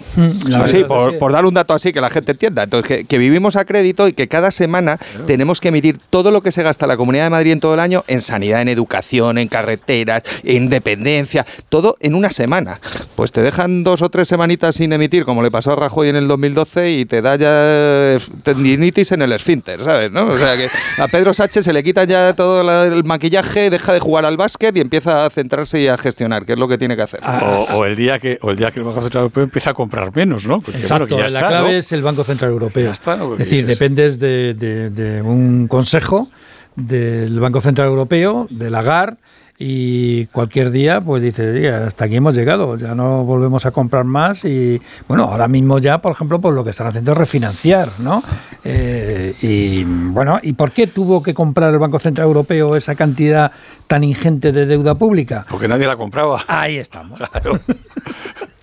Así, 0.61 0.77
verdad 0.77 0.87
por, 0.87 1.11
sí. 1.11 1.17
por 1.19 1.31
dar 1.31 1.45
un 1.45 1.53
dato 1.53 1.73
así 1.73 1.93
que 1.93 2.01
la 2.01 2.09
gente 2.09 2.31
entienda. 2.33 2.63
Entonces, 2.63 2.87
que, 2.87 3.05
que 3.05 3.17
vivimos 3.17 3.55
a 3.55 3.65
crédito 3.65 4.07
y 4.07 4.13
que 4.13 4.27
cada 4.27 4.51
semana 4.51 4.99
tenemos 5.27 5.59
que 5.61 5.69
emitir 5.69 5.97
todo 6.09 6.31
lo 6.31 6.41
que 6.41 6.51
se 6.51 6.63
gasta 6.63 6.87
la 6.87 6.97
Comunidad 6.97 7.25
de 7.25 7.29
Madrid 7.31 7.51
en 7.51 7.59
todo 7.59 7.73
el 7.73 7.79
año 7.79 8.03
en 8.07 8.21
sanidad, 8.21 8.61
en 8.61 8.69
educación, 8.69 9.37
en 9.37 9.47
carreteras, 9.47 10.23
en 10.43 10.69
dependencia, 10.69 11.45
todo 11.69 11.97
en 11.99 12.15
una 12.15 12.29
semana. 12.29 12.79
Pues 13.15 13.31
te 13.31 13.41
dejan 13.41 13.83
dos 13.83 14.01
o 14.01 14.09
tres 14.09 14.27
semanitas 14.27 14.75
sin 14.75 14.93
emitir, 14.93 15.25
como 15.25 15.41
le 15.43 15.51
pasó 15.51 15.73
a 15.73 15.75
Rajoy 15.75 16.09
en 16.09 16.15
el 16.15 16.27
2012, 16.27 16.91
y 16.91 17.05
te 17.05 17.21
da 17.21 17.35
ya 17.39 17.47
eh, 17.51 18.19
tendinitis 18.43 19.11
en 19.13 19.21
el 19.23 19.31
esfínter, 19.31 19.83
¿sabes? 19.83 20.11
¿no? 20.11 20.27
O 20.27 20.37
sea 20.37 20.55
que 20.57 20.69
a 21.01 21.07
Pedro 21.07 21.33
Sánchez 21.33 21.65
se 21.65 21.73
le 21.73 21.81
quita 21.83 22.03
ya 22.03 22.33
todo 22.33 22.63
la- 22.63 22.83
el 22.83 23.03
maquillaje, 23.03 23.69
deja 23.69 23.93
de 23.93 23.99
jugar 23.99 24.25
al 24.25 24.37
básquet 24.37 24.75
y 24.77 24.81
empieza 24.81 25.25
a 25.25 25.29
centrarse 25.29 25.81
y 25.81 25.87
a 25.87 25.97
gestionar, 25.97 26.45
que 26.45 26.53
es 26.53 26.59
lo 26.59 26.67
que 26.67 26.77
tiene 26.77 26.95
que 26.95 27.01
hacer. 27.01 27.21
o, 27.23 27.67
o 27.77 27.85
el 27.85 27.95
día 27.95 28.19
que 28.19 28.37
o 28.41 28.51
el 28.51 28.57
día 28.57 28.69
que 28.71 28.79
el 28.79 28.85
Banco 28.85 29.01
Central 29.01 29.23
Europeo 29.23 29.43
empieza 29.45 29.69
a 29.71 29.73
comprar 29.73 30.15
menos, 30.15 30.45
¿no? 30.45 30.59
Porque, 30.61 30.79
Exacto, 30.79 31.05
bueno, 31.07 31.15
que 31.15 31.21
ya 31.23 31.29
la 31.33 31.39
está, 31.39 31.49
clave 31.49 31.71
¿no? 31.71 31.77
es 31.77 31.91
el 31.91 32.01
Banco 32.03 32.23
Central 32.23 32.51
Europeo. 32.51 32.91
Es 32.91 32.99
decir, 33.39 33.65
dices- 33.65 33.67
dependes 33.67 34.19
de, 34.19 34.53
de- 34.53 34.89
de 34.89 35.21
un 35.21 35.67
consejo 35.67 36.29
del 36.75 37.39
Banco 37.39 37.61
Central 37.61 37.87
Europeo, 37.87 38.47
de 38.49 38.69
la 38.69 38.81
GAR, 38.81 39.17
y 39.61 40.25
cualquier 40.27 40.71
día 40.71 41.01
pues 41.01 41.21
dice, 41.21 41.51
"Oye, 41.51 41.69
hasta 41.69 42.05
aquí 42.05 42.15
hemos 42.15 42.33
llegado, 42.33 42.77
ya 42.77 42.95
no 42.95 43.25
volvemos 43.25 43.65
a 43.65 43.71
comprar 43.71 44.05
más 44.05 44.45
y 44.45 44.81
bueno, 45.07 45.25
ahora 45.25 45.49
mismo 45.49 45.79
ya, 45.79 45.97
por 46.01 46.13
ejemplo, 46.13 46.39
pues 46.39 46.55
lo 46.55 46.63
que 46.63 46.69
están 46.69 46.87
haciendo 46.87 47.11
es 47.11 47.17
refinanciar, 47.17 47.91
¿no? 47.99 48.23
Eh, 48.63 49.35
y 49.41 49.83
bueno, 49.83 50.39
¿y 50.41 50.53
por 50.53 50.71
qué 50.71 50.87
tuvo 50.87 51.21
que 51.21 51.33
comprar 51.33 51.73
el 51.73 51.79
Banco 51.79 51.99
Central 51.99 52.27
Europeo 52.27 52.77
esa 52.77 52.95
cantidad 52.95 53.51
tan 53.85 54.05
ingente 54.05 54.53
de 54.53 54.65
deuda 54.65 54.95
pública? 54.95 55.45
Porque 55.49 55.67
nadie 55.67 55.87
la 55.87 55.97
compraba. 55.97 56.41
Ahí 56.47 56.77
estamos. 56.77 57.19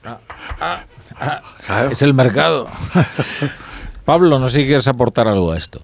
Claro. 0.02 0.80
Claro. 1.66 1.90
Es 1.90 2.02
el 2.02 2.14
mercado. 2.14 2.68
Pablo, 4.04 4.38
no 4.38 4.48
sé 4.48 4.60
si 4.60 4.66
quieres 4.66 4.86
aportar 4.86 5.26
algo 5.26 5.50
a 5.52 5.58
esto. 5.58 5.82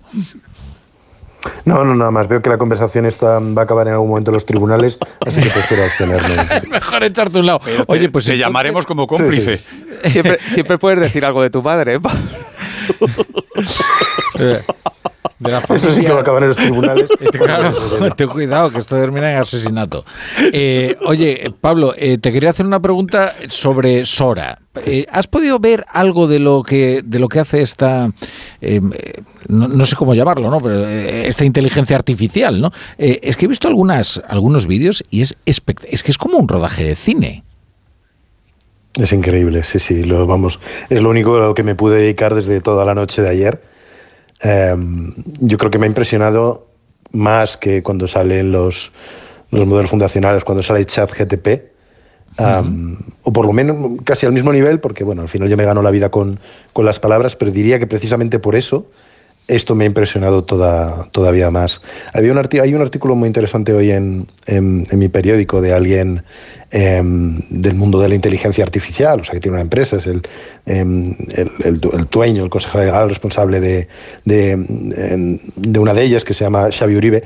No, 1.65 1.85
no, 1.85 1.95
nada 1.95 2.11
más. 2.11 2.29
Veo 2.29 2.43
que 2.43 2.51
la 2.51 2.59
conversación 2.59 3.07
esta 3.07 3.39
va 3.39 3.63
a 3.63 3.65
acabar 3.65 3.87
en 3.89 3.95
algún 3.95 4.09
momento 4.11 4.31
en 4.31 4.35
los 4.35 4.47
tribunales, 4.47 4.99
así 5.27 5.41
que 5.41 5.51
prefiero 5.51 5.85
abstenerme. 5.85 6.63
Mejor 6.71 7.05
echarte 7.05 7.39
un 7.39 7.47
lado. 7.47 7.61
Pero 7.65 7.85
te- 7.87 7.93
Oye, 7.93 8.09
pues 8.09 8.25
te 8.25 8.33
entonces- 8.33 8.39
llamaremos 8.39 8.87
como 8.87 9.07
cómplice. 9.07 9.59
Siempre, 10.07 10.39
siempre 10.47 10.79
puedes 10.79 11.01
decir 11.01 11.25
algo 11.25 11.43
de 11.43 11.51
tu 11.51 11.63
padre, 11.63 11.95
¿eh? 11.95 11.99
De 15.43 15.51
la 15.53 15.59
Eso 15.75 15.93
sí 15.93 16.01
que 16.03 16.11
va 16.13 16.19
a 16.19 16.23
acabar 16.23 16.43
en 16.43 16.49
los 16.51 16.57
tribunales. 16.59 17.09
Claro, 17.33 17.73
ten 18.17 18.29
cuidado, 18.29 18.71
que 18.71 18.79
esto 18.79 18.97
termina 18.97 19.31
en 19.33 19.39
asesinato. 19.39 20.05
Eh, 20.53 20.97
oye, 21.07 21.53
Pablo, 21.61 21.95
eh, 21.97 22.19
te 22.19 22.31
quería 22.31 22.51
hacer 22.51 22.67
una 22.67 22.81
pregunta 22.81 23.35
sobre 23.49 24.05
Sora. 24.05 24.61
Eh, 24.87 25.07
¿Has 25.11 25.27
podido 25.27 25.59
ver 25.59 25.85
algo 25.91 26.27
de 26.29 26.39
lo 26.39 26.63
que 26.63 27.03
de 27.05 27.19
lo 27.19 27.29
que 27.29 27.41
hace 27.41 27.61
esta, 27.63 28.11
no, 29.49 29.69
no 29.69 29.87
sé 29.87 29.97
cómo 29.97 30.15
llamarlo, 30.15 30.51
¿no? 30.51 30.61
Pero 30.61 30.87
eh, 30.89 31.27
esta 31.27 31.45
inteligencia 31.45 31.97
artificial, 31.97 32.61
¿no? 32.61 32.73
Eh, 32.99 33.21
es 33.23 33.37
que 33.37 33.45
he 33.47 33.49
visto 33.49 33.69
algunas 33.69 34.23
algunos 34.29 34.67
vídeos 34.67 35.03
y 35.11 35.21
es 35.23 35.37
espect- 35.47 35.87
es 35.89 36.03
que 36.03 36.11
es 36.11 36.19
como 36.19 36.39
un 36.39 36.49
rodaje 36.49 36.85
de 36.85 36.95
cine. 36.97 37.45
Es 38.95 39.13
increíble, 39.13 39.63
sí, 39.63 39.79
sí, 39.79 40.05
lo 40.05 40.27
vamos. 40.27 40.61
Es 40.91 41.03
lo 41.03 41.09
único 41.11 41.37
a 41.37 41.47
lo 41.47 41.55
que 41.55 41.63
me 41.63 41.75
pude 41.75 41.97
dedicar 41.99 42.35
desde 42.35 42.61
toda 42.61 42.85
la 42.85 42.95
noche 42.95 43.23
de 43.23 43.29
ayer. 43.31 43.63
Em, 44.43 45.15
yo 45.41 45.57
creo 45.57 45.71
que 45.71 45.79
me 45.79 45.87
ha 45.87 45.89
impresionado 45.89 46.69
más 47.13 47.57
que 47.57 47.83
cuando 47.83 48.07
salen 48.07 48.51
los, 48.53 48.93
los 49.51 49.67
modelos 49.67 49.91
fundacionales, 49.91 50.45
cuando 50.45 50.63
sale 50.63 50.85
ChatGTP, 50.85 51.73
o 53.23 53.33
por 53.33 53.47
lo 53.47 53.53
menos 53.53 54.01
casi 54.05 54.27
al 54.27 54.33
mismo 54.33 54.53
nivel, 54.53 54.81
porque 54.81 55.05
bueno, 55.05 55.23
al 55.23 55.29
final 55.29 55.49
yo 55.49 55.57
me 55.57 55.65
gano 55.65 55.83
la 55.83 55.91
vida 55.91 56.11
con, 56.11 56.41
con 56.73 56.87
las 56.87 56.99
palabras, 56.99 57.37
pero 57.37 57.51
diría 57.51 57.79
que 57.79 57.87
precisamente 57.87 58.39
por 58.39 58.57
eso 58.57 58.87
esto 59.49 59.75
me 59.75 59.85
ha 59.85 59.87
impresionado 59.87 60.45
toda, 60.45 61.05
todavía 61.11 61.51
más. 61.51 61.81
Había 62.13 62.33
un 62.33 62.49
hay 62.61 62.75
un 62.75 62.81
artículo 62.81 63.15
muy 63.15 63.27
interesante 63.27 63.73
hoy 63.73 63.91
en, 63.91 64.27
mi 64.93 65.09
periódico 65.09 65.61
de 65.61 65.73
alguien 65.73 66.23
em, 66.71 67.39
del 67.51 67.75
mundo 67.75 68.01
de 68.01 68.09
la 68.09 68.15
inteligencia 68.15 68.65
artificial, 68.65 69.21
o 69.21 69.25
sea, 69.25 69.35
que 69.35 69.41
tiene 69.41 69.57
una 69.57 69.63
empresa, 69.63 69.97
es 69.97 70.07
el, 70.07 70.23
em, 70.67 71.15
el, 71.35 71.51
el, 71.65 71.81
dueño, 72.11 72.45
el 72.45 72.51
consejero 72.51 72.85
legal 72.85 73.09
responsable 73.09 73.89
em, 74.27 75.39
de, 75.57 75.79
una 75.79 75.93
de 75.93 76.03
ellas, 76.03 76.25
que 76.25 76.35
se 76.35 76.45
llama 76.45 76.71
Xavi 76.71 76.97
Uribe, 76.97 77.25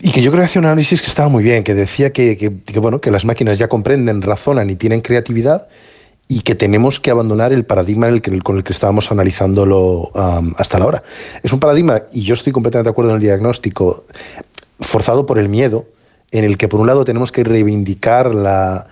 y 0.00 0.12
que 0.12 0.22
yo 0.22 0.30
creo 0.30 0.42
que 0.42 0.46
hacía 0.46 0.60
un 0.60 0.66
análisis 0.66 1.00
que 1.00 1.08
estaba 1.08 1.28
muy 1.28 1.42
bien, 1.42 1.64
que 1.64 1.74
decía 1.74 2.12
que, 2.12 2.36
que, 2.36 2.78
bueno, 2.78 3.00
que 3.00 3.10
las 3.10 3.24
máquinas 3.24 3.58
ya 3.58 3.68
comprenden, 3.68 4.22
razonan 4.22 4.70
y 4.70 4.76
tienen 4.76 5.00
creatividad, 5.00 5.68
y 6.28 6.42
que 6.42 6.54
tenemos 6.54 7.00
que 7.00 7.10
abandonar 7.10 7.52
el 7.52 7.64
paradigma 7.64 8.06
el 8.06 8.20
que, 8.20 8.38
con 8.40 8.58
el 8.58 8.64
que 8.64 8.74
estábamos 8.74 9.10
analizándolo 9.10 10.12
hasta 10.56 10.78
la 10.78 10.86
hora. 10.86 11.02
Es 11.42 11.52
un 11.52 11.60
paradigma, 11.60 12.02
y 12.12 12.22
yo 12.22 12.34
estoy 12.34 12.52
completamente 12.52 12.88
de 12.88 12.90
acuerdo 12.90 13.12
en 13.12 13.16
el 13.16 13.22
diagnóstico, 13.22 14.04
forzado 14.78 15.24
por 15.24 15.38
el 15.38 15.48
miedo, 15.48 15.86
en 16.30 16.44
el 16.44 16.58
que 16.58 16.68
por 16.68 16.80
un 16.80 16.86
lado 16.86 17.04
tenemos 17.06 17.32
que 17.32 17.44
reivindicar 17.44 18.34
la, 18.34 18.86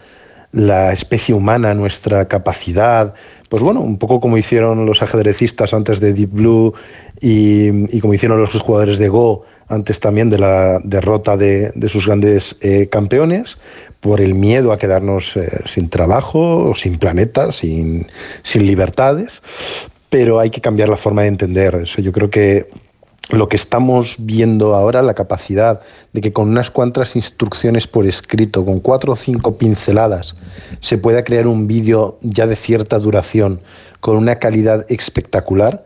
la 0.52 0.92
especie 0.92 1.34
humana, 1.34 1.74
nuestra 1.74 2.28
capacidad, 2.28 3.14
pues 3.50 3.62
bueno, 3.62 3.80
un 3.80 3.98
poco 3.98 4.20
como 4.20 4.38
hicieron 4.38 4.86
los 4.86 5.02
ajedrecistas 5.02 5.74
antes 5.74 6.00
de 6.00 6.14
Deep 6.14 6.30
Blue 6.30 6.74
y, 7.20 8.00
como 8.00 8.14
hicieron 8.14 8.40
los 8.40 8.50
jugadores 8.60 8.98
de 8.98 9.08
Go 9.08 9.44
antes 9.68 10.00
también 10.00 10.30
de 10.30 10.38
la 10.38 10.80
derrota 10.82 11.36
de, 11.36 11.72
sus 11.88 12.06
grandes 12.06 12.56
eh, 12.60 12.88
campeones, 12.88 13.58
por 14.00 14.20
el 14.20 14.34
miedo 14.34 14.72
a 14.72 14.78
quedarnos 14.78 15.36
eh, 15.36 15.48
sin 15.64 15.88
trabajo, 15.88 16.72
sin 16.76 16.98
planeta, 16.98 17.52
sin, 17.52 18.06
sin 18.42 18.66
libertades, 18.66 19.42
pero 20.10 20.38
hay 20.38 20.50
que 20.50 20.60
cambiar 20.60 20.88
la 20.88 20.96
forma 20.96 21.22
de 21.22 21.28
entender 21.28 21.74
eso. 21.74 22.00
Yo 22.00 22.12
creo 22.12 22.30
que 22.30 22.68
lo 23.30 23.48
que 23.48 23.56
estamos 23.56 24.16
viendo 24.20 24.74
ahora, 24.74 25.02
la 25.02 25.14
capacidad 25.14 25.80
de 26.12 26.20
que 26.20 26.32
con 26.32 26.48
unas 26.48 26.70
cuantas 26.70 27.16
instrucciones 27.16 27.88
por 27.88 28.06
escrito, 28.06 28.64
con 28.64 28.78
cuatro 28.78 29.14
o 29.14 29.16
cinco 29.16 29.58
pinceladas, 29.58 30.36
se 30.80 30.98
pueda 30.98 31.24
crear 31.24 31.48
un 31.48 31.66
vídeo 31.66 32.18
ya 32.22 32.46
de 32.46 32.54
cierta 32.54 32.98
duración, 32.98 33.60
con 34.00 34.16
una 34.16 34.38
calidad 34.38 34.86
espectacular, 34.88 35.84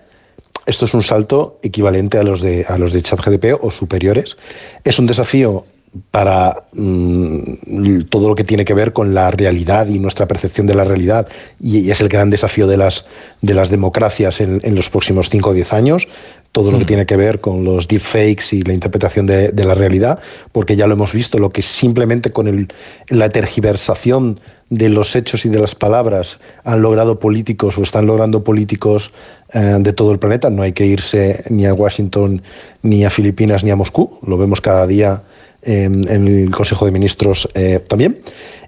esto 0.70 0.84
es 0.84 0.94
un 0.94 1.02
salto 1.02 1.58
equivalente 1.62 2.16
a 2.16 2.22
los 2.22 2.40
de, 2.40 2.64
a 2.66 2.78
los 2.78 2.92
de 2.92 3.02
ChatGDP 3.02 3.58
o 3.60 3.70
superiores. 3.70 4.36
Es 4.84 4.98
un 4.98 5.06
desafío 5.06 5.66
para 6.12 6.64
mm, 6.72 8.02
todo 8.08 8.28
lo 8.28 8.36
que 8.36 8.44
tiene 8.44 8.64
que 8.64 8.74
ver 8.74 8.92
con 8.92 9.12
la 9.12 9.32
realidad 9.32 9.88
y 9.88 9.98
nuestra 9.98 10.28
percepción 10.28 10.68
de 10.68 10.76
la 10.76 10.84
realidad. 10.84 11.28
Y, 11.58 11.90
es 11.90 12.00
el 12.00 12.08
gran 12.08 12.30
desafío 12.30 12.68
de 12.68 12.76
las, 12.76 13.06
de 13.42 13.54
las 13.54 13.70
democracias 13.70 14.40
en, 14.40 14.60
en 14.62 14.76
los 14.76 14.88
próximos 14.88 15.28
5 15.28 15.50
o 15.50 15.54
10 15.54 15.72
años 15.72 16.08
todo 16.52 16.72
lo 16.72 16.78
que 16.78 16.84
tiene 16.84 17.06
que 17.06 17.16
ver 17.16 17.40
con 17.40 17.64
los 17.64 17.86
deepfakes 17.86 18.52
y 18.52 18.62
la 18.62 18.72
interpretación 18.72 19.26
de, 19.26 19.52
de, 19.52 19.64
la 19.64 19.74
realidad, 19.74 20.18
porque 20.50 20.74
ya 20.74 20.86
lo 20.86 20.94
hemos 20.94 21.12
visto, 21.12 21.38
lo 21.38 21.50
que 21.50 21.62
simplemente 21.62 22.30
con 22.30 22.48
el, 22.48 22.72
la 23.08 23.28
tergiversación 23.28 24.40
de 24.68 24.88
los 24.88 25.16
hechos 25.16 25.44
y 25.44 25.48
de 25.48 25.58
las 25.58 25.74
palabras 25.74 26.38
han 26.64 26.82
logrado 26.82 27.18
políticos 27.18 27.76
o 27.76 27.82
están 27.82 28.06
logrando 28.06 28.42
políticos 28.44 29.12
eh, 29.52 29.76
de 29.80 29.92
todo 29.92 30.12
el 30.12 30.18
planeta. 30.18 30.48
No 30.48 30.62
hay 30.62 30.72
que 30.72 30.86
irse 30.86 31.44
ni 31.50 31.66
a 31.66 31.74
Washington, 31.74 32.42
ni 32.82 33.04
a 33.04 33.10
Filipinas, 33.10 33.64
ni 33.64 33.70
a 33.70 33.76
Moscú. 33.76 34.18
Lo 34.26 34.38
vemos 34.38 34.60
cada 34.60 34.86
día 34.86 35.22
en 35.62 36.26
el 36.26 36.50
Consejo 36.50 36.86
de 36.86 36.92
Ministros 36.92 37.48
eh, 37.54 37.80
también. 37.86 38.20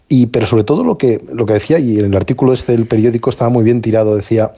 Y, 0.08 0.26
pero 0.26 0.46
sobre 0.46 0.64
todo 0.64 0.84
lo 0.84 0.98
que, 0.98 1.20
lo 1.32 1.46
que 1.46 1.54
decía, 1.54 1.78
y 1.78 1.98
en 1.98 2.06
el 2.06 2.16
artículo 2.16 2.52
este 2.52 2.72
del 2.72 2.86
periódico 2.86 3.30
estaba 3.30 3.48
muy 3.48 3.64
bien 3.64 3.80
tirado, 3.80 4.14
decía 4.14 4.52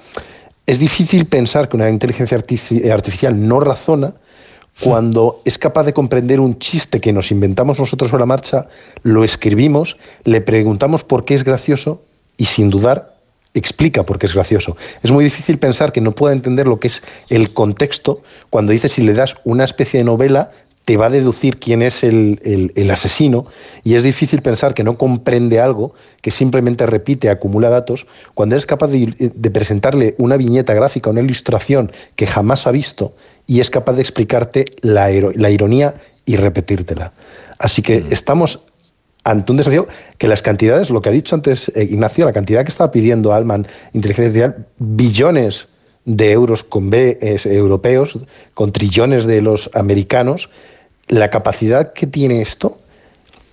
es 0.67 0.79
difícil 0.79 1.27
pensar 1.27 1.69
que 1.69 1.77
una 1.77 1.91
inteligencia 1.91 2.37
eh, 2.37 2.93
artificial 2.93 3.49
no 3.49 3.61
razona 3.61 4.15
cuando 4.81 5.41
es 5.45 5.57
capaz 5.59 5.85
de 5.85 5.93
comprender 5.93 6.41
un 6.41 6.59
chiste 6.59 7.01
que 7.01 7.13
nos 7.13 7.31
inventamos 7.31 7.79
nosotros 7.79 8.13
a 8.13 8.19
la 8.19 8.27
marcha, 8.27 8.69
lo 9.03 9.23
escribimos, 9.23 9.97
le 10.25 10.41
preguntamos 10.41 11.05
por 11.05 11.25
qué 11.25 11.35
es 11.35 11.45
gracioso 11.45 12.03
y 12.37 12.47
sin 12.47 12.71
dudar 12.71 13.15
explica 13.55 14.03
por 14.03 14.19
qué 14.19 14.27
es 14.27 14.35
gracioso. 14.35 14.77
Es 15.03 15.13
muy 15.13 15.23
difícil 15.23 15.59
pensar 15.59 15.93
que 15.93 16.01
no 16.01 16.13
pueda 16.13 16.35
entender 16.35 16.67
lo 16.67 16.81
que 16.81 16.89
es 16.89 17.03
el 17.29 17.55
contexto 17.55 18.23
cuando 18.51 18.73
dice 18.73 18.89
si 18.89 19.03
le 19.03 19.15
das 19.15 19.37
una 19.45 19.63
especie 19.63 19.99
de 19.99 20.05
novela 20.05 20.51
te 20.85 20.97
va 20.97 21.07
a 21.07 21.11
deducir 21.11 21.59
quién 21.59 21.83
es 21.83 22.05
el, 22.05 22.91
asesino 22.91 23.47
y 23.83 23.95
es 23.95 24.03
difícil 24.03 24.43
pensar 24.43 24.75
que 24.75 24.85
no 24.85 24.99
comprende 24.99 25.61
algo, 25.61 25.95
que 26.21 26.31
simplemente 26.31 26.87
repite, 26.87 27.31
acumula 27.31 27.71
datos, 27.71 28.07
cuando 28.35 28.55
eres 28.55 28.67
capaz 28.67 28.89
de, 28.89 29.51
presentarle 29.51 30.15
una 30.19 30.37
viñeta 30.37 30.75
gráfica, 30.75 31.11
una 31.11 31.21
ilustración 31.21 31.91
que 32.17 32.27
jamás 32.27 32.67
ha 32.67 32.71
visto 32.71 33.15
y 33.47 33.61
es 33.61 33.71
capaz 33.71 33.95
de 33.95 34.03
explicarte 34.03 34.67
la, 34.83 35.11
ironía 35.11 35.95
y 36.27 36.37
repetírtela. 36.37 37.13
Así 37.59 37.81
que 37.81 38.03
mm. 38.03 38.13
estamos 38.13 38.65
ante 39.25 39.53
un 39.53 39.59
desafío 39.59 39.89
que 40.19 40.29
las 40.29 40.43
cantidades, 40.43 40.91
lo 40.91 41.01
que 41.01 41.09
ha 41.09 41.13
dicho 41.13 41.35
antes 41.35 41.71
eh, 41.75 41.85
Ignacio, 41.85 42.27
la 42.27 42.33
cantidad 42.33 42.63
que 42.63 42.69
estaba 42.69 42.91
pidiendo 42.91 43.33
Alman, 43.33 43.67
inteligencia 43.95 44.45
artificial, 44.45 44.67
billones 44.79 45.69
de 46.05 46.33
euros 46.33 46.63
con 46.63 46.91
B 46.91 47.19
europeos, 47.47 48.19
con 48.53 48.73
trillones 48.73 49.25
de 49.25 49.41
los 49.41 49.71
americanos, 49.73 50.51
la 51.09 51.31
capacidad 51.31 51.93
que 51.93 52.07
tiene 52.07 52.43
esto 52.43 52.79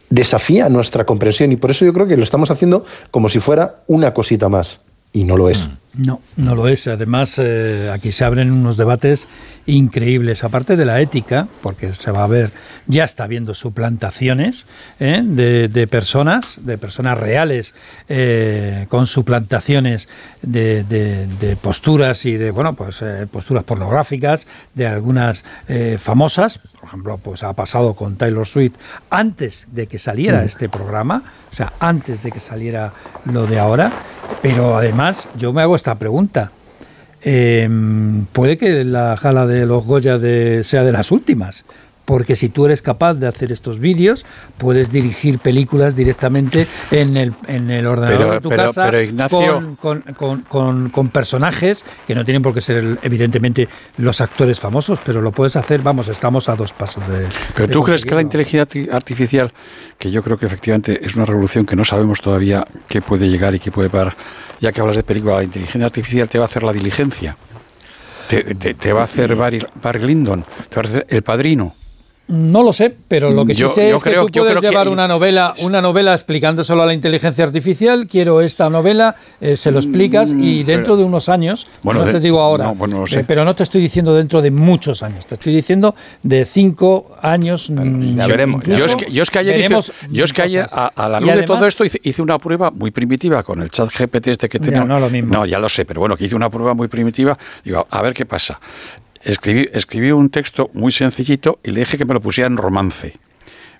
desafía 0.09 0.69
nuestra 0.69 1.05
comprensión 1.05 1.51
y 1.51 1.55
por 1.55 1.71
eso 1.71 1.85
yo 1.85 1.93
creo 1.93 2.07
que 2.07 2.17
lo 2.17 2.23
estamos 2.23 2.51
haciendo 2.51 2.85
como 3.11 3.29
si 3.29 3.39
fuera 3.39 3.77
una 3.87 4.13
cosita 4.13 4.49
más 4.49 4.79
y 5.13 5.23
no 5.23 5.37
lo 5.37 5.49
es. 5.49 5.65
Mm. 5.65 5.80
No, 5.93 6.21
no 6.37 6.55
lo 6.55 6.69
es. 6.69 6.87
Además, 6.87 7.37
eh, 7.37 7.91
aquí 7.93 8.13
se 8.13 8.23
abren 8.23 8.51
unos 8.51 8.77
debates 8.77 9.27
increíbles, 9.65 10.43
aparte 10.45 10.77
de 10.77 10.85
la 10.85 11.01
ética, 11.01 11.47
porque 11.61 11.93
se 11.93 12.11
va 12.11 12.23
a 12.23 12.27
ver, 12.27 12.51
ya 12.87 13.03
está 13.03 13.25
habiendo 13.25 13.53
suplantaciones 13.53 14.67
¿eh? 14.99 15.21
de, 15.23 15.87
personas, 15.87 16.59
de 16.63 16.77
personas 16.77 17.17
reales, 17.17 17.75
eh, 18.07 18.85
con 18.89 19.05
suplantaciones 19.05 20.07
de, 20.41 20.83
de, 20.83 21.55
posturas 21.57 22.25
y 22.25 22.37
de, 22.37 22.51
bueno, 22.51 22.73
pues 22.73 23.03
posturas 23.29 23.65
pornográficas 23.65 24.47
de 24.73 24.87
algunas 24.87 25.43
famosas. 25.97 26.59
Por 26.59 26.87
ejemplo, 26.87 27.17
pues 27.17 27.43
ha 27.43 27.53
pasado 27.53 27.93
con 27.93 28.15
Taylor 28.15 28.47
Swift 28.47 28.73
antes 29.09 29.67
de 29.71 29.87
que 29.87 29.99
saliera 29.99 30.41
mm. 30.41 30.45
este 30.45 30.69
programa, 30.69 31.23
o 31.51 31.53
sea, 31.53 31.73
antes 31.79 32.23
de 32.23 32.31
que 32.31 32.39
saliera 32.39 32.93
lo 33.25 33.45
de 33.45 33.59
ahora. 33.59 33.91
Pero 34.41 34.75
además, 34.75 35.29
yo 35.37 35.53
me 35.53 35.61
hago 35.61 35.75
esta 35.81 35.95
pregunta. 35.95 36.51
Em, 37.23 38.25
puede 38.25 38.57
que 38.57 38.83
la 38.83 39.15
gala 39.21 39.47
de 39.47 39.65
los 39.65 39.83
Goya 39.83 40.19
de, 40.19 40.63
sea 40.63 40.83
de 40.83 40.91
las 40.91 41.11
últimas, 41.11 41.65
porque 42.11 42.35
si 42.35 42.49
tú 42.49 42.65
eres 42.65 42.81
capaz 42.81 43.13
de 43.13 43.25
hacer 43.25 43.53
estos 43.53 43.79
vídeos, 43.79 44.25
puedes 44.57 44.91
dirigir 44.91 45.39
películas 45.39 45.95
directamente 45.95 46.67
en 46.91 47.15
el, 47.15 47.33
en 47.47 47.71
el 47.71 47.87
ordenador 47.87 48.33
de 48.33 48.41
tu 48.41 48.49
casa 48.49 48.91
con, 49.79 51.09
personajes 51.09 51.85
que 52.05 52.13
no 52.13 52.25
tienen 52.25 52.41
por 52.41 52.53
qué 52.53 52.59
ser 52.59 52.97
evidentemente 53.01 53.69
los 53.95 54.19
actores 54.19 54.59
famosos, 54.59 54.99
pero 55.05 55.21
lo 55.21 55.31
puedes 55.31 55.55
hacer, 55.55 55.79
vamos, 55.83 56.09
estamos 56.09 56.49
a 56.49 56.57
dos 56.57 56.73
pasos 56.73 57.07
de... 57.07 57.29
Pero 57.55 57.69
tú 57.69 57.81
crees 57.81 58.03
que 58.03 58.13
la 58.13 58.21
inteligencia 58.21 58.67
artificial, 58.91 59.53
que 59.97 60.11
yo 60.11 60.21
creo 60.21 60.37
que 60.37 60.47
efectivamente 60.47 60.99
es 61.05 61.15
una 61.15 61.23
revolución 61.23 61.65
que 61.65 61.77
no 61.77 61.85
sabemos 61.85 62.19
todavía 62.19 62.65
qué 62.89 63.01
puede 63.01 63.29
llegar 63.29 63.55
y 63.55 63.59
qué 63.59 63.71
puede 63.71 63.89
parar, 63.89 64.17
ya 64.59 64.73
que 64.73 64.81
hablas 64.81 64.97
de 64.97 65.03
película, 65.03 65.37
la 65.37 65.43
inteligencia 65.45 65.85
artificial 65.85 66.27
te 66.27 66.39
va 66.39 66.43
a 66.43 66.47
hacer 66.49 66.63
la 66.63 66.73
diligencia. 66.73 67.37
Te, 68.27 68.91
va 68.91 68.99
a 68.99 69.03
hacer 69.05 69.33
Barry, 69.33 69.65
Barry 69.81 70.05
Lyndon, 70.05 70.43
te 70.67 70.75
va 70.75 70.81
a 70.81 70.85
hacer 70.89 71.05
El 71.09 71.21
Padrino. 71.21 71.75
No 72.31 72.63
lo 72.63 72.71
sé, 72.71 72.95
pero 73.09 73.29
lo 73.29 73.45
que 73.45 73.53
sí 73.53 73.67
sé 73.67 73.93
es 73.93 74.01
que 74.01 74.13
tú 74.13 74.27
puedes 74.31 74.61
llevar 74.61 74.87
una 74.87 75.05
novela, 75.05 75.53
una 75.63 75.81
novela 75.81 76.13
explicándoselo 76.13 76.81
a 76.81 76.85
la 76.85 76.93
inteligencia 76.93 77.43
artificial. 77.43 78.07
Quiero 78.07 78.39
esta 78.39 78.69
novela, 78.69 79.17
eh, 79.41 79.57
se 79.57 79.69
lo 79.69 79.79
explicas 79.79 80.31
y 80.31 80.63
mm, 80.63 80.65
dentro 80.65 80.95
de 80.95 81.03
unos 81.03 81.27
años, 81.27 81.67
no 81.83 82.03
te 82.05 82.21
digo 82.21 82.39
ahora, 82.39 82.73
eh, 83.11 83.25
pero 83.27 83.43
no 83.43 83.53
te 83.53 83.63
estoy 83.63 83.81
diciendo 83.81 84.13
dentro 84.13 84.41
de 84.41 84.49
muchos 84.49 85.03
años, 85.03 85.25
te 85.25 85.35
estoy 85.35 85.53
diciendo 85.53 85.93
de 86.23 86.45
cinco 86.45 87.17
años. 87.21 87.69
Mm, 87.69 88.17
ya 88.17 88.27
veremos. 88.27 88.63
Yo 88.63 88.85
es 88.85 88.95
que, 88.95 89.11
yo 89.11 89.23
es 89.23 89.29
que 89.29 89.39
ayer, 89.39 89.69
yo 90.09 90.23
es 90.23 90.31
que 90.31 90.41
ayer 90.41 90.65
a, 90.71 91.09
la 91.09 91.19
luz 91.19 91.33
de 91.33 91.43
todo 91.43 91.67
esto 91.67 91.83
hice, 91.83 92.21
una 92.21 92.39
prueba 92.39 92.71
muy 92.71 92.91
primitiva 92.91 93.43
con 93.43 93.61
el 93.61 93.69
chat 93.71 93.89
GPT 93.93 94.27
este 94.27 94.47
que 94.47 94.59
tenemos. 94.59 94.87
No, 94.87 95.01
lo 95.01 95.09
mismo. 95.09 95.33
No, 95.33 95.45
ya 95.45 95.59
lo 95.59 95.67
sé, 95.67 95.83
pero 95.83 95.99
bueno, 95.99 96.15
que 96.15 96.25
hice 96.25 96.35
una 96.37 96.49
prueba 96.49 96.73
muy 96.73 96.87
primitiva. 96.87 97.37
Digo, 97.65 97.85
a 97.89 98.01
ver 98.01 98.13
qué 98.13 98.25
pasa. 98.25 98.57
Escribí, 99.23 99.69
escribí 99.73 100.11
un 100.11 100.29
texto 100.29 100.69
muy 100.73 100.91
sencillito 100.91 101.59
y 101.63 101.71
le 101.71 101.81
dije 101.81 101.97
que 101.97 102.05
me 102.05 102.13
lo 102.13 102.21
pusiera 102.21 102.47
en 102.47 102.57
romance. 102.57 103.15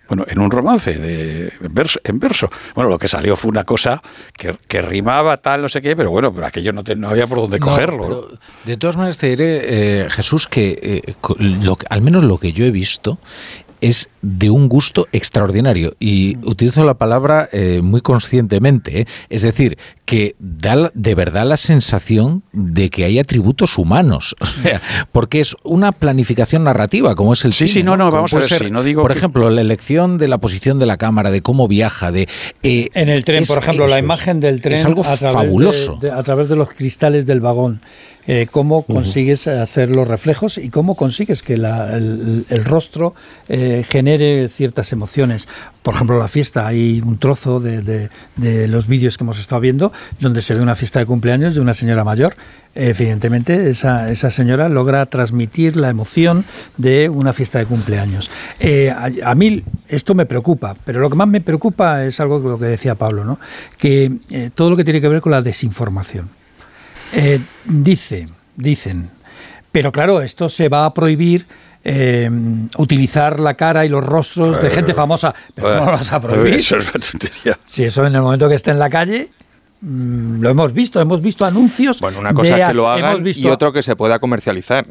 Bueno, 0.07 0.25
en 0.27 0.39
un 0.39 0.51
romance 0.51 0.93
de 0.97 1.53
en 1.61 1.73
verso, 1.73 1.97
en 2.03 2.19
verso. 2.19 2.49
Bueno, 2.75 2.89
lo 2.89 2.99
que 2.99 3.07
salió 3.07 3.37
fue 3.37 3.49
una 3.49 3.63
cosa 3.63 4.01
que, 4.35 4.53
que 4.67 4.81
rimaba 4.81 5.37
tal, 5.37 5.61
no 5.61 5.69
sé 5.69 5.81
qué, 5.81 5.95
pero 5.95 6.11
bueno, 6.11 6.33
pero 6.33 6.47
aquello 6.47 6.73
no, 6.73 6.83
te- 6.83 6.97
no 6.97 7.07
había 7.09 7.27
por 7.27 7.37
dónde 7.37 7.59
No, 7.59 7.67
cogerlo. 7.67 8.03
pero 8.03 8.39
de 8.65 8.75
todas 8.75 8.97
maneras 8.97 9.17
te 9.19 9.27
diré, 9.27 10.01
eh, 10.03 10.09
Jesús, 10.09 10.47
que 10.47 11.05
eh, 11.05 11.13
lo 11.63 11.77
que- 11.77 11.85
al 11.89 12.01
menos 12.01 12.25
lo 12.25 12.37
que 12.39 12.51
yo 12.51 12.65
he 12.65 12.71
visto 12.71 13.19
es 13.81 14.09
de 14.21 14.49
un 14.51 14.69
gusto 14.69 15.07
extraordinario 15.11 15.95
y 15.99 16.37
utilizo 16.47 16.83
la 16.85 16.93
palabra 16.93 17.49
eh, 17.51 17.81
muy 17.83 18.01
conscientemente, 18.01 19.01
¿eh? 19.01 19.05
es 19.29 19.41
decir, 19.41 19.77
que 20.05 20.35
da 20.39 20.91
de 20.93 21.15
verdad 21.15 21.45
la 21.47 21.57
sensación 21.57 22.43
de 22.53 22.89
que 22.89 23.05
hay 23.05 23.17
atributos 23.19 23.77
humanos, 23.77 24.35
o 24.39 24.45
sea, 24.45 24.81
porque 25.11 25.39
es 25.39 25.55
una 25.63 25.91
planificación 25.91 26.63
narrativa, 26.63 27.15
como 27.15 27.33
es 27.33 27.43
el 27.45 27.53
Sí, 27.53 27.67
cine, 27.67 27.73
sí, 27.81 27.83
no, 27.83 27.97
no, 27.97 28.11
vamos 28.11 28.33
a 28.33 28.37
ver, 28.37 28.45
ser, 28.47 28.63
sí, 28.65 28.71
no 28.71 28.83
digo 28.83 29.01
por 29.01 29.11
que- 29.11 29.17
ejemplo, 29.17 29.49
la 29.49 29.61
elección 29.61 30.17
de 30.17 30.27
la 30.27 30.37
posición 30.37 30.77
de 30.79 30.85
la 30.85 30.97
cámara, 30.97 31.31
de 31.31 31.41
cómo 31.41 31.67
viaja, 31.67 32.11
de 32.11 32.27
eh, 32.63 32.89
En 32.93 33.09
el 33.09 33.25
tren, 33.25 33.43
es- 33.43 33.47
por 33.49 33.57
ejemplo, 33.57 33.87
la 33.87 33.97
imagen 33.99 34.39
del 34.39 34.61
tren 34.61 34.73
es 34.75 34.85
algo 34.85 35.01
a, 35.01 35.17
fabuloso. 35.17 35.97
De, 35.99 36.09
de- 36.09 36.13
a 36.13 36.21
través 36.23 36.49
de 36.49 36.55
los 36.55 36.69
cristales 36.69 37.25
del 37.25 37.41
vagón. 37.41 37.81
Eh, 38.27 38.47
cómo 38.51 38.83
consigues 38.83 39.47
hacer 39.47 39.95
los 39.95 40.07
reflejos 40.07 40.57
y 40.59 40.69
cómo 40.69 40.95
consigues 40.95 41.41
que 41.41 41.57
la- 41.57 41.97
el, 41.97 42.45
el 42.49 42.65
rostro 42.65 43.15
eh, 43.49 43.83
genere 43.89 44.47
ciertas 44.49 44.91
emociones. 44.93 45.47
Por 45.81 45.95
ejemplo, 45.95 46.19
la 46.19 46.27
fiesta, 46.27 46.67
hay 46.67 47.01
un 47.03 47.17
trozo 47.17 47.59
de, 47.59 47.81
de- 47.81 48.09
de 48.35 48.67
los 48.67 48.85
vídeos 48.87 49.17
que 49.17 49.23
hemos 49.23 49.39
estado 49.39 49.59
viendo 49.61 49.91
donde 50.19 50.41
se 50.43 50.53
ve 50.53 50.61
una 50.61 50.75
fiesta 50.75 50.99
de 50.99 51.07
cumpleaños 51.07 51.55
de 51.55 51.61
una 51.61 51.73
señora 51.73 52.03
mayor. 52.03 52.35
Evidentemente, 52.75 53.69
esa, 53.69 54.09
esa 54.11 54.31
señora 54.31 54.69
logra 54.69 55.05
transmitir 55.07 55.75
la 55.75 55.89
emoción 55.89 56.45
de 56.77 57.09
una 57.09 57.33
fiesta 57.33 57.59
de 57.59 57.65
cumpleaños. 57.65 58.29
Eh, 58.59 58.91
a, 58.91 59.09
a 59.31 59.35
mí 59.35 59.63
esto 59.87 60.13
me 60.13 60.25
preocupa, 60.25 60.75
pero 60.85 60.99
lo 60.99 61.09
que 61.09 61.15
más 61.15 61.27
me 61.27 61.41
preocupa 61.41 62.05
es 62.05 62.19
algo 62.19 62.41
que 62.41 62.47
lo 62.49 62.59
que 62.59 62.65
decía 62.65 62.95
Pablo, 62.95 63.25
¿no? 63.25 63.39
que 63.77 64.11
eh, 64.29 64.51
todo 64.53 64.69
lo 64.69 64.77
que 64.77 64.83
tiene 64.83 65.01
que 65.01 65.07
ver 65.09 65.21
con 65.21 65.31
la 65.31 65.41
desinformación. 65.41 66.29
Eh, 67.13 67.39
dice, 67.65 68.27
dicen, 68.55 69.09
pero 69.71 69.91
claro, 69.91 70.21
esto 70.21 70.49
se 70.49 70.69
va 70.69 70.85
a 70.85 70.93
prohibir. 70.93 71.45
eh, 71.83 72.29
utilizar 72.77 73.39
la 73.39 73.55
cara 73.55 73.83
y 73.85 73.89
los 73.89 74.05
rostros 74.05 74.61
de 74.61 74.69
gente 74.69 74.93
famosa, 74.93 75.33
pero 75.55 75.79
¿cómo 75.79 75.85
lo 75.91 75.97
vas 75.97 76.11
a 76.13 76.21
prohibir? 76.21 76.53
Eso 76.53 76.77
es 76.77 76.93
una 76.93 77.03
tontería. 77.03 77.57
Si 77.65 77.83
eso 77.83 78.05
en 78.05 78.13
el 78.13 78.21
momento 78.21 78.47
que 78.47 78.53
esté 78.53 78.69
en 78.69 78.77
la 78.77 78.87
calle, 78.87 79.29
mm, 79.81 80.41
lo 80.41 80.49
hemos 80.51 80.73
visto, 80.73 81.01
hemos 81.01 81.23
visto 81.23 81.43
anuncios. 81.43 81.99
Bueno, 81.99 82.19
una 82.19 82.35
cosa 82.35 82.55
de 82.55 82.61
es 82.61 82.67
que 82.67 82.73
lo 82.75 82.87
a- 82.87 82.99
hemos 82.99 83.09
hagan 83.11 83.23
visto- 83.23 83.41
y 83.47 83.49
otro 83.49 83.73
que 83.73 83.81
se 83.81 83.95
pueda 83.95 84.19
comercializar. 84.19 84.85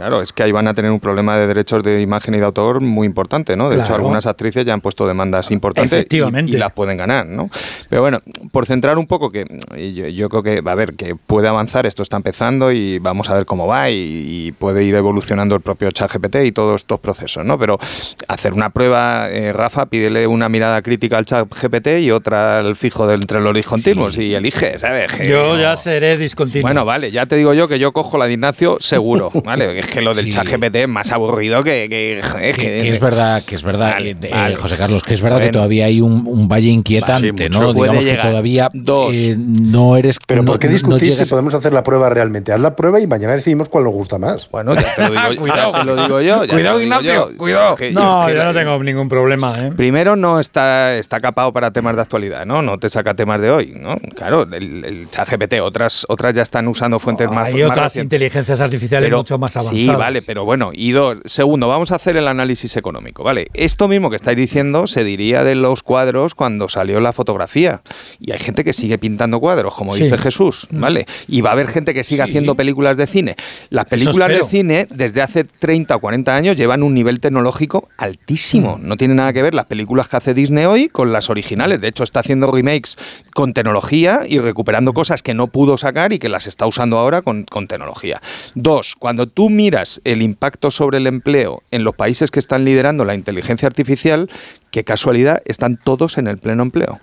Claro, 0.00 0.22
es 0.22 0.32
que 0.32 0.42
ahí 0.42 0.50
van 0.50 0.66
a 0.66 0.72
tener 0.72 0.90
un 0.90 0.98
problema 0.98 1.36
de 1.36 1.46
derechos 1.46 1.82
de 1.82 2.00
imagen 2.00 2.34
y 2.34 2.38
de 2.38 2.44
autor 2.46 2.80
muy 2.80 3.06
importante, 3.06 3.54
¿no? 3.54 3.68
De 3.68 3.78
hecho, 3.78 3.94
algunas 3.94 4.26
actrices 4.26 4.64
ya 4.64 4.72
han 4.72 4.80
puesto 4.80 5.06
demandas 5.06 5.50
importantes 5.50 5.92
y- 5.92 5.96
Efectivamente. 5.96 6.52
Y, 6.52 6.56
las 6.56 6.72
pueden 6.72 6.96
ganar, 6.96 7.26
¿no? 7.26 7.50
Pero 7.90 8.00
bueno, 8.00 8.20
por 8.50 8.64
centrar 8.64 8.96
un 8.96 9.06
poco, 9.06 9.28
que 9.30 9.44
yo, 9.92 10.08
yo 10.08 10.30
creo 10.30 10.42
que, 10.42 10.62
a 10.64 10.74
ver, 10.74 10.94
que 10.94 11.16
puede 11.16 11.48
avanzar, 11.48 11.84
esto 11.84 12.02
está 12.02 12.16
empezando 12.16 12.72
y 12.72 12.98
vamos 12.98 13.28
a 13.28 13.34
ver 13.34 13.44
cómo 13.44 13.66
va 13.66 13.90
y, 13.90 13.94
y 14.26 14.52
puede 14.52 14.84
ir 14.84 14.94
evolucionando 14.94 15.54
el 15.54 15.60
propio 15.60 15.90
ChatGPT 15.90 16.36
y 16.46 16.52
todos 16.52 16.80
estos 16.80 16.98
procesos, 16.98 17.44
¿no? 17.44 17.58
Pero 17.58 17.78
hacer 18.26 18.54
una 18.54 18.70
prueba, 18.70 19.28
eh, 19.30 19.52
Rafa, 19.52 19.84
pídele 19.84 20.26
una 20.26 20.48
mirada 20.48 20.80
crítica 20.80 21.18
al 21.18 21.26
ChatGPT 21.26 21.88
y 22.00 22.10
otra 22.10 22.58
al 22.60 22.74
fijo 22.74 23.06
de 23.06 23.16
entre 23.16 23.40
los 23.40 23.54
discontinuos 23.54 24.16
y 24.16 24.34
elige, 24.34 24.78
¿sabes? 24.78 25.12
Que 25.12 25.28
Yo 25.28 25.58
ya 25.58 25.76
seré 25.76 26.16
discontinuo. 26.16 26.62
bueno, 26.62 26.86
vale, 26.86 27.10
ya 27.10 27.26
te 27.26 27.36
digo 27.36 27.52
yo 27.52 27.68
que 27.68 27.78
yo 27.78 27.92
cojo 27.92 28.16
la 28.16 28.26
de 28.26 28.32
Ignacio 28.32 28.78
seguro, 28.80 29.30
¿vale? 29.44 29.82
Que 29.90 30.00
lo 30.00 30.14
del 30.14 30.26
Sí. 30.26 30.30
chat 30.30 30.46
GPT 30.48 30.76
es 30.82 30.88
más 30.88 31.10
aburrido 31.12 31.62
que... 31.62 31.88
que, 31.88 32.20
que, 32.32 32.52
que- 32.52 32.62
que 32.80 32.88
es 32.90 33.00
verdad, 33.00 33.42
que 33.44 33.54
es 33.56 33.62
verdad, 33.62 33.92
Vale, 33.94 34.10
eh, 34.10 34.28
vale. 34.30 34.56
José 34.56 34.76
Carlos, 34.76 35.02
que 35.02 35.14
es 35.14 35.20
verdad 35.20 35.40
que 35.40 35.50
todavía 35.50 35.86
hay 35.86 36.00
un, 36.00 36.24
un 36.26 36.48
valle 36.48 36.68
inquietante, 36.70 37.32
Sí. 37.36 37.48
¿no? 37.50 37.72
Digamos 37.72 38.04
que 38.04 38.10
llegar. 38.10 38.28
todavía 38.30 38.68
Dos. 38.72 39.14
eh, 39.16 39.36
no 39.38 39.96
eres. 39.96 40.16
Pero 40.26 40.42
no, 40.42 40.46
¿por 40.46 40.58
qué 40.58 40.68
no 40.68 40.72
discutir 40.74 41.08
llegas- 41.10 41.26
si 41.26 41.30
podemos 41.30 41.54
hacer 41.54 41.72
la 41.72 41.82
prueba 41.82 42.08
realmente? 42.10 42.52
Haz 42.52 42.60
la 42.60 42.76
prueba 42.76 43.00
y 43.00 43.06
mañana 43.06 43.34
decidimos 43.34 43.68
cuál 43.68 43.84
nos 43.84 43.92
gusta 43.92 44.18
más. 44.18 44.48
Bueno, 44.50 44.74
ya 44.74 44.94
te 44.94 45.02
lo 45.02 45.10
digo, 45.10 45.22
Cuidado. 45.40 45.72
te 45.72 45.84
lo 45.84 45.96
digo 46.02 46.20
yo. 46.20 46.40
Cuidado, 46.48 46.80
Ignacio, 46.80 47.30
yo. 47.30 47.36
cuidado. 47.36 47.76
Que- 47.76 47.90
No, 47.92 48.24
que 48.26 48.34
yo 48.34 48.44
no 48.44 48.54
tengo 48.54 48.82
ningún 48.82 49.08
problema, 49.08 49.52
¿eh? 49.58 49.72
Primero 49.76 50.16
no 50.16 50.38
está, 50.40 50.96
está 50.96 51.20
capado 51.20 51.52
para 51.52 51.72
temas 51.72 51.96
de 51.96 52.02
actualidad, 52.02 52.46
¿no? 52.46 52.62
No 52.62 52.78
te 52.78 52.88
saca 52.88 53.14
temas 53.14 53.40
de 53.40 53.50
hoy, 53.50 53.74
¿no? 53.78 53.96
Claro, 54.14 54.42
el, 54.42 54.84
el 54.84 55.10
chat 55.10 55.28
GPT, 55.28 55.60
otras, 55.60 56.06
otras 56.08 56.34
ya 56.34 56.42
están 56.42 56.68
usando 56.68 56.98
fuentes 56.98 57.28
más 57.30 57.48
Hay 57.48 57.54
más 57.62 57.70
otras 57.70 57.84
recientes. 57.86 58.16
inteligencias 58.16 58.60
artificiales 58.60 59.06
Pero- 59.08 59.18
mucho 59.18 59.38
más 59.38 59.56
avanzadas. 59.56 59.69
Sí, 59.70 59.86
vale, 59.88 60.22
pero 60.22 60.44
bueno, 60.44 60.70
y 60.72 60.92
dos, 60.92 61.18
segundo, 61.24 61.68
vamos 61.68 61.92
a 61.92 61.96
hacer 61.96 62.16
el 62.16 62.28
análisis 62.28 62.76
económico, 62.76 63.22
¿vale? 63.24 63.48
Esto 63.54 63.88
mismo 63.88 64.10
que 64.10 64.16
estáis 64.16 64.36
diciendo 64.36 64.86
se 64.86 65.04
diría 65.04 65.44
de 65.44 65.54
los 65.54 65.82
cuadros 65.82 66.34
cuando 66.34 66.68
salió 66.68 67.00
la 67.00 67.12
fotografía. 67.12 67.82
Y 68.18 68.32
hay 68.32 68.38
gente 68.38 68.64
que 68.64 68.72
sigue 68.72 68.98
pintando 68.98 69.40
cuadros, 69.40 69.74
como 69.74 69.94
Sí. 69.94 70.04
dice 70.04 70.18
Jesús, 70.18 70.66
¿vale? 70.70 71.06
Y 71.28 71.40
va 71.40 71.50
a 71.50 71.52
haber 71.52 71.66
gente 71.66 71.94
que 71.94 72.04
siga 72.04 72.24
haciendo 72.24 72.54
películas 72.54 72.96
de 72.96 73.06
cine. 73.06 73.36
Las 73.70 73.86
películas 73.86 74.28
de 74.30 74.44
cine, 74.44 74.86
desde 74.90 75.22
hace 75.22 75.44
30 75.44 75.96
o 75.96 76.00
40 76.00 76.34
años, 76.34 76.56
llevan 76.56 76.82
un 76.82 76.94
nivel 76.94 77.20
tecnológico 77.20 77.88
altísimo. 77.96 78.78
Mm. 78.78 78.86
No 78.88 78.96
tiene 78.96 79.14
nada 79.14 79.32
que 79.32 79.42
ver 79.42 79.54
las 79.54 79.66
películas 79.66 80.08
que 80.08 80.16
hace 80.16 80.34
Disney 80.34 80.64
hoy 80.64 80.88
con 80.88 81.12
las 81.12 81.30
originales. 81.30 81.80
De 81.80 81.88
hecho, 81.88 82.04
está 82.04 82.20
haciendo 82.20 82.50
remakes 82.50 82.96
con 83.34 83.52
tecnología 83.52 84.20
y 84.28 84.38
recuperando 84.38 84.92
cosas 84.92 85.22
que 85.22 85.34
no 85.34 85.46
pudo 85.46 85.78
sacar 85.78 86.12
y 86.12 86.18
que 86.18 86.28
las 86.28 86.46
está 86.46 86.66
usando 86.66 86.98
ahora 86.98 87.22
con, 87.22 87.44
con 87.44 87.66
tecnología. 87.68 88.20
Dos, 88.54 88.94
cuando 88.98 89.26
tú 89.26 89.50
miras 89.60 90.00
el 90.04 90.22
impacto 90.22 90.70
sobre 90.70 90.96
el 90.96 91.06
empleo 91.06 91.62
en 91.70 91.84
los 91.84 91.94
países 91.94 92.30
que 92.30 92.38
están 92.38 92.64
liderando 92.64 93.04
la 93.04 93.14
inteligencia 93.14 93.66
artificial, 93.66 94.30
qué 94.70 94.84
casualidad, 94.84 95.42
están 95.44 95.76
todos 95.76 96.16
en 96.16 96.28
el 96.28 96.38
pleno 96.38 96.62
empleo. 96.62 96.98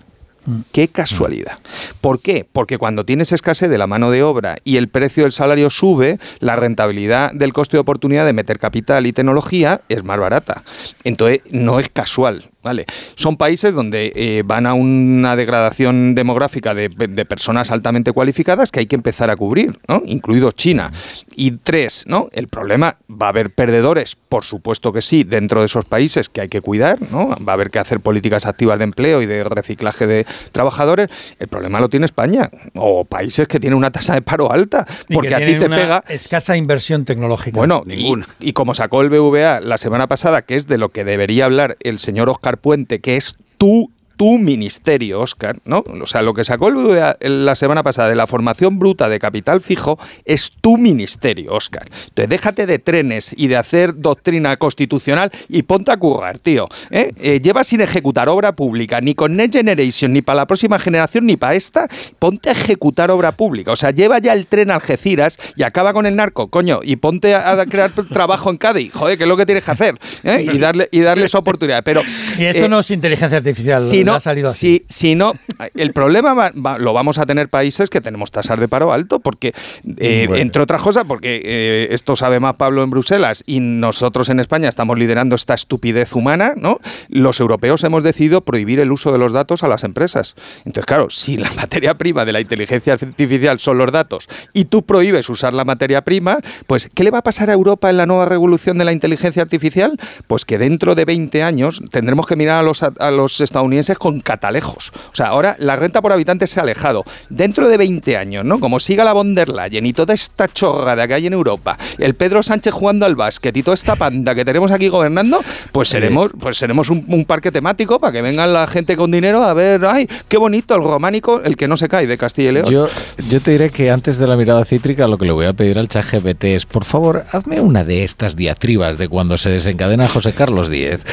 Qué 0.72 0.88
casualidad. 0.88 1.58
¿Por 2.00 2.20
qué? 2.20 2.44
Porque 2.50 2.78
cuando 2.78 3.04
tienes 3.04 3.30
escasez 3.30 3.70
de 3.70 3.78
la 3.78 3.86
mano 3.86 4.10
de 4.10 4.24
obra 4.24 4.56
y 4.64 4.76
el 4.76 4.88
precio 4.88 5.22
del 5.22 5.30
salario 5.30 5.70
sube, 5.70 6.18
la 6.40 6.56
rentabilidad 6.56 7.32
del 7.32 7.52
coste 7.52 7.76
de 7.76 7.82
oportunidad 7.82 8.26
de 8.26 8.32
meter 8.32 8.58
capital 8.58 9.06
y 9.06 9.12
tecnología 9.12 9.82
es 9.88 10.02
más 10.02 10.18
barata. 10.18 10.64
Entonces, 11.04 11.42
no 11.50 11.78
es 11.78 11.88
casual. 11.90 12.50
¿Vale? 12.68 12.84
Son 13.14 13.38
países 13.38 13.74
donde 13.74 14.12
eh, 14.14 14.42
van 14.44 14.66
a 14.66 14.74
una 14.74 15.36
degradación 15.36 16.14
demográfica 16.14 16.74
de, 16.74 16.90
de 16.90 17.24
personas 17.24 17.70
altamente 17.70 18.12
cualificadas 18.12 18.70
que 18.70 18.80
hay 18.80 18.86
que 18.86 18.94
empezar 18.96 19.30
a 19.30 19.36
cubrir, 19.36 19.78
¿no? 19.88 20.02
incluido 20.04 20.50
China. 20.52 20.92
Y 21.34 21.52
tres, 21.52 22.04
¿no? 22.06 22.28
el 22.32 22.48
problema 22.48 22.98
va 23.10 23.26
a 23.26 23.28
haber 23.30 23.54
perdedores, 23.54 24.16
por 24.28 24.44
supuesto 24.44 24.92
que 24.92 25.00
sí, 25.00 25.24
dentro 25.24 25.60
de 25.60 25.66
esos 25.66 25.86
países 25.86 26.28
que 26.28 26.42
hay 26.42 26.48
que 26.48 26.60
cuidar, 26.60 26.98
¿no? 27.10 27.28
va 27.42 27.52
a 27.52 27.54
haber 27.54 27.70
que 27.70 27.78
hacer 27.78 28.00
políticas 28.00 28.44
activas 28.44 28.76
de 28.78 28.84
empleo 28.84 29.22
y 29.22 29.26
de 29.26 29.44
reciclaje 29.44 30.06
de 30.06 30.26
trabajadores. 30.52 31.08
El 31.38 31.48
problema 31.48 31.80
lo 31.80 31.88
tiene 31.88 32.04
España 32.04 32.50
o 32.74 33.06
países 33.06 33.48
que 33.48 33.58
tienen 33.58 33.78
una 33.78 33.90
tasa 33.90 34.12
de 34.12 34.20
paro 34.20 34.52
alta, 34.52 34.84
Y 35.08 35.14
porque 35.14 35.28
que 35.30 35.34
a 35.34 35.38
ti 35.38 35.56
te 35.56 35.64
una 35.64 35.76
pega 35.76 36.04
escasa 36.08 36.54
inversión 36.58 37.06
tecnológica. 37.06 37.56
bueno, 37.56 37.82
y, 37.86 38.12
y 38.40 38.52
como 38.52 38.74
sacó 38.74 39.00
el 39.00 39.08
BVA 39.08 39.60
la 39.60 39.78
semana 39.78 40.06
pasada, 40.06 40.42
que 40.42 40.54
es 40.56 40.66
de 40.66 40.76
lo 40.76 40.90
que 40.90 41.04
debería 41.04 41.46
hablar 41.46 41.76
el 41.80 41.98
señor 41.98 42.28
Oscar 42.28 42.57
Puente, 42.60 43.00
que 43.00 43.16
es 43.16 43.36
tú 43.56 43.90
tu 44.18 44.36
ministerio, 44.36 45.20
Oscar, 45.20 45.60
¿no? 45.64 45.84
O 46.02 46.06
sea, 46.06 46.22
lo 46.22 46.34
que 46.34 46.42
sacó 46.42 46.68
el 46.68 46.74
BVA 46.74 47.16
la 47.20 47.54
semana 47.54 47.84
pasada 47.84 48.08
de 48.08 48.16
la 48.16 48.26
formación 48.26 48.78
bruta 48.78 49.08
de 49.08 49.20
capital 49.20 49.60
fijo 49.60 49.96
es 50.24 50.50
tu 50.60 50.76
ministerio, 50.76 51.54
Oscar. 51.54 51.84
Entonces, 52.08 52.28
déjate 52.28 52.66
de 52.66 52.80
trenes 52.80 53.30
y 53.36 53.46
de 53.46 53.56
hacer 53.56 53.94
doctrina 53.94 54.56
constitucional 54.56 55.30
y 55.48 55.62
ponte 55.62 55.92
a 55.92 55.96
currar, 55.96 56.40
tío. 56.40 56.66
¿eh? 56.90 57.12
Eh, 57.16 57.40
llevas 57.40 57.68
sin 57.68 57.80
ejecutar 57.80 58.28
obra 58.28 58.56
pública, 58.56 59.00
ni 59.00 59.14
con 59.14 59.36
Next 59.36 59.54
Generation, 59.54 60.12
ni 60.12 60.20
para 60.20 60.38
la 60.38 60.46
próxima 60.48 60.80
generación, 60.80 61.24
ni 61.24 61.36
para 61.36 61.54
esta. 61.54 61.86
Ponte 62.18 62.48
a 62.48 62.52
ejecutar 62.52 63.12
obra 63.12 63.30
pública. 63.30 63.70
O 63.70 63.76
sea, 63.76 63.92
lleva 63.92 64.18
ya 64.18 64.32
el 64.32 64.46
tren 64.46 64.72
a 64.72 64.74
Algeciras 64.74 65.38
y 65.54 65.62
acaba 65.62 65.92
con 65.92 66.06
el 66.06 66.16
narco, 66.16 66.48
coño, 66.48 66.80
y 66.82 66.96
ponte 66.96 67.36
a, 67.36 67.64
crear 67.66 67.92
trabajo 68.12 68.50
en 68.50 68.56
Cádiz. 68.56 68.92
Joder, 68.92 69.16
que 69.16 69.22
es 69.22 69.28
lo 69.28 69.36
que 69.36 69.46
tienes 69.46 69.62
que 69.62 69.70
hacer. 69.70 69.94
¿eh? 70.24 70.44
Y, 70.52 70.58
darle, 70.58 70.88
y 70.90 71.02
darles 71.02 71.36
oportunidad. 71.36 71.84
Pero, 71.84 72.02
y 72.36 72.46
esto 72.46 72.68
no 72.68 72.80
es 72.80 72.90
inteligencia 72.90 73.38
artificial. 73.38 73.80
si 73.80 74.07
no, 74.12 74.16
ha 74.16 74.20
salido 74.20 74.48
así. 74.50 74.84
si, 74.88 75.08
si 75.08 75.14
no, 75.14 75.32
el 75.74 75.92
problema 75.92 76.34
va- 76.34 76.52
va- 76.52 76.78
lo 76.78 76.92
vamos 76.92 77.18
a 77.18 77.26
tener 77.26 77.48
países 77.48 77.90
que 77.90 78.00
tenemos 78.00 78.30
tasas 78.30 78.58
de 78.58 78.68
paro 78.68 78.92
alto, 78.92 79.20
porque, 79.20 79.54
eh, 79.98 80.24
Bueno. 80.28 80.42
entre 80.42 80.62
otras 80.62 80.82
cosas, 80.82 81.04
porque 81.06 81.40
eh, 81.44 81.88
esto 81.90 82.16
sabe 82.16 82.40
más 82.40 82.56
Pablo 82.56 82.82
en 82.82 82.90
Bruselas 82.90 83.42
y 83.46 83.60
nosotros 83.60 84.28
en 84.28 84.40
España 84.40 84.68
estamos 84.68 84.98
liderando 84.98 85.34
esta 85.36 85.54
estupidez 85.54 86.14
humana, 86.14 86.54
¿no? 86.56 86.78
Los 87.08 87.40
europeos 87.40 87.84
hemos 87.84 88.02
decidido 88.02 88.40
prohibir 88.42 88.80
el 88.80 88.92
uso 88.92 89.12
de 89.12 89.18
los 89.18 89.32
datos 89.32 89.62
a 89.62 89.68
las 89.68 89.84
empresas. 89.84 90.34
Entonces, 90.64 90.86
claro, 90.86 91.10
si 91.10 91.36
la 91.36 91.52
materia 91.56 91.94
prima 91.94 92.24
de 92.24 92.32
la 92.32 92.40
inteligencia 92.40 92.92
artificial 92.94 93.58
son 93.58 93.78
los 93.78 93.90
datos 93.92 94.28
y 94.52 94.66
tú 94.66 94.84
prohíbes 94.84 95.28
usar 95.28 95.54
la 95.54 95.64
materia 95.64 96.02
prima, 96.02 96.38
pues 96.66 96.88
¿qué 96.94 97.04
le 97.04 97.10
va 97.10 97.18
a 97.18 97.22
pasar 97.22 97.50
a 97.50 97.52
Europa 97.52 97.90
en 97.90 97.96
la 97.96 98.06
nueva 98.06 98.26
revolución 98.26 98.78
de 98.78 98.84
la 98.84 98.92
inteligencia 98.92 99.42
artificial? 99.42 99.98
Pues 100.26 100.44
que 100.44 100.58
dentro 100.58 100.94
de 100.94 101.04
20 101.04 101.42
años 101.42 101.82
tendremos 101.90 102.26
que 102.26 102.36
mirar 102.36 102.60
a 102.60 102.62
los, 102.62 102.82
a 102.82 103.10
los 103.10 103.40
estadounidenses 103.40 103.97
con 103.98 104.20
catalejos. 104.20 104.92
O 105.12 105.14
sea, 105.14 105.28
ahora 105.28 105.56
la 105.58 105.76
renta 105.76 106.00
por 106.00 106.12
habitante 106.12 106.46
se 106.46 106.60
ha 106.60 106.62
alejado. 106.62 107.04
Dentro 107.28 107.68
de 107.68 107.76
20 107.76 108.16
años, 108.16 108.44
¿no? 108.44 108.60
Como 108.60 108.80
siga 108.80 109.04
la 109.04 109.12
von 109.12 109.34
der 109.34 109.48
Leyen 109.48 109.86
y 109.86 109.92
toda 109.92 110.14
esta 110.14 110.48
chorrada 110.48 111.06
que 111.06 111.14
hay 111.14 111.26
en 111.26 111.32
Europa, 111.32 111.76
el 111.98 112.14
Pedro 112.14 112.42
Sánchez 112.42 112.72
jugando 112.72 113.06
al 113.06 113.16
básquet 113.16 113.56
y 113.56 113.62
toda 113.62 113.74
esta 113.74 113.96
panda 113.96 114.34
que 114.34 114.44
tenemos 114.44 114.70
aquí 114.70 114.88
gobernando, 114.88 115.40
pues 115.72 115.88
seremos, 115.88 116.30
pues 116.38 116.56
seremos 116.56 116.90
un, 116.90 117.24
parque 117.26 117.50
temático 117.52 117.98
para 117.98 118.12
que 118.12 118.22
vengan 118.22 118.52
la 118.52 118.66
gente 118.66 118.96
con 118.96 119.10
dinero 119.10 119.42
a 119.42 119.52
ver, 119.52 119.84
ay, 119.84 120.08
qué 120.28 120.38
bonito 120.38 120.74
el 120.74 120.82
románico, 120.82 121.42
el 121.42 121.56
que 121.56 121.68
no 121.68 121.76
se 121.76 121.88
cae 121.88 122.06
de 122.06 122.16
Castilla 122.16 122.50
y 122.50 122.52
León. 122.52 122.70
Yo, 122.70 122.88
yo 123.28 123.40
te 123.40 123.50
diré 123.50 123.70
que 123.70 123.90
antes 123.90 124.18
de 124.18 124.26
la 124.26 124.36
mirada 124.36 124.64
cítrica 124.64 125.06
lo 125.06 125.18
que 125.18 125.26
le 125.26 125.32
voy 125.32 125.46
a 125.46 125.52
pedir 125.52 125.78
al 125.78 125.88
chat 125.88 126.06
GPT 126.10 126.44
es, 126.44 126.66
por 126.66 126.84
favor, 126.84 127.24
hazme 127.32 127.60
una 127.60 127.84
de 127.84 128.04
estas 128.04 128.36
diatribas 128.36 128.98
de 128.98 129.08
cuando 129.08 129.36
se 129.36 129.50
desencadena 129.50 130.08
José 130.08 130.32
Carlos 130.32 130.70
X 130.70 131.04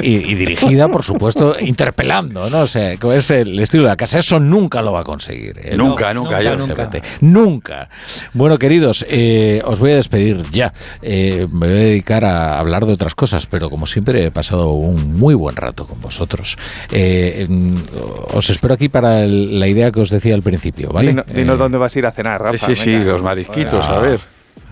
y, 0.00 0.34
dirigida, 0.34 0.88
por 0.88 1.02
supuesto, 1.02 1.56
interpelando, 1.60 2.27
¿no? 2.28 2.66
Sea, 2.66 2.92
es 2.92 3.30
el 3.30 3.58
estilo 3.58 3.84
de 3.84 3.88
la 3.90 3.96
casa, 3.96 4.18
eso 4.18 4.40
nunca 4.40 4.82
lo 4.82 4.92
va 4.92 5.00
a 5.00 5.04
conseguir. 5.04 5.60
¿eh? 5.62 5.76
Nunca, 5.76 6.12
nunca, 6.14 6.40
nunca, 6.56 6.90
nunca. 7.20 7.88
Bueno, 8.32 8.58
queridos, 8.58 9.04
eh, 9.08 9.62
os 9.64 9.78
voy 9.78 9.92
a 9.92 9.96
despedir 9.96 10.42
ya. 10.50 10.72
Eh, 11.02 11.46
me 11.50 11.66
voy 11.68 11.76
a 11.76 11.80
dedicar 11.80 12.24
a 12.24 12.58
hablar 12.58 12.86
de 12.86 12.92
otras 12.92 13.14
cosas, 13.14 13.46
pero 13.46 13.70
como 13.70 13.86
siempre 13.86 14.26
he 14.26 14.30
pasado 14.30 14.70
un 14.72 15.18
muy 15.18 15.34
buen 15.34 15.56
rato 15.56 15.86
con 15.86 16.00
vosotros. 16.00 16.56
os 16.90 18.50
espero 18.50 18.74
aquí 18.74 18.88
para 18.88 19.26
la 19.26 19.68
idea 19.68 19.90
que 19.90 20.00
os 20.00 20.10
decía 20.10 20.34
al 20.34 20.42
principio, 20.42 20.90
¿vale? 20.92 21.24
Dinos, 21.34 21.58
dónde 21.58 21.78
vas 21.78 21.94
a 21.94 21.98
ir 21.98 22.06
a 22.06 22.12
cenar, 22.12 22.42
Rafa. 22.42 22.58
Sí, 22.58 22.74
sí, 22.74 22.96
los 22.98 23.22
marisquitos, 23.22 23.86
a 23.88 23.98
ver. 23.98 24.20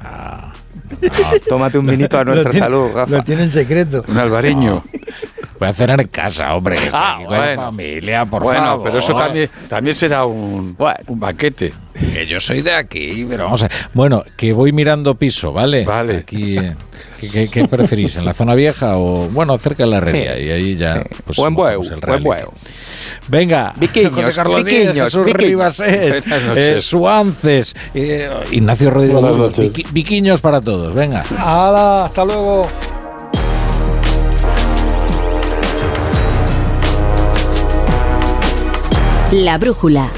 Ah. 0.02 0.45
Tómate 1.48 1.78
un 1.78 1.86
vinito 1.86 2.18
a 2.18 2.24
nuestra 2.24 2.52
salud, 2.52 2.90
Rafa. 2.94 3.10
Lo 3.16 3.22
tiene 3.22 3.44
en 3.44 3.50
secreto. 3.50 4.04
Un 4.08 4.18
albariño. 4.18 4.82
Voy 5.58 5.68
a 5.68 5.72
cenar 5.72 6.00
en 6.00 6.08
casa, 6.08 6.54
hombre. 6.54 6.76
Ah, 6.92 7.18
bueno. 7.24 7.62
familia, 7.62 8.26
por 8.26 8.42
bueno, 8.42 8.60
favor. 8.62 8.84
pero 8.84 8.98
eso 8.98 9.14
también, 9.14 9.48
también 9.68 9.94
será 9.96 10.26
un, 10.26 10.76
un 11.06 11.20
banquete. 11.20 11.72
Que 12.12 12.26
yo 12.26 12.40
soy 12.40 12.62
de 12.62 12.72
aquí, 12.72 13.26
pero 13.28 13.44
vamos 13.44 13.62
a... 13.62 13.70
Bueno, 13.94 14.24
que 14.36 14.52
voy 14.52 14.72
mirando 14.72 15.14
piso, 15.16 15.52
¿vale? 15.52 15.84
Vale. 15.84 16.18
Aquí, 16.18 16.56
¿qué, 17.20 17.68
preferís? 17.68 18.16
¿En 18.16 18.24
la 18.24 18.34
zona 18.34 18.54
vieja 18.54 18.96
o, 18.96 19.28
bueno, 19.28 19.56
cerca 19.58 19.84
de 19.84 19.90
la 19.90 19.96
herrería? 19.98 20.38
Y 20.38 20.50
ahí 20.50 20.76
ya... 20.76 21.02
Pues, 21.24 21.36
buen 21.36 21.56
huevo, 21.56 21.82
buen 22.06 22.26
huevo. 22.26 22.54
Venga, 23.28 23.72
Viquiños, 23.80 24.34
Carlos 24.34 24.64
Viquiños, 24.64 25.04
Jesús 25.06 25.26
Rivas 25.32 25.80
es, 25.80 26.22
eh, 26.56 26.80
Suances, 26.80 27.74
eh, 27.94 28.30
Ignacio 28.52 28.90
Rodríguez, 28.90 29.92
Viquiños 29.92 30.40
para 30.40 30.60
todos, 30.60 30.94
venga. 30.94 31.22
¡Hala! 31.38 32.04
¡Hasta 32.04 32.24
luego! 32.24 32.68
La 39.32 39.58
brújula. 39.58 40.08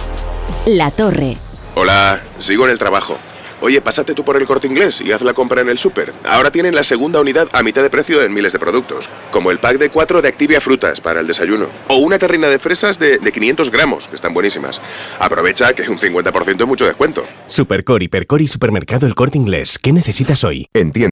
La 0.66 0.90
torre. 0.90 1.38
Hola, 1.80 2.20
sigo 2.40 2.64
en 2.64 2.72
el 2.72 2.78
trabajo. 2.78 3.16
Oye, 3.60 3.80
pásate 3.80 4.12
tú 4.12 4.24
por 4.24 4.36
el 4.36 4.48
corte 4.48 4.66
inglés 4.66 5.00
y 5.00 5.12
haz 5.12 5.22
la 5.22 5.32
compra 5.32 5.60
en 5.60 5.68
el 5.68 5.78
súper. 5.78 6.12
Ahora 6.24 6.50
tienen 6.50 6.74
la 6.74 6.82
segunda 6.82 7.20
unidad 7.20 7.48
a 7.52 7.62
mitad 7.62 7.84
de 7.84 7.88
precio 7.88 8.20
en 8.20 8.34
miles 8.34 8.52
de 8.52 8.58
productos, 8.58 9.08
como 9.30 9.52
el 9.52 9.60
pack 9.60 9.78
de 9.78 9.88
4 9.88 10.20
de 10.20 10.26
Activia 10.26 10.60
Frutas 10.60 11.00
para 11.00 11.20
el 11.20 11.28
desayuno, 11.28 11.66
o 11.86 11.98
una 11.98 12.18
terrina 12.18 12.48
de 12.48 12.58
fresas 12.58 12.98
de, 12.98 13.20
500 13.20 13.70
gramos, 13.70 14.08
que 14.08 14.16
están 14.16 14.34
buenísimas. 14.34 14.80
Aprovecha 15.20 15.72
que 15.72 15.88
un 15.88 15.98
50% 15.98 16.60
es 16.60 16.66
mucho 16.66 16.84
descuento. 16.84 17.24
Supercor, 17.46 18.02
Hipercor 18.02 18.42
y 18.42 18.48
Supermercado 18.48 19.06
El 19.06 19.14
Corte 19.14 19.38
Inglés. 19.38 19.78
¿Qué 19.78 19.92
necesitas 19.92 20.42
hoy? 20.42 20.66
Entiendo. 20.74 21.10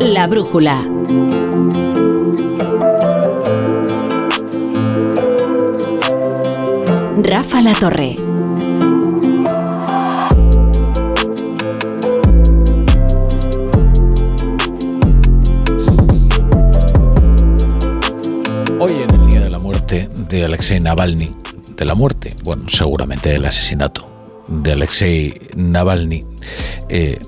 La 0.00 0.26
brújula. 0.26 0.84
Rafa 7.18 7.62
La 7.62 7.72
Torre. 7.72 8.16
Hoy 18.78 18.90
en 18.90 19.14
el 19.14 19.28
día 19.30 19.40
de 19.40 19.48
la 19.48 19.58
muerte 19.58 20.10
de 20.28 20.44
Alexei 20.44 20.78
Navalny, 20.78 21.34
de 21.74 21.84
la 21.86 21.94
muerte, 21.94 22.34
bueno, 22.44 22.68
seguramente 22.68 23.30
del 23.30 23.46
asesinato 23.46 24.06
de 24.48 24.72
Alexei 24.72 25.40
Navalny, 25.56 26.26
eh, 26.90 27.18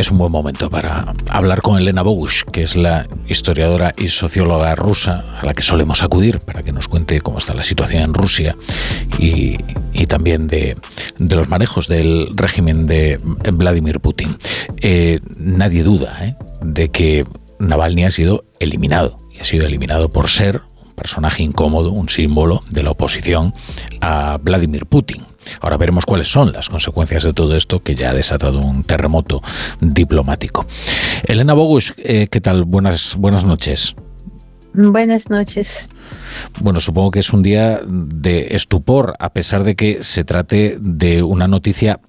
es 0.00 0.10
un 0.10 0.16
buen 0.16 0.32
momento 0.32 0.70
para 0.70 1.14
hablar 1.28 1.60
con 1.60 1.78
Elena 1.78 2.02
Bogush, 2.02 2.44
que 2.44 2.62
es 2.62 2.74
la 2.74 3.06
historiadora 3.28 3.92
y 3.98 4.08
socióloga 4.08 4.74
rusa 4.74 5.24
a 5.40 5.44
la 5.44 5.52
que 5.52 5.62
solemos 5.62 6.02
acudir 6.02 6.38
para 6.38 6.62
que 6.62 6.72
nos 6.72 6.88
cuente 6.88 7.20
cómo 7.20 7.36
está 7.36 7.52
la 7.52 7.62
situación 7.62 8.02
en 8.04 8.14
Rusia 8.14 8.56
y, 9.18 9.58
también 10.06 10.48
de, 10.48 10.76
los 11.18 11.48
manejos 11.48 11.86
del 11.86 12.30
régimen 12.34 12.86
de 12.86 13.18
Vladimir 13.52 14.00
Putin. 14.00 14.38
Eh, 14.80 15.20
nadie 15.36 15.82
duda 15.82 16.16
¿eh? 16.22 16.34
de 16.62 16.90
que 16.90 17.24
Navalny 17.58 18.04
ha 18.04 18.10
sido 18.10 18.44
eliminado 18.58 19.18
y 19.30 19.40
ha 19.40 19.44
sido 19.44 19.66
eliminado 19.66 20.08
por 20.08 20.28
ser 20.28 20.62
un 20.82 20.92
personaje 20.92 21.42
incómodo, 21.42 21.92
un 21.92 22.08
símbolo 22.08 22.60
de 22.70 22.82
la 22.82 22.90
oposición 22.92 23.52
a 24.00 24.38
Vladimir 24.38 24.86
Putin. 24.86 25.29
Ahora 25.60 25.76
veremos 25.76 26.04
cuáles 26.04 26.28
son 26.28 26.52
las 26.52 26.68
consecuencias 26.68 27.22
de 27.22 27.32
todo 27.32 27.56
esto 27.56 27.82
que 27.82 27.94
ya 27.94 28.10
ha 28.10 28.14
desatado 28.14 28.60
un 28.60 28.82
terremoto 28.82 29.42
diplomático. 29.80 30.66
Elena 31.24 31.54
Bogus, 31.54 31.94
eh, 31.98 32.28
¿qué 32.30 32.40
tal? 32.40 32.64
Buenas, 32.64 33.16
buenas 33.16 33.44
noches. 33.44 33.94
Buenas 34.72 35.30
noches. 35.30 35.88
Bueno, 36.60 36.80
supongo 36.80 37.10
que 37.10 37.18
es 37.18 37.32
un 37.32 37.42
día 37.42 37.80
de 37.84 38.54
estupor, 38.54 39.14
a 39.18 39.30
pesar 39.30 39.64
de 39.64 39.74
que 39.74 40.04
se 40.04 40.22
trate 40.24 40.78
de 40.80 41.22
una 41.22 41.48
noticia 41.48 42.00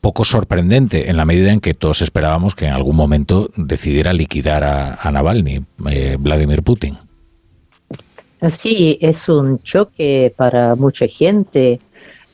poco 0.00 0.24
sorprendente 0.24 1.10
en 1.10 1.16
la 1.16 1.24
medida 1.24 1.52
en 1.52 1.60
que 1.60 1.74
todos 1.74 2.00
esperábamos 2.00 2.54
que 2.54 2.66
en 2.66 2.72
algún 2.72 2.96
momento 2.96 3.50
decidiera 3.56 4.12
liquidar 4.12 4.64
a, 4.64 5.10
Navalny, 5.10 5.64
eh, 5.90 6.16
Vladimir 6.18 6.62
Putin. 6.62 6.96
Sí, 8.48 8.98
es 9.00 9.28
un 9.28 9.62
choque 9.62 10.32
para 10.36 10.74
mucha 10.74 11.06
gente 11.08 11.80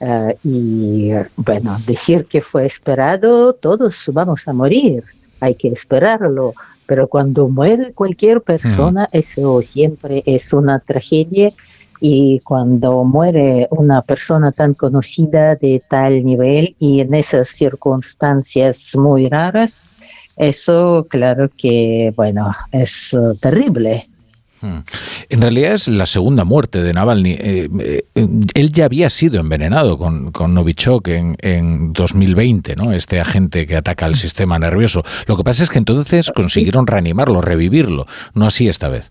eh, 0.04 0.36
y 0.42 1.10
bueno, 1.36 1.78
decir 1.86 2.26
que 2.26 2.40
fue 2.40 2.66
esperado, 2.66 3.52
todos 3.52 4.02
vamos 4.08 4.48
a 4.48 4.52
morir, 4.52 5.04
hay 5.38 5.54
que 5.54 5.68
esperarlo, 5.68 6.54
pero 6.86 7.06
cuando 7.06 7.48
muere 7.48 7.92
cualquier 7.92 8.40
persona, 8.40 9.08
eso 9.12 9.62
siempre 9.62 10.24
es 10.26 10.52
una 10.52 10.80
tragedia 10.80 11.52
y 12.00 12.40
cuando 12.40 13.04
muere 13.04 13.68
una 13.70 14.02
persona 14.02 14.50
tan 14.50 14.74
conocida 14.74 15.54
de 15.54 15.80
tal 15.88 16.24
nivel 16.24 16.74
y 16.80 16.98
en 16.98 17.14
esas 17.14 17.50
circunstancias 17.50 18.96
muy 18.96 19.28
raras, 19.28 19.88
eso 20.36 21.06
claro 21.08 21.48
que, 21.56 22.12
bueno, 22.16 22.50
es 22.72 23.14
uh, 23.14 23.36
terrible. 23.36 24.08
Hmm. 24.62 24.78
En 25.28 25.42
realidad 25.42 25.74
es 25.74 25.88
la 25.88 26.06
segunda 26.06 26.44
muerte 26.44 26.84
de 26.84 26.92
Navalny. 26.92 27.32
Eh, 27.32 27.68
eh, 27.80 28.04
él 28.54 28.70
ya 28.70 28.84
había 28.84 29.10
sido 29.10 29.40
envenenado 29.40 29.98
con, 29.98 30.30
con 30.30 30.54
Novichok 30.54 31.08
en, 31.08 31.36
en, 31.40 31.92
2020, 31.92 32.76
¿no? 32.76 32.92
Este 32.92 33.20
agente 33.20 33.66
que 33.66 33.76
ataca 33.76 34.06
al 34.06 34.14
sistema 34.14 34.60
nervioso. 34.60 35.02
Lo 35.26 35.36
que 35.36 35.42
pasa 35.42 35.64
es 35.64 35.68
que 35.68 35.78
entonces 35.78 36.30
consiguieron 36.32 36.86
reanimarlo, 36.86 37.40
revivirlo. 37.40 38.06
No 38.34 38.46
así 38.46 38.68
esta 38.68 38.88
vez. 38.88 39.10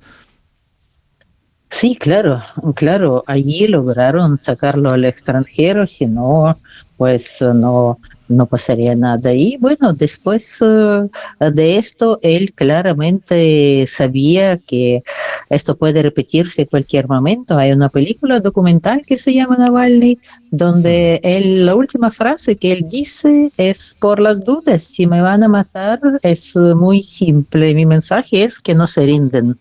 Sí, 1.69 1.97
claro, 1.97 2.41
claro. 2.75 3.23
Allí 3.27 3.67
lograron 3.67 4.38
sacarlo 4.38 4.91
al 4.91 5.03
extranjero, 5.03 5.85
si 5.85 6.05
no, 6.05 6.57
pues 6.95 7.41
no, 7.41 7.97
no 8.32 8.45
pasaría 8.45 8.95
nada. 8.95 9.34
Y 9.34 9.58
bueno, 9.58 9.93
después 9.93 10.60
eh, 10.61 11.08
de 11.40 11.77
esto, 11.77 12.19
él 12.22 12.53
claramente 12.53 13.85
sabía 13.88 14.58
que 14.58 15.03
esto 15.50 15.77
puede 15.77 16.01
repetirse 16.01 16.64
en 16.64 16.68
cualquier 16.68 17.08
momento. 17.08 17.58
Hay 17.58 17.72
una 17.72 17.90
película 17.90 18.40
documental 18.40 19.03
que 19.06 19.18
se 19.18 19.34
llama 19.34 19.58
Navalny, 19.58 20.18
donde 20.50 21.19
él, 21.24 21.66
la 21.66 21.76
última 21.76 22.11
frase 22.11 22.56
que 22.56 22.72
él 22.72 22.85
dice 22.90 23.51
es 23.58 23.95
por 24.00 24.19
las 24.19 24.43
dudas, 24.43 24.84
si 24.84 25.08
me 25.08 25.22
van 25.22 25.43
a 25.43 25.48
matar, 25.48 26.00
es 26.24 26.56
muy 26.56 27.03
simple. 27.03 27.74
Mi 27.74 27.85
mensaje 27.85 28.43
es 28.43 28.60
que 28.60 28.76
no 28.76 28.88
se 28.88 29.06
rinden. 29.06 29.58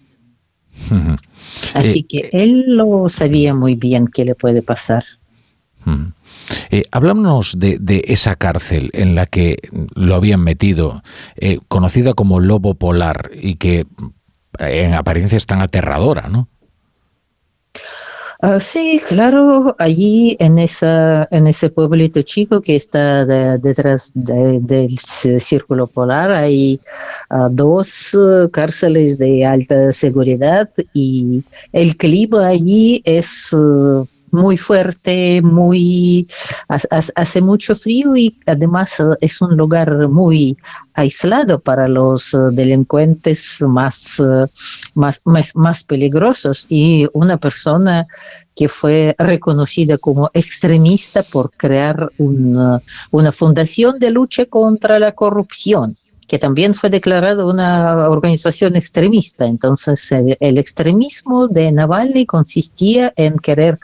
Así 1.74 2.00
eh, 2.00 2.06
que 2.08 2.30
él 2.32 2.76
lo 2.76 3.08
sabía 3.08 3.54
muy 3.54 3.74
bien 3.74 4.06
qué 4.06 4.24
le 4.24 4.34
puede 4.34 4.62
pasar. 4.62 5.04
Eh, 6.70 6.82
de, 7.56 8.04
esa 8.06 8.36
cárcel 8.36 8.90
en 8.92 9.14
la 9.14 9.26
que 9.26 9.58
lo 9.94 10.14
habían 10.14 10.42
metido, 10.42 11.02
eh, 11.36 11.58
conocida 11.68 12.14
como 12.14 12.40
Lobo 12.40 12.74
Polar, 12.74 13.30
y 13.34 13.56
que 13.56 13.86
en 14.58 14.94
apariencia 14.94 15.36
es 15.36 15.46
tan 15.46 15.62
aterradora, 15.62 16.28
¿no? 16.28 16.48
Ah, 18.42 18.58
sí, 18.58 18.98
claro, 19.06 19.76
allí 19.78 20.34
en, 20.40 20.58
esa, 20.58 21.28
en 21.30 21.46
ese 21.46 21.68
pueblito 21.68 22.22
chico 22.22 22.62
que 22.62 22.74
está 22.74 23.26
detrás 23.58 24.12
del 24.14 24.98
círculo 24.98 25.86
polar 25.86 26.30
hay 26.30 26.80
ah, 27.28 27.48
dos 27.50 28.14
uh, 28.14 28.48
cárceles 28.50 29.18
de 29.18 29.44
alta 29.44 29.92
seguridad 29.92 30.70
y 30.94 31.44
el 31.72 31.98
clima 31.98 32.46
allí 32.46 33.02
es... 33.04 33.54
Muy 34.32 34.56
fuerte, 34.56 35.42
muy 35.42 36.28
hace 36.68 37.40
mucho 37.40 37.74
frío 37.74 38.16
y 38.16 38.38
además 38.46 39.00
eh, 39.00 39.04
es 39.20 39.40
un 39.42 39.56
lugar 39.56 40.08
muy 40.08 40.56
aislado 40.94 41.58
para 41.58 41.88
los 41.88 42.32
eh, 42.34 42.38
delincuentes 42.52 43.60
más, 43.60 44.20
eh, 44.20 44.46
más, 44.94 45.20
más, 45.54 45.82
peligrosos 45.84 46.66
y 46.68 47.08
una 47.12 47.38
persona 47.38 48.06
que 48.54 48.68
fue 48.68 49.16
reconocida 49.18 49.98
como 49.98 50.30
extremista 50.32 51.22
por 51.24 51.50
crear 51.50 52.10
una, 52.18 52.82
una 53.10 53.32
fundación 53.32 53.98
de 53.98 54.10
lucha 54.10 54.46
contra 54.46 54.98
la 54.98 55.12
corrupción 55.12 55.96
que 56.30 56.38
también 56.38 56.74
fue 56.74 56.90
declarada 56.90 57.44
una 57.44 58.08
organización 58.08 58.76
extremista. 58.76 59.46
Entonces, 59.46 60.12
el, 60.12 60.58
extremismo 60.58 61.48
de 61.48 61.72
Navalny 61.72 62.24
consistía 62.24 63.12
en 63.16 63.36
querer 63.36 63.80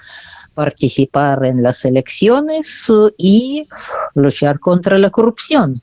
participar 0.57 1.45
en 1.45 1.63
las 1.63 1.85
elecciones 1.85 2.89
uh, 2.89 3.13
y 3.17 3.69
luchar 4.15 4.59
contra 4.59 4.99
la 4.99 5.11
corrupción. 5.11 5.83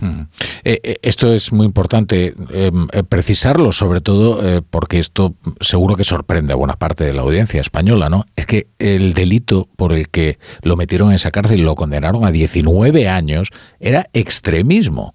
Hmm. 0.00 0.22
Eh, 0.64 0.80
eh, 0.82 0.96
esto 1.02 1.32
es 1.32 1.52
muy 1.52 1.64
importante 1.64 2.34
em, 2.50 2.88
eh, 2.92 3.04
precisarlo, 3.04 3.70
sobre 3.70 4.00
todo 4.00 4.62
porque 4.70 4.98
esto 4.98 5.34
seguro 5.60 5.94
que 5.94 6.02
sorprende 6.02 6.52
a 6.52 6.56
buena 6.56 6.76
parte 6.76 7.04
de 7.04 7.12
la 7.12 7.22
audiencia 7.22 7.60
española, 7.60 8.08
¿no? 8.08 8.24
Es 8.34 8.46
que 8.46 8.66
el 8.78 9.14
delito 9.14 9.68
por 9.76 9.92
el 9.92 10.08
que 10.08 10.38
lo 10.62 10.76
metieron 10.76 11.10
en 11.10 11.14
esa 11.14 11.30
cárcel 11.30 11.60
y 11.60 11.62
lo 11.62 11.74
condenaron 11.74 12.24
a 12.24 12.32
19 12.32 13.08
años 13.08 13.50
era 13.78 14.08
extremismo. 14.12 15.14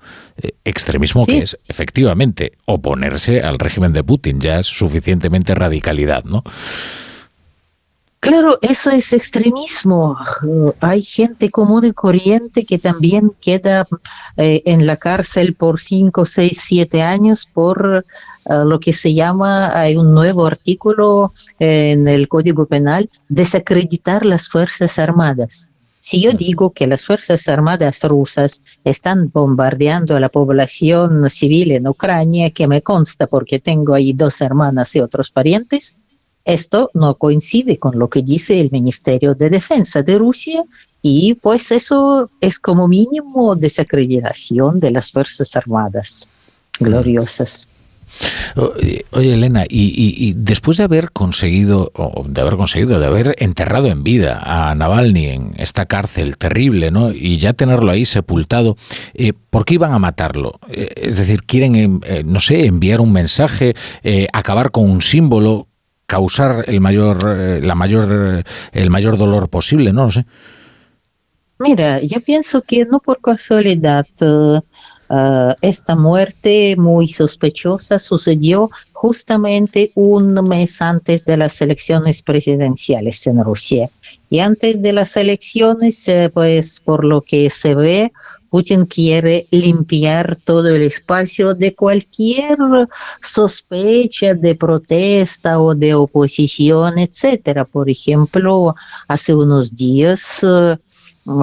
extremismo 0.63 1.25
que 1.25 1.39
es 1.39 1.57
efectivamente 1.67 2.53
oponerse 2.65 3.41
al 3.41 3.59
régimen 3.59 3.91
de 3.91 4.03
Putin, 4.03 4.39
ya 4.39 4.59
es 4.59 4.67
suficientemente 4.67 5.53
radicalidad, 5.55 6.23
¿no? 6.23 6.43
Claro, 8.19 8.57
eso 8.61 8.89
es 8.89 9.13
extremismo. 9.13 10.17
Hay 10.81 11.03
gente 11.03 11.51
común 11.51 11.85
y 11.85 11.93
corriente 11.93 12.65
que 12.65 12.79
también 12.79 13.31
queda 13.39 13.87
eh, 14.37 14.63
en 14.65 14.87
la 14.87 14.97
cárcel 14.97 15.53
por 15.53 15.79
5, 15.79 16.25
6, 16.25 16.59
7 16.59 17.01
años 17.03 17.45
por 17.45 18.05
eh, 18.45 18.63
lo 18.65 18.79
que 18.79 18.91
se 18.91 19.13
llama, 19.13 19.77
hay 19.77 19.95
un 19.95 20.13
nuevo 20.13 20.45
artículo 20.45 21.31
en 21.59 22.07
el 22.07 22.27
Código 22.27 22.65
Penal, 22.65 23.09
desacreditar 23.29 24.25
las 24.25 24.49
Fuerzas 24.49 24.97
Armadas. 24.97 25.67
Si 25.99 26.21
yo 26.21 26.31
digo 26.31 26.71
que 26.71 26.87
las 26.87 27.05
Fuerzas 27.05 27.47
Armadas 27.47 28.01
rusas 28.03 28.61
están 28.83 29.29
bombardeando 29.29 30.15
a 30.15 30.19
la 30.19 30.29
población 30.29 31.29
civil 31.29 31.71
en 31.71 31.87
Ucrania, 31.87 32.49
que 32.49 32.67
me 32.67 32.81
consta 32.81 33.27
porque 33.27 33.59
tengo 33.59 33.93
ahí 33.93 34.13
dos 34.13 34.41
hermanas 34.41 34.95
y 34.95 35.01
otros 35.01 35.31
parientes, 35.31 35.97
esto 36.47 36.89
no 36.93 37.15
coincide 37.15 37.77
con 37.77 37.99
lo 37.99 38.07
que 38.09 38.21
dice 38.21 38.59
el 38.59 38.71
Ministerio 38.71 39.35
de 39.35 39.49
Defensa 39.49 40.01
de 40.01 40.17
Rusia 40.17 40.63
y 41.01 41.35
pues 41.35 41.71
eso 41.71 42.31
es 42.41 42.57
como 42.57 42.87
mínimo 42.87 43.55
desacreditación 43.55 44.79
de 44.79 44.91
las 44.91 45.11
Fuerzas 45.11 45.55
Armadas 45.55 46.27
gloriosas. 46.79 47.67
Oye, 48.55 49.33
Elena, 49.33 49.65
y, 49.69 50.33
después 50.35 50.77
de 50.77 50.85
haber 50.85 51.11
conseguido, 51.11 51.91
de 52.25 52.41
haber 52.41 52.55
conseguido, 52.55 52.99
de 52.99 53.05
haber 53.05 53.35
enterrado 53.39 53.87
en 53.87 54.03
vida 54.03 54.41
a 54.43 54.73
Navalny 54.73 55.25
en 55.27 55.53
esta 55.57 55.85
cárcel 55.85 56.37
terrible, 56.37 56.89
¿no? 56.89 57.11
Y 57.11 57.37
ya 57.37 57.53
tenerlo 57.53 57.91
ahí 57.91 58.05
sepultado, 58.05 58.77
eh, 59.13 59.33
¿por 59.49 59.65
qué 59.65 59.75
iban 59.75 59.93
a 59.93 59.99
matarlo? 59.99 60.59
Eh, 60.69 60.89
es 60.95 61.17
decir, 61.17 61.43
quieren, 61.43 62.01
eh, 62.05 62.23
no 62.25 62.39
sé, 62.39 62.65
enviar 62.65 63.01
un 63.01 63.11
mensaje, 63.11 63.75
acabar 64.33 64.71
con 64.71 64.89
un 64.89 65.01
símbolo 65.01 65.67
causar 66.07 66.63
el 66.67 66.79
mayor, 66.81 67.17
eh, 67.37 67.61
la 67.61 67.75
mayor, 67.75 68.39
eh, 68.39 68.43
el 68.71 68.89
mayor 68.89 69.17
dolor 69.17 69.49
posible, 69.49 69.93
no 69.93 70.05
lo 70.05 70.11
sé. 70.11 70.25
Mira, 71.59 72.01
yo 72.01 72.21
pienso 72.21 72.61
que 72.61 72.85
no 72.85 72.99
por 72.99 73.19
casualidad 73.19 74.05
uh, 74.21 74.61
esta 75.61 75.95
muerte 75.95 76.75
muy 76.77 77.07
sospechosa 77.07 77.97
sucedió 77.97 78.69
justamente 78.93 79.91
un 79.95 80.33
mes 80.47 80.81
antes 80.81 81.25
de 81.25 81.37
las 81.37 81.59
elecciones 81.61 82.21
presidenciales 82.21 83.25
en 83.25 83.43
Rusia. 83.43 83.89
Y 84.29 84.39
antes 84.39 84.81
de 84.81 84.93
las 84.93 85.17
elecciones, 85.17 86.05
pues 86.33 86.79
por 86.83 87.05
lo 87.05 87.21
que 87.21 87.49
se 87.49 87.73
ve, 87.73 88.11
Putin 88.49 88.85
quiere 88.85 89.47
limpiar 89.51 90.37
todo 90.43 90.67
el 90.69 90.81
espacio 90.81 91.53
de 91.53 91.73
cualquier 91.75 92.57
sospecha 93.21 94.33
de 94.33 94.55
protesta 94.55 95.59
o 95.59 95.75
de 95.75 95.93
oposición, 95.93 96.97
etcétera. 96.97 97.65
Por 97.65 97.89
ejemplo, 97.89 98.75
hace 99.07 99.33
unos 99.33 99.75
días 99.75 100.43
eh, 100.43 100.77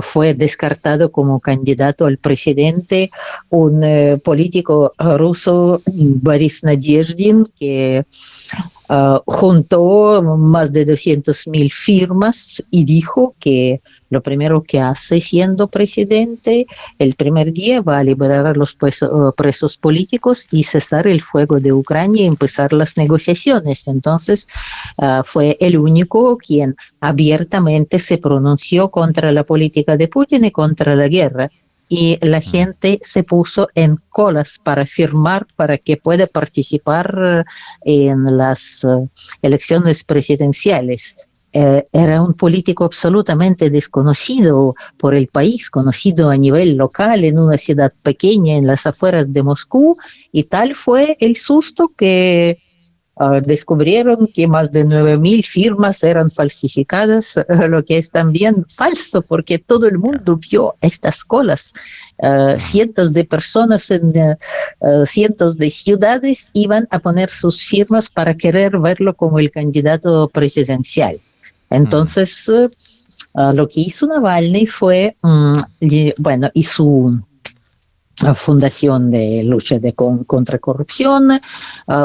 fue 0.01 0.35
descartado 0.35 1.13
como 1.13 1.41
candidato 1.41 2.07
al 2.07 2.19
presidente 2.19 3.11
un 3.51 3.83
eh, 3.85 4.19
político 4.23 4.93
ruso, 4.99 5.83
Boris 5.87 6.65
Nadezhdin, 6.65 7.47
que 7.59 8.05
uh, 8.89 9.19
juntó 9.27 10.23
más 10.23 10.73
de 10.73 10.85
200 10.85 11.47
mil 11.49 11.71
firmas 11.71 12.63
y 12.71 12.85
dijo 12.85 13.35
que 13.39 13.81
lo 14.11 14.23
primero 14.23 14.63
que 14.63 14.81
hace 14.81 15.21
siendo 15.21 15.67
presidente, 15.67 16.67
el 16.99 17.15
primer 17.15 17.53
día 17.53 17.81
va 17.81 17.99
a 17.99 18.05
liberar 18.05 18.47
a 18.47 18.55
los 18.55 18.77
presos, 18.77 19.77
políticos 19.77 20.47
y 20.53 20.63
cesar 20.63 21.09
el 21.09 21.21
fuego 21.23 21.59
de 21.59 21.73
Ucrania 21.73 22.23
y 22.23 22.27
empezar 22.27 22.73
las 22.73 22.97
negociaciones. 22.97 23.89
Entonces, 23.89 24.47
uh, 24.99 25.23
fue 25.25 25.57
el 25.61 25.77
único 25.77 26.37
quien 26.37 26.77
abiertamente 27.01 27.99
se 27.99 28.19
pronunció 28.19 28.91
contra 28.91 29.33
la 29.33 29.45
política 29.45 29.97
de 29.97 30.09
Putin 30.09 30.45
y 30.45 30.51
contra 30.51 30.95
la 30.95 31.09
guerra 31.09 31.51
y 31.97 32.19
la 32.23 32.41
gente 32.41 32.99
se 33.03 33.23
puso 33.23 33.69
en 33.77 34.01
colas 34.09 34.59
para 34.61 34.85
firmar 34.85 35.47
para 35.55 35.79
que 35.79 35.97
pueda 35.97 36.27
participar 36.27 37.47
en 37.85 38.37
las 38.37 38.83
uh, 38.83 39.09
elecciones 39.43 40.03
presidenciales. 40.03 41.15
Eh, 41.53 41.87
era 41.93 42.21
un 42.21 42.35
político 42.35 42.85
absolutamente 42.85 43.71
desconocido 43.71 44.75
por 44.99 45.15
el 45.15 45.29
país, 45.29 45.71
conocido 45.71 46.31
a 46.31 46.37
nivel 46.37 46.77
local 46.77 47.23
en 47.23 47.39
una 47.39 47.59
ciudad 47.59 47.93
pequeña 48.03 48.57
en 48.57 48.67
las 48.67 48.87
afueras 48.87 49.33
de 49.33 49.45
Moscú, 49.45 49.97
y 50.33 50.43
tal 50.43 50.75
fue 50.75 51.17
el 51.21 51.37
susto 51.37 51.93
que 51.97 52.59
descubrieron 53.45 54.29
que 54.35 54.49
más 54.49 54.73
de 54.73 54.85
9.000 54.85 55.47
firmas 55.47 56.03
eran 56.03 56.31
falsificadas, 56.31 57.39
lo 57.69 57.85
que 57.85 57.99
es 57.99 58.11
también 58.11 58.67
falso 58.69 59.23
porque 59.23 59.59
todo 59.59 59.87
el 59.87 59.99
mundo 59.99 60.37
vio 60.37 60.75
estas 60.81 61.25
colas. 61.25 61.73
Ah, 62.23 62.55
cientos 62.59 63.13
de 63.13 63.25
personas 63.25 63.91
en 63.91 64.13
ah, 64.17 65.05
cientos 65.05 65.59
de 65.59 65.71
ciudades 65.71 66.51
iban 66.53 66.87
a 66.91 67.01
poner 67.01 67.29
sus 67.31 67.65
firmas 67.65 68.09
para 68.09 68.35
querer 68.35 68.79
verlo 68.79 69.15
como 69.15 69.39
el 69.39 69.51
candidato 69.51 70.29
presidencial. 70.29 71.21
Entonces, 71.71 72.49
eh, 72.49 72.69
ah, 73.35 73.53
lo 73.53 73.67
que 73.67 73.81
hizo 73.81 74.07
Navalny 74.07 74.67
fue, 74.67 75.17
mm, 75.23 75.53
bueno, 76.19 76.51
y 76.55 76.63
su 76.63 77.21
ah, 78.23 78.35
fundación 78.35 79.11
de 79.11 79.43
lucha 79.43 79.79
de 79.79 79.93
contra 79.93 80.59
corrupción 80.59 81.41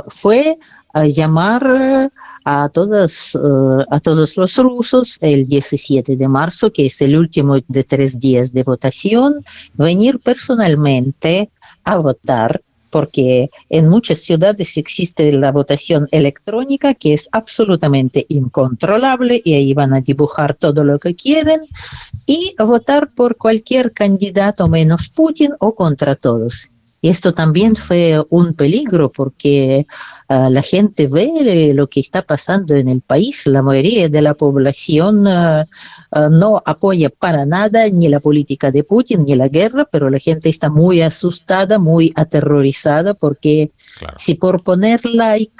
fue 0.07 0.57
llamar 0.93 2.11
a 2.45 2.69
todos, 2.69 3.37
a 3.89 3.99
todos 3.99 4.37
los 4.37 4.55
rusos 4.57 5.17
el 5.21 5.47
17 5.47 6.15
de 6.15 6.27
marzo, 6.27 6.71
que 6.71 6.87
es 6.87 7.01
el 7.01 7.15
último 7.15 7.57
de 7.67 7.83
tres 7.83 8.19
días 8.19 8.53
de 8.53 8.63
votación, 8.63 9.43
venir 9.75 10.19
personalmente 10.19 11.51
a 11.83 11.97
votar 11.97 12.61
porque 12.89 13.49
en 13.69 13.87
muchas 13.87 14.19
ciudades 14.19 14.77
existe 14.77 15.31
la 15.31 15.51
votación 15.51 16.07
electrónica 16.11 16.93
que 16.93 17.13
es 17.13 17.29
absolutamente 17.31 18.25
incontrolable 18.29 19.41
y 19.43 19.53
ahí 19.53 19.73
van 19.73 19.93
a 19.93 20.01
dibujar 20.01 20.55
todo 20.55 20.83
lo 20.83 20.99
que 20.99 21.15
quieren 21.15 21.61
y 22.25 22.55
votar 22.57 23.09
por 23.13 23.37
cualquier 23.37 23.91
candidato 23.91 24.67
menos 24.67 25.09
Putin 25.09 25.51
o 25.59 25.75
contra 25.75 26.15
todos. 26.15 26.71
esto 27.01 27.33
también 27.33 27.75
fue 27.75 28.21
un 28.29 28.53
peligro 28.53 29.09
porque 29.09 29.85
uh, 30.29 30.49
la 30.49 30.61
gente 30.61 31.07
ve 31.07 31.71
lo 31.73 31.87
que 31.87 31.99
está 31.99 32.21
pasando 32.21 32.75
en 32.75 32.87
el 32.87 33.01
país. 33.01 33.45
La 33.47 33.61
mayoría 33.61 34.09
de 34.09 34.21
la 34.21 34.33
población 34.33 35.27
uh, 35.27 35.63
uh, 36.11 36.29
no 36.29 36.61
apoya 36.65 37.09
para 37.09 37.45
nada 37.45 37.87
ni 37.89 38.07
la 38.07 38.19
política 38.19 38.71
de 38.71 38.83
Putin 38.83 39.23
ni 39.23 39.35
la 39.35 39.47
guerra, 39.47 39.85
pero 39.91 40.09
la 40.09 40.19
gente 40.19 40.49
está 40.49 40.69
muy 40.69 41.01
asustada, 41.01 41.79
muy 41.79 42.13
aterrorizada 42.15 43.13
porque 43.13 43.71
claro. 43.97 44.15
si 44.17 44.35
por 44.35 44.63
poner 44.63 45.03
like 45.05 45.53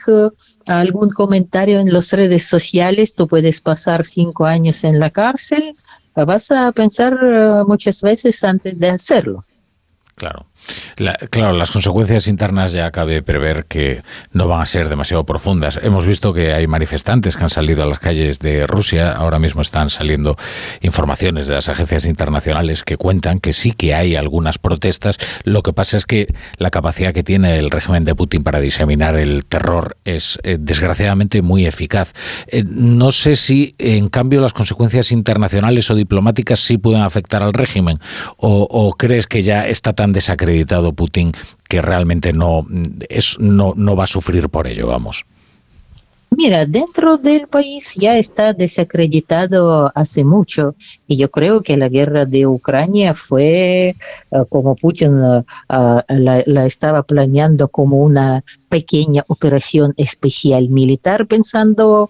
a 0.68 0.80
algún 0.80 1.10
comentario 1.10 1.80
en 1.80 1.92
las 1.92 2.12
redes 2.12 2.46
sociales 2.46 3.14
tú 3.14 3.28
puedes 3.28 3.62
pasar 3.62 4.06
cinco 4.06 4.46
años 4.46 4.84
en 4.84 5.00
la 5.00 5.10
cárcel, 5.10 5.74
vas 6.16 6.52
a 6.52 6.72
pensar 6.72 7.18
muchas 7.66 8.02
veces 8.02 8.44
antes 8.44 8.80
de 8.80 8.90
hacerlo. 8.90 9.42
Claro. 10.16 10.49
La, 10.98 11.16
claro, 11.30 11.54
las 11.54 11.72
consecuencias 11.72 12.28
internas 12.28 12.72
ya 12.72 12.92
cabe 12.92 13.22
prever 13.22 13.66
que 13.66 14.02
no 14.32 14.48
van 14.48 14.62
a 14.62 14.66
ser 14.66 14.90
demasiado 14.90 15.24
profundas. 15.26 15.80
Hemos 15.82 16.06
visto 16.06 16.34
que 16.34 16.54
hay 16.54 16.68
manifestantes 16.68 17.38
que 17.38 17.44
han 17.44 17.50
salido 17.50 17.84
a 17.84 17.86
las 17.86 18.00
calles 18.00 18.40
de 18.40 18.68
Rusia. 18.68 19.12
Ahora 19.12 19.40
mismo 19.40 19.62
están 19.62 19.90
saliendo 19.90 20.38
informaciones 20.82 21.48
de 21.48 21.56
las 21.56 21.70
agencias 21.70 22.06
internacionales 22.06 22.84
que 22.84 22.98
cuentan 22.98 23.40
que 23.40 23.54
sí 23.54 23.72
que 23.72 23.94
hay 23.94 24.16
algunas 24.16 24.58
protestas. 24.58 25.18
Lo 25.44 25.64
que 25.64 25.74
pasa 25.74 25.98
es 25.98 26.06
que 26.06 26.28
la 26.58 26.70
capacidad 26.70 27.14
que 27.14 27.24
tiene 27.24 27.58
el 27.58 27.72
régimen 27.72 28.04
de 28.04 28.16
Putin 28.16 28.44
para 28.44 28.60
diseminar 28.60 29.16
el 29.16 29.46
terror 29.46 29.98
es 30.06 30.40
eh, 30.44 30.58
desgraciadamente 30.60 31.42
muy 31.42 31.66
eficaz. 31.66 32.14
Eh, 32.48 32.64
no 32.68 33.12
sé 33.12 33.36
si, 33.36 33.76
en 33.78 34.10
cambio, 34.10 34.42
las 34.42 34.54
consecuencias 34.54 35.12
internacionales 35.12 35.90
o 35.90 35.96
diplomáticas 35.96 36.60
sí 36.60 36.78
pueden 36.78 37.02
afectar 37.02 37.42
al 37.44 37.54
régimen 37.54 38.00
o 38.38 38.96
crees 38.98 39.28
que 39.28 39.44
ya 39.44 39.68
está 39.68 39.94
tan 39.94 40.14
desacreditado 40.14 40.59
Putin 40.94 41.32
que 41.68 41.82
realmente 41.82 42.34
no, 42.34 42.66
es, 43.10 43.38
no, 43.40 43.74
no 43.76 43.96
va 43.96 44.06
a 44.06 44.08
sufrir 44.08 44.50
por 44.50 44.68
ello, 44.68 44.88
vamos. 44.88 45.26
Mira, 46.32 46.66
dentro 46.66 47.18
del 47.18 47.48
país 47.48 47.96
ya 47.96 48.18
está 48.18 48.54
desacreditado 48.54 49.92
hace 49.96 50.24
mucho 50.24 50.76
y 51.10 51.18
yo 51.18 51.30
creo 51.32 51.64
que 51.64 51.76
la 51.76 51.90
guerra 51.90 52.28
de 52.28 52.46
Ucrania 52.46 53.16
fue 53.16 53.96
uh, 54.30 54.46
como 54.46 54.76
Putin 54.76 55.16
uh, 55.16 55.44
la, 56.08 56.66
estaba 56.68 57.02
planeando 57.02 57.68
como 57.68 57.98
una 58.04 58.44
pequeña 58.70 59.24
operación 59.28 59.96
especial 59.98 60.70
militar 60.70 61.26
pensando 61.26 62.08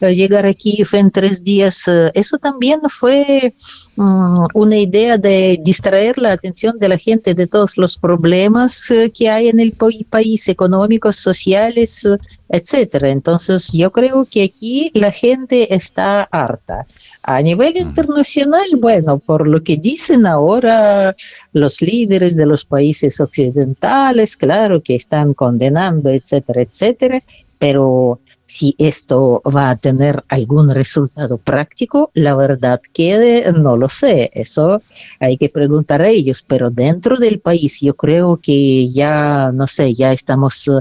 llegar 0.00 0.46
a 0.46 0.54
Kiev 0.54 0.88
en 0.94 1.10
tres 1.10 1.44
días. 1.44 1.84
eso 2.14 2.38
también 2.38 2.80
fue 2.88 3.52
um, 3.96 4.46
una 4.54 4.78
idea 4.78 5.18
de 5.18 5.60
distraer 5.62 6.16
la 6.16 6.32
atención 6.32 6.78
de 6.78 6.88
la 6.88 6.96
gente 6.96 7.34
de 7.34 7.46
todos 7.46 7.76
los 7.76 7.98
problemas 7.98 8.88
que 9.14 9.28
hay 9.28 9.48
en 9.48 9.60
el 9.60 9.72
país, 10.08 10.48
económicos, 10.48 11.16
sociales, 11.16 12.06
etcétera. 12.48 13.10
Entonces, 13.10 13.70
yo 13.72 13.90
creo 13.92 14.24
que 14.24 14.44
aquí 14.44 14.90
la 14.94 15.12
gente 15.12 15.74
está 15.74 16.22
harta. 16.22 16.86
A 17.30 17.42
nivel 17.42 17.76
internacional, 17.76 18.64
bueno, 18.80 19.18
por 19.18 19.46
lo 19.46 19.62
que 19.62 19.76
dicen 19.76 20.24
ahora 20.24 21.14
los 21.52 21.82
líderes 21.82 22.36
de 22.36 22.46
los 22.46 22.64
países 22.64 23.20
occidentales, 23.20 24.34
claro 24.34 24.82
que 24.82 24.94
están 24.94 25.34
condenando, 25.34 26.08
etcétera, 26.08 26.62
etcétera, 26.62 27.22
pero 27.58 28.18
si 28.46 28.74
esto 28.78 29.42
va 29.44 29.68
a 29.68 29.76
tener 29.76 30.24
algún 30.28 30.74
resultado 30.74 31.36
práctico, 31.36 32.10
la 32.14 32.34
verdad 32.34 32.80
que 32.94 33.44
no 33.54 33.76
lo 33.76 33.90
sé, 33.90 34.30
eso 34.32 34.80
hay 35.20 35.36
que 35.36 35.50
preguntar 35.50 36.00
a 36.00 36.08
ellos, 36.08 36.42
pero 36.46 36.70
dentro 36.70 37.18
del 37.18 37.40
país 37.40 37.82
yo 37.82 37.94
creo 37.94 38.38
que 38.42 38.88
ya, 38.88 39.52
no 39.52 39.66
sé, 39.66 39.92
ya 39.92 40.12
estamos 40.12 40.66
uh, 40.66 40.80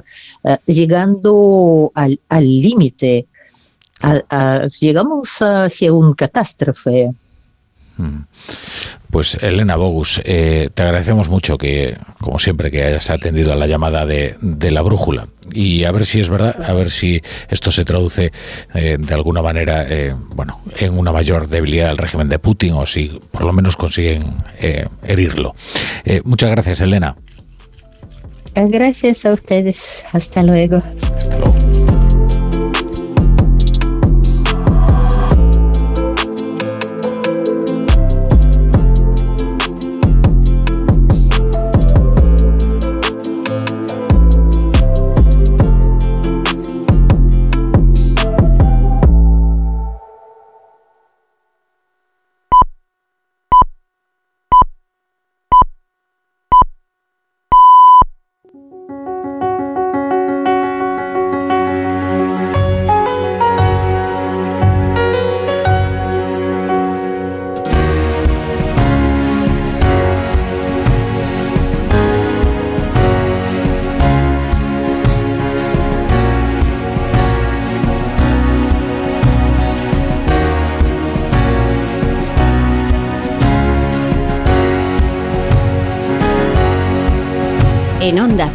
llegando 0.66 1.92
al 1.94 2.20
límite, 2.48 3.28
llegamos 4.80 5.42
hacia 5.42 5.94
un 5.94 6.14
catástrofe. 6.14 7.12
Hmm. 7.98 8.26
Pues 9.10 9.36
Elena 9.42 9.76
Bogus, 9.76 10.22
eh, 10.24 10.70
te 10.74 10.84
agradecemos 10.84 11.30
mucho 11.30 11.58
que, 11.58 11.98
como 12.20 12.38
siempre, 12.38 12.70
que 12.70 12.84
hayas 12.84 13.10
atendido 13.10 13.52
a 13.52 13.56
la 13.56 13.66
llamada 13.66 14.06
de, 14.06 14.36
de, 14.40 14.70
la 14.70 14.82
brújula 14.82 15.28
y 15.52 15.84
a 15.84 15.92
ver 15.92 16.06
si 16.06 16.20
es 16.20 16.30
verdad, 16.30 16.62
a 16.62 16.74
ver 16.74 16.92
si 16.92 17.22
esto 17.50 17.72
se 17.72 17.86
traduce 17.86 18.32
eh, 18.76 18.98
de 19.00 19.14
alguna 19.14 19.42
manera, 19.42 19.88
eh, 19.90 20.14
bueno, 20.36 20.62
en 20.78 20.98
una 20.98 21.12
mayor 21.12 21.48
debilidad 21.48 21.88
del 21.88 21.98
régimen 21.98 22.30
de 22.30 22.38
Putin 22.38 22.74
o 22.74 22.86
si 22.86 23.20
por 23.32 23.44
lo 23.44 23.54
menos 23.54 23.76
consiguen 23.76 24.36
herirlo. 25.02 25.56
muchas 26.24 26.52
gracias, 26.52 26.82
Elena. 26.82 27.16
Gracias 28.54 29.26
a 29.26 29.34
ustedes. 29.34 30.04
Hasta 30.12 30.44
luego. 30.44 30.78
Hasta 31.16 31.38
luego. 31.38 31.57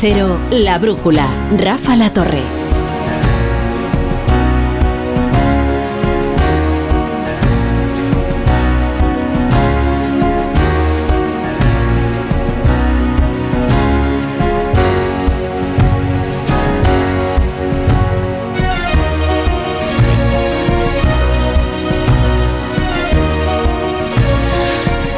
Cero, 0.03 0.37
La 0.51 0.79
Brújula, 0.81 1.29
Rafa 1.57 1.95
La 1.95 2.13
Torre. 2.13 2.62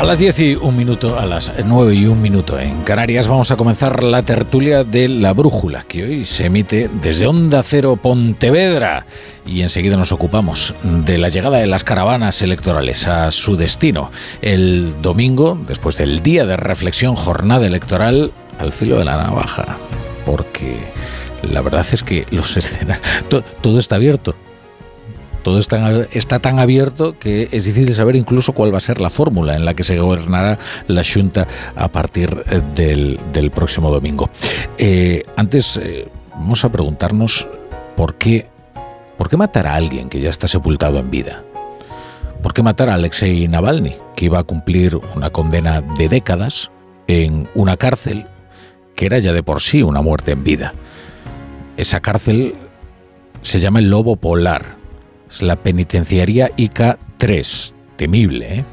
A 0.05 0.07
las 0.07 0.18
10 0.18 0.39
y 0.41 0.55
un 0.55 0.76
minuto, 0.76 1.18
a 1.18 1.24
las 1.24 1.50
9 1.65 1.94
y 1.94 2.05
un 2.05 2.20
minuto 2.20 2.60
en 2.60 2.83
Canarias 2.83 3.26
vamos 3.26 3.50
a 3.50 3.57
comenzar 3.57 4.05
la 4.05 4.23
tertulia 4.23 4.84
de 4.84 5.08
La 5.08 5.33
Brújula, 5.33 5.83
que 5.84 6.05
hoy 6.05 6.26
se 6.26 6.44
emite 6.44 6.91
desde 7.00 7.26
Onda 7.26 7.62
Cero 7.62 7.97
Pontevedra. 7.97 9.07
Y 9.47 9.62
enseguida 9.62 9.97
nos 9.97 10.12
ocupamos 10.12 10.74
de 10.83 11.16
la 11.16 11.31
llegada 11.31 11.57
de 11.57 11.66
las 11.66 11.84
caravanas 11.84 12.42
electorales 12.42 13.08
a 13.08 13.31
su 13.31 13.57
destino. 13.57 14.12
El 14.42 15.00
domingo, 15.00 15.58
después 15.66 15.97
del 15.97 16.23
día 16.23 16.44
de 16.44 16.58
reflexión, 16.58 17.16
jornada 17.16 17.66
electoral 17.66 18.31
al 18.58 18.73
filo 18.73 18.99
de 18.99 19.07
la 19.07 19.16
navaja. 19.16 19.78
Porque 20.26 20.81
la 21.50 21.62
verdad 21.62 21.86
es 21.91 22.02
que 22.02 22.26
los 22.31 22.55
escenarios, 22.58 23.02
todo 23.62 23.78
está 23.78 23.97
abierto 23.97 24.34
todo 25.45 25.59
está, 25.59 26.39
tan 26.41 26.59
abierto 26.59 27.19
que 27.19 27.49
es 27.53 27.67
difícil 27.67 27.95
saber 27.95 28.17
incluso 28.17 28.53
cuál 28.53 28.73
va 28.73 28.79
a 28.79 28.81
ser 28.81 28.99
la 29.01 29.11
fórmula 29.11 29.55
en 29.55 29.65
la 29.65 29.75
que 29.75 29.85
se 29.85 29.97
gobernará 29.99 30.59
la 30.89 31.03
Junta 31.05 31.47
a 31.77 31.89
partir 31.89 32.43
eh, 32.51 32.63
del, 32.75 33.21
del 33.33 33.51
próximo 33.51 33.91
domingo. 33.91 34.31
Eh, 34.79 35.23
antes, 35.37 35.77
eh, 35.77 36.09
vamos 36.31 36.65
a 36.65 36.71
preguntarnos 36.71 37.47
por 37.95 38.15
qué, 38.15 38.49
por 39.19 39.29
qué 39.29 39.37
matar 39.37 39.67
a 39.67 39.75
alguien 39.75 40.09
que 40.09 40.19
ya 40.19 40.31
está 40.31 40.49
sepultado 40.49 40.99
en 40.99 41.11
vida. 41.11 41.43
¿Por 42.43 42.55
qué 42.55 42.63
matar 42.63 42.89
a 42.89 42.95
Alexei 42.95 43.47
Navalny, 43.47 43.97
que 44.17 44.25
iba 44.25 44.39
a 44.39 44.45
cumplir 44.45 44.99
una 45.15 45.29
condena 45.29 45.83
de 45.83 46.09
décadas 46.09 46.71
en 47.07 47.49
una 47.55 47.77
cárcel 47.77 48.27
que 48.97 49.07
era 49.07 49.19
ya 49.19 49.35
de 49.35 49.43
por 49.43 49.61
sí 49.61 49.83
una 49.83 50.01
muerte 50.01 50.33
en 50.33 50.43
vida? 50.43 50.73
Esa 51.77 52.01
cárcel 52.01 52.55
se 53.43 53.61
llama 53.61 53.81
el 53.81 53.91
Lobo 53.91 54.17
Polar 54.17 54.84
la 55.43 55.57
penitenciaría 55.57 56.51
ICA 56.57 56.99
3, 57.19 57.75
temible, 57.97 58.59
¿eh? 58.59 58.65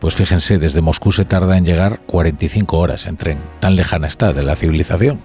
Pues 0.00 0.14
fíjense, 0.14 0.58
desde 0.58 0.80
Moscú 0.80 1.12
se 1.12 1.26
tarda 1.26 1.58
en 1.58 1.66
llegar 1.66 2.00
45 2.06 2.78
horas 2.78 3.06
en 3.06 3.16
tren, 3.16 3.38
tan 3.60 3.76
lejana 3.76 4.06
está 4.06 4.32
de 4.32 4.42
la 4.42 4.56
civilización. 4.56 5.20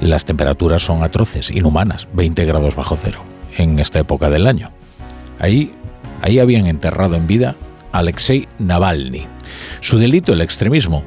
Las 0.00 0.26
temperaturas 0.26 0.82
son 0.82 1.02
atroces, 1.02 1.50
inhumanas, 1.50 2.06
20 2.12 2.44
grados 2.44 2.76
bajo 2.76 2.98
cero, 3.02 3.24
en 3.56 3.78
esta 3.78 3.98
época 3.98 4.28
del 4.28 4.46
año. 4.46 4.70
Ahí, 5.38 5.72
ahí 6.20 6.38
habían 6.38 6.66
enterrado 6.66 7.16
en 7.16 7.26
vida 7.26 7.56
a 7.92 7.98
Alexei 7.98 8.46
Navalny. 8.58 9.26
Su 9.80 9.98
delito, 9.98 10.34
el 10.34 10.42
extremismo. 10.42 11.02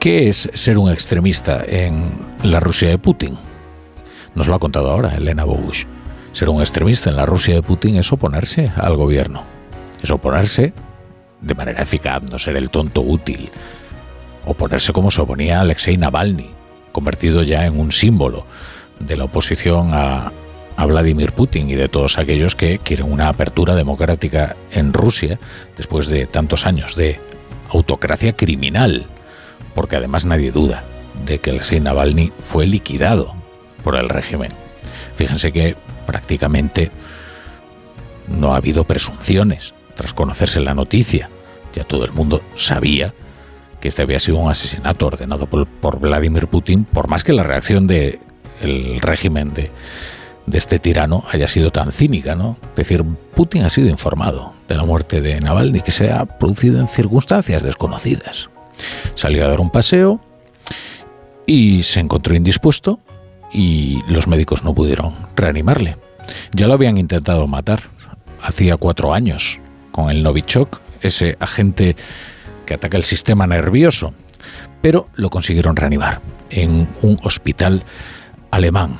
¿Qué 0.00 0.28
es 0.28 0.48
ser 0.54 0.78
un 0.78 0.90
extremista 0.90 1.62
en 1.66 2.12
la 2.42 2.60
Rusia 2.60 2.88
de 2.88 2.98
Putin? 2.98 3.36
Nos 4.34 4.46
lo 4.46 4.54
ha 4.54 4.60
contado 4.60 4.90
ahora 4.90 5.14
Elena 5.14 5.44
Bogush. 5.44 5.86
Ser 6.38 6.50
un 6.50 6.60
extremista 6.60 7.10
en 7.10 7.16
la 7.16 7.26
Rusia 7.26 7.56
de 7.56 7.62
Putin 7.62 7.96
es 7.96 8.12
oponerse 8.12 8.70
al 8.76 8.94
gobierno. 8.94 9.42
Es 10.00 10.08
oponerse 10.12 10.72
de 11.40 11.54
manera 11.56 11.82
eficaz, 11.82 12.22
no 12.30 12.38
ser 12.38 12.56
el 12.56 12.70
tonto 12.70 13.00
útil. 13.00 13.50
Oponerse 14.46 14.92
como 14.92 15.10
se 15.10 15.20
oponía 15.20 15.60
Alexei 15.60 15.96
Navalny, 15.96 16.50
convertido 16.92 17.42
ya 17.42 17.66
en 17.66 17.80
un 17.80 17.90
símbolo 17.90 18.46
de 19.00 19.16
la 19.16 19.24
oposición 19.24 19.88
a, 19.92 20.30
Vladimir 20.86 21.32
Putin 21.32 21.70
y 21.70 21.74
de 21.74 21.88
todos 21.88 22.18
aquellos 22.18 22.54
que 22.54 22.78
quieren 22.78 23.12
una 23.12 23.30
apertura 23.30 23.74
democrática 23.74 24.54
en 24.70 24.92
Rusia 24.92 25.40
después 25.76 26.06
de 26.06 26.26
tantos 26.26 26.66
años 26.66 26.94
de 26.94 27.18
autocracia 27.68 28.34
criminal, 28.34 29.06
porque 29.74 29.96
además 29.96 30.24
nadie 30.24 30.52
duda 30.52 30.84
de 31.26 31.40
que 31.40 31.50
Alexei 31.50 31.80
Navalny 31.80 32.32
fue 32.40 32.68
liquidado 32.68 33.34
por 33.82 33.96
el 33.96 34.08
régimen. 34.08 34.52
Fíjense 35.16 35.50
que 35.50 35.74
prácticamente 36.08 36.90
no 38.28 38.54
ha 38.54 38.56
habido 38.56 38.84
presunciones 38.84 39.74
tras 39.94 40.14
conocerse 40.14 40.58
la 40.58 40.72
noticia. 40.72 41.28
Ya 41.74 41.84
todo 41.84 42.06
el 42.06 42.12
mundo 42.12 42.40
sabía 42.54 43.12
que 43.78 43.88
este 43.88 44.00
había 44.00 44.18
sido 44.18 44.38
un 44.38 44.50
asesinato 44.50 45.06
ordenado 45.06 45.46
por, 45.46 46.00
Vladimir 46.00 46.46
Putin, 46.46 46.84
por 46.84 47.08
más 47.08 47.24
que 47.24 47.34
la 47.34 47.42
reacción 47.42 47.86
del 47.86 48.18
régimen 49.02 49.52
de, 49.52 49.70
de 50.46 50.58
este 50.58 50.78
tirano 50.78 51.24
haya 51.30 51.46
sido 51.46 51.70
tan 51.70 51.92
cínica, 51.92 52.34
¿no? 52.34 52.56
Es 52.70 52.76
decir, 52.76 53.04
Putin 53.34 53.64
ha 53.64 53.70
sido 53.70 53.88
informado 53.88 54.54
de 54.66 54.76
la 54.76 54.84
muerte 54.86 55.20
de 55.20 55.38
Navalny, 55.42 55.82
que 55.82 55.90
se 55.90 56.10
ha 56.10 56.24
producido 56.24 56.80
en 56.80 56.88
circunstancias 56.88 57.62
desconocidas. 57.62 58.48
Salió 59.14 59.44
a 59.44 59.48
dar 59.48 59.60
un 59.60 59.68
paseo 59.68 60.20
y 61.44 61.82
se 61.82 62.00
encontró 62.00 62.34
indispuesto 62.34 62.98
y 63.52 64.00
los 64.08 64.26
médicos 64.26 64.64
no 64.64 64.74
pudieron 64.74 65.14
reanimarle. 65.36 65.96
Ya 66.52 66.66
lo 66.66 66.74
habían 66.74 66.98
intentado 66.98 67.46
matar 67.46 67.80
hacía 68.42 68.76
cuatro 68.76 69.12
años 69.12 69.60
con 69.92 70.10
el 70.10 70.22
Novichok, 70.22 70.80
ese 71.00 71.36
agente 71.40 71.96
que 72.66 72.74
ataca 72.74 72.96
el 72.96 73.04
sistema 73.04 73.46
nervioso, 73.46 74.12
pero 74.80 75.08
lo 75.14 75.30
consiguieron 75.30 75.76
reanimar 75.76 76.20
en 76.50 76.88
un 77.02 77.16
hospital 77.22 77.84
alemán. 78.50 78.98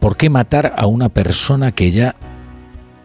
¿Por 0.00 0.16
qué 0.16 0.30
matar 0.30 0.74
a 0.76 0.86
una 0.86 1.08
persona 1.08 1.72
que 1.72 1.90
ya 1.90 2.14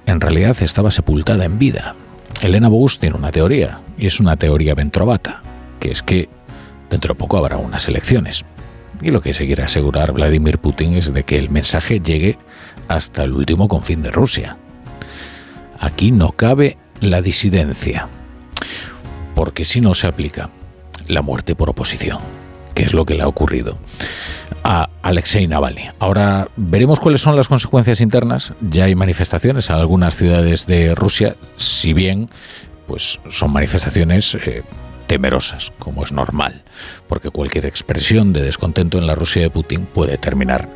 en 0.06 0.22
realidad 0.22 0.56
estaba 0.61 0.92
sepultada 0.92 1.45
en 1.45 1.58
vida? 1.58 1.95
Elena 2.42 2.69
Bogus 2.69 3.00
tiene 3.00 3.16
una 3.16 3.32
teoría, 3.32 3.82
y 3.98 4.06
es 4.08 4.19
una 4.19 4.38
teoría 4.38 4.76
ventrovata, 4.76 5.42
que 5.80 5.92
es 5.92 6.03
que 6.03 6.30
dentro 6.90 7.14
de 7.14 7.18
poco 7.18 7.38
habrá 7.38 7.58
unas 7.58 7.88
elecciones. 7.88 8.45
Y 9.04 9.12
lo 9.12 9.22
que 9.22 9.34
se 9.34 9.46
quiere 9.46 9.64
asegurar 9.64 10.14
Vladimir 10.14 10.60
Putin 10.60 10.94
es 10.94 11.14
de 11.14 11.24
que 11.24 11.38
el 11.38 11.50
mensaje 11.50 12.00
llegue 12.00 12.38
hasta 12.88 13.24
el 13.24 13.34
último 13.34 13.68
confín 13.68 14.02
de 14.02 14.12
Rusia. 14.12 14.58
Aquí 15.78 16.12
no 16.12 16.32
cabe 16.32 16.78
la 17.02 17.22
disidencia, 17.22 18.08
porque 19.36 19.66
si 19.66 19.82
no 19.82 19.94
se 19.94 20.08
aplica 20.08 20.50
la 21.08 21.22
muerte 21.22 21.54
por 21.54 21.70
oposición, 21.70 22.20
que 22.74 22.84
es 22.84 22.94
lo 22.94 23.06
que 23.06 23.16
le 23.16 23.24
ha 23.24 23.28
ocurrido 23.28 23.78
a 24.64 24.90
Alexei 25.02 25.48
Navalny. 25.48 25.90
Ahora 26.00 26.48
veremos 26.56 27.02
cuáles 27.02 27.20
son 27.20 27.36
las 27.36 27.50
consecuencias 27.50 28.00
internas. 28.00 28.54
Ya 28.62 28.86
hay 28.86 28.96
manifestaciones 28.96 29.70
en 29.70 29.76
algunas 29.76 30.16
ciudades 30.16 30.66
de 30.66 30.96
Rusia, 30.96 31.36
si 31.58 31.92
bien 31.92 32.30
pues 32.88 33.20
son 33.30 33.52
manifestaciones 33.52 34.36
eh, 34.36 34.64
temerosas, 35.08 35.72
como 35.80 36.04
es 36.04 36.12
normal, 36.12 36.64
porque 37.08 37.30
cualquier 37.30 37.66
expresión 37.66 38.34
de 38.34 38.42
descontento 38.42 38.98
en 38.98 39.08
la 39.08 39.16
Rusia 39.16 39.42
de 39.42 39.50
Putin 39.50 39.86
puede 39.86 40.18
terminar 40.18 40.70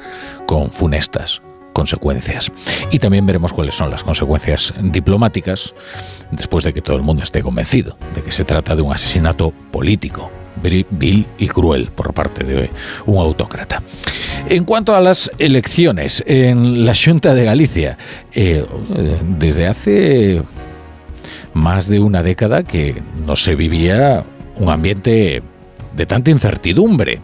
con 0.45 0.71
funestas 0.71 1.41
consecuencias. 1.77 2.51
Y 2.89 2.97
también 2.97 3.27
veremos 3.27 3.53
cuáles 3.53 3.75
son 3.75 3.91
las 3.91 4.03
consecuencias 4.03 4.73
diplomáticas 4.81 5.75
después 6.31 6.63
de 6.63 6.73
que 6.73 6.81
todo 6.81 6.95
el 6.95 7.03
mundo 7.03 7.21
esté 7.21 7.43
convencido 7.43 7.95
de 8.15 8.23
que 8.23 8.31
se 8.31 8.43
trata 8.45 8.75
de 8.75 8.81
un 8.81 8.91
asesinato 8.91 9.51
político, 9.71 10.31
vil 10.63 11.27
y 11.37 11.47
cruel 11.47 11.89
por 11.93 12.15
parte 12.15 12.43
de 12.43 12.71
un 13.05 13.19
autócrata. 13.19 13.83
En 14.49 14.63
cuanto 14.63 14.95
a 14.95 15.01
las 15.01 15.29
elecciones 15.37 16.23
en 16.25 16.83
la 16.83 16.93
Junta 16.95 17.35
de 17.35 17.45
Galicia, 17.45 17.95
eh, 18.33 18.65
desde 19.37 19.67
hace 19.67 20.41
más 21.57 21.87
de 21.87 21.99
una 21.99 22.23
década 22.23 22.63
que 22.63 23.01
no 23.25 23.35
se 23.35 23.55
vivía 23.55 24.23
un 24.55 24.69
ambiente 24.69 25.41
de 25.95 26.05
tanta 26.05 26.31
incertidumbre. 26.31 27.19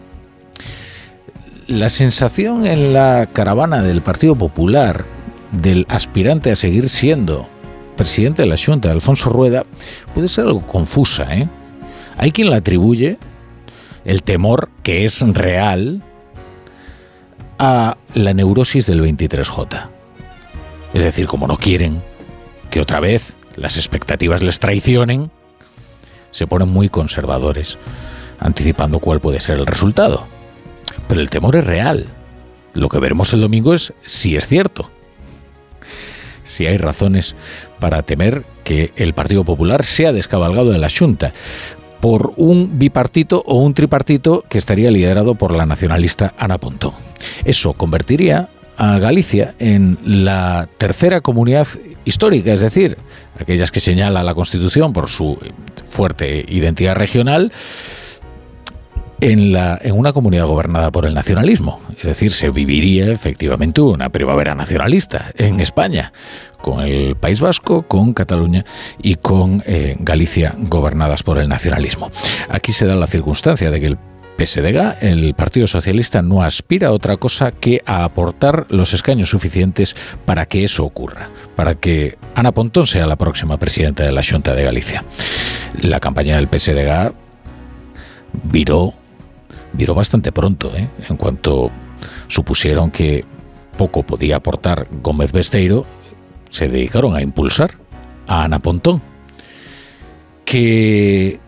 La 1.66 1.88
sensación 1.88 2.66
en 2.66 2.92
la 2.92 3.26
caravana 3.32 3.82
del 3.82 4.02
Partido 4.02 4.36
Popular 4.36 5.04
del 5.52 5.86
aspirante 5.88 6.50
a 6.50 6.56
seguir 6.56 6.88
siendo 6.90 7.46
presidente 7.96 8.42
de 8.42 8.48
la 8.48 8.56
Junta, 8.56 8.90
Alfonso 8.90 9.30
Rueda, 9.30 9.64
puede 10.12 10.28
ser 10.28 10.46
algo 10.46 10.66
confusa. 10.66 11.32
¿eh? 11.34 11.48
Hay 12.18 12.32
quien 12.32 12.50
la 12.50 12.56
atribuye 12.56 13.18
el 14.04 14.22
temor, 14.22 14.68
que 14.82 15.04
es 15.04 15.20
real, 15.20 16.02
a 17.58 17.96
la 18.14 18.34
neurosis 18.34 18.86
del 18.86 19.00
23J. 19.00 19.88
Es 20.92 21.04
decir, 21.04 21.26
como 21.26 21.46
no 21.46 21.56
quieren 21.56 22.02
que 22.70 22.80
otra 22.80 23.00
vez 23.00 23.36
las 23.56 23.76
expectativas 23.76 24.42
les 24.42 24.58
traicionen, 24.58 25.30
se 26.30 26.46
ponen 26.46 26.68
muy 26.68 26.88
conservadores, 26.88 27.78
anticipando 28.40 28.98
cuál 28.98 29.20
puede 29.20 29.40
ser 29.40 29.58
el 29.58 29.66
resultado. 29.66 30.26
Pero 31.08 31.20
el 31.20 31.30
temor 31.30 31.56
es 31.56 31.64
real. 31.64 32.06
Lo 32.72 32.88
que 32.88 32.98
veremos 32.98 33.32
el 33.32 33.40
domingo 33.40 33.74
es 33.74 33.92
si 34.04 34.36
es 34.36 34.48
cierto. 34.48 34.90
Si 36.44 36.66
hay 36.66 36.76
razones 36.76 37.36
para 37.78 38.02
temer 38.02 38.44
que 38.64 38.92
el 38.96 39.14
Partido 39.14 39.44
Popular 39.44 39.84
sea 39.84 40.12
descabalgado 40.12 40.70
de 40.70 40.78
la 40.78 40.90
Junta 40.90 41.32
por 42.00 42.34
un 42.36 42.78
bipartito 42.78 43.42
o 43.46 43.56
un 43.56 43.72
tripartito 43.72 44.44
que 44.48 44.58
estaría 44.58 44.90
liderado 44.90 45.36
por 45.36 45.54
la 45.54 45.64
nacionalista 45.64 46.34
Ana 46.36 46.58
Pontón. 46.58 46.92
Eso 47.44 47.72
convertiría 47.72 48.48
a 48.76 48.98
Galicia 48.98 49.54
en 49.58 49.98
la 50.04 50.68
tercera 50.76 51.20
comunidad 51.20 51.66
histórica, 52.04 52.52
es 52.52 52.60
decir, 52.60 52.96
aquellas 53.38 53.70
que 53.70 53.80
señala 53.80 54.22
la 54.22 54.34
Constitución 54.34 54.92
por 54.92 55.08
su 55.08 55.38
fuerte 55.84 56.44
identidad 56.48 56.94
regional, 56.94 57.52
en, 59.20 59.52
la, 59.52 59.78
en 59.80 59.96
una 59.96 60.12
comunidad 60.12 60.46
gobernada 60.46 60.90
por 60.90 61.06
el 61.06 61.14
nacionalismo. 61.14 61.80
Es 61.96 62.04
decir, 62.04 62.32
se 62.32 62.50
viviría 62.50 63.10
efectivamente 63.10 63.80
una 63.80 64.10
primavera 64.10 64.54
nacionalista 64.54 65.32
en 65.36 65.60
España, 65.60 66.12
con 66.60 66.80
el 66.80 67.16
País 67.16 67.40
Vasco, 67.40 67.82
con 67.82 68.12
Cataluña 68.12 68.64
y 69.02 69.16
con 69.16 69.62
eh, 69.66 69.96
Galicia 69.98 70.54
gobernadas 70.58 71.22
por 71.22 71.38
el 71.38 71.48
nacionalismo. 71.48 72.10
Aquí 72.48 72.72
se 72.72 72.86
da 72.86 72.94
la 72.94 73.06
circunstancia 73.06 73.70
de 73.70 73.80
que 73.80 73.86
el 73.86 73.98
PSDG, 74.38 74.96
el 75.00 75.34
Partido 75.34 75.66
Socialista, 75.66 76.22
no 76.22 76.42
aspira 76.42 76.88
a 76.88 76.92
otra 76.92 77.16
cosa 77.16 77.52
que 77.52 77.80
a 77.86 78.04
aportar 78.04 78.66
los 78.68 78.92
escaños 78.92 79.30
suficientes 79.30 79.94
para 80.24 80.46
que 80.46 80.64
eso 80.64 80.84
ocurra, 80.84 81.30
para 81.56 81.74
que 81.74 82.18
Ana 82.34 82.52
Pontón 82.52 82.86
sea 82.86 83.06
la 83.06 83.16
próxima 83.16 83.58
presidenta 83.58 84.02
de 84.02 84.12
la 84.12 84.22
Junta 84.22 84.54
de 84.54 84.64
Galicia. 84.64 85.04
La 85.80 86.00
campaña 86.00 86.36
del 86.36 86.48
PSDG 86.48 87.12
viró, 88.44 88.94
viró 89.72 89.94
bastante 89.94 90.32
pronto, 90.32 90.72
¿eh? 90.76 90.88
en 91.08 91.16
cuanto 91.16 91.70
supusieron 92.28 92.90
que 92.90 93.24
poco 93.76 94.02
podía 94.02 94.36
aportar 94.36 94.88
Gómez 95.02 95.32
Besteiro, 95.32 95.86
se 96.50 96.68
dedicaron 96.68 97.16
a 97.16 97.22
impulsar 97.22 97.72
a 98.26 98.44
Ana 98.44 98.58
Pontón, 98.58 99.02
que 100.44 101.40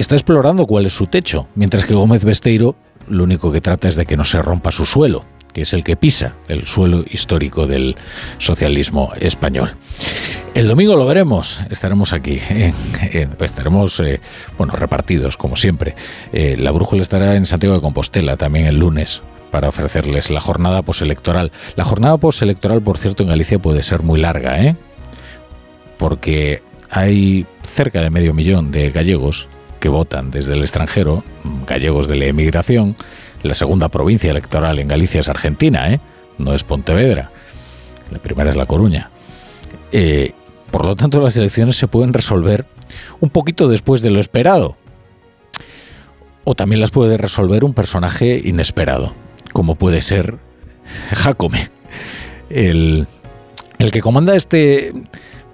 está 0.00 0.14
explorando 0.14 0.66
cuál 0.66 0.86
es 0.86 0.94
su 0.94 1.06
techo, 1.06 1.46
mientras 1.54 1.84
que 1.84 1.94
Gómez 1.94 2.24
Besteiro 2.24 2.74
lo 3.08 3.24
único 3.24 3.52
que 3.52 3.60
trata 3.60 3.88
es 3.88 3.96
de 3.96 4.06
que 4.06 4.16
no 4.16 4.24
se 4.24 4.40
rompa 4.40 4.70
su 4.70 4.86
suelo, 4.86 5.24
que 5.52 5.62
es 5.62 5.72
el 5.72 5.84
que 5.84 5.96
pisa 5.96 6.36
el 6.48 6.66
suelo 6.66 7.04
histórico 7.10 7.66
del 7.66 7.96
socialismo 8.38 9.12
español. 9.20 9.74
El 10.54 10.68
domingo 10.68 10.96
lo 10.96 11.06
veremos, 11.06 11.62
estaremos 11.70 12.12
aquí, 12.12 12.38
estaremos 13.40 14.00
eh, 14.00 14.20
bueno, 14.56 14.74
repartidos 14.74 15.36
como 15.36 15.56
siempre. 15.56 15.94
Eh, 16.32 16.56
la 16.58 16.70
brújula 16.70 17.02
estará 17.02 17.34
en 17.36 17.46
Santiago 17.46 17.74
de 17.74 17.80
Compostela 17.80 18.36
también 18.36 18.66
el 18.66 18.78
lunes 18.78 19.22
para 19.50 19.68
ofrecerles 19.68 20.30
la 20.30 20.40
jornada 20.40 20.82
postelectoral. 20.82 21.52
La 21.76 21.84
jornada 21.84 22.16
postelectoral, 22.16 22.80
por 22.80 22.96
cierto, 22.96 23.22
en 23.22 23.30
Galicia 23.30 23.58
puede 23.58 23.82
ser 23.82 24.02
muy 24.02 24.20
larga, 24.20 24.62
¿eh? 24.62 24.76
porque 25.98 26.62
hay 26.88 27.44
cerca 27.62 28.00
de 28.00 28.10
medio 28.10 28.32
millón 28.32 28.70
de 28.70 28.90
gallegos 28.90 29.48
que 29.80 29.88
votan 29.88 30.30
desde 30.30 30.52
el 30.52 30.60
extranjero, 30.60 31.24
gallegos 31.66 32.06
de 32.06 32.16
la 32.16 32.26
emigración. 32.26 32.94
La 33.42 33.54
segunda 33.54 33.88
provincia 33.88 34.30
electoral 34.30 34.78
en 34.78 34.88
Galicia 34.88 35.20
es 35.20 35.28
Argentina, 35.28 35.92
¿eh? 35.92 36.00
no 36.38 36.54
es 36.54 36.62
Pontevedra. 36.62 37.30
La 38.10 38.18
primera 38.18 38.50
es 38.50 38.56
La 38.56 38.66
Coruña. 38.66 39.10
Eh, 39.92 40.32
por 40.70 40.84
lo 40.84 40.94
tanto, 40.94 41.20
las 41.20 41.36
elecciones 41.36 41.76
se 41.76 41.88
pueden 41.88 42.12
resolver 42.12 42.66
un 43.20 43.30
poquito 43.30 43.68
después 43.68 44.02
de 44.02 44.10
lo 44.10 44.20
esperado. 44.20 44.76
O 46.44 46.54
también 46.54 46.80
las 46.80 46.90
puede 46.90 47.16
resolver 47.16 47.64
un 47.64 47.74
personaje 47.74 48.40
inesperado, 48.44 49.14
como 49.52 49.74
puede 49.74 50.00
ser 50.00 50.38
Jacome, 51.12 51.70
el, 52.48 53.06
el 53.78 53.90
que 53.90 54.00
comanda 54.00 54.34
este 54.34 54.92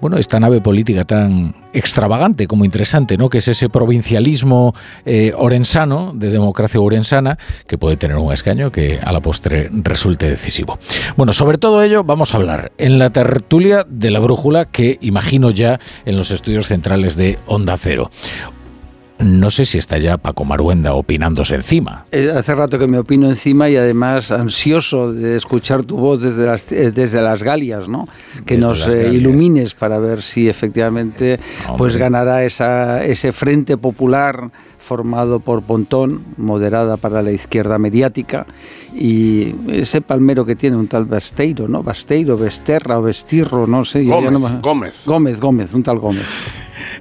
bueno, 0.01 0.17
esta 0.17 0.41
nave 0.41 0.61
política 0.61 1.05
tan 1.05 1.55
extravagante 1.73 2.47
como 2.47 2.65
interesante, 2.65 3.17
¿no? 3.17 3.29
Que 3.29 3.39
es 3.39 3.49
ese 3.49 3.69
provincialismo 3.69 4.75
eh, 5.05 5.33
orensano, 5.37 6.13
de 6.15 6.31
democracia 6.31 6.81
orensana, 6.81 7.39
que 7.67 7.79
puede 7.79 7.97
tener 7.97 8.17
un 8.17 8.33
escaño 8.33 8.73
que 8.73 8.99
a 9.03 9.13
la 9.13 9.21
postre 9.21 9.69
resulte 9.73 10.29
decisivo. 10.29 10.79
Bueno, 11.17 11.33
sobre 11.33 11.59
todo 11.59 11.83
ello 11.83 12.05
vamos 12.05 12.35
a 12.35 12.39
hablar 12.39 12.73
en 12.79 12.99
la 12.99 13.11
tertulia 13.11 13.87
de 13.89 14.11
la 14.11 14.21
brújula 14.21 14.65
que 14.65 14.99
imagino 15.01 15.51
ya 15.51 15.81
en 16.05 16.17
los 16.17 16.31
estudios 16.31 16.67
centrales 16.67 17.17
de 17.17 17.39
Onda 17.47 17.77
Cero. 17.77 18.11
No 19.19 19.51
sé 19.51 19.65
si 19.65 19.79
está 19.79 19.99
ya 19.99 20.19
Paco 20.19 20.45
Maruenda 20.45 20.95
opinándose 20.95 21.55
encima. 21.55 22.05
Eh, 22.13 22.31
hace 22.37 22.55
rato 22.55 22.79
que 22.79 22.87
me 22.87 22.99
opino 22.99 23.29
encima 23.29 23.69
y 23.71 23.77
además 23.77 24.31
ansioso 24.31 25.13
de 25.13 25.37
escuchar 25.37 25.85
tu 25.85 25.97
voz 25.97 26.21
desde 26.21 26.47
las, 26.47 26.71
eh, 26.71 26.91
desde 26.91 27.23
las 27.23 27.43
Galias, 27.43 27.89
¿no? 27.89 28.09
Que 28.45 28.59
nos 28.59 28.87
eh, 28.87 29.11
ilumines 29.13 29.75
para 29.75 29.99
ver 29.99 30.23
si 30.23 30.49
efectivamente 30.49 31.41
pues 31.79 31.97
ganará 31.97 32.45
esa, 32.45 33.03
ese 33.05 33.33
frente 33.33 33.79
popular 33.79 34.51
formado 34.79 35.41
por 35.41 35.63
Pontón, 35.63 36.23
moderada 36.37 36.97
para 36.97 37.21
la 37.21 37.33
izquierda 37.33 37.77
mediática, 37.77 38.47
y 38.95 39.53
ese 39.69 40.01
palmero 40.01 40.45
que 40.45 40.55
tiene 40.55 40.77
un 40.77 40.87
tal 40.87 41.07
Basteiro, 41.07 41.67
¿no? 41.67 41.83
Basteiro, 41.83 42.37
Besterra 42.39 42.99
o 42.99 43.03
Vestirro, 43.03 43.67
no 43.67 43.85
sé. 43.85 44.05
Gómez. 44.63 45.03
Gómez, 45.05 45.41
Gómez, 45.41 45.75
un 45.75 45.83
tal 45.83 45.99
Gómez. 45.99 46.27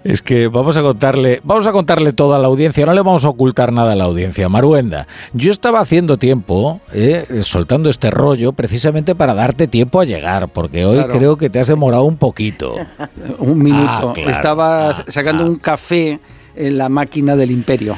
Es 0.06 0.22
que 0.22 0.48
vamos 0.48 0.78
a 0.78 0.84
contarle, 0.84 1.42
vamos 1.44 1.66
a 1.66 1.72
contarle 1.72 2.14
todo 2.14 2.36
a 2.36 2.38
la 2.38 2.46
audiencia, 2.46 2.86
no 2.86 2.94
le 2.94 3.02
vamos 3.02 3.26
a 3.26 3.30
ocultar 3.30 3.74
nada 3.74 3.94
a 3.94 3.96
la 3.96 4.04
audiencia. 4.04 4.48
Maruenda, 4.48 5.08
yo 5.34 5.52
estaba 5.52 5.80
haciendo 5.80 6.18
tiempo, 6.18 6.80
eh, 6.94 7.26
soltando 7.42 7.90
este 7.90 8.12
rollo, 8.12 8.54
precisamente 8.54 9.16
para 9.16 9.34
darte 9.34 9.68
tiempo 9.68 10.00
a 10.00 10.06
llegar, 10.06 10.50
porque 10.50 10.86
hoy 10.86 11.04
creo 11.06 11.38
que 11.38 11.50
te 11.50 11.60
has 11.60 11.70
demorado 11.70 12.04
un 12.04 12.18
poquito. 12.18 12.76
un 13.40 13.58
minuto. 13.58 14.14
Ah, 14.16 14.30
estaba 14.30 14.90
ah, 14.92 15.06
sacando 15.08 15.44
ah. 15.44 15.48
un 15.48 15.56
café 15.56 16.20
en 16.56 16.78
la 16.78 16.88
máquina 16.88 17.36
del 17.36 17.50
imperio. 17.50 17.98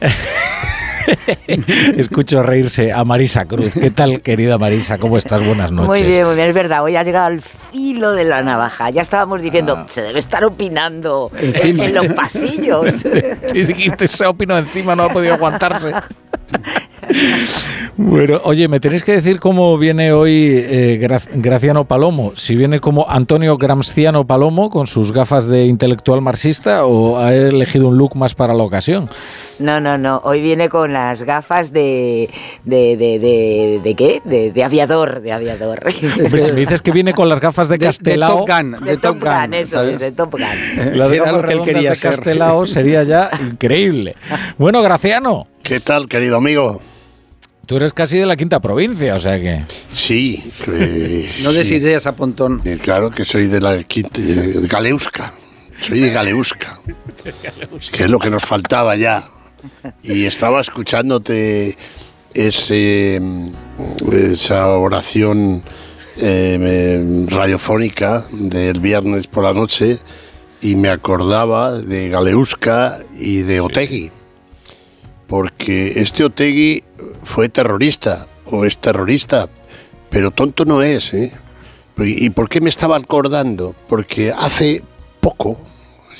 Escucho 1.96 2.42
reírse 2.42 2.92
a 2.92 3.04
Marisa 3.04 3.46
Cruz. 3.46 3.72
¿Qué 3.74 3.90
tal, 3.90 4.22
querida 4.22 4.58
Marisa? 4.58 4.98
¿Cómo 4.98 5.16
estás? 5.16 5.44
Buenas 5.44 5.72
noches. 5.72 5.88
Muy 5.88 6.02
bien, 6.02 6.26
muy 6.26 6.34
bien. 6.34 6.48
Es 6.48 6.54
verdad, 6.54 6.82
hoy 6.82 6.96
ha 6.96 7.02
llegado 7.02 7.26
al 7.26 7.40
filo 7.40 8.12
de 8.12 8.24
la 8.24 8.42
navaja. 8.42 8.90
Ya 8.90 9.02
estábamos 9.02 9.42
diciendo, 9.42 9.74
ah. 9.78 9.86
se 9.88 10.02
debe 10.02 10.18
estar 10.18 10.44
opinando 10.44 11.30
en, 11.36 11.94
los 11.94 12.06
pasillos. 12.08 13.04
y 13.54 13.64
dijiste, 13.64 14.06
se 14.06 14.26
opinó 14.26 14.58
encima, 14.58 14.94
no 14.94 15.04
ha 15.04 15.08
podido 15.08 15.34
aguantarse. 15.34 15.92
Bueno, 17.96 18.40
oye, 18.44 18.68
me 18.68 18.80
tenéis 18.80 19.04
que 19.04 19.12
decir 19.12 19.38
cómo 19.38 19.76
viene 19.76 20.12
hoy 20.12 20.32
eh, 20.56 21.26
Graciano 21.34 21.84
Palomo. 21.84 22.32
Si 22.36 22.56
viene 22.56 22.80
como 22.80 23.08
Antonio 23.08 23.58
Gramsciano 23.58 24.26
Palomo 24.26 24.70
con 24.70 24.86
sus 24.86 25.12
gafas 25.12 25.46
de 25.46 25.66
intelectual 25.66 26.22
marxista 26.22 26.86
o 26.86 27.18
ha 27.18 27.34
elegido 27.34 27.88
un 27.88 27.98
look 27.98 28.16
más 28.16 28.34
para 28.34 28.54
la 28.54 28.62
ocasión. 28.62 29.08
No, 29.58 29.78
no, 29.78 29.98
no. 29.98 30.22
Hoy 30.24 30.40
viene 30.40 30.70
con 30.70 30.94
las 30.94 31.22
gafas 31.22 31.72
de. 31.72 32.30
¿De, 32.64 32.96
de, 32.96 33.80
de, 33.82 33.94
qué? 33.94 34.22
De, 34.24 34.64
aviador, 34.64 35.20
de 35.20 35.32
aviador. 35.32 35.80
Hombre, 35.86 36.42
si 36.42 36.52
me 36.52 36.60
dices 36.60 36.80
que 36.80 36.92
viene 36.92 37.12
con 37.12 37.28
las 37.28 37.40
gafas 37.40 37.68
de 37.68 37.78
Castelao. 37.78 38.40
De, 38.40 38.46
Top 38.46 38.48
Gun. 38.48 38.84
De, 38.86 38.96
Top, 38.96 39.20
Gun, 39.20 39.54
eso 39.54 39.82
es, 39.82 40.00
de 40.00 40.12
Top 40.12 40.32
Gun. 40.32 40.40
Las 40.98 41.12
gafas 41.12 41.44
que 41.44 41.52
él 41.52 41.62
quería 41.62 41.90
de 41.90 41.96
Castelao 41.96 42.66
sería 42.66 43.02
ya 43.02 43.30
increíble. 43.40 44.16
Bueno, 44.56 44.82
Graciano. 44.82 45.51
¿Qué 45.62 45.78
tal, 45.80 46.08
querido 46.08 46.36
amigo? 46.36 46.80
Tú 47.66 47.76
eres 47.76 47.92
casi 47.92 48.18
de 48.18 48.26
la 48.26 48.36
quinta 48.36 48.60
provincia, 48.60 49.14
o 49.14 49.20
sea 49.20 49.40
que. 49.40 49.64
Sí. 49.92 50.42
no 51.42 51.52
des 51.52 51.70
ideas 51.70 52.06
a 52.06 52.16
Pontón. 52.16 52.60
Eh, 52.64 52.78
claro 52.82 53.10
que 53.10 53.24
soy 53.24 53.46
de 53.46 53.60
la 53.60 53.82
quinta. 53.84 54.20
de 54.20 54.66
Galeusca. 54.66 55.32
Soy 55.80 56.00
de 56.00 56.10
Galeusca. 56.10 56.80
que 57.92 58.04
es 58.04 58.10
lo 58.10 58.18
que 58.18 58.30
nos 58.30 58.44
faltaba 58.44 58.96
ya. 58.96 59.28
Y 60.02 60.24
estaba 60.24 60.60
escuchándote 60.60 61.76
ese, 62.34 63.20
esa 64.10 64.68
oración 64.68 65.62
eh, 66.16 67.26
radiofónica 67.28 68.24
del 68.32 68.80
viernes 68.80 69.28
por 69.28 69.44
la 69.44 69.52
noche 69.52 70.00
y 70.60 70.74
me 70.74 70.88
acordaba 70.88 71.72
de 71.72 72.08
Galeusca 72.08 72.98
y 73.16 73.42
de 73.42 73.60
Otegui 73.60 74.10
porque 75.32 75.94
este 75.96 76.24
Otegui 76.24 76.84
fue 77.24 77.48
terrorista 77.48 78.28
o 78.44 78.66
es 78.66 78.76
terrorista, 78.76 79.48
pero 80.10 80.30
tonto 80.30 80.66
no 80.66 80.82
es. 80.82 81.14
¿eh? 81.14 81.32
¿Y 81.96 82.28
por 82.28 82.50
qué 82.50 82.60
me 82.60 82.68
estaba 82.68 82.98
acordando? 82.98 83.74
Porque 83.88 84.30
hace 84.30 84.82
poco, 85.20 85.58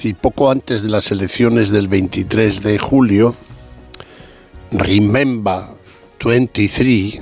y 0.03 0.15
poco 0.15 0.51
antes 0.51 0.83
de 0.83 0.89
las 0.89 1.13
elecciones 1.13 1.69
del 1.69 1.89
23 1.89 2.63
de 2.63 2.79
julio, 2.79 3.37
Remember 4.71 5.65
23, 6.25 7.21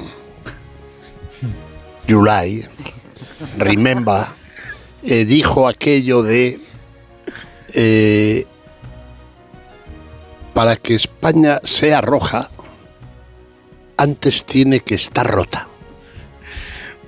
July, 2.08 2.62
Remember, 3.58 4.26
eh, 5.02 5.24
dijo 5.24 5.66
aquello 5.66 6.22
de 6.22 6.60
eh, 7.74 8.46
para 10.60 10.76
que 10.76 10.94
España 10.94 11.58
sea 11.62 12.02
roja, 12.02 12.50
antes 13.96 14.44
tiene 14.44 14.80
que 14.80 14.94
estar 14.94 15.26
rota. 15.26 15.68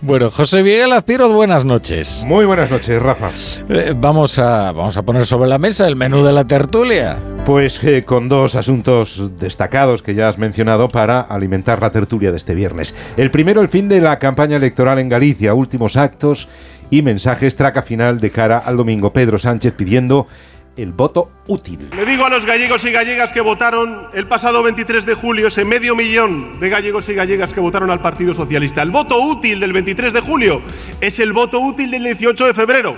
Bueno, 0.01 0.31
José 0.31 0.63
Miguel 0.63 0.91
Azpiroz, 0.95 1.31
buenas 1.35 1.67
noches. 1.67 2.25
Muy 2.27 2.47
buenas 2.47 2.71
noches, 2.71 3.03
Rafa. 3.03 3.31
Eh, 3.69 3.93
vamos, 3.95 4.39
a, 4.39 4.73
vamos 4.73 4.97
a 4.97 5.03
poner 5.03 5.27
sobre 5.27 5.51
la 5.51 5.59
mesa 5.59 5.87
el 5.87 5.97
menú 5.97 6.25
de 6.25 6.33
la 6.33 6.47
tertulia. 6.47 7.19
Pues 7.45 7.85
eh, 7.85 8.05
con 8.07 8.31
dos 8.31 8.55
asuntos 8.55 9.31
destacados 9.39 10.01
que 10.01 10.15
ya 10.15 10.31
has 10.31 10.39
mencionado 10.39 10.89
para 10.89 11.21
alimentar 11.21 11.83
la 11.83 11.93
tertulia 11.93 12.31
de 12.31 12.39
este 12.39 12.55
viernes. 12.55 12.95
El 13.19 13.31
primero, 13.31 13.61
el 13.61 13.69
fin 13.69 13.87
de 13.87 14.01
la 14.01 14.19
campaña 14.19 14.57
electoral 14.57 14.99
en 14.99 15.11
Galicia, 15.11 15.53
últimos 15.53 15.99
actos 15.99 16.49
y 16.89 17.03
mensajes 17.03 17.55
traca 17.55 17.83
final 17.83 18.19
de 18.19 18.31
cara 18.31 18.57
al 18.59 18.79
domingo. 18.79 19.13
Pedro 19.13 19.39
Sánchez 19.39 19.75
pidiendo 19.75 20.27
el 20.76 20.92
voto 20.92 21.31
útil. 21.47 21.91
Le 21.94 22.05
digo 22.05 22.25
a 22.25 22.31
los 22.31 22.47
gallegos 22.47 22.84
y 22.84 22.92
gallegas 22.92 23.33
que 23.33 23.41
votaron 23.41 24.09
el 24.15 24.26
pasado 24.26 24.62
23 24.62 25.07
de 25.07 25.15
julio, 25.15 25.49
ese 25.49 25.65
medio 25.65 25.94
millón 25.94 26.59
de 26.60 26.68
gallegos 26.68 27.09
y 27.09 27.15
gallegas 27.15 27.52
que 27.52 27.60
votaron 27.60 27.91
al 27.91 28.01
Partido 28.01 28.34
Socialista. 28.34 28.83
El 28.83 28.91
voto 28.91 29.18
útil 29.20 29.60
del 29.60 29.73
23 29.73 30.12
de 30.12 30.20
julio 30.20 30.62
es 31.01 31.18
el 31.18 31.33
voto 31.33 31.60
útil 31.60 31.91
del 31.91 32.05
18 32.05 32.47
de 32.47 32.55
febrero. 32.55 32.97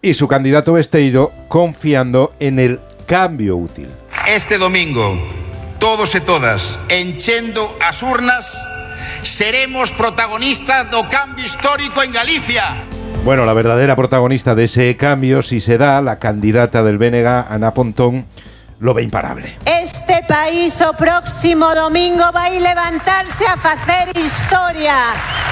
Y 0.00 0.14
su 0.14 0.28
candidato 0.28 0.74
Besteiro 0.74 1.32
confiando 1.48 2.34
en 2.38 2.58
el 2.58 2.80
cambio 3.06 3.56
útil. 3.56 3.88
Este 4.28 4.58
domingo, 4.58 5.18
todos 5.80 6.14
y 6.14 6.20
todas, 6.20 6.78
enchendo 6.88 7.60
as 7.80 8.02
urnas, 8.02 8.62
seremos 9.22 9.92
protagonistas 9.92 10.90
do 10.90 11.02
cambio 11.10 11.44
histórico 11.44 12.02
en 12.02 12.12
Galicia. 12.12 12.87
Bueno, 13.28 13.44
la 13.44 13.52
verdadera 13.52 13.94
protagonista 13.94 14.54
de 14.54 14.64
ese 14.64 14.96
cambio, 14.96 15.42
si 15.42 15.60
se 15.60 15.76
da, 15.76 16.00
la 16.00 16.18
candidata 16.18 16.82
del 16.82 16.96
Bénega, 16.96 17.46
Ana 17.50 17.74
Pontón, 17.74 18.24
lo 18.80 18.94
ve 18.94 19.02
imparable. 19.02 19.54
Este 19.66 20.22
país 20.26 20.80
o 20.80 20.94
próximo 20.94 21.74
domingo 21.74 22.24
va 22.34 22.46
a 22.46 22.50
levantarse 22.50 23.44
a 23.46 23.52
hacer 23.52 24.16
historia. 24.16 24.96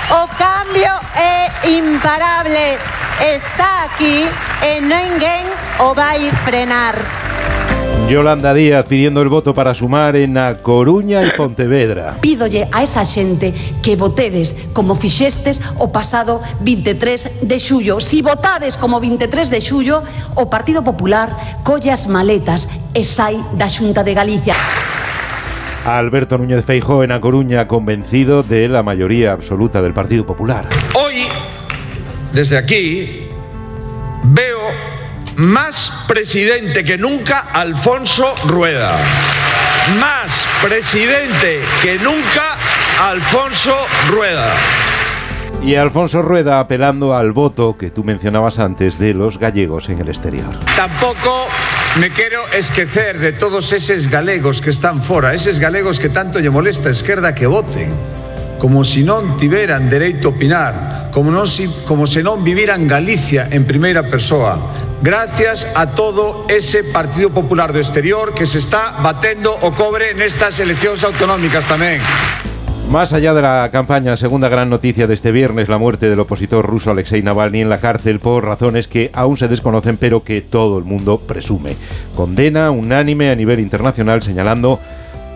O 0.08 0.26
cambio 0.38 0.88
es 1.20 1.70
imparable. 1.70 2.78
Está 3.20 3.84
aquí 3.84 4.24
e 4.64 4.80
ninguén 4.80 5.44
o 5.78 5.94
va 5.94 6.12
a 6.12 6.32
frenar. 6.46 6.96
Yolanda 8.08 8.54
Díaz 8.54 8.86
pidiendo 8.86 9.20
el 9.20 9.28
voto 9.28 9.52
para 9.52 9.74
sumar 9.74 10.14
en 10.14 10.38
A 10.38 10.54
Coruña 10.62 11.24
y 11.24 11.30
Pontevedra. 11.36 12.18
Pídolle 12.20 12.68
a 12.70 12.84
esa 12.84 13.04
xente 13.04 13.52
que 13.82 13.96
votedes 13.96 14.70
como 14.72 14.94
fixestes 14.94 15.58
o 15.78 15.90
pasado 15.90 16.40
23 16.62 17.48
de 17.50 17.58
xullo. 17.58 17.98
Si 17.98 18.22
votades 18.22 18.76
como 18.76 19.00
23 19.00 19.50
de 19.50 19.60
xullo, 19.60 20.06
o 20.38 20.46
Partido 20.46 20.86
Popular 20.86 21.34
colle 21.66 21.90
as 21.90 22.06
maletas 22.06 22.70
e 22.94 23.02
sai 23.02 23.42
da 23.58 23.66
Xunta 23.66 24.06
de 24.06 24.14
Galicia. 24.14 24.54
Alberto 25.82 26.38
Núñez 26.38 26.62
Feijóo 26.62 27.02
en 27.02 27.10
A 27.10 27.18
Coruña 27.18 27.66
convencido 27.66 28.46
de 28.46 28.70
la 28.70 28.86
mayoría 28.86 29.34
absoluta 29.34 29.82
del 29.82 29.94
Partido 29.94 30.22
Popular. 30.22 30.70
Hoy, 30.94 31.26
desde 32.32 32.56
aquí, 32.56 33.26
veo 34.30 34.55
Más 35.36 35.92
presidente 36.08 36.82
que 36.82 36.96
nunca 36.96 37.40
Alfonso 37.40 38.34
Rueda. 38.46 38.96
Más 40.00 40.46
presidente 40.62 41.60
que 41.82 41.98
nunca 41.98 42.56
Alfonso 42.98 43.76
Rueda. 44.08 44.50
Y 45.62 45.74
Alfonso 45.74 46.22
Rueda 46.22 46.58
apelando 46.58 47.14
al 47.14 47.32
voto 47.32 47.76
que 47.76 47.90
tú 47.90 48.02
mencionabas 48.02 48.58
antes 48.58 48.98
de 48.98 49.12
los 49.12 49.38
gallegos 49.38 49.90
en 49.90 50.00
el 50.00 50.08
exterior. 50.08 50.58
Tampoco 50.74 51.48
me 52.00 52.08
quiero 52.08 52.40
esquecer 52.54 53.18
de 53.18 53.32
todos 53.32 53.74
esos 53.74 54.08
galegos 54.08 54.62
que 54.62 54.70
están 54.70 55.02
fora, 55.02 55.34
esos 55.34 55.58
galegos 55.58 56.00
que 56.00 56.08
tanto 56.08 56.40
lle 56.40 56.48
molesta 56.48 56.88
a 56.88 56.92
esquerda 56.92 57.34
que 57.34 57.46
voten, 57.46 57.92
como 58.58 58.84
si 58.84 59.04
non 59.04 59.36
tiveran 59.36 59.92
dereito 59.92 60.28
a 60.28 60.32
opinar, 60.32 60.74
como, 61.12 61.28
non 61.28 61.44
si, 61.44 61.68
como 61.84 62.08
se 62.08 62.24
non 62.24 62.40
viviran 62.40 62.88
Galicia 62.88 63.52
en 63.52 63.68
primeira 63.68 64.00
persoa, 64.00 64.85
gracias 65.02 65.70
a 65.74 65.94
todo 65.94 66.44
ese 66.48 66.84
Partido 66.84 67.30
Popular 67.30 67.72
do 67.72 67.78
Exterior 67.78 68.34
que 68.34 68.46
se 68.46 68.58
está 68.58 68.96
batendo 69.02 69.52
o 69.52 69.72
cobre 69.72 70.14
nestas 70.14 70.60
eleccións 70.60 71.04
autonómicas 71.04 71.64
tamén. 71.68 72.00
Más 72.90 73.12
allá 73.12 73.34
de 73.34 73.42
la 73.42 73.68
campaña, 73.72 74.16
segunda 74.16 74.48
gran 74.48 74.70
noticia 74.70 75.08
de 75.08 75.14
este 75.14 75.32
viernes, 75.32 75.68
la 75.68 75.76
muerte 75.76 76.08
del 76.08 76.20
opositor 76.20 76.64
ruso 76.64 76.92
Alexei 76.92 77.20
Navalny 77.20 77.60
en 77.62 77.68
la 77.68 77.80
cárcel 77.80 78.20
por 78.20 78.44
razones 78.44 78.86
que 78.86 79.10
aún 79.12 79.36
se 79.36 79.48
desconocen 79.48 79.96
pero 79.96 80.22
que 80.22 80.40
todo 80.40 80.78
el 80.78 80.84
mundo 80.84 81.18
presume. 81.18 81.74
Condena 82.14 82.70
unánime 82.70 83.30
a 83.30 83.34
nivel 83.34 83.58
internacional 83.58 84.22
señalando 84.22 84.78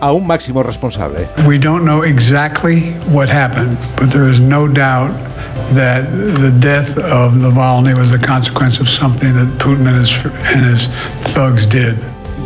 a 0.01 0.11
un 0.11 0.25
máximo 0.27 0.63
responsable. 0.63 1.27
We 1.47 1.57
don't 1.57 1.85
know 1.85 2.03
exactly 2.03 2.93
what 3.11 3.29
happened, 3.29 3.77
but 3.95 4.09
there 4.09 4.29
is 4.29 4.39
no 4.39 4.67
doubt 4.67 5.11
that 5.73 6.03
the 6.39 6.51
death 6.59 6.97
of 6.97 7.33
Navalny 7.33 7.93
was 7.97 8.09
the 8.09 8.19
consequence 8.19 8.81
of 8.81 8.89
something 8.89 9.33
that 9.33 9.47
Putin 9.59 9.87
and 9.87 9.97
his, 9.97 10.11
and 10.53 10.65
his 10.65 10.89
thugs 11.33 11.65
did. 11.65 11.97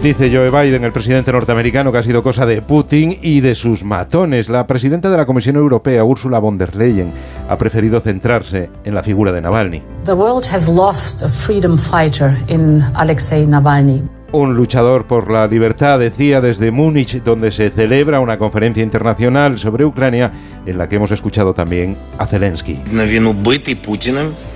Dice 0.04 0.30
Joe 0.30 0.52
Biden, 0.52 0.84
el 0.84 0.92
presidente 0.92 1.32
norteamericano, 1.32 1.92
que 1.92 1.98
ha 1.98 2.04
sido 2.04 2.22
cosa 2.22 2.46
de 2.46 2.62
Putin 2.62 3.18
y 3.24 3.40
de 3.40 3.56
sus 3.56 3.84
matones. 3.84 4.50
La 4.50 4.68
presidenta 4.68 5.10
de 5.10 5.18
la 5.18 5.26
Comisión 5.26 5.56
Europea, 5.56 6.04
Ursula 6.04 6.38
von 6.38 6.60
der 6.60 6.76
Leyen, 6.76 7.12
ha 7.50 7.58
preferido 7.58 8.02
centrarse 8.02 8.70
en 8.84 8.94
la 8.94 9.02
figura 9.02 9.32
de 9.32 9.42
Navalny. 9.42 9.82
The 10.04 10.14
world 10.14 10.46
has 10.54 10.68
lost 10.68 11.24
a 11.24 11.30
freedom 11.30 11.78
fighter 11.78 12.38
in 12.48 12.84
Alexei 12.96 13.46
Navalny. 13.48 14.15
Un 14.36 14.54
luchador 14.54 15.06
por 15.08 15.32
la 15.32 15.48
libertad, 15.48 15.98
decía 15.98 16.42
desde 16.42 16.70
Múnich, 16.70 17.24
donde 17.24 17.54
se 17.54 17.70
celebra 17.70 18.20
una 18.20 18.38
conferencia 18.38 18.84
internacional 18.84 19.58
sobre 19.58 19.86
Ucrania, 19.86 20.30
en 20.66 20.78
la 20.78 20.90
que 20.90 20.98
hemos 20.98 21.10
escuchado 21.12 21.54
también 21.54 21.96
a 22.18 22.26
Zelensky. 22.28 22.78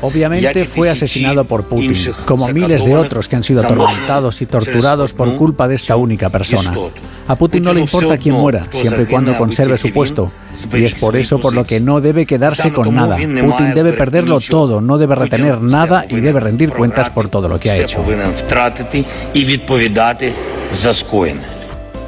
Obviamente 0.01 0.65
fue 0.65 0.89
asesinado 0.89 1.45
por 1.45 1.63
Putin, 1.63 1.93
como 2.25 2.49
miles 2.49 2.83
de 2.83 2.93
otros 2.93 3.29
que 3.29 3.37
han 3.37 3.43
sido 3.43 3.61
atormentados 3.61 4.41
y 4.41 4.47
torturados 4.47 5.13
por 5.13 5.33
culpa 5.37 5.69
de 5.69 5.75
esta 5.75 5.95
única 5.95 6.29
persona. 6.29 6.73
A 7.29 7.35
Putin 7.35 7.63
no 7.63 7.73
le 7.73 7.81
importa 7.81 8.17
quién 8.17 8.33
muera, 8.33 8.65
siempre 8.71 9.03
y 9.03 9.05
cuando 9.05 9.37
conserve 9.37 9.77
su 9.77 9.93
puesto. 9.93 10.31
Y 10.73 10.83
es 10.83 10.95
por 10.95 11.15
eso 11.15 11.39
por 11.39 11.53
lo 11.53 11.63
que 11.63 11.79
no 11.79 12.01
debe 12.01 12.25
quedarse 12.25 12.73
con 12.73 12.93
nada. 12.95 13.17
Putin 13.17 13.75
debe 13.75 13.93
perderlo 13.93 14.39
todo, 14.39 14.81
no 14.81 14.97
debe 14.97 15.13
retener 15.13 15.61
nada 15.61 16.07
y 16.09 16.21
debe 16.21 16.39
rendir 16.39 16.71
cuentas 16.71 17.11
por 17.11 17.29
todo 17.29 17.47
lo 17.47 17.59
que 17.59 17.69
ha 17.69 17.77
hecho. 17.77 18.03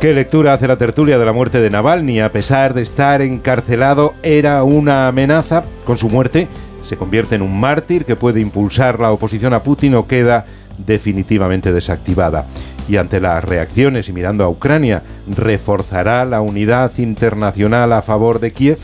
¿Qué 0.02 0.14
lectura 0.16 0.54
hace 0.54 0.68
la 0.68 0.78
tertulia 0.78 1.20
de 1.20 1.26
la 1.26 1.34
muerte 1.34 1.62
de 1.62 1.70
Navalny? 1.70 2.20
A 2.22 2.32
pesar 2.32 2.74
de 2.74 2.82
estar 2.82 3.22
encarcelado, 3.22 4.16
era 4.24 4.64
una 4.64 5.08
amenaza. 5.08 5.64
Con 5.86 6.00
su 6.00 6.10
muerte, 6.10 6.48
se 6.84 6.98
convierte 6.98 7.36
en 7.36 7.44
un 7.44 7.60
mártir 7.60 8.06
que 8.06 8.16
puede 8.16 8.42
impulsar 8.42 9.00
la 9.00 9.12
oposición 9.12 9.54
a 9.54 9.62
Putin 9.62 9.94
o 9.94 10.08
queda 10.08 10.48
definitivamente 10.80 11.72
desactivada. 11.72 12.48
Y 12.92 12.98
ante 12.98 13.22
las 13.22 13.42
reacciones 13.42 14.10
y 14.10 14.12
mirando 14.12 14.44
a 14.44 14.50
Ucrania, 14.50 15.02
¿reforzará 15.26 16.26
la 16.26 16.42
unidad 16.42 16.92
internacional 16.98 17.94
a 17.94 18.02
favor 18.02 18.42
de 18.42 18.52
Kiev? 18.52 18.80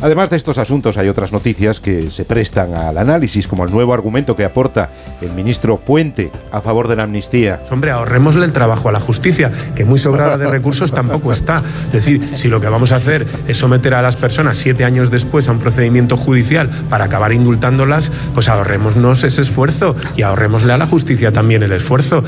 Además 0.00 0.30
de 0.30 0.36
estos 0.36 0.58
asuntos 0.58 0.96
hay 0.96 1.08
otras 1.08 1.32
noticias 1.32 1.80
que 1.80 2.08
se 2.12 2.24
prestan 2.24 2.74
al 2.74 2.98
análisis, 2.98 3.48
como 3.48 3.64
el 3.64 3.72
nuevo 3.72 3.94
argumento 3.94 4.36
que 4.36 4.44
aporta 4.44 4.90
el 5.20 5.32
ministro 5.32 5.78
Puente 5.78 6.30
a 6.52 6.60
favor 6.60 6.86
de 6.86 6.94
la 6.94 7.02
amnistía. 7.02 7.60
Hombre, 7.72 7.90
ahorrémosle 7.90 8.44
el 8.44 8.52
trabajo 8.52 8.88
a 8.88 8.92
la 8.92 9.00
justicia, 9.00 9.50
que 9.74 9.84
muy 9.84 9.98
sobrada 9.98 10.38
de 10.38 10.48
recursos 10.48 10.92
tampoco 10.92 11.32
está. 11.32 11.64
Es 11.86 11.92
decir, 11.92 12.36
si 12.36 12.46
lo 12.46 12.60
que 12.60 12.68
vamos 12.68 12.92
a 12.92 12.96
hacer 12.96 13.26
es 13.48 13.56
someter 13.56 13.94
a 13.94 14.02
las 14.02 14.14
personas 14.14 14.56
siete 14.56 14.84
años 14.84 15.10
después 15.10 15.48
a 15.48 15.52
un 15.52 15.58
procedimiento 15.58 16.16
judicial 16.16 16.70
para 16.88 17.06
acabar 17.06 17.32
indultándolas, 17.32 18.12
pues 18.34 18.48
ahorrémonos 18.48 19.24
ese 19.24 19.42
esfuerzo 19.42 19.96
y 20.16 20.22
ahorrémosle 20.22 20.72
a 20.72 20.78
la 20.78 20.86
justicia 20.86 21.32
también 21.32 21.64
el 21.64 21.72
esfuerzo. 21.72 22.22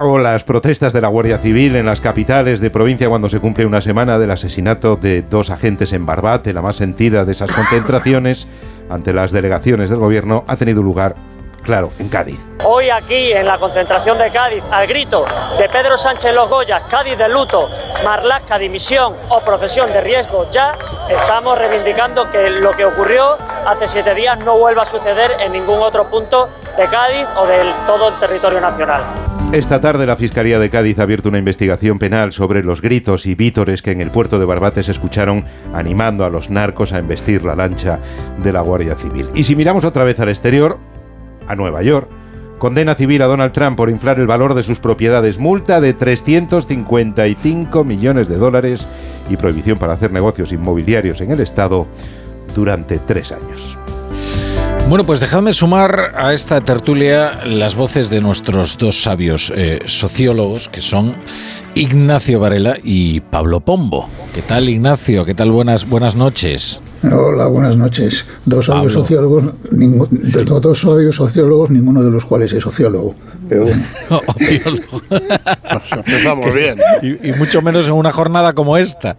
O 0.00 0.16
las 0.16 0.44
protestas 0.44 0.92
de 0.92 1.00
la 1.00 1.08
Guardia 1.08 1.38
Civil 1.38 1.74
en 1.74 1.84
las 1.84 2.00
capitales 2.00 2.60
de 2.60 2.70
provincia 2.70 3.08
cuando 3.08 3.28
se 3.28 3.40
cumple 3.40 3.66
una 3.66 3.80
semana 3.80 4.16
del 4.16 4.30
asesinato 4.30 4.94
de 4.94 5.22
dos 5.22 5.50
agentes 5.50 5.92
en 5.92 6.06
Barbate, 6.06 6.52
la 6.52 6.62
más 6.62 6.76
sentida 6.76 7.24
de 7.24 7.32
esas 7.32 7.50
concentraciones 7.50 8.46
ante 8.88 9.12
las 9.12 9.32
delegaciones 9.32 9.90
del 9.90 9.98
gobierno, 9.98 10.44
ha 10.46 10.54
tenido 10.54 10.84
lugar, 10.84 11.16
claro, 11.64 11.90
en 11.98 12.08
Cádiz. 12.08 12.38
Hoy 12.62 12.90
aquí 12.90 13.32
en 13.32 13.44
la 13.44 13.58
concentración 13.58 14.18
de 14.18 14.30
Cádiz, 14.30 14.62
al 14.70 14.86
grito 14.86 15.24
de 15.58 15.68
Pedro 15.68 15.96
Sánchez 15.98 16.32
Los 16.32 16.48
Goyas, 16.48 16.80
Cádiz 16.84 17.18
de 17.18 17.28
luto, 17.28 17.68
Marlasca 18.04 18.56
dimisión 18.56 19.14
o 19.30 19.40
profesión 19.40 19.92
de 19.92 20.00
riesgo 20.00 20.48
ya, 20.52 20.74
estamos 21.10 21.58
reivindicando 21.58 22.30
que 22.30 22.50
lo 22.50 22.70
que 22.70 22.84
ocurrió 22.84 23.36
hace 23.66 23.88
siete 23.88 24.14
días 24.14 24.38
no 24.44 24.58
vuelva 24.58 24.82
a 24.82 24.86
suceder 24.86 25.32
en 25.40 25.50
ningún 25.50 25.80
otro 25.82 26.08
punto 26.08 26.48
de 26.76 26.86
Cádiz 26.86 27.26
o 27.36 27.48
de 27.48 27.64
todo 27.84 28.10
el 28.10 28.14
territorio 28.20 28.60
nacional. 28.60 29.27
Esta 29.52 29.80
tarde 29.80 30.04
la 30.04 30.16
Fiscalía 30.16 30.58
de 30.58 30.68
Cádiz 30.68 30.98
ha 30.98 31.04
abierto 31.04 31.30
una 31.30 31.38
investigación 31.38 31.98
penal 31.98 32.34
sobre 32.34 32.62
los 32.62 32.82
gritos 32.82 33.24
y 33.24 33.34
vítores 33.34 33.80
que 33.80 33.92
en 33.92 34.02
el 34.02 34.10
puerto 34.10 34.38
de 34.38 34.44
Barbate 34.44 34.82
se 34.82 34.92
escucharon 34.92 35.42
animando 35.72 36.26
a 36.26 36.30
los 36.30 36.50
narcos 36.50 36.92
a 36.92 36.98
embestir 36.98 37.42
la 37.44 37.56
lancha 37.56 37.98
de 38.42 38.52
la 38.52 38.60
Guardia 38.60 38.94
Civil. 38.94 39.26
Y 39.34 39.44
si 39.44 39.56
miramos 39.56 39.86
otra 39.86 40.04
vez 40.04 40.20
al 40.20 40.28
exterior, 40.28 40.76
a 41.46 41.56
Nueva 41.56 41.82
York, 41.82 42.10
condena 42.58 42.94
civil 42.94 43.22
a 43.22 43.26
Donald 43.26 43.52
Trump 43.52 43.78
por 43.78 43.88
inflar 43.88 44.20
el 44.20 44.26
valor 44.26 44.52
de 44.52 44.62
sus 44.62 44.80
propiedades, 44.80 45.38
multa 45.38 45.80
de 45.80 45.94
355 45.94 47.84
millones 47.84 48.28
de 48.28 48.36
dólares 48.36 48.86
y 49.30 49.38
prohibición 49.38 49.78
para 49.78 49.94
hacer 49.94 50.12
negocios 50.12 50.52
inmobiliarios 50.52 51.22
en 51.22 51.30
el 51.30 51.40
Estado 51.40 51.86
durante 52.54 52.98
tres 52.98 53.32
años. 53.32 53.78
Bueno, 54.88 55.04
pues 55.04 55.20
dejadme 55.20 55.52
sumar 55.52 56.12
a 56.16 56.32
esta 56.32 56.62
tertulia 56.62 57.44
las 57.44 57.74
voces 57.74 58.08
de 58.08 58.22
nuestros 58.22 58.78
dos 58.78 59.02
sabios 59.02 59.52
eh, 59.54 59.80
sociólogos, 59.84 60.70
que 60.70 60.80
son 60.80 61.14
Ignacio 61.74 62.40
Varela 62.40 62.78
y 62.82 63.20
Pablo 63.20 63.60
Pombo. 63.60 64.08
¿Qué 64.34 64.40
tal, 64.40 64.66
Ignacio? 64.70 65.26
¿Qué 65.26 65.34
tal? 65.34 65.52
Buenas, 65.52 65.86
buenas 65.86 66.16
noches. 66.16 66.80
Hola, 67.02 67.48
buenas 67.48 67.76
noches. 67.76 68.26
Dos 68.46 68.64
sabios 68.64 68.94
sociólogos, 68.94 69.52
dos 69.70 70.80
sabios 70.80 71.16
sociólogos, 71.16 71.68
ninguno 71.68 72.02
de 72.02 72.10
los 72.10 72.24
cuales 72.24 72.54
es 72.54 72.62
sociólogo. 72.62 73.14
Pero 73.48 73.64
bueno. 73.64 73.82
Empezamos 75.92 76.54
bien. 76.54 76.78
Y, 77.02 77.32
mucho 77.38 77.62
menos 77.62 77.86
en 77.86 77.92
una 77.92 78.12
jornada 78.12 78.52
como 78.54 78.76
esta. 78.76 79.16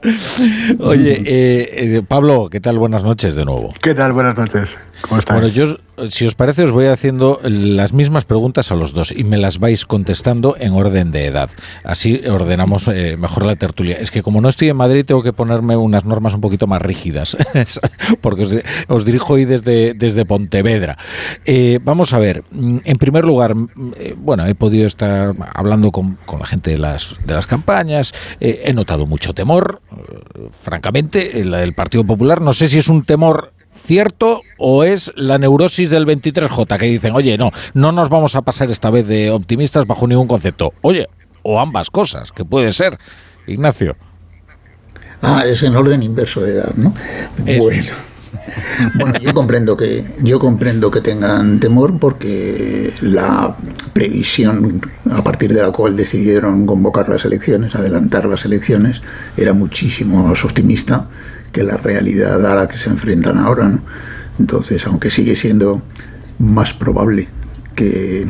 Oye, 0.80 1.14
eh, 1.26 1.96
eh, 1.96 2.04
Pablo, 2.08 2.50
¿qué 2.52 2.60
tal? 2.60 2.78
Buenas 2.78 3.04
noches 3.04 3.36
de 3.36 3.46
nuevo. 3.46 3.74
¿Qué 3.82 3.96
tal? 3.96 4.14
Buenas 4.14 4.38
noches. 4.38 4.70
¿Cómo 5.02 5.20
estás? 5.20 5.36
Bueno, 5.36 5.48
yo, 5.48 5.78
si 6.10 6.26
os 6.26 6.36
parece, 6.36 6.64
os 6.64 6.72
voy 6.72 6.88
haciendo 6.88 7.40
las 7.44 7.94
mismas 7.94 8.26
preguntas 8.26 8.72
a 8.72 8.76
los 8.76 8.94
dos 8.94 9.14
y 9.16 9.24
me 9.24 9.38
las 9.38 9.60
vais 9.60 9.86
contestando 9.86 10.58
en 10.60 10.74
orden 10.74 11.12
de 11.12 11.26
edad. 11.26 11.50
Así 11.84 12.22
ordenamos 12.28 12.88
eh, 12.90 13.16
mejor 13.18 13.46
la 13.46 13.56
tertulia. 13.56 13.96
Es 13.98 14.12
que 14.12 14.22
como 14.22 14.42
no 14.42 14.50
estoy 14.50 14.70
en 14.70 14.76
Madrid, 14.76 15.06
tengo 15.06 15.24
que 15.24 15.32
ponerme 15.32 15.78
unas 15.78 16.04
normas 16.04 16.34
un 16.34 16.42
poquito 16.42 16.68
más 16.68 16.82
rígidas, 16.82 17.38
porque 18.22 18.64
os, 18.88 19.06
dirijo 19.06 19.34
hoy 19.34 19.46
desde, 19.46 19.94
desde 19.94 20.26
Pontevedra. 20.26 20.98
vamos 21.82 22.14
a 22.14 22.20
ver, 22.20 22.44
en 22.52 22.98
primer 22.98 23.24
lugar, 23.24 23.56
bueno, 24.20 24.46
he 24.46 24.56
podido 24.56 24.86
estar 24.88 25.34
hablando 25.54 25.92
con, 25.92 26.18
la 26.38 26.46
gente 26.46 26.72
de 26.72 26.78
las, 26.78 27.16
de 27.26 27.34
las 27.34 27.48
campañas, 27.48 28.14
eh, 28.40 28.64
he 28.66 28.74
notado 28.74 29.06
mucho 29.06 29.34
temor, 29.34 29.82
eh, 29.92 30.50
francamente, 30.52 31.42
el, 31.42 31.54
el 31.54 31.74
Partido 31.74 32.04
Popular, 32.04 32.42
no 32.42 32.54
sé 32.54 32.68
si 32.68 32.78
es 32.78 32.88
un 32.88 33.04
temor 33.04 33.54
cierto 33.74 34.42
o 34.58 34.84
es 34.84 35.12
la 35.16 35.38
neurosis 35.38 35.90
del 35.90 36.06
23J 36.06 36.78
que 36.78 36.86
dicen, 36.86 37.16
oye, 37.16 37.38
no, 37.38 37.52
no 37.74 37.92
nos 37.92 38.10
vamos 38.10 38.36
a 38.36 38.42
pasar 38.42 38.70
esta 38.70 38.90
vez 38.90 39.08
de 39.08 39.32
optimistas 39.32 39.88
bajo 39.88 40.08
ningún 40.08 40.28
concepto. 40.28 40.74
Oye, 40.82 41.08
o 41.44 41.60
ambas 41.60 41.90
cosas, 41.90 42.32
que 42.32 42.46
puede 42.46 42.72
ser. 42.72 42.98
Ignacio. 43.48 43.96
Ah, 45.22 45.44
es 45.46 45.64
en 45.64 45.76
orden 45.76 46.04
inverso 46.04 46.42
de 46.42 46.54
edad, 46.54 46.74
¿no? 46.76 46.94
Bueno. 47.46 48.09
Bueno, 48.96 49.20
yo 49.20 49.34
comprendo 49.34 49.76
que 49.76 50.04
yo 50.22 50.40
comprendo 50.40 50.92
que 50.92 51.02
tengan 51.02 51.60
temor 51.60 52.00
porque 52.00 52.94
la 53.02 53.56
previsión 53.94 54.82
a 55.12 55.24
partir 55.24 55.54
de 55.54 55.62
la 55.62 55.72
cual 55.72 55.96
decidieron 55.96 56.66
convocar 56.66 57.10
las 57.10 57.26
elecciones, 57.26 57.76
adelantar 57.76 58.26
las 58.26 58.46
elecciones, 58.46 59.02
era 59.36 59.54
muchísimo 59.54 60.24
más 60.24 60.44
optimista 60.46 61.08
que 61.52 61.64
la 61.64 61.78
realidad 61.78 62.46
a 62.46 62.56
la 62.56 62.68
que 62.68 62.78
se 62.78 62.90
enfrentan 62.90 63.38
ahora, 63.38 63.68
¿no? 63.68 63.82
Entonces, 64.40 64.86
aunque 64.86 65.10
sigue 65.10 65.36
siendo 65.36 65.82
más 66.38 66.74
probable 66.74 67.28
que 67.76 68.28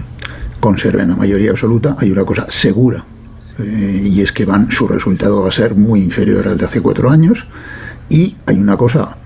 conserven 0.60 1.10
la 1.10 1.16
mayoría 1.16 1.52
absoluta, 1.52 1.95
hay 2.00 2.11
una 2.11 2.26
cosa 2.26 2.48
segura, 2.50 3.06
eh, 3.60 4.10
y 4.11 4.22
es 4.22 4.32
que 4.32 4.45
van, 4.45 4.72
su 4.72 4.88
resultado 4.88 5.44
va 5.44 5.50
a 5.50 5.52
ser 5.52 5.76
muy 5.76 6.02
inferior 6.02 6.48
al 6.48 6.58
de 6.58 6.66
hace 6.66 6.82
cuatro 6.82 7.10
años, 7.10 7.45
y 8.10 8.36
hay 8.45 8.58
una 8.58 8.76
cosa 8.76 9.18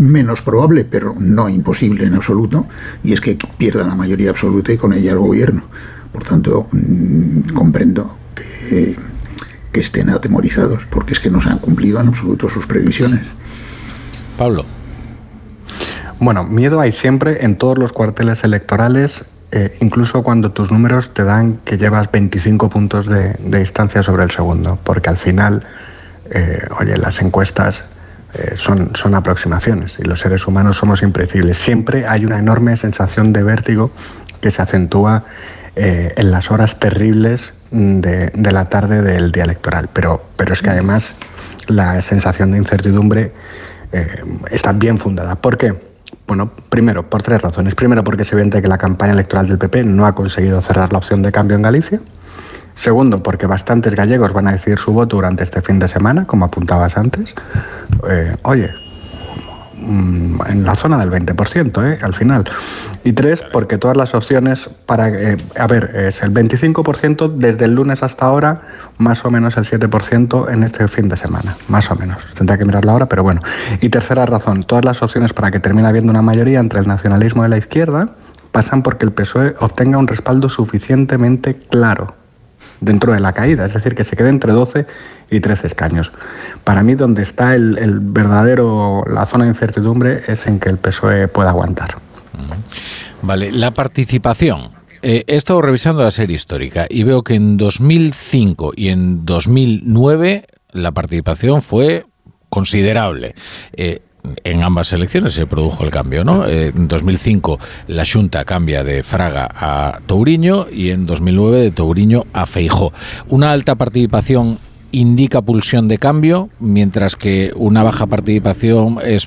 menos 0.00 0.42
probable, 0.42 0.84
pero 0.84 1.14
no 1.18 1.48
imposible 1.48 2.06
en 2.06 2.14
absoluto, 2.14 2.66
y 3.04 3.12
es 3.12 3.20
que 3.20 3.38
pierdan 3.58 3.88
la 3.88 3.94
mayoría 3.94 4.30
absoluta 4.30 4.72
y 4.72 4.76
con 4.76 4.92
ella 4.92 5.12
el 5.12 5.18
gobierno. 5.18 5.64
Por 6.12 6.24
tanto, 6.24 6.66
mm, 6.72 7.52
comprendo 7.54 8.16
que, 8.34 8.96
que 9.72 9.80
estén 9.80 10.10
atemorizados, 10.10 10.86
porque 10.86 11.12
es 11.12 11.20
que 11.20 11.30
no 11.30 11.40
se 11.40 11.50
han 11.50 11.58
cumplido 11.58 12.00
en 12.00 12.08
absoluto 12.08 12.48
sus 12.48 12.66
previsiones. 12.66 13.22
Pablo. 14.36 14.64
Bueno, 16.18 16.44
miedo 16.44 16.80
hay 16.80 16.92
siempre 16.92 17.44
en 17.44 17.56
todos 17.56 17.78
los 17.78 17.92
cuarteles 17.92 18.44
electorales, 18.44 19.24
eh, 19.52 19.76
incluso 19.80 20.22
cuando 20.22 20.52
tus 20.52 20.70
números 20.70 21.12
te 21.12 21.24
dan 21.24 21.58
que 21.64 21.76
llevas 21.76 22.10
25 22.12 22.68
puntos 22.68 23.06
de, 23.06 23.34
distancia 23.58 24.02
sobre 24.02 24.24
el 24.24 24.30
segundo, 24.30 24.78
porque 24.84 25.08
al 25.08 25.16
final, 25.16 25.64
eh, 26.30 26.62
oye, 26.78 26.96
las 26.96 27.20
encuestas 27.20 27.84
eh, 28.34 28.54
son, 28.56 28.94
son 28.94 29.14
aproximaciones 29.14 29.94
y 29.98 30.04
los 30.04 30.20
seres 30.20 30.46
humanos 30.46 30.76
somos 30.76 31.02
impredecibles. 31.02 31.58
Siempre 31.58 32.06
hay 32.06 32.24
una 32.24 32.38
enorme 32.38 32.76
sensación 32.76 33.32
de 33.32 33.42
vértigo 33.42 33.90
que 34.40 34.50
se 34.50 34.62
acentúa 34.62 35.24
en 35.76 36.30
las 36.30 36.50
horas 36.50 36.78
terribles 36.78 37.54
de, 37.70 38.30
de, 38.34 38.52
la 38.52 38.68
tarde 38.68 39.02
del 39.02 39.30
día 39.32 39.44
electoral, 39.44 39.88
pero, 39.92 40.24
pero 40.36 40.52
es 40.52 40.60
que 40.60 40.68
además 40.68 41.14
la 41.68 42.02
sensación 42.02 42.50
de 42.50 42.58
incertidumbre 42.58 43.32
está 44.50 44.72
bien 44.72 44.98
fundada. 44.98 45.36
¿Por 45.36 45.56
qué? 45.56 45.74
Bueno, 46.26 46.48
primero, 46.68 47.10
por 47.10 47.22
tres 47.22 47.42
razones. 47.42 47.74
Primero, 47.74 48.04
porque 48.04 48.22
es 48.22 48.32
evidente 48.32 48.62
que 48.62 48.68
la 48.68 48.78
campaña 48.78 49.14
electoral 49.14 49.48
del 49.48 49.58
PP 49.58 49.82
no 49.82 50.06
ha 50.06 50.14
conseguido 50.14 50.60
cerrar 50.60 50.92
la 50.92 50.98
opción 50.98 51.22
de 51.22 51.32
cambio 51.32 51.56
en 51.56 51.62
Galicia. 51.62 52.00
Segundo, 52.74 53.22
porque 53.22 53.46
bastantes 53.46 53.94
gallegos 53.94 54.32
van 54.32 54.48
a 54.48 54.52
decidir 54.52 54.78
su 54.78 54.92
voto 54.92 55.16
durante 55.16 55.44
este 55.44 55.60
fin 55.60 55.78
de 55.78 55.88
semana, 55.88 56.26
como 56.26 56.44
apuntabas 56.44 56.96
antes. 56.96 57.34
Eh, 58.08 58.36
oye, 58.42 58.70
Mm, 59.80 60.40
en 60.46 60.64
la 60.64 60.76
zona 60.76 60.98
del 60.98 61.10
20%, 61.10 61.82
¿eh? 61.82 61.98
al 62.02 62.14
final. 62.14 62.44
Y 63.02 63.12
tres, 63.12 63.42
porque 63.52 63.78
todas 63.78 63.96
las 63.96 64.14
opciones 64.14 64.68
para... 64.84 65.08
Eh, 65.08 65.36
a 65.58 65.66
ver, 65.66 65.92
es 65.94 66.22
el 66.22 66.32
25% 66.32 67.28
desde 67.36 67.64
el 67.64 67.74
lunes 67.74 68.02
hasta 68.02 68.26
ahora, 68.26 68.62
más 68.98 69.24
o 69.24 69.30
menos 69.30 69.56
el 69.56 69.64
7% 69.64 70.52
en 70.52 70.64
este 70.64 70.86
fin 70.88 71.08
de 71.08 71.16
semana, 71.16 71.56
más 71.68 71.90
o 71.90 71.96
menos. 71.96 72.18
Tendría 72.34 72.58
que 72.58 72.66
mirarlo 72.66 72.92
ahora, 72.92 73.06
pero 73.06 73.22
bueno. 73.22 73.40
Y 73.80 73.88
tercera 73.88 74.26
razón, 74.26 74.64
todas 74.64 74.84
las 74.84 75.02
opciones 75.02 75.32
para 75.32 75.50
que 75.50 75.60
termine 75.60 75.88
habiendo 75.88 76.10
una 76.10 76.22
mayoría 76.22 76.60
entre 76.60 76.80
el 76.80 76.86
nacionalismo 76.86 77.46
y 77.46 77.48
la 77.48 77.56
izquierda 77.56 78.10
pasan 78.52 78.82
porque 78.82 79.06
el 79.06 79.12
PSOE 79.12 79.54
obtenga 79.60 79.96
un 79.96 80.08
respaldo 80.08 80.48
suficientemente 80.48 81.54
claro 81.54 82.19
dentro 82.80 83.12
de 83.12 83.20
la 83.20 83.32
caída, 83.32 83.66
es 83.66 83.74
decir, 83.74 83.94
que 83.94 84.04
se 84.04 84.16
quede 84.16 84.28
entre 84.28 84.52
12 84.52 84.86
y 85.30 85.40
13 85.40 85.66
escaños. 85.66 86.10
Para 86.64 86.82
mí, 86.82 86.94
donde 86.94 87.22
está 87.22 87.54
el, 87.54 88.00
verdadero, 88.00 89.04
la 89.06 89.26
zona 89.26 89.44
de 89.44 89.50
incertidumbre 89.50 90.22
es 90.26 90.46
en 90.46 90.60
que 90.60 90.68
el 90.68 90.78
PSOE 90.78 91.28
pueda 91.28 91.50
aguantar. 91.50 91.96
Vale, 93.22 93.52
la 93.52 93.72
participación. 93.72 94.70
Eh, 95.02 95.24
he 95.26 95.36
estado 95.36 95.62
revisando 95.62 96.02
la 96.02 96.10
serie 96.10 96.36
histórica 96.36 96.86
y 96.88 97.04
veo 97.04 97.22
que 97.22 97.34
en 97.34 97.56
2005 97.56 98.72
y 98.76 98.88
en 98.88 99.24
2009 99.24 100.44
la 100.72 100.92
participación 100.92 101.62
fue 101.62 102.04
considerable. 102.50 103.34
Eh, 103.72 104.02
en 104.44 104.62
ambas 104.62 104.92
elecciones 104.92 105.34
se 105.34 105.46
produjo 105.46 105.84
el 105.84 105.90
cambio, 105.90 106.24
¿no? 106.24 106.46
Eh, 106.46 106.72
en 106.74 106.88
2005 106.88 107.58
la 107.88 108.04
Junta 108.04 108.44
cambia 108.44 108.84
de 108.84 109.02
Fraga 109.02 109.48
a 109.52 110.00
Touriño 110.06 110.66
y 110.70 110.90
en 110.90 111.06
2009 111.06 111.58
de 111.58 111.70
Touriño 111.70 112.24
a 112.32 112.46
Feijó. 112.46 112.92
Una 113.28 113.52
alta 113.52 113.74
participación 113.74 114.58
indica 114.92 115.42
pulsión 115.42 115.88
de 115.88 115.98
cambio, 115.98 116.50
mientras 116.58 117.16
que 117.16 117.52
una 117.54 117.82
baja 117.82 118.06
participación 118.06 118.98
es, 119.04 119.26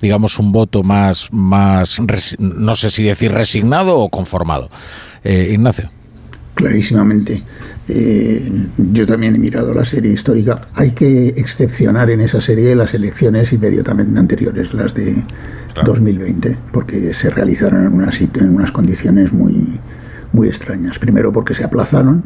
digamos, 0.00 0.38
un 0.38 0.52
voto 0.52 0.82
más, 0.82 1.28
más 1.32 2.00
no 2.38 2.74
sé 2.74 2.90
si 2.90 3.04
decir 3.04 3.32
resignado 3.32 3.98
o 3.98 4.08
conformado. 4.10 4.70
Eh, 5.24 5.50
Ignacio. 5.52 5.90
Clarísimamente. 6.54 7.42
Eh, 7.88 8.66
yo 8.76 9.06
también 9.06 9.34
he 9.34 9.38
mirado 9.38 9.72
la 9.72 9.84
serie 9.84 10.12
histórica. 10.12 10.68
Hay 10.74 10.90
que 10.92 11.28
excepcionar 11.28 12.10
en 12.10 12.20
esa 12.20 12.40
serie 12.40 12.74
las 12.74 12.94
elecciones 12.94 13.52
inmediatamente 13.52 14.18
anteriores, 14.18 14.74
las 14.74 14.94
de 14.94 15.24
2020, 15.84 16.58
porque 16.72 17.14
se 17.14 17.30
realizaron 17.30 17.86
en 17.86 17.92
unas, 17.92 18.20
en 18.20 18.54
unas 18.54 18.72
condiciones 18.72 19.32
muy, 19.32 19.80
muy 20.32 20.48
extrañas. 20.48 20.98
Primero 20.98 21.32
porque 21.32 21.54
se 21.54 21.64
aplazaron 21.64 22.24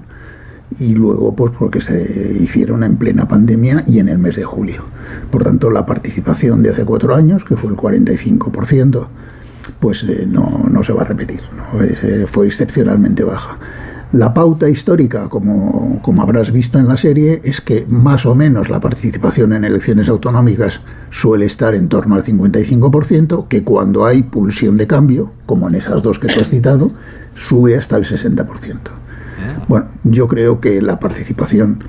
y 0.79 0.95
luego 0.95 1.35
pues 1.37 1.53
porque 1.57 1.81
se 1.81 2.37
hicieron 2.41 2.83
en 2.83 2.97
plena 2.97 3.29
pandemia 3.29 3.85
y 3.87 3.99
en 3.99 4.09
el 4.09 4.19
mes 4.19 4.37
de 4.37 4.45
julio. 4.45 4.85
Por 5.31 5.45
tanto, 5.45 5.71
la 5.71 5.87
participación 5.87 6.63
de 6.63 6.71
hace 6.71 6.85
cuatro 6.85 7.15
años, 7.15 7.45
que 7.45 7.57
fue 7.57 7.71
el 7.71 7.77
45%, 7.77 9.07
pues 9.81 10.05
eh, 10.05 10.27
no, 10.29 10.67
no, 10.71 10.83
se 10.83 10.93
va 10.93 11.03
a 11.03 11.05
repetir, 11.05 11.41
eh, 11.81 12.27
fue 12.29 12.47
excepcionalmente 12.47 13.25
baja. 13.25 13.59
La 14.13 14.35
pauta 14.35 14.69
histórica, 14.69 15.31
como, 15.31 16.03
como 16.03 16.21
habrás 16.21 16.53
visto 16.53 16.79
en 16.79 16.87
la 16.87 16.99
serie, 16.99 17.41
es 17.45 17.63
que 17.63 17.87
más 17.89 18.27
o 18.27 18.35
menos 18.35 18.69
la 18.69 18.79
participación 18.79 19.55
en 19.55 19.65
elecciones 19.65 20.11
autonómicas 20.11 20.83
suele 21.11 21.47
estar 21.47 21.75
en 21.75 21.89
torno 21.89 22.15
al 22.15 22.23
55%, 22.23 23.49
que 23.49 23.65
cuando 23.65 24.05
hay 24.05 24.23
pulsión 24.23 24.77
de 24.77 24.87
cambio, 24.87 25.33
como 25.47 25.67
en 25.67 25.77
esas 25.77 26.03
dos 26.03 26.19
que 26.19 26.29
tú 26.29 26.41
has 26.41 26.51
citado, 26.51 26.93
sube 27.35 27.75
hasta 27.75 27.97
el 27.97 28.05
60%. 28.05 28.81
Bueno, 29.67 29.87
yo 30.05 30.29
creo 30.29 30.61
que 30.61 30.83
la 30.83 31.01
participación 31.01 31.83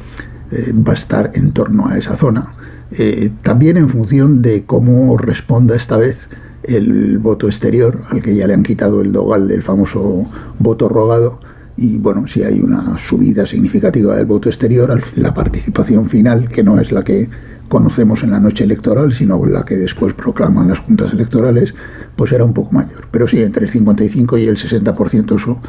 eh, 0.52 0.72
va 0.74 0.94
a 0.94 0.96
estar 0.96 1.32
en 1.34 1.52
torno 1.52 1.90
a 1.90 1.98
esa 1.98 2.16
zona. 2.16 2.54
Eh, 2.92 3.32
también 3.42 3.76
en 3.76 3.90
función 3.90 4.42
de 4.42 4.64
cómo 4.64 5.18
responda 5.18 5.76
esta 5.76 5.98
vez 5.98 6.30
el 6.64 7.18
voto 7.18 7.48
exterior, 7.48 8.00
al 8.12 8.24
que 8.24 8.34
ya 8.34 8.48
le 8.48 8.54
han 8.54 8.64
quitado 8.64 9.02
el 9.02 9.12
dogal 9.12 9.50
del 9.50 9.62
famoso 9.62 10.30
voto 10.60 10.88
rogado, 10.88 11.42
y 11.78 11.98
bueno, 11.98 12.28
si 12.28 12.44
hay 12.44 12.60
una 12.60 12.98
subida 12.98 13.46
significativa 13.46 14.16
del 14.16 14.26
voto 14.26 14.50
exterior, 14.50 15.02
la 15.16 15.34
participación 15.34 16.08
final, 16.08 16.48
que 16.50 16.64
no 16.64 16.80
es 16.80 16.92
la 16.92 17.04
que 17.04 17.30
conocemos 17.68 18.22
en 18.24 18.32
la 18.32 18.40
noche 18.40 18.64
electoral, 18.64 19.14
sino 19.14 19.44
la 19.46 19.66
que 19.66 19.76
después 19.76 20.14
proclaman 20.14 20.68
las 20.68 20.80
juntas 20.80 21.12
electorales, 21.14 21.74
pues 22.16 22.32
era 22.32 22.46
un 22.46 22.54
poco 22.54 22.74
mayor. 22.74 23.08
Pero 23.10 23.28
sí, 23.28 23.42
entre 23.42 23.66
el 23.66 23.72
55 23.72 24.38
y 24.38 24.46
el 24.46 24.58
60% 24.58 25.36
eso, 25.36 25.60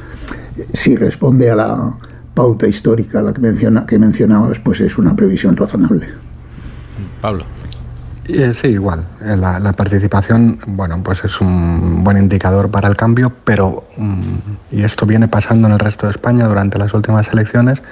si 0.75 0.97
responde 0.97 1.51
a 1.51 1.57
la 1.57 1.99
pauta 2.35 2.67
histórica 2.67 3.23
la 3.23 3.33
que, 3.33 3.41
menciona, 3.41 3.87
que 3.87 3.99
mencionabas, 3.99 4.61
pues 4.61 4.81
es 4.81 4.99
una 4.99 5.17
previsión 5.17 5.57
razonable. 5.57 6.09
Pablo. 7.23 7.47
Eh, 8.27 8.55
sí, 8.55 8.69
igual. 8.69 9.05
Eh, 9.23 9.37
la, 9.37 9.73
participación, 9.73 10.59
bueno, 10.67 11.03
pues 11.03 11.23
es 11.25 11.41
un 11.41 12.03
buen 12.03 12.17
indicador 12.17 12.71
para 12.71 12.89
el 12.89 12.97
cambio, 12.97 13.33
pero, 13.45 13.85
mm, 13.97 14.23
y 14.71 14.83
esto 14.83 15.05
viene 15.05 15.29
pasando 15.29 15.69
en 15.69 15.75
el 15.75 15.79
resto 15.79 16.07
de 16.07 16.13
España 16.13 16.47
durante 16.47 16.79
las 16.79 16.95
últimas 16.95 17.29
elecciones, 17.29 17.83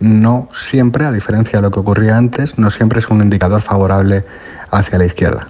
no 0.00 0.48
siempre, 0.52 1.06
a 1.06 1.12
diferencia 1.12 1.58
de 1.58 1.62
lo 1.62 1.70
que 1.70 1.80
ocurría 1.80 2.16
antes, 2.16 2.58
no 2.58 2.70
siempre 2.70 3.00
es 3.00 3.08
un 3.08 3.22
indicador 3.22 3.62
favorable 3.62 4.24
hacia 4.70 4.98
la 4.98 5.06
izquierda. 5.06 5.48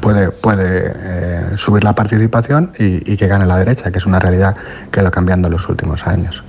Puede, 0.00 0.30
puede 0.32 0.92
eh, 0.94 1.44
subir 1.56 1.84
la 1.84 1.94
participación 1.94 2.72
y, 2.78 3.16
que 3.16 3.26
gane 3.26 3.46
la 3.46 3.56
derecha, 3.56 3.90
que 3.90 3.98
es 3.98 4.04
una 4.04 4.18
realidad 4.18 4.54
que 4.90 5.00
ha 5.00 5.02
ido 5.02 5.10
cambiando 5.10 5.46
en 5.48 5.52
los 5.52 5.66
últimos 5.68 6.06
años. 6.06 6.42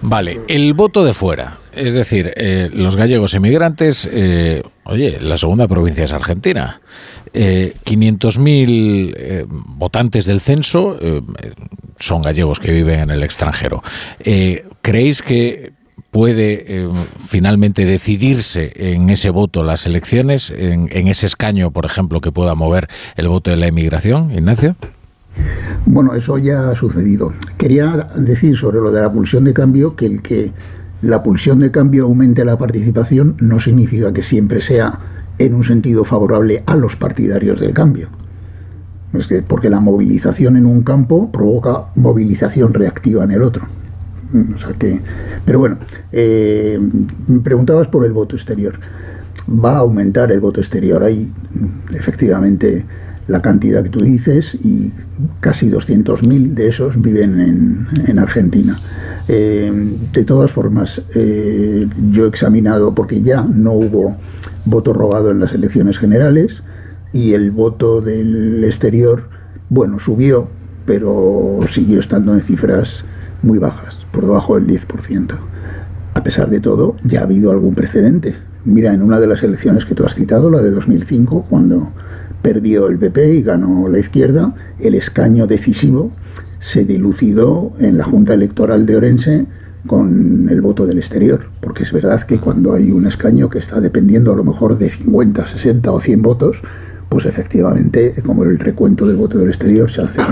Vale, 0.00 0.40
el 0.48 0.72
voto 0.72 1.04
de 1.04 1.12
fuera. 1.12 1.58
Es 1.74 1.94
decir, 1.94 2.32
eh, 2.36 2.70
los 2.72 2.96
gallegos 2.96 3.34
emigrantes, 3.34 4.08
eh, 4.10 4.62
oye, 4.84 5.18
la 5.20 5.38
segunda 5.38 5.66
provincia 5.66 6.04
es 6.04 6.12
Argentina. 6.12 6.80
500.000 7.32 9.14
eh, 9.16 9.46
votantes 9.48 10.26
del 10.26 10.42
censo 10.42 10.98
son 11.98 12.20
gallegos 12.20 12.60
que 12.60 12.72
viven 12.72 13.00
en 13.00 13.10
el 13.10 13.22
extranjero. 13.22 13.82
¿Creéis 14.82 15.22
que 15.22 15.72
puede 16.10 16.90
finalmente 17.26 17.86
decidirse 17.86 18.70
en 18.74 19.08
ese 19.08 19.30
voto 19.30 19.62
las 19.62 19.86
elecciones, 19.86 20.52
en, 20.54 20.90
en, 20.92 21.08
ese 21.08 21.24
escaño, 21.24 21.70
por 21.70 21.86
ejemplo, 21.86 22.20
que 22.20 22.32
pueda 22.32 22.54
mover 22.54 22.88
el 23.16 23.28
voto 23.28 23.50
de 23.50 23.56
la 23.56 23.68
inmigración, 23.68 24.30
Ignacio? 24.30 24.76
Bueno, 25.86 26.14
eso 26.14 26.36
ya 26.36 26.68
ha 26.68 26.76
sucedido. 26.76 27.32
Quería 27.56 28.08
decir 28.16 28.58
sobre 28.58 28.78
lo 28.80 28.90
de 28.90 29.00
la 29.00 29.10
pulsión 29.10 29.44
de 29.44 29.54
cambio 29.54 29.96
que 29.96 30.04
el 30.04 30.20
que 30.20 30.52
la 31.02 31.22
pulsión 31.22 31.58
de 31.58 31.70
cambio 31.70 32.04
aumente 32.04 32.44
la 32.44 32.56
participación 32.56 33.36
no 33.40 33.60
significa 33.60 34.12
que 34.12 34.22
siempre 34.22 34.62
sea 34.62 35.00
en 35.38 35.54
un 35.54 35.64
sentido 35.64 36.04
favorable 36.04 36.62
a 36.66 36.76
los 36.76 36.96
partidarios 36.96 37.60
del 37.60 37.74
cambio. 37.74 38.08
porque 39.46 39.68
la 39.68 39.80
movilización 39.80 40.56
en 40.56 40.64
un 40.64 40.82
campo 40.82 41.30
provoca 41.30 41.88
movilización 41.96 42.72
reactiva 42.72 43.24
en 43.24 43.32
el 43.32 43.42
otro. 43.42 43.66
O 44.54 44.56
sea 44.56 44.72
que, 44.72 45.00
pero 45.44 45.58
bueno, 45.58 45.78
eh, 46.12 46.80
preguntabas 47.42 47.88
por 47.88 48.06
el 48.06 48.12
voto 48.12 48.36
exterior. 48.36 48.78
Va 49.48 49.72
a 49.72 49.78
aumentar 49.80 50.32
el 50.32 50.40
voto 50.40 50.60
exterior. 50.60 51.02
Hay 51.02 51.30
efectivamente 51.92 52.86
la 53.28 53.40
cantidad 53.40 53.82
que 53.82 53.90
tú 53.90 54.00
dices 54.00 54.54
y 54.54 54.92
casi 55.40 55.70
200.000 55.70 56.54
de 56.54 56.68
esos 56.68 57.00
viven 57.00 57.86
en, 58.06 58.18
Argentina. 58.18 58.80
Eh, 59.28 59.72
de 60.12 60.24
todas 60.24 60.50
formas, 60.50 61.02
eh, 61.14 61.88
yo 62.10 62.26
he 62.26 62.28
examinado, 62.28 62.94
porque 62.94 63.22
ya 63.22 63.42
no 63.42 63.72
hubo 63.72 64.16
voto 64.64 64.92
robado 64.92 65.30
en 65.30 65.40
las 65.40 65.52
elecciones 65.52 65.98
generales 65.98 66.62
y 67.12 67.34
el 67.34 67.50
voto 67.50 68.00
del 68.00 68.64
exterior, 68.64 69.28
bueno, 69.68 69.98
subió, 69.98 70.50
pero 70.86 71.60
siguió 71.68 72.00
estando 72.00 72.34
en 72.34 72.40
cifras 72.40 73.04
muy 73.42 73.58
bajas, 73.58 74.06
por 74.12 74.24
debajo 74.24 74.58
del 74.58 74.66
10%. 74.66 75.36
A 76.14 76.22
pesar 76.22 76.50
de 76.50 76.60
todo, 76.60 76.96
ya 77.02 77.20
ha 77.20 77.24
habido 77.24 77.50
algún 77.50 77.74
precedente. 77.74 78.36
Mira, 78.64 78.92
en 78.92 79.02
una 79.02 79.18
de 79.18 79.26
las 79.26 79.42
elecciones 79.42 79.84
que 79.84 79.94
tú 79.94 80.04
has 80.04 80.14
citado, 80.14 80.50
la 80.50 80.60
de 80.60 80.70
2005, 80.70 81.46
cuando 81.48 81.92
perdió 82.42 82.88
el 82.88 82.98
PP 82.98 83.34
y 83.34 83.42
ganó 83.42 83.88
la 83.88 83.98
izquierda, 83.98 84.54
el 84.80 84.94
escaño 84.94 85.46
decisivo 85.46 86.12
se 86.58 86.84
dilucidó 86.84 87.72
en 87.78 87.98
la 87.98 88.04
Junta 88.04 88.34
Electoral 88.34 88.86
de 88.86 88.96
Orense 88.96 89.46
con 89.86 90.48
el 90.48 90.60
voto 90.60 90.86
del 90.86 90.98
exterior, 90.98 91.46
porque 91.60 91.82
es 91.82 91.92
verdad 91.92 92.22
que 92.22 92.38
cuando 92.38 92.72
hay 92.74 92.92
un 92.92 93.06
escaño 93.06 93.48
que 93.48 93.58
está 93.58 93.80
dependiendo 93.80 94.32
a 94.32 94.36
lo 94.36 94.44
mejor 94.44 94.78
de 94.78 94.88
50, 94.88 95.46
60 95.46 95.90
o 95.90 95.98
100 95.98 96.22
votos, 96.22 96.62
pues 97.08 97.26
efectivamente, 97.26 98.14
como 98.24 98.44
el 98.44 98.58
recuento 98.58 99.06
del 99.06 99.16
voto 99.16 99.38
del 99.38 99.48
exterior 99.48 99.90
se 99.90 100.02
hace 100.02 100.22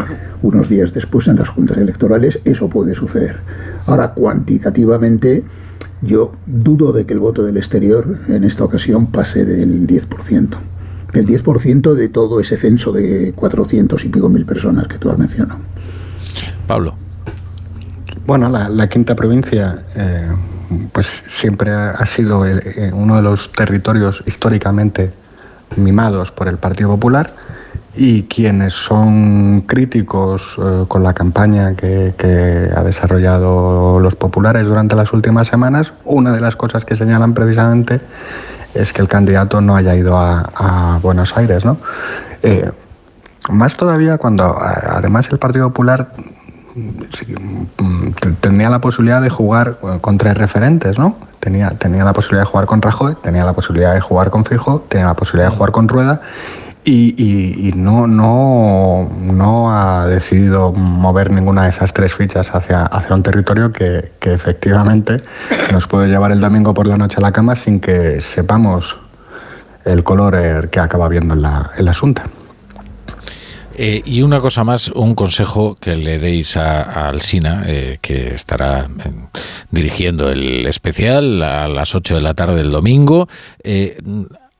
unos 0.42 0.68
días 0.68 0.92
después 0.92 1.28
en 1.28 1.36
las 1.36 1.48
juntas 1.48 1.78
electorales, 1.78 2.40
eso 2.44 2.70
puede 2.70 2.94
suceder. 2.94 3.40
Ahora, 3.86 4.14
cuantitativamente, 4.14 5.44
yo 6.00 6.32
dudo 6.46 6.92
de 6.92 7.04
que 7.04 7.12
el 7.12 7.18
voto 7.18 7.42
del 7.42 7.56
exterior 7.56 8.20
en 8.28 8.44
esta 8.44 8.64
ocasión 8.64 9.08
pase 9.08 9.44
del 9.44 9.86
10%. 9.86 10.56
El 11.12 11.26
10% 11.26 11.94
de 11.94 12.08
todo 12.08 12.40
ese 12.40 12.56
censo 12.56 12.92
de 12.92 13.32
400 13.34 14.04
y 14.04 14.08
pico 14.08 14.28
mil 14.28 14.44
personas 14.44 14.86
que 14.86 14.98
tú 14.98 15.10
has 15.10 15.18
mencionado. 15.18 15.60
Pablo. 16.66 16.94
Bueno, 18.26 18.48
la, 18.48 18.88
quinta 18.88 19.16
provincia 19.16 19.82
eh, 19.96 20.30
pues 20.92 21.24
siempre 21.26 21.72
ha, 21.72 22.06
sido 22.06 22.46
eh, 22.46 22.92
uno 22.94 23.16
de 23.16 23.22
los 23.22 23.50
territorios 23.50 24.22
históricamente 24.26 25.10
mimados 25.76 26.30
por 26.30 26.48
el 26.48 26.58
Partido 26.58 26.90
Popular 26.90 27.34
y 27.96 28.22
quienes 28.24 28.72
son 28.72 29.62
críticos 29.62 30.42
eh, 30.58 30.84
con 30.86 31.02
la 31.02 31.12
campaña 31.12 31.74
que, 31.74 32.70
ha 32.74 32.82
desarrollado 32.84 33.98
los 33.98 34.14
populares 34.14 34.66
durante 34.66 34.94
las 34.94 35.12
últimas 35.12 35.48
semanas, 35.48 35.92
una 36.04 36.32
de 36.32 36.40
las 36.40 36.56
cosas 36.56 36.84
que 36.84 36.96
señalan 36.96 37.34
precisamente 37.34 38.00
es 38.74 38.92
que 38.92 39.02
el 39.02 39.08
candidato 39.08 39.60
no 39.60 39.76
haya 39.76 39.94
ido 39.94 40.18
a, 40.18 40.98
Buenos 41.02 41.36
Aires. 41.36 41.64
¿no? 41.64 41.78
más 43.48 43.76
todavía 43.76 44.18
cuando 44.18 44.56
además 44.60 45.28
el 45.30 45.38
Partido 45.38 45.68
Popular 45.68 46.12
tenía 48.40 48.70
la 48.70 48.80
posibilidad 48.80 49.20
de 49.20 49.30
jugar 49.30 49.78
eh, 49.82 49.98
con 50.00 50.18
tres 50.18 50.36
referentes, 50.36 50.98
¿no? 50.98 51.16
Tenía, 51.40 51.70
tenía 51.70 52.04
la 52.04 52.12
posibilidad 52.12 52.42
de 52.42 52.50
jugar 52.50 52.66
con 52.66 52.82
Rajoy, 52.82 53.16
tenía 53.22 53.44
la 53.44 53.54
posibilidad 53.54 53.94
de 53.94 54.00
jugar 54.00 54.30
con 54.30 54.44
Fijo, 54.44 54.84
tenía 54.88 55.06
la 55.06 55.14
posibilidad 55.14 55.50
de 55.50 55.56
jugar 55.56 55.72
con 55.72 55.88
Rueda 55.88 56.20
y, 56.84 57.72
no, 57.76 58.06
no, 58.06 59.72
ha 59.72 60.06
decidido 60.06 60.72
mover 60.72 61.30
ninguna 61.30 61.64
de 61.64 61.70
esas 61.70 61.92
tres 61.92 62.14
fichas 62.14 62.50
hacia, 62.54 62.90
un 63.10 63.22
territorio 63.22 63.72
que, 63.72 64.12
efectivamente 64.20 65.18
nos 65.72 65.86
puede 65.86 66.08
llevar 66.08 66.32
el 66.32 66.40
domingo 66.40 66.72
por 66.72 66.86
la 66.86 66.96
noche 66.96 67.16
a 67.18 67.20
la 67.20 67.32
cama 67.32 67.54
sin 67.54 67.80
que 67.80 68.20
sepamos 68.20 68.96
el 69.84 70.04
color 70.04 70.34
eh, 70.36 70.68
que 70.70 70.80
acaba 70.80 71.08
viendo 71.08 71.34
en 71.34 71.42
la, 71.42 71.72
Asunta. 71.88 72.24
Eh, 73.74 74.02
y 74.04 74.22
una 74.22 74.40
cosa 74.40 74.62
más, 74.62 74.88
un 74.88 75.14
consejo 75.14 75.74
que 75.74 75.96
le 75.96 76.18
deis 76.18 76.56
a, 76.56 77.08
Alsina, 77.08 77.64
eh, 77.66 77.98
que 78.00 78.34
estará 78.34 78.80
eh, 78.80 79.12
dirigiendo 79.70 80.30
el 80.30 80.66
especial 80.66 81.42
a 81.42 81.66
las 81.66 81.94
8 81.94 82.16
de 82.16 82.20
la 82.20 82.34
tarde 82.34 82.56
del 82.56 82.70
domingo. 82.70 83.28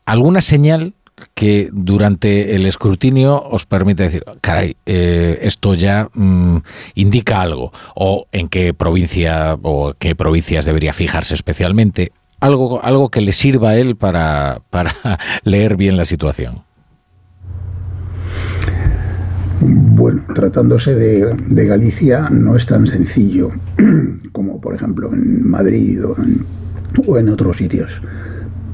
¿Alguna 0.07 0.41
señal 0.41 0.95
que 1.35 1.71
durante 1.73 2.55
el 2.55 2.67
escrutinio 2.67 3.43
os 3.43 3.67
permite 3.67 4.05
decir, 4.05 4.25
caray, 4.41 4.77
esto 4.85 5.75
ya 5.75 6.09
mm, 6.13 6.59
indica 6.95 7.41
algo, 7.41 7.73
o 7.95 8.27
en 8.33 8.49
qué 8.49 8.75
provincia 8.75 9.57
o 9.63 9.95
qué 9.99 10.15
provincias 10.15 10.65
debería 10.65 10.93
fijarse 10.93 11.35
especialmente, 11.35 12.13
algo, 12.41 12.83
algo 12.83 13.11
que 13.11 13.21
le 13.21 13.33
sirva 13.33 13.71
a 13.71 13.77
él 13.77 13.97
para, 13.97 14.61
para 14.71 14.93
leer 15.45 15.77
bien 15.77 15.97
la 15.97 16.05
situación. 16.05 16.63
Bueno, 19.63 20.23
tratándose 20.35 20.95
de, 20.95 21.67
Galicia 21.67 22.31
no 22.31 22.57
es 22.57 22.65
tan 22.65 22.87
sencillo 22.87 23.51
como 24.33 24.59
por 24.59 24.75
ejemplo 24.75 25.13
en 25.13 25.47
Madrid 25.49 26.01
o 27.07 27.19
en, 27.19 27.29
otros 27.29 27.59
sitios. 27.59 28.01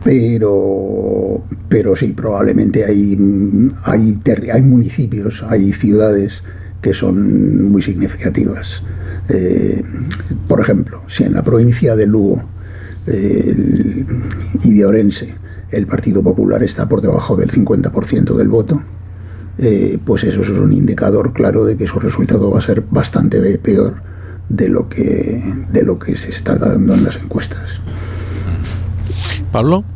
Pero, 0.07 1.43
pero 1.68 1.97
sí, 1.97 2.12
probablemente 2.12 2.85
hay, 2.85 3.18
hay, 3.83 4.20
hay 4.52 4.62
municipios, 4.62 5.43
hay 5.49 5.73
ciudades 5.73 6.44
que 6.81 6.94
son 6.94 7.73
muy 7.73 7.83
significativas. 7.83 8.85
Eh, 9.28 9.83
por 10.47 10.60
ejemplo, 10.60 11.02
si 11.09 11.25
en 11.25 11.35
la 11.35 11.43
provincia 11.43 11.97
de 11.97 12.07
Lugo 12.07 12.41
y 14.62 14.75
de 14.75 14.85
Orense 14.85 15.35
el 15.73 15.89
Partido 15.89 16.23
Popular 16.23 16.62
está 16.62 16.89
por 16.89 17.01
debajo 17.01 17.35
del 17.35 17.51
50% 17.51 18.36
del 18.36 18.49
voto, 18.49 18.81
eh, 19.59 19.99
pues 20.05 20.23
eso 20.23 20.43
es 20.43 20.51
un 20.51 20.73
indicador 20.73 21.33
claro 21.33 21.65
de 21.65 21.76
que 21.76 21.89
su 21.89 21.99
resultado 21.99 22.49
va 22.52 22.60
a 22.60 22.62
ser 22.62 22.85
bastante 22.89 23.41
peor 23.59 23.94
de 24.49 24.68
lo 24.68 24.89
que, 24.89 25.43
de 25.73 25.83
lo 25.83 25.99
que 25.99 26.17
se 26.17 26.31
está 26.31 26.55
dando 26.55 26.94
en 26.94 27.02
las 27.02 27.20
encuestas. 27.20 27.81
Pablo. 29.51 29.95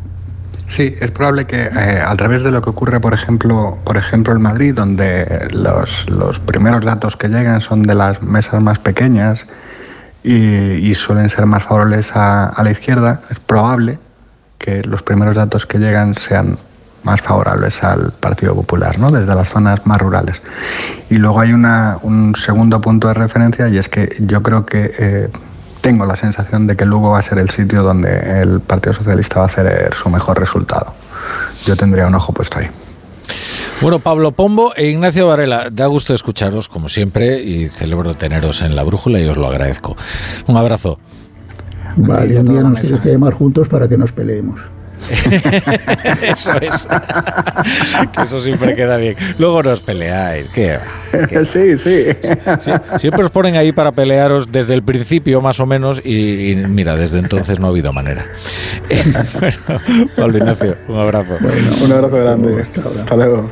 Sí, 0.71 0.97
es 1.01 1.11
probable 1.11 1.47
que 1.47 1.63
eh, 1.65 2.01
al 2.01 2.17
revés 2.17 2.45
de 2.45 2.53
lo 2.53 2.63
que 2.63 2.71
ocurre, 2.71 3.01
por 3.01 3.13
ejemplo, 3.13 3.77
por 3.83 3.97
ejemplo 3.97 4.35
en 4.35 4.43
Madrid, 4.43 4.73
donde 4.73 5.49
los, 5.51 6.09
los 6.09 6.39
primeros 6.39 6.85
datos 6.85 7.17
que 7.17 7.27
llegan 7.27 7.61
son 7.61 7.83
de 7.83 7.97
las 7.97 8.23
mesas 8.23 8.63
más 8.63 8.79
pequeñas 8.79 9.47
y, 10.23 10.95
suelen 10.95 11.29
ser 11.29 11.47
más 11.47 11.65
favorables 11.65 12.15
a, 12.15 12.47
a 12.47 12.63
la 12.63 12.71
izquierda, 12.71 13.21
es 13.31 13.41
probable 13.41 13.99
que 14.59 14.83
los 14.85 15.03
primeros 15.03 15.35
datos 15.35 15.67
que 15.67 15.79
llegan 15.79 16.15
sean 16.15 16.57
más 17.03 17.21
favorables 17.21 17.83
al 17.83 18.13
Partido 18.13 18.55
Popular, 18.55 18.97
¿no? 18.99 19.11
desde 19.11 19.35
las 19.35 19.49
zonas 19.49 19.85
más 19.87 19.99
rurales. 19.99 20.41
Y 21.09 21.17
luego 21.17 21.41
hay 21.41 21.53
una, 21.53 21.99
un 22.03 22.37
segundo 22.37 22.81
punto 22.81 23.09
de 23.09 23.15
referencia 23.15 23.69
y 23.69 23.79
es 23.79 23.89
que 23.89 24.17
yo 24.21 24.43
creo 24.43 24.67
que 24.67 24.95
eh, 24.99 25.31
tengo 25.81 26.07
la 26.07 26.17
sensación 26.17 26.67
de 26.67 26.77
que 26.77 26.85
Lugo 26.85 27.11
va 27.11 27.19
a 27.19 27.23
ser 27.23 27.39
el 27.39 27.51
sitio 27.51 27.83
donde 27.83 28.43
el 28.43 28.61
Partido 28.61 28.95
Socialista 28.95 29.37
va 29.41 29.43
a 29.43 29.47
hacer 29.47 29.95
su 29.95 30.09
mejor 30.09 30.39
resultado. 30.39 30.93
Yo 31.67 31.77
tendría 31.77 32.07
un 32.07 32.15
ojo 32.15 32.33
puesto 32.33 32.59
ahí. 32.59 32.69
Bueno, 33.81 33.99
Pablo 34.01 34.33
Pombo 34.33 34.75
e 34.77 34.89
Ignacio 34.89 35.27
Varela, 35.27 35.71
da 35.71 35.87
gusto 35.87 36.15
escucharos 36.15 36.69
como 36.69 36.89
siempre 36.89 37.43
y 37.43 37.69
celebro 37.69 38.15
teneros 38.15 38.61
en 38.63 38.77
la 38.77 38.83
brújula 38.83 39.21
y 39.21 39.27
os 39.27 39.37
lo 39.37 39.47
agradezco. 39.47 39.97
Un 40.47 40.57
abrazo. 40.57 40.99
Vale, 41.97 42.39
un 42.39 42.49
día 42.49 42.63
nos 42.63 42.81
tienes 42.81 43.01
que 43.01 43.11
llamar 43.11 43.33
juntos 43.33 43.69
para 43.69 43.89
que 43.89 43.97
nos 43.97 44.13
peleemos. 44.13 44.61
eso 46.23 46.53
es. 46.61 46.87
que 48.13 48.23
eso 48.23 48.41
siempre 48.41 48.75
queda 48.75 48.97
bien. 48.97 49.17
Luego 49.39 49.63
nos 49.63 49.81
peleáis. 49.81 50.49
¿Qué? 50.49 50.79
Sí, 51.47 51.79
sí. 51.79 52.07
Siempre 52.99 53.25
os 53.25 53.31
ponen 53.31 53.57
ahí 53.57 53.73
para 53.73 53.93
pelearos 53.93 54.51
desde 54.51 54.75
el 54.75 54.83
principio, 54.83 55.41
más 55.41 55.61
o 55.61 55.67
menos, 55.67 56.01
y, 56.05 56.57
mira, 56.69 56.97
desde 56.97 57.19
entonces 57.19 57.59
no 57.59 57.67
ha 57.67 57.71
habido 57.71 57.93
manera. 57.93 58.27
Pablo 60.17 60.39
Ignacio, 60.39 60.77
un 60.89 60.99
abrazo. 60.99 61.39
un 61.85 61.93
abrazo 61.93 62.17
grande. 62.17 62.63
Hasta 62.63 63.17
luego. 63.17 63.51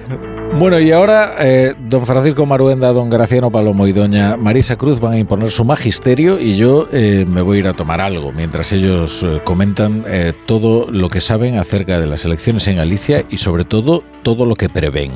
Bueno, 0.56 0.80
y 0.80 0.90
ahora 0.90 1.36
eh, 1.38 1.74
don 1.88 2.04
Francisco 2.04 2.44
Maruenda, 2.44 2.92
don 2.92 3.08
Graciano 3.08 3.50
Palomo 3.50 3.86
y 3.86 3.92
doña 3.92 4.36
Marisa 4.36 4.76
Cruz 4.76 4.98
van 4.98 5.12
a 5.12 5.18
imponer 5.18 5.50
su 5.50 5.64
magisterio 5.64 6.40
y 6.40 6.56
yo 6.56 6.88
eh, 6.92 7.24
me 7.28 7.42
voy 7.42 7.58
a 7.58 7.60
ir 7.60 7.68
a 7.68 7.74
tomar 7.74 8.00
algo 8.00 8.32
mientras 8.32 8.72
ellos 8.72 9.22
eh, 9.22 9.40
comentan 9.44 10.04
todo 10.46 10.90
lo 10.90 11.08
que 11.10 11.20
saben 11.20 11.58
acerca 11.58 12.00
de 12.00 12.06
las 12.06 12.24
elecciones 12.24 12.66
en 12.66 12.76
Galicia 12.76 13.24
y 13.30 13.36
sobre 13.36 13.64
todo 13.64 14.02
todo 14.22 14.46
lo 14.46 14.56
que 14.56 14.68
prevén. 14.68 15.12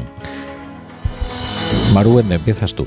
Maruenda, 1.92 2.36
empiezas 2.36 2.74
tú. 2.74 2.86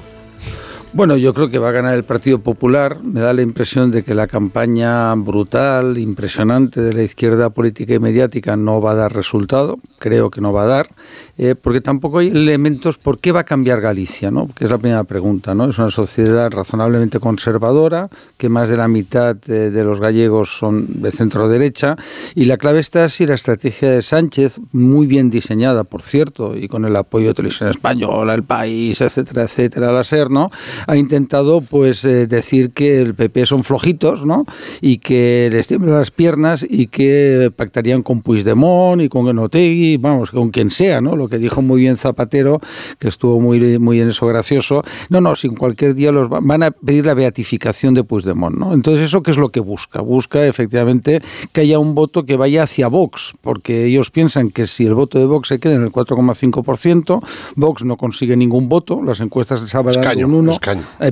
Bueno, 0.96 1.18
yo 1.18 1.34
creo 1.34 1.50
que 1.50 1.60
va 1.60 1.68
a 1.68 1.72
ganar 1.74 1.94
el 1.94 2.06
Partido 2.06 2.40
Popular. 2.40 3.04
Me 3.04 3.20
da 3.20 3.34
la 3.34 3.42
impresión 3.42 3.92
de 3.92 4.02
que 4.02 4.14
la 4.14 4.28
campaña 4.28 5.14
brutal, 5.16 5.98
impresionante 5.98 6.80
de 6.80 6.94
la 6.94 7.04
izquierda 7.04 7.50
política 7.50 7.96
y 7.96 8.00
mediática 8.00 8.56
no 8.56 8.80
va 8.80 8.92
a 8.92 8.96
dar 8.96 9.14
resultado. 9.14 9.76
Creo 10.00 10.32
que 10.32 10.40
no 10.40 10.54
va 10.54 10.64
a 10.64 10.68
dar, 10.68 10.88
eh, 11.38 11.54
porque 11.62 11.82
tampoco 11.82 12.20
hay 12.20 12.30
elementos. 12.30 12.98
¿Por 12.98 13.20
qué 13.20 13.34
va 13.34 13.42
a 13.42 13.44
cambiar 13.44 13.82
Galicia? 13.82 14.32
¿no? 14.32 14.48
Que 14.56 14.64
es 14.64 14.72
la 14.72 14.78
primera 14.78 15.04
pregunta. 15.04 15.54
¿no? 15.54 15.70
Es 15.70 15.78
una 15.78 15.92
sociedad 15.92 16.50
razonablemente 16.50 17.20
conservadora, 17.20 18.10
que 18.38 18.48
más 18.48 18.70
de 18.70 18.78
la 18.78 18.88
mitad 18.88 19.36
de, 19.36 19.84
los 19.84 20.00
gallegos 20.00 20.58
son 20.58 21.02
de 21.02 21.12
centro 21.12 21.50
derecha. 21.50 21.98
Y 22.36 22.46
la 22.46 22.56
clave 22.56 22.80
está 22.80 23.10
si 23.10 23.26
la 23.26 23.34
estrategia 23.34 23.90
de 23.90 24.02
Sánchez, 24.02 24.62
muy 24.72 25.08
bien 25.08 25.30
diseñada, 25.30 25.84
por 25.84 26.02
cierto, 26.02 26.56
y 26.56 26.70
con 26.70 26.86
el 26.86 26.96
apoyo 26.96 27.28
de 27.28 27.34
Televisión 27.34 27.68
Española, 27.68 28.34
El 28.34 28.44
País, 28.44 29.02
etcétera, 29.02 29.44
etcétera, 29.44 29.92
la 29.92 30.06
SER, 30.06 30.32
¿no? 30.32 30.52
Ha 30.88 30.96
intentado 30.96 31.62
pues 31.62 32.04
eh, 32.06 32.28
decir 32.28 32.72
que 32.72 33.02
el 33.02 33.16
PP 33.16 33.46
son 33.46 33.64
flojitos, 33.64 34.26
¿no? 34.26 34.46
Y 34.82 34.98
que 34.98 35.50
les 35.52 35.68
tiemblan 35.68 35.96
las 35.96 36.12
piernas 36.12 36.66
y 36.68 36.88
que 36.88 37.52
pactarían 37.56 38.04
con 38.04 38.22
Puigdemont 38.22 39.02
y 39.02 39.10
con 39.10 39.26
Genotegui, 39.26 39.98
vamos, 39.98 40.32
con 40.32 40.50
quien 40.50 40.70
sea, 40.70 41.02
¿no? 41.02 41.16
Lo 41.16 41.28
que 41.28 41.38
dijo 41.38 41.62
muy 41.62 41.82
bien 41.82 41.96
Zapatero, 41.96 42.60
que 43.00 43.08
estuvo 43.08 43.40
muy, 43.40 43.80
muy 43.80 44.00
en 44.02 44.10
eso 44.10 44.28
gracioso. 44.28 44.84
No, 45.10 45.22
no, 45.22 45.36
sin 45.36 45.56
cualquier 45.56 45.96
día 45.96 46.12
los 46.12 46.30
van 46.30 46.64
a 46.64 46.72
pedir 46.72 47.06
la 47.06 47.14
beatificación 47.14 47.94
de 47.94 48.04
Puigdemont, 48.04 48.56
¿no? 48.56 48.74
Entonces, 48.74 49.06
¿eso 49.06 49.24
qué 49.24 49.32
es 49.32 49.38
lo 49.38 49.50
que 49.50 49.60
busca? 49.60 50.02
Busca 50.02 50.46
efectivamente 50.46 51.22
que 51.52 51.62
haya 51.62 51.80
un 51.80 51.96
voto 51.96 52.26
que 52.26 52.36
vaya 52.38 52.64
hacia 52.64 52.88
Vox, 52.88 53.34
porque 53.42 53.86
ellos 53.86 54.12
piensan 54.12 54.52
que 54.52 54.68
si 54.68 54.86
el 54.86 54.94
voto 54.94 55.20
de 55.20 55.26
Vox 55.26 55.48
se 55.48 55.60
queda 55.60 55.76
en 55.76 55.84
el 55.84 55.92
4,5%, 55.92 57.22
Vox 57.56 57.84
no 57.84 57.98
consigue 57.98 58.36
ningún 58.36 58.70
voto, 58.70 59.02
las 59.04 59.20
encuestas 59.20 59.62
les 59.62 59.74
hablan 59.76 59.96
un 60.26 60.34
1, 60.34 60.58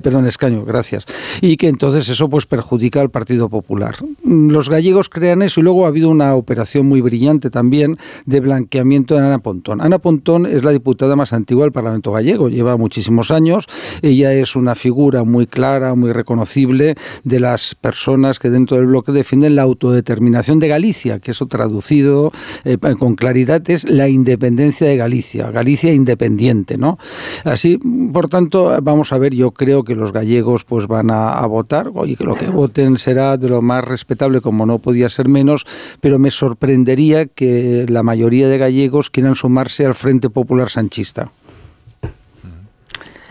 perdón, 0.01 0.25
escaño, 0.25 0.63
gracias. 0.65 1.05
Y 1.41 1.57
que 1.57 1.67
entonces 1.67 2.09
eso 2.09 2.29
pues 2.29 2.45
perjudica 2.45 3.01
al 3.01 3.09
Partido 3.09 3.49
Popular. 3.49 3.95
Los 4.23 4.69
gallegos 4.69 5.09
crean 5.09 5.41
eso 5.41 5.59
y 5.59 5.63
luego 5.63 5.85
ha 5.85 5.89
habido 5.89 6.09
una 6.09 6.35
operación 6.35 6.87
muy 6.87 7.01
brillante 7.01 7.49
también 7.49 7.97
de 8.25 8.39
blanqueamiento 8.39 9.15
de 9.15 9.21
Ana 9.21 9.39
Pontón. 9.39 9.81
Ana 9.81 9.99
Pontón 9.99 10.45
es 10.45 10.63
la 10.63 10.71
diputada 10.71 11.15
más 11.15 11.33
antigua 11.33 11.65
del 11.65 11.71
Parlamento 11.71 12.11
gallego, 12.11 12.49
lleva 12.49 12.77
muchísimos 12.77 13.31
años, 13.31 13.67
ella 14.01 14.33
es 14.33 14.55
una 14.55 14.75
figura 14.75 15.23
muy 15.23 15.47
clara, 15.47 15.95
muy 15.95 16.11
reconocible 16.11 16.95
de 17.23 17.39
las 17.39 17.75
personas 17.75 18.39
que 18.39 18.49
dentro 18.49 18.77
del 18.77 18.87
bloque 18.87 19.11
defienden 19.11 19.55
la 19.55 19.63
autodeterminación 19.63 20.59
de 20.59 20.67
Galicia, 20.67 21.19
que 21.19 21.31
eso 21.31 21.47
traducido 21.47 22.31
eh, 22.63 22.77
con 22.97 23.15
claridad 23.15 23.67
es 23.69 23.89
la 23.89 24.09
independencia 24.09 24.87
de 24.87 24.97
Galicia, 24.97 25.51
Galicia 25.51 25.93
independiente, 25.93 26.77
¿no? 26.77 26.97
Así, 27.43 27.79
por 28.11 28.27
tanto, 28.29 28.77
vamos 28.81 29.11
a 29.13 29.17
ver, 29.17 29.33
yo 29.33 29.51
creo 29.53 29.83
que 29.83 29.95
los 29.95 30.11
gallegos 30.11 30.63
pues 30.63 30.87
van 30.87 31.11
a, 31.11 31.45
votar 31.45 31.91
y 32.05 32.15
que 32.15 32.23
lo 32.23 32.35
que 32.35 32.47
voten 32.47 32.97
será 32.97 33.37
de 33.37 33.49
lo 33.49 33.61
más 33.61 33.83
respetable 33.83 34.41
como 34.41 34.65
no 34.65 34.79
podía 34.79 35.09
ser 35.09 35.27
menos, 35.27 35.65
pero 36.01 36.19
me 36.19 36.31
sorprendería 36.31 37.25
que 37.25 37.85
la 37.89 38.03
mayoría 38.03 38.47
de 38.47 38.57
gallegos 38.57 39.09
quieran 39.09 39.35
sumarse 39.35 39.85
al 39.85 39.93
Frente 39.93 40.29
Popular 40.29 40.69
Sanchista. 40.69 41.29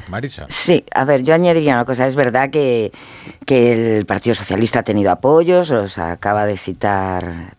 Marisa. 0.08 0.44
Sí, 0.48 0.84
a 0.94 1.04
ver, 1.04 1.22
yo 1.22 1.32
añadiría 1.32 1.72
una 1.72 1.86
cosa. 1.86 2.06
Es 2.06 2.16
verdad 2.16 2.50
que, 2.50 2.92
que 3.46 3.98
el 3.98 4.04
Partido 4.04 4.34
Socialista 4.34 4.80
ha 4.80 4.82
tenido 4.82 5.10
apoyos, 5.10 5.70
os 5.70 5.96
acaba 5.96 6.44
de 6.44 6.58
citar 6.58 7.56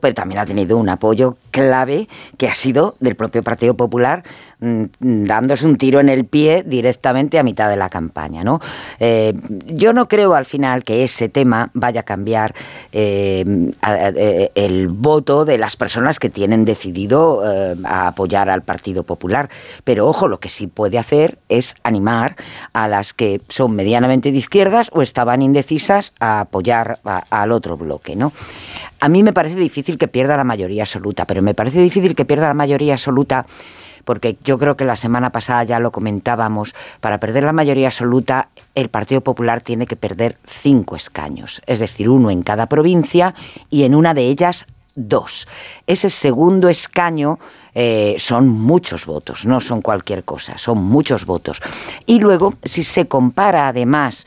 Pero 0.00 0.14
también 0.14 0.38
ha 0.38 0.46
tenido 0.46 0.76
un 0.76 0.88
apoyo 0.88 1.36
clave 1.50 2.08
que 2.36 2.48
ha 2.48 2.54
sido 2.54 2.94
del 3.00 3.16
propio 3.16 3.42
Partido 3.42 3.74
Popular 3.74 4.22
mm, 4.60 4.84
dándose 5.00 5.66
un 5.66 5.76
tiro 5.76 6.00
en 6.00 6.08
el 6.08 6.26
pie 6.26 6.62
directamente 6.66 7.38
a 7.38 7.42
mitad 7.42 7.68
de 7.68 7.76
la 7.76 7.88
campaña. 7.88 8.44
¿no? 8.44 8.60
Eh, 9.00 9.32
yo 9.66 9.92
no 9.92 10.06
creo 10.06 10.34
al 10.34 10.44
final 10.44 10.84
que 10.84 11.04
ese 11.04 11.28
tema 11.28 11.70
vaya 11.72 12.00
a 12.00 12.04
cambiar 12.04 12.54
eh, 12.92 13.44
eh, 13.86 14.50
el 14.54 14.88
voto 14.88 15.44
de 15.44 15.58
las 15.58 15.76
personas 15.76 16.18
que 16.18 16.28
tienen 16.28 16.64
decidido 16.64 17.42
apoyar 17.84 18.50
al 18.50 18.62
Partido 18.62 19.02
Popular. 19.02 19.48
Pero 19.84 20.06
ojo, 20.06 20.28
lo 20.28 20.40
que 20.40 20.48
sí 20.48 20.66
puede 20.66 20.98
hacer 20.98 21.38
es 21.48 21.74
animar 21.82 22.36
a 22.72 22.88
las 22.88 23.14
que 23.14 23.40
son 23.48 23.74
medianamente 23.74 24.30
de 24.30 24.38
izquierdas 24.38 24.90
o 24.92 25.02
estaban 25.02 25.42
indecisas 25.42 26.12
a 26.20 26.40
apoyar 26.40 26.98
al 27.30 27.52
otro 27.52 27.76
bloque. 27.76 28.16
¿no? 28.16 28.32
A 29.06 29.08
mí 29.08 29.22
me 29.22 29.32
parece 29.32 29.54
difícil 29.54 29.98
que 29.98 30.08
pierda 30.08 30.36
la 30.36 30.42
mayoría 30.42 30.82
absoluta, 30.82 31.26
pero 31.26 31.40
me 31.40 31.54
parece 31.54 31.80
difícil 31.80 32.16
que 32.16 32.24
pierda 32.24 32.48
la 32.48 32.54
mayoría 32.54 32.94
absoluta 32.94 33.46
porque 34.04 34.36
yo 34.42 34.58
creo 34.58 34.76
que 34.76 34.84
la 34.84 34.96
semana 34.96 35.30
pasada 35.30 35.62
ya 35.62 35.78
lo 35.78 35.92
comentábamos, 35.92 36.74
para 37.00 37.20
perder 37.20 37.44
la 37.44 37.52
mayoría 37.52 37.86
absoluta 37.86 38.48
el 38.74 38.88
Partido 38.88 39.20
Popular 39.20 39.60
tiene 39.60 39.86
que 39.86 39.94
perder 39.94 40.38
cinco 40.44 40.96
escaños, 40.96 41.62
es 41.66 41.78
decir, 41.78 42.08
uno 42.08 42.32
en 42.32 42.42
cada 42.42 42.66
provincia 42.66 43.32
y 43.70 43.84
en 43.84 43.94
una 43.94 44.12
de 44.12 44.22
ellas 44.22 44.66
dos. 44.96 45.46
Ese 45.86 46.10
segundo 46.10 46.68
escaño 46.68 47.38
eh, 47.74 48.16
son 48.18 48.48
muchos 48.48 49.06
votos, 49.06 49.46
no 49.46 49.60
son 49.60 49.82
cualquier 49.82 50.24
cosa, 50.24 50.58
son 50.58 50.78
muchos 50.82 51.26
votos. 51.26 51.62
Y 52.06 52.18
luego, 52.18 52.54
si 52.64 52.82
se 52.82 53.06
compara 53.06 53.68
además 53.68 54.26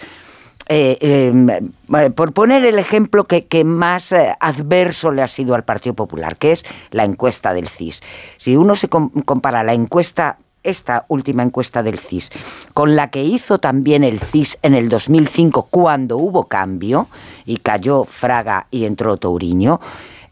eh, 0.72 0.98
em, 1.02 1.50
eh, 1.50 2.10
por 2.12 2.32
poner 2.32 2.64
el 2.64 2.78
ejemplo 2.78 3.24
que, 3.24 3.64
más 3.64 4.12
eh, 4.12 4.36
adverso 4.40 5.12
le 5.12 5.24
ha 5.24 5.28
sido 5.28 5.56
al 5.56 5.64
Partido 5.64 5.96
Popular, 5.96 6.38
que 6.38 6.52
es 6.52 6.64
la 6.92 7.06
encuesta 7.06 7.56
del 7.56 7.68
CIS. 7.68 8.04
Si 8.38 8.56
uno 8.56 8.76
se 8.76 8.88
compara 8.88 9.64
la 9.64 9.74
encuesta 9.74 10.38
esta 10.62 11.06
última 11.08 11.42
encuesta 11.42 11.82
del 11.82 11.98
CIS, 11.98 12.32
con 12.76 12.96
la 12.96 13.10
que 13.10 13.24
hizo 13.24 13.58
también 13.58 14.04
el 14.04 14.20
CIS 14.20 14.60
en 14.62 14.76
el 14.76 14.90
2005 14.90 15.70
cuando 15.72 16.18
hubo 16.18 16.44
cambio 16.46 17.08
y 17.46 17.58
cayó 17.58 18.06
Fraga 18.06 18.68
y 18.70 18.86
entró 18.86 19.18
Touriño, 19.18 19.80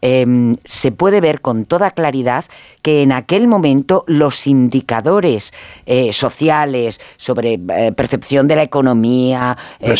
Em, 0.00 0.56
se 0.64 0.92
puede 0.92 1.20
ver 1.20 1.40
con 1.40 1.64
toda 1.64 1.90
claridad 1.90 2.44
que 2.82 3.02
en 3.02 3.12
aquel 3.12 3.48
momento 3.48 4.04
los 4.06 4.46
indicadores 4.46 5.52
eh, 5.86 6.12
sociales 6.12 7.00
sobre 7.16 7.54
eh, 7.54 7.92
percepción 7.92 8.46
de 8.46 8.56
la 8.56 8.62
economía, 8.62 9.56
eh, 9.80 9.94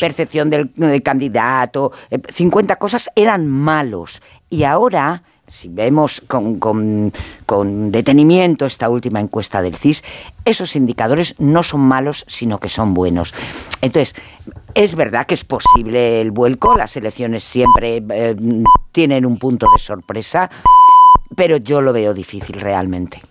percepción 0.00 0.50
del, 0.50 0.70
candidato, 1.02 1.92
50 2.32 2.76
cosas 2.76 3.10
eran 3.14 3.46
malos. 3.46 4.22
Y 4.50 4.64
ahora 4.64 5.22
si 5.54 5.68
vemos 5.68 6.20
con, 6.26 6.58
con, 6.58 7.92
detenimiento 7.92 8.66
esta 8.66 8.88
última 8.88 9.20
encuesta 9.20 9.62
del 9.62 9.76
CIS, 9.76 10.02
esos 10.44 10.74
indicadores 10.74 11.36
no 11.38 11.62
son 11.62 11.80
malos, 11.80 12.24
sino 12.26 12.58
que 12.58 12.68
son 12.68 12.92
buenos. 12.92 13.32
Entonces, 13.80 14.14
es 14.74 14.96
verdad 14.96 15.26
que 15.26 15.34
es 15.34 15.44
posible 15.44 16.20
el 16.20 16.32
vuelco, 16.32 16.74
las 16.74 16.96
elecciones 16.96 17.44
siempre 17.44 18.02
eh, 18.10 18.36
tienen 18.90 19.24
un 19.24 19.38
punto 19.38 19.68
de 19.72 19.80
sorpresa, 19.80 20.50
pero 21.36 21.56
yo 21.58 21.80
lo 21.80 21.92
veo 21.92 22.12
difícil 22.12 22.60
realmente. 22.60 23.22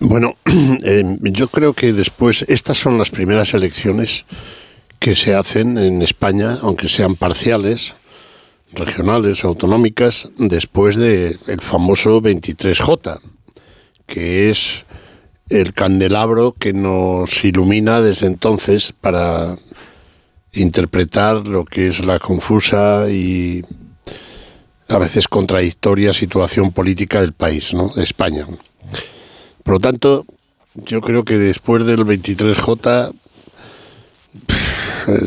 Bueno, 0.00 0.36
eh, 0.84 1.04
yo 1.20 1.48
creo 1.48 1.74
que 1.74 1.92
después, 1.92 2.44
estas 2.48 2.78
son 2.78 2.96
las 2.96 3.10
primeras 3.10 3.52
elecciones 3.52 4.24
que 4.98 5.14
se 5.14 5.34
hacen 5.34 5.76
en 5.76 6.00
España, 6.00 6.58
aunque 6.62 6.88
sean 6.88 7.16
parciales, 7.16 7.94
regionales 8.72 9.44
o 9.44 9.48
autonómicas, 9.48 10.30
después 10.36 10.96
del 10.96 11.38
el 11.46 11.60
famoso 11.60 12.20
23J, 12.20 13.20
que 14.06 14.50
es 14.50 14.84
el 15.48 15.72
candelabro 15.72 16.54
que 16.58 16.72
nos 16.72 17.44
ilumina 17.44 18.00
desde 18.00 18.26
entonces 18.26 18.92
para 18.92 19.56
interpretar 20.52 21.48
lo 21.48 21.64
que 21.64 21.88
es 21.88 22.04
la 22.04 22.18
confusa 22.18 23.10
y 23.10 23.64
a 24.88 24.98
veces 24.98 25.28
contradictoria 25.28 26.12
situación 26.12 26.72
política 26.72 27.20
del 27.20 27.32
país, 27.32 27.74
¿no? 27.74 27.92
de 27.94 28.02
España. 28.02 28.46
Por 29.62 29.74
lo 29.74 29.80
tanto, 29.80 30.24
yo 30.74 31.00
creo 31.00 31.24
que 31.24 31.36
después 31.36 31.84
del 31.84 32.06
23J 32.06 33.12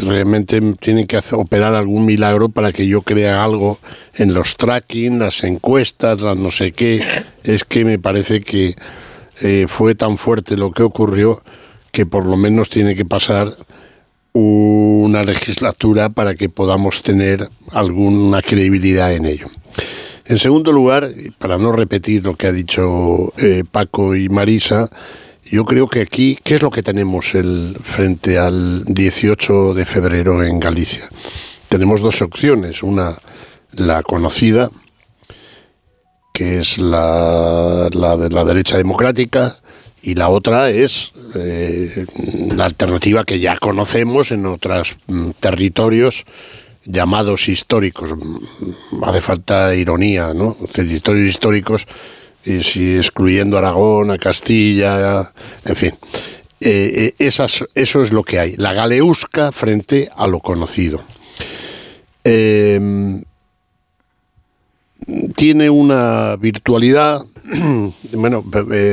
realmente 0.01 0.61
tienen 0.79 1.07
que 1.07 1.17
hacer, 1.17 1.39
operar 1.39 1.73
algún 1.73 2.05
milagro 2.05 2.49
para 2.49 2.71
que 2.71 2.87
yo 2.87 3.01
crea 3.01 3.43
algo 3.43 3.79
en 4.15 4.33
los 4.33 4.57
tracking, 4.57 5.19
las 5.19 5.43
encuestas, 5.43 6.21
las 6.21 6.37
no 6.37 6.51
sé 6.51 6.71
qué. 6.71 7.03
Es 7.43 7.63
que 7.63 7.85
me 7.85 7.99
parece 7.99 8.41
que 8.41 8.75
eh, 9.41 9.65
fue 9.67 9.95
tan 9.95 10.17
fuerte 10.17 10.57
lo 10.57 10.71
que 10.71 10.83
ocurrió 10.83 11.41
que 11.91 12.05
por 12.05 12.25
lo 12.25 12.37
menos 12.37 12.69
tiene 12.69 12.95
que 12.95 13.05
pasar 13.05 13.49
una 14.33 15.23
legislatura 15.23 16.09
para 16.09 16.35
que 16.35 16.47
podamos 16.47 17.01
tener 17.01 17.49
alguna 17.71 18.41
credibilidad 18.41 19.13
en 19.13 19.25
ello. 19.25 19.47
En 20.25 20.37
segundo 20.37 20.71
lugar, 20.71 21.09
para 21.39 21.57
no 21.57 21.71
repetir 21.73 22.23
lo 22.23 22.35
que 22.35 22.47
ha 22.47 22.51
dicho 22.53 23.33
eh, 23.37 23.63
Paco 23.69 24.15
y 24.15 24.29
Marisa, 24.29 24.89
yo 25.51 25.65
creo 25.65 25.89
que 25.89 25.99
aquí, 25.99 26.39
¿qué 26.43 26.55
es 26.55 26.61
lo 26.61 26.71
que 26.71 26.81
tenemos 26.81 27.35
el, 27.35 27.75
frente 27.83 28.39
al 28.39 28.85
18 28.85 29.73
de 29.73 29.85
febrero 29.85 30.43
en 30.43 30.61
Galicia? 30.61 31.09
Tenemos 31.67 31.99
dos 31.99 32.21
opciones. 32.21 32.83
Una, 32.83 33.17
la 33.73 34.01
conocida, 34.01 34.71
que 36.33 36.59
es 36.59 36.77
la, 36.77 37.89
la 37.91 38.15
de 38.15 38.29
la 38.29 38.45
derecha 38.45 38.77
democrática, 38.77 39.57
Y 40.03 40.15
la 40.15 40.29
otra 40.29 40.71
es 40.71 41.11
eh, 41.35 42.07
la 42.55 42.65
alternativa 42.65 43.23
que 43.23 43.39
ya 43.39 43.55
conocemos 43.57 44.31
en 44.31 44.47
otros 44.47 44.95
mm, 45.05 45.31
territorios 45.39 46.25
llamados 46.85 47.47
históricos. 47.47 48.09
Mm, 48.15 49.03
hace 49.03 49.21
falta 49.21 49.75
ironía, 49.75 50.33
¿no? 50.33 50.57
Territorios 50.73 51.29
históricos, 51.29 51.85
y 52.43 52.63
si 52.63 52.95
excluyendo 52.95 53.57
Aragón, 53.57 54.11
a 54.11 54.17
Castilla, 54.17 55.31
en 55.65 55.75
fin. 55.75 55.91
Eh, 56.59 57.13
eh, 57.17 57.27
eso 57.27 58.03
es 58.03 58.13
lo 58.13 58.23
que 58.23 58.39
hay. 58.39 58.55
La 58.55 58.73
galeusca 58.73 59.51
frente 59.51 60.09
a 60.15 60.27
lo 60.27 60.39
conocido. 60.39 61.01
Eh, 62.23 63.23
tiene 65.35 65.69
una 65.71 66.35
virtualidad. 66.35 67.25
bueno, 68.13 68.43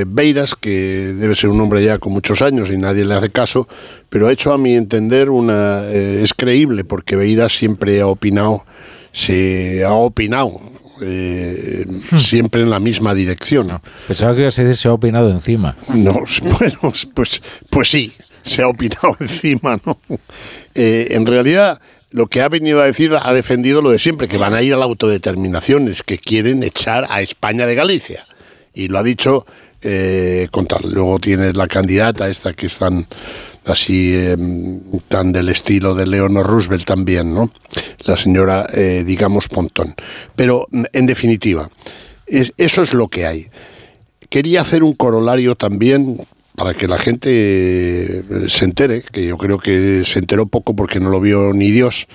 Beiras, 0.06 0.54
que 0.54 1.12
debe 1.14 1.34
ser 1.34 1.50
un 1.50 1.60
hombre 1.60 1.84
ya 1.84 1.98
con 1.98 2.14
muchos 2.14 2.40
años 2.40 2.70
y 2.70 2.78
nadie 2.78 3.04
le 3.04 3.14
hace 3.14 3.30
caso, 3.30 3.68
pero 4.08 4.26
ha 4.26 4.32
hecho 4.32 4.52
a 4.54 4.58
mi 4.58 4.74
entender 4.74 5.28
una. 5.28 5.86
es 5.90 6.32
creíble, 6.32 6.84
porque 6.84 7.16
Beiras 7.16 7.54
siempre 7.54 8.00
ha 8.00 8.06
opinado, 8.06 8.64
se 9.12 9.84
ha 9.84 9.92
opinado 9.92 10.58
eh, 11.02 11.86
siempre 12.16 12.62
en 12.62 12.70
la 12.70 12.80
misma 12.80 13.14
dirección. 13.14 13.80
pensaba 14.06 14.34
que 14.36 14.50
se 14.50 14.88
ha 14.88 14.92
opinado 14.92 15.30
encima. 15.30 15.76
No, 15.94 16.12
bueno, 16.58 16.92
pues, 17.14 17.42
pues 17.70 17.88
sí, 17.88 18.12
se 18.42 18.62
ha 18.62 18.68
opinado 18.68 19.16
encima, 19.20 19.78
¿no? 19.84 19.98
Eh, 20.74 21.08
en 21.10 21.26
realidad, 21.26 21.80
lo 22.10 22.26
que 22.26 22.40
ha 22.40 22.48
venido 22.48 22.80
a 22.80 22.86
decir 22.86 23.12
ha 23.20 23.32
defendido 23.32 23.82
lo 23.82 23.90
de 23.90 23.98
siempre, 23.98 24.28
que 24.28 24.38
van 24.38 24.54
a 24.54 24.62
ir 24.62 24.74
a 24.74 24.76
la 24.76 24.84
autodeterminación, 24.84 25.88
es 25.88 26.02
que 26.02 26.18
quieren 26.18 26.62
echar 26.62 27.06
a 27.10 27.20
España 27.20 27.66
de 27.66 27.74
Galicia. 27.74 28.24
Y 28.74 28.88
lo 28.88 28.98
ha 28.98 29.02
dicho 29.02 29.46
eh, 29.82 30.48
contar. 30.50 30.84
Luego 30.84 31.18
tienes 31.18 31.56
la 31.56 31.66
candidata, 31.66 32.28
esta 32.28 32.52
que 32.52 32.66
están 32.66 33.06
así 33.68 34.14
em, 34.16 34.80
tan 35.08 35.32
del 35.32 35.48
estilo 35.48 35.94
de 35.94 36.06
Leonor 36.06 36.46
Roosevelt 36.46 36.84
también, 36.84 37.34
¿no? 37.34 37.50
La 38.00 38.16
señora, 38.16 38.66
eh, 38.72 39.04
digamos, 39.06 39.48
Pontón. 39.48 39.94
Pero, 40.36 40.66
en 40.92 41.06
definitiva, 41.06 41.70
eso 42.26 42.82
es 42.82 42.94
lo 42.94 43.08
que 43.08 43.26
hay. 43.26 43.46
Quería 44.28 44.60
hacer 44.60 44.82
un 44.82 44.94
corolario 44.94 45.54
también 45.54 46.20
para 46.54 46.74
que 46.74 46.88
la 46.88 46.98
gente 46.98 47.30
eh, 47.30 48.22
se 48.48 48.64
entere, 48.64 49.02
que 49.02 49.26
yo 49.26 49.36
creo 49.36 49.58
que 49.58 50.02
se 50.04 50.18
enteró 50.18 50.46
poco 50.46 50.74
porque 50.74 51.00
no 51.00 51.08
lo 51.08 51.20
vio 51.20 51.52
ni 51.52 51.70
Dios, 51.70 52.08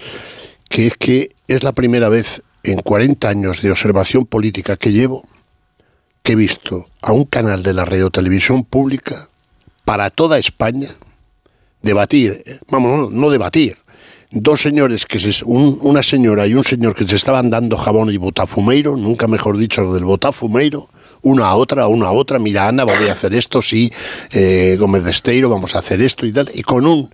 que 0.70 0.88
es 0.88 0.98
que 0.98 1.30
es 1.48 1.64
la 1.64 1.72
primera 1.72 2.10
vez 2.10 2.44
en 2.64 2.80
40 2.80 3.30
años 3.30 3.62
de 3.62 3.72
observación 3.72 4.26
política 4.26 4.78
que 4.78 4.92
llevo 4.92 5.28
que 6.24 6.34
he 6.34 6.36
visto 6.36 6.90
a 7.02 7.12
un 7.12 7.26
canal 7.26 7.64
de 7.64 7.74
la 7.74 7.84
radio 7.84 8.10
televisión 8.10 8.64
pública 8.64 9.30
para 9.84 10.10
toda 10.10 10.40
España 10.40 10.88
debatir, 11.84 12.60
vamos, 12.70 13.12
no, 13.12 13.30
debatir, 13.30 13.78
dos 14.32 14.62
señores 14.62 15.06
que 15.06 15.20
se, 15.20 15.46
una 15.46 16.02
señora 16.02 16.48
y 16.48 16.56
un 16.56 16.64
señor 16.64 16.96
que 16.96 17.08
se 17.08 17.18
estaban 17.18 17.52
dando 17.52 17.78
jabón 17.78 18.12
y 18.12 18.18
botafumeiro, 18.18 18.98
nunca 18.98 19.28
mejor 19.28 19.58
dicho 19.58 19.94
del 19.94 20.06
botafumeiro, 20.06 20.90
una 21.22 21.48
a 21.48 21.56
otra, 21.56 21.88
una 21.88 22.08
a 22.08 22.12
otra, 22.12 22.40
mira 22.40 22.68
Ana, 22.68 22.86
voy 22.86 23.08
a 23.08 23.12
hacer 23.12 23.36
esto, 23.36 23.62
sí, 23.62 23.92
eh, 24.32 24.76
Gómez 24.80 25.04
Besteiro, 25.04 25.50
vamos 25.50 25.76
a 25.76 25.80
hacer 25.80 26.02
esto 26.02 26.26
y 26.26 26.34
tal, 26.34 26.50
y 26.54 26.64
con 26.64 26.88
un 26.88 27.10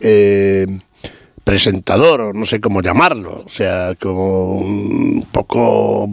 eh, 0.00 0.66
presentador, 1.42 2.20
o 2.20 2.32
no 2.32 2.44
sé 2.44 2.60
cómo 2.60 2.82
llamarlo, 2.82 3.42
o 3.44 3.48
sea, 3.48 3.94
como 3.98 4.58
un 4.58 5.26
poco 5.32 6.08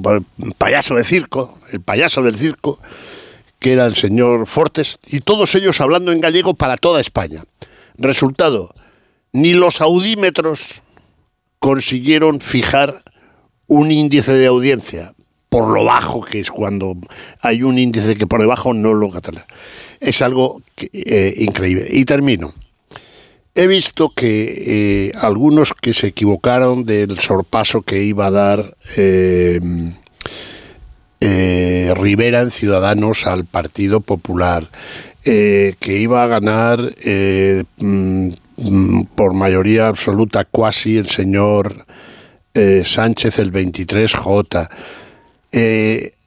payaso 0.58 0.96
de 0.96 1.04
circo, 1.04 1.60
el 1.72 1.82
payaso 1.82 2.22
del 2.22 2.38
circo, 2.38 2.80
que 3.60 3.74
era 3.74 3.86
el 3.86 3.96
señor 3.96 4.48
Fortes, 4.48 4.98
y 5.08 5.20
todos 5.20 5.54
ellos 5.56 5.82
hablando 5.82 6.12
en 6.12 6.22
gallego 6.22 6.54
para 6.54 6.78
toda 6.78 7.02
España. 7.02 7.44
Resultado, 7.98 8.74
ni 9.34 9.54
los 9.54 9.82
audímetros 9.82 10.84
consiguieron 11.60 12.42
fijar 12.42 13.04
un 13.68 13.92
índice 13.92 14.34
de 14.34 14.48
audiencia, 14.48 15.14
por 15.50 15.68
lo 15.68 15.84
bajo 15.84 16.22
que 16.22 16.40
es 16.40 16.52
cuando 16.52 16.96
hay 17.42 17.64
un 17.64 17.78
índice 17.78 18.16
que 18.16 18.28
por 18.28 18.42
debajo 18.42 18.74
no 18.74 18.94
lo 18.94 19.10
catala. 19.10 19.46
Es 20.00 20.22
algo 20.22 20.62
eh, 20.78 21.34
increíble. 21.38 21.88
Y 21.90 22.06
termino. 22.06 22.54
He 23.56 23.66
visto 23.66 24.10
que 24.10 25.08
eh, 25.08 25.12
algunos 25.20 25.74
que 25.74 25.94
se 25.94 26.08
equivocaron 26.08 26.86
del 26.86 27.20
sorpaso 27.20 27.82
que 27.82 28.04
iba 28.04 28.28
a 28.28 28.32
dar 28.32 28.78
eh, 28.98 29.60
Rivera 31.96 32.42
en 32.42 32.52
Ciudadanos 32.52 33.26
al 33.26 33.46
Partido 33.46 34.02
Popular, 34.02 34.70
que 35.28 35.98
iba 36.00 36.24
a 36.24 36.28
ganar 36.28 36.80
mm, 37.78 38.30
mm, 38.58 39.04
por 39.16 39.34
mayoría 39.34 39.88
absoluta 39.88 40.46
cuasi 40.46 40.98
el 40.98 41.10
señor 41.10 41.86
Sánchez 42.54 43.38
el 43.38 43.54
23J. 43.54 44.70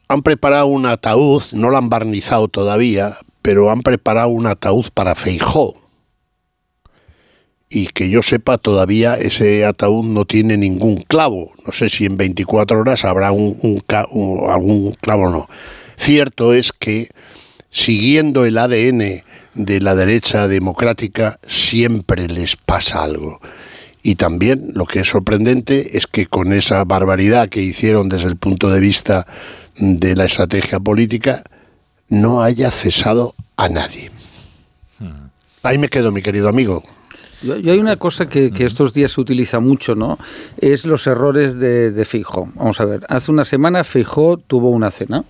han 0.08 0.22
preparado 0.22 0.66
un 0.66 0.86
ataúd, 0.86 1.42
no 1.52 1.70
lo 1.70 1.76
han 1.76 1.88
barnizado 1.88 2.46
todavía, 2.46 3.16
pero 3.42 3.70
han 3.70 3.82
preparado 3.82 4.28
un 4.28 4.46
ataúd 4.46 4.86
para 4.94 5.16
Feijó 5.16 5.74
y 7.72 7.86
que 7.86 8.10
yo 8.10 8.20
sepa 8.20 8.58
todavía 8.58 9.14
ese 9.14 9.64
ataúd 9.64 10.04
no 10.04 10.24
tiene 10.24 10.56
ningún 10.56 11.02
clavo. 11.02 11.52
No 11.64 11.72
sé 11.72 11.88
si 11.88 12.04
en 12.04 12.16
24 12.16 12.80
horas 12.80 13.04
habrá 13.04 13.30
un, 13.30 13.80
algún 14.50 14.92
clavo 15.00 15.26
o 15.26 15.30
no. 15.30 15.48
Cierto 15.96 16.52
es 16.52 16.72
que 16.72 17.10
siguiendo 17.70 18.44
el 18.44 18.58
ADN 18.58 19.22
de 19.54 19.80
la 19.80 19.94
derecha 19.94 20.48
democrática 20.48 21.38
siempre 21.46 22.28
les 22.28 22.56
pasa 22.56 23.02
algo. 23.02 23.40
Y 24.02 24.14
también 24.14 24.72
lo 24.74 24.86
que 24.86 25.00
es 25.00 25.08
sorprendente 25.08 25.96
es 25.96 26.06
que 26.06 26.26
con 26.26 26.52
esa 26.52 26.84
barbaridad 26.84 27.48
que 27.48 27.62
hicieron 27.62 28.08
desde 28.08 28.28
el 28.28 28.36
punto 28.36 28.70
de 28.70 28.80
vista 28.80 29.26
de 29.76 30.16
la 30.16 30.24
estrategia 30.24 30.80
política, 30.80 31.44
no 32.08 32.42
haya 32.42 32.70
cesado 32.70 33.34
a 33.56 33.68
nadie. 33.68 34.10
Hmm. 34.98 35.28
Ahí 35.62 35.78
me 35.78 35.88
quedo, 35.88 36.12
mi 36.12 36.22
querido 36.22 36.48
amigo. 36.48 36.82
Yo, 37.42 37.54
hay 37.54 37.78
una 37.78 37.96
cosa 37.96 38.28
que, 38.28 38.52
estos 38.58 38.92
días 38.92 39.12
se 39.12 39.20
utiliza 39.20 39.60
mucho, 39.60 39.94
¿no? 39.94 40.18
Es 40.58 40.84
los 40.84 41.06
errores 41.06 41.58
de, 41.58 41.90
de 41.90 42.04
Fijo. 42.04 42.50
Vamos 42.54 42.80
a 42.80 42.84
ver, 42.84 43.06
hace 43.08 43.30
una 43.30 43.44
semana 43.44 43.84
Fijo 43.84 44.38
tuvo 44.38 44.70
una 44.70 44.90
cena 44.90 45.24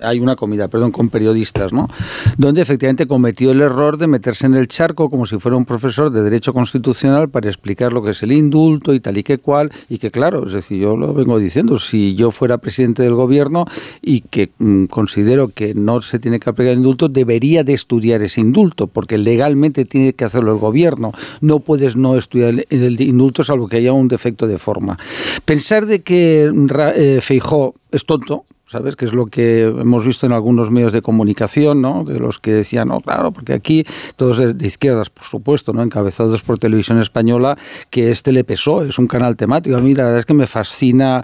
hay 0.00 0.20
una 0.20 0.36
comida, 0.36 0.68
perdón, 0.68 0.92
con 0.92 1.08
periodistas, 1.08 1.72
¿no? 1.72 1.88
Donde 2.36 2.60
efectivamente 2.60 3.06
cometió 3.06 3.52
el 3.52 3.60
error 3.60 3.98
de 3.98 4.06
meterse 4.06 4.46
en 4.46 4.54
el 4.54 4.68
charco 4.68 5.10
como 5.10 5.26
si 5.26 5.38
fuera 5.38 5.56
un 5.56 5.64
profesor 5.64 6.10
de 6.10 6.22
Derecho 6.22 6.52
Constitucional 6.52 7.28
para 7.28 7.48
explicar 7.48 7.92
lo 7.92 8.02
que 8.02 8.10
es 8.10 8.22
el 8.22 8.32
indulto 8.32 8.94
y 8.94 9.00
tal 9.00 9.18
y 9.18 9.22
que 9.22 9.38
cual, 9.38 9.70
y 9.88 9.98
que 9.98 10.10
claro, 10.10 10.46
es 10.46 10.52
decir, 10.52 10.80
yo 10.80 10.96
lo 10.96 11.14
vengo 11.14 11.38
diciendo, 11.38 11.78
si 11.78 12.14
yo 12.14 12.30
fuera 12.30 12.58
presidente 12.58 13.02
del 13.02 13.14
gobierno 13.14 13.64
y 14.02 14.20
que 14.22 14.50
mm, 14.58 14.84
considero 14.86 15.48
que 15.48 15.74
no 15.74 16.02
se 16.02 16.18
tiene 16.18 16.38
que 16.38 16.50
aplicar 16.50 16.72
el 16.72 16.78
indulto, 16.78 17.08
debería 17.08 17.64
de 17.64 17.74
estudiar 17.74 18.22
ese 18.22 18.40
indulto, 18.40 18.86
porque 18.86 19.18
legalmente 19.18 19.84
tiene 19.84 20.12
que 20.12 20.24
hacerlo 20.24 20.52
el 20.52 20.58
gobierno. 20.58 21.12
No 21.40 21.60
puedes 21.60 21.96
no 21.96 22.16
estudiar 22.16 22.64
el, 22.70 23.00
indulto 23.00 23.42
salvo 23.42 23.68
que 23.68 23.76
haya 23.76 23.92
un 23.92 24.08
defecto 24.08 24.46
de 24.46 24.58
forma. 24.58 24.98
Pensar 25.44 25.86
de 25.86 26.02
que 26.02 26.50
eh, 26.96 27.18
Feijó 27.20 27.74
es 27.90 28.04
tonto, 28.04 28.44
¿sabes? 28.74 28.96
Que 28.96 29.04
es 29.04 29.12
lo 29.12 29.26
que 29.26 29.62
hemos 29.62 30.04
visto 30.04 30.26
en 30.26 30.32
algunos 30.32 30.68
medios 30.68 30.92
de 30.92 31.00
comunicación, 31.00 31.80
¿no? 31.80 32.02
De 32.02 32.18
los 32.18 32.40
que 32.40 32.50
decían, 32.50 32.88
no, 32.88 33.00
claro, 33.00 33.30
porque 33.30 33.52
aquí 33.52 33.86
todos 34.16 34.58
de 34.58 34.66
izquierdas, 34.66 35.10
por 35.10 35.22
supuesto, 35.22 35.72
¿no? 35.72 35.80
Encabezados 35.80 36.42
por 36.42 36.58
Televisión 36.58 36.98
Española, 36.98 37.56
que 37.90 38.10
este 38.10 38.32
le 38.32 38.42
pesó, 38.42 38.82
es 38.82 38.98
un 38.98 39.06
canal 39.06 39.36
temático. 39.36 39.76
A 39.76 39.80
mí 39.80 39.94
la 39.94 40.04
verdad 40.04 40.18
es 40.18 40.26
que 40.26 40.34
me 40.34 40.48
fascina. 40.48 41.22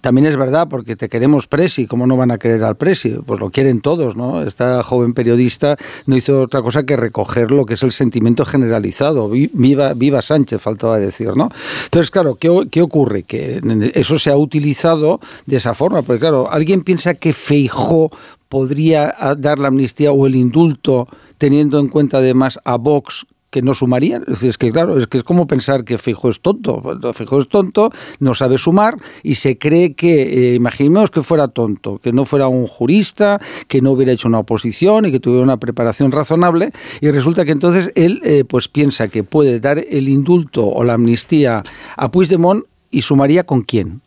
También 0.00 0.26
es 0.26 0.36
verdad, 0.36 0.66
porque 0.68 0.96
te 0.96 1.08
queremos 1.08 1.46
Presi, 1.46 1.86
¿cómo 1.86 2.04
no 2.08 2.16
van 2.16 2.32
a 2.32 2.38
querer 2.38 2.64
al 2.64 2.76
Presi? 2.76 3.10
Pues 3.24 3.38
lo 3.38 3.50
quieren 3.50 3.80
todos, 3.80 4.16
¿no? 4.16 4.42
Esta 4.42 4.82
joven 4.82 5.12
periodista 5.12 5.76
no 6.06 6.16
hizo 6.16 6.40
otra 6.42 6.62
cosa 6.62 6.82
que 6.82 6.96
recoger 6.96 7.52
lo 7.52 7.64
que 7.64 7.74
es 7.74 7.82
el 7.84 7.92
sentimiento 7.92 8.44
generalizado. 8.44 9.30
Viva, 9.30 10.22
Sánchez, 10.22 10.60
faltaba 10.60 10.98
decir, 10.98 11.36
¿no? 11.36 11.48
Entonces, 11.84 12.10
claro, 12.10 12.34
¿qué, 12.34 12.66
qué 12.72 12.82
ocurre? 12.82 13.22
Que 13.22 13.60
eso 13.94 14.18
se 14.18 14.30
ha 14.30 14.36
utilizado 14.36 15.20
de 15.46 15.58
esa 15.58 15.74
forma, 15.74 16.02
porque 16.02 16.18
claro, 16.18 16.50
alguien 16.50 16.82
piensa 16.88 17.12
que 17.12 17.34
Feijó 17.34 18.10
podría 18.48 19.14
dar 19.36 19.58
la 19.58 19.68
amnistía 19.68 20.10
o 20.10 20.26
el 20.26 20.34
indulto 20.34 21.06
teniendo 21.36 21.78
en 21.80 21.88
cuenta 21.88 22.16
además 22.16 22.58
a 22.64 22.76
Vox 22.76 23.26
que 23.50 23.60
no 23.60 23.74
sumarían. 23.74 24.22
Es, 24.22 24.28
decir, 24.36 24.48
es 24.48 24.56
que 24.56 24.72
claro, 24.72 24.98
es 24.98 25.06
que 25.06 25.18
es 25.18 25.22
como 25.22 25.46
pensar 25.46 25.84
que 25.84 25.98
Fijo 25.98 26.30
es 26.30 26.40
tonto. 26.40 26.82
Fijo 27.12 27.40
es 27.40 27.48
tonto, 27.50 27.90
no 28.20 28.32
sabe 28.32 28.56
sumar 28.56 28.96
y 29.22 29.34
se 29.34 29.58
cree 29.58 29.92
que, 29.92 30.52
eh, 30.52 30.54
imaginemos 30.54 31.10
que 31.10 31.22
fuera 31.22 31.48
tonto, 31.48 31.98
que 31.98 32.10
no 32.10 32.24
fuera 32.24 32.48
un 32.48 32.66
jurista, 32.66 33.38
que 33.66 33.82
no 33.82 33.90
hubiera 33.90 34.12
hecho 34.12 34.28
una 34.28 34.38
oposición 34.38 35.04
y 35.04 35.12
que 35.12 35.20
tuviera 35.20 35.44
una 35.44 35.58
preparación 35.58 36.10
razonable 36.10 36.72
y 37.02 37.10
resulta 37.10 37.44
que 37.44 37.52
entonces 37.52 37.92
él 37.96 38.22
eh, 38.24 38.44
pues 38.48 38.68
piensa 38.68 39.08
que 39.08 39.24
puede 39.24 39.60
dar 39.60 39.76
el 39.78 40.08
indulto 40.08 40.66
o 40.66 40.84
la 40.84 40.94
amnistía 40.94 41.64
a 41.98 42.10
Puigdemont 42.10 42.64
y 42.90 43.02
sumaría 43.02 43.44
con 43.44 43.60
quién. 43.60 44.00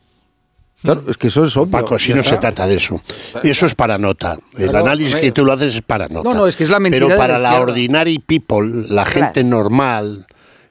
Claro, 0.81 1.03
es 1.09 1.17
que 1.17 1.27
eso 1.27 1.43
es 1.43 1.55
obvio. 1.57 1.71
Paco, 1.71 1.99
si 1.99 2.13
no 2.13 2.23
se 2.23 2.37
trata 2.37 2.65
de 2.65 2.75
eso. 2.75 3.01
Eso 3.43 3.65
es 3.65 3.75
para 3.75 3.97
nota. 3.97 4.37
El 4.57 4.75
análisis 4.75 5.15
que 5.15 5.31
tú 5.31 5.45
lo 5.45 5.53
haces 5.53 5.75
es 5.75 5.81
para 5.81 6.07
nota. 6.07 6.27
No, 6.27 6.35
no, 6.35 6.47
es 6.47 6.55
que 6.55 6.63
es 6.63 6.69
la 6.69 6.79
mentira 6.79 7.05
Pero 7.05 7.13
de 7.13 7.19
para 7.19 7.37
la 7.39 7.59
ordinary 7.59 8.19
people, 8.19 8.85
la 8.87 9.05
gente 9.05 9.43
normal, 9.43 10.25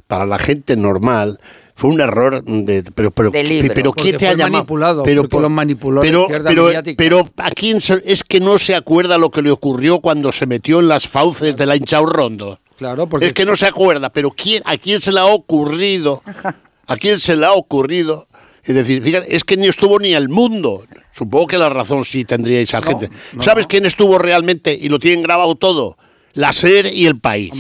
para 0.06 0.26
la 0.26 0.38
gente 0.38 0.76
normal, 0.76 1.38
fue 1.80 1.90
un 1.90 2.00
error 2.00 2.44
de 2.44 2.82
pero 2.94 3.10
pero 3.10 3.30
De 3.30 3.42
libro. 3.42 3.72
pero 3.74 3.92
¿qué 3.92 4.12
te 4.12 4.28
ha 4.28 4.32
llamado? 4.32 4.50
manipulado, 4.52 5.02
pero 5.02 5.22
porque 5.22 5.42
lo 5.42 5.48
manipuló 5.48 6.02
pero, 6.02 6.28
pero, 6.96 7.30
a 7.38 7.50
quién 7.52 7.80
se- 7.80 8.02
es 8.04 8.22
que 8.22 8.38
no 8.38 8.58
se 8.58 8.74
acuerda 8.74 9.16
lo 9.16 9.30
que 9.30 9.40
le 9.40 9.50
ocurrió 9.50 10.00
cuando 10.00 10.30
se 10.30 10.44
metió 10.46 10.80
en 10.80 10.88
las 10.88 11.08
fauces 11.08 11.56
de 11.56 11.64
la 11.64 11.78
Rondo. 12.04 12.58
Claro, 12.76 13.08
porque 13.08 13.26
Es 13.28 13.32
que 13.32 13.46
no 13.46 13.56
se 13.56 13.66
acuerda, 13.66 14.10
pero 14.10 14.30
¿quién, 14.30 14.62
¿a 14.66 14.76
quién 14.76 15.00
se 15.00 15.10
le 15.12 15.20
ha 15.20 15.26
ocurrido? 15.26 16.22
¿A 16.86 16.96
quién 16.96 17.20
se 17.20 17.36
le 17.36 17.46
ha 17.46 17.52
ocurrido? 17.52 18.26
Es 18.64 18.74
decir, 18.74 19.02
fíjate, 19.02 19.34
es 19.34 19.44
que 19.44 19.56
ni 19.56 19.66
estuvo 19.68 19.98
ni 19.98 20.12
el 20.12 20.28
mundo. 20.28 20.84
Supongo 21.12 21.46
que 21.46 21.58
la 21.58 21.68
razón 21.68 22.04
sí 22.04 22.24
tendríais 22.24 22.74
a 22.74 22.82
gente. 22.82 23.08
¿Sabes 23.40 23.66
quién 23.66 23.86
estuvo 23.86 24.18
realmente 24.18 24.72
y 24.74 24.88
lo 24.88 24.98
tienen 24.98 25.22
grabado 25.22 25.54
todo? 25.54 25.96
La 26.34 26.52
SER 26.52 26.86
y 26.86 27.06
el 27.06 27.18
país. 27.18 27.52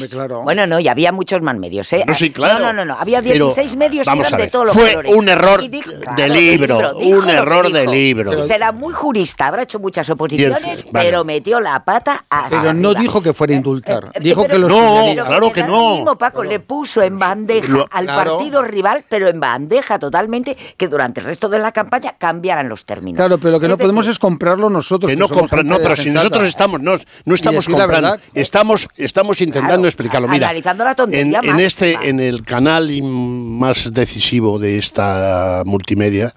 Bueno, 0.44 0.66
no, 0.66 0.78
y 0.78 0.88
había 0.88 1.10
muchos 1.12 1.42
más 1.42 1.56
medios, 1.56 1.92
¿eh? 1.92 2.04
No, 2.06 2.14
sí, 2.14 2.30
claro. 2.30 2.60
No, 2.60 2.72
no, 2.72 2.84
no, 2.84 2.94
no, 2.94 3.00
había 3.00 3.20
Pero, 3.22 3.46
16 3.46 3.76
medios 3.76 4.06
y 4.06 4.10
vamos 4.10 4.28
eran 4.28 4.34
a 4.34 4.36
de 4.36 4.42
ver, 4.44 4.50
todos 4.52 4.66
los 4.66 4.74
fue 4.76 4.90
colores. 4.90 5.14
un 5.14 5.28
error 5.28 5.68
dijo- 5.68 5.90
de 5.90 6.00
claro, 6.00 6.34
libro, 6.34 6.76
dijo 6.94 7.18
un 7.18 7.26
que 7.26 7.32
error 7.32 7.72
de 7.72 7.80
dijo. 7.80 7.92
libro. 7.92 8.42
Será 8.44 8.72
muy 8.72 8.92
jurista, 8.94 9.46
habrá 9.48 9.62
hecho 9.64 9.78
muchas 9.80 10.08
oposiciones, 10.10 10.84
vale. 10.90 11.06
pero 11.08 11.24
metió 11.24 11.60
la 11.60 11.84
pata 11.84 12.24
a 12.30 12.46
Pero 12.48 12.72
no 12.72 12.94
dijo 12.94 13.20
que 13.22 13.32
fuera 13.32 13.54
a 13.54 13.56
indultar. 13.56 14.12
Dijo 14.20 14.42
que 14.42 14.48
Pero- 14.50 14.68
los 14.68 14.70
No, 14.70 15.24
claro 15.26 15.52
que 15.52 15.64
no. 15.64 15.90
el 15.92 15.96
mismo 15.98 16.16
Paco 16.18 16.44
le 16.44 16.60
puso 16.60 17.02
en 17.02 17.18
bandeja 17.18 17.72
Lo- 17.72 17.88
al 17.90 18.04
Claro. 18.04 18.36
partido 18.36 18.62
rival, 18.62 19.04
pero 19.08 19.28
en 19.28 19.40
bandeja 19.40 19.98
totalmente, 19.98 20.56
que 20.76 20.86
durante 20.88 21.20
el 21.20 21.26
resto 21.26 21.48
de 21.48 21.58
la 21.58 21.72
campaña 21.72 22.14
cambiaran 22.18 22.68
los 22.68 22.84
términos. 22.84 23.16
Claro, 23.16 23.38
pero 23.38 23.52
lo 23.52 23.60
que 23.60 23.66
Es 23.66 23.70
no 23.70 23.76
decir, 23.76 23.82
podemos 23.86 24.06
es 24.06 24.18
comprarlo 24.18 24.70
nosotros. 24.70 25.10
Que 25.10 25.16
no 25.16 25.28
gente 25.28 25.64
no, 25.64 25.76
pero 25.78 25.96
si 25.96 26.10
nosotros 26.10 26.46
estamos, 26.46 26.80
no, 26.80 26.96
no 27.24 27.34
estamos 27.34 27.66
comprando, 27.66 27.92
verdad. 28.10 28.20
Estamos, 28.60 28.88
estamos 28.96 29.40
intentando 29.40 29.68
Claro, 29.76 29.88
explicarlo. 29.88 30.28
Mira, 30.28 30.48
analizando 30.48 30.84
la 30.84 30.90
en, 30.90 30.96
tontería 30.96 31.40
en 31.42 31.60
este, 31.60 31.92
en 32.08 32.20
el 32.20 32.42
canal 32.42 32.90
más 33.02 33.92
decisivo 33.92 34.58
de 34.58 34.78
esta 34.78 35.62
multimedia, 35.64 36.34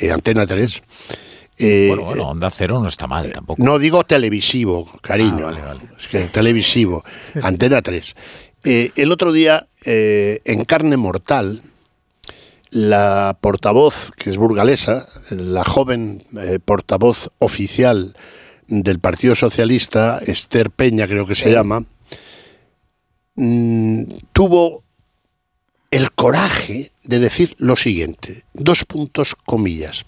eh, 0.00 0.12
Antena 0.12 0.46
3, 0.46 0.82
eh, 1.58 1.86
Bueno, 1.88 2.04
bueno, 2.04 2.22
Onda 2.30 2.50
Cero 2.50 2.80
no 2.80 2.88
está 2.88 3.06
mal 3.06 3.32
tampoco. 3.32 3.62
no 3.62 3.78
digo 3.78 4.04
televisivo, 4.04 4.88
cariño, 5.02 5.50
es 5.98 6.08
que 6.08 6.20
televisivo, 6.26 7.04
Antena 7.42 7.82
3. 7.82 8.14
Eh, 8.64 8.90
el 8.94 9.10
otro 9.10 9.32
día, 9.32 9.66
eh, 9.84 10.40
en 10.44 10.64
Carne 10.64 10.96
Mortal, 10.96 11.62
la 12.70 13.36
portavoz, 13.40 14.10
que 14.16 14.30
es 14.30 14.36
burgalesa, 14.36 15.06
la 15.30 15.64
joven 15.64 16.24
eh, 16.40 16.58
portavoz 16.64 17.30
oficial 17.38 18.16
del 18.68 19.00
Partido 19.00 19.34
Socialista, 19.34 20.20
Esther 20.24 20.70
Peña 20.70 21.06
creo 21.06 21.26
que 21.26 21.34
se 21.34 21.50
llama, 21.50 21.84
mm, 23.36 24.04
tuvo 24.32 24.82
el 25.90 26.10
coraje 26.12 26.90
de 27.04 27.18
decir 27.20 27.54
lo 27.58 27.76
siguiente, 27.76 28.44
dos 28.52 28.84
puntos 28.84 29.34
comillas. 29.34 30.04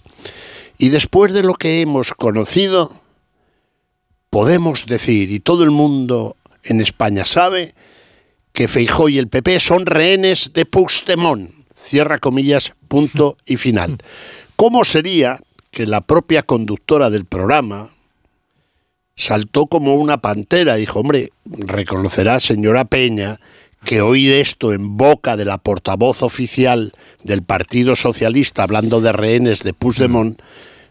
Y 0.77 0.89
después 0.89 1.33
de 1.33 1.43
lo 1.43 1.53
que 1.53 1.81
hemos 1.81 2.13
conocido, 2.13 3.01
podemos 4.29 4.85
decir, 4.85 5.31
y 5.31 5.39
todo 5.39 5.63
el 5.63 5.71
mundo 5.71 6.35
en 6.63 6.81
España 6.81 7.25
sabe, 7.25 7.73
que 8.53 8.67
Feijó 8.67 9.07
y 9.07 9.17
el 9.17 9.27
PP 9.27 9.59
son 9.59 9.85
rehenes 9.85 10.51
de 10.53 10.65
Puigdemont. 10.65 11.51
Cierra 11.75 12.19
comillas, 12.19 12.73
punto 12.87 13.37
y 13.45 13.57
final. 13.57 13.97
¿Cómo 14.55 14.83
sería 14.83 15.39
que 15.71 15.85
la 15.85 16.01
propia 16.01 16.43
conductora 16.43 17.09
del 17.09 17.25
programa 17.25 17.91
saltó 19.17 19.65
como 19.67 19.95
una 19.95 20.19
pantera? 20.19 20.75
Dijo, 20.75 21.01
hombre, 21.01 21.31
reconocerá, 21.45 22.39
señora 22.39 22.85
Peña, 22.85 23.39
que 23.83 24.01
oír 24.01 24.31
esto 24.33 24.71
en 24.73 24.95
boca 24.95 25.35
de 25.35 25.43
la 25.45 25.57
portavoz 25.57 26.23
oficial 26.23 26.93
del 27.23 27.43
Partido 27.43 27.95
Socialista 27.95 28.63
hablando 28.63 29.01
de 29.01 29.11
rehenes 29.11 29.63
de 29.63 29.73
Puigdemont 29.73 30.39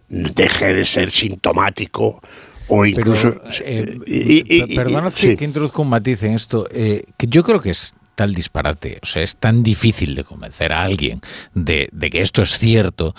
deje 0.08 0.74
de 0.74 0.84
ser 0.84 1.10
sintomático 1.10 2.20
o 2.68 2.82
Pero, 2.82 2.86
incluso... 2.86 3.40
eh, 3.64 3.98
y- 4.06 4.38
y- 4.56 4.60
per- 4.60 4.70
y- 4.70 4.76
perdonad 4.76 5.12
sí. 5.14 5.36
que, 5.36 5.44
introduzca 5.44 5.82
un 5.82 5.88
matiz 5.88 6.22
en 6.22 6.32
esto, 6.34 6.66
eh, 6.70 7.04
que 7.16 7.26
yo 7.28 7.42
creo 7.42 7.60
que 7.60 7.70
es 7.70 7.94
tal 8.14 8.34
disparate, 8.34 8.98
o 9.02 9.06
sea, 9.06 9.22
es 9.22 9.36
tan 9.36 9.62
difícil 9.62 10.14
de 10.14 10.24
convencer 10.24 10.72
a 10.72 10.82
alguien 10.82 11.20
de, 11.54 11.88
de 11.92 12.10
que 12.10 12.22
esto 12.22 12.42
es 12.42 12.58
cierto 12.58 13.14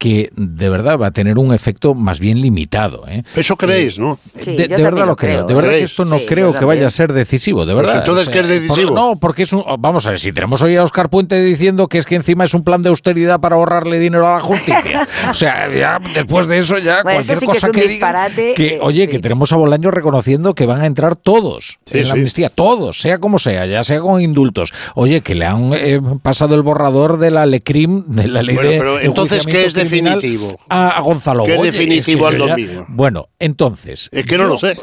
que 0.00 0.30
de 0.34 0.70
verdad 0.70 0.98
va 0.98 1.08
a 1.08 1.10
tener 1.10 1.36
un 1.38 1.52
efecto 1.52 1.94
más 1.94 2.20
bien 2.20 2.40
limitado. 2.40 3.04
¿eh? 3.06 3.22
Eso 3.36 3.54
creéis, 3.56 3.98
¿no? 3.98 4.18
Sí, 4.40 4.56
de, 4.56 4.66
yo 4.66 4.78
de 4.78 4.82
verdad 4.82 5.04
lo 5.04 5.14
creo. 5.14 5.44
creo, 5.44 5.46
De 5.46 5.52
verdad 5.52 5.74
¿eh? 5.74 5.80
que 5.80 5.84
esto 5.84 6.06
no 6.06 6.18
Sí, 6.18 6.24
creo 6.26 6.54
que 6.54 6.64
vaya 6.64 6.86
a 6.86 6.90
ser 6.90 7.12
decisivo, 7.12 7.66
de 7.66 7.74
Pues 7.74 7.84
verdad. 7.84 8.00
entonces, 8.00 8.30
¿qué 8.30 8.38
es 8.40 8.48
decisivo? 8.48 8.88
por- 8.88 8.94
no, 8.94 9.16
porque 9.20 9.42
es 9.42 9.52
un. 9.52 9.62
Vamos 9.78 10.06
a 10.06 10.10
ver, 10.10 10.18
si 10.18 10.32
tenemos 10.32 10.62
hoy 10.62 10.74
a 10.76 10.84
Oscar 10.84 11.10
Puente 11.10 11.38
diciendo 11.42 11.86
que 11.86 11.98
es 11.98 12.06
que 12.06 12.14
encima 12.16 12.44
es 12.44 12.54
un 12.54 12.64
plan 12.64 12.82
de 12.82 12.88
austeridad 12.88 13.40
para 13.40 13.56
ahorrarle 13.56 13.98
dinero 13.98 14.26
a 14.26 14.36
la 14.36 14.40
justicia. 14.40 15.06
o 15.30 15.34
sea, 15.34 15.70
ya 15.70 16.00
después 16.14 16.46
de 16.48 16.58
eso, 16.60 16.78
ya 16.78 17.02
Bueno, 17.02 17.20
eso 17.20 17.34
cualquier 17.34 17.38
sí 17.38 17.46
que 17.46 17.52
es 17.52 17.56
cosa 17.58 17.66
un 17.66 17.72
que 17.74 17.80
digan. 17.82 17.90
disparate, 17.90 18.54
Que, 18.54 18.68
eh, 18.76 18.78
oye, 18.80 19.02
sí. 19.04 19.08
que 19.10 19.18
tenemos 19.18 19.52
a 19.52 19.56
Bolaño 19.56 19.90
reconociendo 19.90 20.54
que 20.54 20.64
van 20.64 20.80
a 20.80 20.86
entrar 20.86 21.14
todos 21.14 21.78
Sí, 21.84 21.98
en 21.98 22.08
la 22.08 22.14
sí. 22.14 22.18
amnistía, 22.20 22.48
todos, 22.48 23.02
sea 23.02 23.18
como 23.18 23.38
sea, 23.38 23.66
ya 23.66 23.84
sea 23.84 24.00
con 24.00 24.22
indultos. 24.22 24.72
Oye, 24.94 25.20
que 25.20 25.34
le 25.34 25.44
han 25.44 25.72
eh, 25.74 26.00
pasado 26.22 26.54
el 26.54 26.62
borrador 26.62 27.18
de 27.18 27.30
la 27.30 27.44
LECRIM, 27.44 28.04
de 28.06 28.28
la 28.28 28.42
ley 28.42 28.54
Bueno, 28.56 28.70
de 28.70 28.78
pero 28.78 28.98
entonces, 29.00 29.44
¿qué 29.44 29.50
es 29.66 29.76
enjuiciamiento 29.76 29.89
definitivo? 29.90 30.58
A, 30.68 30.90
a 30.90 31.00
Gonzalo 31.00 31.44
¿Qué 31.44 31.52
es 31.52 31.56
Goye. 31.58 31.70
definitivo 31.72 32.20
que 32.28 32.34
al 32.34 32.38
ya- 32.40 32.46
domingo? 32.48 32.84
Bueno, 32.88 33.28
entonces. 33.38 34.08
Es 34.12 34.24
que 34.26 34.38
no 34.38 34.44
lo 34.44 34.56
sé. 34.56 34.76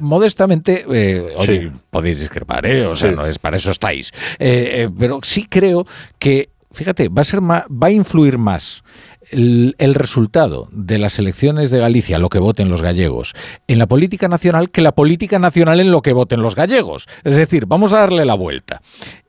Modestamente, 0.00 0.84
eh, 0.92 1.34
oye, 1.36 1.60
Sí. 1.62 1.70
podéis 1.90 2.20
discrepar, 2.20 2.66
¿eh? 2.66 2.86
O 2.86 2.94
sea, 2.94 3.10
Sí. 3.10 3.16
no 3.16 3.26
es 3.26 3.38
para 3.38 3.56
eso 3.56 3.70
estáis. 3.70 4.12
Eh, 4.38 4.84
eh, 4.84 4.90
pero 4.98 5.18
sí 5.22 5.46
creo 5.48 5.86
que, 6.18 6.50
fíjate, 6.72 7.08
va 7.08 7.22
a 7.22 7.24
ser 7.24 7.40
ma- 7.40 7.66
va 7.70 7.88
a 7.88 7.92
influir 7.92 8.38
más 8.38 8.82
el, 9.30 9.74
el 9.78 9.94
resultado 9.94 10.68
de 10.70 10.98
las 10.98 11.18
elecciones 11.18 11.70
de 11.70 11.78
Galicia, 11.78 12.18
lo 12.18 12.28
que 12.28 12.38
voten 12.38 12.68
los 12.68 12.82
gallegos, 12.82 13.32
en 13.66 13.78
la 13.78 13.86
política 13.86 14.28
nacional 14.28 14.70
que 14.70 14.82
la 14.82 14.92
política 14.92 15.38
nacional 15.38 15.80
en 15.80 15.90
lo 15.90 16.02
que 16.02 16.12
voten 16.12 16.42
los 16.42 16.54
gallegos. 16.54 17.08
Es 17.24 17.34
decir, 17.34 17.64
vamos 17.66 17.92
a 17.92 18.00
darle 18.00 18.24
la 18.26 18.34
vuelta. 18.34 18.82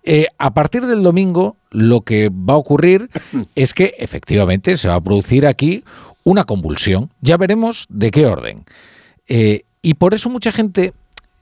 Eh, 0.08 0.28
a 0.38 0.54
partir 0.54 0.86
del 0.86 1.02
domingo, 1.02 1.58
lo 1.72 2.02
que 2.02 2.30
va 2.30 2.54
a 2.54 2.58
ocurrir 2.58 3.10
es 3.56 3.74
que 3.74 3.96
efectivamente 3.98 4.78
se 4.78 4.88
va 4.88 4.96
a 4.96 5.02
producir 5.02 5.48
aquí 5.48 5.84
una 6.24 6.44
convulsión. 6.44 7.12
Ya 7.22 7.38
veremos 7.38 7.88
de 7.90 8.12
qué 8.12 8.28
orden. 8.28 8.66
Eh, 9.28 9.64
y 9.82 9.96
por 9.96 10.14
eso 10.14 10.30
mucha 10.30 10.52
gente 10.52 10.94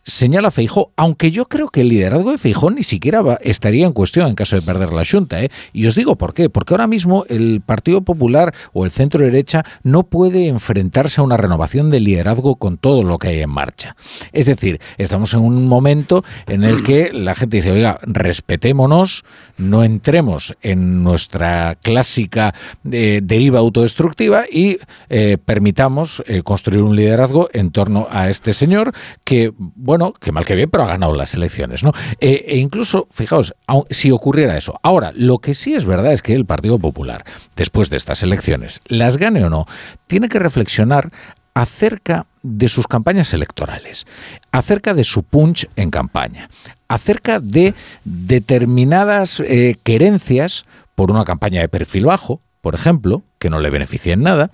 señala 0.03 0.51
Feijó, 0.51 0.91
aunque 0.95 1.31
yo 1.31 1.45
creo 1.45 1.69
que 1.69 1.81
el 1.81 1.89
liderazgo 1.89 2.31
de 2.31 2.37
Feijó 2.37 2.71
ni 2.71 2.83
siquiera 2.83 3.21
estaría 3.41 3.85
en 3.85 3.93
cuestión 3.93 4.27
en 4.27 4.35
caso 4.35 4.55
de 4.55 4.61
perder 4.61 4.91
la 4.91 5.03
Junta. 5.05 5.41
¿eh? 5.41 5.49
Y 5.71 5.85
os 5.87 5.95
digo 5.95 6.15
por 6.15 6.33
qué. 6.33 6.49
Porque 6.49 6.73
ahora 6.73 6.87
mismo 6.87 7.25
el 7.29 7.61
Partido 7.61 8.01
Popular 8.01 8.53
o 8.73 8.85
el 8.85 8.91
centro 8.91 9.23
derecha 9.23 9.63
no 9.83 10.03
puede 10.03 10.47
enfrentarse 10.47 11.21
a 11.21 11.23
una 11.23 11.37
renovación 11.37 11.89
del 11.89 12.03
liderazgo 12.03 12.55
con 12.55 12.77
todo 12.77 13.03
lo 13.03 13.17
que 13.17 13.29
hay 13.29 13.41
en 13.41 13.49
marcha. 13.49 13.95
Es 14.31 14.45
decir, 14.45 14.79
estamos 14.97 15.33
en 15.33 15.41
un 15.41 15.67
momento 15.67 16.23
en 16.47 16.63
el 16.63 16.83
que 16.83 17.11
la 17.13 17.35
gente 17.35 17.57
dice, 17.57 17.71
oiga, 17.71 17.99
respetémonos, 18.03 19.23
no 19.57 19.83
entremos 19.83 20.55
en 20.61 21.03
nuestra 21.03 21.75
clásica 21.81 22.53
eh, 22.91 23.21
deriva 23.23 23.59
autodestructiva 23.59 24.45
y 24.51 24.79
eh, 25.09 25.37
permitamos 25.43 26.23
eh, 26.27 26.41
construir 26.43 26.81
un 26.81 26.95
liderazgo 26.95 27.49
en 27.53 27.71
torno 27.71 28.07
a 28.09 28.29
este 28.29 28.53
señor 28.53 28.93
que, 29.23 29.51
bueno, 29.57 29.92
que 30.19 30.31
mal 30.31 30.45
que 30.45 30.55
bien, 30.55 30.69
pero 30.69 30.83
ha 30.83 30.87
ganado 30.87 31.13
las 31.13 31.33
elecciones, 31.33 31.83
¿no? 31.83 31.91
Eh, 32.19 32.45
e 32.47 32.57
incluso, 32.57 33.07
fijaos, 33.11 33.53
si 33.89 34.11
ocurriera 34.11 34.57
eso. 34.57 34.79
Ahora, 34.83 35.11
lo 35.15 35.39
que 35.39 35.55
sí 35.55 35.73
es 35.73 35.85
verdad 35.85 36.13
es 36.13 36.21
que 36.21 36.33
el 36.33 36.45
Partido 36.45 36.79
Popular, 36.79 37.23
después 37.55 37.89
de 37.89 37.97
estas 37.97 38.23
elecciones, 38.23 38.81
las 38.85 39.17
gane 39.17 39.43
o 39.45 39.49
no, 39.49 39.65
tiene 40.07 40.29
que 40.29 40.39
reflexionar 40.39 41.11
acerca 41.53 42.25
de 42.41 42.67
sus 42.67 42.87
campañas 42.87 43.33
electorales, 43.33 44.05
acerca 44.51 44.93
de 44.93 45.03
su 45.03 45.23
punch 45.23 45.69
en 45.75 45.91
campaña, 45.91 46.49
acerca 46.87 47.39
de 47.39 47.73
determinadas 48.03 49.39
eh, 49.39 49.77
querencias 49.83 50.65
por 50.95 51.11
una 51.11 51.25
campaña 51.25 51.61
de 51.61 51.69
perfil 51.69 52.05
bajo, 52.05 52.41
por 52.61 52.75
ejemplo, 52.75 53.23
que 53.39 53.49
no 53.49 53.59
le 53.59 53.69
beneficia 53.69 54.13
en 54.13 54.23
nada, 54.23 54.51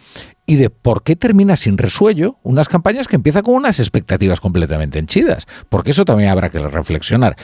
y 0.50 0.56
de 0.56 0.72
por 0.72 1.04
qué 1.04 1.16
termina 1.16 1.56
sin 1.56 1.78
resuello 1.78 2.38
unas 2.42 2.68
campañas 2.68 3.08
que 3.08 3.16
empiezan 3.16 3.44
con 3.44 3.54
unas 3.54 3.80
expectativas 3.80 4.40
completamente 4.40 4.98
henchidas, 4.98 5.46
porque 5.70 5.92
eso 5.92 6.06
también 6.06 6.32
habrá 6.32 6.50
que 6.50 6.58
reflexionar. 6.58 7.36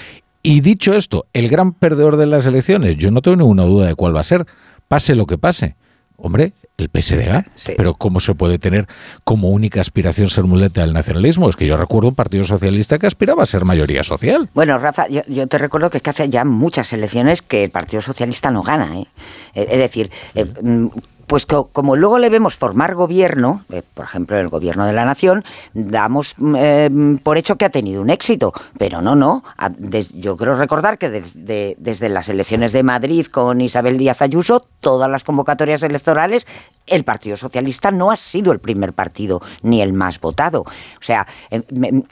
Y 0.42 0.62
dicho 0.62 0.92
esto, 0.92 1.28
el 1.32 1.48
gran 1.48 1.74
perdedor 1.74 2.18
de 2.18 2.26
las 2.26 2.48
elecciones, 2.48 2.96
yo 2.96 3.12
no 3.12 3.22
tengo 3.22 3.38
ninguna 3.38 3.62
duda 3.66 3.86
de 3.86 3.94
cuál 3.94 4.16
va 4.16 4.22
a 4.22 4.24
ser, 4.24 4.48
pase 4.88 5.14
lo 5.14 5.28
que 5.28 5.38
pase. 5.38 5.76
Hombre, 6.18 6.54
el 6.78 6.90
PSDG. 6.90 7.76
Pero 7.78 7.94
¿cómo 7.94 8.20
se 8.20 8.34
puede 8.34 8.58
tener 8.58 8.88
como 9.24 9.50
única 9.50 9.82
aspiración 9.82 10.30
ser 10.30 10.46
muleta 10.46 10.82
del 10.82 10.94
nacionalismo? 10.94 11.50
Es 11.50 11.56
que 11.56 11.68
yo 11.68 11.78
recuerdo 11.78 12.10
un 12.10 12.16
partido 12.16 12.44
socialista 12.44 12.98
que 12.98 13.08
aspiraba 13.08 13.44
a 13.44 13.46
ser 13.46 13.66
mayoría 13.66 14.02
social. 14.04 14.50
Bueno, 14.54 14.78
Rafa, 14.78 15.08
yo, 15.10 15.22
yo 15.28 15.48
te 15.48 15.58
recuerdo 15.58 15.90
que 15.90 15.98
es 15.98 16.04
que 16.04 16.10
hace 16.10 16.30
ya 16.30 16.44
muchas 16.44 16.92
elecciones 16.94 17.42
que 17.42 17.66
el 17.66 17.70
Partido 17.70 18.02
Socialista 18.02 18.50
no 18.50 18.64
gana. 18.64 18.98
¿eh? 18.98 19.08
Eh, 19.54 19.68
Es 19.70 19.78
decir, 19.78 20.10
eh, 20.36 20.46
mm, 21.26 21.28
pues 21.28 21.46
como 21.46 21.96
luego 21.96 22.20
le 22.20 22.30
vemos 22.30 22.56
formar 22.56 22.96
gobierno, 22.96 23.64
eh, 23.72 23.82
por 23.94 24.06
ejemplo, 24.06 24.38
el 24.38 24.50
gobierno 24.50 24.86
de 24.86 24.94
la 24.94 25.06
nación, 25.06 25.44
damos 25.74 26.36
eh, 26.58 26.90
por 27.24 27.38
hecho 27.38 27.56
que 27.58 27.66
ha 27.66 27.70
tenido 27.70 28.02
un 28.02 28.10
éxito, 28.10 28.54
pero 28.78 29.02
no, 29.02 29.16
no. 29.16 29.44
yo 30.14 30.38
creo 30.38 30.56
recordar 30.56 30.98
que 30.98 31.10
desde, 31.10 31.76
desde 31.80 32.10
las 32.10 32.30
elecciones 32.30 32.72
de 32.72 32.84
Madrid 32.84 33.26
con 33.28 33.62
Isabel 33.62 33.98
Díaz 33.98 34.22
Ayuso, 34.22 34.66
todas 34.80 35.10
las 35.10 35.24
convocatorias 35.24 35.84
electorales, 35.84 36.48
el 36.88 37.04
Partido 37.04 37.38
Socialista 37.38 37.92
no 37.92 38.12
ha 38.12 38.18
sido 38.18 38.52
el 38.52 38.60
primer 38.60 38.94
partido 38.94 39.42
ni 39.62 39.82
el 39.82 39.94
más 39.94 40.20
votado. 40.20 40.62
O 40.62 41.02
sea, 41.02 41.26
em, 41.50 41.64
em, 41.84 42.04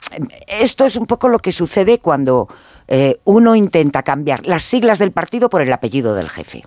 esto 0.48 0.84
es 0.84 0.96
un 0.96 1.06
poco 1.06 1.28
lo 1.28 1.38
que 1.38 1.52
sucede 1.52 1.98
cuando 1.98 2.48
eh, 2.88 3.20
uno 3.24 3.54
intenta 3.54 4.02
cambiar 4.02 4.46
las 4.46 4.64
siglas 4.64 4.98
del 4.98 5.12
partido 5.12 5.48
por 5.48 5.62
el 5.62 5.72
apellido 5.72 6.14
del 6.14 6.28
jefe. 6.28 6.64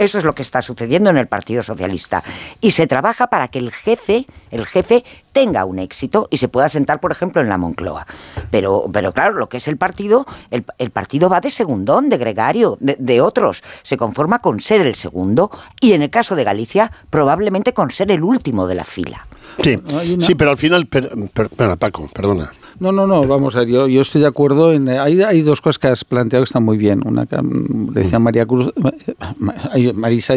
Eso 0.00 0.16
es 0.16 0.24
lo 0.24 0.34
que 0.34 0.40
está 0.40 0.62
sucediendo 0.62 1.10
en 1.10 1.18
el 1.18 1.26
Partido 1.26 1.62
Socialista. 1.62 2.24
Y 2.62 2.70
se 2.70 2.86
trabaja 2.86 3.26
para 3.26 3.48
que 3.48 3.58
el 3.58 3.70
jefe, 3.70 4.26
el 4.50 4.66
jefe 4.66 5.04
tenga 5.32 5.66
un 5.66 5.78
éxito 5.78 6.26
y 6.30 6.38
se 6.38 6.48
pueda 6.48 6.70
sentar, 6.70 7.00
por 7.00 7.12
ejemplo, 7.12 7.42
en 7.42 7.50
la 7.50 7.58
Moncloa. 7.58 8.06
Pero, 8.50 8.86
pero 8.90 9.12
claro, 9.12 9.34
lo 9.34 9.50
que 9.50 9.58
es 9.58 9.68
el 9.68 9.76
partido, 9.76 10.24
el, 10.50 10.90
partido 10.90 11.28
va 11.28 11.42
de 11.42 11.50
segundón, 11.50 12.08
de 12.08 12.16
gregario, 12.16 12.78
de, 12.80 13.20
otros. 13.20 13.62
Se 13.82 13.98
conforma 13.98 14.38
con 14.38 14.60
ser 14.60 14.80
el 14.80 14.94
segundo 14.94 15.50
y 15.82 15.92
en 15.92 16.00
el 16.00 16.08
caso 16.08 16.34
de 16.34 16.44
Galicia, 16.44 16.90
probablemente 17.10 17.74
con 17.74 17.90
ser 17.90 18.10
el 18.10 18.22
último 18.22 18.66
de 18.66 18.76
la 18.76 18.84
fila. 18.84 19.26
Sí, 19.62 19.78
sí 20.20 20.34
pero 20.34 20.52
al 20.52 20.56
final, 20.56 20.88
Paco, 21.78 22.08
perdona. 22.14 22.50
No, 22.80 22.92
no, 22.92 23.06
no, 23.06 23.26
vamos 23.26 23.54
a 23.54 23.60
ver, 23.60 23.68
yo, 23.68 23.88
yo 23.88 24.00
estoy 24.00 24.22
de 24.22 24.26
acuerdo 24.26 24.72
en... 24.72 24.88
Hay, 24.88 25.20
hay 25.20 25.42
dos 25.42 25.60
cosas 25.60 25.78
que 25.78 25.88
has 25.88 26.02
planteado 26.02 26.42
que 26.42 26.48
están 26.48 26.62
muy 26.62 26.78
bien. 26.78 27.02
Una 27.04 27.26
que 27.26 27.36
mm, 27.36 27.92
decía 27.92 28.18
María 28.18 28.46
Cruz... 28.46 28.72
Eh, 29.74 29.92
Marisa, 29.94 30.34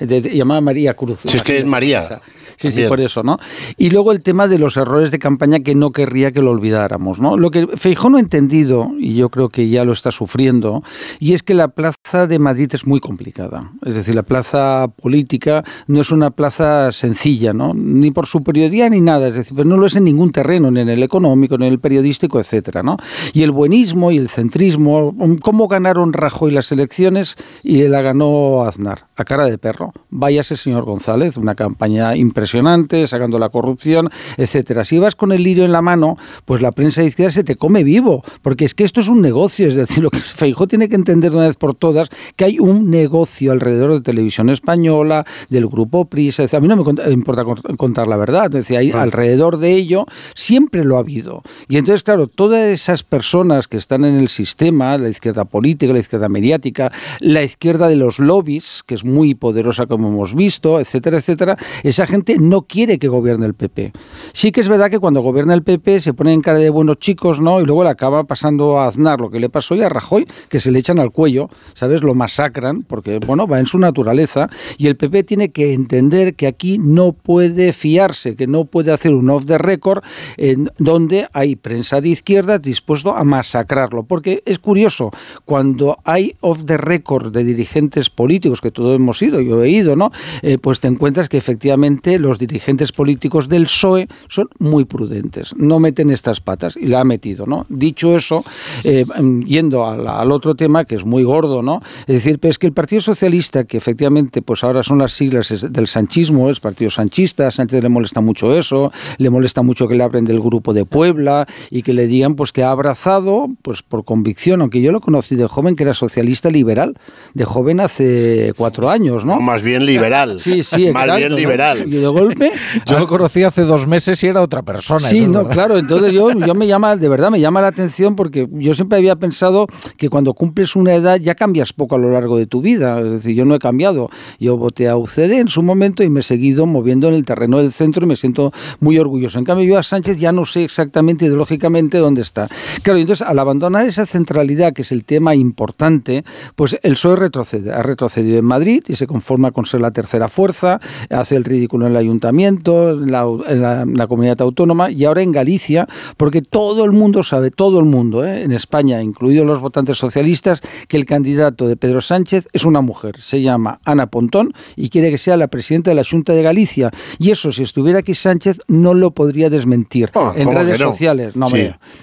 llamaba 0.00 0.60
María 0.60 0.94
Cruz. 0.94 1.20
Si 1.20 1.36
es 1.36 1.42
que 1.42 1.58
es 1.58 1.64
María. 1.64 2.20
Sí, 2.56 2.70
sí, 2.70 2.84
por 2.88 3.00
eso, 3.00 3.22
¿no? 3.22 3.38
Y 3.76 3.90
luego 3.90 4.12
el 4.12 4.22
tema 4.22 4.48
de 4.48 4.58
los 4.58 4.76
errores 4.76 5.10
de 5.10 5.18
campaña 5.18 5.60
que 5.60 5.74
no 5.74 5.92
querría 5.92 6.32
que 6.32 6.42
lo 6.42 6.50
olvidáramos, 6.50 7.18
¿no? 7.18 7.36
Lo 7.36 7.50
que 7.50 7.66
Feijó 7.76 8.10
no 8.10 8.18
ha 8.18 8.20
entendido, 8.20 8.92
y 8.98 9.14
yo 9.14 9.28
creo 9.28 9.48
que 9.48 9.68
ya 9.68 9.84
lo 9.84 9.92
está 9.92 10.12
sufriendo, 10.12 10.82
y 11.18 11.32
es 11.32 11.42
que 11.42 11.54
la 11.54 11.68
plaza 11.68 12.26
de 12.26 12.38
Madrid 12.38 12.70
es 12.72 12.86
muy 12.86 13.00
complicada. 13.00 13.70
Es 13.84 13.94
decir, 13.94 14.14
la 14.14 14.22
plaza 14.22 14.88
política 15.02 15.64
no 15.86 16.00
es 16.00 16.10
una 16.10 16.30
plaza 16.30 16.92
sencilla, 16.92 17.52
¿no? 17.52 17.72
Ni 17.74 18.10
por 18.10 18.26
su 18.26 18.42
periodía 18.42 18.88
ni 18.88 19.00
nada, 19.00 19.28
es 19.28 19.34
decir, 19.34 19.56
pero 19.56 19.68
no 19.68 19.76
lo 19.76 19.86
es 19.86 19.96
en 19.96 20.04
ningún 20.04 20.32
terreno, 20.32 20.70
ni 20.70 20.80
en 20.80 20.88
el 20.88 21.02
económico, 21.02 21.58
ni 21.58 21.66
en 21.66 21.72
el 21.72 21.80
periodístico, 21.80 22.38
etcétera, 22.38 22.82
¿no? 22.82 22.96
Y 23.32 23.42
el 23.42 23.50
buenismo 23.50 24.10
y 24.10 24.18
el 24.18 24.28
centrismo, 24.28 25.14
¿cómo 25.42 25.68
ganaron 25.68 26.12
Rajoy 26.12 26.52
las 26.52 26.70
elecciones 26.72 27.36
y 27.62 27.82
la 27.88 28.02
ganó 28.02 28.62
Aznar? 28.62 29.06
A 29.16 29.24
cara 29.24 29.46
de 29.46 29.58
perro. 29.58 29.92
Váyase, 30.10 30.56
señor 30.56 30.84
González, 30.84 31.36
una 31.36 31.54
campaña 31.54 32.16
impresionante 32.16 32.43
impresionante, 32.44 33.06
sacando 33.08 33.38
la 33.38 33.48
corrupción, 33.48 34.10
etcétera. 34.36 34.84
Si 34.84 34.98
vas 34.98 35.14
con 35.14 35.32
el 35.32 35.42
lirio 35.42 35.64
en 35.64 35.72
la 35.72 35.80
mano, 35.80 36.18
pues 36.44 36.60
la 36.60 36.72
prensa 36.72 37.00
de 37.00 37.06
izquierda 37.06 37.32
se 37.32 37.44
te 37.44 37.56
come 37.56 37.84
vivo, 37.84 38.22
porque 38.42 38.66
es 38.66 38.74
que 38.74 38.84
esto 38.84 39.00
es 39.00 39.08
un 39.08 39.22
negocio, 39.22 39.66
es 39.66 39.74
decir, 39.74 40.02
lo 40.02 40.10
que 40.10 40.18
Feijó 40.20 40.66
tiene 40.66 40.88
que 40.88 40.94
entender 40.94 41.30
de 41.30 41.38
una 41.38 41.46
vez 41.46 41.56
por 41.56 41.74
todas 41.74 42.10
que 42.36 42.44
hay 42.44 42.58
un 42.58 42.90
negocio 42.90 43.50
alrededor 43.50 43.94
de 43.94 44.02
televisión 44.02 44.50
española, 44.50 45.24
del 45.48 45.66
grupo 45.66 46.04
Prisa, 46.04 46.44
a 46.52 46.60
mí 46.60 46.68
no 46.68 46.76
me 46.76 47.12
importa 47.12 47.44
contar 47.78 48.06
la 48.06 48.18
verdad, 48.18 48.46
es 48.46 48.52
decir, 48.52 48.76
hay, 48.76 48.90
alrededor 48.90 49.56
de 49.56 49.72
ello 49.72 50.04
siempre 50.34 50.84
lo 50.84 50.96
ha 50.96 51.00
habido. 51.00 51.42
Y 51.68 51.78
entonces, 51.78 52.02
claro, 52.02 52.26
todas 52.26 52.60
esas 52.60 53.02
personas 53.02 53.68
que 53.68 53.78
están 53.78 54.04
en 54.04 54.16
el 54.16 54.28
sistema, 54.28 54.98
la 54.98 55.08
izquierda 55.08 55.46
política, 55.46 55.92
la 55.92 56.00
izquierda 56.00 56.28
mediática, 56.28 56.92
la 57.20 57.42
izquierda 57.42 57.88
de 57.88 57.96
los 57.96 58.18
lobbies, 58.18 58.82
que 58.86 58.94
es 58.94 59.04
muy 59.04 59.34
poderosa 59.34 59.86
como 59.86 60.08
hemos 60.08 60.34
visto, 60.34 60.78
etcétera, 60.78 61.16
etcétera, 61.16 61.56
esa 61.82 62.06
gente 62.06 62.33
no 62.38 62.62
quiere 62.62 62.98
que 62.98 63.08
gobierne 63.08 63.46
el 63.46 63.54
PP. 63.54 63.92
Sí 64.32 64.52
que 64.52 64.60
es 64.60 64.68
verdad 64.68 64.90
que 64.90 64.98
cuando 64.98 65.20
gobierna 65.20 65.54
el 65.54 65.62
PP 65.62 66.00
se 66.00 66.14
pone 66.14 66.32
en 66.32 66.40
cara 66.40 66.58
de 66.58 66.70
buenos 66.70 66.98
chicos, 66.98 67.40
¿no? 67.40 67.60
Y 67.60 67.64
luego 67.64 67.84
le 67.84 67.90
acaba 67.90 68.24
pasando 68.24 68.78
a 68.78 68.86
Aznar 68.86 69.20
lo 69.20 69.30
que 69.30 69.40
le 69.40 69.48
pasó 69.48 69.74
y 69.74 69.82
a 69.82 69.88
Rajoy, 69.88 70.26
que 70.48 70.60
se 70.60 70.70
le 70.70 70.78
echan 70.78 70.98
al 70.98 71.10
cuello, 71.10 71.48
¿sabes? 71.74 72.02
Lo 72.02 72.14
masacran, 72.14 72.82
porque, 72.82 73.18
bueno, 73.18 73.46
va 73.46 73.58
en 73.60 73.66
su 73.66 73.78
naturaleza. 73.78 74.48
Y 74.78 74.86
el 74.86 74.96
PP 74.96 75.24
tiene 75.24 75.50
que 75.50 75.72
entender 75.72 76.34
que 76.34 76.46
aquí 76.46 76.78
no 76.78 77.12
puede 77.12 77.72
fiarse, 77.72 78.36
que 78.36 78.46
no 78.46 78.64
puede 78.64 78.92
hacer 78.92 79.14
un 79.14 79.30
off 79.30 79.46
the 79.46 79.58
record 79.58 80.02
en 80.36 80.70
donde 80.78 81.28
hay 81.32 81.56
prensa 81.56 82.00
de 82.00 82.08
izquierda 82.08 82.58
dispuesto 82.58 83.14
a 83.14 83.24
masacrarlo. 83.24 84.04
Porque 84.04 84.42
es 84.46 84.58
curioso, 84.58 85.10
cuando 85.44 85.98
hay 86.04 86.34
off 86.40 86.64
the 86.64 86.76
record 86.76 87.32
de 87.32 87.44
dirigentes 87.44 88.10
políticos, 88.10 88.60
que 88.60 88.70
todos 88.70 88.96
hemos 88.96 89.20
ido, 89.22 89.40
yo 89.40 89.62
he 89.62 89.70
ido, 89.70 89.96
¿no? 89.96 90.10
Eh, 90.42 90.58
pues 90.60 90.80
te 90.80 90.88
encuentras 90.88 91.28
que 91.28 91.36
efectivamente 91.36 92.18
los 92.24 92.38
dirigentes 92.38 92.90
políticos 92.92 93.48
del 93.48 93.64
PSOE 93.64 94.08
son 94.28 94.48
muy 94.58 94.84
prudentes, 94.84 95.54
no 95.56 95.78
meten 95.78 96.10
estas 96.10 96.40
patas 96.40 96.76
y 96.76 96.86
la 96.86 97.00
ha 97.00 97.04
metido, 97.04 97.46
¿no? 97.46 97.66
Dicho 97.68 98.16
eso, 98.16 98.44
eh, 98.82 99.04
yendo 99.46 99.86
al, 99.86 100.32
otro 100.32 100.54
tema 100.54 100.84
que 100.84 100.96
es 100.96 101.04
muy 101.04 101.22
gordo, 101.22 101.62
¿no? 101.62 101.80
Es 102.06 102.16
decir, 102.16 102.38
pues 102.38 102.58
que 102.58 102.66
el 102.66 102.72
Partido 102.72 103.02
Socialista, 103.02 103.64
que 103.64 103.76
efectivamente 103.76 104.42
pues 104.42 104.64
ahora 104.64 104.82
son 104.82 104.98
las 104.98 105.12
siglas 105.12 105.70
del 105.70 105.86
sanchismo, 105.86 106.50
es 106.50 106.60
Partido 106.60 106.90
Sanchista, 106.90 107.48
a 107.48 107.50
Sánchez 107.50 107.82
le 107.82 107.88
molesta 107.88 108.20
mucho 108.20 108.56
eso, 108.56 108.90
le 109.18 109.30
molesta 109.30 109.62
mucho 109.62 109.86
que 109.86 109.94
le 109.94 110.02
abren 110.02 110.24
del 110.24 110.40
grupo 110.40 110.72
de 110.72 110.84
Puebla 110.84 111.46
y 111.70 111.82
que 111.82 111.92
le 111.92 112.06
digan 112.06 112.34
pues 112.34 112.52
que 112.52 112.62
ha 112.62 112.70
abrazado, 112.70 113.48
pues 113.62 113.82
por 113.82 114.04
convicción, 114.04 114.62
aunque 114.62 114.80
yo 114.80 114.92
lo 114.92 115.00
conocí 115.00 115.36
de 115.36 115.46
joven 115.46 115.76
que 115.76 115.82
era 115.82 115.94
socialista 115.94 116.48
liberal, 116.48 116.94
de 117.34 117.44
joven 117.44 117.80
hace 117.80 118.52
cuatro 118.56 118.88
años, 118.88 119.24
¿no? 119.24 119.40
más 119.40 119.62
bien 119.62 119.84
liberal. 119.84 120.38
Sí, 120.38 120.64
sí, 120.64 120.90
Más 120.94 121.16
bien 121.16 121.34
liberal 121.34 121.84
golpe. 122.14 122.52
Yo 122.86 122.98
lo 122.98 123.06
conocí 123.06 123.42
hace 123.42 123.62
dos 123.62 123.86
meses 123.86 124.22
y 124.24 124.28
era 124.28 124.40
otra 124.40 124.62
persona. 124.62 125.00
Sí, 125.00 125.26
no, 125.26 125.46
claro. 125.48 125.76
Entonces 125.76 126.12
yo, 126.12 126.30
yo 126.46 126.54
me 126.54 126.66
llama, 126.66 126.96
de 126.96 127.08
verdad, 127.08 127.30
me 127.30 127.40
llama 127.40 127.60
la 127.60 127.68
atención 127.68 128.16
porque 128.16 128.48
yo 128.52 128.74
siempre 128.74 128.98
había 128.98 129.16
pensado 129.16 129.66
que 129.96 130.08
cuando 130.08 130.34
cumples 130.34 130.76
una 130.76 130.94
edad 130.94 131.18
ya 131.18 131.34
cambias 131.34 131.72
poco 131.72 131.96
a 131.96 131.98
lo 131.98 132.10
largo 132.10 132.36
de 132.36 132.46
tu 132.46 132.62
vida. 132.62 133.00
Es 133.00 133.10
decir, 133.10 133.34
yo 133.34 133.44
no 133.44 133.54
he 133.54 133.58
cambiado. 133.58 134.10
Yo 134.38 134.56
voté 134.56 134.88
a 134.88 134.96
UCD 134.96 135.32
en 135.32 135.48
su 135.48 135.62
momento 135.62 136.02
y 136.02 136.08
me 136.08 136.20
he 136.20 136.22
seguido 136.22 136.66
moviendo 136.66 137.08
en 137.08 137.14
el 137.14 137.24
terreno 137.24 137.58
del 137.58 137.72
centro 137.72 138.04
y 138.04 138.08
me 138.08 138.16
siento 138.16 138.52
muy 138.80 138.98
orgulloso. 138.98 139.38
En 139.38 139.44
cambio, 139.44 139.66
yo 139.66 139.78
a 139.78 139.82
Sánchez 139.82 140.18
ya 140.18 140.32
no 140.32 140.44
sé 140.44 140.64
exactamente 140.64 141.26
ideológicamente 141.26 141.98
dónde 141.98 142.22
está. 142.22 142.48
Claro, 142.82 142.98
entonces 142.98 143.26
al 143.26 143.38
abandonar 143.38 143.86
esa 143.86 144.06
centralidad, 144.06 144.72
que 144.72 144.82
es 144.82 144.92
el 144.92 145.04
tema 145.04 145.34
importante, 145.34 146.24
pues 146.54 146.78
el 146.82 146.92
PSOE 146.92 147.16
retrocede. 147.16 147.72
Ha 147.72 147.82
retrocedido 147.82 148.38
en 148.38 148.44
Madrid 148.44 148.84
y 148.86 148.96
se 148.96 149.06
conforma 149.06 149.50
con 149.50 149.66
ser 149.66 149.80
la 149.80 149.90
tercera 149.90 150.28
fuerza, 150.28 150.80
hace 151.10 151.36
el 151.36 151.44
ridículo 151.44 151.86
en 151.86 151.94
la 151.94 152.02
ayuntamiento, 152.04 152.92
en 152.92 153.10
la, 153.10 154.06
comunidad 154.06 154.40
autónoma 154.40 154.90
y 154.90 155.04
ahora 155.04 155.22
en 155.22 155.32
Galicia, 155.32 155.86
porque 156.16 156.42
todo 156.42 156.84
el 156.84 156.92
mundo 156.92 157.22
sabe, 157.22 157.50
todo 157.50 157.78
el 157.78 157.86
mundo, 157.86 158.24
¿eh? 158.24 158.42
en 158.42 158.52
España, 158.52 159.02
incluidos 159.02 159.46
los 159.46 159.60
votantes 159.60 159.98
socialistas, 159.98 160.60
que 160.88 160.96
el 160.96 161.04
candidato 161.04 161.66
de 161.66 161.76
Pedro 161.76 162.00
Sánchez 162.00 162.48
es 162.52 162.64
una 162.64 162.80
mujer, 162.80 163.20
se 163.20 163.42
llama 163.42 163.80
Ana 163.84 164.06
Pontón 164.06 164.52
y 164.76 164.88
quiere 164.90 165.10
que 165.10 165.18
sea 165.18 165.36
la 165.36 165.48
presidenta 165.48 165.90
de 165.90 165.96
la 165.96 166.04
Junta 166.04 166.32
de 166.32 166.42
Galicia. 166.42 166.90
Y 167.18 167.30
eso, 167.30 167.52
si 167.52 167.62
estuviera 167.62 168.00
aquí 168.00 168.14
Sánchez, 168.14 168.58
no 168.68 168.94
lo 168.94 169.12
podría 169.12 169.50
desmentir 169.50 170.10
ah, 170.14 170.32
en 170.36 170.52
redes 170.52 170.78
sociales. 170.78 171.36
No, 171.36 171.48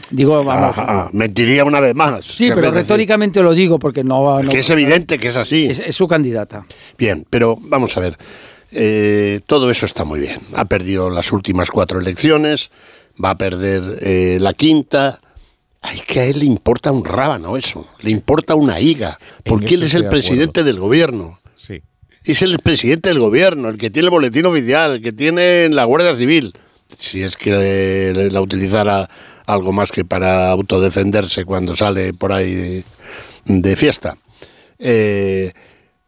digo, 0.10 0.44
vamos. 0.44 0.76
Ah, 0.78 0.86
ah, 0.88 1.10
mentiría 1.14 1.64
una 1.64 1.80
vez 1.80 1.96
más. 1.96 2.26
Sí, 2.26 2.52
pero 2.54 2.72
retóricamente 2.72 3.42
lo 3.42 3.54
digo 3.54 3.80
porque 3.80 4.04
no. 4.04 4.42
que 4.50 4.60
es 4.60 4.70
evidente 4.70 5.18
que 5.18 5.30
es 5.30 5.38
así. 5.38 5.68
es 5.68 5.96
su 5.96 6.08
candidata. 6.08 6.66
Bien, 6.98 7.26
pero 7.30 7.58
vamos 7.62 7.96
a 7.98 8.00
ver. 8.02 8.18
Eh, 8.72 9.42
todo 9.46 9.70
eso 9.70 9.86
está 9.86 10.04
muy 10.04 10.20
bien. 10.20 10.40
Ha 10.54 10.66
perdido 10.66 11.10
las 11.10 11.32
últimas 11.32 11.70
cuatro 11.72 12.00
elecciones, 12.00 12.72
va 13.24 13.32
a 13.32 13.38
perder 13.38 14.00
eh, 14.02 14.38
la 14.40 14.54
quinta. 14.54 15.22
Ay, 15.82 16.00
que 16.06 16.20
a 16.20 16.26
él 16.26 16.40
le 16.40 16.46
importa 16.46 16.92
un 16.92 17.04
rábano 17.04 17.58
eso, 17.58 17.88
le 18.02 18.12
importa 18.12 18.54
una 18.54 18.80
higa, 18.80 19.18
porque 19.44 19.74
él 19.74 19.84
es 19.84 19.96
el 19.96 20.10
presidente 20.10 20.64
del 20.64 20.80
gobierno. 20.80 21.40
Sí. 21.56 21.82
Es 22.24 22.44
el 22.44 22.60
presidente 22.60 23.10
del 23.10 23.18
gobierno, 23.18 23.70
el 23.70 23.80
que 23.80 23.90
tiene 23.90 24.06
el 24.06 24.12
boletín 24.12 24.46
oficial, 24.46 24.92
el 24.92 25.02
que 25.02 25.12
tiene 25.12 25.70
la 25.70 25.86
Guardia 25.86 26.16
Civil. 26.16 26.54
Si 27.00 27.24
es 27.24 27.36
que 27.36 28.30
la 28.32 28.42
utilizara 28.42 29.10
algo 29.48 29.72
más 29.72 29.92
que 29.92 30.06
para 30.06 30.50
autodefenderse 30.52 31.46
cuando 31.46 31.76
sale 31.76 32.14
por 32.14 32.32
ahí 32.32 32.84
de, 33.46 33.76
fiesta. 33.76 34.18
Eh, 34.78 35.52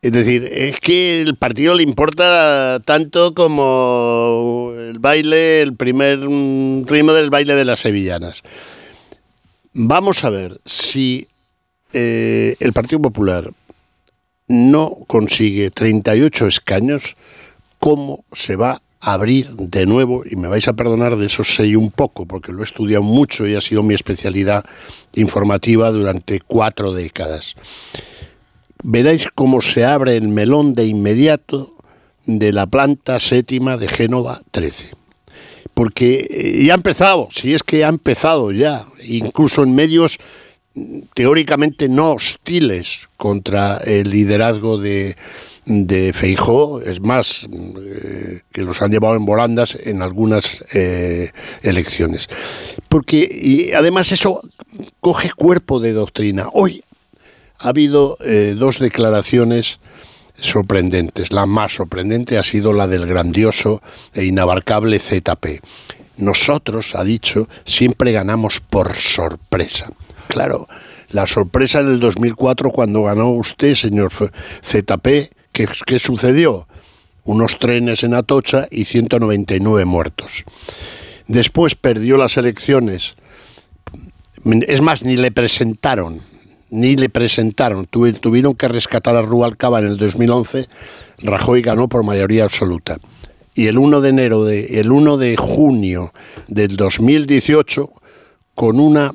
es 0.03 0.11
decir, 0.11 0.49
es 0.51 0.81
que 0.81 1.21
el 1.21 1.37
partido 1.37 1.73
le 1.75 1.83
importa 1.83 2.81
tanto 2.83 3.33
como 3.33 4.73
el 4.77 4.99
baile, 4.99 5.61
el 5.61 5.77
primer 5.77 6.19
ritmo 6.19 7.13
del 7.13 7.29
baile 7.29 7.55
de 7.55 7.63
las 7.63 7.79
sevillanas. 7.79 8.43
Vamos 9.71 10.25
a 10.25 10.29
ver 10.29 10.59
si 10.65 11.29
eh, 11.93 12.57
el 12.59 12.73
Partido 12.73 13.01
Popular 13.01 13.49
no 14.49 14.97
consigue 15.07 15.71
38 15.71 16.47
escaños, 16.47 17.15
¿cómo 17.79 18.25
se 18.33 18.57
va 18.57 18.81
a 18.99 19.13
abrir 19.13 19.51
de 19.51 19.85
nuevo? 19.85 20.23
Y 20.29 20.35
me 20.35 20.49
vais 20.49 20.67
a 20.67 20.73
perdonar, 20.73 21.15
de 21.15 21.27
eso 21.27 21.45
sé 21.45 21.77
un 21.77 21.91
poco, 21.91 22.25
porque 22.25 22.51
lo 22.51 22.59
he 22.59 22.65
estudiado 22.65 23.03
mucho 23.03 23.47
y 23.47 23.55
ha 23.55 23.61
sido 23.61 23.83
mi 23.83 23.93
especialidad 23.93 24.65
informativa 25.13 25.91
durante 25.91 26.41
cuatro 26.41 26.91
décadas 26.91 27.55
veréis 28.83 29.29
cómo 29.33 29.61
se 29.61 29.85
abre 29.85 30.15
el 30.15 30.27
melón 30.27 30.73
de 30.73 30.85
inmediato 30.85 31.73
de 32.25 32.51
la 32.51 32.67
planta 32.67 33.19
séptima 33.19 33.77
de 33.77 33.87
Génova 33.87 34.41
13. 34.51 34.91
Porque 35.73 36.27
eh, 36.29 36.65
ya 36.65 36.73
ha 36.73 36.75
empezado, 36.75 37.27
si 37.31 37.53
es 37.53 37.63
que 37.63 37.83
ha 37.83 37.89
empezado 37.89 38.51
ya, 38.51 38.85
incluso 39.03 39.63
en 39.63 39.73
medios 39.73 40.19
teóricamente 41.13 41.87
no 41.87 42.13
hostiles 42.13 43.07
contra 43.17 43.77
el 43.77 44.09
liderazgo 44.09 44.77
de, 44.77 45.15
de 45.65 46.13
Feijó, 46.13 46.81
es 46.81 46.99
más, 46.99 47.47
eh, 47.51 48.41
que 48.51 48.61
los 48.61 48.81
han 48.81 48.91
llevado 48.91 49.15
en 49.15 49.25
volandas 49.25 49.77
en 49.81 50.01
algunas 50.01 50.63
eh, 50.73 51.31
elecciones. 51.61 52.27
Porque, 52.89 53.29
y 53.31 53.71
además 53.73 54.11
eso 54.11 54.41
coge 54.99 55.31
cuerpo 55.31 55.79
de 55.79 55.93
doctrina. 55.93 56.49
Hoy 56.53 56.83
ha 57.63 57.69
habido 57.69 58.17
eh, 58.19 58.55
dos 58.57 58.79
declaraciones 58.79 59.79
sorprendentes. 60.35 61.31
La 61.31 61.45
más 61.45 61.75
sorprendente 61.75 62.37
ha 62.37 62.43
sido 62.43 62.73
la 62.73 62.87
del 62.87 63.05
grandioso 63.05 63.81
e 64.13 64.25
inabarcable 64.25 64.99
ZP. 64.99 65.61
Nosotros, 66.17 66.93
ha 66.95 67.05
dicho, 67.05 67.47
siempre 67.63 68.11
ganamos 68.11 68.59
por 68.59 68.93
sorpresa. 68.95 69.89
Claro, 70.27 70.67
la 71.09 71.25
sorpresa 71.25 71.79
en 71.79 71.87
el 71.87 71.99
2004 72.01 72.69
cuando 72.69 73.03
ganó 73.03 73.29
usted, 73.29 73.75
señor 73.75 74.11
ZP, 74.11 75.31
¿qué, 75.53 75.99
sucedió? 75.99 76.67
Unos 77.23 77.59
trenes 77.59 78.03
en 78.03 78.13
Atocha 78.13 78.67
y 78.69 78.83
199 78.83 79.85
muertos. 79.85 80.43
Después 81.27 81.75
perdió 81.75 82.17
las 82.17 82.35
elecciones. 82.35 83.15
Es 84.67 84.81
más, 84.81 85.03
ni 85.03 85.15
le 85.15 85.31
presentaron 85.31 86.32
ni 86.73 86.95
le 86.95 87.07
presentaron. 87.07 87.85
Tuvieron 87.85 88.55
que 88.55 88.67
rescatar 88.67 89.15
a 89.15 89.21
Rubalcaba 89.21 89.79
en 89.79 89.85
el 89.85 89.97
2011. 89.97 90.67
Rajoy 91.19 91.61
ganó 91.61 91.87
por 91.87 92.03
mayoría 92.03 92.43
absoluta. 92.43 92.97
Y 93.53 93.67
el 93.67 93.77
1 93.77 94.01
de 94.01 94.09
enero 94.09 94.43
de, 94.43 94.79
el 94.79 94.91
1 94.91 95.17
de 95.17 95.37
junio 95.37 96.11
del 96.47 96.75
2018, 96.75 97.91
con 98.55 98.79
una 98.79 99.13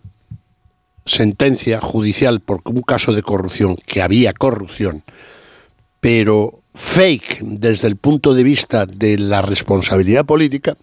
sentencia 1.05 1.81
judicial 1.81 2.41
por 2.41 2.61
un 2.65 2.83
caso 2.83 3.13
de 3.13 3.23
corrupción, 3.23 3.77
que 3.87 4.03
había 4.03 4.33
corrupción, 4.33 5.03
pero 5.99 6.61
fake 6.75 7.41
desde 7.43 7.89
el 7.89 7.97
punto 7.97 8.35
de 8.35 8.45
vista 8.45 8.87
de 8.87 9.19
la 9.19 9.43
responsabilidad 9.43 10.25
política, 10.25 10.77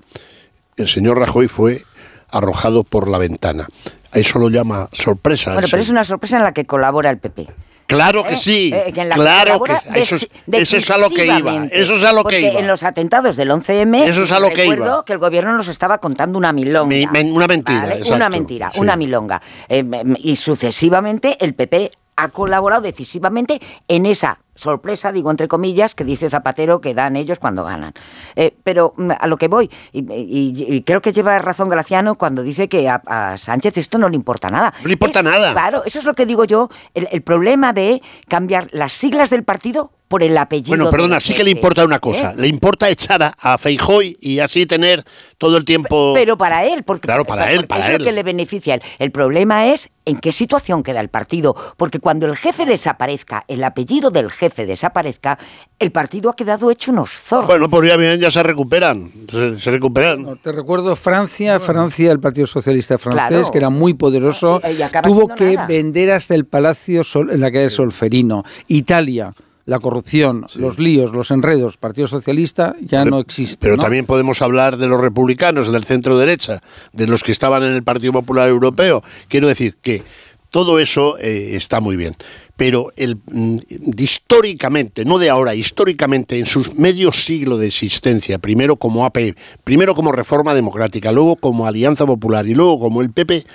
el 0.76 0.90
señor 0.90 1.20
Rajoy 1.20 1.48
fue 1.48 1.84
arrojado 2.30 2.84
por 2.84 3.08
la 3.08 3.18
ventana. 3.18 3.70
Eso 4.16 4.40
lo 4.40 4.50
llama 4.50 4.90
sorpresa. 4.92 5.54
Bueno, 5.54 5.68
pero 5.70 5.82
es 5.82 5.90
una 5.90 6.04
sorpresa 6.04 6.38
en 6.38 6.44
la 6.44 6.54
que 6.54 6.66
colabora 6.66 7.10
el 7.10 7.20
PP. 7.20 7.48
Claro 7.88 8.24
que 8.24 8.34
¿Eh? 8.34 8.38
sí, 8.38 8.72
eh, 8.74 8.92
claro 9.14 9.62
que 9.62 9.74
eso 9.94 10.16
es, 10.16 10.28
eso 10.52 10.78
es, 10.78 10.90
a 10.90 10.98
lo 10.98 11.12
que 11.12 11.26
iba, 11.28 11.66
eso 11.66 11.94
es 11.94 12.04
a 12.04 12.14
lo 12.14 12.24
que 12.24 12.42
iba. 12.42 12.60
en 12.60 12.66
los 12.66 12.82
atentados 12.82 13.36
del 13.36 13.52
11M, 13.52 14.06
eso 14.06 14.24
es 14.24 14.32
a 14.32 14.40
lo 14.40 14.50
que 14.50 14.66
iba. 14.66 15.06
que 15.06 15.14
el 15.14 15.20
gobierno 15.20 15.56
nos 15.56 15.68
estaba 15.68 16.00
contando 16.00 16.40
una 16.40 16.52
milonga. 16.52 16.96
una 17.24 17.48
mentira, 17.48 17.98
Una 18.12 18.30
mentira, 18.30 18.72
una 18.78 18.96
milonga. 18.96 19.40
Eh, 19.70 19.86
y 20.18 20.36
sucesivamente 20.36 21.38
el 21.40 21.54
PP 21.54 21.92
ha 22.16 22.30
colaborado 22.30 22.82
decisivamente 22.82 23.62
en 23.88 24.08
esa 24.08 24.40
sorpresa, 24.56 25.12
digo 25.12 25.30
entre 25.30 25.48
comillas, 25.48 25.96
que 25.96 26.04
dice 26.04 26.30
Zapatero 26.30 26.82
que 26.82 26.94
dan 26.94 27.16
ellos 27.16 27.40
cuando 27.40 27.64
ganan. 27.64 27.94
Eh, 28.36 28.56
pero 28.64 28.94
mm, 28.98 29.12
a 29.20 29.28
lo 29.28 29.38
que 29.38 29.48
voy, 29.48 29.70
y, 29.92 30.82
creo 30.84 31.02
que 31.02 31.14
lleva 31.14 31.38
razón 31.40 31.70
Graciano 31.70 32.16
cuando 32.16 32.42
dice 32.42 32.68
que 32.68 32.90
a, 32.90 33.36
Sánchez 33.38 33.78
esto 33.78 33.98
no 33.98 34.10
le 34.10 34.16
importa 34.16 34.50
nada. 34.50 34.74
No 34.82 34.88
le 34.88 34.94
importa 34.94 35.22
nada. 35.22 35.52
Claro, 35.52 35.84
eso 35.86 36.00
es 36.00 36.06
lo 36.06 36.14
que 36.14 36.26
digo 36.26 36.46
yo, 36.46 36.70
el 36.94 37.22
problema 37.22 37.74
de 37.74 38.02
cambiar 38.28 38.70
las 38.72 38.94
siglas 38.94 39.30
del 39.30 39.44
partido 39.44 39.92
por 40.08 40.24
el 40.24 40.38
apellido. 40.38 40.76
Bueno, 40.76 40.92
perdona, 40.92 41.20
sí 41.20 41.34
que 41.34 41.44
le 41.44 41.52
importa 41.52 41.84
una 41.84 42.00
cosa. 42.00 42.32
¿Eh? 42.32 42.36
Le 42.38 42.48
importa 42.48 42.90
echar 42.90 43.24
a, 43.24 43.36
a, 43.40 43.58
Feijói 43.58 44.18
y 44.20 44.40
así 44.40 44.66
tener 44.66 45.04
todo 45.38 45.58
el 45.58 45.66
tiempo. 45.66 46.14
Pero 46.14 46.38
para 46.38 46.66
él, 46.66 46.84
porque, 46.84 47.08
claro, 47.08 47.26
para 47.26 47.52
él, 47.52 47.68
para 47.68 47.86
es 47.88 48.00
lo 48.00 48.06
que 48.06 48.12
le 48.12 48.24
beneficia. 48.24 48.80
El 49.00 49.12
problema 49.12 49.68
es 49.68 49.90
en 50.06 50.18
qué 50.18 50.32
situación 50.32 50.84
queda 50.84 51.00
el 51.00 51.10
partido, 51.10 51.56
porque 51.78 52.00
cuando 52.00 52.28
el 52.28 52.38
jefe 52.38 52.66
desaparezca, 52.66 53.44
el 53.48 53.64
apellido 53.64 54.12
del 54.12 54.32
jefe 54.32 54.66
desaparezca, 54.66 55.40
el 55.80 55.92
partido 55.92 56.30
ha 56.30 56.36
quedado 56.36 56.70
hecho 56.70 56.92
unos 56.92 57.10
zorros. 57.10 57.48
Bueno, 57.48 57.70
pues 57.70 57.90
ya 57.90 57.98
bien, 57.98 58.20
ya 58.20 58.30
se 58.30 58.44
recuperan, 58.44 59.12
se, 59.28 59.72
recuperan. 59.72 60.38
te 60.42 60.52
recuerdo 60.52 60.96
Francia, 60.96 61.60
Francia, 61.60 62.12
el 62.12 62.20
Partido 62.20 62.46
Socialista 62.46 62.98
francés, 62.98 63.50
que 63.52 63.58
era 63.58 63.70
muy 63.70 63.96
poderoso, 63.96 64.62
tuvo 65.04 65.28
que 65.30 65.58
vender 65.68 66.12
hasta 66.12 66.36
el 66.36 66.46
palacio 66.46 67.02
en 67.16 67.42
la 67.42 67.52
calle 67.52 67.70
Solferino. 67.70 68.44
Italia 68.68 69.34
la 69.66 69.80
corrupción, 69.80 70.46
los 70.56 70.78
líos, 70.78 71.12
los 71.12 71.32
enredos, 71.32 71.78
Partido 71.78 72.08
Socialista 72.08 72.76
ya 72.82 73.04
no 73.04 73.20
existe. 73.20 73.68
Pero 73.68 73.78
también 73.78 74.06
podemos 74.06 74.42
hablar 74.44 74.78
de 74.78 74.88
los 74.88 75.02
republicanos, 75.02 75.72
del 75.72 75.84
centro 75.84 76.18
derecha, 76.20 76.62
de 76.94 77.08
los 77.08 77.24
que 77.24 77.32
estaban 77.32 77.64
en 77.64 77.74
el 77.74 77.84
Partido 77.84 78.14
Popular 78.14 78.48
Europeo. 78.48 79.04
Quiero 79.28 79.48
decir 79.48 79.76
que 79.82 80.04
todo 80.52 80.80
eso 80.80 81.18
eh, 81.18 81.56
está 81.56 81.80
muy 81.80 81.96
bien. 81.96 82.16
Pero 82.56 82.94
el, 82.96 83.18
mm, 83.26 83.58
históricamente, 83.98 85.04
no 85.04 85.18
de 85.18 85.32
ahora, 85.32 85.56
históricamente, 85.56 86.38
en 86.38 86.46
sus 86.46 86.76
medio 86.76 87.12
siglo 87.12 87.58
de 87.58 87.68
existencia, 87.68 88.38
primero 88.38 88.76
como 88.76 89.04
AP, 89.04 89.36
primero 89.64 89.96
como 89.96 90.12
Reforma 90.12 90.54
Democrática, 90.54 91.12
luego 91.12 91.38
como 91.38 91.66
Alianza 91.66 92.06
Popular 92.06 92.48
y 92.48 92.54
luego 92.54 92.80
como 92.80 93.02
el 93.02 93.10
PP, 93.10 93.46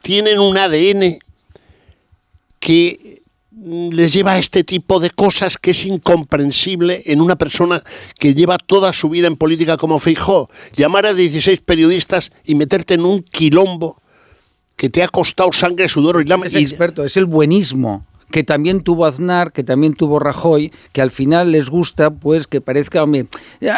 tienen 0.00 0.40
un 0.40 0.56
ADN 0.56 1.18
que 2.58 3.21
les 3.64 4.12
lleva 4.12 4.32
a 4.32 4.38
este 4.38 4.64
tipo 4.64 4.98
de 4.98 5.10
cosas 5.10 5.56
que 5.56 5.70
es 5.70 5.86
incomprensible 5.86 7.02
en 7.06 7.20
una 7.20 7.36
persona 7.36 7.82
que 8.18 8.34
lleva 8.34 8.58
toda 8.58 8.92
su 8.92 9.08
vida 9.08 9.28
en 9.28 9.36
política 9.36 9.76
como 9.76 9.98
Feijó. 9.98 10.50
Llamar 10.76 11.06
a 11.06 11.14
16 11.14 11.60
periodistas 11.60 12.32
y 12.44 12.54
meterte 12.54 12.94
en 12.94 13.04
un 13.04 13.22
quilombo 13.22 14.00
que 14.76 14.90
te 14.90 15.02
ha 15.02 15.08
costado 15.08 15.52
sangre, 15.52 15.88
sudor 15.88 16.20
y 16.20 16.28
lágrimas. 16.28 16.54
Es 16.54 16.70
experto, 16.70 17.04
es 17.04 17.16
el 17.16 17.26
buenismo 17.26 18.04
que 18.32 18.42
también 18.42 18.80
tuvo 18.80 19.06
Aznar, 19.06 19.52
que 19.52 19.62
también 19.62 19.94
tuvo 19.94 20.18
Rajoy, 20.18 20.72
que 20.92 21.02
al 21.02 21.12
final 21.12 21.52
les 21.52 21.70
gusta 21.70 22.10
pues 22.10 22.48
que 22.48 22.60
parezca, 22.60 23.04
hombre, 23.04 23.26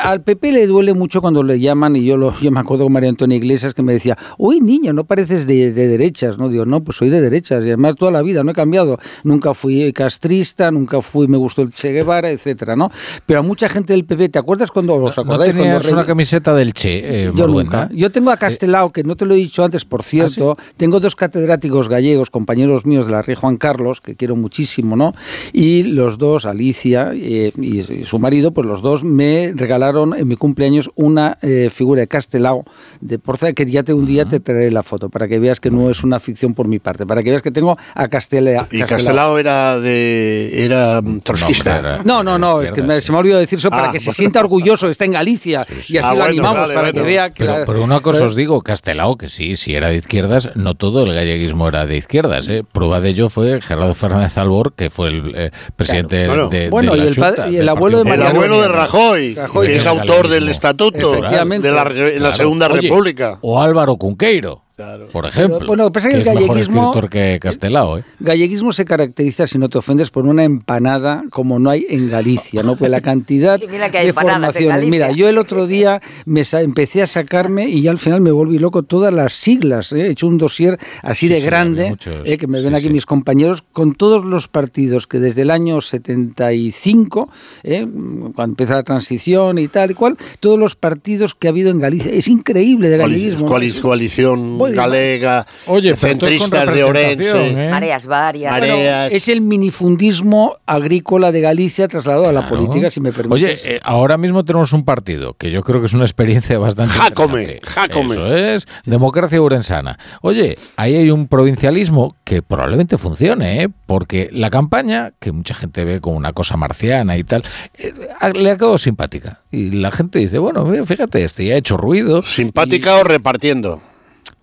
al 0.03 0.23
PP 0.23 0.53
le 0.53 0.67
duele 0.67 0.95
mucho 0.95 1.21
cuando 1.21 1.43
le 1.43 1.61
llaman, 1.61 1.97
y 1.97 2.05
yo, 2.05 2.17
lo, 2.17 2.39
yo 2.41 2.51
me 2.51 2.61
acuerdo 2.61 2.85
con 2.85 2.93
María 2.93 3.11
Antonia 3.11 3.37
Iglesias 3.37 3.75
que 3.75 3.83
me 3.83 3.93
decía, 3.93 4.17
uy 4.39 4.61
niño, 4.61 4.95
no 4.95 5.05
pareces 5.05 5.47
de, 5.47 5.73
derechas, 5.73 6.39
¿no? 6.39 6.49
Digo, 6.49 6.65
no, 6.65 6.83
pues 6.83 6.97
soy 6.97 7.11
de 7.11 7.21
derechas, 7.21 7.65
y 7.65 7.69
además 7.69 7.97
toda 7.97 8.13
la 8.13 8.23
vida, 8.23 8.43
no 8.43 8.53
he 8.53 8.55
cambiado, 8.55 8.99
nunca 9.25 9.53
fui 9.53 9.93
castrista, 9.93 10.71
nunca 10.71 11.03
fui, 11.03 11.29
me 11.29 11.37
gustó 11.37 11.63
el 11.63 11.71
Che 11.71 11.93
Guevara, 11.93 12.31
etcétera, 12.31 12.77
¿no? 12.77 12.91
Pero 13.27 13.41
a 13.41 13.43
mucha 13.43 13.69
gente 13.69 13.93
del 13.93 14.05
PP, 14.05 14.31
¿te 14.31 14.39
acuerdas 14.39 14.71
cuando 14.71 14.95
os 14.95 15.19
acordáis? 15.19 15.53
No 15.55 15.63
cuando 15.63 15.93
una 15.93 16.05
camiseta 16.05 16.55
del 16.55 16.73
Che, 16.73 17.27
eh, 17.27 17.33
Yo 17.35 17.49
nunca. 17.49 17.91
Yo 17.93 18.11
tengo 18.11 18.31
a 18.31 18.37
Castelao, 18.37 18.93
que 18.93 19.03
no 19.03 19.17
te 19.17 19.27
lo 19.27 19.35
he 19.35 19.37
dicho 19.37 19.65
antes, 19.65 19.85
por 19.85 20.03
cierto, 20.03 20.57
¿Ah, 20.59 20.63
tengo 20.77 21.01
dos 21.01 21.17
catedráticos 21.17 21.89
gallegos, 21.89 22.31
compañeros 22.31 22.87
míos 22.87 23.07
de 23.07 23.13
la 23.13 23.23
Rey 23.23 23.35
Juan 23.35 23.57
Carlos, 23.57 24.01
que 24.01 24.15
quiero 24.15 24.37
muchísimo, 24.45 24.95
¿no? 24.95 25.15
Y 25.55 25.85
los 25.85 26.19
dos, 26.19 26.45
Alicia 26.45 27.13
eh, 27.15 27.51
y, 27.57 28.05
su 28.05 28.19
marido, 28.19 28.53
pues 28.53 28.67
los 28.67 28.83
dos 28.83 29.03
me 29.03 29.55
regalaron 29.57 30.15
en 30.15 30.29
mi 30.29 30.37
cumpleaños 30.37 30.91
una 30.97 31.39
eh, 31.41 31.71
figura 31.73 32.03
de 32.03 32.09
Castelao 32.09 32.65
de 33.01 33.19
Porza, 33.19 33.55
que 33.55 33.65
ya 33.65 33.83
te, 33.83 33.95
un 33.95 34.05
día 34.05 34.27
te 34.27 34.41
traeré 34.41 34.71
la 34.71 34.83
foto, 34.83 35.09
para 35.09 35.27
que 35.29 35.39
veas 35.39 35.61
que 35.61 35.71
no 35.71 35.89
es 35.89 36.05
una 36.05 36.21
ficción 36.21 36.53
por 36.53 36.69
mi 36.69 36.79
parte, 36.79 37.07
para 37.07 37.23
que 37.23 37.31
veas 37.31 37.41
que 37.41 37.51
tengo 37.51 37.75
a 37.95 38.09
Castelao. 38.09 38.67
¿Y 38.71 38.83
Castelao 38.83 39.39
era 39.39 39.81
de 39.81 40.65
era 40.65 41.01
trotskista? 41.23 42.03
No, 42.05 42.23
no, 42.23 42.39
no, 42.39 42.61
es 42.61 42.71
que 42.71 42.83
se 43.01 43.11
me 43.11 43.17
ha 43.17 43.21
olvidado 43.21 43.41
decir 43.41 43.59
eso, 43.59 43.71
para 43.71 43.89
ah, 43.89 43.93
que 43.93 43.99
se 43.99 44.13
sienta 44.13 44.41
orgulloso, 44.41 44.91
está 44.91 45.07
en 45.07 45.13
Galicia, 45.13 45.67
y 45.89 45.97
así 45.97 46.09
ah, 46.11 46.15
lo 46.15 46.25
animamos, 46.25 46.71
para 46.71 46.93
que 46.93 47.01
vea 47.01 47.31
que... 47.31 47.45
Pero, 47.45 47.83
una 47.83 48.01
cosa 48.01 48.25
os 48.25 48.37
digo, 48.37 48.61
Castelao, 48.61 49.17
que 49.17 49.31
sí, 49.31 49.57
si 49.57 49.75
era 49.75 49.89
de 49.89 49.97
izquierdas, 49.97 50.51
no 50.55 50.75
todo 50.75 51.05
el 51.05 51.15
galleguismo 51.15 51.67
era 51.69 51.87
de 51.87 51.97
izquierdas, 51.97 52.49
¿eh? 52.49 52.63
Prueba 52.71 53.01
de 53.01 53.11
ello 53.11 53.29
fue 53.31 53.61
Gerardo 53.61 53.95
Fernández 53.95 54.34
Albor, 54.39 54.75
que 54.75 54.91
fue 54.91 55.09
el 55.09 55.33
eh, 55.35 55.51
presidente 55.77 56.17
de, 56.17 56.69
Bueno, 56.71 56.97
y, 56.97 57.57
el 57.57 57.69
abuelo 57.69 58.05
de 58.05 58.15
El 58.15 58.23
abuelo 58.23 58.63
de 58.63 58.69
Rajoy, 58.69 59.39
que 59.63 59.77
es 59.77 59.87
autor 59.87 60.29
del 60.29 60.49
estatuto 60.49 61.21
de 61.21 62.19
la, 62.21 62.33
Segunda 62.33 62.69
República. 62.69 63.39
O 63.43 63.61
Álvaro 63.61 63.97
Cunqueiro. 63.97 64.64
Por 65.13 65.27
ejemplo. 65.27 65.67
bueno, 65.69 65.93
pasa 65.93 66.09
que, 66.09 66.17
el 66.17 66.25
galleguismo. 66.25 67.01
que 67.09 67.39
Castelao, 67.41 67.99
¿eh? 67.99 68.05
Galleguismo 68.19 68.73
se 68.73 68.85
caracteriza, 68.85 69.47
si 69.47 69.57
no 69.57 69.69
te 69.69 69.79
ofendes, 69.79 70.11
por 70.11 70.27
una 70.27 70.43
empanada 70.43 71.23
como 71.31 71.61
no 71.61 71.71
hay 71.71 71.87
en 71.89 72.11
Galicia, 72.11 72.65
¿no? 72.65 72.75
Pues 72.75 72.91
la 72.91 73.01
cantidad 73.01 73.61
de 73.61 74.13
formaciones. 74.13 74.89
Mira, 74.89 75.13
yo 75.13 75.29
el 75.29 75.39
otro 75.39 75.67
día 75.69 76.03
me 76.27 76.43
empecé 76.55 77.03
a 77.03 77.07
sacarme 77.07 77.69
y 77.69 77.83
ya 77.83 77.93
al 77.93 77.99
final 77.99 78.21
me 78.21 78.33
volví 78.33 78.59
loco 78.59 78.83
todas 78.83 79.15
las 79.15 79.35
siglas. 79.35 79.93
¿eh? 79.93 80.09
He 80.09 80.11
hecho 80.11 80.27
un 80.27 80.39
dossier 80.39 80.77
así 81.03 81.29
de 81.29 81.41
grande, 81.41 81.97
¿eh? 82.25 82.37
que 82.37 82.49
me 82.49 82.61
ven 82.61 82.75
aquí 82.75 82.91
mis 82.91 83.07
compañeros, 83.07 83.63
con 83.73 83.95
todos 83.95 84.25
los 84.25 84.49
partidos 84.49 85.07
que 85.07 85.21
desde 85.21 85.43
el 85.43 85.53
año 85.53 85.81
75, 85.81 87.31
¿eh? 87.63 87.87
cuando 88.35 88.53
empieza 88.53 88.75
la 88.75 88.83
transición 88.83 89.61
y 89.61 89.69
tal 89.69 89.93
y 89.93 89.95
cual, 89.95 90.17
todos 90.41 90.59
los 90.59 90.75
partidos 90.75 91.37
que 91.37 91.47
ha 91.47 91.51
habido 91.51 91.71
en 91.71 91.79
Galicia. 91.79 92.11
Es 92.11 92.27
increíble 92.27 92.89
de 92.89 92.99
galleguismo. 92.99 93.47
Coalición 93.81 94.64
galega, 94.73 95.47
Oye, 95.67 95.95
centristas 95.95 96.75
de 96.75 96.85
Orense. 96.85 97.67
¿eh? 97.67 97.71
Mareas 97.71 98.07
varias. 98.07 98.53
Mareas. 98.53 99.13
es 99.13 99.29
el 99.29 99.41
minifundismo 99.41 100.57
agrícola 100.67 101.33
de 101.33 101.41
Galicia 101.41 101.89
trasladado 101.89 102.29
a 102.29 102.33
la 102.33 102.47
política, 102.47 102.91
si 102.91 103.01
me 103.01 103.13
permites. 103.13 103.33
Oye, 103.65 103.77
eh, 103.77 103.81
ahora 103.83 104.17
mismo 104.17 104.45
tenemos 104.45 104.73
un 104.73 104.85
partido 104.85 105.35
que 105.35 105.51
yo 105.51 105.63
creo 105.63 105.81
que 105.81 105.87
es 105.87 105.95
una 105.95 106.05
experiencia 106.05 106.59
bastante 106.59 106.95
Jácome, 106.95 107.43
interesante. 107.43 107.93
Jácome. 107.93 108.15
Eso 108.15 108.35
es, 108.35 108.67
democracia 108.85 109.41
urensana. 109.41 109.99
Oye, 110.23 110.57
ahí 110.77 110.95
hay 110.95 111.11
un 111.11 111.29
provincialismo 111.29 112.15
que 112.25 112.43
probablemente 112.43 112.99
funcione, 112.99 113.63
¿eh? 113.63 113.69
porque 113.87 114.29
la 114.33 114.51
campaña, 114.51 115.13
que 115.21 115.33
mucha 115.33 115.55
gente 115.55 115.85
ve 115.85 116.01
como 116.01 116.17
una 116.17 116.33
cosa 116.33 116.57
marciana 116.57 117.17
y 117.17 117.25
tal, 117.25 117.43
eh, 117.75 117.93
le 118.35 118.51
ha 118.51 118.57
quedado 118.57 118.79
simpática. 118.79 119.41
Y 119.51 119.71
la 119.71 119.91
gente 119.91 120.19
dice, 120.19 120.39
bueno, 120.39 120.65
mira, 120.65 120.85
fíjate, 120.85 121.25
este 121.25 121.45
ya 121.47 121.55
ha 121.55 121.59
hecho 121.59 121.77
ruido. 121.77 122.23
¿Simpática 122.23 122.97
o 122.97 123.05
repartiendo? 123.05 123.81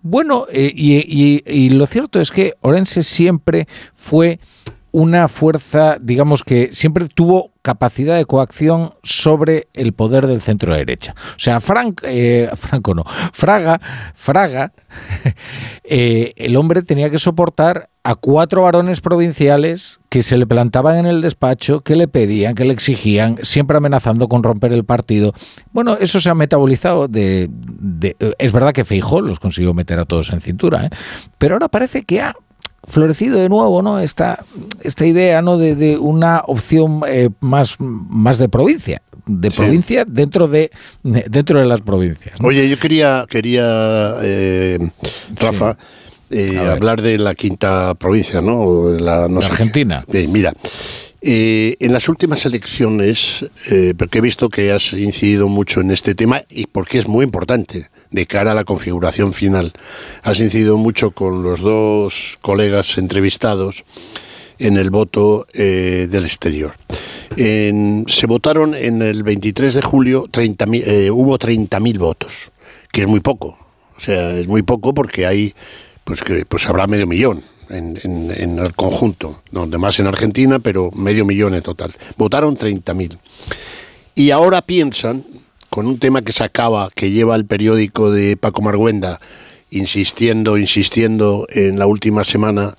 Bueno, 0.02 0.46
eh, 0.50 0.72
y, 0.74 1.68
lo 1.70 1.86
cierto 1.86 2.20
es 2.20 2.30
que 2.30 2.54
Orense 2.60 3.02
siempre 3.02 3.68
fue 3.92 4.40
una 4.90 5.26
fuerza, 5.28 5.96
digamos 6.00 6.42
que 6.42 6.70
siempre 6.72 7.08
tuvo 7.08 7.52
capacidad 7.62 8.16
de 8.16 8.26
coacción 8.26 8.94
sobre 9.02 9.68
el 9.72 9.92
poder 9.94 10.26
del 10.26 10.42
centro 10.42 10.74
derecha. 10.74 11.14
O 11.36 11.38
sea, 11.38 11.60
Frank, 11.60 12.02
eh, 12.04 12.50
Franco 12.56 12.94
no, 12.94 13.04
Fraga, 13.32 13.80
Fraga, 14.14 14.72
eh, 15.84 16.32
el 16.36 16.56
hombre 16.56 16.82
tenía 16.82 17.08
que 17.08 17.18
soportar 17.18 17.88
a 18.04 18.16
cuatro 18.16 18.62
varones 18.62 19.00
provinciales 19.00 20.00
que 20.08 20.22
se 20.24 20.36
le 20.36 20.46
plantaban 20.46 20.96
en 20.96 21.06
el 21.06 21.20
despacho, 21.22 21.82
que 21.82 21.94
le 21.94 22.08
pedían, 22.08 22.54
que 22.56 22.64
le 22.64 22.72
exigían, 22.72 23.38
siempre 23.42 23.76
amenazando 23.76 24.28
con 24.28 24.42
romper 24.42 24.72
el 24.72 24.84
partido. 24.84 25.32
Bueno, 25.72 25.96
eso 26.00 26.20
se 26.20 26.28
ha 26.28 26.34
metabolizado 26.34 27.06
de... 27.06 27.48
de- 27.50 28.16
es 28.38 28.50
verdad 28.52 28.72
que 28.72 28.84
Feijó 28.84 29.20
los 29.20 29.38
consiguió 29.38 29.72
meter 29.72 30.00
a 30.00 30.04
todos 30.04 30.30
en 30.32 30.40
cintura, 30.40 30.86
¿eh? 30.86 30.90
pero 31.38 31.54
ahora 31.54 31.68
parece 31.68 32.02
que 32.02 32.20
ha 32.20 32.34
florecido 32.84 33.38
de 33.38 33.48
nuevo 33.48 33.80
no 33.82 34.00
esta, 34.00 34.44
esta 34.82 35.06
idea 35.06 35.40
no 35.40 35.56
de, 35.56 35.76
de 35.76 35.96
una 35.98 36.42
opción 36.46 37.02
eh, 37.06 37.30
más, 37.38 37.76
más 37.78 38.38
de 38.38 38.48
provincia 38.48 39.00
de 39.24 39.52
provincia 39.52 40.04
dentro 40.04 40.48
de 40.48 40.72
dentro 41.04 41.60
de 41.60 41.64
las 41.66 41.80
provincias 41.80 42.40
¿no? 42.40 42.48
Oye, 42.48 42.68
yo 42.68 42.76
quería, 42.80 43.24
quería 43.30 44.16
eh, 44.20 44.80
Rafa, 45.36 45.78
eh, 46.32 46.58
hablar 46.58 47.00
de 47.02 47.18
la 47.18 47.34
quinta 47.34 47.94
provincia, 47.94 48.40
¿no? 48.40 48.60
O 48.62 48.90
de 48.92 49.00
La, 49.00 49.28
no 49.28 49.36
De 49.36 49.42
sé 49.42 49.48
qué. 49.48 49.52
Argentina. 49.54 50.04
Bien, 50.08 50.32
mira, 50.32 50.52
eh, 51.20 51.76
en 51.78 51.92
las 51.92 52.08
últimas 52.08 52.44
elecciones, 52.46 53.46
eh, 53.70 53.94
porque 53.96 54.18
he 54.18 54.20
visto 54.22 54.48
que 54.48 54.72
has 54.72 54.92
incidido 54.92 55.46
mucho 55.48 55.80
en 55.80 55.90
este 55.90 56.14
tema 56.14 56.42
y 56.50 56.66
porque 56.66 56.98
es 56.98 57.06
muy 57.06 57.24
importante 57.24 57.88
de 58.10 58.26
cara 58.26 58.52
a 58.52 58.54
la 58.54 58.64
configuración 58.64 59.32
final, 59.32 59.72
has 60.22 60.40
incidido 60.40 60.76
mucho 60.76 61.12
con 61.12 61.42
los 61.42 61.60
dos 61.60 62.38
colegas 62.42 62.98
entrevistados 62.98 63.84
en 64.58 64.76
el 64.76 64.90
voto 64.90 65.46
eh, 65.54 66.08
del 66.10 66.24
exterior. 66.24 66.72
En- 67.36 68.04
se 68.08 68.26
votaron 68.26 68.74
en 68.74 69.00
el 69.02 69.22
23 69.22 69.74
de 69.74 69.82
julio, 69.82 70.26
30.000, 70.30 70.82
eh, 70.86 71.10
hubo 71.10 71.38
30.000 71.38 71.98
votos, 71.98 72.52
que 72.92 73.02
es 73.02 73.06
muy 73.06 73.20
poco. 73.20 73.56
O 73.96 74.00
sea, 74.00 74.30
es 74.36 74.46
muy 74.46 74.62
poco 74.62 74.92
porque 74.92 75.26
hay, 75.26 75.54
pues 76.04 76.22
que 76.22 76.44
pues 76.44 76.66
habrá 76.66 76.86
medio 76.86 77.06
millón 77.06 77.42
en, 77.68 77.98
en- 78.02 78.58
el 78.58 78.74
conjunto, 78.74 79.42
donde 79.50 79.78
más 79.78 79.98
en 80.00 80.06
Argentina, 80.06 80.58
pero 80.58 80.90
medio 80.92 81.24
millón 81.24 81.54
en 81.54 81.62
total. 81.62 81.94
Votaron 82.16 82.56
30.000. 82.56 83.18
Y 84.14 84.30
ahora 84.30 84.60
piensan, 84.62 85.24
con 85.70 85.86
un 85.86 85.98
tema 85.98 86.22
que 86.22 86.32
se 86.32 86.44
acaba, 86.44 86.90
que 86.94 87.10
lleva 87.10 87.34
el 87.36 87.46
periódico 87.46 88.10
de 88.10 88.36
Paco 88.36 88.60
Marguenda, 88.62 89.20
insistiendo, 89.70 90.58
insistiendo 90.58 91.46
en 91.48 91.78
la 91.78 91.86
última 91.86 92.24
semana, 92.24 92.74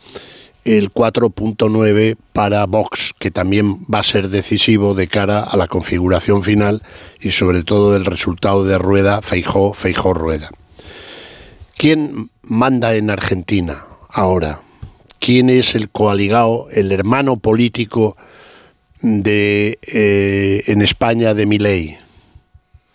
el 0.64 0.94
4.9 0.94 2.16
para 2.32 2.66
Vox, 2.68 3.14
que 3.20 3.32
también 3.32 3.80
va 3.94 4.00
a 4.00 4.04
ser 4.04 4.30
decisivo 4.30 4.94
de 4.94 5.08
cara 5.08 5.40
a 5.42 5.58
la 5.58 5.68
configuración 5.68 6.44
final 6.44 6.82
y 7.20 7.32
sobre 7.32 7.64
todo 7.64 7.96
el 7.98 8.06
resultado 8.06 8.64
de 8.64 8.78
Rueda, 8.78 9.22
Feijó, 9.22 9.74
Feijó 9.74 10.14
Rueda. 10.14 10.52
¿Quién 11.84 12.30
manda 12.44 12.96
en 12.96 13.10
Argentina 13.10 13.84
ahora? 14.08 14.62
¿Quién 15.20 15.50
es 15.50 15.76
el 15.76 15.90
coaligado, 15.90 16.70
el 16.72 16.94
hermano 16.94 17.36
político 17.36 18.16
de 19.02 19.80
eh, 19.94 20.64
en 20.68 20.82
España 20.82 21.34
de 21.34 21.46
Milei? 21.46 21.98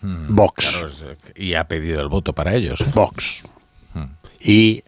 Vox. 0.01 0.69
Claro, 0.71 0.87
es- 0.87 1.03
y 1.35 1.53
ha 1.53 1.65
pedido 1.67 2.01
el 2.01 2.07
voto 2.07 2.33
para 2.33 2.55
ellos 2.55 2.81
¿eh? 2.81 2.85
Vox. 2.95 3.43
¿Y 4.41 4.81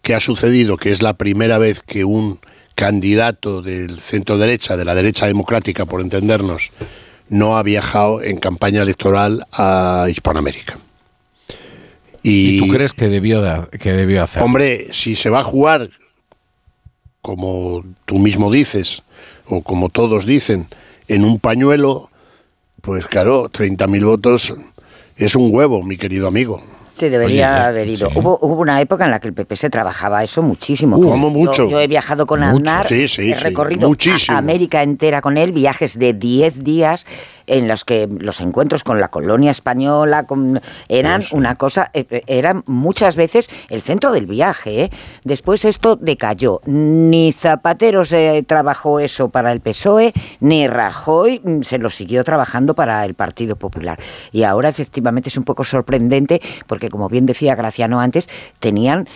qué 0.00 0.14
ha 0.14 0.20
sucedido? 0.20 0.78
Que 0.78 0.90
es 0.90 1.02
la 1.02 1.12
primera 1.12 1.58
vez 1.58 1.82
que 1.86 2.06
un 2.06 2.40
candidato 2.74 3.60
del 3.60 4.00
centro 4.00 4.38
derecha, 4.38 4.78
de 4.78 4.86
la 4.86 4.94
derecha 4.94 5.26
democrática, 5.26 5.84
por 5.84 6.00
entendernos, 6.00 6.70
no 7.28 7.58
ha 7.58 7.62
viajado 7.62 8.22
en 8.22 8.38
campaña 8.38 8.80
electoral 8.80 9.44
a 9.52 10.06
Hispanoamérica. 10.08 10.78
¿Y 12.22 12.58
tú 12.60 12.68
crees 12.68 12.92
que 12.92 13.08
debió, 13.08 13.40
de- 13.42 13.66
que 13.78 13.92
debió 13.92 14.22
hacer? 14.24 14.42
Hombre, 14.42 14.88
si 14.92 15.16
se 15.16 15.30
va 15.30 15.40
a 15.40 15.44
jugar, 15.44 15.90
como 17.22 17.84
tú 18.06 18.18
mismo 18.18 18.50
dices, 18.50 19.02
o 19.46 19.62
como 19.62 19.88
todos 19.88 20.26
dicen, 20.26 20.66
en 21.08 21.24
un 21.24 21.38
pañuelo, 21.38 22.10
pues 22.82 23.06
claro, 23.06 23.48
30.000 23.50 24.04
votos 24.04 24.54
es 25.16 25.34
un 25.34 25.54
huevo, 25.54 25.82
mi 25.82 25.96
querido 25.96 26.28
amigo. 26.28 26.62
Sí, 26.94 27.08
debería 27.08 27.54
Oye, 27.56 27.64
haber 27.66 27.88
ido. 27.88 28.10
sí. 28.10 28.18
Hubo, 28.18 28.38
hubo 28.42 28.60
una 28.60 28.78
época 28.80 29.06
en 29.06 29.10
la 29.10 29.20
que 29.20 29.28
el 29.28 29.32
PP 29.34 29.56
se 29.56 29.70
trabajaba 29.70 30.22
eso 30.22 30.42
muchísimo. 30.42 30.98
Uh, 30.98 31.02
¿cómo 31.08 31.28
Yo- 31.28 31.34
mucho? 31.38 31.68
Yo, 31.68 31.80
he 31.80 31.86
viajado 31.86 32.26
con 32.26 32.40
Mucho. 32.40 32.56
Aznar, 32.56 32.88
Sí, 32.88 33.08
sí, 33.08 33.32
he 33.32 33.34
sí, 33.36 33.42
recorrido 33.42 33.88
muchísimo. 33.88 34.34
a- 34.36 34.38
América 34.38 34.82
entera 34.82 35.22
con 35.22 35.38
él, 35.38 35.52
viajes 35.52 35.98
de 35.98 36.12
10 36.12 36.62
días 36.62 37.06
en 37.50 37.66
los 37.68 37.84
que 37.84 38.08
los 38.10 38.40
encuentros 38.40 38.84
con 38.84 39.00
la 39.00 39.08
colonia 39.08 39.50
española 39.50 40.24
con- 40.24 40.60
eran 40.88 41.22
una 41.32 41.56
cosa, 41.56 41.90
eh, 41.92 42.06
eh, 42.10 42.22
eran 42.28 42.62
muchas 42.66 43.16
veces 43.16 43.50
el 43.68 43.82
centro 43.82 44.12
del 44.12 44.26
viaje. 44.26 44.84
¿eh? 44.84 44.90
Después 45.24 45.64
esto 45.64 45.96
decayó. 45.96 46.60
Ni 46.64 47.32
Zapatero 47.32 48.04
se 48.04 48.44
trabajó 48.46 49.00
eso 49.00 49.28
para 49.30 49.50
el 49.52 49.60
PSOE, 49.60 50.12
ni 50.38 50.68
Rajoy 50.68 51.40
mm, 51.42 51.62
se 51.62 51.78
lo 51.78 51.90
siguió 51.90 52.22
trabajando 52.24 52.74
para 52.74 53.04
el 53.04 53.14
Partido 53.14 53.56
Popular. 53.56 53.98
Y 54.30 54.44
ahora 54.44 54.68
efectivamente 54.68 55.28
es 55.28 55.36
un 55.36 55.44
poco 55.44 55.64
sorprendente 55.64 56.40
porque, 56.68 56.88
como 56.88 57.08
bien 57.08 57.26
decía 57.26 57.56
Graciano 57.56 58.00
antes, 58.00 58.28
tenían 58.60 59.08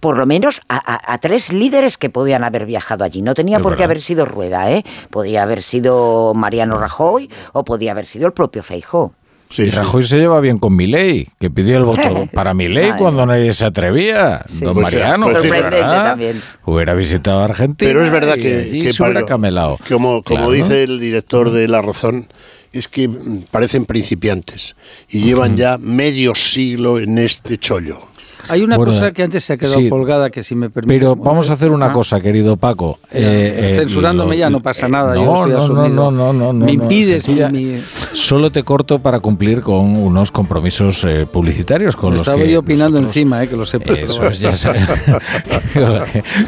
por 0.00 0.16
lo 0.16 0.26
menos 0.26 0.60
a, 0.68 0.76
a- 0.76 1.14
a 1.14 1.18
tres 1.18 1.52
líderes 1.52 1.98
que 1.98 2.10
podían 2.10 2.44
haber 2.44 2.66
viajado 2.66 3.04
allí. 3.04 3.22
No 3.22 3.34
tenía 3.34 3.58
Es 3.58 3.62
por 3.62 3.72
qué 3.72 3.82
verdad. 3.82 3.84
haber 3.92 4.00
sido 4.00 4.24
Rueda, 4.24 4.70
¿eh? 4.70 4.84
Podía 5.10 5.42
haber 5.42 5.62
sido 5.62 6.32
Mariano 6.34 6.78
Rajoy 6.78 7.30
o 7.52 7.64
podía 7.64 7.92
haber 7.92 8.06
sido 8.06 8.26
el 8.26 8.32
propio 8.32 8.62
Feijó. 8.62 9.12
Y 9.56 9.70
Rajoy 9.70 10.02
se 10.02 10.18
lleva 10.18 10.40
bien 10.40 10.58
con 10.58 10.76
Milei, 10.76 11.26
que 11.40 11.48
pidió 11.48 11.78
el 11.78 11.84
voto 11.84 12.28
para 12.34 12.52
Milei 12.52 12.92
cuando 12.98 13.24
nadie 13.24 13.52
se 13.54 13.64
atrevía. 13.64 14.44
Don 14.60 14.74
Pues, 14.74 14.82
Mariano, 14.82 15.30
pues, 15.30 15.50
también. 15.70 16.42
hubiera 16.66 16.92
visitado 16.94 17.40
Argentina. 17.40 17.88
Pero 17.88 18.04
es 18.04 18.10
verdad 18.10 18.36
y 18.36 18.42
que, 18.42 18.80
que 18.82 18.92
Pablo, 18.98 19.24
camelado. 19.24 19.78
Como, 19.88 20.22
como 20.22 20.48
Claro. 20.48 20.50
dice 20.52 20.82
el 20.82 21.00
director 21.00 21.50
de 21.50 21.66
La 21.66 21.80
Razón, 21.80 22.28
es 22.74 22.88
que 22.88 23.08
mm, 23.08 23.44
parecen 23.50 23.86
principiantes 23.86 24.76
y 25.08 25.22
llevan 25.22 25.56
ya 25.56 25.78
medio 25.78 26.34
siglo 26.34 26.98
en 26.98 27.16
este 27.16 27.56
chollo. 27.56 28.00
Hay 28.48 28.62
una 28.62 28.76
Bueno, 28.76 28.92
cosa 28.92 29.12
que 29.12 29.22
antes 29.22 29.44
se 29.44 29.52
ha 29.52 29.56
quedado 29.56 29.78
sí. 29.78 29.88
colgada 29.88 30.30
que 30.30 30.42
si 30.42 30.54
me 30.54 30.70
permite. 30.70 30.98
Pero 30.98 31.16
vamos 31.16 31.50
a 31.50 31.54
hacer 31.54 31.70
una 31.70 31.92
cosa, 31.92 32.20
querido 32.20 32.56
Paco. 32.56 32.98
Eh, 33.12 33.72
eh, 33.72 33.76
Censurándome 33.78 34.34
lo- 34.36 34.40
ya 34.40 34.50
no 34.50 34.60
pasa 34.60 34.88
nada, 34.88 35.14
No, 35.14 35.46
yo 35.48 35.58
estoy 35.58 35.74
no, 35.90 36.10
no, 36.10 36.32
no, 36.32 36.52
no, 36.52 36.52
Me 36.64 36.72
impides 36.72 37.24
sencilla- 37.24 37.48
mi- 37.50 37.64
mi- 37.64 37.82
Solo 38.14 38.50
te 38.50 38.62
corto 38.62 38.98
para 39.00 39.20
cumplir 39.20 39.60
con 39.60 39.96
unos 39.96 40.30
compromisos 40.32 41.04
eh, 41.08 41.26
publicitarios 41.30 41.94
con 41.96 42.12
los 42.12 42.22
Estaba 42.22 42.38
que 42.38 42.50
yo 42.52 42.60
opinando 42.60 42.98
nosotros- 43.00 43.16
encima, 43.16 43.42
eh, 43.44 43.48
que 43.48 43.56
lo 43.56 43.64
sé. 43.66 43.78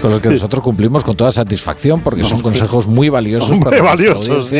con, 0.00 0.10
los 0.10 0.20
que, 0.20 0.28
nosotros 0.30 0.62
cumplimos 0.62 1.04
con 1.04 1.16
toda 1.16 1.32
satisfacción 1.32 2.00
porque 2.00 2.22
son 2.22 2.40
consejos 2.42 2.86
muy 2.86 3.08
valiosos 3.08 3.50
Hombre, 3.50 3.70
para 3.78 3.82
valiosos, 3.82 4.48
sí. 4.48 4.58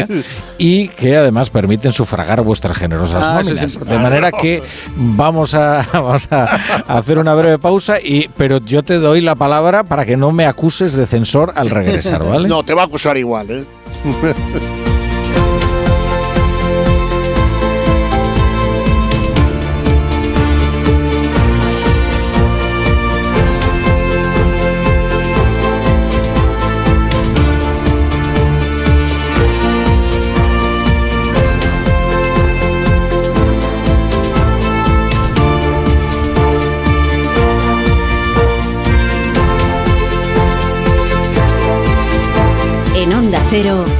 y 0.59 0.89
que 0.89 1.17
además 1.17 1.51
permiten 1.51 1.93
sufragar 1.93 2.43
vuestras 2.43 2.77
generosas 2.77 3.23
Ah, 3.27 3.41
es 3.41 3.47
nóminas. 3.47 3.81
De 3.89 3.99
manera 3.99 4.33
que 4.33 4.63
vamos 4.97 5.55
a, 5.55 5.87
vamos 5.93 6.29
a 6.31 6.45
hacer 6.87 7.19
una 7.19 7.30
breve 7.35 7.59
pausa 7.59 8.01
y 8.01 8.29
pero 8.37 8.59
yo 8.59 8.83
te 8.83 8.99
doy 8.99 9.21
la 9.21 9.35
palabra 9.35 9.85
para 9.85 10.05
que 10.05 10.17
no 10.17 10.33
me 10.33 10.47
acuses 10.47 10.95
de 10.95 11.07
censor 11.07 11.53
al 11.57 11.71
regresar, 11.71 12.25
¿vale? 12.25 12.49
No, 12.49 12.63
te 12.63 12.75
va 12.75 12.83
a 12.83 12.85
acusar 12.87 13.17
igual, 13.17 13.51
¿eh? 13.51 13.65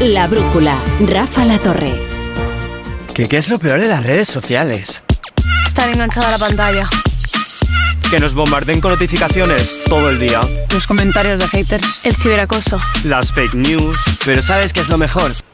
La 0.01 0.27
Brújula, 0.29 0.79
Rafa 1.01 1.45
La 1.45 1.59
Torre. 1.59 1.93
¿Qué, 3.15 3.29
¿Qué 3.29 3.37
es 3.37 3.51
lo 3.51 3.59
peor 3.59 3.83
de 3.83 3.89
las 3.89 4.03
redes 4.03 4.29
sociales? 4.29 5.03
Estar 5.67 5.91
enganchada 5.91 6.29
a 6.29 6.31
la 6.31 6.39
pantalla. 6.39 6.89
Que 8.11 8.19
nos 8.19 8.35
bombarden 8.35 8.81
con 8.81 8.93
notificaciones 8.93 9.79
todo 9.91 10.09
el 10.09 10.19
día. 10.19 10.41
Los 10.73 10.87
comentarios 10.87 11.39
de 11.39 11.47
haters. 11.49 12.01
El 12.03 12.17
ciberacoso. 12.17 12.81
Las 13.05 13.31
fake 13.31 13.53
news. 13.53 14.01
Pero 14.25 14.41
¿sabes 14.41 14.73
qué 14.73 14.81
es 14.81 14.89
lo 14.89 14.97
mejor? 14.97 15.33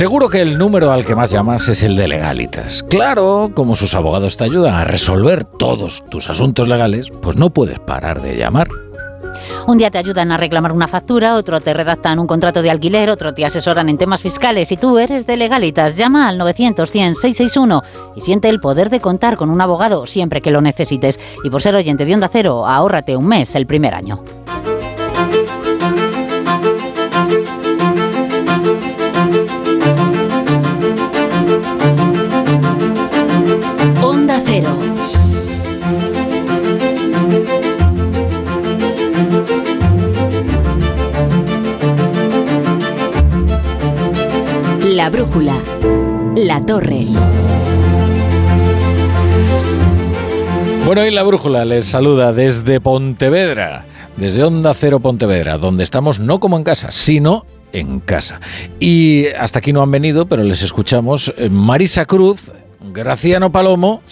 Seguro 0.00 0.30
que 0.30 0.40
el 0.40 0.56
número 0.56 0.92
al 0.92 1.04
que 1.04 1.14
más 1.14 1.30
llamas 1.30 1.68
es 1.68 1.82
el 1.82 1.94
de 1.94 2.08
legalitas. 2.08 2.82
Claro, 2.84 3.50
como 3.54 3.74
sus 3.74 3.94
abogados 3.94 4.38
te 4.38 4.44
ayudan 4.44 4.72
a 4.72 4.84
resolver 4.84 5.44
todos 5.44 6.02
tus 6.08 6.30
asuntos 6.30 6.68
legales, 6.68 7.10
pues 7.20 7.36
no 7.36 7.50
puedes 7.50 7.78
parar 7.80 8.22
de 8.22 8.34
llamar. 8.34 8.68
Un 9.66 9.76
día 9.76 9.90
te 9.90 9.98
ayudan 9.98 10.32
a 10.32 10.38
reclamar 10.38 10.72
una 10.72 10.88
factura, 10.88 11.34
otro 11.34 11.60
te 11.60 11.74
redactan 11.74 12.18
un 12.18 12.26
contrato 12.26 12.62
de 12.62 12.70
alquiler, 12.70 13.10
otro 13.10 13.34
te 13.34 13.44
asesoran 13.44 13.90
en 13.90 13.98
temas 13.98 14.22
fiscales 14.22 14.72
y 14.72 14.78
tú 14.78 14.98
eres 14.98 15.26
de 15.26 15.36
legalitas. 15.36 15.98
Llama 15.98 16.28
al 16.28 16.40
900-100-661 16.40 17.82
y 18.16 18.22
siente 18.22 18.48
el 18.48 18.58
poder 18.58 18.88
de 18.88 19.00
contar 19.00 19.36
con 19.36 19.50
un 19.50 19.60
abogado 19.60 20.06
siempre 20.06 20.40
que 20.40 20.50
lo 20.50 20.62
necesites. 20.62 21.20
Y 21.44 21.50
por 21.50 21.60
ser 21.60 21.76
oyente 21.76 22.06
de 22.06 22.14
Onda 22.14 22.30
Cero, 22.32 22.66
ahórrate 22.66 23.16
un 23.16 23.26
mes 23.26 23.54
el 23.54 23.66
primer 23.66 23.92
año. 23.92 24.24
La 45.10 45.16
Brújula. 45.16 45.56
La 46.36 46.60
Torre. 46.60 47.04
Bueno, 50.86 51.04
y 51.04 51.10
la 51.10 51.24
brújula 51.24 51.64
les 51.64 51.86
saluda 51.86 52.32
desde 52.32 52.80
Pontevedra, 52.80 53.86
desde 54.16 54.44
Onda 54.44 54.72
Cero 54.72 55.00
Pontevedra, 55.00 55.58
donde 55.58 55.82
estamos 55.82 56.20
no 56.20 56.38
como 56.38 56.56
en 56.56 56.62
casa, 56.62 56.92
sino 56.92 57.44
en 57.72 57.98
casa. 57.98 58.40
Y 58.78 59.26
hasta 59.36 59.58
aquí 59.58 59.72
no 59.72 59.82
han 59.82 59.90
venido, 59.90 60.26
pero 60.26 60.44
les 60.44 60.62
escuchamos 60.62 61.34
eh, 61.36 61.48
Marisa 61.50 62.06
Cruz, 62.06 62.52
Graciano 62.92 63.50
Palomo 63.50 64.02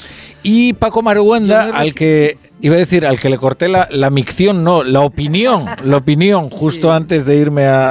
y 0.43 0.73
Paco 0.73 1.02
Maruenda, 1.02 1.70
al 1.77 1.94
que 1.94 2.36
iba 2.61 2.75
a 2.75 2.78
decir, 2.78 3.07
al 3.07 3.19
que 3.20 3.28
le 3.28 3.39
corté 3.39 3.69
la, 3.69 3.89
la 3.91 4.11
micción, 4.11 4.65
no, 4.65 4.83
la 4.83 5.01
opinión, 5.01 5.67
la 5.85 5.97
opinión, 5.99 6.49
justo 6.51 6.93
antes 6.93 7.25
de 7.25 7.37
irme 7.37 7.67
a, 7.67 7.91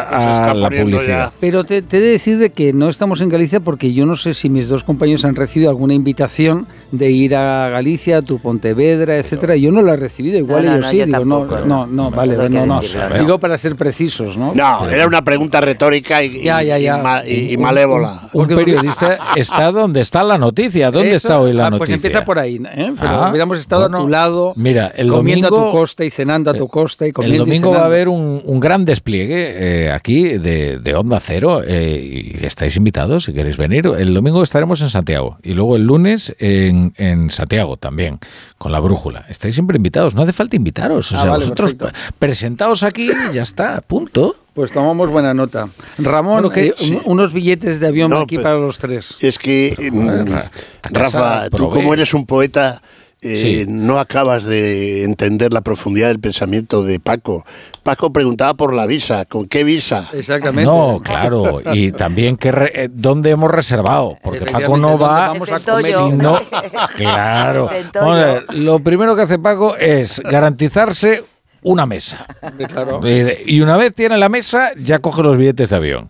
a 0.50 0.54
la 0.54 0.70
publicidad. 0.70 1.34
Pero 1.40 1.64
te, 1.64 1.82
te 1.82 1.98
he 1.98 2.02
de 2.02 2.10
decir 2.12 2.38
de 2.38 2.52
que 2.52 2.74
no 2.74 2.90
estamos 2.90 3.22
en 3.22 3.30
Galicia 3.30 3.60
porque 3.60 3.94
yo 3.94 4.06
no 4.06 4.16
sé 4.16 4.34
si 4.34 4.50
mis 4.50 4.68
dos 4.68 4.84
compañeros 4.84 5.26
han 5.26 5.36
recibido 5.36 5.70
alguna 5.70 5.94
invitación 5.94 6.68
de 6.92 7.12
ir 7.12 7.36
a 7.36 7.70
Galicia, 7.70 8.18
a 8.18 8.22
tu 8.22 8.40
Pontevedra, 8.40 9.18
etcétera. 9.18 9.56
Yo 9.56 9.72
no 9.72 9.82
la 9.82 9.94
he 9.94 9.98
recibido, 9.98 10.38
igual 10.38 10.66
No, 10.66 10.72
no, 10.72 10.78
ellos 10.78 10.90
sí. 10.90 10.98
yo 10.98 11.06
Digo, 11.06 11.26
no, 11.26 11.40
tampoco, 11.40 11.66
no, 11.66 11.88
no, 11.88 12.12
vale, 12.12 12.50
no, 12.50 12.66
no. 12.66 12.82
decirlo. 12.82 13.18
Digo 13.20 13.40
para 13.40 13.58
ser 13.58 13.76
precisos, 13.76 14.38
¿no? 14.38 14.54
No, 14.54 14.90
era 14.90 15.08
una 15.08 15.24
pregunta 15.24 15.62
retórica 15.62 16.22
y, 16.24 16.42
Ya, 16.44 16.62
ya, 16.64 16.78
y- 16.80 16.84
ya. 16.84 16.98
y 17.00 17.02
ma- 17.02 17.26
y- 17.26 17.54
y 17.54 17.58
malévola. 17.58 18.30
Un 18.34 18.48
periodista 18.48 19.18
está 19.36 19.72
donde 19.72 20.02
está 20.02 20.24
la 20.24 20.38
noticia. 20.38 20.92
¿Dónde 20.92 21.10
Eso, 21.10 21.16
está 21.28 21.40
hoy 21.40 21.54
la 21.54 21.68
ah, 21.68 21.70
noticia? 21.70 21.80
Pues 21.80 21.90
empieza 22.04 22.26
por 22.26 22.40
ahí, 22.40 22.56
¿eh? 22.58 22.92
Pero 23.00 23.10
Ah, 23.10 23.30
hubiéramos 23.30 23.60
estado 23.60 23.84
bueno, 23.84 23.98
a 23.98 24.02
tu 24.02 24.08
lado, 24.10 24.54
Mira, 24.58 24.92
el 24.96 25.10
comiendo 25.10 25.50
domingo, 25.50 25.70
a 25.70 25.72
tu 25.72 25.78
costa 25.78 26.04
y 26.04 26.10
cenando 26.10 26.50
a 26.50 26.54
tu 26.56 26.68
costa 26.68 27.06
y 27.06 27.10
el 27.10 27.14
comiendo 27.14 27.36
y 27.36 27.40
domingo 27.46 27.70
va 27.72 27.82
a 27.82 27.86
haber 27.86 28.10
un, 28.10 28.42
un 28.44 28.60
gran 28.60 28.86
despliegue 28.86 29.86
eh, 29.86 29.92
aquí 29.92 30.24
de, 30.40 30.80
de 30.80 30.96
Onda 30.96 31.20
Cero 31.20 31.62
eh, 31.64 32.34
y 32.40 32.44
estáis 32.46 32.76
invitados 32.76 33.26
si 33.26 33.34
queréis 33.34 33.56
venir. 33.58 33.86
El 33.98 34.14
domingo 34.16 34.42
estaremos 34.42 34.82
en 34.82 34.90
Santiago 34.90 35.38
y 35.44 35.54
luego 35.54 35.76
el 35.76 35.84
lunes 35.84 36.36
en, 36.40 36.94
en 36.98 37.30
Santiago 37.30 37.78
también 37.78 38.20
con 38.58 38.72
la 38.72 38.80
brújula. 38.80 39.26
Estáis 39.30 39.54
siempre 39.54 39.78
invitados, 39.78 40.16
no 40.16 40.24
hace 40.24 40.34
falta 40.34 40.56
invitaros. 40.56 41.12
O 41.12 41.16
Ah, 41.16 41.22
sea, 41.22 41.30
vale, 41.30 41.44
vosotros 41.46 41.74
perfecto. 41.76 42.00
presentaos 42.18 42.82
aquí 42.82 43.12
y 43.12 43.34
ya 43.36 43.44
está, 43.44 43.82
punto. 43.82 44.36
Pues 44.56 44.72
tomamos 44.72 45.12
buena 45.12 45.36
nota. 45.36 45.70
Ramón, 46.00 46.42
Bueno, 46.42 46.50
que- 46.50 46.70
eh, 46.70 46.74
un- 47.06 47.20
unos 47.20 47.32
billetes 47.32 47.80
de 47.80 47.86
avión 47.86 48.10
No, 48.10 48.22
aquí 48.22 48.38
pero- 48.38 48.44
para 48.50 48.58
los 48.58 48.80
tres. 48.80 49.16
Es 49.22 49.38
que, 49.38 49.76
mm, 49.94 50.92
Rafa, 50.92 51.50
tú 51.52 51.70
como 51.70 51.94
eres 51.94 52.16
un 52.16 52.26
poeta, 52.26 52.82
eh, 53.22 53.42
Sí. 53.42 53.66
no 53.68 54.00
acabas 54.00 54.44
de 54.46 55.04
entender 55.04 55.52
la 55.54 55.62
profundidad 55.62 56.08
del 56.10 56.20
pensamiento 56.20 56.84
de 56.84 57.00
Paco. 57.00 57.46
Paco 57.84 58.12
preguntaba 58.14 58.54
por 58.54 58.74
la 58.74 58.86
visa, 58.86 59.26
¿con 59.26 59.48
qué 59.48 59.64
visa? 59.64 60.08
Exactamente. 60.14 60.66
No, 60.70 61.00
claro. 61.04 61.62
Y 61.74 61.92
también 61.94 62.38
que 62.38 62.52
re- 62.52 62.72
eh, 62.86 62.90
dónde 62.92 63.32
hemos 63.32 63.50
reservado, 63.50 64.18
porque 64.22 64.46
Paco 64.46 64.78
no 64.78 64.98
va. 64.98 65.28
¿dónde 65.28 65.40
vamos 65.40 65.52
a 65.52 65.82
si 65.82 66.12
no- 66.12 66.40
claro. 66.98 67.70
Ver, 68.14 68.46
lo 68.54 68.80
primero 68.80 69.16
que 69.16 69.24
hace 69.24 69.40
Paco 69.40 69.76
es 69.78 70.20
garantizarse 70.20 71.24
una 71.64 71.86
mesa. 71.86 72.26
Claro. 72.68 73.02
Eh, 73.04 73.44
Y 73.46 73.62
una 73.62 73.78
vez 73.78 73.94
tiene 73.94 74.18
la 74.18 74.30
mesa, 74.30 74.72
ya 74.78 75.00
coge 75.00 75.24
los 75.24 75.38
billetes 75.38 75.70
de 75.70 75.76
avión. 75.76 76.08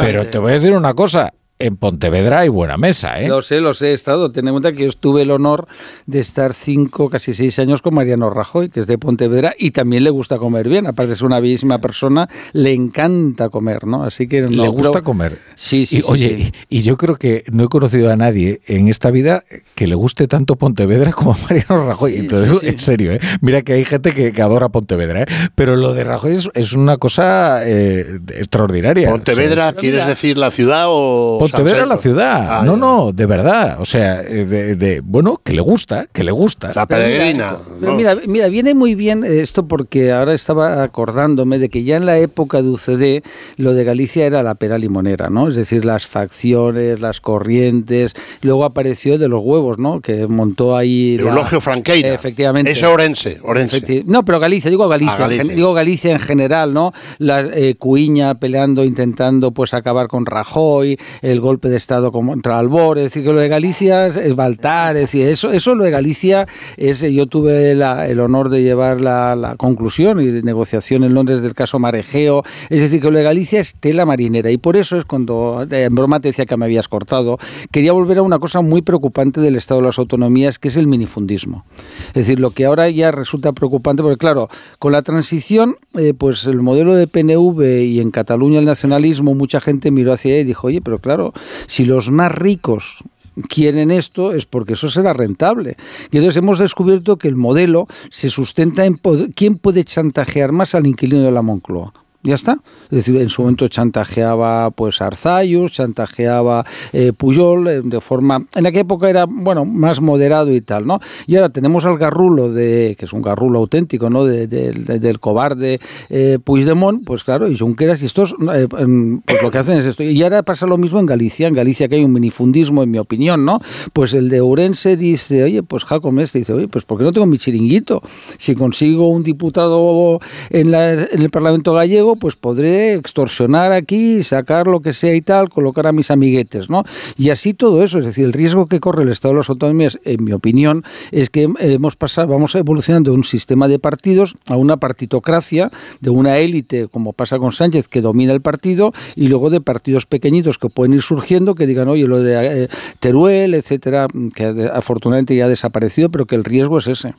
Pero 0.00 0.26
te 0.28 0.38
voy 0.38 0.52
a 0.52 0.54
decir 0.54 0.72
una 0.72 0.94
cosa. 0.94 1.32
En 1.60 1.76
Pontevedra 1.76 2.40
hay 2.40 2.48
buena 2.48 2.76
mesa, 2.76 3.20
¿eh? 3.20 3.28
Lo 3.28 3.40
sé, 3.40 3.60
lo 3.60 3.74
sé, 3.74 3.90
he 3.90 3.92
estado. 3.92 4.32
Ten 4.32 4.48
en 4.48 4.54
cuenta 4.54 4.72
que 4.72 4.84
yo 4.86 4.92
tuve 4.92 5.22
el 5.22 5.30
honor 5.30 5.68
de 6.04 6.18
estar 6.18 6.52
cinco, 6.52 7.08
casi 7.08 7.32
seis 7.32 7.60
años 7.60 7.80
con 7.80 7.94
Mariano 7.94 8.28
Rajoy, 8.28 8.68
que 8.70 8.80
es 8.80 8.88
de 8.88 8.98
Pontevedra, 8.98 9.54
y 9.56 9.70
también 9.70 10.02
le 10.02 10.10
gusta 10.10 10.38
comer 10.38 10.68
bien. 10.68 10.88
Aparte 10.88 11.10
de 11.10 11.16
ser 11.16 11.26
una 11.26 11.38
bellísima 11.38 11.78
persona, 11.80 12.28
le 12.52 12.72
encanta 12.72 13.50
comer, 13.50 13.86
¿no? 13.86 14.02
Así 14.02 14.26
que 14.26 14.42
no, 14.42 14.50
Le 14.50 14.68
gusta 14.68 14.90
pero- 14.94 15.04
comer. 15.04 15.38
Sí, 15.54 15.86
sí, 15.86 15.98
Y, 15.98 16.02
sí, 16.02 16.06
oye, 16.10 16.28
sí. 16.36 16.52
Y, 16.70 16.78
y 16.78 16.82
yo 16.82 16.96
creo 16.96 17.14
que 17.16 17.44
no 17.52 17.62
he 17.64 17.68
conocido 17.68 18.10
a 18.10 18.16
nadie 18.16 18.60
en 18.66 18.88
esta 18.88 19.12
vida 19.12 19.44
que 19.76 19.86
le 19.86 19.94
guste 19.94 20.26
tanto 20.26 20.56
Pontevedra 20.56 21.12
como 21.12 21.34
a 21.34 21.38
Mariano 21.38 21.86
Rajoy. 21.86 22.16
Entonces, 22.16 22.50
sí, 22.50 22.58
sí. 22.62 22.66
en 22.66 22.78
serio, 22.80 23.12
¿eh? 23.12 23.20
mira 23.40 23.62
que 23.62 23.74
hay 23.74 23.84
gente 23.84 24.10
que, 24.10 24.32
que 24.32 24.42
adora 24.42 24.70
Pontevedra, 24.70 25.22
¿eh? 25.22 25.26
pero 25.54 25.76
lo 25.76 25.94
de 25.94 26.02
Rajoy 26.02 26.34
es, 26.34 26.50
es 26.54 26.72
una 26.72 26.96
cosa 26.96 27.60
eh, 27.64 28.18
extraordinaria. 28.34 29.08
¿Pontevedra 29.08 29.52
O 29.52 29.68
sea, 29.68 29.68
es- 29.68 29.76
quieres 29.80 30.06
decir 30.08 30.36
la 30.36 30.50
ciudad 30.50 30.86
o 30.88 31.38
Pontevedra 31.56 31.80
San 31.80 31.88
la 31.88 31.96
ciudad. 31.96 32.46
Ah, 32.60 32.62
no, 32.64 32.72
ya. 32.74 32.78
no, 32.80 33.12
de 33.12 33.26
verdad. 33.26 33.76
O 33.80 33.84
sea, 33.84 34.20
eh, 34.22 34.44
de, 34.44 34.76
de- 34.76 35.00
bueno, 35.00 35.40
que 35.42 35.52
le 35.52 35.60
gusta, 35.60 36.06
que 36.12 36.24
le 36.24 36.32
gusta. 36.32 36.72
La 36.74 36.86
Pero 36.86 37.02
mira, 37.06 37.18
peregrina. 37.18 37.56
Pero 37.80 37.92
¿no? 37.92 37.96
mira, 37.98 38.16
mira, 38.26 38.48
viene 38.48 38.74
muy 38.74 38.94
bien 38.94 39.24
esto 39.24 39.66
porque 39.66 40.12
ahora 40.12 40.34
estaba 40.34 40.82
acordándome 40.82 41.58
de 41.58 41.68
que 41.68 41.84
ya 41.84 41.96
en 41.96 42.06
la 42.06 42.18
época 42.18 42.62
de 42.62 42.68
UCD 42.68 43.22
lo 43.56 43.74
de 43.74 43.84
Galicia 43.84 44.26
era 44.26 44.42
la 44.42 44.54
pera 44.54 44.78
limonera, 44.78 45.28
¿no? 45.30 45.48
Es 45.48 45.56
decir, 45.56 45.84
las 45.84 46.06
facciones, 46.06 47.00
las 47.00 47.20
corrientes. 47.20 48.14
Luego 48.42 48.64
apareció 48.64 49.18
de 49.18 49.28
los 49.28 49.40
huevos, 49.42 49.78
¿no? 49.78 50.00
Que 50.00 50.26
montó 50.26 50.76
ahí. 50.76 51.16
la- 51.18 51.30
Eulogio 51.30 51.60
Franqueira. 51.60 52.12
Efectivamente. 52.12 52.70
Es 52.72 52.82
Orense, 52.82 53.38
Orense. 53.42 53.80
Efecti- 53.82 54.04
No, 54.06 54.24
pero 54.24 54.40
Galicia, 54.40 54.70
digo 54.70 54.88
Galicia, 54.88 55.14
Ah, 55.16 55.20
Galicia. 55.20 55.42
en 55.50 55.56
digo 55.56 55.72
Galicia 55.74 56.12
en 56.12 56.18
general, 56.18 56.72
¿no? 56.74 56.92
La 57.18 57.40
eh, 57.40 57.76
Cuiña 57.78 58.34
peleando, 58.36 58.84
intentando 58.84 59.52
pues 59.52 59.74
acabar 59.74 60.08
con 60.08 60.26
Rajoy, 60.26 60.98
el 61.22 61.33
el 61.34 61.40
golpe 61.40 61.68
de 61.68 61.76
Estado 61.76 62.12
contra 62.12 62.58
Albor, 62.58 62.98
es 62.98 63.04
decir, 63.04 63.24
que 63.24 63.32
lo 63.32 63.40
de 63.40 63.48
Galicia 63.48 64.06
es 64.06 64.36
Baltar, 64.36 64.96
es 64.96 65.02
decir, 65.02 65.26
eso, 65.26 65.50
eso 65.52 65.74
lo 65.74 65.84
de 65.84 65.90
Galicia 65.90 66.46
es, 66.76 67.00
yo 67.00 67.26
tuve 67.26 67.72
el 67.72 68.20
honor 68.20 68.48
de 68.48 68.62
llevar 68.62 69.00
la, 69.00 69.54
conclusión 69.58 70.20
y 70.20 70.26
de 70.26 70.42
negociación 70.42 71.04
en 71.04 71.14
Londres 71.14 71.42
del 71.42 71.54
caso 71.54 71.78
Marejeo, 71.78 72.42
es 72.70 72.80
decir, 72.80 73.00
que 73.00 73.10
lo 73.10 73.18
de 73.18 73.24
Galicia 73.24 73.60
es 73.60 73.74
tela 73.74 74.06
marinera 74.06 74.50
y 74.50 74.58
por 74.58 74.76
eso 74.76 74.96
es 74.96 75.04
cuando, 75.04 75.66
en 75.68 75.94
broma 75.94 76.20
te 76.20 76.28
decía 76.28 76.46
que 76.46 76.56
me 76.56 76.64
habías 76.64 76.88
cortado, 76.88 77.38
quería 77.70 77.92
volver 77.92 78.18
a 78.18 78.22
una 78.22 78.38
cosa 78.38 78.60
muy 78.60 78.82
preocupante 78.82 79.40
del 79.40 79.56
Estado 79.56 79.80
de 79.80 79.88
las 79.88 79.98
Autonomías, 79.98 80.58
que 80.58 80.68
es 80.68 80.76
el 80.76 80.86
minifundismo. 80.86 81.64
Es 82.08 82.14
decir, 82.14 82.38
lo 82.38 82.52
que 82.52 82.64
ahora 82.64 82.88
ya 82.90 83.10
resulta 83.10 83.52
preocupante, 83.52 84.02
porque 84.02 84.18
claro, 84.18 84.48
con 84.78 84.92
la 84.92 85.02
transición, 85.02 85.76
eh, 85.94 86.14
pues 86.16 86.46
el 86.46 86.60
modelo 86.60 86.94
de 86.94 87.06
PNV 87.06 87.84
y 87.84 88.00
en 88.00 88.10
Cataluña 88.10 88.58
el 88.58 88.64
nacionalismo, 88.64 89.34
mucha 89.34 89.60
gente 89.60 89.90
miró 89.90 90.12
hacia 90.12 90.34
ahí 90.34 90.40
y 90.40 90.44
dijo, 90.44 90.66
oye, 90.66 90.80
pero 90.80 90.98
claro, 90.98 91.23
si 91.66 91.84
los 91.84 92.10
más 92.10 92.32
ricos 92.32 93.04
quieren 93.48 93.90
esto 93.90 94.32
es 94.32 94.46
porque 94.46 94.74
eso 94.74 94.88
será 94.88 95.12
rentable. 95.12 95.76
Y 96.10 96.18
entonces 96.18 96.36
hemos 96.36 96.58
descubierto 96.58 97.16
que 97.16 97.28
el 97.28 97.36
modelo 97.36 97.88
se 98.10 98.30
sustenta 98.30 98.84
en 98.84 99.00
quién 99.34 99.56
puede 99.56 99.84
chantajear 99.84 100.52
más 100.52 100.74
al 100.74 100.86
inquilino 100.86 101.22
de 101.22 101.32
la 101.32 101.42
Moncloa. 101.42 101.92
Ya 102.26 102.36
está. 102.36 102.58
Es 102.84 102.90
decir, 103.04 103.16
en 103.20 103.28
su 103.28 103.42
momento 103.42 103.68
chantajeaba 103.68 104.70
pues 104.70 105.02
Arzayus, 105.02 105.72
chantajeaba 105.72 106.64
eh, 106.94 107.12
Puyol 107.12 107.68
eh, 107.68 107.82
de 107.84 108.00
forma. 108.00 108.42
En 108.54 108.64
aquella 108.64 108.80
época 108.80 109.10
era, 109.10 109.26
bueno, 109.28 109.66
más 109.66 110.00
moderado 110.00 110.50
y 110.54 110.62
tal, 110.62 110.86
¿no? 110.86 111.00
Y 111.26 111.36
ahora 111.36 111.50
tenemos 111.50 111.84
al 111.84 111.98
garrulo 111.98 112.50
de. 112.50 112.96
que 112.98 113.04
es 113.04 113.12
un 113.12 113.20
garrulo 113.20 113.58
auténtico, 113.58 114.08
¿no? 114.08 114.24
del 114.24 115.20
cobarde 115.20 115.80
eh, 116.08 116.38
Puigdemont, 116.42 117.04
pues 117.04 117.24
claro, 117.24 117.46
y 117.48 117.58
Junqueras, 117.58 118.00
y 118.00 118.06
estos, 118.06 118.34
eh, 118.54 118.68
pues 118.68 119.42
lo 119.42 119.50
que 119.50 119.58
hacen 119.58 119.76
es 119.76 119.84
esto. 119.84 120.02
Y 120.02 120.22
ahora 120.22 120.42
pasa 120.42 120.66
lo 120.66 120.78
mismo 120.78 121.00
en 121.00 121.06
Galicia. 121.06 121.46
En 121.46 121.54
Galicia 121.54 121.88
que 121.88 121.96
hay 121.96 122.04
un 122.04 122.12
minifundismo, 122.12 122.82
en 122.82 122.90
mi 122.90 122.96
opinión, 122.96 123.44
¿no? 123.44 123.60
Pues 123.92 124.14
el 124.14 124.30
de 124.30 124.40
Ourense 124.40 124.96
dice, 124.96 125.44
oye, 125.44 125.62
pues 125.62 125.84
Jacob 125.84 126.10
Mestre 126.10 126.40
dice, 126.40 126.54
oye, 126.54 126.68
pues 126.68 126.86
¿por 126.86 126.96
qué 126.96 127.04
no 127.04 127.12
tengo 127.12 127.26
mi 127.26 127.36
chiringuito? 127.36 128.02
Si 128.38 128.54
consigo 128.54 129.10
un 129.10 129.22
diputado 129.22 130.20
en, 130.48 130.72
en 130.72 131.20
el 131.20 131.28
Parlamento 131.28 131.74
gallego, 131.74 132.13
pues 132.16 132.36
podré 132.36 132.94
extorsionar 132.94 133.72
aquí, 133.72 134.22
sacar 134.22 134.66
lo 134.66 134.80
que 134.80 134.92
sea 134.92 135.14
y 135.14 135.20
tal, 135.20 135.48
colocar 135.48 135.86
a 135.86 135.92
mis 135.92 136.10
amiguetes, 136.10 136.70
¿no? 136.70 136.84
Y 137.16 137.30
así 137.30 137.54
todo 137.54 137.82
eso, 137.82 137.98
es 137.98 138.04
decir, 138.04 138.24
el 138.24 138.32
riesgo 138.32 138.66
que 138.66 138.80
corre 138.80 139.02
el 139.02 139.10
Estado 139.10 139.34
de 139.34 139.38
las 139.38 139.50
Autonomías, 139.50 139.98
en 140.04 140.24
mi 140.24 140.32
opinión, 140.32 140.84
es 141.10 141.30
que 141.30 141.48
hemos 141.58 141.96
pasado, 141.96 142.28
vamos 142.28 142.54
evolucionando 142.54 143.10
de 143.10 143.16
un 143.16 143.24
sistema 143.24 143.68
de 143.68 143.78
partidos 143.78 144.34
a 144.46 144.56
una 144.56 144.76
partitocracia, 144.76 145.70
de 146.00 146.10
una 146.10 146.38
élite, 146.38 146.88
como 146.88 147.12
pasa 147.12 147.38
con 147.38 147.52
Sánchez, 147.52 147.88
que 147.88 148.00
domina 148.00 148.32
el 148.32 148.40
partido, 148.40 148.92
y 149.16 149.28
luego 149.28 149.50
de 149.50 149.60
partidos 149.60 150.06
pequeñitos 150.06 150.58
que 150.58 150.68
pueden 150.68 150.94
ir 150.94 151.02
surgiendo, 151.02 151.54
que 151.54 151.66
digan, 151.66 151.88
oye, 151.88 152.06
lo 152.06 152.20
de 152.20 152.64
eh, 152.64 152.68
Teruel, 153.00 153.54
etcétera, 153.54 154.06
que 154.34 154.70
afortunadamente 154.72 155.36
ya 155.36 155.46
ha 155.46 155.48
desaparecido, 155.48 156.10
pero 156.10 156.26
que 156.26 156.34
el 156.34 156.44
riesgo 156.44 156.78
es 156.78 156.88
ese. 156.88 157.14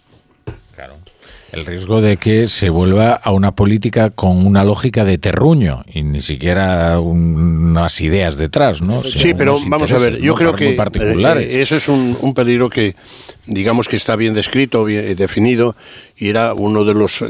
El 1.55 1.65
riesgo 1.65 2.01
de 2.01 2.17
que 2.17 2.49
se 2.49 2.69
vuelva 2.69 3.13
a 3.13 3.31
una 3.31 3.55
política 3.55 4.09
con 4.09 4.45
una 4.45 4.65
lógica 4.65 5.05
de 5.05 5.17
terruño 5.17 5.85
y 5.87 6.03
ni 6.03 6.19
siquiera 6.19 6.99
unas 6.99 8.01
ideas 8.01 8.35
detrás, 8.35 8.81
¿no? 8.81 9.05
Sí, 9.05 9.33
pero 9.33 9.57
vamos 9.67 9.89
a 9.93 9.97
ver, 9.97 10.19
yo 10.19 10.35
creo 10.35 10.53
que 10.53 10.71
eh, 10.71 10.77
eh, 10.77 11.61
eso 11.61 11.77
es 11.77 11.87
un, 11.87 12.33
peligro 12.33 12.69
que, 12.69 12.93
digamos 13.45 13.87
que 13.87 13.95
está 13.95 14.17
bien 14.17 14.33
descrito, 14.33 14.83
bien 14.83 15.05
eh, 15.05 15.15
definido, 15.15 15.77
y 16.17 16.27
era 16.27 16.53
uno 16.53 16.83
de 16.83 16.93
los 16.93 17.23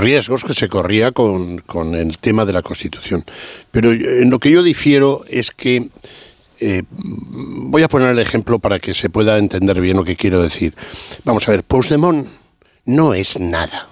riesgos 0.00 0.42
que 0.42 0.54
se 0.54 0.68
corría 0.68 1.12
con, 1.12 1.58
con, 1.58 1.94
el 1.94 2.18
tema 2.18 2.44
de 2.44 2.52
la 2.52 2.62
Constitución. 2.62 3.24
Pero 3.70 3.92
en 3.92 4.28
lo 4.28 4.40
que 4.40 4.50
yo 4.50 4.60
difiero 4.64 5.24
es 5.28 5.52
que 5.52 5.88
voy 6.90 7.82
a 7.84 7.88
poner 7.88 8.10
el 8.10 8.18
ejemplo 8.18 8.58
para 8.58 8.80
que 8.80 8.92
se 8.92 9.08
pueda 9.08 9.38
entender 9.38 9.80
bien 9.80 9.98
lo 9.98 10.04
que 10.04 10.16
quiero 10.16 10.42
decir. 10.42 10.74
Vamos 11.24 11.48
a 11.48 11.52
ver, 11.52 11.62
Postdemont 11.62 12.41
no 12.84 13.14
es 13.14 13.38
nada. 13.38 13.88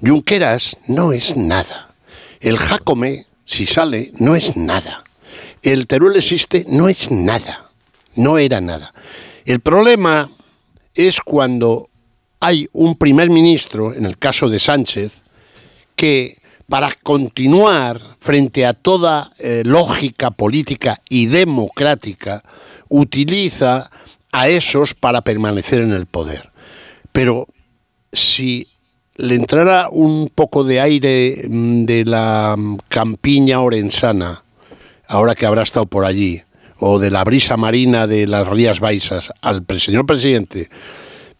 Junqueras 0.00 0.76
no 0.88 1.12
es 1.12 1.36
nada. 1.36 1.94
El 2.40 2.58
Jacome, 2.58 3.26
si 3.44 3.66
sale, 3.66 4.12
no 4.18 4.34
es 4.34 4.56
nada. 4.56 5.04
El 5.62 5.86
Teruel 5.86 6.16
existe, 6.16 6.64
no 6.68 6.88
es 6.88 7.10
nada. 7.10 7.70
No 8.14 8.38
era 8.38 8.60
nada. 8.60 8.92
El 9.44 9.60
problema 9.60 10.30
es 10.94 11.20
cuando 11.20 11.88
hay 12.40 12.68
un 12.72 12.96
primer 12.96 13.30
ministro, 13.30 13.94
en 13.94 14.04
el 14.04 14.18
caso 14.18 14.48
de 14.48 14.58
Sánchez, 14.58 15.22
que 15.94 16.38
para 16.68 16.90
continuar 17.02 18.00
frente 18.18 18.66
a 18.66 18.72
toda 18.72 19.32
eh, 19.38 19.62
lógica 19.64 20.30
política 20.30 21.00
y 21.08 21.26
democrática, 21.26 22.42
utiliza 22.88 23.90
a 24.32 24.48
esos 24.48 24.94
para 24.94 25.20
permanecer 25.20 25.82
en 25.82 25.92
el 25.92 26.06
poder. 26.06 26.51
Pero 27.12 27.46
si 28.12 28.66
le 29.16 29.34
entrara 29.34 29.88
un 29.90 30.30
poco 30.34 30.64
de 30.64 30.80
aire 30.80 31.44
mm, 31.48 31.84
de 31.84 32.04
la 32.04 32.56
mm, 32.56 32.78
campiña 32.88 33.60
orensana, 33.60 34.42
ahora 35.06 35.34
que 35.34 35.46
habrá 35.46 35.62
estado 35.62 35.86
por 35.86 36.04
allí, 36.04 36.42
o 36.78 36.98
de 36.98 37.10
la 37.10 37.22
brisa 37.22 37.56
marina 37.56 38.06
de 38.06 38.26
las 38.26 38.48
Rías 38.48 38.80
Baixas 38.80 39.32
al 39.40 39.64
señor 39.78 40.04
presidente, 40.04 40.68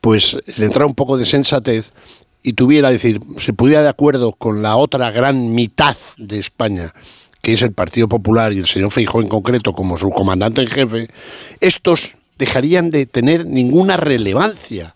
pues 0.01 0.37
le 0.57 0.67
entrara 0.67 0.87
un 0.87 0.95
poco 0.95 1.17
de 1.17 1.27
sensatez 1.27 1.93
y 2.43 2.53
tuviera, 2.53 2.91
decir, 2.91 3.21
se 3.39 3.53
pudiera 3.53 3.83
de 3.83 3.89
acuerdo 3.89 4.33
con 4.33 4.63
la 4.63 4.77
otra 4.77 5.11
gran 5.11 5.53
mitad 5.55 5.97
de 6.17 6.39
España, 6.39 6.95
que 7.41 7.55
es 7.55 7.63
el 7.63 7.73
Partido 7.73 8.09
Popular 8.09 8.53
y 8.53 8.59
el 8.59 8.67
señor 8.67 8.93
Feijó 8.93 9.21
en 9.21 9.29
concreto 9.29 9.73
como 9.73 9.99
su 9.99 10.11
comandante 10.11 10.63
en 10.63 10.69
jefe, 10.69 11.09
estos 11.61 12.15
dejarían 12.39 12.91
de 12.91 13.07
tener 13.07 13.47
ninguna 13.47 13.97
relevancia 13.97 14.95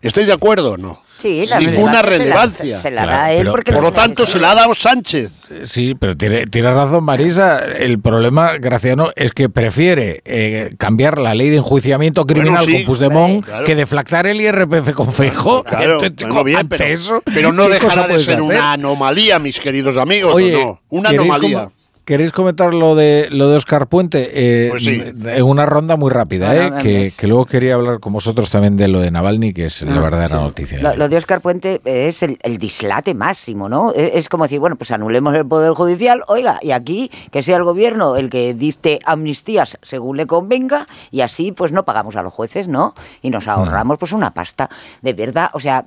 ¿Estáis 0.00 0.26
de 0.26 0.32
acuerdo 0.32 0.72
o 0.72 0.76
no? 0.76 1.06
Sí, 1.18 1.44
Ninguna 1.58 2.02
relevancia. 2.02 2.78
Se 2.78 2.90
la, 2.90 3.06
da 3.06 3.32
él 3.32 3.48
porque 3.50 3.72
Por 3.72 3.82
lo 3.82 3.92
tanto, 3.92 4.26
se 4.26 4.38
la 4.38 4.50
ha 4.50 4.54
dado 4.54 4.74
Sánchez. 4.74 5.32
Sí, 5.62 5.94
pero 5.98 6.16
tiene, 6.16 6.44
razón 6.70 7.04
Marisa. 7.04 7.58
El 7.58 8.00
problema, 8.00 8.58
Graciano, 8.58 9.10
es 9.16 9.32
que 9.32 9.48
prefiere 9.48 10.20
eh, 10.24 10.74
cambiar 10.78 11.18
la 11.18 11.34
ley 11.34 11.48
de 11.48 11.56
enjuiciamiento 11.56 12.26
criminal 12.26 12.66
con 12.66 12.84
Puigdemont 12.84 13.46
que 13.64 13.74
deflactar 13.74 14.26
el 14.26 14.40
IRPF 14.40 14.92
con 14.92 15.12
Feijóo. 15.12 15.64
Claro, 15.64 15.98
bien, 16.44 16.68
pero, 16.68 17.52
no 17.52 17.68
dejará 17.68 18.06
de 18.06 18.20
ser 18.20 18.42
una 18.42 18.72
anomalía, 18.72 19.38
mis 19.38 19.58
queridos 19.58 19.96
amigos. 19.96 20.34
Oye, 20.34 20.76
Una 20.90 21.10
anomalía. 21.10 21.70
¿Queréis 22.06 22.30
comentar 22.30 22.72
lo 22.72 22.94
de 22.94 23.26
lo 23.32 23.48
de 23.48 23.56
Oscar 23.56 23.88
Puente? 23.88 24.30
Eh, 24.32 24.68
pues 24.70 24.86
en 24.86 25.42
una 25.42 25.66
ronda 25.66 25.96
muy 25.96 26.12
rápida, 26.12 26.54
eh, 26.54 27.10
que, 27.18 27.26
luego 27.26 27.46
quería 27.46 27.74
hablar 27.74 27.98
con 27.98 28.12
vosotros 28.12 28.48
también 28.48 28.76
de 28.76 28.86
lo 28.86 29.00
de 29.00 29.10
Navalny, 29.10 29.52
que 29.52 29.64
es 29.64 29.82
la 29.82 29.96
ah, 29.96 30.00
verdadera 30.02 30.38
noticia. 30.38 30.94
Lo, 30.94 31.08
de 31.08 31.16
Oscar 31.16 31.40
Puente 31.40 31.80
es 31.84 32.22
el, 32.22 32.38
dislate 32.58 33.12
máximo, 33.12 33.68
¿no? 33.68 33.92
E, 33.92 34.12
es, 34.14 34.28
como 34.28 34.44
decir, 34.44 34.60
bueno, 34.60 34.76
pues 34.76 34.92
anulemos 34.92 35.34
el 35.34 35.44
Poder 35.46 35.72
Judicial, 35.72 36.22
oiga, 36.28 36.60
y 36.62 36.70
aquí 36.70 37.10
que 37.32 37.42
sea 37.42 37.56
el 37.56 37.64
gobierno 37.64 38.14
el 38.14 38.30
que 38.30 38.54
dicte 38.54 39.00
amnistías 39.04 39.76
según 39.82 40.16
le 40.16 40.26
convenga, 40.26 40.86
y 41.10 41.22
así 41.22 41.50
pues 41.50 41.72
no 41.72 41.84
pagamos 41.84 42.14
a 42.14 42.22
los 42.22 42.32
jueces, 42.32 42.68
¿no? 42.68 42.94
Y 43.20 43.30
nos 43.30 43.48
ahorramos 43.48 43.98
pues 43.98 44.12
una 44.12 44.30
pasta. 44.32 44.70
De 45.02 45.12
verdad, 45.12 45.50
o 45.54 45.58
sea, 45.58 45.84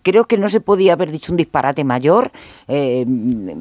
creo 0.00 0.24
que 0.24 0.38
no 0.38 0.48
se 0.48 0.60
podía 0.62 0.94
haber 0.94 1.10
dicho 1.10 1.34
un 1.34 1.36
disparate 1.36 1.84
mayor 1.84 2.32
eh, 2.66 3.04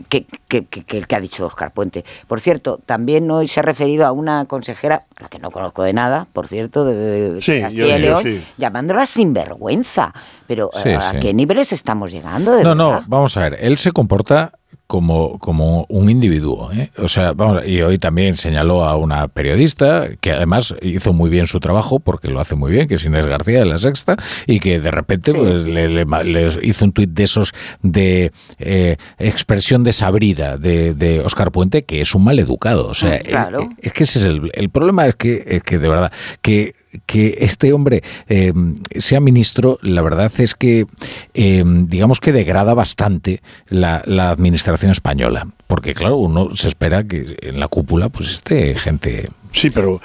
que, 0.08 0.26
que, 0.48 0.64
que 0.64 0.98
el 0.98 1.06
que 1.06 1.16
ha 1.18 1.20
dicho 1.20 1.46
Oscar 1.46 1.74
Puente. 1.74 1.89
Por 2.28 2.42
cierto, 2.42 2.80
también 2.86 3.30
hoy 3.32 3.48
se 3.48 3.60
ha 3.60 3.64
referido 3.64 4.06
a 4.06 4.12
una 4.12 4.46
consejera, 4.46 5.06
la 5.20 5.28
que 5.30 5.40
no 5.40 5.52
conozco 5.52 5.84
de 5.84 5.94
nada, 5.94 6.28
por 6.34 6.48
cierto, 6.48 6.86
de, 6.86 7.40
Castilla 7.62 7.98
y 7.98 8.02
León, 8.02 8.44
llamándola 8.58 9.06
sinvergüenza. 9.06 10.14
Pero 10.48 10.72
¿a 10.74 11.20
qué 11.20 11.34
niveles 11.34 11.72
estamos 11.74 12.12
llegando? 12.12 12.62
no, 12.64 12.76
no, 12.76 13.04
vamos 13.08 13.36
a 13.38 13.42
ver. 13.42 13.58
Él 13.62 13.78
se 13.78 13.92
comporta 13.92 14.59
como, 14.90 15.38
como 15.38 15.86
un 15.88 16.10
individuo. 16.10 16.72
¿eh? 16.74 16.90
O 16.98 17.08
sea, 17.08 17.34
vamos, 17.34 17.62
y 17.64 17.80
hoy 17.84 18.00
también 18.00 18.34
señaló 18.34 18.86
a 18.86 18.96
una 18.96 19.28
periodista 19.28 20.10
que 20.20 20.32
además 20.32 20.74
hizo 20.82 21.14
muy 21.14 21.30
bien 21.30 21.46
su 21.46 21.60
trabajo, 21.60 22.00
porque 22.00 22.28
lo 22.28 22.40
hace 22.40 22.56
muy 22.56 22.72
bien, 22.72 22.88
que 22.88 22.96
es 22.96 23.06
Inés 23.06 23.28
García 23.28 23.60
de 23.60 23.66
la 23.66 23.78
Sexta, 23.78 24.18
y 24.48 24.60
que 24.60 24.80
de 24.80 24.90
repente 24.90 25.32
pues, 25.32 25.68
le, 25.68 26.50
hizo 26.64 26.86
un 26.86 26.92
tuit 26.92 27.12
de 27.12 27.24
esos 27.24 27.54
de 27.84 28.32
eh, 28.58 28.98
expresión 29.20 29.84
desabrida 29.84 30.58
de, 30.58 30.96
de 30.96 31.20
Oscar 31.20 31.52
Puente, 31.52 31.84
que 31.84 32.02
es 32.02 32.16
un 32.16 32.24
mal 32.24 32.40
educado. 32.40 32.88
O 32.88 32.96
sea, 32.96 33.20
mm, 33.20 33.76
es 33.84 33.94
que 33.94 34.04
ese 34.06 34.18
es 34.18 34.26
el, 34.26 34.50
el 34.56 34.72
problema, 34.72 35.06
es 35.06 35.14
que, 35.14 35.44
es 35.46 35.62
que 35.62 35.78
de 35.78 35.88
verdad, 35.88 36.12
que 36.42 36.74
que 37.06 37.38
este 37.42 37.74
hombre 37.74 38.04
eh, 38.28 38.54
sea 38.98 39.20
ministro, 39.20 39.78
la 39.82 40.02
verdad 40.02 40.32
es 40.40 40.56
que 40.56 40.86
eh, 41.34 41.64
digamos 41.66 42.20
que 42.20 42.32
degrada 42.32 42.74
bastante 42.74 43.42
la, 43.68 44.04
administración 44.30 44.92
española. 44.92 45.48
Porque 45.68 45.94
claro, 45.94 46.18
uno 46.18 46.56
se 46.56 46.68
espera 46.68 47.04
que 47.04 47.38
en 47.42 47.60
la 47.60 47.68
cúpula 47.68 48.10
pues 48.10 48.30
esté 48.30 48.76
gente 48.76 49.30
Sí, 49.52 49.72
pero 49.72 50.00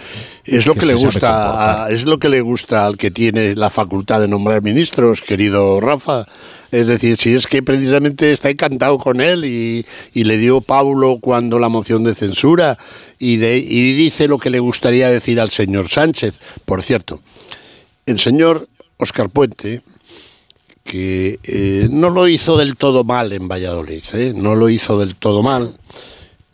es 0.44 0.66
lo 0.66 0.74
que, 0.74 0.86
le 0.86 0.94
gusta, 0.94 1.86
es 1.90 2.06
lo 2.06 2.18
que 2.18 2.30
le 2.30 2.40
gusta 2.40 2.86
al 2.86 2.96
que 2.96 3.10
tiene 3.10 3.54
la 3.54 3.68
facultad 3.68 4.20
de 4.20 4.28
nombrar 4.28 4.62
ministros, 4.62 5.20
querido 5.20 5.80
Rafa. 5.80 6.26
Es 6.70 6.86
decir, 6.86 7.18
si 7.18 7.34
es 7.34 7.46
que 7.46 7.62
precisamente 7.62 8.32
está 8.32 8.48
encantado 8.50 8.98
con 8.98 9.20
él 9.20 9.44
y, 9.44 9.84
le 10.14 10.38
dio 10.38 10.60
Paulo 10.60 11.18
cuando 11.20 11.58
la 11.58 11.68
moción 11.68 12.04
de 12.04 12.14
censura 12.14 12.78
y, 13.18 13.34
y 13.34 13.92
dice 13.92 14.28
lo 14.28 14.38
que 14.38 14.50
le 14.50 14.60
gustaría 14.60 15.08
decir 15.10 15.38
al 15.38 15.50
señor 15.50 15.88
Sánchez. 15.88 16.40
Por 16.64 16.82
cierto, 16.82 17.20
el 18.06 18.18
señor 18.18 18.68
Oscar 18.96 19.28
Puente, 19.28 19.82
que 20.84 21.38
eh, 21.44 21.88
no 21.90 22.10
lo 22.10 22.28
hizo 22.28 22.56
del 22.56 22.76
todo 22.76 23.04
mal 23.04 23.32
en 23.32 23.48
Valladolid, 23.48 24.02
¿eh? 24.14 24.32
no 24.34 24.54
lo 24.54 24.68
hizo 24.68 24.98
del 24.98 25.16
todo 25.16 25.42
mal 25.42 25.78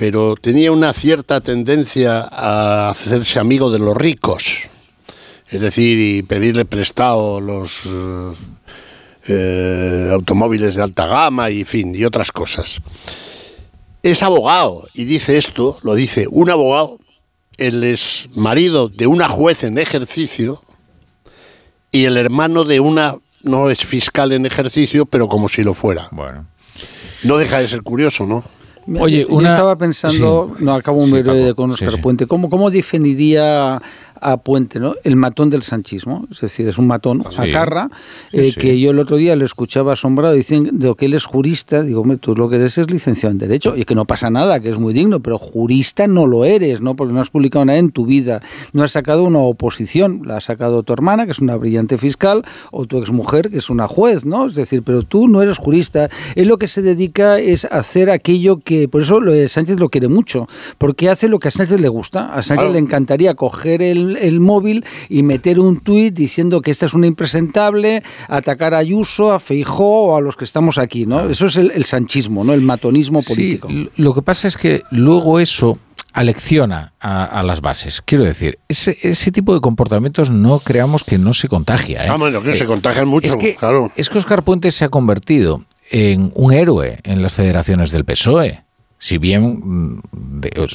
pero 0.00 0.34
tenía 0.34 0.72
una 0.72 0.94
cierta 0.94 1.42
tendencia 1.42 2.26
a 2.32 2.88
hacerse 2.88 3.38
amigo 3.38 3.70
de 3.70 3.78
los 3.78 3.94
ricos, 3.94 4.60
es 5.50 5.60
decir, 5.60 5.98
y 5.98 6.22
pedirle 6.22 6.64
prestado 6.64 7.38
los 7.38 7.80
eh, 7.84 8.32
eh, 9.28 10.08
automóviles 10.10 10.76
de 10.76 10.82
alta 10.82 11.04
gama 11.06 11.50
y 11.50 11.66
fin, 11.66 11.94
y 11.94 12.06
otras 12.06 12.32
cosas. 12.32 12.80
Es 14.02 14.22
abogado 14.22 14.88
y 14.94 15.04
dice 15.04 15.36
esto, 15.36 15.78
lo 15.82 15.94
dice 15.94 16.24
un 16.30 16.48
abogado, 16.48 16.98
él 17.58 17.84
es 17.84 18.30
marido 18.34 18.88
de 18.88 19.06
una 19.06 19.28
juez 19.28 19.64
en 19.64 19.76
ejercicio 19.76 20.62
y 21.92 22.06
el 22.06 22.16
hermano 22.16 22.64
de 22.64 22.80
una, 22.80 23.16
no 23.42 23.68
es 23.68 23.84
fiscal 23.84 24.32
en 24.32 24.46
ejercicio, 24.46 25.04
pero 25.04 25.28
como 25.28 25.50
si 25.50 25.62
lo 25.62 25.74
fuera. 25.74 26.08
Bueno. 26.10 26.46
No 27.22 27.36
deja 27.36 27.58
de 27.58 27.68
ser 27.68 27.82
curioso, 27.82 28.24
¿no? 28.24 28.42
Oye, 28.98 29.26
una... 29.28 29.48
Yo 29.48 29.54
estaba 29.54 29.76
pensando, 29.76 30.54
no 30.58 30.74
acabo 30.74 30.98
un 30.98 31.10
sí, 31.10 31.22
de 31.22 31.54
con 31.54 31.70
Oscar 31.70 32.00
Puente, 32.00 32.26
¿cómo, 32.26 32.50
¿cómo 32.50 32.70
definiría 32.70 33.80
a 34.20 34.36
Puente, 34.38 34.80
¿no? 34.80 34.94
El 35.04 35.16
matón 35.16 35.50
del 35.50 35.62
sanchismo, 35.62 36.26
es 36.30 36.40
decir, 36.40 36.68
es 36.68 36.78
un 36.78 36.86
matón 36.86 37.22
a 37.36 37.50
carra, 37.50 37.90
eh, 38.32 38.52
que 38.56 38.78
yo 38.80 38.90
el 38.90 38.98
otro 38.98 39.16
día 39.16 39.36
le 39.36 39.44
escuchaba 39.44 39.92
asombrado 39.92 40.34
diciendo 40.34 40.94
que 40.94 41.06
él 41.06 41.14
es 41.14 41.24
jurista, 41.24 41.82
digo, 41.82 42.04
tú 42.20 42.34
lo 42.34 42.48
que 42.48 42.56
eres 42.56 42.78
es 42.78 42.90
licenciado 42.90 43.32
en 43.32 43.38
Derecho, 43.38 43.76
y 43.76 43.84
que 43.84 43.94
no 43.94 44.04
pasa 44.04 44.30
nada, 44.30 44.60
que 44.60 44.68
es 44.68 44.78
muy 44.78 44.92
digno, 44.92 45.20
pero 45.20 45.38
jurista 45.38 46.06
no 46.06 46.26
lo 46.26 46.44
eres, 46.44 46.80
¿no? 46.80 46.96
Porque 46.96 47.12
no 47.12 47.20
has 47.20 47.30
publicado 47.30 47.64
nada 47.64 47.78
en 47.78 47.90
tu 47.90 48.06
vida, 48.06 48.42
no 48.72 48.82
has 48.82 48.92
sacado 48.92 49.24
una 49.24 49.38
oposición, 49.38 50.22
la 50.24 50.38
ha 50.38 50.40
sacado 50.40 50.82
tu 50.82 50.92
hermana, 50.92 51.24
que 51.26 51.32
es 51.32 51.38
una 51.38 51.56
brillante 51.56 51.98
fiscal, 51.98 52.42
o 52.70 52.86
tu 52.86 52.98
exmujer, 52.98 53.50
que 53.50 53.58
es 53.58 53.70
una 53.70 53.88
juez, 53.88 54.24
¿no? 54.24 54.46
Es 54.46 54.54
decir, 54.54 54.82
pero 54.82 55.02
tú 55.02 55.28
no 55.28 55.42
eres 55.42 55.58
jurista, 55.58 56.08
él 56.34 56.48
lo 56.48 56.58
que 56.58 56.68
se 56.68 56.82
dedica 56.82 57.38
es 57.38 57.64
hacer 57.66 58.10
aquello 58.10 58.60
que, 58.60 58.88
por 58.88 59.02
eso 59.02 59.20
Sánchez 59.48 59.78
lo 59.78 59.88
quiere 59.88 60.08
mucho, 60.08 60.48
porque 60.78 61.08
hace 61.08 61.28
lo 61.28 61.38
que 61.38 61.48
a 61.48 61.50
Sánchez 61.50 61.80
le 61.80 61.88
gusta, 61.88 62.34
a 62.34 62.42
Sánchez 62.42 62.72
le 62.72 62.78
encantaría 62.78 63.34
coger 63.34 63.82
el 63.82 64.09
el, 64.16 64.40
móvil 64.40 64.84
y 65.08 65.22
meter 65.22 65.60
un 65.60 65.80
tuit 65.80 66.14
diciendo 66.14 66.62
que 66.62 66.70
esta 66.70 66.86
es 66.86 66.94
una 66.94 67.06
impresentable, 67.06 68.02
atacar 68.28 68.74
a 68.74 68.78
Ayuso, 68.78 69.32
a 69.32 69.38
Feijó 69.38 70.06
o 70.06 70.16
a 70.16 70.20
los 70.20 70.36
que 70.36 70.44
estamos 70.44 70.78
aquí, 70.78 71.06
¿no? 71.06 71.28
Eso 71.28 71.46
es 71.46 71.56
el, 71.56 71.84
sanchismo, 71.84 72.44
¿no? 72.44 72.52
El 72.52 72.62
matonismo 72.62 73.22
político. 73.22 73.68
lo 73.96 74.14
que 74.14 74.22
pasa 74.22 74.48
es 74.48 74.56
que 74.56 74.82
luego 74.90 75.40
eso 75.40 75.78
alecciona 76.12 76.92
a, 77.00 77.42
las 77.42 77.60
bases. 77.60 78.02
Quiero 78.02 78.24
decir, 78.24 78.58
ese, 78.68 78.98
ese, 79.02 79.30
tipo 79.30 79.54
de 79.54 79.60
comportamientos 79.60 80.30
no 80.30 80.58
creamos 80.58 81.04
que 81.04 81.18
no 81.18 81.34
se 81.34 81.48
contagia. 81.48 82.04
¿eh? 82.04 82.08
Ah, 82.10 82.16
bueno, 82.16 82.42
que 82.42 82.54
se 82.54 82.64
eh, 82.64 82.66
contagian 82.66 83.06
mucho, 83.06 83.28
es 83.28 83.36
que, 83.36 83.54
claro. 83.54 83.90
Es 83.96 84.08
que 84.08 84.18
Oscar 84.18 84.42
Puente 84.42 84.70
se 84.72 84.84
ha 84.84 84.88
convertido 84.88 85.64
en 85.90 86.32
un 86.34 86.52
héroe 86.52 86.98
en 87.04 87.22
las 87.22 87.32
federaciones 87.32 87.90
del 87.90 88.04
PSOE 88.04 88.64
si 89.00 89.18
bien 89.18 89.96
mm, 89.96 90.02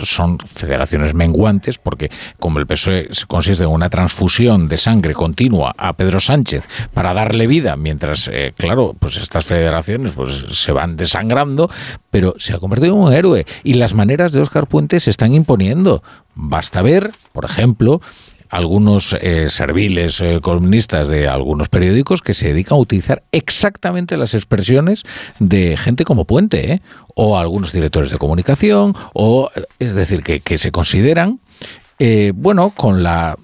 son 0.04 0.40
federaciones 0.40 1.14
menguantes, 1.14 1.78
porque 1.78 2.10
como 2.40 2.60
el 2.60 2.68
PSOE 2.68 3.10
consiste 3.28 3.64
en 3.64 3.70
una 3.70 3.90
transfusión 3.90 4.68
de 4.68 4.78
sangre 4.78 5.14
continua 5.14 5.74
a 5.78 5.94
Pedro 5.94 6.20
Sánchez 6.20 6.68
para 6.94 7.14
darle 7.14 7.48
vida, 7.48 7.78
mientras, 7.78 8.28
eh, 8.28 8.52
claro, 8.58 8.96
pues 9.00 9.18
estas 9.18 9.46
federaciones 9.46 10.12
pues, 10.12 10.44
se 10.52 10.72
van 10.72 10.98
desangrando, 10.98 11.70
pero 12.10 12.34
se 12.38 12.54
ha 12.54 12.60
convertido 12.60 12.96
en 12.96 13.00
un 13.00 13.14
héroe 13.14 13.46
y 13.64 13.76
las 13.76 13.94
maneras 13.94 14.32
de 14.32 14.42
Óscar 14.42 14.68
Puente 14.68 15.00
se 15.00 15.12
están 15.12 15.34
imponiendo. 15.34 16.04
Basta 16.34 16.82
ver, 16.82 17.12
por 17.32 17.46
ejemplo, 17.46 18.02
algunos 18.50 19.16
eh, 19.20 19.50
serviles 19.50 20.22
eh, 20.22 20.40
columnistas 20.42 21.08
de 21.08 21.28
algunos 21.28 21.70
periódicos 21.70 22.22
que 22.22 22.34
se 22.34 22.50
dedican 22.50 22.76
a 22.76 22.82
utilizar 22.82 23.24
exactamente 23.32 24.18
las 24.18 24.34
expresiones 24.34 25.04
de 25.40 25.78
gente 25.78 26.06
como 26.06 26.26
Puente, 26.26 26.74
¿eh? 26.74 26.82
o 27.16 27.38
algunos 27.38 27.72
directores 27.72 28.12
de 28.12 28.18
comunicación, 28.18 28.94
o 29.14 29.50
es 29.80 29.96
decir, 29.96 30.24
que, 30.24 30.58
se 30.58 30.72
consideran, 30.72 31.40
bueno, 32.34 32.72
con 32.72 33.04
la 33.04 33.38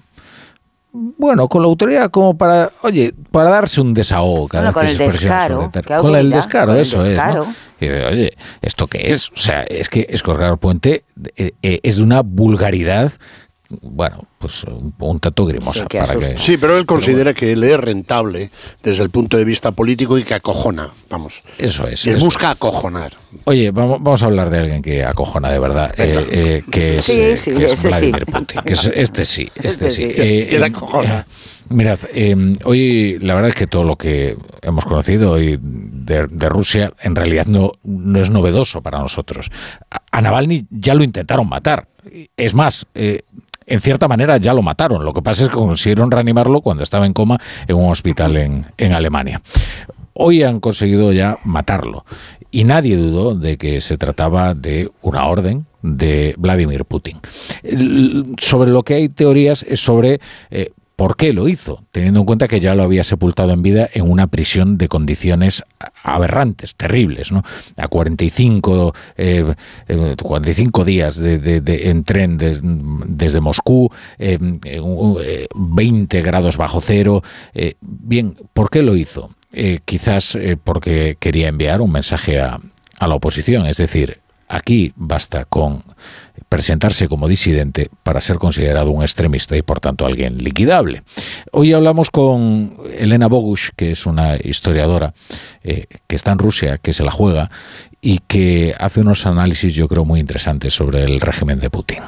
bueno, 0.92 1.48
con 1.48 1.62
la 1.62 1.68
autoridad 1.68 2.10
como 2.10 2.36
para, 2.36 2.70
oye, 2.82 3.14
para 3.30 3.48
darse 3.48 3.80
un 3.80 3.94
desahogo. 3.94 4.46
Cada 4.46 4.72
con, 4.72 4.86
el 4.86 4.98
descaro, 4.98 5.72
con 6.00 6.16
el 6.16 6.30
descaro. 6.30 6.74
eso 6.74 7.02
es. 7.02 7.18
oye, 7.80 8.36
¿esto 8.60 8.86
qué 8.88 9.12
es? 9.12 9.30
O 9.30 9.36
sea, 9.38 9.62
es 9.62 9.88
que 9.88 10.06
Escorgar 10.10 10.58
Puente 10.58 11.04
es 11.36 11.96
de 11.96 12.02
una 12.02 12.20
vulgaridad 12.20 13.12
bueno, 13.80 14.26
pues 14.38 14.64
un, 14.64 15.20
tanto 15.20 15.46
grimosa. 15.46 15.86
para 15.86 16.18
que, 16.18 16.36
sí, 16.38 16.56
pero 16.58 16.76
él 16.76 16.86
considera 16.86 17.32
que 17.32 17.52
él 17.52 17.64
es 17.64 17.78
rentable 17.78 18.50
desde 18.82 19.02
el 19.02 19.10
punto 19.10 19.36
de 19.36 19.44
vista 19.44 19.72
político 19.72 20.18
y 20.18 20.24
que 20.24 20.34
acojona, 20.34 20.90
vamos. 21.08 21.42
Eso 21.58 21.86
es. 21.86 22.02
Que 22.02 22.16
busca 22.16 22.50
acojonar. 22.50 23.12
Oye, 23.44 23.70
vamos, 23.70 23.98
vamos, 24.02 24.22
a 24.22 24.26
hablar 24.26 24.50
de 24.50 24.58
alguien 24.58 24.82
que 24.82 25.04
acojona 25.04 25.50
de 25.50 25.58
verdad, 25.58 25.94
eh, 25.96 26.26
eh, 26.30 26.62
que 26.70 26.94
es, 26.94 27.08
eh, 27.08 27.76
Vladimir 27.82 28.26
Putin. 28.26 28.60
Que 28.62 28.74
es, 28.74 28.90
este 28.94 29.24
sí, 29.24 29.48
este, 29.54 29.88
este 29.88 29.90
sí. 29.90 30.12
sí. 30.50 30.56
acojona. 30.56 31.26
Mirad, 31.68 32.00
hoy 32.64 33.18
la 33.20 33.34
verdad 33.34 33.48
es 33.48 33.54
que 33.54 33.66
todo 33.66 33.84
lo 33.84 33.96
que 33.96 34.36
hemos 34.60 34.84
conocido 34.84 35.32
hoy 35.32 35.58
de, 35.60 36.26
de, 36.26 36.48
Rusia 36.48 36.92
en 37.00 37.16
realidad 37.16 37.46
no, 37.46 37.72
no 37.84 38.20
es 38.20 38.28
novedoso 38.28 38.82
para 38.82 38.98
nosotros. 38.98 39.50
A 40.10 40.20
Navalny 40.20 40.66
ya 40.70 40.94
lo 40.94 41.02
intentaron 41.02 41.48
matar. 41.48 41.88
Es 42.36 42.52
más, 42.52 42.86
en 43.66 43.80
cierta 43.80 44.08
manera 44.08 44.36
ya 44.36 44.54
lo 44.54 44.62
mataron. 44.62 45.04
Lo 45.04 45.12
que 45.12 45.22
pasa 45.22 45.44
es 45.44 45.48
que 45.48 45.54
consiguieron 45.54 46.10
reanimarlo 46.10 46.60
cuando 46.60 46.82
estaba 46.82 47.06
en 47.06 47.12
coma 47.12 47.40
en 47.66 47.76
un 47.76 47.90
hospital 47.90 48.36
en, 48.36 48.92
Alemania. 48.92 49.40
Hoy 50.14 50.42
han 50.42 50.60
conseguido 50.60 51.12
ya 51.12 51.38
matarlo 51.44 52.04
y 52.50 52.64
nadie 52.64 52.96
dudó 52.96 53.34
de 53.34 53.56
que 53.56 53.80
se 53.80 53.96
trataba 53.96 54.54
de 54.54 54.90
una 55.00 55.26
orden 55.26 55.66
de 55.80 56.34
Vladimir 56.36 56.84
Putin. 56.84 57.20
Sobre 58.38 58.70
lo 58.70 58.82
que 58.82 58.94
hay 58.94 59.08
teorías 59.08 59.64
es 59.68 59.80
sobre 59.80 60.20
eh, 60.50 60.72
¿Por 60.96 61.16
qué 61.16 61.32
lo 61.32 61.48
hizo? 61.48 61.84
Teniendo 61.90 62.20
en 62.20 62.26
cuenta 62.26 62.48
que 62.48 62.60
ya 62.60 62.74
lo 62.74 62.82
había 62.82 63.04
sepultado 63.04 63.52
en 63.52 63.62
vida 63.62 63.88
en 63.92 64.10
una 64.10 64.26
prisión 64.26 64.78
de 64.78 64.88
condiciones 64.88 65.64
aberrantes, 66.02 66.76
terribles, 66.76 67.32
¿no? 67.32 67.42
A 67.76 67.88
45, 67.88 68.94
45 70.22 70.82
eh, 70.82 70.84
días 70.84 71.16
de, 71.16 71.90
en 71.90 72.04
tren 72.04 72.36
desde 72.36 73.40
Moscú, 73.40 73.90
20 74.18 76.18
eh, 76.18 76.22
grados 76.22 76.56
bajo 76.56 76.80
cero. 76.80 77.22
Eh, 77.54 77.74
bien, 77.80 78.36
¿por 78.52 78.70
qué 78.70 78.82
lo 78.82 78.96
hizo? 78.96 79.30
quizás 79.84 80.38
porque 80.64 81.18
quería 81.20 81.48
enviar 81.48 81.82
un 81.82 81.92
mensaje 81.92 82.40
a, 82.40 82.58
a 82.98 83.06
la 83.06 83.14
oposición, 83.14 83.66
es 83.66 83.76
decir, 83.76 84.20
aquí 84.48 84.94
basta 84.96 85.44
con 85.44 85.84
presentarse 86.48 87.08
como 87.08 87.28
disidente 87.28 87.90
para 88.02 88.20
ser 88.20 88.36
considerado 88.36 88.90
un 88.90 89.02
extremista 89.02 89.56
y 89.56 89.62
por 89.62 89.80
tanto 89.80 90.06
alguien 90.06 90.38
liquidable. 90.38 91.02
Hoy 91.52 91.72
hablamos 91.72 92.10
con 92.10 92.76
Elena 92.96 93.28
Bogush, 93.28 93.70
que 93.76 93.92
es 93.92 94.06
una 94.06 94.36
historiadora 94.36 95.14
eh, 95.62 95.86
que 96.06 96.16
está 96.16 96.32
en 96.32 96.38
Rusia, 96.38 96.78
que 96.78 96.92
se 96.92 97.04
la 97.04 97.10
juega 97.10 97.50
y 98.00 98.18
que 98.26 98.74
hace 98.78 99.00
unos 99.00 99.26
análisis 99.26 99.74
yo 99.74 99.88
creo 99.88 100.04
muy 100.04 100.20
interesantes 100.20 100.74
sobre 100.74 101.04
el 101.04 101.20
régimen 101.20 101.60
de 101.60 101.70
Putin. 101.70 102.00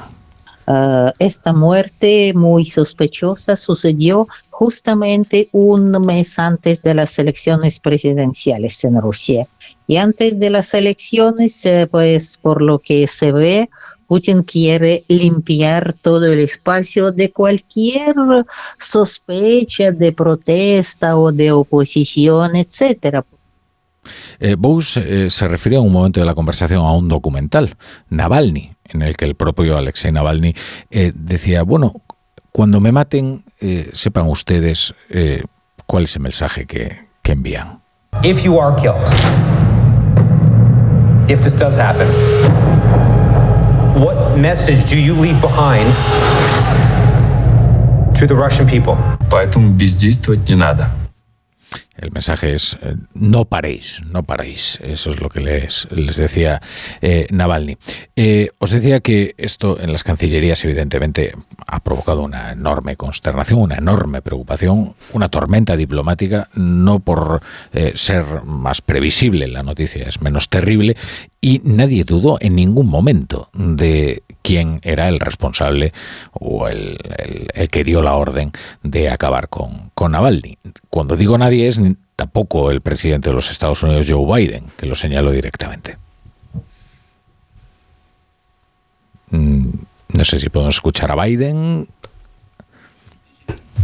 Ah, 0.66 1.12
esta 1.18 1.52
muerte 1.52 2.32
muy 2.34 2.64
sospechosa 2.64 3.54
sucedió 3.54 4.26
justamente 4.48 5.48
un 5.52 5.90
mes 6.06 6.38
antes 6.38 6.80
de 6.80 6.94
las 6.94 7.18
elecciones 7.18 7.80
presidenciales 7.80 8.82
en 8.84 9.00
Rusia. 9.00 9.46
Y 9.86 9.98
antes 9.98 10.38
de 10.38 10.48
las 10.48 10.72
elecciones, 10.72 11.64
eh, 11.66 11.86
pues 11.90 12.38
por 12.40 12.62
lo 12.62 12.78
que 12.78 13.06
se 13.06 13.32
ve, 13.32 13.68
Putin 14.14 14.44
quiere 14.44 15.02
limpiar 15.08 15.92
todo 16.00 16.24
el 16.32 16.38
espacio 16.38 17.10
de 17.10 17.32
cualquier 17.32 18.14
sospecha 18.78 19.90
de 19.90 20.12
protesta 20.12 21.16
o 21.16 21.32
de 21.32 21.50
oposición, 21.50 22.54
etcétera. 22.54 23.24
Eh, 24.38 24.54
eh, 24.54 25.26
se 25.30 25.48
refería 25.48 25.78
en 25.78 25.86
un 25.86 25.92
momento 25.92 26.20
de 26.20 26.26
la 26.26 26.34
conversación 26.36 26.82
a 26.82 26.92
un 26.92 27.08
documental, 27.08 27.76
Navalny, 28.08 28.70
en 28.84 29.02
el 29.02 29.16
que 29.16 29.24
el 29.24 29.34
propio 29.34 29.76
Alexei 29.76 30.12
Navalny 30.12 30.54
eh, 30.92 31.10
decía, 31.12 31.64
bueno, 31.64 32.00
cuando 32.52 32.80
me 32.80 32.92
maten, 32.92 33.42
eh, 33.60 33.90
sepan 33.94 34.28
ustedes 34.28 34.94
cuál 35.86 36.04
es 36.04 36.14
el 36.14 36.22
mensaje 36.22 36.66
que, 36.66 37.00
que 37.20 37.32
envían. 37.32 37.80
If 38.22 38.44
you 38.44 38.60
are 38.60 38.76
killed, 38.76 38.94
if 41.28 41.42
this 41.42 41.58
does 41.58 41.76
happen, 41.76 42.06
what 43.95 44.37
message 44.37 44.89
do 44.89 44.97
you 44.97 45.13
leave 45.13 45.39
behind 45.41 45.87
to 48.19 48.27
the 48.27 48.35
Russian 48.35 48.67
people. 48.67 48.97
Поэтому 49.29 49.71
бездействовать 49.73 50.47
не 50.49 50.55
надо. 50.55 50.89
El 51.95 52.11
mensaje 52.11 52.53
es 52.53 52.77
eh, 52.81 52.95
no 53.13 53.45
paréis, 53.45 54.01
no 54.05 54.23
paréis. 54.23 54.79
Eso 54.81 55.09
es 55.09 55.21
lo 55.21 55.29
que 55.29 55.41
les, 55.41 55.87
les 55.91 56.15
decía 56.15 56.61
eh, 57.01 57.27
Navalny. 57.29 57.77
Eh, 58.15 58.49
os 58.57 58.71
decía 58.71 59.01
que 59.01 59.35
esto 59.37 59.79
en 59.79 59.91
las 59.91 60.03
cancillerías 60.03 60.63
evidentemente 60.63 61.33
ha 61.67 61.81
provocado 61.81 62.21
una 62.23 62.53
enorme 62.53 62.95
consternación, 62.95 63.59
una 63.59 63.75
enorme 63.75 64.21
preocupación, 64.21 64.95
una 65.13 65.29
tormenta 65.29 65.75
diplomática, 65.75 66.49
no 66.53 66.99
por 66.99 67.41
ser 67.93 68.43
más 68.43 68.81
previsible 68.81 69.47
la 69.47 69.63
noticia, 69.63 70.05
es 70.05 70.21
menos 70.21 70.49
terrible, 70.49 70.95
y 71.44 71.60
nadie 71.62 72.04
dudó 72.04 72.38
en 72.40 72.56
ningún 72.56 72.86
momento 72.86 73.50
de 73.52 74.22
quién 74.40 74.80
era 74.82 75.10
el 75.10 75.20
responsable 75.20 75.92
o 76.32 76.68
el, 76.68 76.96
que 77.70 77.84
dio 77.84 78.00
la 78.00 78.14
orden 78.14 78.50
de 78.82 79.10
acabar 79.10 79.50
con, 79.50 79.90
con 79.94 80.12
Navalny. 80.12 80.56
Cuando 80.88 81.16
digo 81.16 81.36
nadie 81.36 81.68
es 81.68 81.78
tampoco 82.16 82.70
el 82.70 82.80
presidente 82.80 83.28
de 83.28 83.36
los 83.36 83.50
Estados 83.50 83.82
Unidos, 83.82 84.06
Joe 84.08 84.24
Biden, 84.24 84.64
que 84.78 84.86
lo 84.86 84.94
señaló 84.94 85.32
directamente. 85.32 85.98
Mm, 89.28 89.68
no 90.14 90.24
sé 90.24 90.38
si 90.38 90.48
podemos 90.48 90.76
escuchar 90.76 91.10
a 91.10 91.24
Biden. 91.26 91.86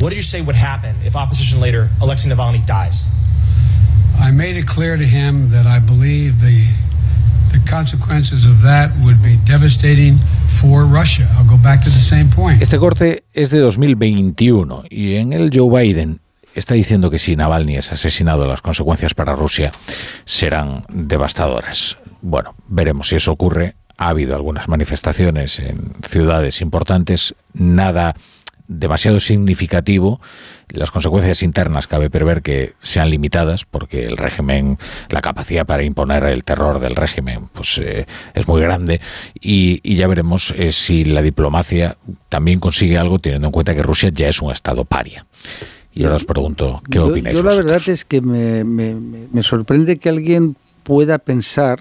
What 0.00 0.08
do 0.08 0.16
you 0.16 0.22
say 0.22 0.40
would 0.40 0.56
happen 0.56 0.96
if 1.04 1.14
opposition 1.14 1.60
leader 1.60 1.90
Alexei 2.00 2.30
Navalny 2.30 2.64
dies? 2.64 3.10
I 4.18 4.32
made 4.32 4.56
it 4.56 4.66
clear 4.66 4.96
to 4.96 5.04
him 5.04 5.50
that 5.50 5.66
I 5.66 5.78
believe 5.78 6.40
the 6.40 6.79
Este 12.60 12.78
corte 12.78 13.24
es 13.32 13.50
de 13.50 13.58
2021 13.58 14.84
y 14.90 15.14
en 15.14 15.32
el 15.32 15.50
Joe 15.52 15.82
Biden 15.82 16.20
está 16.54 16.74
diciendo 16.74 17.10
que 17.10 17.18
si 17.18 17.36
Navalny 17.36 17.76
es 17.76 17.92
asesinado, 17.92 18.46
las 18.46 18.60
consecuencias 18.60 19.14
para 19.14 19.34
Rusia 19.34 19.72
serán 20.24 20.82
devastadoras. 20.88 21.96
Bueno, 22.22 22.54
veremos 22.68 23.08
si 23.08 23.16
eso 23.16 23.32
ocurre. 23.32 23.74
Ha 23.96 24.08
habido 24.08 24.34
algunas 24.34 24.66
manifestaciones 24.66 25.58
en 25.58 25.92
ciudades 26.02 26.60
importantes, 26.60 27.34
nada 27.52 28.14
demasiado 28.70 29.18
significativo. 29.18 30.20
Las 30.68 30.92
consecuencias 30.92 31.42
internas 31.42 31.88
cabe 31.88 32.08
prever 32.08 32.40
que 32.40 32.74
sean 32.80 33.10
limitadas 33.10 33.64
porque 33.64 34.06
el 34.06 34.16
régimen, 34.16 34.78
la 35.08 35.20
capacidad 35.20 35.66
para 35.66 35.82
imponer 35.82 36.22
el 36.24 36.44
terror 36.44 36.78
del 36.78 36.94
régimen, 36.94 37.48
pues 37.52 37.78
eh, 37.78 38.06
es 38.32 38.46
muy 38.46 38.62
grande 38.62 39.00
y, 39.34 39.80
ya 39.94 40.06
veremos 40.06 40.54
eh, 40.56 40.70
si 40.70 41.04
la 41.04 41.20
diplomacia 41.20 41.96
también 42.28 42.60
consigue 42.60 42.96
algo 42.96 43.18
teniendo 43.18 43.48
en 43.48 43.52
cuenta 43.52 43.74
que 43.74 43.82
Rusia 43.82 44.10
ya 44.14 44.28
es 44.28 44.40
un 44.40 44.52
estado 44.52 44.84
paria. 44.84 45.26
Y 45.92 46.04
ahora 46.04 46.16
os 46.16 46.24
pregunto, 46.24 46.80
¿qué 46.88 47.00
opináis? 47.00 47.36
Yo, 47.36 47.42
la 47.42 47.56
verdad 47.56 47.82
es 47.88 48.04
que 48.04 48.20
me, 48.20 48.62
me 48.62 49.42
sorprende 49.42 49.96
que 49.96 50.08
alguien 50.08 50.56
pueda 50.84 51.18
pensar 51.18 51.80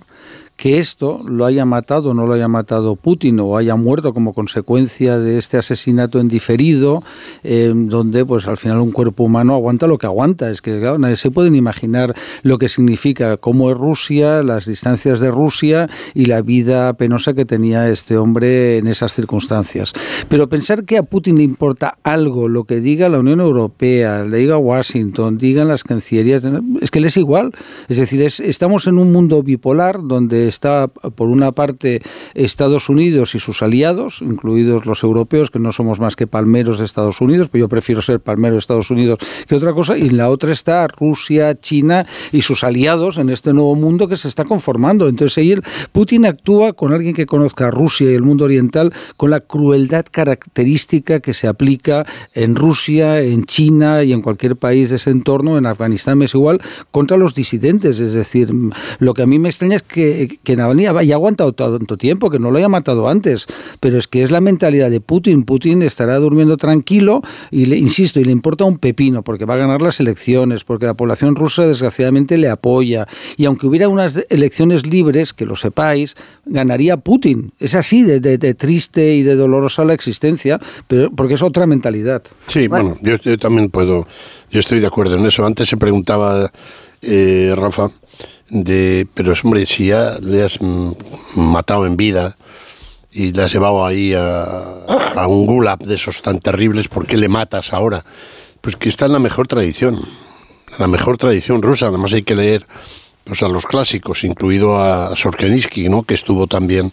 que 0.59 0.77
esto 0.77 1.21
lo 1.25 1.45
haya 1.45 1.63
matado 1.63 2.09
o 2.09 2.13
no 2.13 2.27
lo 2.27 2.33
haya 2.33 2.49
matado 2.49 2.97
Putin 2.97 3.39
o 3.39 3.55
haya 3.55 3.77
muerto 3.77 4.13
como 4.13 4.33
consecuencia 4.33 5.17
de 5.17 5.37
este 5.37 5.57
asesinato 5.57 6.19
en 6.19 6.27
diferido, 6.27 7.01
eh, 7.43 7.71
donde 7.73 8.25
pues 8.25 8.45
al 8.45 8.57
final 8.57 8.81
un 8.81 8.91
cuerpo 8.91 9.23
humano 9.23 9.53
aguanta 9.53 9.87
lo 9.87 9.97
que 9.97 10.05
aguanta. 10.05 10.49
Es 10.49 10.61
que 10.61 10.77
claro, 10.77 10.97
nadie 10.97 11.15
se 11.15 11.31
pueden 11.31 11.55
imaginar 11.55 12.13
lo 12.41 12.57
que 12.57 12.67
significa 12.67 13.37
cómo 13.37 13.71
es 13.71 13.77
Rusia, 13.77 14.43
las 14.43 14.65
distancias 14.65 15.21
de 15.21 15.31
Rusia 15.31 15.89
y 16.13 16.25
la 16.25 16.41
vida 16.41 16.91
penosa 16.91 17.33
que 17.33 17.45
tenía 17.45 17.87
este 17.87 18.17
hombre 18.17 18.79
en 18.79 18.87
esas 18.87 19.13
circunstancias. 19.13 19.93
Pero 20.27 20.49
pensar 20.49 20.83
que 20.83 20.97
a 20.97 21.03
Putin 21.03 21.37
le 21.37 21.43
importa 21.43 21.97
algo 22.03 22.49
lo 22.49 22.65
que 22.65 22.81
diga 22.81 23.07
la 23.07 23.19
Unión 23.19 23.39
Europea, 23.39 24.25
le 24.25 24.39
diga 24.39 24.57
Washington, 24.57 25.37
digan 25.37 25.69
las 25.69 25.85
cancillerías, 25.85 26.43
es 26.81 26.91
que 26.91 26.99
le 26.99 27.07
es 27.07 27.15
igual. 27.15 27.53
Es 27.87 27.95
decir, 27.95 28.21
estamos 28.21 28.87
en 28.87 28.97
un 28.97 29.13
mundo 29.13 29.41
bipolar 29.41 30.05
donde 30.05 30.48
está, 30.49 30.87
por 30.87 31.29
una 31.29 31.51
parte, 31.51 32.01
Estados 32.33 32.89
Unidos 32.89 33.35
y 33.35 33.39
sus 33.39 33.61
aliados, 33.61 34.21
incluidos 34.21 34.85
los 34.85 35.03
europeos, 35.03 35.51
que 35.51 35.59
no 35.59 35.71
somos 35.71 35.99
más 35.99 36.15
que 36.15 36.27
palmeros 36.27 36.79
de 36.79 36.85
Estados 36.85 37.21
Unidos, 37.21 37.47
pero 37.51 37.65
yo 37.65 37.69
prefiero 37.69 38.01
ser 38.01 38.19
palmero 38.19 38.53
de 38.53 38.59
Estados 38.59 38.91
Unidos 38.91 39.19
que 39.47 39.55
otra 39.55 39.73
cosa, 39.73 39.97
y 39.97 40.07
en 40.07 40.17
la 40.17 40.29
otra 40.29 40.51
está 40.51 40.87
Rusia, 40.87 41.55
China 41.55 42.05
y 42.31 42.41
sus 42.41 42.63
aliados 42.63 43.17
en 43.17 43.29
este 43.29 43.53
nuevo 43.53 43.75
mundo 43.75 44.07
que 44.07 44.17
se 44.17 44.27
está 44.27 44.45
conformando. 44.45 45.07
Entonces, 45.07 45.37
ahí 45.37 45.55
Putin 45.91 46.25
actúa 46.25 46.73
con 46.73 46.93
alguien 46.93 47.13
que 47.13 47.25
conozca 47.25 47.67
a 47.67 47.71
Rusia 47.71 48.11
y 48.11 48.13
el 48.13 48.23
mundo 48.23 48.45
oriental 48.45 48.93
con 49.17 49.29
la 49.31 49.39
crueldad 49.39 50.05
característica 50.09 51.19
que 51.19 51.33
se 51.33 51.47
aplica 51.47 52.05
en 52.33 52.55
Rusia, 52.55 53.21
en 53.21 53.45
China 53.45 54.03
y 54.03 54.13
en 54.13 54.21
cualquier 54.21 54.55
país 54.55 54.89
de 54.89 54.97
ese 54.97 55.11
entorno, 55.11 55.57
en 55.57 55.65
Afganistán 55.65 56.21
es 56.21 56.33
igual, 56.33 56.61
contra 56.91 57.17
los 57.17 57.33
disidentes. 57.33 57.99
Es 57.99 58.13
decir, 58.13 58.49
lo 58.99 59.13
que 59.13 59.23
a 59.23 59.27
mí 59.27 59.39
me 59.39 59.49
extraña 59.49 59.75
es 59.75 59.83
que, 59.83 60.38
que 60.43 60.55
Navalny 60.55 60.85
ha 60.85 60.91
aguantado 60.91 61.53
tanto 61.53 61.97
tiempo, 61.97 62.29
que 62.29 62.39
no 62.39 62.51
lo 62.51 62.57
haya 62.57 62.69
matado 62.69 63.09
antes, 63.09 63.47
pero 63.79 63.97
es 63.97 64.07
que 64.07 64.23
es 64.23 64.31
la 64.31 64.41
mentalidad 64.41 64.89
de 64.89 65.01
Putin. 65.01 65.43
Putin 65.43 65.81
estará 65.81 66.17
durmiendo 66.17 66.57
tranquilo 66.57 67.21
y 67.51 67.65
le 67.65 67.77
insisto, 67.77 68.19
y 68.19 68.23
le 68.23 68.31
importa 68.31 68.63
un 68.63 68.77
pepino 68.77 69.23
porque 69.23 69.45
va 69.45 69.55
a 69.55 69.57
ganar 69.57 69.81
las 69.81 69.99
elecciones, 69.99 70.63
porque 70.63 70.85
la 70.85 70.93
población 70.93 71.35
rusa 71.35 71.67
desgraciadamente 71.67 72.37
le 72.37 72.49
apoya 72.49 73.07
y 73.37 73.45
aunque 73.45 73.67
hubiera 73.67 73.87
unas 73.87 74.25
elecciones 74.29 74.85
libres, 74.85 75.33
que 75.33 75.45
lo 75.45 75.55
sepáis, 75.55 76.15
ganaría 76.45 76.97
Putin. 76.97 77.51
Es 77.59 77.75
así 77.75 78.03
de, 78.03 78.19
triste 78.55 79.15
y 79.15 79.23
de 79.23 79.35
dolorosa 79.35 79.83
la 79.85 79.93
existencia, 79.93 80.59
pero 80.87 81.11
porque 81.11 81.35
es 81.35 81.43
otra 81.43 81.65
mentalidad. 81.65 82.23
Sí, 82.47 82.67
bueno, 82.67 82.95
yo, 83.01 83.37
también 83.37 83.69
puedo, 83.69 84.07
yo 84.51 84.59
estoy 84.59 84.79
de 84.79 84.87
acuerdo 84.87 85.15
en 85.15 85.25
eso. 85.25 85.45
Antes 85.45 85.69
se 85.69 85.77
preguntaba 85.77 86.51
eh, 87.01 87.53
Rafa 87.55 87.89
de, 88.49 89.07
pero 89.13 89.33
hombre, 89.43 89.65
si 89.65 89.87
ya 89.87 90.17
le 90.21 90.43
has 90.43 90.59
matado 91.35 91.85
en 91.85 91.97
vida 91.97 92.35
y 93.11 93.31
le 93.31 93.43
has 93.43 93.53
llevado 93.53 93.85
ahí 93.85 94.13
a, 94.13 95.25
un 95.27 95.45
gulag 95.45 95.79
de 95.79 95.95
esos 95.95 96.21
tan 96.21 96.39
terribles, 96.39 96.87
¿por 96.87 97.05
qué 97.05 97.17
le 97.17 97.29
matas 97.29 97.73
ahora? 97.73 98.03
Pues 98.61 98.75
que 98.75 98.89
está 98.89 99.05
en 99.05 99.13
la 99.13 99.19
mejor 99.19 99.47
tradición, 99.47 100.01
la 100.77 100.87
mejor 100.87 101.17
tradición 101.17 101.61
rusa, 101.61 101.87
además 101.87 102.13
hay 102.13 102.23
que 102.23 102.35
leer 102.35 102.65
pues, 103.29 103.43
a 103.43 103.47
los 103.47 103.67
clásicos, 103.67 104.23
incluido 104.23 104.81
a 104.81 105.15
Sorkeninsky, 105.15 105.87
¿no? 105.87 106.01
que 106.01 106.15
estuvo 106.15 106.47
también 106.47 106.91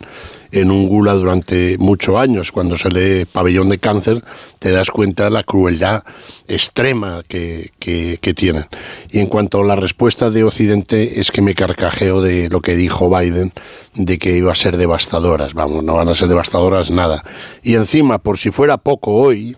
en 0.52 0.70
un 0.70 0.86
gula 0.86 1.14
durante 1.14 1.78
muchos 1.78 2.14
años. 2.16 2.52
Cuando 2.52 2.76
se 2.76 2.90
lee 2.90 3.24
Pabellón 3.24 3.70
de 3.70 3.78
Cáncer, 3.78 4.22
te 4.58 4.70
das 4.70 4.90
cuenta 4.90 5.24
de 5.24 5.30
la 5.30 5.44
crueldad 5.44 6.04
extrema 6.46 7.22
que, 7.26 7.72
que, 7.78 8.34
tienen. 8.34 8.66
Y 9.10 9.20
en 9.20 9.28
cuanto 9.28 9.60
a 9.60 9.64
la 9.64 9.76
respuesta 9.76 10.28
de 10.28 10.44
Occidente, 10.44 11.20
es 11.20 11.30
que 11.30 11.40
me 11.40 11.54
carcajeo 11.54 12.20
de 12.20 12.50
lo 12.50 12.60
que 12.60 12.76
dijo 12.76 13.08
Biden, 13.08 13.54
de 13.94 14.18
que 14.18 14.36
iba 14.36 14.52
a 14.52 14.56
ser 14.56 14.76
devastadoras. 14.76 15.54
Vamos, 15.54 15.82
no 15.84 15.94
van 15.94 16.10
a 16.10 16.14
ser 16.14 16.28
devastadoras 16.28 16.90
nada. 16.90 17.24
Y 17.62 17.76
encima, 17.76 18.18
por 18.18 18.36
si 18.36 18.50
fuera 18.50 18.76
poco 18.76 19.14
hoy, 19.14 19.56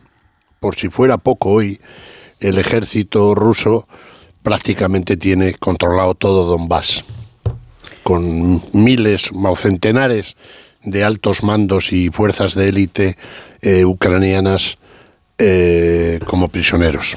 por 0.60 0.76
si 0.76 0.90
fuera 0.90 1.18
poco 1.18 1.50
hoy, 1.50 1.80
el 2.38 2.56
ejército 2.56 3.34
ruso 3.34 3.88
prácticamente 4.42 5.16
tiene 5.16 5.54
controlado 5.54 6.14
todo 6.14 6.44
Donbass, 6.44 7.04
con 8.02 8.62
miles 8.72 9.30
o 9.32 9.56
centenares 9.56 10.36
de 10.82 11.04
altos 11.04 11.42
mandos 11.42 11.92
y 11.92 12.10
fuerzas 12.10 12.54
de 12.54 12.68
élite 12.68 13.16
eh, 13.60 13.84
ucranianas 13.84 14.78
eh, 15.38 16.20
como 16.26 16.48
prisioneros. 16.48 17.16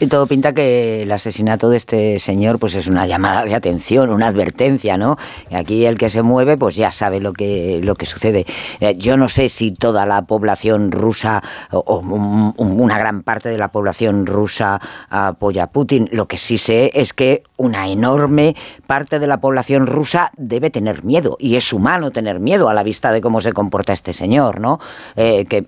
Sí, 0.00 0.06
todo 0.06 0.26
pinta 0.26 0.54
que 0.54 1.02
el 1.02 1.12
asesinato 1.12 1.68
de 1.68 1.76
este 1.76 2.18
señor 2.20 2.58
pues 2.58 2.74
es 2.74 2.86
una 2.86 3.06
llamada 3.06 3.44
de 3.44 3.54
atención, 3.54 4.08
una 4.08 4.28
advertencia, 4.28 4.96
¿no? 4.96 5.18
Y 5.50 5.56
aquí 5.56 5.84
el 5.84 5.98
que 5.98 6.08
se 6.08 6.22
mueve 6.22 6.56
pues 6.56 6.74
ya 6.74 6.90
sabe 6.90 7.20
lo 7.20 7.34
que, 7.34 7.82
lo 7.84 7.96
que 7.96 8.06
sucede. 8.06 8.46
Eh, 8.80 8.94
yo 8.96 9.18
no 9.18 9.28
sé 9.28 9.50
si 9.50 9.72
toda 9.72 10.06
la 10.06 10.22
población 10.22 10.90
rusa 10.90 11.42
o, 11.70 11.98
una 12.00 12.96
gran 12.96 13.22
parte 13.22 13.50
de 13.50 13.58
la 13.58 13.68
población 13.68 14.24
rusa 14.24 14.80
apoya 15.10 15.64
a 15.64 15.66
Putin. 15.66 16.08
Lo 16.12 16.26
que 16.26 16.38
sí 16.38 16.56
sé 16.56 16.90
es 16.94 17.12
que 17.12 17.42
una 17.58 17.88
enorme 17.88 18.56
parte 18.86 19.18
de 19.18 19.26
la 19.26 19.38
población 19.42 19.86
rusa 19.86 20.30
debe 20.38 20.70
tener 20.70 21.04
miedo 21.04 21.36
y 21.38 21.56
es 21.56 21.74
humano 21.74 22.10
tener 22.10 22.40
miedo 22.40 22.70
a 22.70 22.72
la 22.74 22.82
vista 22.82 23.12
de 23.12 23.20
cómo 23.20 23.42
se 23.42 23.52
comporta 23.52 23.92
este 23.92 24.14
señor, 24.14 24.60
¿no? 24.60 24.80
Eh, 25.14 25.44
que 25.44 25.62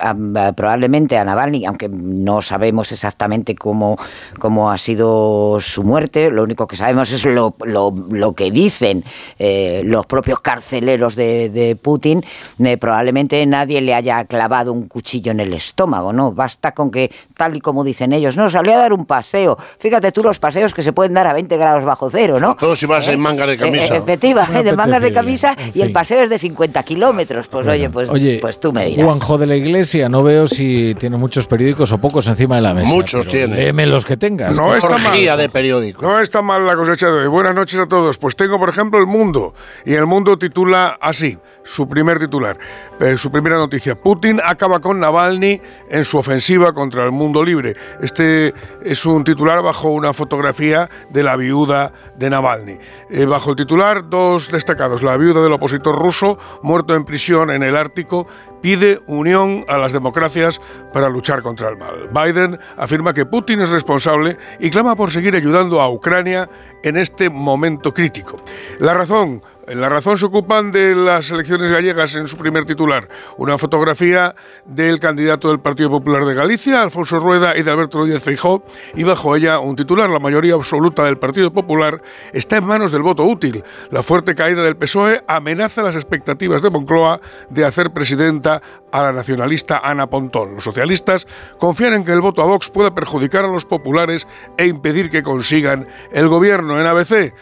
probablemente 0.56 1.18
a 1.18 1.24
Navalny, 1.24 1.66
aunque 1.66 1.90
no 1.90 2.40
sabemos 2.40 2.92
exactamente 2.92 3.54
cómo 3.54 3.98
cómo 4.38 4.70
ha 4.70 4.78
sido 4.78 5.58
su 5.60 5.82
muerte. 5.82 6.30
Lo 6.30 6.42
único 6.42 6.66
que 6.66 6.76
sabemos 6.76 7.10
es 7.12 7.24
lo, 7.24 7.54
lo, 7.64 8.32
que 8.34 8.50
dicen 8.50 9.04
eh, 9.38 9.82
los 9.84 10.06
propios 10.06 10.40
carceleros 10.40 11.16
de, 11.16 11.76
Putin. 11.80 12.24
Eh, 12.58 12.76
probablemente 12.76 13.44
nadie 13.46 13.80
le 13.80 13.94
haya 13.94 14.24
clavado 14.24 14.72
un 14.72 14.86
cuchillo 14.88 15.32
en 15.32 15.40
el 15.40 15.52
estómago, 15.52 16.12
¿no? 16.12 16.32
Basta 16.32 16.72
con 16.72 16.90
que, 16.90 17.10
tal 17.36 17.56
y 17.56 17.60
como 17.60 17.84
dicen 17.84 18.12
ellos, 18.12 18.36
no, 18.36 18.50
salió 18.50 18.74
a 18.74 18.78
dar 18.78 18.92
un 18.92 19.06
paseo. 19.06 19.56
Fíjate 19.78 20.12
tú 20.12 20.22
los 20.22 20.38
paseos 20.38 20.74
que 20.74 20.82
se 20.82 20.92
pueden 20.92 21.14
dar 21.14 21.26
a 21.26 21.32
20 21.32 21.56
grados 21.56 21.84
bajo 21.84 22.10
cero, 22.10 22.38
¿no? 22.40 22.56
Todos 22.56 22.78
si 22.78 22.86
vas 22.86 23.06
en 23.08 23.20
mangas 23.20 23.48
de 23.48 23.56
camisa. 23.56 23.96
efectivamente, 23.96 24.70
en 24.70 24.76
mangas 24.76 25.02
de 25.02 25.12
camisa 25.12 25.56
y 25.74 25.80
el 25.82 25.92
paseo 25.92 26.22
es 26.22 26.30
de 26.30 26.38
50 26.38 26.82
kilómetros. 26.82 27.48
Pues 27.48 27.66
oye, 27.66 27.90
pues, 27.90 28.10
pues 28.40 28.60
tú 28.60 28.72
me 28.72 28.86
dirás. 28.86 29.04
Juanjo 29.04 29.38
de 29.38 29.46
la 29.46 29.56
Iglesia, 29.56 30.08
no 30.08 30.22
veo 30.22 30.46
si 30.46 30.94
tiene 30.98 31.16
muchos 31.16 31.46
periódicos 31.46 31.92
o 31.92 31.98
pocos 31.98 32.26
encima 32.26 32.56
de 32.56 32.62
la 32.62 32.74
mesa. 32.74 32.88
Muchos 32.88 33.26
tiene. 33.26 33.56
Léeme 33.56 33.86
los 33.86 34.04
que 34.04 34.11
tengas. 34.16 34.56
No 34.56 34.74
está 34.74 34.98
mal. 34.98 35.38
de 35.38 35.48
periódicos. 35.48 36.02
No 36.02 36.20
está 36.20 36.42
mal 36.42 36.66
la 36.66 36.76
cosecha 36.76 37.06
de 37.06 37.22
hoy. 37.22 37.26
Buenas 37.28 37.54
noches 37.54 37.78
a 37.78 37.86
todos. 37.86 38.18
Pues 38.18 38.36
tengo, 38.36 38.58
por 38.58 38.68
ejemplo, 38.68 38.98
El 38.98 39.06
Mundo. 39.06 39.54
Y 39.84 39.94
El 39.94 40.06
Mundo 40.06 40.38
titula 40.38 40.98
así, 41.00 41.38
su 41.64 41.88
primer 41.88 42.18
titular, 42.18 42.58
eh, 43.00 43.16
su 43.16 43.30
primera 43.30 43.56
noticia. 43.56 43.94
Putin 43.94 44.40
acaba 44.44 44.80
con 44.80 45.00
Navalny 45.00 45.60
en 45.88 46.04
su 46.04 46.18
ofensiva 46.18 46.72
contra 46.72 47.04
el 47.04 47.12
mundo 47.12 47.44
libre. 47.44 47.74
Este 48.00 48.54
es 48.82 49.04
un 49.06 49.24
titular 49.24 49.62
bajo 49.62 49.88
una 49.88 50.12
fotografía 50.12 50.88
de 51.10 51.22
la 51.22 51.36
viuda 51.36 51.92
de 52.16 52.30
Navalny. 52.30 52.78
Eh, 53.10 53.24
bajo 53.24 53.50
el 53.50 53.56
titular, 53.56 54.08
dos 54.08 54.50
destacados. 54.50 55.02
La 55.02 55.16
viuda 55.16 55.42
del 55.42 55.52
opositor 55.52 55.98
ruso, 55.98 56.38
muerto 56.62 56.94
en 56.94 57.04
prisión 57.04 57.50
en 57.50 57.62
el 57.62 57.76
Ártico, 57.76 58.26
pide 58.62 59.00
unión 59.06 59.64
a 59.68 59.76
las 59.76 59.92
democracias 59.92 60.60
para 60.92 61.08
luchar 61.08 61.42
contra 61.42 61.68
el 61.68 61.76
mal. 61.76 62.08
Biden 62.12 62.58
afirma 62.76 63.12
que 63.12 63.26
Putin 63.26 63.60
es 63.60 63.70
responsable 63.70 64.38
y 64.60 64.70
clama 64.70 64.96
por 64.96 65.10
seguir 65.10 65.34
ayudando 65.34 65.80
a 65.80 65.90
Ucrania 65.90 66.48
en 66.82 66.96
este 66.96 67.28
momento 67.28 67.92
crítico. 67.92 68.40
La 68.78 68.94
razón, 68.94 69.42
en 69.72 69.80
La 69.80 69.88
Razón 69.88 70.18
se 70.18 70.26
ocupan 70.26 70.70
de 70.70 70.94
las 70.94 71.30
elecciones 71.30 71.72
gallegas 71.72 72.14
en 72.14 72.28
su 72.28 72.36
primer 72.36 72.66
titular. 72.66 73.08
Una 73.38 73.56
fotografía 73.56 74.34
del 74.66 75.00
candidato 75.00 75.48
del 75.48 75.60
Partido 75.60 75.88
Popular 75.88 76.26
de 76.26 76.34
Galicia, 76.34 76.82
Alfonso 76.82 77.18
Rueda, 77.18 77.56
y 77.56 77.62
de 77.62 77.70
Alberto 77.70 77.98
Núñez 77.98 78.22
Feijó, 78.22 78.66
y 78.94 79.02
bajo 79.02 79.34
ella 79.34 79.60
un 79.60 79.74
titular. 79.74 80.10
La 80.10 80.18
mayoría 80.18 80.56
absoluta 80.56 81.04
del 81.04 81.16
Partido 81.16 81.54
Popular 81.54 82.02
está 82.34 82.58
en 82.58 82.66
manos 82.66 82.92
del 82.92 83.00
voto 83.00 83.24
útil. 83.24 83.64
La 83.90 84.02
fuerte 84.02 84.34
caída 84.34 84.62
del 84.62 84.76
PSOE 84.76 85.24
amenaza 85.26 85.82
las 85.82 85.96
expectativas 85.96 86.60
de 86.60 86.68
Moncloa 86.68 87.22
de 87.48 87.64
hacer 87.64 87.92
presidenta 87.92 88.60
a 88.92 89.04
la 89.04 89.12
nacionalista 89.12 89.80
Ana 89.82 90.06
Pontón. 90.06 90.56
Los 90.56 90.64
socialistas 90.64 91.26
confían 91.58 91.94
en 91.94 92.04
que 92.04 92.12
el 92.12 92.20
voto 92.20 92.42
a 92.42 92.46
Vox 92.46 92.68
pueda 92.68 92.94
perjudicar 92.94 93.46
a 93.46 93.48
los 93.48 93.64
populares 93.64 94.28
e 94.58 94.66
impedir 94.66 95.08
que 95.08 95.22
consigan 95.22 95.88
el 96.12 96.28
gobierno. 96.28 96.78
En 96.78 96.86
ABC, 96.86 97.32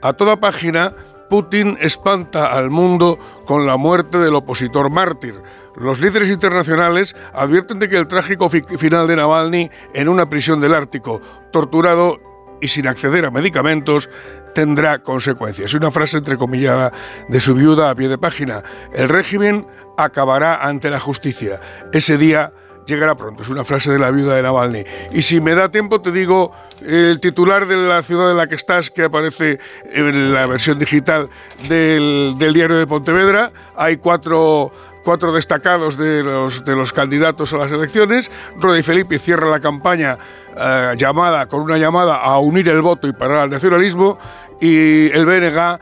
a 0.00 0.14
toda 0.14 0.40
página, 0.40 0.94
Putin 1.28 1.76
espanta 1.80 2.52
al 2.52 2.70
mundo 2.70 3.18
con 3.46 3.66
la 3.66 3.76
muerte 3.76 4.18
del 4.18 4.34
opositor 4.34 4.90
mártir. 4.90 5.40
Los 5.76 6.00
líderes 6.00 6.30
internacionales 6.30 7.14
advierten 7.34 7.78
de 7.78 7.88
que 7.88 7.96
el 7.96 8.06
trágico 8.06 8.48
final 8.48 9.06
de 9.06 9.16
Navalny 9.16 9.70
en 9.94 10.08
una 10.08 10.28
prisión 10.28 10.60
del 10.60 10.74
Ártico, 10.74 11.20
torturado 11.52 12.20
y 12.60 12.68
sin 12.68 12.86
acceder 12.86 13.26
a 13.26 13.30
medicamentos, 13.30 14.08
tendrá 14.54 15.02
consecuencias. 15.02 15.74
Una 15.74 15.90
frase 15.90 16.18
entrecomillada 16.18 16.92
de 17.28 17.40
su 17.40 17.54
viuda 17.54 17.90
a 17.90 17.94
pie 17.94 18.08
de 18.08 18.16
página. 18.16 18.62
El 18.94 19.08
régimen 19.08 19.66
acabará 19.98 20.66
ante 20.66 20.88
la 20.88 21.00
justicia. 21.00 21.60
Ese 21.92 22.16
día 22.16 22.52
llegará 22.86 23.14
pronto. 23.14 23.42
Es 23.42 23.48
una 23.48 23.64
frase 23.64 23.92
de 23.92 23.98
la 23.98 24.10
viuda 24.10 24.36
de 24.36 24.42
Navalny. 24.42 24.84
Y 25.12 25.22
si 25.22 25.40
me 25.40 25.54
da 25.54 25.70
tiempo, 25.70 26.00
te 26.00 26.12
digo 26.12 26.52
el 26.80 27.20
titular 27.20 27.66
de 27.66 27.76
la 27.76 28.02
ciudad 28.02 28.30
en 28.30 28.36
la 28.36 28.46
que 28.46 28.54
estás, 28.54 28.90
que 28.90 29.04
aparece 29.04 29.58
en 29.92 30.32
la 30.32 30.46
versión 30.46 30.78
digital 30.78 31.28
del, 31.68 32.36
diario 32.38 32.76
de 32.76 32.86
Pontevedra. 32.86 33.52
Hay 33.76 33.98
cuatro 33.98 34.72
cuatro 35.04 35.32
destacados 35.32 35.96
de 35.96 36.20
los, 36.24 36.64
de 36.64 36.74
los 36.74 36.92
candidatos 36.92 37.52
a 37.52 37.58
las 37.58 37.70
elecciones. 37.70 38.28
Rodi 38.58 38.82
Felipe 38.82 39.20
cierra 39.20 39.48
la 39.48 39.60
campaña 39.60 40.18
eh, 40.56 40.94
llamada, 40.98 41.46
con 41.46 41.60
una 41.60 41.78
llamada 41.78 42.16
a 42.16 42.40
unir 42.40 42.68
el 42.68 42.82
voto 42.82 43.06
y 43.06 43.12
parar 43.12 43.38
al 43.38 43.50
nacionalismo. 43.50 44.18
Y 44.60 45.08
el 45.12 45.24
BNG 45.24 45.78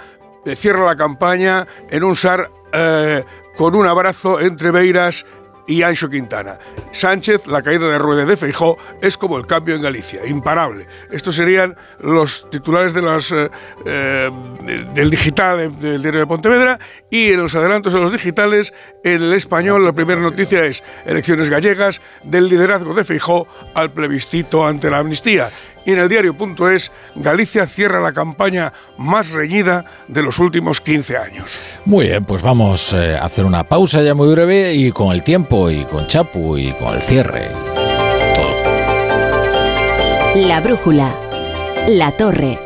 cierra 0.57 0.85
la 0.85 0.97
campaña 0.97 1.67
en 1.89 2.05
un 2.05 2.15
SAR 2.15 2.51
eh, 2.71 3.25
con 3.57 3.75
un 3.75 3.87
abrazo 3.87 4.41
entre 4.41 4.71
Beiras 4.71 5.25
y 5.67 5.83
Ancho 5.83 6.09
Quintana. 6.09 6.59
Sánchez, 6.91 7.47
la 7.47 7.63
caída 7.63 7.89
de 7.89 7.99
Rueda 7.99 8.25
de 8.25 8.37
Feijó, 8.37 8.77
es 9.01 9.17
como 9.19 9.39
el 9.39 9.47
cambio 9.47 9.75
en 9.75 9.83
Galicia, 9.83 10.27
imparable. 10.27 10.87
Estos 11.11 11.37
serían 11.37 11.77
los 12.01 12.49
titulares 12.51 12.95
de 12.95 13.03
las, 13.03 13.33
eh, 13.33 13.51
eh, 13.87 14.31
del 14.95 15.11
digital 15.11 15.79
del 15.81 16.03
diario 16.03 16.21
de 16.21 16.27
Pontevedra 16.27 16.79
y 17.11 17.31
en 17.31 17.41
los 17.41 17.55
adelantos 17.55 17.93
de 17.93 18.01
los 18.01 18.13
digitales, 18.13 18.73
en 19.03 19.23
el 19.23 19.33
español, 19.33 19.85
la 19.85 19.93
primera 19.93 20.21
noticia 20.21 20.65
es 20.65 20.83
elecciones 21.07 21.51
gallegas 21.51 22.01
del 22.25 22.49
liderazgo 22.49 22.95
de 22.95 23.05
Feijó 23.05 23.47
al 23.75 23.93
plebiscito 23.93 24.67
ante 24.67 24.91
la 24.91 24.99
amnistía 24.99 25.49
y 25.85 25.93
en 25.93 25.99
el 25.99 26.09
diario.es, 26.09 26.91
Galicia 27.15 27.67
cierra 27.67 28.01
la 28.01 28.13
campaña 28.13 28.73
más 28.97 29.33
reñida 29.33 29.85
de 30.09 30.23
los 30.23 30.39
últimos 30.39 30.81
15 30.81 31.17
años. 31.17 31.59
Muy 31.85 32.07
bien, 32.07 32.25
pues 32.25 32.43
vamos 32.43 32.93
eh, 32.93 33.17
a 33.17 33.25
hacer 33.25 33.45
una 33.45 33.65
pausa 33.65 34.03
ya 34.03 34.15
muy 34.15 34.29
breve 34.29 34.75
y 34.75 34.91
con 34.91 35.13
el 35.13 35.23
tiempo 35.23 35.71
y 35.71 35.85
con 35.85 36.07
Chapu 36.07 36.57
y 36.57 36.73
con 36.73 36.95
el 36.95 37.03
cierre. 37.03 37.49
Todo. 38.35 38.55
La 40.47 40.61
brújula. 40.61 41.15
La 41.89 42.13
torre. 42.13 42.59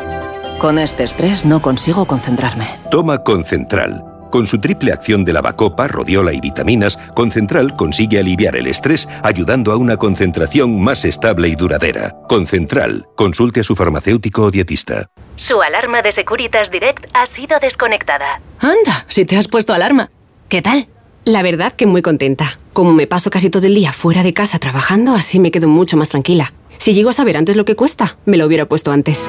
Con 0.59 0.79
este 0.79 1.05
estrés 1.05 1.45
no 1.45 1.61
consigo 1.63 2.07
concentrarme. 2.07 2.67
Toma 2.91 3.23
Concentral. 3.23 4.08
Con 4.31 4.47
su 4.47 4.61
triple 4.61 4.93
acción 4.93 5.25
de 5.25 5.33
lavacopa, 5.33 5.89
rodiola 5.89 6.33
y 6.33 6.41
vitaminas, 6.41 6.99
Concentral 7.15 7.77
consigue 7.77 8.19
aliviar 8.19 8.57
el 8.57 8.67
estrés 8.67 9.09
ayudando 9.23 9.73
a 9.73 9.77
una 9.77 9.97
concentración 9.97 10.81
más 10.81 11.05
estable 11.05 11.49
y 11.49 11.55
duradera. 11.55 12.15
Concentral, 12.29 13.07
consulte 13.17 13.61
a 13.61 13.65
su 13.65 13.75
farmacéutico 13.75 14.43
o 14.43 14.51
dietista. 14.51 15.11
Su 15.37 15.63
alarma 15.63 16.03
de 16.03 16.13
Securitas 16.13 16.71
Direct 16.71 17.07
ha 17.15 17.27
sido 17.27 17.59
desconectada. 17.61 18.41
Anda, 18.61 19.05
si 19.09 19.25
te 19.25 19.37
has 19.37 19.49
puesto 19.49 19.73
alarma. 19.73 20.11
¿Qué 20.49 20.63
tal? 20.63 20.89
La 21.25 21.43
verdad 21.43 21.73
que 21.73 21.87
muy 21.87 22.03
contenta. 22.03 22.59
Como 22.73 22.93
me 22.93 23.07
paso 23.07 23.31
casi 23.31 23.51
todo 23.51 23.67
el 23.67 23.75
día 23.75 23.93
fuera 23.93 24.23
de 24.23 24.35
casa 24.35 24.59
trabajando, 24.59 25.15
así 25.15 25.41
me 25.41 25.51
quedo 25.51 25.69
mucho 25.69 25.97
más 25.97 26.09
tranquila. 26.09 26.53
Si 26.79 26.95
llego 26.95 27.11
a 27.11 27.13
saber 27.13 27.37
antes 27.37 27.57
lo 27.57 27.65
que 27.65 27.77
cuesta, 27.77 28.19
me 28.25 28.37
lo 28.37 28.47
hubiera 28.47 28.67
puesto 28.67 28.93
antes. 28.93 29.29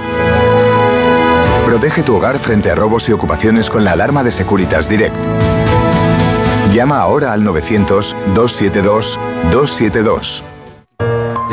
Protege 1.79 2.03
tu 2.03 2.17
hogar 2.17 2.37
frente 2.39 2.69
a 2.69 2.75
robos 2.75 3.07
y 3.07 3.13
ocupaciones 3.13 3.69
con 3.69 3.85
la 3.85 3.93
alarma 3.93 4.21
de 4.21 4.33
Securitas 4.33 4.89
Direct. 4.89 5.15
Llama 6.73 6.97
ahora 6.97 7.31
al 7.31 7.45
900-272-272. 7.45 10.43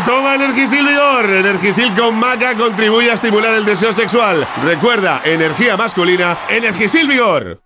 Toma 0.00 0.34
Energisil 0.34 0.86
Vigor. 0.86 1.30
Energisil 1.30 1.94
con 1.94 2.18
maca 2.18 2.56
contribuye 2.56 3.10
a 3.10 3.14
estimular 3.14 3.54
el 3.54 3.64
deseo 3.64 3.92
sexual. 3.92 4.46
Recuerda, 4.64 5.22
energía 5.24 5.76
masculina, 5.76 6.38
Energisil 6.48 7.06
Vigor. 7.06 7.60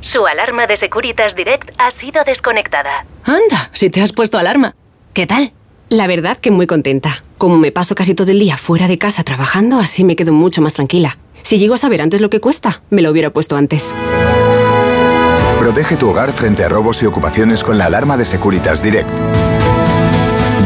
Su 0.00 0.26
alarma 0.26 0.66
de 0.66 0.76
Securitas 0.76 1.34
Direct 1.34 1.70
ha 1.78 1.90
sido 1.90 2.24
desconectada. 2.24 3.04
Anda, 3.24 3.68
si 3.72 3.90
te 3.90 4.00
has 4.00 4.12
puesto 4.12 4.38
alarma. 4.38 4.74
¿Qué 5.12 5.26
tal? 5.26 5.52
La 5.88 6.06
verdad 6.06 6.38
que 6.38 6.50
muy 6.50 6.66
contenta. 6.66 7.22
Como 7.36 7.58
me 7.58 7.72
paso 7.72 7.94
casi 7.94 8.14
todo 8.14 8.30
el 8.30 8.38
día 8.38 8.56
fuera 8.56 8.86
de 8.86 8.96
casa 8.96 9.24
trabajando, 9.24 9.78
así 9.78 10.04
me 10.04 10.16
quedo 10.16 10.32
mucho 10.32 10.62
más 10.62 10.72
tranquila. 10.72 11.18
Si 11.42 11.58
llego 11.58 11.74
a 11.74 11.78
saber 11.78 12.00
antes 12.00 12.20
lo 12.20 12.30
que 12.30 12.40
cuesta, 12.40 12.82
me 12.90 13.02
lo 13.02 13.10
hubiera 13.10 13.30
puesto 13.30 13.56
antes. 13.56 13.94
Protege 15.60 15.96
tu 15.98 16.08
hogar 16.08 16.32
frente 16.32 16.64
a 16.64 16.70
robos 16.70 17.02
y 17.02 17.06
ocupaciones 17.06 17.62
con 17.62 17.76
la 17.76 17.84
alarma 17.84 18.16
de 18.16 18.24
Securitas 18.24 18.82
Direct. 18.82 19.10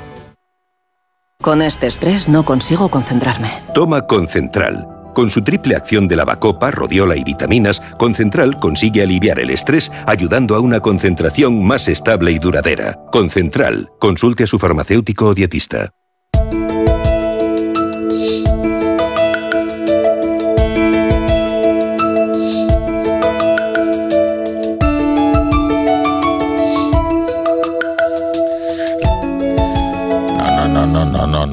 Con 1.41 1.63
este 1.63 1.87
estrés 1.87 2.29
no 2.29 2.45
consigo 2.45 2.91
concentrarme. 2.91 3.49
Toma 3.73 4.07
Concentral. 4.07 4.87
Con 5.15 5.31
su 5.31 5.43
triple 5.43 5.75
acción 5.75 6.07
de 6.07 6.17
lavacopa, 6.17 6.71
rodiola 6.71 7.17
y 7.17 7.25
vitaminas, 7.25 7.81
Concentral 7.97 8.61
consigue 8.61 9.03
aliviar 9.03 9.41
el 9.41 9.49
estrés 9.49 9.91
ayudando 10.05 10.55
a 10.55 10.61
una 10.61 10.81
concentración 10.81 11.65
más 11.65 11.89
estable 11.89 12.33
y 12.33 12.39
duradera. 12.39 12.99
Concentral. 13.11 13.89
Consulte 13.99 14.45
a 14.45 14.47
su 14.47 14.59
farmacéutico 14.59 15.29
o 15.29 15.35
dietista. 15.35 15.93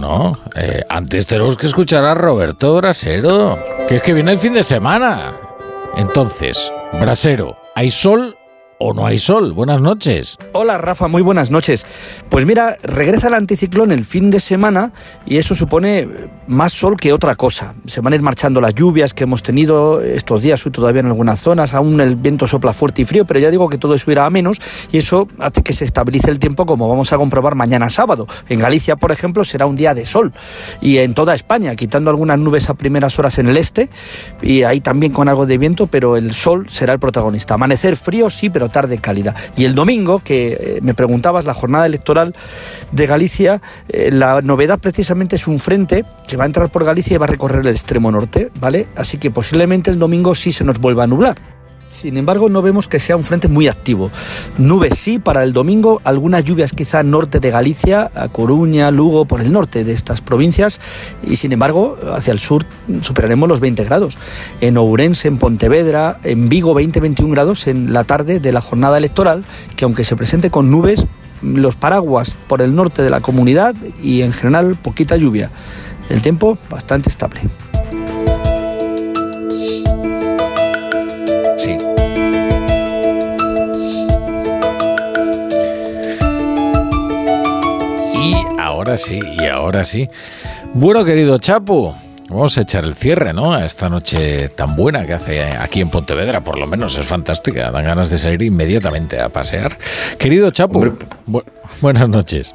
No. 0.04 0.34
Eh, 0.56 0.84
antes 0.90 1.28
tenemos 1.28 1.56
que 1.56 1.68
escuchar 1.68 2.04
a 2.04 2.14
Roberto 2.14 2.76
Brasero, 2.76 3.58
que 3.88 3.96
es 3.96 4.04
que 4.04 4.14
viene 4.14 4.34
el 4.34 4.40
fin 4.40 4.54
de 4.54 4.64
semana. 4.64 5.38
Entonces, 5.96 6.72
Brasero, 7.00 7.58
¿hay 7.74 7.90
sol 7.90 8.38
o 8.80 8.94
no 8.94 9.06
hay 9.06 9.20
sol? 9.20 9.54
Buenas 9.54 9.82
noches. 9.82 10.38
Hola 10.52 10.78
Rafa, 10.78 11.08
muy 11.08 11.22
buenas 11.22 11.52
noches. 11.52 11.86
Pues 12.30 12.46
mira, 12.46 12.78
regresa 12.84 13.28
el 13.28 13.34
anticiclón 13.34 13.92
el 13.92 14.04
fin 14.04 14.30
de 14.30 14.40
semana 14.40 14.92
y 15.26 15.38
eso 15.38 15.56
supone 15.56 16.08
más 16.48 16.74
sol 16.74 16.98
que 16.98 17.14
otra 17.14 17.36
cosa. 17.36 17.74
Se 17.86 18.02
van 18.02 18.14
a 18.14 18.16
ir 18.16 18.22
marchando 18.22 18.60
las 18.62 18.76
lluvias 18.76 19.14
que 19.14 19.24
hemos 19.24 19.44
tenido 19.44 20.02
estos 20.02 20.42
días, 20.42 20.66
hoy 20.66 20.72
todavía 20.72 21.02
en 21.02 21.08
algunas 21.08 21.40
zonas, 21.40 21.74
aún 21.74 22.00
el 22.02 22.16
viento 22.16 22.48
sopla 22.48 22.74
fuerte 22.74 23.02
y 23.02 23.06
frío, 23.06 23.26
pero 23.26 23.40
ya 23.40 23.52
digo 23.52 23.70
que 23.70 23.78
todo 23.78 23.96
eso 23.96 24.12
irá 24.12 24.26
a 24.26 24.30
menos 24.30 24.60
y 24.92 24.98
eso 24.98 25.28
hace 25.40 25.62
que 25.62 25.74
se 25.74 25.86
estabilice 25.86 26.30
el 26.30 26.40
tiempo 26.40 26.66
como 26.66 26.90
vamos 26.90 27.14
a 27.14 27.18
comprobar 27.18 27.56
mañana 27.56 27.90
sábado. 27.90 28.28
En 28.50 28.60
Galicia, 28.60 28.96
por 28.96 29.12
ejemplo, 29.12 29.44
será 29.44 29.66
un 29.66 29.76
día 29.76 29.94
de 29.94 30.06
sol 30.06 30.34
y 30.82 30.98
en 30.98 31.14
toda 31.14 31.36
España, 31.36 31.76
quitando 31.76 32.10
algunas 32.10 32.40
nubes 32.40 32.70
a 32.70 32.74
primeras 32.74 33.18
horas 33.20 33.40
en 33.40 33.48
el 33.48 33.58
este 33.58 33.90
y 34.42 34.64
ahí 34.64 34.82
también 34.82 35.14
con 35.14 35.30
algo 35.30 35.46
de 35.46 35.58
viento, 35.58 35.88
pero 35.88 36.18
el 36.18 36.34
sol 36.34 36.66
será 36.70 36.94
el 36.94 37.00
protagonista. 37.00 37.54
Amanecer 37.54 37.96
frío, 37.96 38.30
sí, 38.30 38.50
pero 38.50 38.63
tarde 38.70 38.98
cálida. 38.98 39.36
Y 39.56 39.66
el 39.66 39.76
domingo, 39.76 40.20
que 40.20 40.54
eh, 40.54 40.80
me 40.82 40.94
preguntabas, 40.94 41.46
la 41.46 41.54
jornada 41.54 41.86
electoral 41.86 42.36
de 42.92 43.06
Galicia, 43.06 43.62
eh, 43.90 44.10
la 44.12 44.42
novedad 44.42 44.80
precisamente 44.80 45.36
es 45.36 45.48
un 45.48 45.60
frente 45.60 46.06
que 46.28 46.38
va 46.38 46.44
a 46.44 46.48
entrar 46.48 46.72
por 46.72 46.86
Galicia 46.86 47.16
y 47.16 47.18
va 47.18 47.26
a 47.26 47.30
recorrer 47.30 47.62
el 47.62 47.68
extremo 47.68 48.12
norte, 48.12 48.52
¿vale? 48.60 48.88
Así 48.96 49.18
que 49.18 49.32
posiblemente 49.32 49.92
el 49.92 50.00
domingo 50.00 50.36
sí 50.36 50.52
se 50.52 50.64
nos 50.64 50.80
vuelva 50.80 51.04
a 51.04 51.08
nublar. 51.08 51.63
Sin 51.94 52.18
embargo, 52.18 52.50
no 52.50 52.64
vemos 52.64 52.88
que 52.88 52.98
sea 52.98 53.16
un 53.16 53.24
frente 53.24 53.48
muy 53.48 53.68
activo. 53.68 54.10
Nubes 54.58 54.98
sí 54.98 55.20
para 55.20 55.44
el 55.44 55.54
domingo, 55.54 56.02
algunas 56.04 56.44
lluvias 56.44 56.72
quizá 56.72 57.04
norte 57.04 57.40
de 57.40 57.52
Galicia, 57.52 58.10
a 58.16 58.30
Coruña, 58.30 58.90
Lugo, 58.90 59.26
por 59.26 59.42
el 59.42 59.52
norte 59.52 59.84
de 59.84 59.94
estas 59.94 60.20
provincias, 60.20 60.82
y 61.22 61.36
sin 61.36 61.52
embargo, 61.52 61.96
hacia 62.16 62.34
el 62.34 62.40
sur 62.40 62.66
superaremos 63.04 63.48
los 63.48 63.60
20 63.60 63.84
grados. 63.84 64.18
En 64.60 64.78
Ourense, 64.78 65.28
en 65.28 65.38
Pontevedra, 65.38 66.20
en 66.24 66.50
Vigo, 66.50 66.74
20-21 66.74 67.30
grados 67.30 67.68
en 67.68 67.94
la 67.94 68.06
tarde 68.06 68.40
de 68.40 68.52
la 68.52 68.62
jornada 68.62 68.98
electoral, 68.98 69.46
que 69.76 69.86
aunque 69.86 70.04
se 70.04 70.16
presente 70.16 70.50
con 70.50 70.72
nubes, 70.72 71.06
los 71.44 71.76
paraguas 71.76 72.36
por 72.48 72.64
el 72.64 72.74
norte 72.74 73.04
de 73.04 73.12
la 73.12 73.22
comunidad 73.22 73.76
y 74.02 74.24
en 74.24 74.34
general 74.34 74.78
poquita 74.82 75.16
lluvia. 75.16 75.52
El 76.10 76.24
tiempo 76.24 76.58
bastante 76.72 77.10
estable. 77.10 77.42
Ahora 88.84 88.98
sí, 88.98 89.20
y 89.40 89.46
ahora 89.46 89.84
sí. 89.86 90.08
Bueno, 90.74 91.06
querido 91.06 91.38
Chapu, 91.38 91.94
vamos 92.30 92.58
a 92.58 92.62
echar 92.62 92.84
el 92.84 92.94
cierre, 92.96 93.32
¿no? 93.34 93.54
A 93.54 93.66
esta 93.66 93.88
noche 93.88 94.50
tan 94.50 94.76
buena 94.76 95.06
que 95.06 95.14
hace 95.14 95.42
aquí 95.42 95.80
en 95.82 95.90
Pontevedra, 95.90 96.42
por 96.42 96.58
lo 96.58 96.68
menos 96.68 96.98
es 96.98 97.06
fantástica. 97.06 97.72
Dan 97.72 97.86
ganas 97.86 98.10
de 98.10 98.18
salir 98.18 98.42
inmediatamente 98.42 99.20
a 99.22 99.30
pasear. 99.30 99.78
Querido 100.20 100.52
Chapu, 100.52 100.82
bu- 101.28 101.44
buenas 101.80 102.10
noches. 102.10 102.54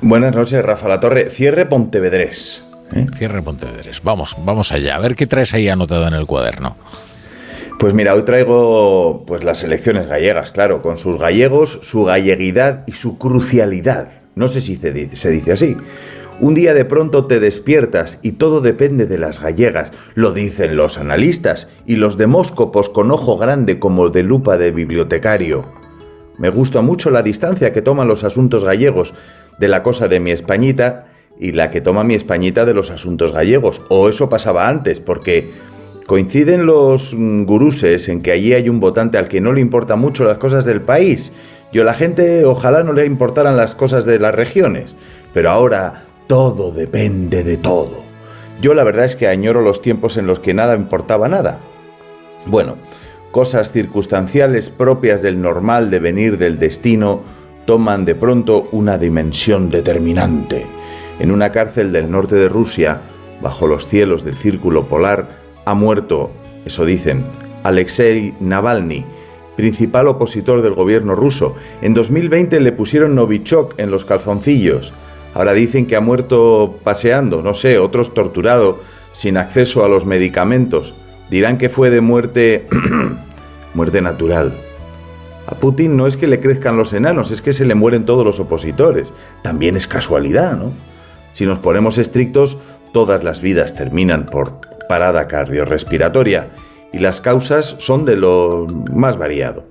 Buenas 0.00 0.34
noches, 0.34 0.62
Rafa 0.64 0.88
La 0.88 0.98
Torre. 1.00 1.30
Cierre 1.30 1.66
Pontevedrés. 1.66 2.62
¿eh? 2.94 3.06
Cierre 3.16 3.42
Pontevedres. 3.42 4.00
Vamos, 4.02 4.34
vamos 4.38 4.72
allá. 4.72 4.96
A 4.96 5.00
ver 5.00 5.14
qué 5.14 5.26
traes 5.26 5.52
ahí 5.52 5.68
anotado 5.68 6.06
en 6.08 6.14
el 6.14 6.26
cuaderno. 6.26 6.76
Pues 7.78 7.92
mira, 7.92 8.14
hoy 8.14 8.22
traigo 8.24 9.24
pues 9.26 9.44
las 9.44 9.62
elecciones 9.62 10.06
gallegas, 10.06 10.50
claro, 10.50 10.80
con 10.80 10.96
sus 10.96 11.18
gallegos, 11.18 11.78
su 11.82 12.04
galleguidad 12.04 12.84
y 12.86 12.92
su 12.92 13.18
crucialidad. 13.18 14.08
No 14.38 14.48
sé 14.48 14.60
si 14.60 14.76
se 14.76 14.92
dice, 14.92 15.52
así. 15.52 15.78
Un 16.42 16.52
día 16.52 16.74
de 16.74 16.84
pronto 16.84 17.24
te 17.24 17.40
despiertas 17.40 18.18
y 18.20 18.32
todo 18.32 18.60
depende 18.60 19.06
de 19.06 19.16
las 19.16 19.40
gallegas, 19.40 19.92
lo 20.14 20.32
dicen 20.32 20.76
los 20.76 20.98
analistas 20.98 21.68
y 21.86 21.96
los 21.96 22.18
demóscopos 22.18 22.90
con 22.90 23.10
ojo 23.10 23.38
grande 23.38 23.78
como 23.78 24.10
de 24.10 24.22
lupa 24.22 24.58
de 24.58 24.72
bibliotecario. 24.72 25.64
Me 26.36 26.50
gusta 26.50 26.82
mucho 26.82 27.08
la 27.10 27.22
distancia 27.22 27.72
que 27.72 27.80
toman 27.80 28.08
los 28.08 28.24
asuntos 28.24 28.62
gallegos 28.62 29.14
de 29.58 29.68
la 29.68 29.82
cosa 29.82 30.06
de 30.06 30.20
mi 30.20 30.32
Españita 30.32 31.06
y 31.40 31.52
la 31.52 31.70
que 31.70 31.80
toma 31.80 32.04
mi 32.04 32.14
Españita 32.14 32.66
de 32.66 32.74
los 32.74 32.90
asuntos 32.90 33.32
gallegos. 33.32 33.80
O 33.88 34.10
eso 34.10 34.28
pasaba 34.28 34.68
antes, 34.68 35.00
porque 35.00 35.50
coinciden 36.04 36.66
los 36.66 37.14
mm, 37.14 37.44
guruses 37.44 38.06
en 38.10 38.20
que 38.20 38.32
allí 38.32 38.52
hay 38.52 38.68
un 38.68 38.80
votante 38.80 39.16
al 39.16 39.28
que 39.28 39.40
no 39.40 39.54
le 39.54 39.62
importan 39.62 39.98
mucho 39.98 40.24
las 40.24 40.36
cosas 40.36 40.66
del 40.66 40.82
país. 40.82 41.32
Yo 41.72 41.84
la 41.84 41.94
gente 41.94 42.44
ojalá 42.44 42.82
no 42.84 42.92
le 42.92 43.06
importaran 43.06 43.56
las 43.56 43.74
cosas 43.74 44.04
de 44.04 44.18
las 44.18 44.34
regiones. 44.34 44.94
Pero 45.34 45.50
ahora 45.50 46.04
todo 46.26 46.72
depende 46.72 47.44
de 47.44 47.56
todo. 47.56 48.02
Yo 48.60 48.74
la 48.74 48.84
verdad 48.84 49.04
es 49.04 49.16
que 49.16 49.28
añoro 49.28 49.60
los 49.60 49.82
tiempos 49.82 50.16
en 50.16 50.26
los 50.26 50.38
que 50.38 50.54
nada 50.54 50.74
importaba 50.74 51.28
nada. 51.28 51.58
Bueno, 52.46 52.76
cosas 53.32 53.70
circunstanciales 53.70 54.70
propias 54.70 55.20
del 55.20 55.40
normal 55.40 55.90
devenir 55.90 56.38
del 56.38 56.58
destino 56.58 57.20
toman 57.66 58.04
de 58.04 58.14
pronto 58.14 58.66
una 58.72 58.96
dimensión 58.96 59.68
determinante. 59.68 60.66
En 61.18 61.30
una 61.30 61.50
cárcel 61.50 61.92
del 61.92 62.10
norte 62.10 62.36
de 62.36 62.48
Rusia, 62.48 63.02
bajo 63.42 63.66
los 63.66 63.88
cielos 63.88 64.24
del 64.24 64.36
círculo 64.36 64.84
polar, 64.84 65.28
ha 65.64 65.74
muerto, 65.74 66.30
eso 66.64 66.84
dicen, 66.84 67.26
Alexei 67.62 68.34
Navalny, 68.40 69.04
principal 69.56 70.06
opositor 70.08 70.62
del 70.62 70.74
gobierno 70.74 71.14
ruso. 71.14 71.56
En 71.82 71.94
2020 71.94 72.60
le 72.60 72.72
pusieron 72.72 73.14
Novichok 73.14 73.78
en 73.78 73.90
los 73.90 74.04
calzoncillos. 74.04 74.92
Ahora 75.34 75.52
dicen 75.52 75.86
que 75.86 75.96
ha 75.96 76.00
muerto 76.00 76.78
paseando, 76.84 77.42
no 77.42 77.54
sé, 77.54 77.78
otros 77.78 78.14
torturado, 78.14 78.80
sin 79.12 79.36
acceso 79.36 79.84
a 79.84 79.88
los 79.88 80.06
medicamentos. 80.06 80.94
Dirán 81.30 81.58
que 81.58 81.68
fue 81.68 81.90
de 81.90 82.00
muerte... 82.00 82.66
muerte 83.74 84.00
natural. 84.00 84.54
A 85.46 85.54
Putin 85.54 85.96
no 85.96 86.06
es 86.06 86.16
que 86.16 86.26
le 86.26 86.40
crezcan 86.40 86.76
los 86.76 86.92
enanos, 86.92 87.30
es 87.30 87.42
que 87.42 87.52
se 87.52 87.66
le 87.66 87.74
mueren 87.74 88.04
todos 88.04 88.24
los 88.24 88.40
opositores. 88.40 89.12
También 89.42 89.76
es 89.76 89.86
casualidad, 89.86 90.56
¿no? 90.56 90.72
Si 91.34 91.44
nos 91.46 91.58
ponemos 91.58 91.98
estrictos, 91.98 92.56
todas 92.92 93.22
las 93.22 93.42
vidas 93.42 93.74
terminan 93.74 94.26
por 94.26 94.60
parada 94.88 95.28
cardiorrespiratoria 95.28 96.48
y 96.92 96.98
las 96.98 97.20
causas 97.20 97.76
son 97.78 98.04
de 98.04 98.16
lo 98.16 98.66
más 98.92 99.16
variado. 99.16 99.64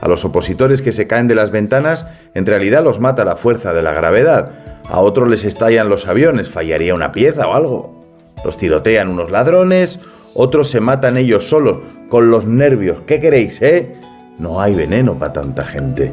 A 0.00 0.08
los 0.08 0.24
opositores 0.24 0.82
que 0.82 0.92
se 0.92 1.06
caen 1.06 1.28
de 1.28 1.34
las 1.34 1.50
ventanas, 1.50 2.08
en 2.34 2.46
realidad 2.46 2.84
los 2.84 3.00
mata 3.00 3.24
la 3.24 3.36
fuerza 3.36 3.72
de 3.72 3.82
la 3.82 3.92
gravedad. 3.92 4.52
A 4.88 5.00
otros 5.00 5.28
les 5.28 5.44
estallan 5.44 5.88
los 5.88 6.06
aviones, 6.06 6.48
fallaría 6.48 6.94
una 6.94 7.12
pieza 7.12 7.48
o 7.48 7.54
algo. 7.54 8.00
Los 8.44 8.56
tirotean 8.56 9.08
unos 9.08 9.30
ladrones, 9.30 9.98
otros 10.34 10.68
se 10.68 10.80
matan 10.80 11.16
ellos 11.16 11.48
solos, 11.48 11.78
con 12.08 12.30
los 12.30 12.46
nervios. 12.46 12.98
¿Qué 13.06 13.20
queréis, 13.20 13.62
eh? 13.62 13.96
No 14.38 14.60
hay 14.60 14.74
veneno 14.74 15.18
para 15.18 15.32
tanta 15.32 15.64
gente. 15.64 16.12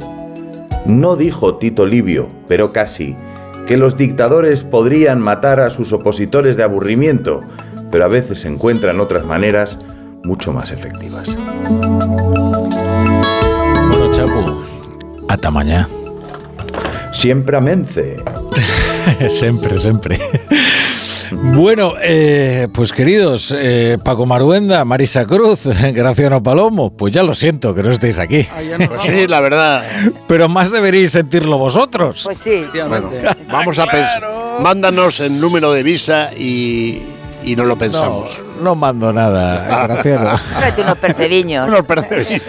No 0.86 1.16
dijo 1.16 1.58
Tito 1.58 1.86
Livio, 1.86 2.30
pero 2.48 2.72
casi, 2.72 3.16
que 3.68 3.78
los 3.78 3.98
dictadores 3.98 4.64
podrían 4.64 5.20
matar 5.20 5.60
a 5.60 5.70
sus 5.70 5.92
opositores 5.94 6.56
de 6.58 6.64
aburrimiento, 6.64 7.42
pero 7.92 8.06
a 8.06 8.08
veces 8.08 8.46
encuentran 8.46 9.00
otras 9.00 9.26
maneras 9.26 9.78
mucho 10.24 10.54
más 10.54 10.72
efectivas. 10.72 11.28
Bueno, 13.90 14.12
Chapu, 14.12 14.64
hasta 15.30 15.52
mañana. 15.52 15.90
Siempre 17.14 17.58
amence. 17.58 18.18
siempre, 19.30 19.78
siempre. 19.80 20.20
Bueno, 21.32 21.94
eh, 22.02 22.68
pues 22.74 22.92
queridos, 22.92 23.54
eh, 23.58 23.98
Paco 24.04 24.26
Maruenda, 24.26 24.86
Marisa 24.86 25.26
Cruz, 25.26 25.62
Graciano 25.94 26.42
Palomo, 26.44 26.96
pues 26.96 27.14
ya 27.14 27.24
lo 27.24 27.34
siento 27.36 27.74
que 27.74 27.84
no 27.84 27.92
estéis 27.92 28.20
aquí. 28.20 28.48
Pues 28.88 29.02
sí, 29.04 29.28
la 29.28 29.40
verdad. 29.40 29.84
Pero 30.28 30.50
más 30.50 30.72
deberíais 30.72 31.12
sentirlo 31.12 31.58
vosotros. 31.58 32.22
Pues 32.24 32.38
sí. 32.38 32.66
Bueno, 32.88 33.10
vamos 33.52 33.78
a 33.80 33.86
pensar. 33.86 34.24
Mándanos 34.62 35.20
el 35.20 35.40
número 35.40 35.72
de 35.72 35.84
visa 35.84 36.32
y, 36.36 37.02
y 37.44 37.56
no 37.56 37.66
lo 37.66 37.78
pensamos. 37.78 38.40
No, 38.40 38.53
no 38.64 38.76
mando 38.76 39.12
nada, 39.14 39.86
Graciano. 39.88 40.40
Tráete 40.58 40.82
unos 40.82 40.98
percebiños. 40.98 41.68
unos 41.68 41.86
percebiños. 41.86 42.42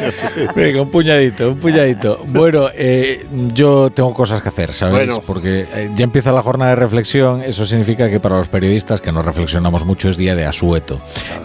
Venga, 0.54 0.82
un 0.82 0.90
puñadito, 0.90 1.50
un 1.52 1.58
puñadito. 1.60 2.24
Bueno, 2.26 2.68
eh, 2.74 3.26
yo 3.52 3.90
tengo 3.90 4.14
cosas 4.14 4.40
que 4.40 4.48
hacer, 4.48 4.72
¿sabes? 4.72 4.94
Bueno. 4.94 5.20
Porque 5.26 5.66
eh, 5.74 5.90
ya 5.94 6.04
empieza 6.04 6.32
la 6.32 6.42
jornada 6.42 6.70
de 6.70 6.76
reflexión. 6.76 7.42
Eso 7.42 7.66
significa 7.66 8.08
que 8.08 8.20
para 8.20 8.36
los 8.38 8.48
periodistas 8.48 9.00
que 9.00 9.12
no 9.12 9.22
reflexionamos 9.22 9.84
mucho 9.84 10.08
es 10.08 10.16
día 10.16 10.34
de 10.34 10.46
asueto. 10.46 10.98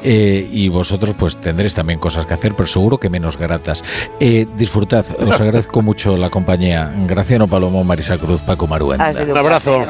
Eh, 0.03 0.47
y 0.51 0.69
vosotros, 0.69 1.15
pues 1.17 1.37
tendréis 1.37 1.73
también 1.73 1.99
cosas 1.99 2.25
que 2.25 2.33
hacer, 2.33 2.53
pero 2.53 2.67
seguro 2.67 2.97
que 2.99 3.09
menos 3.09 3.37
gratas. 3.37 3.83
Eh, 4.19 4.47
disfrutad, 4.55 5.05
os 5.19 5.35
agradezco 5.39 5.81
mucho 5.81 6.17
la 6.17 6.29
compañía. 6.29 6.91
Graciano 7.07 7.47
Palomo, 7.47 7.83
Marisa 7.83 8.17
Cruz, 8.17 8.41
Paco 8.41 8.67
Maruenda. 8.67 9.07
Ha 9.07 9.13
sido 9.13 9.31
Un 9.31 9.37
abrazo. 9.37 9.85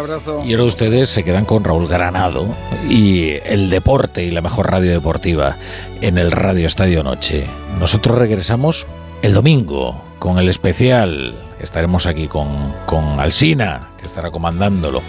Y 0.45 0.53
ahora 0.53 0.63
ustedes 0.65 1.09
se 1.09 1.23
quedan 1.23 1.45
con 1.45 1.63
Raúl 1.63 1.87
Granado 1.87 2.47
y 2.89 3.31
el 3.45 3.69
deporte 3.69 4.23
y 4.23 4.31
la 4.31 4.41
mejor 4.41 4.68
radio 4.69 4.91
deportiva 4.91 5.57
en 6.01 6.17
el 6.17 6.31
Radio 6.31 6.67
Estadio 6.67 7.03
Noche. 7.03 7.45
Nosotros 7.79 8.17
regresamos 8.17 8.85
el 9.21 9.33
domingo 9.33 10.01
con 10.19 10.37
el 10.37 10.49
especial. 10.49 11.35
Estaremos 11.59 12.05
aquí 12.05 12.27
con, 12.27 12.73
con 12.85 13.19
Alsina, 13.19 13.81
que 13.99 14.05
estará 14.05 14.31
comandándolo. 14.31 15.01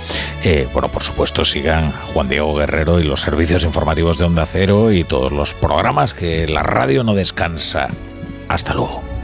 Eh, 0.42 0.68
bueno, 0.72 0.88
por 0.88 1.02
supuesto, 1.02 1.44
sigan 1.44 1.92
Juan 2.12 2.28
Diego 2.28 2.54
Guerrero 2.56 2.98
y 2.98 3.04
los 3.04 3.20
servicios 3.20 3.62
informativos 3.64 4.18
de 4.18 4.24
Onda 4.24 4.46
Cero 4.46 4.90
y 4.92 5.04
todos 5.04 5.30
los 5.30 5.54
programas 5.54 6.14
que 6.14 6.48
la 6.48 6.62
radio 6.62 7.04
no 7.04 7.14
descansa. 7.14 7.88
Hasta 8.48 8.74
luego. 8.74 9.19